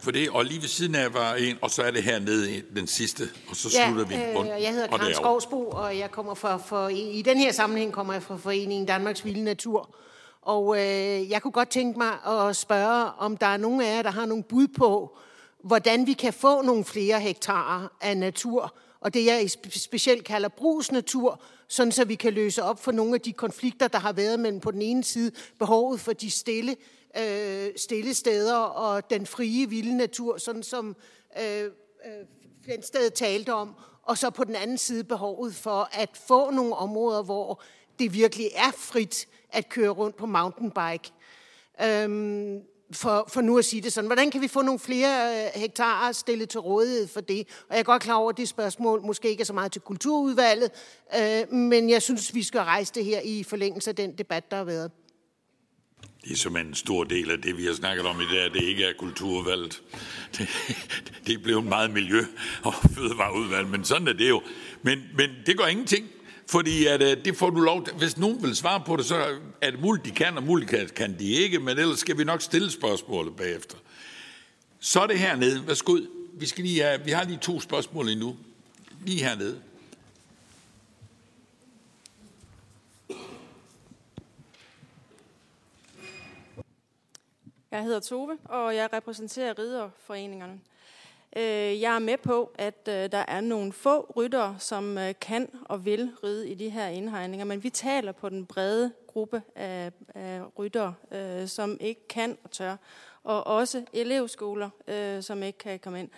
for 0.06 0.12
det. 0.12 0.30
Og 0.30 0.46
lige 0.46 0.62
ved 0.62 0.68
siden 0.68 0.96
af 0.96 1.14
var 1.14 1.34
en, 1.34 1.58
og 1.62 1.72
så 1.72 1.84
er 1.84 1.92
det 1.92 2.04
hernede 2.04 2.64
den 2.76 2.88
sidste, 2.88 3.24
og 3.50 3.56
så 3.56 3.70
ja, 3.74 3.88
slutter 3.88 4.06
vi. 4.06 4.16
Øh, 4.16 4.62
jeg 4.64 4.74
hedder 4.74 4.88
Karen 4.88 5.14
Skovsbo, 5.14 5.70
og 5.70 5.98
jeg 5.98 6.12
kommer 6.12 6.34
fra, 6.34 6.58
for, 6.58 6.88
i 6.90 7.22
den 7.26 7.38
her 7.38 7.52
sammenhæng 7.52 7.92
kommer 7.92 8.14
jeg 8.14 8.24
fra 8.24 8.38
Foreningen 8.38 8.86
Danmarks 8.86 9.26
Vilde 9.26 9.44
Natur. 9.44 9.96
Og 10.42 10.78
øh, 10.78 11.30
jeg 11.30 11.42
kunne 11.42 11.52
godt 11.52 11.70
tænke 11.70 12.00
mig 12.00 12.12
at 12.28 12.56
spørge, 12.56 13.12
om 13.18 13.38
der 13.38 13.46
er 13.46 13.58
nogen 13.58 13.82
af 13.82 13.96
jer, 13.96 14.02
der 14.02 14.12
har 14.12 14.26
nogle 14.26 14.44
bud 14.44 14.68
på, 14.68 15.18
hvordan 15.64 16.08
vi 16.08 16.14
kan 16.14 16.34
få 16.34 16.62
nogle 16.62 16.86
flere 16.86 17.20
hektarer 17.20 17.88
af 18.02 18.18
natur, 18.18 18.76
og 19.02 19.14
det 19.14 19.26
jeg 19.26 19.50
specielt 19.70 20.24
kalder 20.24 20.50
brugsnatur, 20.50 21.42
sådan 21.68 21.92
så 21.92 22.06
vi 22.06 22.16
kan 22.16 22.34
løse 22.34 22.64
op 22.64 22.84
for 22.84 22.92
nogle 22.92 23.14
af 23.16 23.22
de 23.22 23.34
konflikter, 23.34 23.88
der 23.88 24.00
har 24.00 24.14
været 24.14 24.40
mellem 24.40 24.60
på 24.60 24.72
den 24.72 24.82
ene 24.82 25.04
side 25.04 25.32
behovet 25.60 26.00
for 26.00 26.14
de 26.14 26.32
stille, 26.32 26.76
øh, 27.20 27.70
stille 27.78 28.14
steder 28.14 28.58
og 28.58 29.10
den 29.10 29.26
frie, 29.26 29.70
vilde 29.70 29.98
natur, 29.98 30.38
sådan 30.38 30.64
som 30.64 30.96
øh, 31.42 31.64
øh, 31.64 31.72
Flensted 32.64 33.10
talte 33.10 33.54
om, 33.54 33.76
og 34.04 34.18
så 34.18 34.30
på 34.30 34.44
den 34.44 34.56
anden 34.56 34.78
side 34.78 35.04
behovet 35.04 35.56
for 35.56 35.90
at 35.92 36.10
få 36.28 36.52
nogle 36.52 36.76
områder, 36.76 37.24
hvor 37.24 37.62
det 38.00 38.14
virkelig 38.14 38.50
er 38.56 38.72
frit 38.78 39.28
at 39.50 39.70
køre 39.70 39.90
rundt 39.90 40.16
på 40.16 40.26
mountainbike. 40.26 41.12
Øhm, 41.84 42.62
for, 42.92 43.26
for 43.28 43.42
nu 43.42 43.58
at 43.58 43.66
sige 43.66 43.82
det 43.82 43.94
sådan. 43.94 44.08
Hvordan 44.08 44.32
kan 44.32 44.42
vi 44.42 44.48
få 44.48 44.62
nogle 44.62 44.80
flere 44.80 45.46
øh, 45.46 45.62
hektarer 45.62 46.12
stillet 46.12 46.50
til 46.50 46.60
rådighed 46.60 47.08
for 47.08 47.22
det? 47.22 47.48
Og 47.70 47.76
jeg 47.76 47.80
er 47.80 47.84
godt 47.84 48.02
klar 48.04 48.16
over, 48.16 48.30
at 48.30 48.38
det 48.38 48.48
spørgsmål 48.48 49.02
måske 49.02 49.30
ikke 49.30 49.42
er 49.42 49.46
så 49.46 49.54
meget 49.54 49.72
til 49.72 49.82
kulturudvalget, 49.82 50.72
øh, 51.20 51.54
men 51.54 51.90
jeg 51.90 52.02
synes, 52.02 52.34
vi 52.34 52.44
skal 52.44 52.62
rejse 52.62 52.94
det 52.94 53.06
her 53.06 53.20
i 53.20 53.44
forlængelse 53.44 53.90
af 53.90 53.96
den 53.96 54.18
debat, 54.18 54.52
der 54.52 54.58
har 54.58 54.64
været. 54.64 54.92
Det 56.24 56.32
er 56.32 56.38
som 56.38 56.58
en 56.58 56.74
stor 56.74 57.04
del 57.04 57.32
af 57.32 57.42
det, 57.42 57.58
vi 57.58 57.66
har 57.66 57.74
snakket 57.74 58.06
om 58.06 58.22
i 58.22 58.36
dag, 58.36 58.54
det 58.54 58.64
ikke 58.64 58.84
er 58.84 58.94
kulturvalget. 58.98 59.82
Det, 60.38 60.48
det 61.28 61.44
blev 61.44 61.64
meget 61.64 61.92
miljø- 61.92 62.26
og 62.64 62.74
fødevareudvalg, 62.74 63.68
men 63.68 63.86
sådan 63.86 64.08
er 64.08 64.14
det 64.14 64.30
jo. 64.30 64.42
Men, 64.82 65.04
men 65.18 65.30
det 65.46 65.58
gør 65.58 65.66
ingenting. 65.66 66.10
Fordi 66.48 66.86
at, 66.86 67.02
øh, 67.02 67.26
det 67.26 67.38
får 67.38 67.50
du 67.50 67.60
lov 67.60 67.86
til. 67.86 67.94
Hvis 67.94 68.18
nogen 68.18 68.44
vil 68.44 68.56
svare 68.56 68.82
på 68.86 68.96
det, 68.96 69.06
så 69.06 69.38
er 69.62 69.72
det 69.72 69.82
muligt, 69.82 70.06
de 70.06 70.12
kan, 70.12 70.38
og 70.38 70.44
muligt 70.44 70.70
kan, 70.70 70.90
kan 70.96 71.20
de 71.20 71.30
ikke, 71.30 71.60
men 71.60 71.78
ellers 71.78 72.00
skal 72.00 72.18
vi 72.18 72.24
nok 72.24 72.42
stille 72.42 72.72
spørgsmålet 72.72 73.36
bagefter. 73.36 73.78
Så 74.80 75.00
er 75.00 75.08
det 75.08 75.20
hernede. 75.20 75.68
Værsgo. 75.68 75.98
Vi, 76.34 76.46
skal 76.46 76.64
lige 76.64 76.82
have, 76.82 77.00
vi 77.06 77.12
har 77.12 77.24
lige 77.24 77.38
to 77.38 77.62
spørgsmål 77.62 78.10
endnu. 78.10 78.36
Lige 79.06 79.24
hernede. 79.24 79.60
Jeg 87.76 87.84
hedder 87.84 88.00
Tove, 88.00 88.38
og 88.46 88.76
jeg 88.76 88.94
repræsenterer 88.94 89.60
ridderforeningerne. 89.60 90.60
Øh, 91.38 91.82
jeg 91.82 91.96
er 91.96 92.00
med 92.00 92.18
på, 92.18 92.52
at 92.58 92.88
øh, 92.88 93.12
der 93.12 93.26
er 93.28 93.42
nogle 93.42 93.74
få 93.74 94.14
ryttere, 94.16 94.56
som 94.60 94.98
øh, 94.98 95.14
kan 95.22 95.50
og 95.66 95.86
vil 95.86 96.12
ride 96.24 96.50
i 96.50 96.54
de 96.54 96.70
her 96.70 96.88
indhegninger, 96.88 97.46
men 97.46 97.64
vi 97.64 97.70
taler 97.70 98.12
på 98.12 98.30
den 98.30 98.46
brede 98.46 98.92
gruppe 99.08 99.42
af, 99.56 99.92
af 100.16 100.42
ryttere, 100.60 100.94
som 101.48 101.78
ikke 101.82 102.08
kan 102.08 102.38
og 102.44 102.52
tør, 102.52 102.76
og 103.24 103.48
også 103.48 103.86
elevskoler, 103.94 104.70
som 105.22 105.44
ikke 105.44 105.58
kan 105.58 105.80
komme 105.80 106.00
ind. 106.00 106.10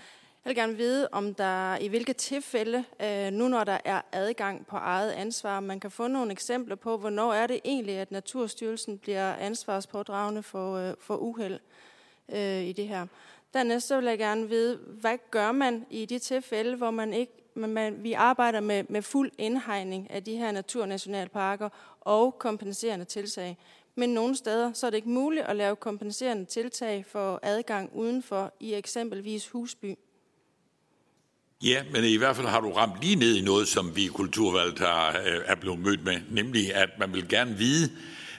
Jeg 0.47 0.55
vil 0.55 0.61
gerne 0.61 0.77
vide, 0.77 1.07
om 1.11 1.33
der 1.33 1.77
i 1.77 1.87
hvilke 1.87 2.13
tilfælde, 2.13 2.83
øh, 3.03 3.31
nu 3.31 3.47
når 3.47 3.63
der 3.63 3.77
er 3.85 4.01
adgang 4.11 4.67
på 4.67 4.75
eget 4.75 5.11
ansvar, 5.11 5.59
man 5.59 5.79
kan 5.79 5.91
få 5.91 6.07
nogle 6.07 6.31
eksempler 6.31 6.75
på, 6.75 6.97
hvornår 6.97 7.33
er 7.33 7.47
det 7.47 7.59
egentlig, 7.65 7.95
at 7.95 8.11
Naturstyrelsen 8.11 8.97
bliver 8.97 9.33
ansvarspådragende 9.33 10.43
for, 10.43 10.75
øh, 10.75 10.93
for 10.99 11.17
uheld 11.17 11.59
øh, 12.29 12.63
i 12.63 12.71
det 12.71 12.87
her. 12.87 13.07
Dernæst 13.53 13.87
så 13.87 13.95
vil 13.95 14.05
jeg 14.05 14.17
gerne 14.17 14.49
vide, 14.49 14.75
hvad 14.75 15.17
gør 15.31 15.51
man 15.51 15.85
i 15.89 16.05
de 16.05 16.19
tilfælde, 16.19 16.75
hvor 16.75 16.91
man 16.91 17.13
ikke, 17.13 17.33
man, 17.55 18.03
vi 18.03 18.13
arbejder 18.13 18.59
med, 18.59 18.83
med 18.89 19.01
fuld 19.01 19.31
indhegning 19.37 20.11
af 20.11 20.23
de 20.23 20.35
her 20.35 20.51
naturnationalparker 20.51 21.69
og 22.01 22.39
kompenserende 22.39 23.05
tiltag. 23.05 23.57
Men 23.95 24.09
nogle 24.09 24.35
steder 24.35 24.73
så 24.73 24.85
er 24.85 24.89
det 24.89 24.97
ikke 24.97 25.09
muligt 25.09 25.45
at 25.45 25.55
lave 25.55 25.75
kompenserende 25.75 26.45
tiltag 26.45 27.05
for 27.05 27.39
adgang 27.43 27.95
udenfor 27.95 28.53
i 28.59 28.73
eksempelvis 28.73 29.49
Husby. 29.49 29.95
Ja, 31.63 31.83
men 31.91 32.03
i 32.03 32.15
hvert 32.15 32.35
fald 32.35 32.47
har 32.47 32.61
du 32.61 32.71
ramt 32.71 33.01
lige 33.01 33.15
ned 33.15 33.35
i 33.35 33.41
noget, 33.41 33.67
som 33.67 33.95
vi 33.95 34.03
i 34.03 34.07
Kulturvalget 34.07 34.79
har, 34.79 35.09
øh, 35.09 35.41
er 35.45 35.55
blevet 35.55 35.79
mødt 35.79 36.05
med, 36.05 36.21
nemlig 36.31 36.75
at 36.75 36.89
man 36.99 37.13
vil 37.13 37.29
gerne 37.29 37.57
vide, 37.57 37.89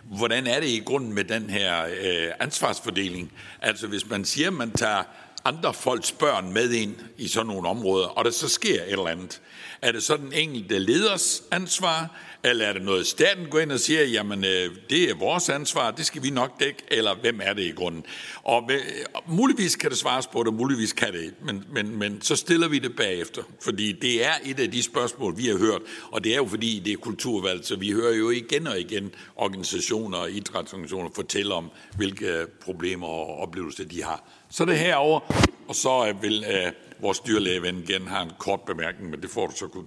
hvordan 0.04 0.46
er 0.46 0.60
det 0.60 0.68
i 0.68 0.82
grunden 0.86 1.12
med 1.12 1.24
den 1.24 1.50
her 1.50 1.84
øh, 1.84 2.32
ansvarsfordeling? 2.40 3.32
Altså 3.62 3.86
hvis 3.86 4.10
man 4.10 4.24
siger, 4.24 4.48
at 4.48 4.54
man 4.54 4.70
tager 4.70 5.02
andre 5.44 5.74
folks 5.74 6.12
børn 6.12 6.52
med 6.52 6.70
ind 6.70 6.94
i 7.16 7.28
sådan 7.28 7.46
nogle 7.46 7.68
områder, 7.68 8.06
og 8.06 8.24
der 8.24 8.30
så 8.30 8.48
sker 8.48 8.82
et 8.82 8.92
eller 8.92 9.06
andet, 9.08 9.40
er 9.82 9.92
det 9.92 10.02
så 10.02 10.16
den 10.16 10.32
enkelte 10.32 10.78
leders 10.78 11.42
ansvar, 11.50 12.16
eller 12.44 12.66
er 12.66 12.72
det 12.72 12.82
noget, 12.82 13.06
staten 13.06 13.46
går 13.50 13.58
ind 13.58 13.72
og 13.72 13.80
siger, 13.80 14.04
jamen 14.04 14.44
øh, 14.44 14.76
det 14.90 15.10
er 15.10 15.14
vores 15.14 15.48
ansvar, 15.48 15.90
det 15.90 16.06
skal 16.06 16.22
vi 16.22 16.30
nok 16.30 16.60
dække, 16.60 16.82
eller 16.88 17.14
hvem 17.14 17.40
er 17.42 17.52
det 17.52 17.62
i 17.62 17.70
grunden? 17.70 18.04
Og 18.42 18.64
med, 18.68 18.80
muligvis 19.26 19.76
kan 19.76 19.90
det 19.90 19.98
svares 19.98 20.26
på 20.26 20.42
det, 20.42 20.54
muligvis 20.54 20.92
kan 20.92 21.12
det 21.12 21.20
ikke, 21.20 21.36
men, 21.42 21.64
men, 21.72 21.98
men 21.98 22.22
så 22.22 22.36
stiller 22.36 22.68
vi 22.68 22.78
det 22.78 22.96
bagefter, 22.96 23.42
fordi 23.60 23.92
det 23.92 24.26
er 24.26 24.32
et 24.44 24.60
af 24.60 24.70
de 24.70 24.82
spørgsmål, 24.82 25.36
vi 25.36 25.46
har 25.46 25.58
hørt, 25.58 25.82
og 26.10 26.24
det 26.24 26.32
er 26.32 26.36
jo 26.36 26.46
fordi, 26.46 26.82
det 26.84 26.92
er 26.92 26.96
kulturvalg, 26.96 27.64
så 27.64 27.76
vi 27.76 27.90
hører 27.90 28.14
jo 28.14 28.30
igen 28.30 28.66
og 28.66 28.80
igen 28.80 29.14
organisationer 29.36 30.18
og 30.18 30.30
idrætsorganisationer 30.30 31.10
fortælle 31.14 31.54
om, 31.54 31.70
hvilke 31.96 32.46
problemer 32.60 33.06
og 33.06 33.38
oplevelser 33.38 33.84
de 33.84 34.02
har. 34.02 34.24
Så 34.50 34.62
er 34.62 34.66
det 34.66 34.78
herover, 34.78 35.20
og 35.68 35.74
så 35.74 36.08
øh, 36.08 36.22
vil 36.22 36.44
øh, 36.50 36.72
vores 37.00 37.20
dyrlægeven 37.20 37.84
igen 37.88 38.08
have 38.08 38.22
en 38.22 38.30
kort 38.38 38.60
bemærkning, 38.60 39.10
men 39.10 39.22
det 39.22 39.30
får 39.30 39.46
du 39.46 39.56
så 39.56 39.66
kun. 39.66 39.86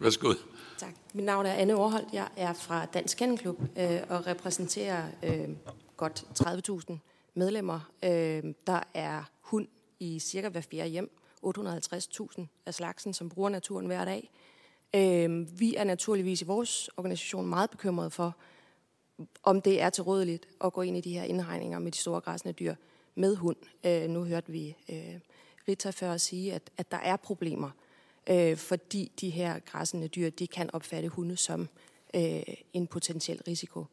Værsgo. 0.00 0.34
Tak. 0.78 0.94
Mit 1.14 1.24
navn 1.24 1.46
er 1.46 1.52
Anne 1.52 1.76
Overholdt. 1.76 2.12
Jeg 2.12 2.28
er 2.36 2.52
fra 2.52 2.86
Dansk 2.86 3.18
Kennelklub 3.18 3.60
øh, 3.78 4.00
og 4.08 4.26
repræsenterer 4.26 5.08
øh, 5.22 5.48
godt 5.96 6.24
30.000 6.90 6.98
medlemmer. 7.34 7.90
Øh, 8.04 8.54
der 8.66 8.80
er 8.94 9.22
hund 9.40 9.68
i 10.00 10.18
cirka 10.18 10.48
hver 10.48 10.60
fjerde 10.60 10.88
hjem. 10.88 11.10
850.000 11.46 12.46
af 12.66 12.74
slagsen, 12.74 13.12
som 13.12 13.28
bruger 13.28 13.48
naturen 13.48 13.86
hver 13.86 14.04
dag. 14.04 14.30
Øh, 14.94 15.60
vi 15.60 15.74
er 15.74 15.84
naturligvis 15.84 16.42
i 16.42 16.44
vores 16.44 16.90
organisation 16.96 17.46
meget 17.46 17.70
bekymrede 17.70 18.10
for, 18.10 18.36
om 19.42 19.62
det 19.62 19.80
er 19.80 19.90
tilrådeligt 19.90 20.48
at 20.64 20.72
gå 20.72 20.82
ind 20.82 20.96
i 20.96 21.00
de 21.00 21.12
her 21.12 21.22
indhegninger 21.22 21.78
med 21.78 21.92
de 21.92 21.98
store 21.98 22.20
græsne 22.20 22.52
dyr 22.52 22.74
med 23.14 23.36
hund. 23.36 23.56
Øh, 23.84 24.08
nu 24.08 24.24
hørte 24.24 24.52
vi 24.52 24.76
øh, 24.88 25.20
Rita 25.68 25.90
før 25.90 26.16
sige, 26.16 26.54
at, 26.54 26.70
at 26.76 26.90
der 26.90 26.98
er 26.98 27.16
problemer 27.16 27.70
øh, 28.30 28.56
fordi 28.56 29.12
de 29.20 29.30
her 29.30 29.58
græssende 29.58 30.08
dyr, 30.08 30.30
de 30.30 30.46
kan 30.46 30.70
opfatte 30.72 31.08
hunde 31.08 31.36
som 31.36 31.68
øh, 32.14 32.42
en 32.72 32.86
potentiel 32.86 33.42
risiko. 33.48 33.84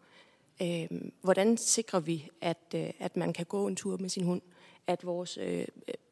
Øh, 0.61 0.87
hvordan 1.21 1.57
sikrer 1.57 1.99
vi, 1.99 2.29
at, 2.41 2.57
øh, 2.75 2.89
at 2.99 3.17
man 3.17 3.33
kan 3.33 3.45
gå 3.45 3.67
en 3.67 3.75
tur 3.75 3.97
med 3.97 4.09
sin 4.09 4.23
hund, 4.23 4.41
at 4.87 5.05
vores 5.05 5.37
øh, 5.41 5.65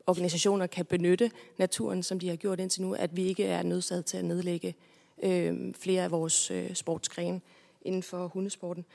organisationer 0.08 0.68
kan 0.68 0.86
benytte 0.86 1.32
naturen, 1.58 2.04
som 2.04 2.20
de 2.20 2.30
har 2.30 2.36
gjort 2.36 2.60
indtil 2.60 2.82
nu, 2.82 2.94
at 2.94 3.16
vi 3.16 3.24
ikke 3.24 3.46
er 3.46 3.64
nødsaget 3.64 4.06
til 4.06 4.18
at 4.18 4.26
nedlægge 4.26 4.76
øh, 5.24 5.74
flere 5.74 6.04
af 6.04 6.12
vores 6.12 6.52
øh, 6.52 6.74
sportsgrene 6.74 7.42
inden 7.82 8.04
for 8.04 8.28
hundesporten. 8.28 8.86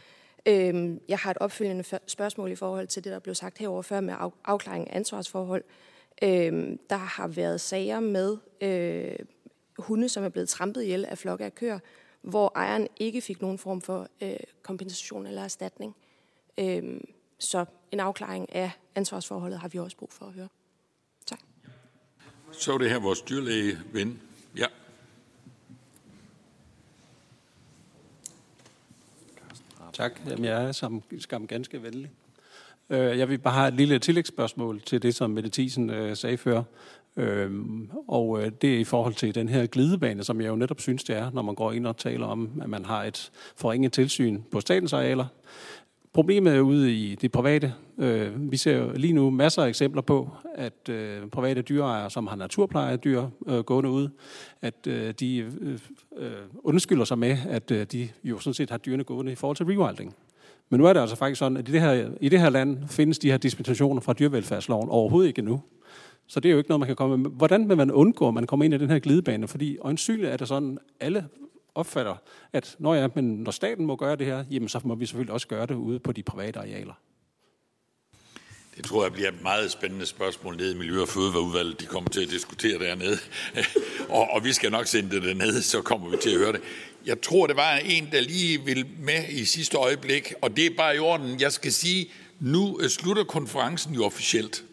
Øh, 0.47 0.97
jeg 1.09 1.19
har 1.19 1.31
et 1.31 1.39
opfølgende 1.39 1.85
spørgsmål 2.07 2.53
i 2.53 2.57
forhold 2.57 2.87
til 2.87 3.05
det, 3.05 3.13
der 3.13 3.19
blev 3.19 3.35
sagt 3.35 3.59
herover 3.59 3.83
før 3.83 4.01
med 4.01 4.15
afklaring 4.45 4.91
af 4.91 4.97
ansvarsforhold. 4.97 5.65
Øh, 5.67 5.96
der 6.91 6.97
har 6.97 7.29
været 7.29 7.61
sager 7.61 8.01
med 8.01 8.37
øh, 8.61 9.27
hunde, 9.79 10.09
som 10.09 10.25
er 10.25 10.29
blevet 10.29 10.49
trampet 10.49 10.83
ihjel 10.83 11.05
af 11.05 11.19
flokke 11.19 11.45
af 11.45 11.55
køer, 11.55 11.79
hvor 12.23 12.53
ejeren 12.55 12.89
ikke 12.97 13.21
fik 13.21 13.43
nogen 13.43 13.59
form 13.59 13.81
for 13.81 14.09
øh, 14.21 14.37
kompensation 14.63 15.27
eller 15.27 15.43
erstatning. 15.43 15.97
Øh, 16.59 17.01
så 17.39 17.65
en 17.93 18.01
afklaring 18.01 18.55
af 18.55 18.71
ansvarsforholdet 18.95 19.59
har 19.59 19.69
vi 19.69 19.79
også 19.79 19.97
brug 19.97 20.13
for 20.13 20.27
at 20.27 20.33
høre. 20.33 20.49
Tak. 21.27 21.41
Så 22.53 22.73
er 22.73 22.79
det 22.79 22.91
her 22.91 23.01
vores 23.01 23.21
dyrlæge 23.21 23.79
ven. 23.93 24.21
Ja. 24.57 24.67
Tak. 29.93 30.21
Jamen, 30.27 30.45
jeg 30.45 30.65
er 30.65 30.73
som 30.73 31.03
skam 31.19 31.47
ganske 31.47 31.83
venlig. 31.83 32.11
Øh, 32.91 33.19
jeg 33.19 33.29
vil 33.29 33.39
bare 33.39 33.55
have 33.55 33.69
et 33.69 33.75
lille 33.75 33.99
tillægsspørgsmål 33.99 34.81
til 34.81 35.03
det, 35.03 35.15
som 35.15 35.31
Mette 35.31 35.51
Thiesen 35.51 35.91
øh, 35.91 36.17
sagde 36.17 36.37
før. 36.37 36.63
Øhm, 37.17 37.91
og 38.09 38.43
øh, 38.43 38.53
det 38.63 38.75
er 38.75 38.79
i 38.79 38.85
forhold 38.85 39.15
til 39.15 39.35
den 39.35 39.49
her 39.49 39.67
glidebane, 39.67 40.25
som 40.25 40.41
jeg 40.41 40.49
jo 40.49 40.57
netop 40.57 40.81
synes, 40.81 41.05
det 41.05 41.17
er, 41.17 41.31
når 41.31 41.43
man 41.43 41.55
går 41.55 41.73
ind 41.73 41.87
og 41.87 41.97
taler 41.97 42.27
om, 42.27 42.51
at 42.63 42.69
man 42.69 42.85
har 42.85 43.05
et 43.05 43.31
forringet 43.57 43.93
tilsyn 43.93 44.43
på 44.51 44.61
statens 44.61 44.93
arealer. 44.93 45.27
Problemet 46.13 46.57
er 46.57 46.61
ude 46.61 46.95
i 46.95 47.15
det 47.15 47.33
private. 47.33 47.75
Øh, 47.99 48.53
vi 48.53 48.57
ser 48.57 48.77
jo 48.77 48.93
lige 48.95 49.13
nu 49.13 49.31
masser 49.31 49.63
af 49.63 49.69
eksempler 49.69 50.03
på, 50.03 50.31
at 50.55 50.89
øh, 50.89 51.29
private 51.29 51.63
dyreejere, 51.63 52.11
som 52.11 52.27
har 52.27 52.37
naturplejedyr 52.37 53.27
øh, 53.47 53.59
gående 53.59 53.91
ud, 53.91 54.09
at 54.63 54.87
øh, 54.87 55.15
de 55.21 55.39
øh, 55.39 55.79
øh 56.17 56.31
undskylder 56.65 57.05
sig 57.05 57.19
med, 57.19 57.37
at 57.49 57.71
øh, 57.71 57.87
de 57.93 58.09
jo 58.25 58.39
sådan 58.39 58.55
set 58.55 58.71
har 58.71 58.79
dyrene 58.79 59.05
gående 59.05 59.33
i 59.33 59.35
forhold 59.35 59.57
til 59.57 59.67
rewilding. 59.67 60.17
Men 60.71 60.81
nu 60.81 60.87
er 60.87 60.93
det 60.93 61.01
altså 61.01 61.17
faktisk 61.17 61.39
sådan, 61.39 61.57
at 61.57 61.69
i 61.69 61.73
det 61.73 61.81
her, 61.81 62.11
i 62.21 62.29
det 62.29 62.41
her 62.41 62.51
land 62.51 62.89
findes 62.89 63.19
de 63.19 63.31
her 63.31 63.37
dispensationer 63.37 64.01
fra 64.01 64.13
dyrevelfærdsloven 64.13 64.89
overhovedet 64.89 65.29
ikke 65.29 65.39
endnu. 65.39 65.63
Så 66.27 66.41
det 66.41 66.49
er 66.49 66.53
jo 66.53 66.59
ikke 66.59 66.71
noget, 66.71 66.81
man 66.81 66.87
kan 66.87 66.97
komme 66.97 67.17
med. 67.17 67.31
Hvordan 67.31 67.69
vil 67.69 67.77
man 67.77 67.91
undgå, 67.91 68.29
at 68.29 68.35
man 68.35 68.47
kommer 68.47 68.65
ind 68.65 68.75
i 68.75 68.79
den 68.79 68.91
her 68.91 68.99
glidebane? 68.99 69.49
Fordi 69.49 69.79
øjensynligt 69.81 70.29
er 70.29 70.37
det 70.37 70.49
sådan, 70.49 70.79
alle 71.01 71.29
opfatter, 71.75 72.15
at 72.53 72.77
når, 72.79 72.95
ja, 72.95 73.09
men 73.15 73.25
når 73.25 73.51
staten 73.51 73.87
må 73.87 73.97
gøre 73.97 74.17
det 74.17 74.27
her, 74.27 74.45
jamen 74.51 74.69
så 74.69 74.81
må 74.85 74.95
vi 74.95 75.07
selvfølgelig 75.07 75.33
også 75.33 75.49
gøre 75.49 75.67
det 75.67 75.75
ude 75.75 75.99
på 75.99 76.13
de 76.13 76.23
private 76.23 76.59
arealer. 76.59 76.95
Det 78.77 78.85
tror 78.85 79.03
jeg 79.03 79.13
bliver 79.13 79.29
et 79.29 79.43
meget 79.43 79.71
spændende 79.71 80.07
spørgsmål 80.07 80.57
nede 80.57 80.73
i 80.73 80.75
Miljø- 80.75 81.03
og 81.03 81.09
Fødevareudvalget. 81.09 81.81
De 81.81 81.87
kommer 81.87 82.11
til 82.11 82.21
at 82.21 82.31
diskutere 82.31 82.79
dernede. 82.79 83.19
og, 84.09 84.31
og 84.31 84.45
vi 84.45 84.53
skal 84.53 84.73
nok 84.73 84.87
sende 84.87 85.11
det 85.17 85.23
dernede, 85.23 85.63
så 85.63 85.83
kommer 85.83 86.09
vi 86.09 86.17
til 86.23 86.31
at 86.31 86.39
høre 86.39 86.53
det. 86.53 86.61
Jeg 87.07 87.21
tror, 87.21 87.47
det 87.47 87.57
var 87.57 87.77
en, 87.77 88.09
der 88.13 88.21
lige 88.21 88.65
vil 88.65 88.87
med 88.99 89.29
i 89.29 89.45
sidste 89.45 89.77
øjeblik, 89.77 90.33
og 90.43 90.57
det 90.57 90.67
er 90.67 90.71
bare 90.77 90.97
i 90.97 90.99
orden. 90.99 91.41
Jeg 91.41 91.53
skal 91.53 91.73
sige, 91.73 92.11
nu 92.41 92.81
øh, 92.81 92.89
slutter 92.89 93.25
konferencen 93.25 93.95
jo 93.95 94.05
officielt. 94.05 94.65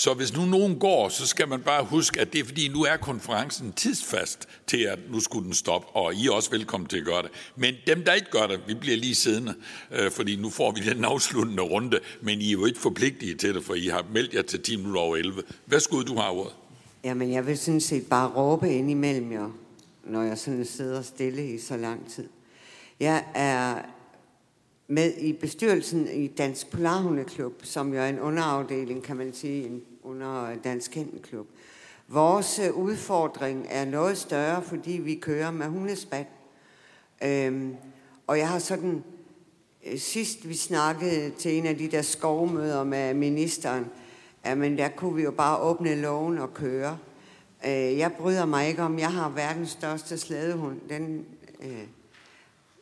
Så 0.00 0.14
hvis 0.14 0.36
nu 0.36 0.44
nogen 0.44 0.78
går, 0.78 1.08
så 1.08 1.26
skal 1.26 1.48
man 1.48 1.60
bare 1.60 1.84
huske, 1.84 2.20
at 2.20 2.32
det 2.32 2.40
er 2.40 2.44
fordi, 2.44 2.68
nu 2.68 2.82
er 2.82 2.96
konferencen 2.96 3.72
tidsfast 3.72 4.48
til, 4.66 4.78
at 4.78 4.98
nu 5.10 5.20
skulle 5.20 5.44
den 5.44 5.54
stoppe, 5.54 5.88
og 5.88 6.14
I 6.14 6.26
er 6.26 6.30
også 6.32 6.50
velkommen 6.50 6.88
til 6.88 6.98
at 6.98 7.04
gøre 7.04 7.22
det. 7.22 7.30
Men 7.56 7.74
dem, 7.86 8.04
der 8.04 8.12
ikke 8.12 8.30
gør 8.30 8.46
det, 8.46 8.60
vi 8.66 8.74
bliver 8.74 8.96
lige 8.96 9.14
siddende, 9.14 9.54
øh, 9.90 10.10
fordi 10.10 10.36
nu 10.36 10.50
får 10.50 10.72
vi 10.72 10.80
den 10.80 11.04
afsluttende 11.04 11.62
runde, 11.62 12.00
men 12.22 12.40
I 12.40 12.48
er 12.48 12.52
jo 12.52 12.66
ikke 12.66 12.78
forpligtige 12.78 13.34
til 13.34 13.54
det, 13.54 13.64
for 13.64 13.74
I 13.74 13.86
har 13.86 14.06
meldt 14.12 14.34
jer 14.34 14.42
til 14.42 14.62
10 14.62 14.76
minutter 14.76 15.00
over 15.00 15.16
11. 15.16 15.42
Værsgo, 15.66 16.02
du 16.02 16.14
har 16.14 16.30
ordet. 16.30 16.52
Jamen, 17.04 17.32
jeg 17.32 17.46
vil 17.46 17.58
sådan 17.58 17.80
set 17.80 18.06
bare 18.06 18.28
råbe 18.28 18.70
ind 18.74 18.90
imellem 18.90 19.32
jer, 19.32 19.50
når 20.04 20.22
jeg 20.22 20.38
sådan 20.38 20.64
sidder 20.64 21.02
stille 21.02 21.54
i 21.54 21.58
så 21.58 21.76
lang 21.76 22.10
tid. 22.10 22.28
Jeg 23.00 23.24
er 23.34 23.82
med 24.88 25.12
i 25.18 25.32
bestyrelsen 25.32 26.08
i 26.08 26.26
Dansk 26.26 26.70
Polarhundeklub, 26.70 27.60
som 27.62 27.94
jo 27.94 28.00
er 28.00 28.08
en 28.08 28.20
underafdeling, 28.20 29.02
kan 29.02 29.16
man 29.16 29.34
sige, 29.34 29.66
en 29.66 29.82
under 30.10 30.54
Dansk 30.64 30.94
Hundeklub. 30.94 31.46
Vores 32.08 32.58
øh, 32.58 32.72
udfordring 32.72 33.66
er 33.70 33.84
noget 33.84 34.18
større, 34.18 34.62
fordi 34.62 34.92
vi 34.92 35.14
kører 35.14 35.50
med 35.50 35.66
hundespand. 35.66 36.26
Øhm, 37.24 37.76
og 38.26 38.38
jeg 38.38 38.48
har 38.48 38.58
sådan, 38.58 39.04
øh, 39.86 39.98
sidst 39.98 40.48
vi 40.48 40.54
snakkede 40.54 41.30
til 41.30 41.58
en 41.58 41.66
af 41.66 41.78
de 41.78 41.90
der 41.90 42.02
skovmøder 42.02 42.84
med 42.84 43.14
ministeren, 43.14 43.86
men 44.56 44.78
der 44.78 44.88
kunne 44.88 45.14
vi 45.14 45.22
jo 45.22 45.30
bare 45.30 45.58
åbne 45.58 45.94
loven 45.94 46.38
og 46.38 46.54
køre. 46.54 46.98
Øh, 47.66 47.98
jeg 47.98 48.12
bryder 48.12 48.46
mig 48.46 48.68
ikke 48.68 48.82
om, 48.82 48.98
jeg 48.98 49.12
har 49.12 49.28
verdens 49.28 49.70
største 49.70 50.18
slædehund. 50.18 50.80
Den 50.88 51.26
øh, 51.62 51.86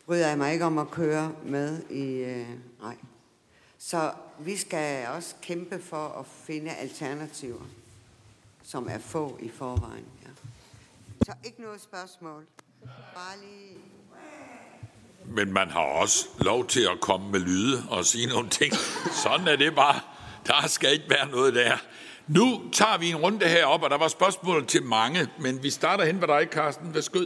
bryder 0.07 0.29
jeg 0.29 0.39
mig 0.39 0.53
ikke 0.53 0.65
om 0.65 0.79
at 0.79 0.91
køre 0.91 1.33
med 1.47 1.83
i... 1.91 2.05
Øh, 2.05 2.47
nej. 2.83 2.97
Så 3.79 4.11
vi 4.41 4.57
skal 4.57 5.07
også 5.09 5.35
kæmpe 5.43 5.81
for 5.83 6.09
at 6.21 6.27
finde 6.27 6.71
alternativer, 6.71 7.65
som 8.63 8.89
er 8.91 8.99
få 8.99 9.39
i 9.43 9.49
forvejen. 9.49 10.05
Ja. 10.23 10.29
Så 11.25 11.33
ikke 11.45 11.63
noget 11.63 11.81
spørgsmål. 11.81 12.47
Bare 13.15 13.39
lige... 13.41 13.79
Men 15.27 15.53
man 15.53 15.71
har 15.71 15.81
også 15.81 16.29
lov 16.41 16.67
til 16.67 16.81
at 16.81 17.01
komme 17.01 17.31
med 17.31 17.41
lyde 17.41 17.83
og 17.91 18.05
sige 18.05 18.27
nogle 18.27 18.49
ting. 18.49 18.75
Sådan 19.25 19.49
er 19.49 19.57
det 19.57 19.75
bare. 19.75 20.01
Der 20.47 20.67
skal 20.67 20.93
ikke 20.93 21.11
være 21.11 21.29
noget 21.29 21.55
der. 21.55 21.77
Nu 22.27 22.63
tager 22.73 22.99
vi 22.99 23.11
en 23.11 23.17
runde 23.17 23.47
herop, 23.49 23.83
og 23.83 23.91
der 23.91 23.99
var 23.99 24.09
spørgsmål 24.09 24.67
til 24.67 24.83
mange, 24.83 25.29
men 25.41 25.63
vi 25.63 25.71
starter 25.71 26.05
hen 26.05 26.21
ved 26.21 26.29
dig, 26.29 26.49
Carsten. 26.51 26.95
Værsgo. 26.95 27.21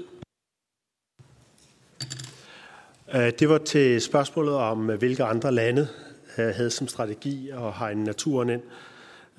Øh, 3.14 3.32
det 3.38 3.48
var 3.48 3.58
til 3.58 4.00
spørgsmålet 4.00 4.54
om, 4.54 4.78
hvilke 4.98 5.24
andre 5.24 5.52
lande 5.52 5.88
Øh, 6.38 6.54
havde 6.54 6.70
som 6.70 6.88
strategi 6.88 7.50
at 7.50 7.72
hegne 7.78 8.04
naturen 8.04 8.48
ind. 8.50 8.62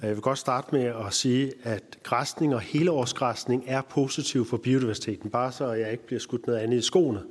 Øh, 0.02 0.08
jeg 0.08 0.16
vil 0.16 0.22
godt 0.22 0.40
starte 0.40 0.68
med 0.72 0.84
at 0.84 1.14
sige, 1.14 1.52
at 1.64 1.84
græsning 2.04 2.56
og 2.56 2.62
helårsgræsning 2.62 3.64
er 3.68 3.82
positiv 3.82 4.46
for 4.46 4.58
biodiversiteten, 4.58 5.30
bare 5.30 5.52
så 5.52 5.72
jeg 5.72 5.92
ikke 5.92 6.06
bliver 6.06 6.20
skudt 6.20 6.48
noget 6.48 6.60
andet 6.60 6.78
i 6.78 6.82
skoene. 6.82 7.22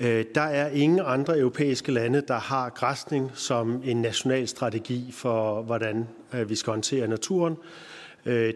Øh, 0.00 0.24
der 0.34 0.40
er 0.40 0.68
ingen 0.68 1.00
andre 1.04 1.38
europæiske 1.38 1.92
lande, 1.92 2.22
der 2.28 2.38
har 2.38 2.70
græsning 2.70 3.30
som 3.34 3.82
en 3.84 4.02
national 4.02 4.48
strategi 4.48 5.12
for, 5.12 5.62
hvordan 5.62 6.08
vi 6.46 6.54
skal 6.54 6.70
håndtere 6.70 7.08
naturen. 7.08 7.56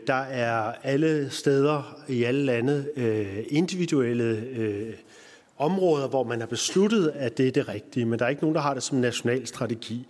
Der 0.07 0.15
er 0.15 0.73
alle 0.82 1.31
steder 1.31 1.97
i 2.09 2.24
alle 2.24 2.45
lande 2.45 2.86
individuelle 3.49 4.45
områder, 5.56 6.09
hvor 6.09 6.24
man 6.24 6.40
har 6.40 6.47
besluttet, 6.47 7.12
at 7.14 7.39
det 7.39 7.48
er 7.48 7.52
det 7.52 7.68
rigtige, 7.68 8.06
men 8.06 8.18
der 8.18 8.24
er 8.24 8.28
ikke 8.28 8.43
nogen, 8.43 8.55
der 8.55 8.62
har 8.62 8.74
det 8.74 8.82
som 8.82 8.98
national 8.98 9.47
strategi. 9.47 10.06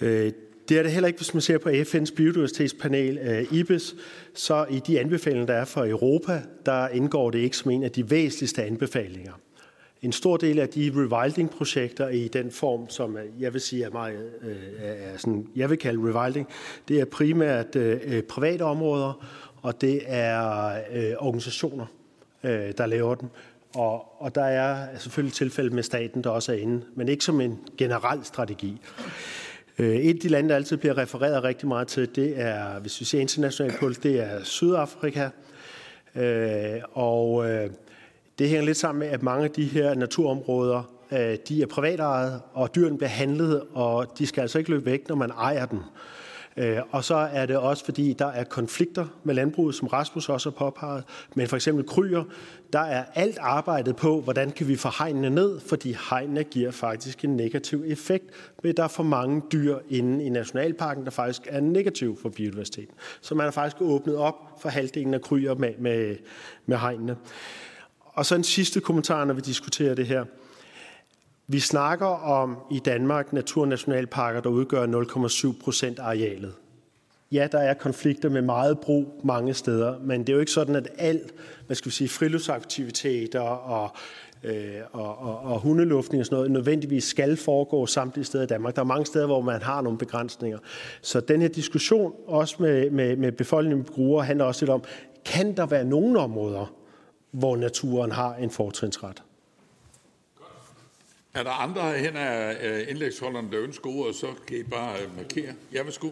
Øh, 0.00 0.32
det 0.68 0.78
er 0.78 0.82
det 0.82 0.92
heller 0.92 1.06
ikke, 1.06 1.18
hvis 1.18 1.34
man 1.34 1.40
ser 1.40 1.58
på 1.58 1.68
FN's 1.68 2.14
biodiversitetspanel, 2.14 3.18
øh, 3.18 3.52
IBIS, 3.52 3.94
så 4.34 4.66
i 4.70 4.78
de 4.78 5.00
anbefalinger, 5.00 5.46
der 5.46 5.54
er 5.54 5.64
for 5.64 5.86
Europa, 5.86 6.42
der 6.66 6.88
indgår 6.88 7.30
det 7.30 7.38
ikke 7.38 7.56
som 7.56 7.70
en 7.70 7.82
af 7.82 7.90
de 7.90 8.10
væsentligste 8.10 8.64
anbefalinger. 8.64 9.32
En 10.02 10.12
stor 10.12 10.36
del 10.36 10.58
af 10.58 10.68
de 10.68 10.92
rewilding-projekter 10.94 12.08
i 12.08 12.28
den 12.28 12.50
form, 12.50 12.88
som 12.88 13.16
øh, 13.16 13.24
jeg 13.40 13.52
vil 13.52 13.60
sige 13.60 13.84
er 13.84 13.90
meget, 13.90 14.30
øh, 14.42 14.56
er 14.82 15.16
sådan, 15.16 15.46
jeg 15.56 15.70
vil 15.70 15.78
kalde 15.78 16.00
rewilding, 16.00 16.48
det 16.88 17.00
er 17.00 17.04
primært 17.04 17.76
private 18.28 18.62
områder, 18.62 19.26
og 19.62 19.80
det 19.80 20.02
er 20.06 21.16
organisationer, 21.18 21.86
der 22.42 22.86
laver 22.86 23.14
dem. 23.14 23.28
Og, 23.74 24.22
og 24.22 24.34
der 24.34 24.44
er 24.44 24.98
selvfølgelig 24.98 25.34
tilfælde 25.34 25.74
med 25.74 25.82
staten, 25.82 26.24
der 26.24 26.30
også 26.30 26.52
er 26.52 26.56
inde, 26.56 26.82
men 26.94 27.08
ikke 27.08 27.24
som 27.24 27.40
en 27.40 27.58
generel 27.78 28.24
strategi. 28.24 28.80
Øh, 29.78 29.96
et 29.96 30.14
af 30.14 30.20
de 30.20 30.28
lande, 30.28 30.48
der 30.48 30.54
altid 30.54 30.76
bliver 30.76 30.98
refereret 30.98 31.44
rigtig 31.44 31.68
meget 31.68 31.88
til, 31.88 32.16
det 32.16 32.40
er, 32.40 32.78
hvis 32.80 33.00
vi 33.00 33.04
ser 33.04 33.20
internationalt 33.20 33.78
på 33.80 33.88
det, 33.88 34.20
er 34.20 34.44
Sydafrika. 34.44 35.28
Øh, 36.14 36.80
og 36.92 37.50
øh, 37.50 37.70
det 38.38 38.48
hænger 38.48 38.64
lidt 38.64 38.76
sammen 38.76 38.98
med, 38.98 39.08
at 39.08 39.22
mange 39.22 39.44
af 39.44 39.50
de 39.50 39.64
her 39.64 39.94
naturområder, 39.94 40.82
de 41.48 41.62
er 41.62 41.66
privatejet, 41.66 42.42
og 42.52 42.74
dyrene 42.74 42.96
bliver 42.98 43.10
handlet, 43.10 43.62
og 43.72 44.18
de 44.18 44.26
skal 44.26 44.40
altså 44.40 44.58
ikke 44.58 44.70
løbe 44.70 44.86
væk, 44.86 45.08
når 45.08 45.16
man 45.16 45.30
ejer 45.30 45.66
dem. 45.66 45.78
Øh, 46.56 46.78
og 46.90 47.04
så 47.04 47.14
er 47.14 47.46
det 47.46 47.56
også, 47.56 47.84
fordi 47.84 48.12
der 48.12 48.26
er 48.26 48.44
konflikter 48.44 49.06
med 49.24 49.34
landbruget, 49.34 49.74
som 49.74 49.88
Rasmus 49.88 50.28
også 50.28 50.50
har 50.50 50.56
påpeget. 50.56 51.04
Men 51.34 51.48
for 51.48 51.56
eksempel 51.56 51.86
kryer, 51.86 52.24
der 52.72 52.80
er 52.80 53.04
alt 53.14 53.38
arbejdet 53.38 53.96
på, 53.96 54.20
hvordan 54.20 54.50
kan 54.50 54.68
vi 54.68 54.76
få 54.76 54.88
hegnene 54.98 55.30
ned, 55.30 55.60
fordi 55.60 55.96
hegnene 56.10 56.44
giver 56.44 56.70
faktisk 56.70 57.24
en 57.24 57.36
negativ 57.36 57.84
effekt, 57.86 58.24
ved 58.62 58.74
der 58.74 58.84
er 58.84 58.88
for 58.88 59.02
mange 59.02 59.42
dyr 59.52 59.78
inde 59.88 60.24
i 60.24 60.28
Nationalparken, 60.28 61.04
der 61.04 61.10
faktisk 61.10 61.42
er 61.50 61.60
negativ 61.60 62.18
for 62.22 62.28
biodiversiteten. 62.28 62.94
Så 63.20 63.34
man 63.34 63.44
har 63.44 63.50
faktisk 63.50 63.82
åbnet 63.82 64.16
op 64.16 64.34
for 64.60 64.68
halvdelen 64.68 65.14
af 65.14 65.20
kryer 65.20 65.54
med, 65.54 65.74
med, 65.78 66.16
med 66.66 66.76
hegnene. 66.76 67.16
Og 68.04 68.26
så 68.26 68.34
en 68.34 68.44
sidste 68.44 68.80
kommentar, 68.80 69.24
når 69.24 69.34
vi 69.34 69.40
diskuterer 69.40 69.94
det 69.94 70.06
her. 70.06 70.24
Vi 71.52 71.60
snakker 71.60 72.06
om 72.06 72.56
i 72.70 72.78
Danmark 72.78 73.32
naturnationalparker, 73.32 74.40
der 74.40 74.50
udgør 74.50 74.86
0,7 74.86 75.62
procent 75.64 75.98
arealet. 75.98 76.54
Ja, 77.32 77.48
der 77.52 77.58
er 77.58 77.74
konflikter 77.74 78.28
med 78.28 78.42
meget 78.42 78.78
brug 78.78 79.20
mange 79.24 79.54
steder, 79.54 79.98
men 79.98 80.20
det 80.20 80.28
er 80.28 80.32
jo 80.32 80.40
ikke 80.40 80.52
sådan, 80.52 80.76
at 80.76 80.88
alt, 80.98 81.34
hvad 81.66 81.76
skal 81.76 81.90
vi 81.90 81.94
sige, 81.94 82.08
friluftsaktiviteter 82.08 83.40
og, 83.40 83.90
øh, 84.44 84.74
og, 84.92 85.18
og, 85.18 85.38
og 85.38 85.60
hundeluftning 85.60 86.20
og 86.20 86.26
sådan 86.26 86.36
noget 86.36 86.50
nødvendigvis 86.50 87.04
skal 87.04 87.36
foregå 87.36 87.86
samtlige 87.86 88.24
steder 88.24 88.44
i 88.44 88.46
Danmark. 88.46 88.76
Der 88.76 88.82
er 88.82 88.86
mange 88.86 89.06
steder, 89.06 89.26
hvor 89.26 89.40
man 89.40 89.62
har 89.62 89.80
nogle 89.80 89.98
begrænsninger. 89.98 90.58
Så 91.02 91.20
den 91.20 91.40
her 91.40 91.48
diskussion, 91.48 92.12
også 92.26 92.56
med, 92.58 92.90
med, 92.90 93.16
med 93.16 93.32
befolkningen 93.32 93.78
med 93.78 93.94
brugere, 93.94 94.24
handler 94.24 94.44
også 94.44 94.64
lidt 94.64 94.70
om, 94.70 94.82
kan 95.24 95.56
der 95.56 95.66
være 95.66 95.84
nogle 95.84 96.18
områder, 96.18 96.74
hvor 97.30 97.56
naturen 97.56 98.10
har 98.12 98.34
en 98.34 98.50
fortrinsret? 98.50 99.22
Er 101.34 101.42
der 101.42 101.50
andre 101.50 101.98
hen 101.98 102.16
af 102.16 102.56
øh, 102.62 102.86
indlægsholderne, 102.88 103.52
der 103.52 103.60
ønsker 103.60 103.90
ordet, 103.90 104.14
så 104.16 104.26
kan 104.46 104.56
I 104.56 104.62
bare 104.62 104.94
øh, 105.02 105.16
markere. 105.16 105.54
Ja, 105.72 105.82
værsgo. 105.82 106.10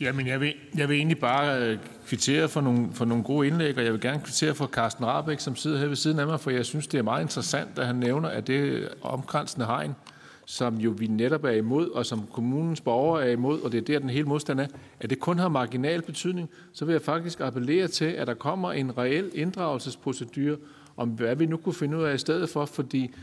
Jamen, 0.00 0.26
jeg 0.26 0.40
vil, 0.40 0.54
jeg 0.76 0.88
vil 0.88 0.96
egentlig 0.96 1.18
bare 1.18 1.62
øh, 1.62 1.78
kvittere 2.06 2.48
for 2.48 2.60
nogle, 2.60 2.88
for 2.92 3.04
nogle 3.04 3.24
gode 3.24 3.46
indlæg, 3.46 3.76
og 3.76 3.84
jeg 3.84 3.92
vil 3.92 4.00
gerne 4.00 4.20
kvittere 4.24 4.54
for 4.54 4.66
Carsten 4.66 5.06
Rabeck, 5.06 5.40
som 5.40 5.56
sidder 5.56 5.78
her 5.78 5.86
ved 5.86 5.96
siden 5.96 6.18
af 6.18 6.26
mig, 6.26 6.40
for 6.40 6.50
jeg 6.50 6.66
synes, 6.66 6.86
det 6.86 6.98
er 6.98 7.02
meget 7.02 7.22
interessant, 7.22 7.78
at 7.78 7.86
han 7.86 7.96
nævner, 7.96 8.28
at 8.28 8.46
det 8.46 8.88
omkransende 9.02 9.66
hegn, 9.66 9.94
som 10.46 10.76
jo 10.76 10.90
vi 10.98 11.06
netop 11.06 11.44
er 11.44 11.50
imod, 11.50 11.90
og 11.90 12.06
som 12.06 12.26
kommunens 12.32 12.80
borgere 12.80 13.26
er 13.26 13.30
imod, 13.30 13.60
og 13.60 13.72
det 13.72 13.78
er 13.78 13.82
der, 13.82 13.98
den 13.98 14.10
hele 14.10 14.24
modstand 14.24 14.60
er, 14.60 14.66
at 15.00 15.10
det 15.10 15.18
kun 15.18 15.38
har 15.38 15.48
marginal 15.48 16.02
betydning, 16.02 16.50
så 16.72 16.84
vil 16.84 16.92
jeg 16.92 17.02
faktisk 17.02 17.40
appellere 17.40 17.88
til, 17.88 18.04
at 18.04 18.26
der 18.26 18.34
kommer 18.34 18.72
en 18.72 18.98
reel 18.98 19.30
inddragelsesprocedur 19.34 20.56
om, 20.96 21.08
hvad 21.08 21.36
vi 21.36 21.46
nu 21.46 21.56
kunne 21.56 21.74
finde 21.74 21.96
ud 21.98 22.02
af 22.02 22.14
i 22.14 22.18
stedet 22.18 22.50
for, 22.50 22.64
fordi 22.64 23.14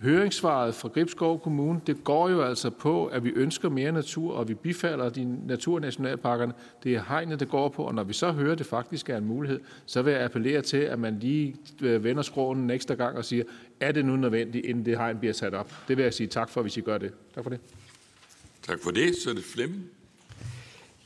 Høringssvaret 0.00 0.74
fra 0.74 0.88
Gribskov 0.88 1.40
Kommune, 1.40 1.80
det 1.86 2.04
går 2.04 2.28
jo 2.28 2.42
altså 2.42 2.70
på, 2.70 3.06
at 3.06 3.24
vi 3.24 3.30
ønsker 3.30 3.68
mere 3.68 3.92
natur, 3.92 4.34
og 4.34 4.48
vi 4.48 4.54
bifalder 4.54 5.08
de 5.08 5.46
naturnationalparkerne. 5.46 6.52
Det 6.84 6.94
er 6.94 7.02
hegnet, 7.08 7.40
det 7.40 7.48
går 7.48 7.68
på, 7.68 7.82
og 7.82 7.94
når 7.94 8.04
vi 8.04 8.12
så 8.12 8.32
hører, 8.32 8.52
at 8.52 8.58
det 8.58 8.66
faktisk 8.66 9.10
er 9.10 9.16
en 9.16 9.24
mulighed, 9.24 9.60
så 9.86 10.02
vil 10.02 10.12
jeg 10.12 10.22
appellere 10.22 10.62
til, 10.62 10.76
at 10.76 10.98
man 10.98 11.18
lige 11.18 11.56
øh, 11.82 12.04
vender 12.04 12.22
skråen 12.22 12.58
en 12.58 12.70
ekstra 12.70 12.94
gang 12.94 13.16
og 13.16 13.24
siger, 13.24 13.44
er 13.80 13.92
det 13.92 14.04
nu 14.04 14.16
nødvendigt, 14.16 14.66
inden 14.66 14.86
det 14.86 14.98
hegn 14.98 15.18
bliver 15.18 15.34
sat 15.34 15.54
op? 15.54 15.72
Det 15.88 15.96
vil 15.96 16.02
jeg 16.02 16.14
sige 16.14 16.26
tak 16.26 16.48
for, 16.48 16.62
hvis 16.62 16.76
I 16.76 16.80
gør 16.80 16.98
det. 16.98 17.12
Tak 17.34 17.42
for 17.44 17.50
det. 17.50 17.60
Tak 18.62 18.78
for 18.82 18.90
det. 18.90 19.16
Så 19.16 19.30
er 19.30 19.34
det 19.34 19.44
Flemming. 19.44 19.97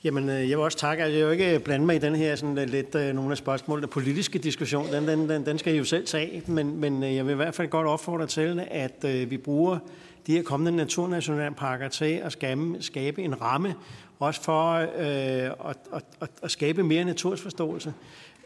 Jamen, 0.04 0.28
øh, 0.28 0.50
jeg 0.50 0.58
vil 0.58 0.64
også 0.64 0.78
takke. 0.78 1.04
Altså, 1.04 1.18
jeg 1.18 1.26
vil 1.26 1.36
jo 1.36 1.42
ikke 1.42 1.54
øh, 1.54 1.60
blande 1.60 1.86
mig 1.86 1.96
i 1.96 1.98
den 1.98 2.14
her 2.14 2.36
sådan 2.36 2.58
øh, 2.58 2.68
lidt 2.68 2.94
nogle 2.94 3.30
af 3.30 3.36
spørgsmålene. 3.36 3.86
Den 3.86 3.92
politiske 3.92 4.38
diskussion, 4.38 4.92
den, 4.92 5.08
den, 5.08 5.28
den, 5.28 5.46
den 5.46 5.58
skal 5.58 5.74
I 5.74 5.78
jo 5.78 5.84
selv 5.84 6.06
tage. 6.06 6.42
Men, 6.46 6.76
men 6.76 7.02
jeg 7.02 7.26
vil 7.26 7.32
i 7.32 7.36
hvert 7.36 7.54
fald 7.54 7.68
godt 7.68 7.86
opfordre 7.86 8.26
til, 8.26 8.66
at 8.70 9.30
vi 9.30 9.36
bruger 9.36 9.78
de 10.26 10.32
her 10.32 10.42
kommende 10.42 10.76
naturnationalparker 10.76 11.88
til 11.88 12.14
at 12.14 12.32
skabe, 12.32 12.76
skabe 12.80 13.22
en 13.22 13.40
ramme, 13.40 13.74
også 14.18 14.42
for 14.42 14.72
øh, 14.74 14.88
at, 15.68 15.76
at, 15.94 16.04
at, 16.20 16.30
at 16.42 16.50
skabe 16.50 16.82
mere 16.82 17.04
natursforståelse, 17.04 17.94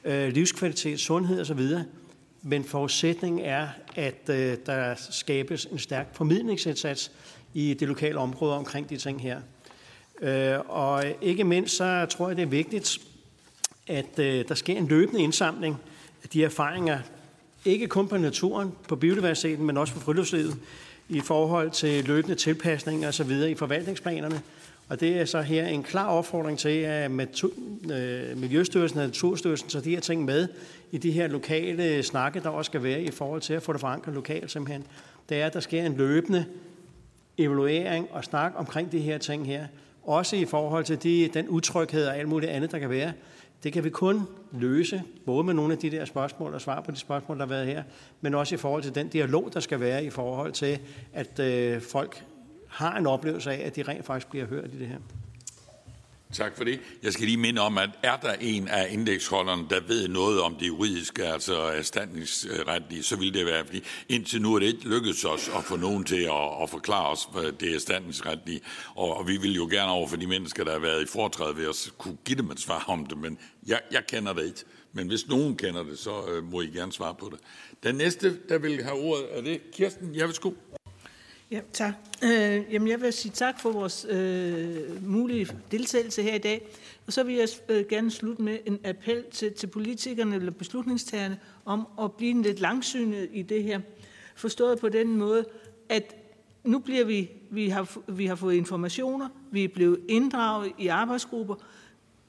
øh, 0.05 0.29
livskvalitet, 0.29 1.01
sundhed 1.01 1.41
osv., 1.41 1.61
men 2.43 2.65
forudsætningen 2.65 3.45
er, 3.45 3.69
at 3.97 4.31
øh, 4.31 4.57
der 4.67 4.95
skabes 5.11 5.65
en 5.65 5.79
stærk 5.79 6.15
formidlingsindsats 6.15 7.13
i 7.55 7.75
det 7.75 7.89
lokale 7.89 8.19
område 8.19 8.55
omkring 8.55 8.91
de 8.91 8.97
ting 8.97 9.23
her. 9.23 9.41
Øh, 10.23 10.59
og 10.69 11.05
ikke 11.23 11.45
mindst 11.45 11.77
så 11.77 12.07
tror 12.11 12.29
jeg, 12.29 12.37
det 12.37 12.43
er 12.43 12.47
vigtigt, 12.47 12.99
at 13.87 14.19
øh, 14.19 14.45
der 14.49 14.55
sker 14.55 14.77
en 14.77 14.89
løbende 14.89 15.23
indsamling 15.23 15.77
af 16.23 16.29
de 16.29 16.45
erfaringer, 16.45 16.99
ikke 17.65 17.87
kun 17.87 18.09
på 18.09 18.17
naturen, 18.17 18.73
på 18.89 18.97
biodiversiteten, 18.97 19.67
men 19.67 19.77
også 19.77 19.95
på 19.95 20.01
friluftslivet, 20.01 20.57
i 21.09 21.21
forhold 21.21 21.71
til 21.71 22.05
løbende 22.05 22.35
tilpasninger 22.35 23.09
osv. 23.09 23.31
i 23.31 23.55
forvaltningsplanerne. 23.55 24.43
Og 24.89 25.01
det 25.01 25.21
er 25.21 25.25
så 25.25 25.41
her 25.41 25.67
en 25.67 25.83
klar 25.83 26.09
opfordring 26.09 26.59
til, 26.59 26.69
at 26.69 27.11
øh, 27.11 28.37
Miljøstyrelsen 28.37 28.99
og 28.99 29.07
Naturstyrelsen 29.07 29.71
så 29.71 29.81
de 29.81 29.91
her 29.91 30.01
ting 30.01 30.25
med 30.25 30.49
i 30.91 30.99
de 30.99 31.11
her 31.11 31.27
lokale 31.27 32.03
snakke, 32.03 32.41
der 32.41 32.49
også 32.49 32.69
skal 32.69 32.83
være 32.83 33.03
i 33.03 33.11
forhold 33.11 33.41
til 33.41 33.55
at 33.55 33.63
få 33.63 33.73
det 33.73 33.81
forankret 33.81 34.15
lokalt 34.15 34.51
simpelthen. 34.51 34.85
Det 35.29 35.41
er, 35.41 35.47
at 35.47 35.55
der 35.55 35.61
sker 35.61 35.83
en 35.83 35.97
løbende 35.97 36.45
evaluering 37.39 38.09
og 38.11 38.25
snak 38.25 38.53
omkring 38.57 38.93
de 38.93 38.99
her 38.99 39.19
ting 39.19 39.47
her. 39.47 39.67
Også 40.07 40.37
i 40.37 40.45
forhold 40.45 40.85
til 40.85 41.03
de, 41.03 41.31
den 41.35 41.49
utryghed 41.49 42.07
og 42.07 42.17
alt 42.17 42.29
muligt 42.29 42.53
andet, 42.53 42.73
der 42.73 42.79
kan 42.79 42.91
være. 42.91 43.13
Det 43.63 43.73
kan 43.73 43.85
vi 43.85 43.91
kun 43.91 44.23
løse, 44.53 45.03
både 45.27 45.45
med 45.45 45.55
nogle 45.55 45.73
af 45.73 45.79
de 45.79 45.91
der 45.91 46.05
spørgsmål 46.05 46.55
og 46.55 46.61
svar 46.61 46.81
på 46.81 46.91
de 46.91 46.97
spørgsmål, 46.97 47.39
der 47.39 47.47
har 47.47 47.49
været 47.49 47.67
her, 47.67 47.83
men 48.21 48.35
også 48.35 48.55
i 48.55 48.59
forhold 48.59 48.83
til 48.83 48.95
den 48.95 49.09
dialog, 49.09 49.51
der 49.55 49.61
skal 49.61 49.81
være 49.81 50.05
i 50.05 50.11
forhold 50.11 50.53
til, 50.53 50.79
at 51.13 51.39
øh, 51.39 51.81
folk 51.81 52.25
har 52.69 52.99
en 52.99 53.07
oplevelse 53.07 53.51
af, 53.53 53.67
at 53.67 53.77
de 53.77 53.83
rent 53.83 54.05
faktisk 54.05 54.31
bliver 54.31 54.47
hørt 54.47 54.75
i 54.75 54.79
det 54.79 54.87
her. 54.87 54.99
Tak 56.37 56.57
for 56.57 56.65
det. 56.65 56.81
Jeg 57.03 57.13
skal 57.13 57.27
lige 57.27 57.37
minde 57.37 57.61
om, 57.61 57.79
at 57.79 57.91
er 58.03 58.17
der 58.17 58.33
en 58.33 58.69
af 58.69 58.87
indeksholderne, 58.91 59.67
der 59.71 59.81
ved 59.81 60.09
noget 60.09 60.41
om 60.41 60.55
det 60.55 60.67
juridiske, 60.67 61.27
altså 61.27 61.55
erstatningsretlige, 61.55 63.03
så 63.03 63.17
vil 63.17 63.35
det 63.35 63.47
være, 63.47 63.65
fordi 63.65 63.83
indtil 64.09 64.43
nu 64.43 64.55
er 64.55 64.59
det 64.59 64.67
ikke 64.67 64.89
lykkedes 64.89 65.25
os 65.25 65.51
at 65.57 65.65
få 65.65 65.77
nogen 65.77 66.05
til 66.05 66.23
at, 66.23 66.63
at 66.63 66.71
forklare 66.71 67.09
os, 67.09 67.29
hvad 67.33 67.53
det 67.53 67.75
erstatningsretlige. 67.75 68.61
Og, 68.95 69.17
og 69.17 69.29
vi 69.29 69.37
vil 69.37 69.55
jo 69.55 69.69
gerne 69.71 69.91
over 69.91 70.09
for 70.09 70.17
de 70.17 70.27
mennesker, 70.27 70.65
der 70.65 70.73
har 70.73 70.79
været 70.79 71.03
i 71.03 71.07
foretræde 71.07 71.57
ved 71.57 71.67
os, 71.67 71.93
kunne 71.99 72.17
give 72.25 72.39
dem 72.39 72.51
et 72.51 72.61
svar 72.61 72.85
om 72.89 73.07
det, 73.07 73.19
men 73.19 73.39
jeg, 73.67 73.81
jeg 73.93 74.03
kender 74.07 74.33
det 74.33 74.45
ikke. 74.45 74.65
Men 74.93 75.09
hvis 75.09 75.29
nogen 75.29 75.57
kender 75.57 75.83
det, 75.83 75.99
så 75.99 76.27
øh, 76.29 76.45
må 76.45 76.61
I 76.61 76.67
gerne 76.67 76.93
svare 76.93 77.15
på 77.15 77.31
det. 77.33 77.41
Den 77.83 77.95
næste, 77.95 78.39
der 78.49 78.59
vil 78.59 78.83
have 78.83 78.97
ordet, 78.97 79.27
er 79.31 79.43
det 79.43 79.61
Kirsten 79.73 80.15
Javeskov. 80.15 80.55
Ja, 81.51 81.61
tak. 81.73 81.95
Øh, 82.25 82.73
jamen, 82.73 82.89
jeg 82.89 83.01
vil 83.01 83.13
sige 83.13 83.33
tak 83.33 83.61
for 83.61 83.73
vores 83.73 84.07
øh, 84.11 85.07
mulige 85.07 85.49
deltagelse 85.71 86.23
her 86.23 86.35
i 86.35 86.39
dag. 86.39 86.69
Og 87.07 87.13
så 87.13 87.23
vil 87.23 87.35
jeg 87.35 87.49
øh, 87.69 87.85
gerne 87.89 88.11
slutte 88.11 88.43
med 88.43 88.59
en 88.67 88.79
appel 88.85 89.25
til, 89.31 89.53
til 89.53 89.67
politikerne 89.67 90.37
eller 90.37 90.53
beslutningstagerne 90.53 91.39
om 91.65 91.87
at 92.03 92.13
blive 92.13 92.43
lidt 92.43 92.61
langsynet 92.61 93.29
i 93.33 93.43
det 93.43 93.63
her. 93.63 93.81
Forstået 94.37 94.79
på 94.79 94.89
den 94.89 95.17
måde, 95.17 95.45
at 95.89 96.17
nu 96.65 96.79
bliver 96.79 97.05
vi, 97.05 97.31
vi 97.51 97.69
har, 97.69 98.13
vi 98.13 98.27
har 98.27 98.35
fået 98.35 98.55
informationer, 98.55 99.29
vi 99.51 99.65
er 99.65 99.69
blevet 99.69 100.01
inddraget 100.09 100.73
i 100.79 100.87
arbejdsgrupper, 100.87 101.55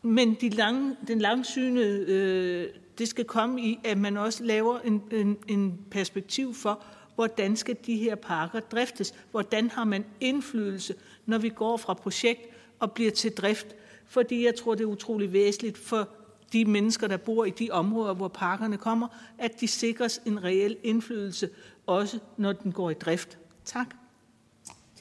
men 0.02 0.38
de 0.42 0.50
lang, 0.50 0.96
den 1.08 1.20
langsynede, 1.20 2.06
øh, 2.08 2.68
det 2.98 3.08
skal 3.08 3.26
komme 3.26 3.62
i, 3.62 3.80
at 3.84 3.98
man 3.98 4.18
også 4.18 4.44
laver 4.44 4.80
en, 4.80 5.02
en, 5.12 5.38
en 5.48 5.80
perspektiv 5.92 6.54
for, 6.54 6.84
hvordan 7.18 7.56
skal 7.56 7.78
de 7.86 7.98
her 7.98 8.16
parker 8.16 8.60
driftes? 8.60 9.14
Hvordan 9.32 9.70
har 9.70 9.84
man 9.84 10.06
indflydelse, 10.20 10.96
når 11.26 11.38
vi 11.38 11.50
går 11.50 11.78
fra 11.78 11.94
projekt 11.94 12.42
og 12.80 12.92
bliver 12.92 13.12
til 13.12 13.32
drift? 13.32 13.68
Fordi 14.06 14.46
jeg 14.46 14.56
tror, 14.56 14.76
det 14.76 14.84
er 14.84 14.88
utrolig 14.88 15.34
væsentligt 15.34 15.78
for 15.78 16.10
de 16.54 16.66
mennesker, 16.66 17.08
der 17.08 17.18
bor 17.18 17.46
i 17.46 17.50
de 17.50 17.70
områder, 17.72 18.14
hvor 18.14 18.28
parkerne 18.28 18.78
kommer, 18.78 19.08
at 19.38 19.52
de 19.60 19.68
sikres 19.68 20.22
en 20.26 20.44
reel 20.44 20.78
indflydelse, 20.84 21.50
også 21.86 22.20
når 22.38 22.54
den 22.54 22.72
går 22.72 22.90
i 22.90 22.94
drift. 22.94 23.38
Tak. 23.66 23.88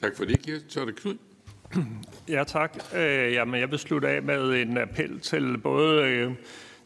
Tak 0.01 0.17
for 0.17 0.25
det, 0.25 0.41
Kirsten. 0.41 0.69
Så 0.69 0.81
er 0.81 0.85
det 0.85 0.95
Knud. 0.95 1.15
Ja, 2.29 2.43
tak. 2.47 2.77
Øh, 2.95 3.33
jamen, 3.33 3.59
jeg 3.59 3.71
vil 3.71 3.79
slutte 3.79 4.07
af 4.07 4.23
med 4.23 4.61
en 4.61 4.77
appel 4.77 5.19
til 5.19 5.57
både 5.57 6.03
øh, 6.03 6.31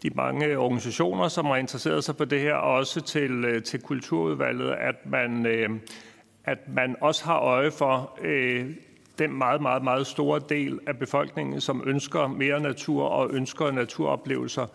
de 0.04 0.10
mange 0.16 0.58
organisationer, 0.58 1.28
som 1.28 1.46
har 1.46 1.56
interesseret 1.56 2.04
sig 2.04 2.16
for 2.16 2.26
det 2.26 2.40
her, 2.40 2.54
og 2.54 2.74
også 2.74 3.02
til, 3.02 3.46
øh, 3.46 3.64
til 3.64 3.82
kulturudvalget, 3.82 4.72
at 4.72 4.96
man, 5.06 5.46
øh, 5.46 5.70
at 6.46 6.58
man 6.76 6.96
også 7.02 7.26
har 7.26 7.40
øje 7.40 7.72
for 7.72 8.20
øh, 8.22 8.70
den 9.20 9.34
meget, 9.34 9.62
meget, 9.62 9.84
meget 9.84 10.08
store 10.08 10.42
del 10.50 10.80
af 10.88 10.98
befolkningen, 10.98 11.62
som 11.62 11.84
ønsker 11.86 12.28
mere 12.28 12.60
natur 12.60 13.04
og 13.04 13.30
ønsker 13.34 13.72
naturoplevelser, 13.72 14.68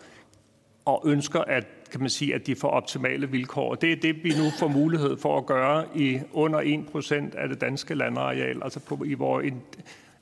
og 0.85 1.01
ønsker, 1.05 1.41
at, 1.41 1.67
kan 1.91 1.99
man 1.99 2.09
sige, 2.09 2.35
at 2.35 2.47
de 2.47 2.55
får 2.55 2.69
optimale 2.69 3.29
vilkår. 3.29 3.75
Det 3.75 3.91
er 3.91 3.95
det, 3.95 4.23
vi 4.23 4.29
nu 4.29 4.51
får 4.59 4.67
mulighed 4.67 5.17
for 5.17 5.37
at 5.37 5.45
gøre 5.45 5.85
i 5.95 6.19
under 6.33 6.59
1% 6.59 7.37
af 7.37 7.49
det 7.49 7.61
danske 7.61 7.95
landareal, 7.95 8.63
altså 8.63 8.79
på, 8.79 9.03
i 9.05 9.13
vores 9.13 9.53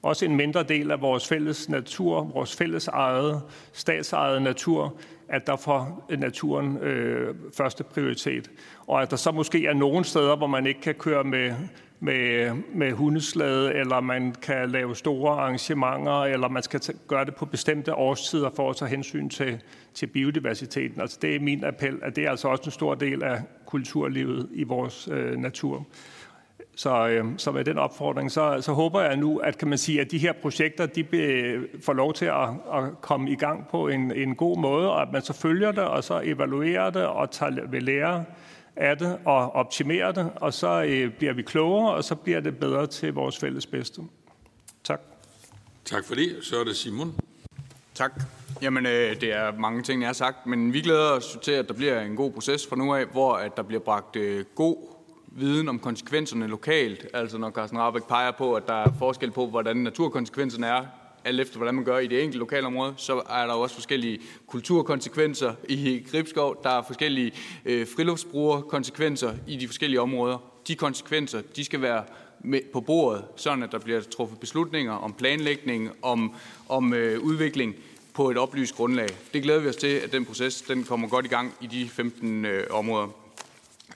også 0.06 0.26
en 0.26 0.36
mindre 0.36 0.64
del 0.64 0.91
af 0.91 1.02
vores 1.02 1.27
fælles 1.27 1.69
natur, 1.69 2.23
vores 2.23 2.56
fælles 2.56 2.88
eget, 2.88 3.41
statsejede 3.73 4.41
natur, 4.41 4.95
at 5.30 5.48
der 5.48 5.56
får 5.56 6.07
naturen 6.18 6.77
øh, 6.77 7.36
første 7.57 7.84
prioritet. 7.84 8.52
Og 8.88 9.02
at 9.02 9.12
der 9.12 9.18
så 9.18 9.31
måske 9.31 9.65
er 9.65 9.73
nogle 9.73 10.05
steder, 10.05 10.36
hvor 10.36 10.47
man 10.47 10.68
ikke 10.68 10.81
kan 10.81 10.94
køre 10.94 11.23
med, 11.23 11.54
med, 11.99 12.52
med 12.73 12.91
hundeslade, 12.91 13.73
eller 13.73 13.99
man 13.99 14.36
kan 14.41 14.70
lave 14.70 14.96
store 14.96 15.39
arrangementer, 15.39 16.23
eller 16.23 16.47
man 16.47 16.63
skal 16.63 16.81
gøre 17.07 17.26
det 17.26 17.36
på 17.36 17.46
bestemte 17.46 17.96
årstider 17.96 18.49
for 18.55 18.70
at 18.70 18.76
tage 18.76 18.89
hensyn 18.89 19.30
til, 19.30 19.62
til 19.94 20.07
biodiversiteten. 20.07 21.02
Altså 21.02 21.20
det 21.21 21.36
er 21.36 21.39
min 21.39 21.63
appel, 21.63 21.99
at 22.02 22.15
det 22.15 22.26
er 22.26 22.30
altså 22.30 22.47
også 22.47 22.63
en 22.65 22.71
stor 22.71 22.96
del 22.96 23.23
af 23.23 23.41
kulturlivet 23.65 24.49
i 24.52 24.63
vores 24.63 25.10
øh, 25.12 25.38
natur. 25.38 25.86
Så, 26.76 27.07
øh, 27.07 27.26
så 27.37 27.52
med 27.52 27.65
den 27.65 27.78
opfordring, 27.78 28.31
så, 28.31 28.57
så 28.62 28.73
håber 28.73 29.02
jeg 29.02 29.18
nu, 29.18 29.37
at 29.37 29.57
kan 29.57 29.68
man 29.68 29.78
sige, 29.78 30.02
at 30.02 30.12
de 30.12 30.18
her 30.18 30.34
projekter, 30.34 30.86
de 30.86 31.04
be, 31.04 31.81
får 31.81 31.94
lov 31.94 32.13
til 32.13 32.26
at, 32.26 32.49
at 32.73 33.02
komme 33.02 33.31
i 33.31 33.36
gang 33.36 33.68
på 33.71 33.87
en, 33.87 34.12
en 34.12 34.36
god 34.36 34.57
måde, 34.57 34.91
og 34.91 35.02
at 35.02 35.07
man 35.12 35.21
så 35.21 35.34
følger 35.34 35.71
det, 35.71 35.84
og 35.84 36.04
så 36.04 36.21
evaluerer 36.23 36.89
det, 36.89 37.05
og 37.05 37.31
tager 37.31 37.68
ved 37.68 37.81
lære 37.81 38.26
af 38.76 38.97
det, 38.97 39.18
og 39.26 39.55
optimerer 39.55 40.12
det, 40.12 40.31
og 40.36 40.54
så 40.54 40.84
øh, 40.84 41.12
bliver 41.12 41.34
vi 41.34 41.41
klogere, 41.41 41.94
og 41.94 42.04
så 42.04 42.15
bliver 42.15 42.39
det 42.39 42.57
bedre 42.57 42.87
til 42.87 43.13
vores 43.13 43.37
fælles 43.37 43.65
bedste. 43.65 44.02
Tak. 44.84 45.02
Tak 45.86 46.05
for 46.05 46.15
det. 46.15 46.37
Så 46.41 46.60
er 46.60 46.63
det 46.63 46.76
Simon. 46.76 47.15
Tak. 47.94 48.21
Jamen, 48.62 48.86
øh, 48.86 49.21
det 49.21 49.34
er 49.34 49.57
mange 49.57 49.84
ting, 49.84 50.02
jeg 50.02 50.07
har 50.07 50.13
sagt, 50.13 50.45
men 50.45 50.73
vi 50.73 50.81
glæder 50.81 51.12
os 51.12 51.37
til, 51.44 51.52
at 51.52 51.68
der 51.68 51.73
bliver 51.73 52.02
en 52.02 52.15
god 52.15 52.31
proces 52.31 52.68
fra 52.68 52.76
nu 52.76 52.95
af, 52.95 53.05
hvor 53.05 53.34
at 53.34 53.57
der 53.57 53.63
bliver 53.63 53.81
bragt 53.81 54.15
øh, 54.15 54.45
god 54.55 54.95
viden 55.36 55.70
om 55.70 55.80
konsekvenserne 55.80 56.47
lokalt. 56.47 57.07
Altså 57.14 57.38
når 57.38 57.52
Carsten 57.52 57.80
Rabeck 57.80 58.07
peger 58.07 58.31
på, 58.31 58.54
at 58.54 58.68
der 58.68 58.73
er 58.73 58.91
forskel 58.99 59.31
på, 59.31 59.47
hvordan 59.47 59.78
naturkonsekvenserne 59.78 60.68
er, 60.68 60.86
alt 61.26 61.39
efter 61.39 61.57
hvordan 61.57 61.76
man 61.76 61.84
gør 61.84 61.97
i 61.97 62.07
det 62.07 62.20
enkelte 62.23 62.39
lokalområde, 62.39 62.94
så 62.97 63.22
er 63.30 63.47
der 63.47 63.54
også 63.54 63.76
forskellige 63.76 64.20
kulturkonsekvenser 64.47 65.54
i 65.70 66.05
Gribskov, 66.12 66.64
der 66.64 66.70
er 66.70 66.84
forskellige 66.88 67.31
øh, 67.65 67.88
friluftsbrugerkonsekvenser 67.88 69.34
i 69.47 69.55
de 69.55 69.68
forskellige 69.68 70.02
områder. 70.02 70.38
De 70.68 70.76
konsekvenser, 70.76 71.41
de 71.55 71.65
skal 71.65 71.81
være 71.81 72.04
med 72.39 72.60
på 72.73 72.81
bordet, 72.81 73.23
sådan 73.36 73.64
at 73.64 73.72
der 73.72 73.80
bliver 73.80 74.02
truffet 74.02 74.39
beslutninger 74.39 74.94
om 74.94 75.14
planlægning, 75.14 75.91
om, 76.02 76.36
om 76.70 76.94
øh, 76.94 77.20
udvikling 77.20 77.76
på 78.14 78.30
et 78.30 78.38
oplyst 78.38 78.76
grundlag. 78.76 79.10
Det 79.34 79.44
glæder 79.44 79.60
vi 79.60 79.70
os 79.70 79.76
til, 79.76 79.88
at 79.88 80.12
den 80.12 80.26
proces 80.26 80.62
den 80.62 80.84
kommer 80.84 81.07
godt 81.07 81.26
i 81.26 81.30
gang 81.30 81.54
i 81.62 81.68
de 81.68 81.89
15 81.89 82.46
øh, 82.46 82.64
områder. 82.72 83.24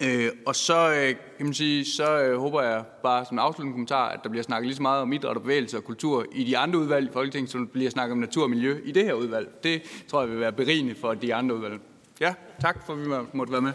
Øh, 0.02 0.32
og 0.46 0.56
så 0.56 0.94
øh, 0.94 1.16
kan 1.38 1.46
man 1.46 1.54
sige, 1.54 1.86
så 1.86 2.22
øh, 2.22 2.40
håber 2.40 2.62
jeg 2.62 2.84
bare 3.04 3.26
som 3.26 3.36
en 3.36 3.40
afsluttende 3.40 3.74
kommentar, 3.74 4.10
at 4.10 4.20
der 4.24 4.30
bliver 4.30 4.44
snakket 4.44 4.68
lige 4.68 4.76
så 4.76 4.82
meget 4.82 5.02
om 5.02 5.14
idræt 5.14 5.36
og 5.36 5.42
bevægelse 5.42 5.78
og 5.78 5.84
kultur 5.84 6.26
i 6.32 6.44
de 6.44 6.58
andre 6.58 6.80
udvalg 6.80 7.10
i 7.10 7.12
Folketinget, 7.14 7.52
som 7.52 7.68
bliver 7.68 7.90
snakket 7.90 8.12
om 8.12 8.18
natur 8.18 8.44
og 8.44 8.50
miljø 8.50 8.78
i 8.86 8.92
det 8.92 9.06
her 9.06 9.14
udvalg. 9.14 9.50
Det 9.64 9.82
tror 10.08 10.22
jeg 10.22 10.30
vil 10.30 10.40
være 10.40 10.52
berigende 10.52 10.96
for 10.96 11.14
de 11.14 11.36
andre 11.36 11.56
udvalg. 11.56 11.80
Ja, 12.20 12.34
tak 12.62 12.86
for 12.86 12.94
at 12.94 13.00
vi 13.00 13.28
måtte 13.34 13.54
være 13.54 13.62
med. 13.62 13.74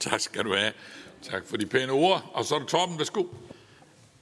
Tak 0.00 0.20
skal 0.20 0.44
du 0.44 0.54
have. 0.54 0.72
Tak 1.22 1.46
for 1.46 1.56
de 1.56 1.66
pæne 1.66 1.92
ord. 1.92 2.30
Og 2.34 2.44
så 2.44 2.54
er 2.54 2.58
det 2.58 2.68
Torben, 2.68 2.98
værsgo. 2.98 3.24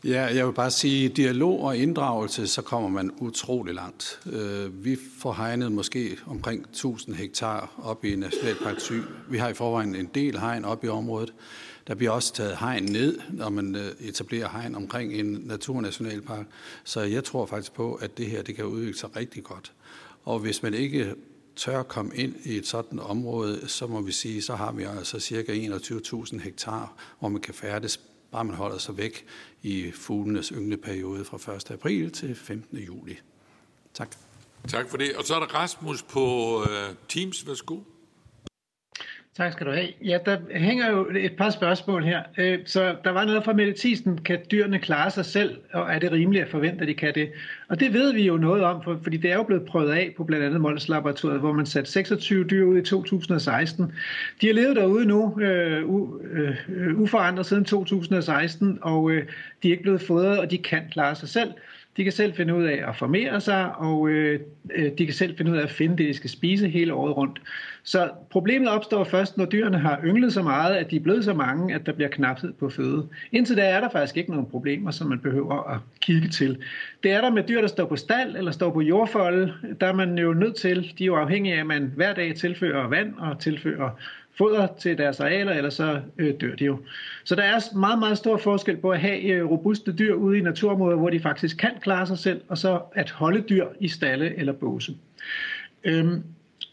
Ja, 0.04 0.22
jeg 0.22 0.46
vil 0.46 0.52
bare 0.52 0.70
sige, 0.70 1.08
dialog 1.08 1.60
og 1.60 1.76
inddragelse, 1.76 2.46
så 2.46 2.62
kommer 2.62 2.88
man 2.88 3.10
utrolig 3.18 3.74
langt. 3.74 4.20
Øh, 4.32 4.84
vi 4.84 4.96
får 5.18 5.32
hegnet 5.32 5.72
måske 5.72 6.16
omkring 6.26 6.62
1000 6.62 7.14
hektar 7.14 7.72
op 7.82 8.04
i 8.04 8.16
Nationalpark 8.16 8.80
7. 8.80 8.94
Vi 9.30 9.38
har 9.38 9.48
i 9.48 9.54
forvejen 9.54 9.94
en 9.94 10.10
del 10.14 10.40
hegn 10.40 10.64
op 10.64 10.84
i 10.84 10.88
området. 10.88 11.34
Der 11.86 11.94
bliver 11.94 12.10
også 12.10 12.34
taget 12.34 12.56
hegn 12.56 12.84
ned, 12.84 13.18
når 13.30 13.48
man 13.48 13.76
øh, 13.76 13.90
etablerer 14.00 14.48
hegn 14.48 14.74
omkring 14.74 15.12
en 15.12 15.42
naturnationalpark. 15.44 16.46
Så 16.84 17.00
jeg 17.00 17.24
tror 17.24 17.46
faktisk 17.46 17.72
på, 17.72 17.94
at 17.94 18.18
det 18.18 18.26
her 18.26 18.42
det 18.42 18.56
kan 18.56 18.64
udvikle 18.64 18.98
sig 18.98 19.16
rigtig 19.16 19.44
godt. 19.44 19.72
Og 20.24 20.38
hvis 20.38 20.62
man 20.62 20.74
ikke 20.74 21.14
tør 21.56 21.80
at 21.80 21.88
komme 21.88 22.16
ind 22.16 22.34
i 22.44 22.56
et 22.56 22.66
sådan 22.66 23.00
område, 23.00 23.68
så 23.68 23.86
må 23.86 24.00
vi 24.00 24.12
sige, 24.12 24.42
så 24.42 24.54
har 24.54 24.72
vi 24.72 24.82
altså 24.82 25.20
cirka 25.20 25.52
21.000 25.52 26.38
hektar, 26.38 26.94
hvor 27.18 27.28
man 27.28 27.40
kan 27.40 27.54
færdes 27.54 28.00
bare 28.34 28.44
man 28.44 28.56
holder 28.56 28.78
sig 28.78 28.96
væk 28.96 29.26
i 29.62 29.92
fuglenes 29.92 30.48
yngleperiode 30.48 31.24
fra 31.24 31.54
1. 31.54 31.70
april 31.70 32.10
til 32.10 32.34
15. 32.34 32.78
juli. 32.78 33.18
Tak. 33.94 34.16
Tak 34.68 34.90
for 34.90 34.96
det. 34.96 35.16
Og 35.16 35.24
så 35.24 35.34
er 35.34 35.38
der 35.38 35.46
Rasmus 35.46 36.02
på 36.02 36.60
øh, 36.70 36.94
Teams. 37.08 37.46
Værsgo. 37.46 37.80
Tak 39.36 39.52
skal 39.52 39.66
du 39.66 39.72
have. 39.72 39.88
Ja, 40.04 40.18
der 40.26 40.38
hænger 40.50 40.90
jo 40.90 41.10
et 41.16 41.36
par 41.36 41.50
spørgsmål 41.50 42.04
her. 42.04 42.22
Øh, 42.38 42.58
så 42.66 42.96
der 43.04 43.10
var 43.10 43.24
noget 43.24 43.44
fra 43.44 43.52
Mette 43.52 43.74
Thiesen. 43.78 44.18
Kan 44.18 44.38
dyrene 44.50 44.78
klare 44.78 45.10
sig 45.10 45.24
selv, 45.24 45.58
og 45.72 45.94
er 45.94 45.98
det 45.98 46.12
rimeligt 46.12 46.44
at 46.44 46.50
forvente, 46.50 46.82
at 46.82 46.88
de 46.88 46.94
kan 46.94 47.14
det? 47.14 47.32
Og 47.68 47.80
det 47.80 47.92
ved 47.92 48.12
vi 48.12 48.26
jo 48.26 48.36
noget 48.36 48.62
om, 48.62 48.82
for, 48.82 49.00
fordi 49.02 49.16
det 49.16 49.30
er 49.30 49.34
jo 49.34 49.42
blevet 49.42 49.66
prøvet 49.66 49.92
af 49.92 50.14
på 50.16 50.24
blandt 50.24 50.44
andet 50.44 50.60
Mols 50.60 50.88
Laboratoriet, 50.88 51.40
hvor 51.40 51.52
man 51.52 51.66
satte 51.66 51.90
26 51.90 52.44
dyr 52.44 52.64
ud 52.64 52.78
i 52.78 52.82
2016. 52.82 53.92
De 54.40 54.46
har 54.46 54.54
levet 54.54 54.76
derude 54.76 55.06
nu, 55.06 55.40
øh, 55.40 55.82
øh, 56.68 57.00
uforandret 57.00 57.46
siden 57.46 57.64
2016, 57.64 58.78
og 58.82 59.10
øh, 59.10 59.26
de 59.62 59.68
er 59.68 59.72
ikke 59.72 59.82
blevet 59.82 60.02
fodret, 60.02 60.38
og 60.38 60.50
de 60.50 60.58
kan 60.58 60.82
klare 60.90 61.14
sig 61.14 61.28
selv. 61.28 61.52
De 61.96 62.04
kan 62.04 62.12
selv 62.12 62.34
finde 62.34 62.54
ud 62.54 62.64
af 62.64 62.84
at 62.88 62.96
formere 62.96 63.40
sig, 63.40 63.76
og 63.76 64.08
øh, 64.08 64.40
øh, 64.74 64.90
de 64.98 65.04
kan 65.06 65.14
selv 65.14 65.36
finde 65.36 65.52
ud 65.52 65.56
af 65.56 65.62
at 65.62 65.70
finde 65.70 65.96
det, 65.96 66.08
de 66.08 66.14
skal 66.14 66.30
spise 66.30 66.68
hele 66.68 66.94
året 66.94 67.16
rundt. 67.16 67.40
Så 67.82 68.10
problemet 68.30 68.68
opstår 68.68 69.04
først, 69.04 69.36
når 69.36 69.44
dyrene 69.44 69.78
har 69.78 70.00
ynglet 70.04 70.32
så 70.32 70.42
meget, 70.42 70.74
at 70.74 70.90
de 70.90 70.96
er 70.96 71.00
blevet 71.00 71.24
så 71.24 71.34
mange, 71.34 71.74
at 71.74 71.86
der 71.86 71.92
bliver 71.92 72.08
knaphed 72.08 72.52
på 72.52 72.68
føde. 72.68 73.08
Indtil 73.32 73.56
da 73.56 73.62
er 73.62 73.80
der 73.80 73.88
faktisk 73.88 74.16
ikke 74.16 74.30
nogen 74.30 74.46
problemer, 74.46 74.90
som 74.90 75.08
man 75.08 75.18
behøver 75.18 75.74
at 75.74 75.80
kigge 76.00 76.28
til. 76.28 76.58
Det 77.02 77.12
er 77.12 77.20
der 77.20 77.30
med 77.30 77.42
dyr, 77.48 77.60
der 77.60 77.68
står 77.68 77.86
på 77.86 77.96
stald 77.96 78.36
eller 78.36 78.50
står 78.50 78.70
på 78.70 78.80
jordfolde. 78.80 79.52
Der 79.80 79.86
er 79.86 79.94
man 79.94 80.18
jo 80.18 80.32
nødt 80.32 80.56
til, 80.56 80.92
de 80.98 81.04
er 81.04 81.06
jo 81.06 81.16
afhængige 81.16 81.54
af, 81.54 81.60
at 81.60 81.66
man 81.66 81.92
hver 81.96 82.14
dag 82.14 82.34
tilfører 82.34 82.88
vand 82.88 83.14
og 83.18 83.38
tilfører 83.38 83.90
foder 84.38 84.66
til 84.78 84.98
deres 84.98 85.20
arealer, 85.20 85.52
eller 85.52 85.70
så 85.70 86.00
øh, 86.18 86.34
dør 86.40 86.54
de 86.54 86.64
jo. 86.64 86.78
Så 87.24 87.34
der 87.34 87.42
er 87.42 87.76
meget, 87.76 87.98
meget 87.98 88.18
stor 88.18 88.36
forskel 88.36 88.76
på 88.76 88.90
at 88.90 89.00
have 89.00 89.22
øh, 89.22 89.50
robuste 89.50 89.92
dyr 89.92 90.14
ude 90.14 90.38
i 90.38 90.40
naturområder, 90.40 90.96
hvor 90.96 91.10
de 91.10 91.20
faktisk 91.20 91.56
kan 91.56 91.72
klare 91.80 92.06
sig 92.06 92.18
selv, 92.18 92.40
og 92.48 92.58
så 92.58 92.80
at 92.92 93.10
holde 93.10 93.40
dyr 93.40 93.66
i 93.80 93.88
stalle 93.88 94.38
eller 94.38 94.52
båse. 94.52 94.94
Øhm, 95.84 96.22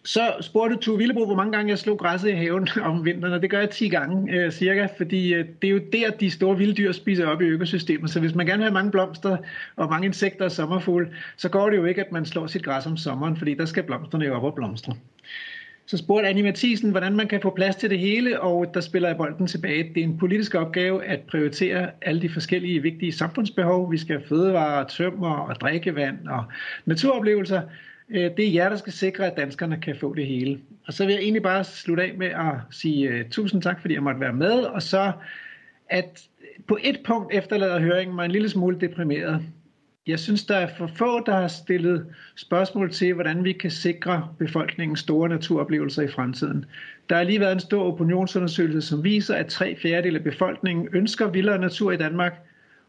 så 0.03 0.33
spurgte 0.41 0.77
Tue 0.77 0.97
Villebro, 0.97 1.25
hvor 1.25 1.35
mange 1.35 1.51
gange 1.51 1.69
jeg 1.69 1.79
slog 1.79 1.97
græsset 1.99 2.29
i 2.29 2.31
haven 2.31 2.67
om 2.81 3.05
vinteren, 3.05 3.33
og 3.33 3.41
det 3.41 3.49
gør 3.49 3.59
jeg 3.59 3.69
10 3.69 3.89
gange 3.89 4.33
øh, 4.33 4.51
cirka, 4.51 4.87
fordi 4.97 5.33
øh, 5.33 5.45
det 5.61 5.67
er 5.67 5.71
jo 5.71 5.81
der, 5.93 6.11
de 6.11 6.31
store 6.31 6.57
vilde 6.57 6.73
dyr 6.73 6.91
spiser 6.91 7.27
op 7.27 7.41
i 7.41 7.45
økosystemet. 7.45 8.09
Så 8.09 8.19
hvis 8.19 8.35
man 8.35 8.45
gerne 8.45 8.57
vil 8.57 8.65
have 8.65 8.73
mange 8.73 8.91
blomster 8.91 9.37
og 9.75 9.89
mange 9.89 10.05
insekter 10.05 10.45
og 10.45 10.51
sommerfugle, 10.51 11.07
så 11.37 11.49
går 11.49 11.69
det 11.69 11.77
jo 11.77 11.85
ikke, 11.85 12.01
at 12.01 12.11
man 12.11 12.25
slår 12.25 12.47
sit 12.47 12.63
græs 12.63 12.85
om 12.85 12.97
sommeren, 12.97 13.37
fordi 13.37 13.53
der 13.53 13.65
skal 13.65 13.83
blomsterne 13.83 14.25
jo 14.25 14.35
op 14.35 14.43
og 14.43 14.55
blomstre. 14.55 14.93
Så 15.85 15.97
spurgte 15.97 16.29
Annie 16.29 16.43
Mathisen, 16.43 16.91
hvordan 16.91 17.15
man 17.15 17.27
kan 17.27 17.41
få 17.41 17.49
plads 17.55 17.75
til 17.75 17.89
det 17.89 17.99
hele, 17.99 18.41
og 18.41 18.73
der 18.73 18.81
spiller 18.81 19.09
jeg 19.09 19.17
bolden 19.17 19.47
tilbage. 19.47 19.91
Det 19.95 19.97
er 19.97 20.03
en 20.03 20.17
politisk 20.17 20.55
opgave 20.55 21.05
at 21.05 21.19
prioritere 21.19 21.89
alle 22.01 22.21
de 22.21 22.29
forskellige 22.29 22.81
vigtige 22.81 23.11
samfundsbehov. 23.11 23.91
Vi 23.91 23.97
skal 23.97 24.17
have 24.17 24.27
fødevarer, 24.27 24.87
tømmer 24.87 25.35
og 25.35 25.55
drikkevand 25.55 26.27
og 26.27 26.43
naturoplevelser. 26.85 27.61
Øh, 28.09 28.31
det 28.37 28.47
er 28.47 28.51
jer, 28.53 28.69
der 28.69 28.75
skal 28.75 28.93
sikre, 28.93 29.31
at 29.31 29.37
danskerne 29.37 29.77
kan 29.81 29.95
få 29.95 30.13
det 30.13 30.27
hele. 30.27 30.59
Og 30.87 30.93
så 30.93 31.05
vil 31.05 31.13
jeg 31.13 31.21
egentlig 31.21 31.43
bare 31.43 31.63
slutte 31.63 32.03
af 32.03 32.13
med 32.17 32.27
at 32.27 32.53
sige 32.71 33.09
øh, 33.09 33.29
tusind 33.29 33.61
tak, 33.61 33.81
fordi 33.81 33.93
jeg 33.93 34.03
måtte 34.03 34.19
være 34.19 34.33
med, 34.33 34.63
og 34.63 34.81
så 34.81 35.11
at 35.89 36.23
på 36.67 36.77
et 36.83 36.99
punkt 37.05 37.33
efterlader 37.33 37.79
høringen 37.79 38.15
mig 38.15 38.25
en 38.25 38.31
lille 38.31 38.49
smule 38.49 38.79
deprimeret. 38.79 39.41
Jeg 40.07 40.19
synes, 40.19 40.45
der 40.45 40.55
er 40.55 40.67
for 40.77 40.87
få, 40.87 41.23
der 41.25 41.35
har 41.35 41.47
stillet 41.47 42.05
spørgsmål 42.35 42.91
til, 42.91 43.13
hvordan 43.13 43.43
vi 43.43 43.53
kan 43.53 43.71
sikre 43.71 44.29
befolkningen 44.39 44.95
store 44.95 45.29
naturoplevelser 45.29 46.01
i 46.01 46.07
fremtiden. 46.07 46.65
Der 47.09 47.15
har 47.15 47.23
lige 47.23 47.39
været 47.39 47.51
en 47.51 47.59
stor 47.59 47.83
opinionsundersøgelse, 47.83 48.81
som 48.81 49.03
viser, 49.03 49.35
at 49.35 49.47
tre 49.47 49.75
fjerdedel 49.75 50.15
af 50.15 50.23
befolkningen 50.23 50.87
ønsker 50.93 51.27
vildere 51.27 51.59
natur 51.59 51.91
i 51.91 51.97
Danmark 51.97 52.33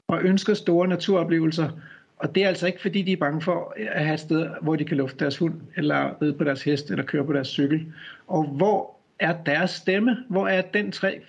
og 0.09 0.23
ønsker 0.23 0.55
store 0.55 0.89
naturoplevelser. 0.89 1.71
Og 2.17 2.35
det 2.35 2.45
er 2.45 2.49
altså 2.49 2.67
ikke, 2.67 2.81
fordi 2.81 3.03
de 3.03 3.13
er 3.13 3.17
bange 3.17 3.41
for 3.41 3.75
at 3.77 4.05
have 4.05 4.15
et 4.15 4.21
sted, 4.21 4.49
hvor 4.63 4.77
de 4.77 4.85
kan 4.85 4.97
lufte 4.97 5.19
deres 5.19 5.39
hund, 5.39 5.55
eller 5.77 6.23
ride 6.23 6.33
på 6.33 6.45
deres 6.45 6.63
hest, 6.63 6.91
eller 6.91 7.05
køre 7.05 7.25
på 7.25 7.33
deres 7.33 7.49
cykel. 7.49 7.87
Og 8.27 8.45
hvor 8.45 8.97
er 9.19 9.35
deres 9.47 9.71
stemme? 9.71 10.17
Hvor 10.29 10.49
er 10.49 10.63
den 10.63 10.93
tre, 10.93 11.21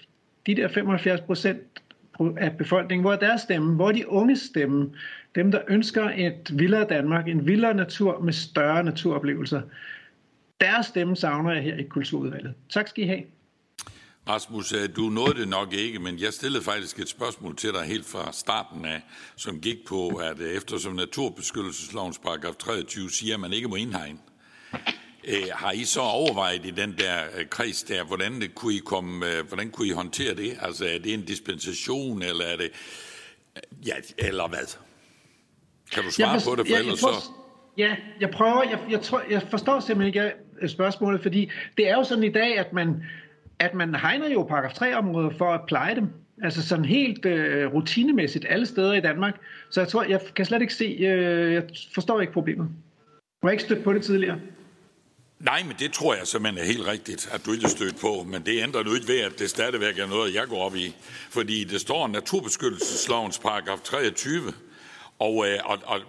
de 0.46 0.56
der 0.56 0.68
75 0.68 1.22
procent 1.22 1.62
af 2.20 2.58
befolkningen, 2.58 3.04
hvor 3.04 3.14
er 3.14 3.20
deres 3.20 3.42
stemme? 3.42 3.76
Hvor 3.76 3.88
er 3.88 3.92
de 3.92 4.10
unges 4.10 4.40
stemme? 4.40 4.90
Dem, 5.36 5.52
der 5.52 5.62
ønsker 5.68 6.12
et 6.16 6.52
vildere 6.60 6.86
Danmark, 6.90 7.28
en 7.28 7.48
vildere 7.48 7.74
natur 7.74 8.20
med 8.20 8.34
større 8.34 8.84
naturoplevelser. 8.84 9.62
Deres 10.62 10.86
stemme 10.86 11.16
savner 11.16 11.54
jeg 11.54 11.64
her 11.64 11.78
i 11.78 11.84
Kulturudvalget. 11.84 12.54
Tak 12.70 12.88
skal 12.88 13.04
I 13.04 13.08
have. 13.08 13.24
Rasmus, 14.30 14.72
øh, 14.72 14.90
du 14.96 15.02
nåede 15.02 15.40
det 15.40 15.48
nok 15.48 15.74
ikke, 15.74 16.00
men 16.00 16.20
jeg 16.20 16.34
stillede 16.34 16.64
faktisk 16.64 17.00
et 17.00 17.10
spørgsmål 17.10 17.56
til 17.56 17.74
dig 17.74 17.84
helt 17.84 18.06
fra 18.06 18.32
starten 18.32 18.86
af, 18.86 19.02
som 19.36 19.60
gik 19.60 19.78
på, 19.88 20.08
at 20.10 20.40
øh, 20.40 20.54
eftersom 20.54 20.96
naturbeskyttelseslovens 20.96 22.20
paragraf 22.20 22.56
23 22.56 23.10
siger, 23.10 23.34
at 23.34 23.40
man 23.40 23.54
ikke 23.54 23.68
må 23.68 23.76
indhegne, 23.76 24.20
øh, 25.24 25.44
har 25.52 25.72
I 25.72 25.84
så 25.84 26.02
overvejet 26.02 26.66
i 26.66 26.70
den 26.70 26.96
der 26.98 27.24
øh, 27.38 27.46
kreds 27.50 27.84
der, 27.84 28.04
hvordan, 28.04 28.42
det 28.42 28.56
kunne 28.56 28.74
I 28.74 28.82
komme, 28.86 29.26
hvordan 29.48 29.70
kunne 29.70 29.88
I 29.88 29.92
håndtere 29.92 30.36
det? 30.36 30.58
Altså 30.62 30.86
er 30.86 30.98
det 31.00 31.14
en 31.14 31.26
dispensation, 31.26 32.22
eller 32.22 32.46
er 32.46 32.58
det, 32.58 32.72
ja, 33.86 33.96
eller 34.18 34.48
hvad? 34.48 34.78
Kan 35.94 36.04
du 36.04 36.12
svare 36.12 36.32
jeg 36.32 36.42
på 36.46 36.56
det, 36.56 36.68
for 36.68 36.74
jeg, 36.74 36.80
ellers 36.80 37.02
jeg, 37.02 37.14
så... 37.14 37.32
Ja, 37.78 37.96
jeg 38.20 38.30
prøver, 38.30 38.64
jeg, 38.64 38.80
jeg, 38.90 39.02
tror, 39.02 39.24
jeg 39.30 39.42
forstår 39.50 39.80
simpelthen 39.80 40.08
ikke 40.08 40.34
spørgsmålet, 40.68 41.22
fordi 41.22 41.52
det 41.78 41.90
er 41.90 41.96
jo 41.96 42.04
sådan 42.04 42.24
i 42.24 42.32
dag, 42.32 42.58
at 42.58 42.74
man, 42.74 43.04
at 43.60 43.74
man 43.74 43.96
hegner 43.96 44.30
jo 44.30 44.44
paragraf 44.44 44.72
3-områder 44.72 45.30
for 45.38 45.54
at 45.54 45.62
pleje 45.68 45.96
dem. 45.96 46.08
Altså 46.44 46.68
sådan 46.68 46.86
helt 46.86 47.26
øh, 47.26 47.74
rutinemæssigt 47.74 48.46
alle 48.50 48.66
steder 48.66 48.94
i 48.94 49.02
Danmark. 49.02 49.34
Så 49.70 49.82
jeg 49.82 49.88
tror, 49.88 50.04
jeg 50.04 50.22
kan 50.36 50.46
slet 50.46 50.62
ikke 50.62 50.74
se, 50.74 50.86
øh, 50.86 51.54
jeg 51.54 51.64
forstår 51.94 52.22
ikke 52.22 52.34
problemet. 52.34 52.68
Jeg 53.42 53.48
har 53.48 53.52
ikke 53.52 53.64
stødt 53.64 53.84
på 53.84 53.94
det 53.94 54.04
tidligere. 54.04 54.40
Nej, 55.40 55.64
men 55.64 55.76
det 55.80 55.94
tror 55.94 56.14
jeg 56.16 56.28
simpelthen 56.28 56.64
er 56.64 56.68
helt 56.68 56.88
rigtigt, 56.88 57.30
at 57.34 57.46
du 57.46 57.52
ikke 57.52 57.66
er 57.66 57.70
stødt 57.70 57.96
på. 58.02 58.26
Men 58.28 58.42
det 58.46 58.64
ændrer 58.64 58.84
nu 58.84 58.94
ikke 58.94 59.08
ved, 59.08 59.20
at 59.20 59.40
det 59.40 59.50
stadigvæk 59.50 60.00
er 60.00 60.08
noget, 60.08 60.34
jeg 60.34 60.48
går 60.48 60.66
op 60.66 60.76
i. 60.76 60.96
Fordi 61.30 61.64
det 61.64 61.82
står 61.82 62.08
naturbeskyttelseslovens 62.08 63.40
paragraf 63.40 63.80
23. 63.84 64.54
Og, 65.24 65.48
øh, 65.48 65.60
og, 65.66 65.78
og 65.86 66.00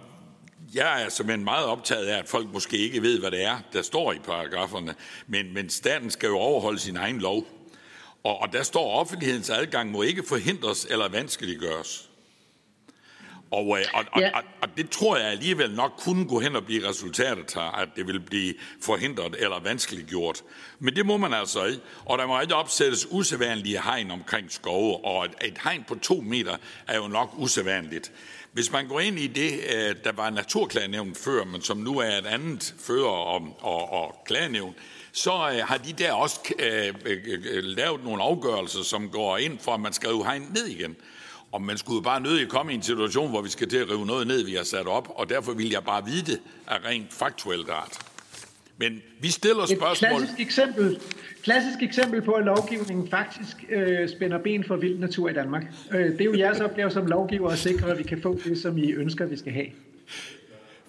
jeg 0.73 1.03
er 1.03 1.09
simpelthen 1.09 1.43
meget 1.43 1.65
optaget 1.65 2.07
af, 2.07 2.17
at 2.17 2.27
folk 2.27 2.47
måske 2.53 2.77
ikke 2.77 3.01
ved, 3.01 3.19
hvad 3.19 3.31
det 3.31 3.43
er, 3.43 3.57
der 3.73 3.81
står 3.81 4.13
i 4.13 4.19
paragraferne, 4.19 4.95
men, 5.27 5.53
men 5.53 5.69
staten 5.69 6.11
skal 6.11 6.27
jo 6.27 6.37
overholde 6.37 6.79
sin 6.79 6.97
egen 6.97 7.19
lov. 7.19 7.47
Og, 8.23 8.41
og 8.41 8.53
der 8.53 8.63
står, 8.63 8.93
at 8.93 8.99
offentlighedens 8.99 9.49
adgang 9.49 9.91
må 9.91 10.01
ikke 10.01 10.23
forhindres 10.27 10.87
eller 10.89 11.07
vanskeliggøres. 11.07 12.09
Og, 13.51 13.79
øh, 13.79 13.85
og, 13.93 14.05
og, 14.11 14.21
ja. 14.21 14.37
og, 14.37 14.43
og 14.61 14.69
det 14.77 14.89
tror 14.89 15.17
jeg 15.17 15.27
alligevel 15.27 15.71
nok 15.71 15.91
kunne 15.97 16.27
gå 16.27 16.39
hen 16.39 16.55
og 16.55 16.65
blive 16.65 16.89
resultatet 16.89 17.53
her, 17.53 17.77
at 17.77 17.89
det 17.95 18.07
vil 18.07 18.19
blive 18.19 18.53
forhindret 18.81 19.35
eller 19.39 19.59
vanskeliggjort. 19.59 20.43
Men 20.79 20.95
det 20.95 21.05
må 21.05 21.17
man 21.17 21.33
altså 21.33 21.65
ikke. 21.65 21.81
Og 22.05 22.17
der 22.17 22.27
må 22.27 22.41
ikke 22.41 22.55
opsættes 22.55 23.07
usædvanlige 23.11 23.81
hegn 23.81 24.11
omkring 24.11 24.51
skove, 24.51 25.05
og 25.05 25.25
et, 25.25 25.31
et 25.41 25.57
hegn 25.63 25.83
på 25.87 25.95
to 25.95 26.21
meter 26.21 26.57
er 26.87 26.97
jo 26.97 27.07
nok 27.07 27.33
usædvanligt. 27.37 28.11
Hvis 28.55 28.71
man 28.71 28.87
går 28.87 28.99
ind 28.99 29.19
i 29.19 29.27
det, 29.27 29.59
øh, 29.75 29.95
der 30.03 30.11
var 30.11 30.29
naturklagenævn 30.29 31.15
før, 31.15 31.43
men 31.43 31.61
som 31.61 31.77
nu 31.77 31.99
er 31.99 32.17
et 32.17 32.25
andet 32.25 32.75
fører 32.79 33.07
og, 33.07 33.57
og, 33.59 33.93
og 33.93 34.23
klagenævn, 34.25 34.75
så 35.11 35.31
øh, 35.31 35.67
har 35.67 35.77
de 35.77 35.93
der 35.93 36.13
også 36.13 36.39
øh, 36.59 36.93
øh, 37.05 37.17
øh, 37.25 37.63
lavet 37.63 38.03
nogle 38.03 38.23
afgørelser, 38.23 38.83
som 38.83 39.09
går 39.09 39.37
ind 39.37 39.59
for, 39.59 39.73
at 39.73 39.79
man 39.79 39.93
skal 39.93 40.09
rive 40.09 40.25
hegn 40.25 40.51
ned 40.55 40.65
igen. 40.65 40.95
Og 41.51 41.61
man 41.61 41.77
skulle 41.77 42.03
bare 42.03 42.21
nødig 42.21 42.49
komme 42.49 42.71
i 42.71 42.75
en 42.75 42.83
situation, 42.83 43.29
hvor 43.29 43.41
vi 43.41 43.49
skal 43.49 43.69
til 43.69 43.77
at 43.77 43.89
rive 43.89 44.05
noget 44.05 44.27
ned, 44.27 44.43
vi 44.43 44.55
har 44.55 44.63
sat 44.63 44.87
op, 44.87 45.11
og 45.15 45.29
derfor 45.29 45.53
vil 45.53 45.69
jeg 45.69 45.83
bare 45.83 46.05
vide 46.05 46.31
det 46.31 46.39
af 46.67 46.77
rent 46.85 47.13
faktuelt 47.13 47.69
art. 47.69 48.04
Men 48.77 49.01
vi 49.21 49.27
stiller 49.27 49.65
spørgsmål... 49.65 50.11
Et 50.11 50.17
klassisk 50.17 50.39
eksempel, 50.39 50.99
klassisk 51.43 51.83
eksempel 51.83 52.21
på, 52.21 52.31
at 52.31 52.45
lovgivningen 52.45 53.09
faktisk 53.09 53.57
øh, 53.69 54.09
spænder 54.09 54.37
ben 54.37 54.63
for 54.63 54.75
vild 54.75 54.99
natur 54.99 55.29
i 55.29 55.33
Danmark. 55.33 55.63
Øh, 55.91 56.11
det 56.11 56.21
er 56.21 56.25
jo 56.25 56.37
jeres 56.37 56.59
opgave 56.59 56.91
som 56.91 57.05
lovgiver 57.05 57.49
at 57.49 57.59
sikre, 57.59 57.91
at 57.91 57.97
vi 57.97 58.03
kan 58.03 58.21
få 58.21 58.39
det, 58.43 58.57
som 58.57 58.77
I 58.77 58.91
ønsker, 58.91 59.25
vi 59.25 59.37
skal 59.37 59.53
have. 59.53 59.67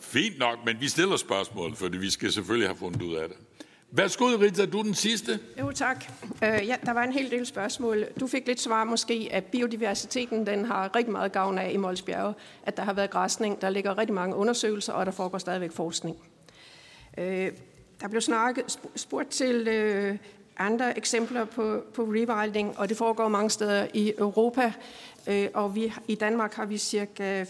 Fint 0.00 0.38
nok, 0.38 0.58
men 0.66 0.76
vi 0.80 0.88
stiller 0.88 1.16
spørgsmål, 1.16 1.74
fordi 1.74 1.98
vi 1.98 2.10
skal 2.10 2.32
selvfølgelig 2.32 2.68
have 2.68 2.76
fundet 2.76 3.02
ud 3.02 3.14
af 3.14 3.28
det. 3.28 3.36
Værsgo, 3.90 4.24
Rita, 4.24 4.66
du 4.66 4.78
er 4.78 4.82
den 4.82 4.94
sidste. 4.94 5.38
Jo, 5.60 5.70
tak. 5.70 6.04
Øh, 6.44 6.66
ja, 6.66 6.76
der 6.84 6.92
var 6.92 7.02
en 7.02 7.12
hel 7.12 7.30
del 7.30 7.46
spørgsmål. 7.46 8.04
Du 8.20 8.26
fik 8.26 8.46
lidt 8.46 8.60
svar 8.60 8.84
måske, 8.84 9.28
at 9.30 9.44
biodiversiteten 9.44 10.46
den 10.46 10.64
har 10.64 10.96
rigtig 10.96 11.12
meget 11.12 11.32
gavn 11.32 11.58
af 11.58 11.70
i 11.72 11.76
Molsbjerge, 11.76 12.34
at 12.62 12.76
der 12.76 12.82
har 12.82 12.92
været 12.92 13.10
græsning, 13.10 13.60
der 13.60 13.70
ligger 13.70 13.98
rigtig 13.98 14.14
mange 14.14 14.36
undersøgelser, 14.36 14.92
og 14.92 15.06
der 15.06 15.12
foregår 15.12 15.38
stadigvæk 15.38 15.72
forskning. 15.72 16.16
Øh, 17.18 17.50
der 18.00 18.08
blev 18.08 18.20
snakket, 18.20 18.78
spurgt 18.96 19.30
til 19.30 19.68
øh, 19.68 20.18
andre 20.58 20.96
eksempler 20.96 21.44
på, 21.44 21.82
på 21.94 22.02
rewilding, 22.02 22.78
og 22.78 22.88
det 22.88 22.96
foregår 22.96 23.28
mange 23.28 23.50
steder 23.50 23.86
i 23.94 24.12
Europa. 24.18 24.72
Øh, 25.26 25.48
og 25.54 25.74
vi, 25.74 25.92
i 26.08 26.14
Danmark 26.14 26.54
har 26.54 26.64
vi 26.66 26.78
cirka 26.78 27.44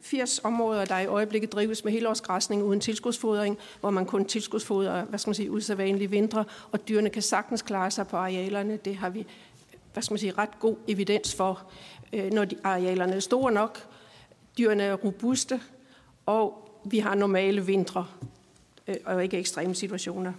80 0.00 0.40
områder, 0.44 0.84
der 0.84 0.98
i 0.98 1.06
øjeblikket 1.06 1.52
drives 1.52 1.84
med 1.84 1.92
helårsgræsning 1.92 2.62
uden 2.62 2.80
tilskudsfodring, 2.80 3.58
hvor 3.80 3.90
man 3.90 4.06
kun 4.06 4.24
tilskudsfodrer, 4.24 5.04
hvad 5.04 5.18
skal 5.18 5.28
man 5.28 5.34
sige, 5.34 5.50
usædvanlige 5.50 6.10
vintre, 6.10 6.44
og 6.72 6.88
dyrene 6.88 7.10
kan 7.10 7.22
sagtens 7.22 7.62
klare 7.62 7.90
sig 7.90 8.06
på 8.06 8.16
arealerne. 8.16 8.76
Det 8.76 8.96
har 8.96 9.10
vi 9.10 9.26
hvad 9.92 10.02
skal 10.02 10.12
man 10.12 10.18
sige, 10.18 10.32
ret 10.38 10.60
god 10.60 10.76
evidens 10.88 11.34
for, 11.34 11.62
øh, 12.12 12.32
når 12.32 12.44
de 12.44 12.56
arealerne 12.64 13.14
er 13.14 13.20
store 13.20 13.52
nok, 13.52 13.78
dyrene 14.58 14.82
er 14.82 14.94
robuste, 14.94 15.60
og 16.26 16.68
vi 16.84 16.98
har 16.98 17.14
normale 17.14 17.66
vintre 17.66 18.06
Øh, 18.88 18.94
og 19.04 19.22
ikke 19.22 19.38
ekstreme 19.38 19.74
situationer. 19.74 20.32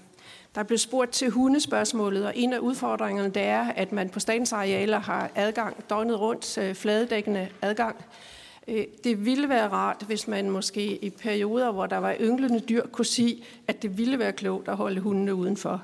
Der 0.55 0.63
blev 0.63 0.77
spurgt 0.77 1.11
til 1.11 1.29
hundespørgsmålet, 1.29 2.25
og 2.25 2.33
en 2.35 2.53
af 2.53 2.59
udfordringerne 2.59 3.29
det 3.29 3.41
er, 3.41 3.63
at 3.63 3.91
man 3.91 4.09
på 4.09 4.19
statens 4.19 4.53
arealer 4.53 4.99
har 4.99 5.31
adgang, 5.35 5.89
døgnet 5.89 6.19
rundt, 6.19 6.57
øh, 6.57 6.75
fladedækkende 6.75 7.49
adgang. 7.61 7.95
Øh, 8.67 8.85
det 9.03 9.25
ville 9.25 9.49
være 9.49 9.67
rart, 9.67 10.03
hvis 10.07 10.27
man 10.27 10.49
måske 10.49 11.05
i 11.05 11.09
perioder, 11.09 11.71
hvor 11.71 11.85
der 11.85 11.97
var 11.97 12.15
ynglende 12.19 12.59
dyr, 12.59 12.87
kunne 12.87 13.05
sige, 13.05 13.43
at 13.67 13.81
det 13.81 13.97
ville 13.97 14.19
være 14.19 14.31
klogt 14.31 14.67
at 14.67 14.77
holde 14.77 15.01
hundene 15.01 15.35
udenfor. 15.35 15.83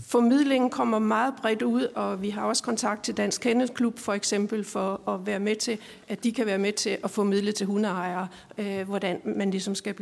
Formidlingen 0.00 0.70
kommer 0.70 0.98
meget 0.98 1.34
bredt 1.42 1.62
ud, 1.62 1.82
og 1.94 2.22
vi 2.22 2.30
har 2.30 2.42
også 2.42 2.62
kontakt 2.62 3.04
til 3.04 3.16
Dansk 3.16 3.40
Kennelklub 3.40 3.98
for 3.98 4.12
eksempel 4.12 4.64
for 4.64 5.08
at 5.08 5.26
være 5.26 5.40
med 5.40 5.56
til, 5.56 5.78
at 6.08 6.24
de 6.24 6.32
kan 6.32 6.46
være 6.46 6.58
med 6.58 6.72
til 6.72 6.98
at 7.04 7.10
formidle 7.10 7.52
til 7.52 7.66
hundeejere, 7.66 8.28
øh, 8.58 8.82
hvordan 8.88 9.20
man 9.24 9.50
ligesom 9.50 9.74
skal 9.74 9.94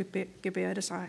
gebære 0.43 0.75
det 0.75 0.85
sig. 0.85 1.09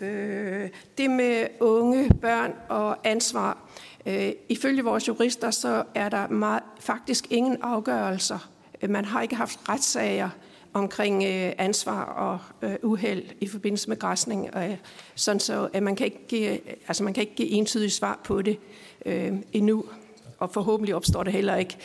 Øh, 0.00 0.70
det 0.98 1.10
med 1.10 1.46
unge, 1.60 2.10
børn 2.20 2.54
og 2.68 2.96
ansvar. 3.04 3.58
Øh, 4.06 4.32
ifølge 4.48 4.84
vores 4.84 5.08
jurister, 5.08 5.50
så 5.50 5.84
er 5.94 6.08
der 6.08 6.28
meget, 6.28 6.62
faktisk 6.80 7.32
ingen 7.32 7.56
afgørelser. 7.62 8.50
Øh, 8.82 8.90
man 8.90 9.04
har 9.04 9.22
ikke 9.22 9.34
haft 9.34 9.68
retssager 9.68 10.30
omkring 10.72 11.24
øh, 11.24 11.52
ansvar 11.58 12.04
og 12.04 12.38
øh, 12.62 12.76
uheld 12.82 13.22
i 13.40 13.46
forbindelse 13.46 13.88
med 13.88 13.98
græsning, 13.98 14.56
øh, 14.56 14.76
sådan 15.14 15.40
så 15.40 15.68
at 15.72 15.82
man 15.82 15.96
kan 15.96 16.06
ikke 16.06 16.26
give, 16.28 16.58
altså 16.88 17.04
man 17.04 17.14
kan 17.14 17.20
ikke 17.20 17.34
give 17.34 17.48
entydige 17.48 17.90
svar 17.90 18.20
på 18.24 18.42
det 18.42 18.58
øh, 19.06 19.32
endnu, 19.52 19.84
og 20.38 20.50
forhåbentlig 20.50 20.94
opstår 20.94 21.22
det 21.22 21.32
heller 21.32 21.56
ikke. 21.56 21.76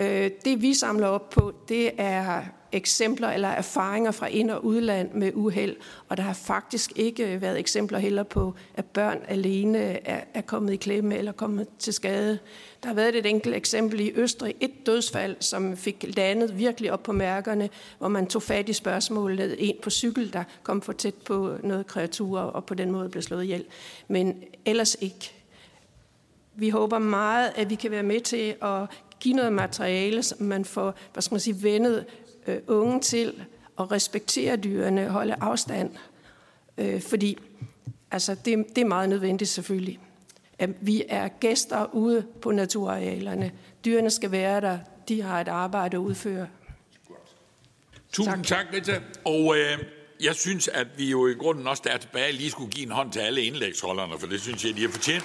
Øh, 0.00 0.30
det 0.44 0.62
vi 0.62 0.74
samler 0.74 1.06
op 1.06 1.30
på, 1.30 1.52
det 1.68 1.90
er 1.98 2.42
eksempler 2.72 3.28
eller 3.28 3.48
erfaringer 3.48 4.10
fra 4.10 4.26
ind- 4.26 4.50
og 4.50 4.64
udland 4.64 5.12
med 5.12 5.32
uheld, 5.34 5.76
og 6.08 6.16
der 6.16 6.22
har 6.22 6.32
faktisk 6.32 6.92
ikke 6.96 7.34
øh, 7.34 7.42
været 7.42 7.58
eksempler 7.58 7.98
heller 7.98 8.22
på, 8.22 8.54
at 8.74 8.84
børn 8.84 9.18
alene 9.28 9.78
er, 9.78 10.20
er 10.34 10.40
kommet 10.40 10.72
i 10.72 10.76
klemme 10.76 11.16
eller 11.16 11.32
kommet 11.32 11.66
til 11.78 11.92
skade. 11.92 12.38
Der 12.82 12.88
har 12.88 12.94
været 12.94 13.14
et 13.14 13.26
enkelt 13.26 13.54
eksempel 13.54 14.00
i 14.00 14.12
Østrig, 14.14 14.54
et 14.60 14.86
dødsfald, 14.86 15.36
som 15.40 15.76
fik 15.76 16.04
landet 16.16 16.58
virkelig 16.58 16.92
op 16.92 17.02
på 17.02 17.12
mærkerne, 17.12 17.68
hvor 17.98 18.08
man 18.08 18.26
tog 18.26 18.42
fat 18.42 18.68
i 18.68 18.72
spørgsmålet, 18.72 19.56
en 19.58 19.76
på 19.82 19.90
cykel, 19.90 20.32
der 20.32 20.44
kom 20.62 20.82
for 20.82 20.92
tæt 20.92 21.14
på 21.14 21.56
noget 21.62 21.86
kreatur 21.86 22.40
og 22.40 22.64
på 22.64 22.74
den 22.74 22.90
måde 22.90 23.08
blev 23.08 23.22
slået 23.22 23.42
ihjel. 23.42 23.64
Men 24.08 24.42
ellers 24.64 24.96
ikke. 25.00 25.32
Vi 26.54 26.68
håber 26.68 26.98
meget, 26.98 27.52
at 27.56 27.70
vi 27.70 27.74
kan 27.74 27.90
være 27.90 28.02
med 28.02 28.20
til 28.20 28.54
at 28.62 28.88
give 29.20 29.34
noget 29.34 29.52
materiale, 29.52 30.22
som 30.22 30.42
man 30.42 30.64
får, 30.64 30.94
hvad 31.12 31.22
skal 31.22 31.34
man 31.34 31.40
sige, 31.40 31.62
vendet 31.62 32.04
øh, 32.46 32.58
unge 32.66 33.00
til 33.00 33.44
at 33.78 33.90
respektere 33.90 34.56
dyrene, 34.56 35.08
holde 35.08 35.34
afstand. 35.40 35.90
Øh, 36.78 37.02
fordi 37.02 37.38
altså, 38.10 38.34
det, 38.34 38.66
det 38.76 38.78
er 38.78 38.86
meget 38.86 39.08
nødvendigt 39.08 39.50
selvfølgelig. 39.50 39.98
At 40.58 40.70
vi 40.80 41.04
er 41.08 41.28
gæster 41.28 41.94
ude 41.94 42.26
på 42.42 42.50
naturarealerne. 42.50 43.52
Dyrene 43.84 44.10
skal 44.10 44.30
være 44.30 44.60
der. 44.60 44.78
De 45.08 45.22
har 45.22 45.40
et 45.40 45.48
arbejde 45.48 45.96
at 45.96 46.00
udføre. 46.00 46.46
Tusind 48.12 48.44
tak, 48.44 48.46
tak 48.46 48.66
Rita. 48.74 49.00
Og 49.24 49.56
øh, 49.56 49.78
jeg 50.22 50.34
synes, 50.34 50.68
at 50.68 50.86
vi 50.96 51.10
jo 51.10 51.26
i 51.26 51.34
grunden 51.34 51.66
også 51.66 51.82
der 51.86 51.96
tilbage 51.96 52.32
lige 52.32 52.50
skulle 52.50 52.70
give 52.70 52.86
en 52.86 52.92
hånd 52.92 53.12
til 53.12 53.20
alle 53.20 53.42
indlægsrollerne, 53.42 54.18
for 54.18 54.26
det 54.26 54.40
synes 54.40 54.64
jeg, 54.64 54.76
de 54.76 54.80
har 54.82 54.88
fortjent. 54.88 55.24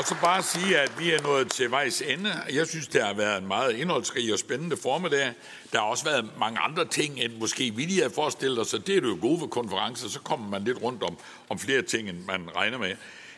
Og 0.00 0.06
så 0.06 0.14
bare 0.20 0.42
sige, 0.42 0.78
at 0.78 0.92
vi 0.98 1.10
er 1.10 1.22
nået 1.22 1.50
til 1.50 1.70
vejs 1.70 2.02
ende. 2.02 2.32
Jeg 2.52 2.66
synes, 2.66 2.88
det 2.88 3.02
har 3.02 3.14
været 3.14 3.42
en 3.42 3.48
meget 3.48 3.76
indholdsrig 3.76 4.32
og 4.32 4.38
spændende 4.38 4.76
formiddag. 4.76 5.32
Der 5.72 5.78
har 5.78 5.86
også 5.86 6.04
været 6.04 6.30
mange 6.38 6.58
andre 6.58 6.84
ting, 6.84 7.20
end 7.20 7.32
måske 7.32 7.70
vi 7.70 7.82
lige 7.82 8.02
har 8.02 8.08
forestillet 8.08 8.58
os, 8.58 8.68
så 8.68 8.78
det 8.78 8.96
er 8.96 9.00
det 9.00 9.08
jo 9.08 9.18
gode 9.20 9.40
ved 9.40 9.48
konferencer. 9.48 10.08
Så 10.08 10.20
kommer 10.20 10.48
man 10.48 10.64
lidt 10.64 10.82
rundt 10.82 11.02
om, 11.02 11.18
om 11.48 11.58
flere 11.58 11.82
ting, 11.82 12.08
end 12.08 12.18
man 12.26 12.56
regner 12.56 12.78
med. 12.78 12.96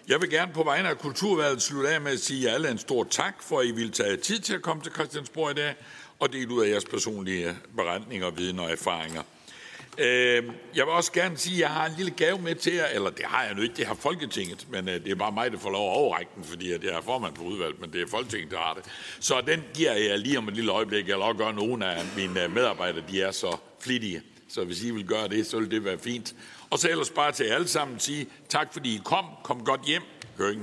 Jeg 0.08 0.20
vil 0.20 0.31
gerne 0.31 0.52
på 0.52 0.62
vegne 0.62 0.89
af 0.89 0.99
Kulturvalget 0.99 1.62
slutte 1.62 1.89
af 1.89 2.00
med 2.00 2.12
at 2.12 2.20
sige 2.20 2.50
alle 2.50 2.70
en 2.70 2.78
stor 2.78 3.05
tak, 3.05 3.42
for 3.42 3.60
at 3.60 3.66
I 3.66 3.70
vil 3.70 3.92
tage 3.92 4.16
tid 4.16 4.39
til 4.39 4.55
at 4.55 4.62
komme 4.62 4.82
til 4.82 4.92
Christiansborg 4.92 5.50
i 5.50 5.55
dag 5.55 5.74
og 6.18 6.32
dele 6.32 6.55
ud 6.55 6.65
af 6.65 6.70
jeres 6.70 6.84
personlige 6.84 7.57
beretninger, 7.76 8.31
viden 8.31 8.58
og 8.58 8.70
erfaringer. 8.70 9.23
Øh, 9.98 10.44
jeg 10.76 10.86
vil 10.86 10.92
også 10.92 11.12
gerne 11.12 11.38
sige, 11.38 11.54
at 11.54 11.60
jeg 11.60 11.70
har 11.70 11.86
en 11.86 11.92
lille 11.96 12.10
gave 12.10 12.38
med 12.38 12.54
til 12.54 12.74
jer, 12.74 12.86
eller 12.86 13.10
det 13.10 13.24
har 13.24 13.44
jeg 13.44 13.54
nu 13.54 13.62
ikke, 13.62 13.74
det 13.74 13.86
har 13.86 13.94
Folketinget, 13.94 14.66
men 14.70 14.88
øh, 14.88 14.94
det 14.94 15.10
er 15.10 15.14
bare 15.14 15.32
mig, 15.32 15.52
der 15.52 15.58
får 15.58 15.70
lov 15.70 15.90
at 15.90 15.96
overrække 15.96 16.32
den, 16.36 16.44
fordi 16.44 16.72
at 16.72 16.84
jeg 16.84 16.90
er 16.92 17.00
formand 17.00 17.36
for 17.36 17.44
udvalget, 17.44 17.80
men 17.80 17.92
det 17.92 18.02
er 18.02 18.06
Folketinget, 18.06 18.50
der 18.50 18.58
har 18.58 18.74
det. 18.74 18.84
Så 19.20 19.42
den 19.46 19.64
giver 19.74 19.92
jeg 19.92 20.18
lige 20.18 20.38
om 20.38 20.48
et 20.48 20.54
lille 20.54 20.72
øjeblik. 20.72 21.08
Jeg 21.08 21.16
vil 21.16 21.22
også 21.22 21.38
gøre 21.38 21.54
nogle 21.54 21.86
af 21.86 22.04
mine 22.16 22.44
øh, 22.44 22.54
medarbejdere, 22.54 23.04
de 23.10 23.22
er 23.22 23.30
så 23.30 23.56
flittige, 23.80 24.22
så 24.48 24.64
hvis 24.64 24.82
I 24.82 24.90
vil 24.90 25.06
gøre 25.06 25.28
det, 25.28 25.46
så 25.46 25.58
vil 25.58 25.70
det 25.70 25.84
være 25.84 25.98
fint. 25.98 26.34
Og 26.70 26.78
så 26.78 26.88
ellers 26.88 27.10
bare 27.10 27.32
til 27.32 27.46
jer 27.46 27.54
alle 27.54 27.68
sammen 27.68 27.98
sige 27.98 28.26
tak, 28.48 28.72
fordi 28.72 28.94
I 28.94 29.00
kom. 29.04 29.24
Kom 29.44 29.64
godt 29.64 29.84
hjem. 29.86 30.02
Høringen 30.38 30.58
er 30.58 30.60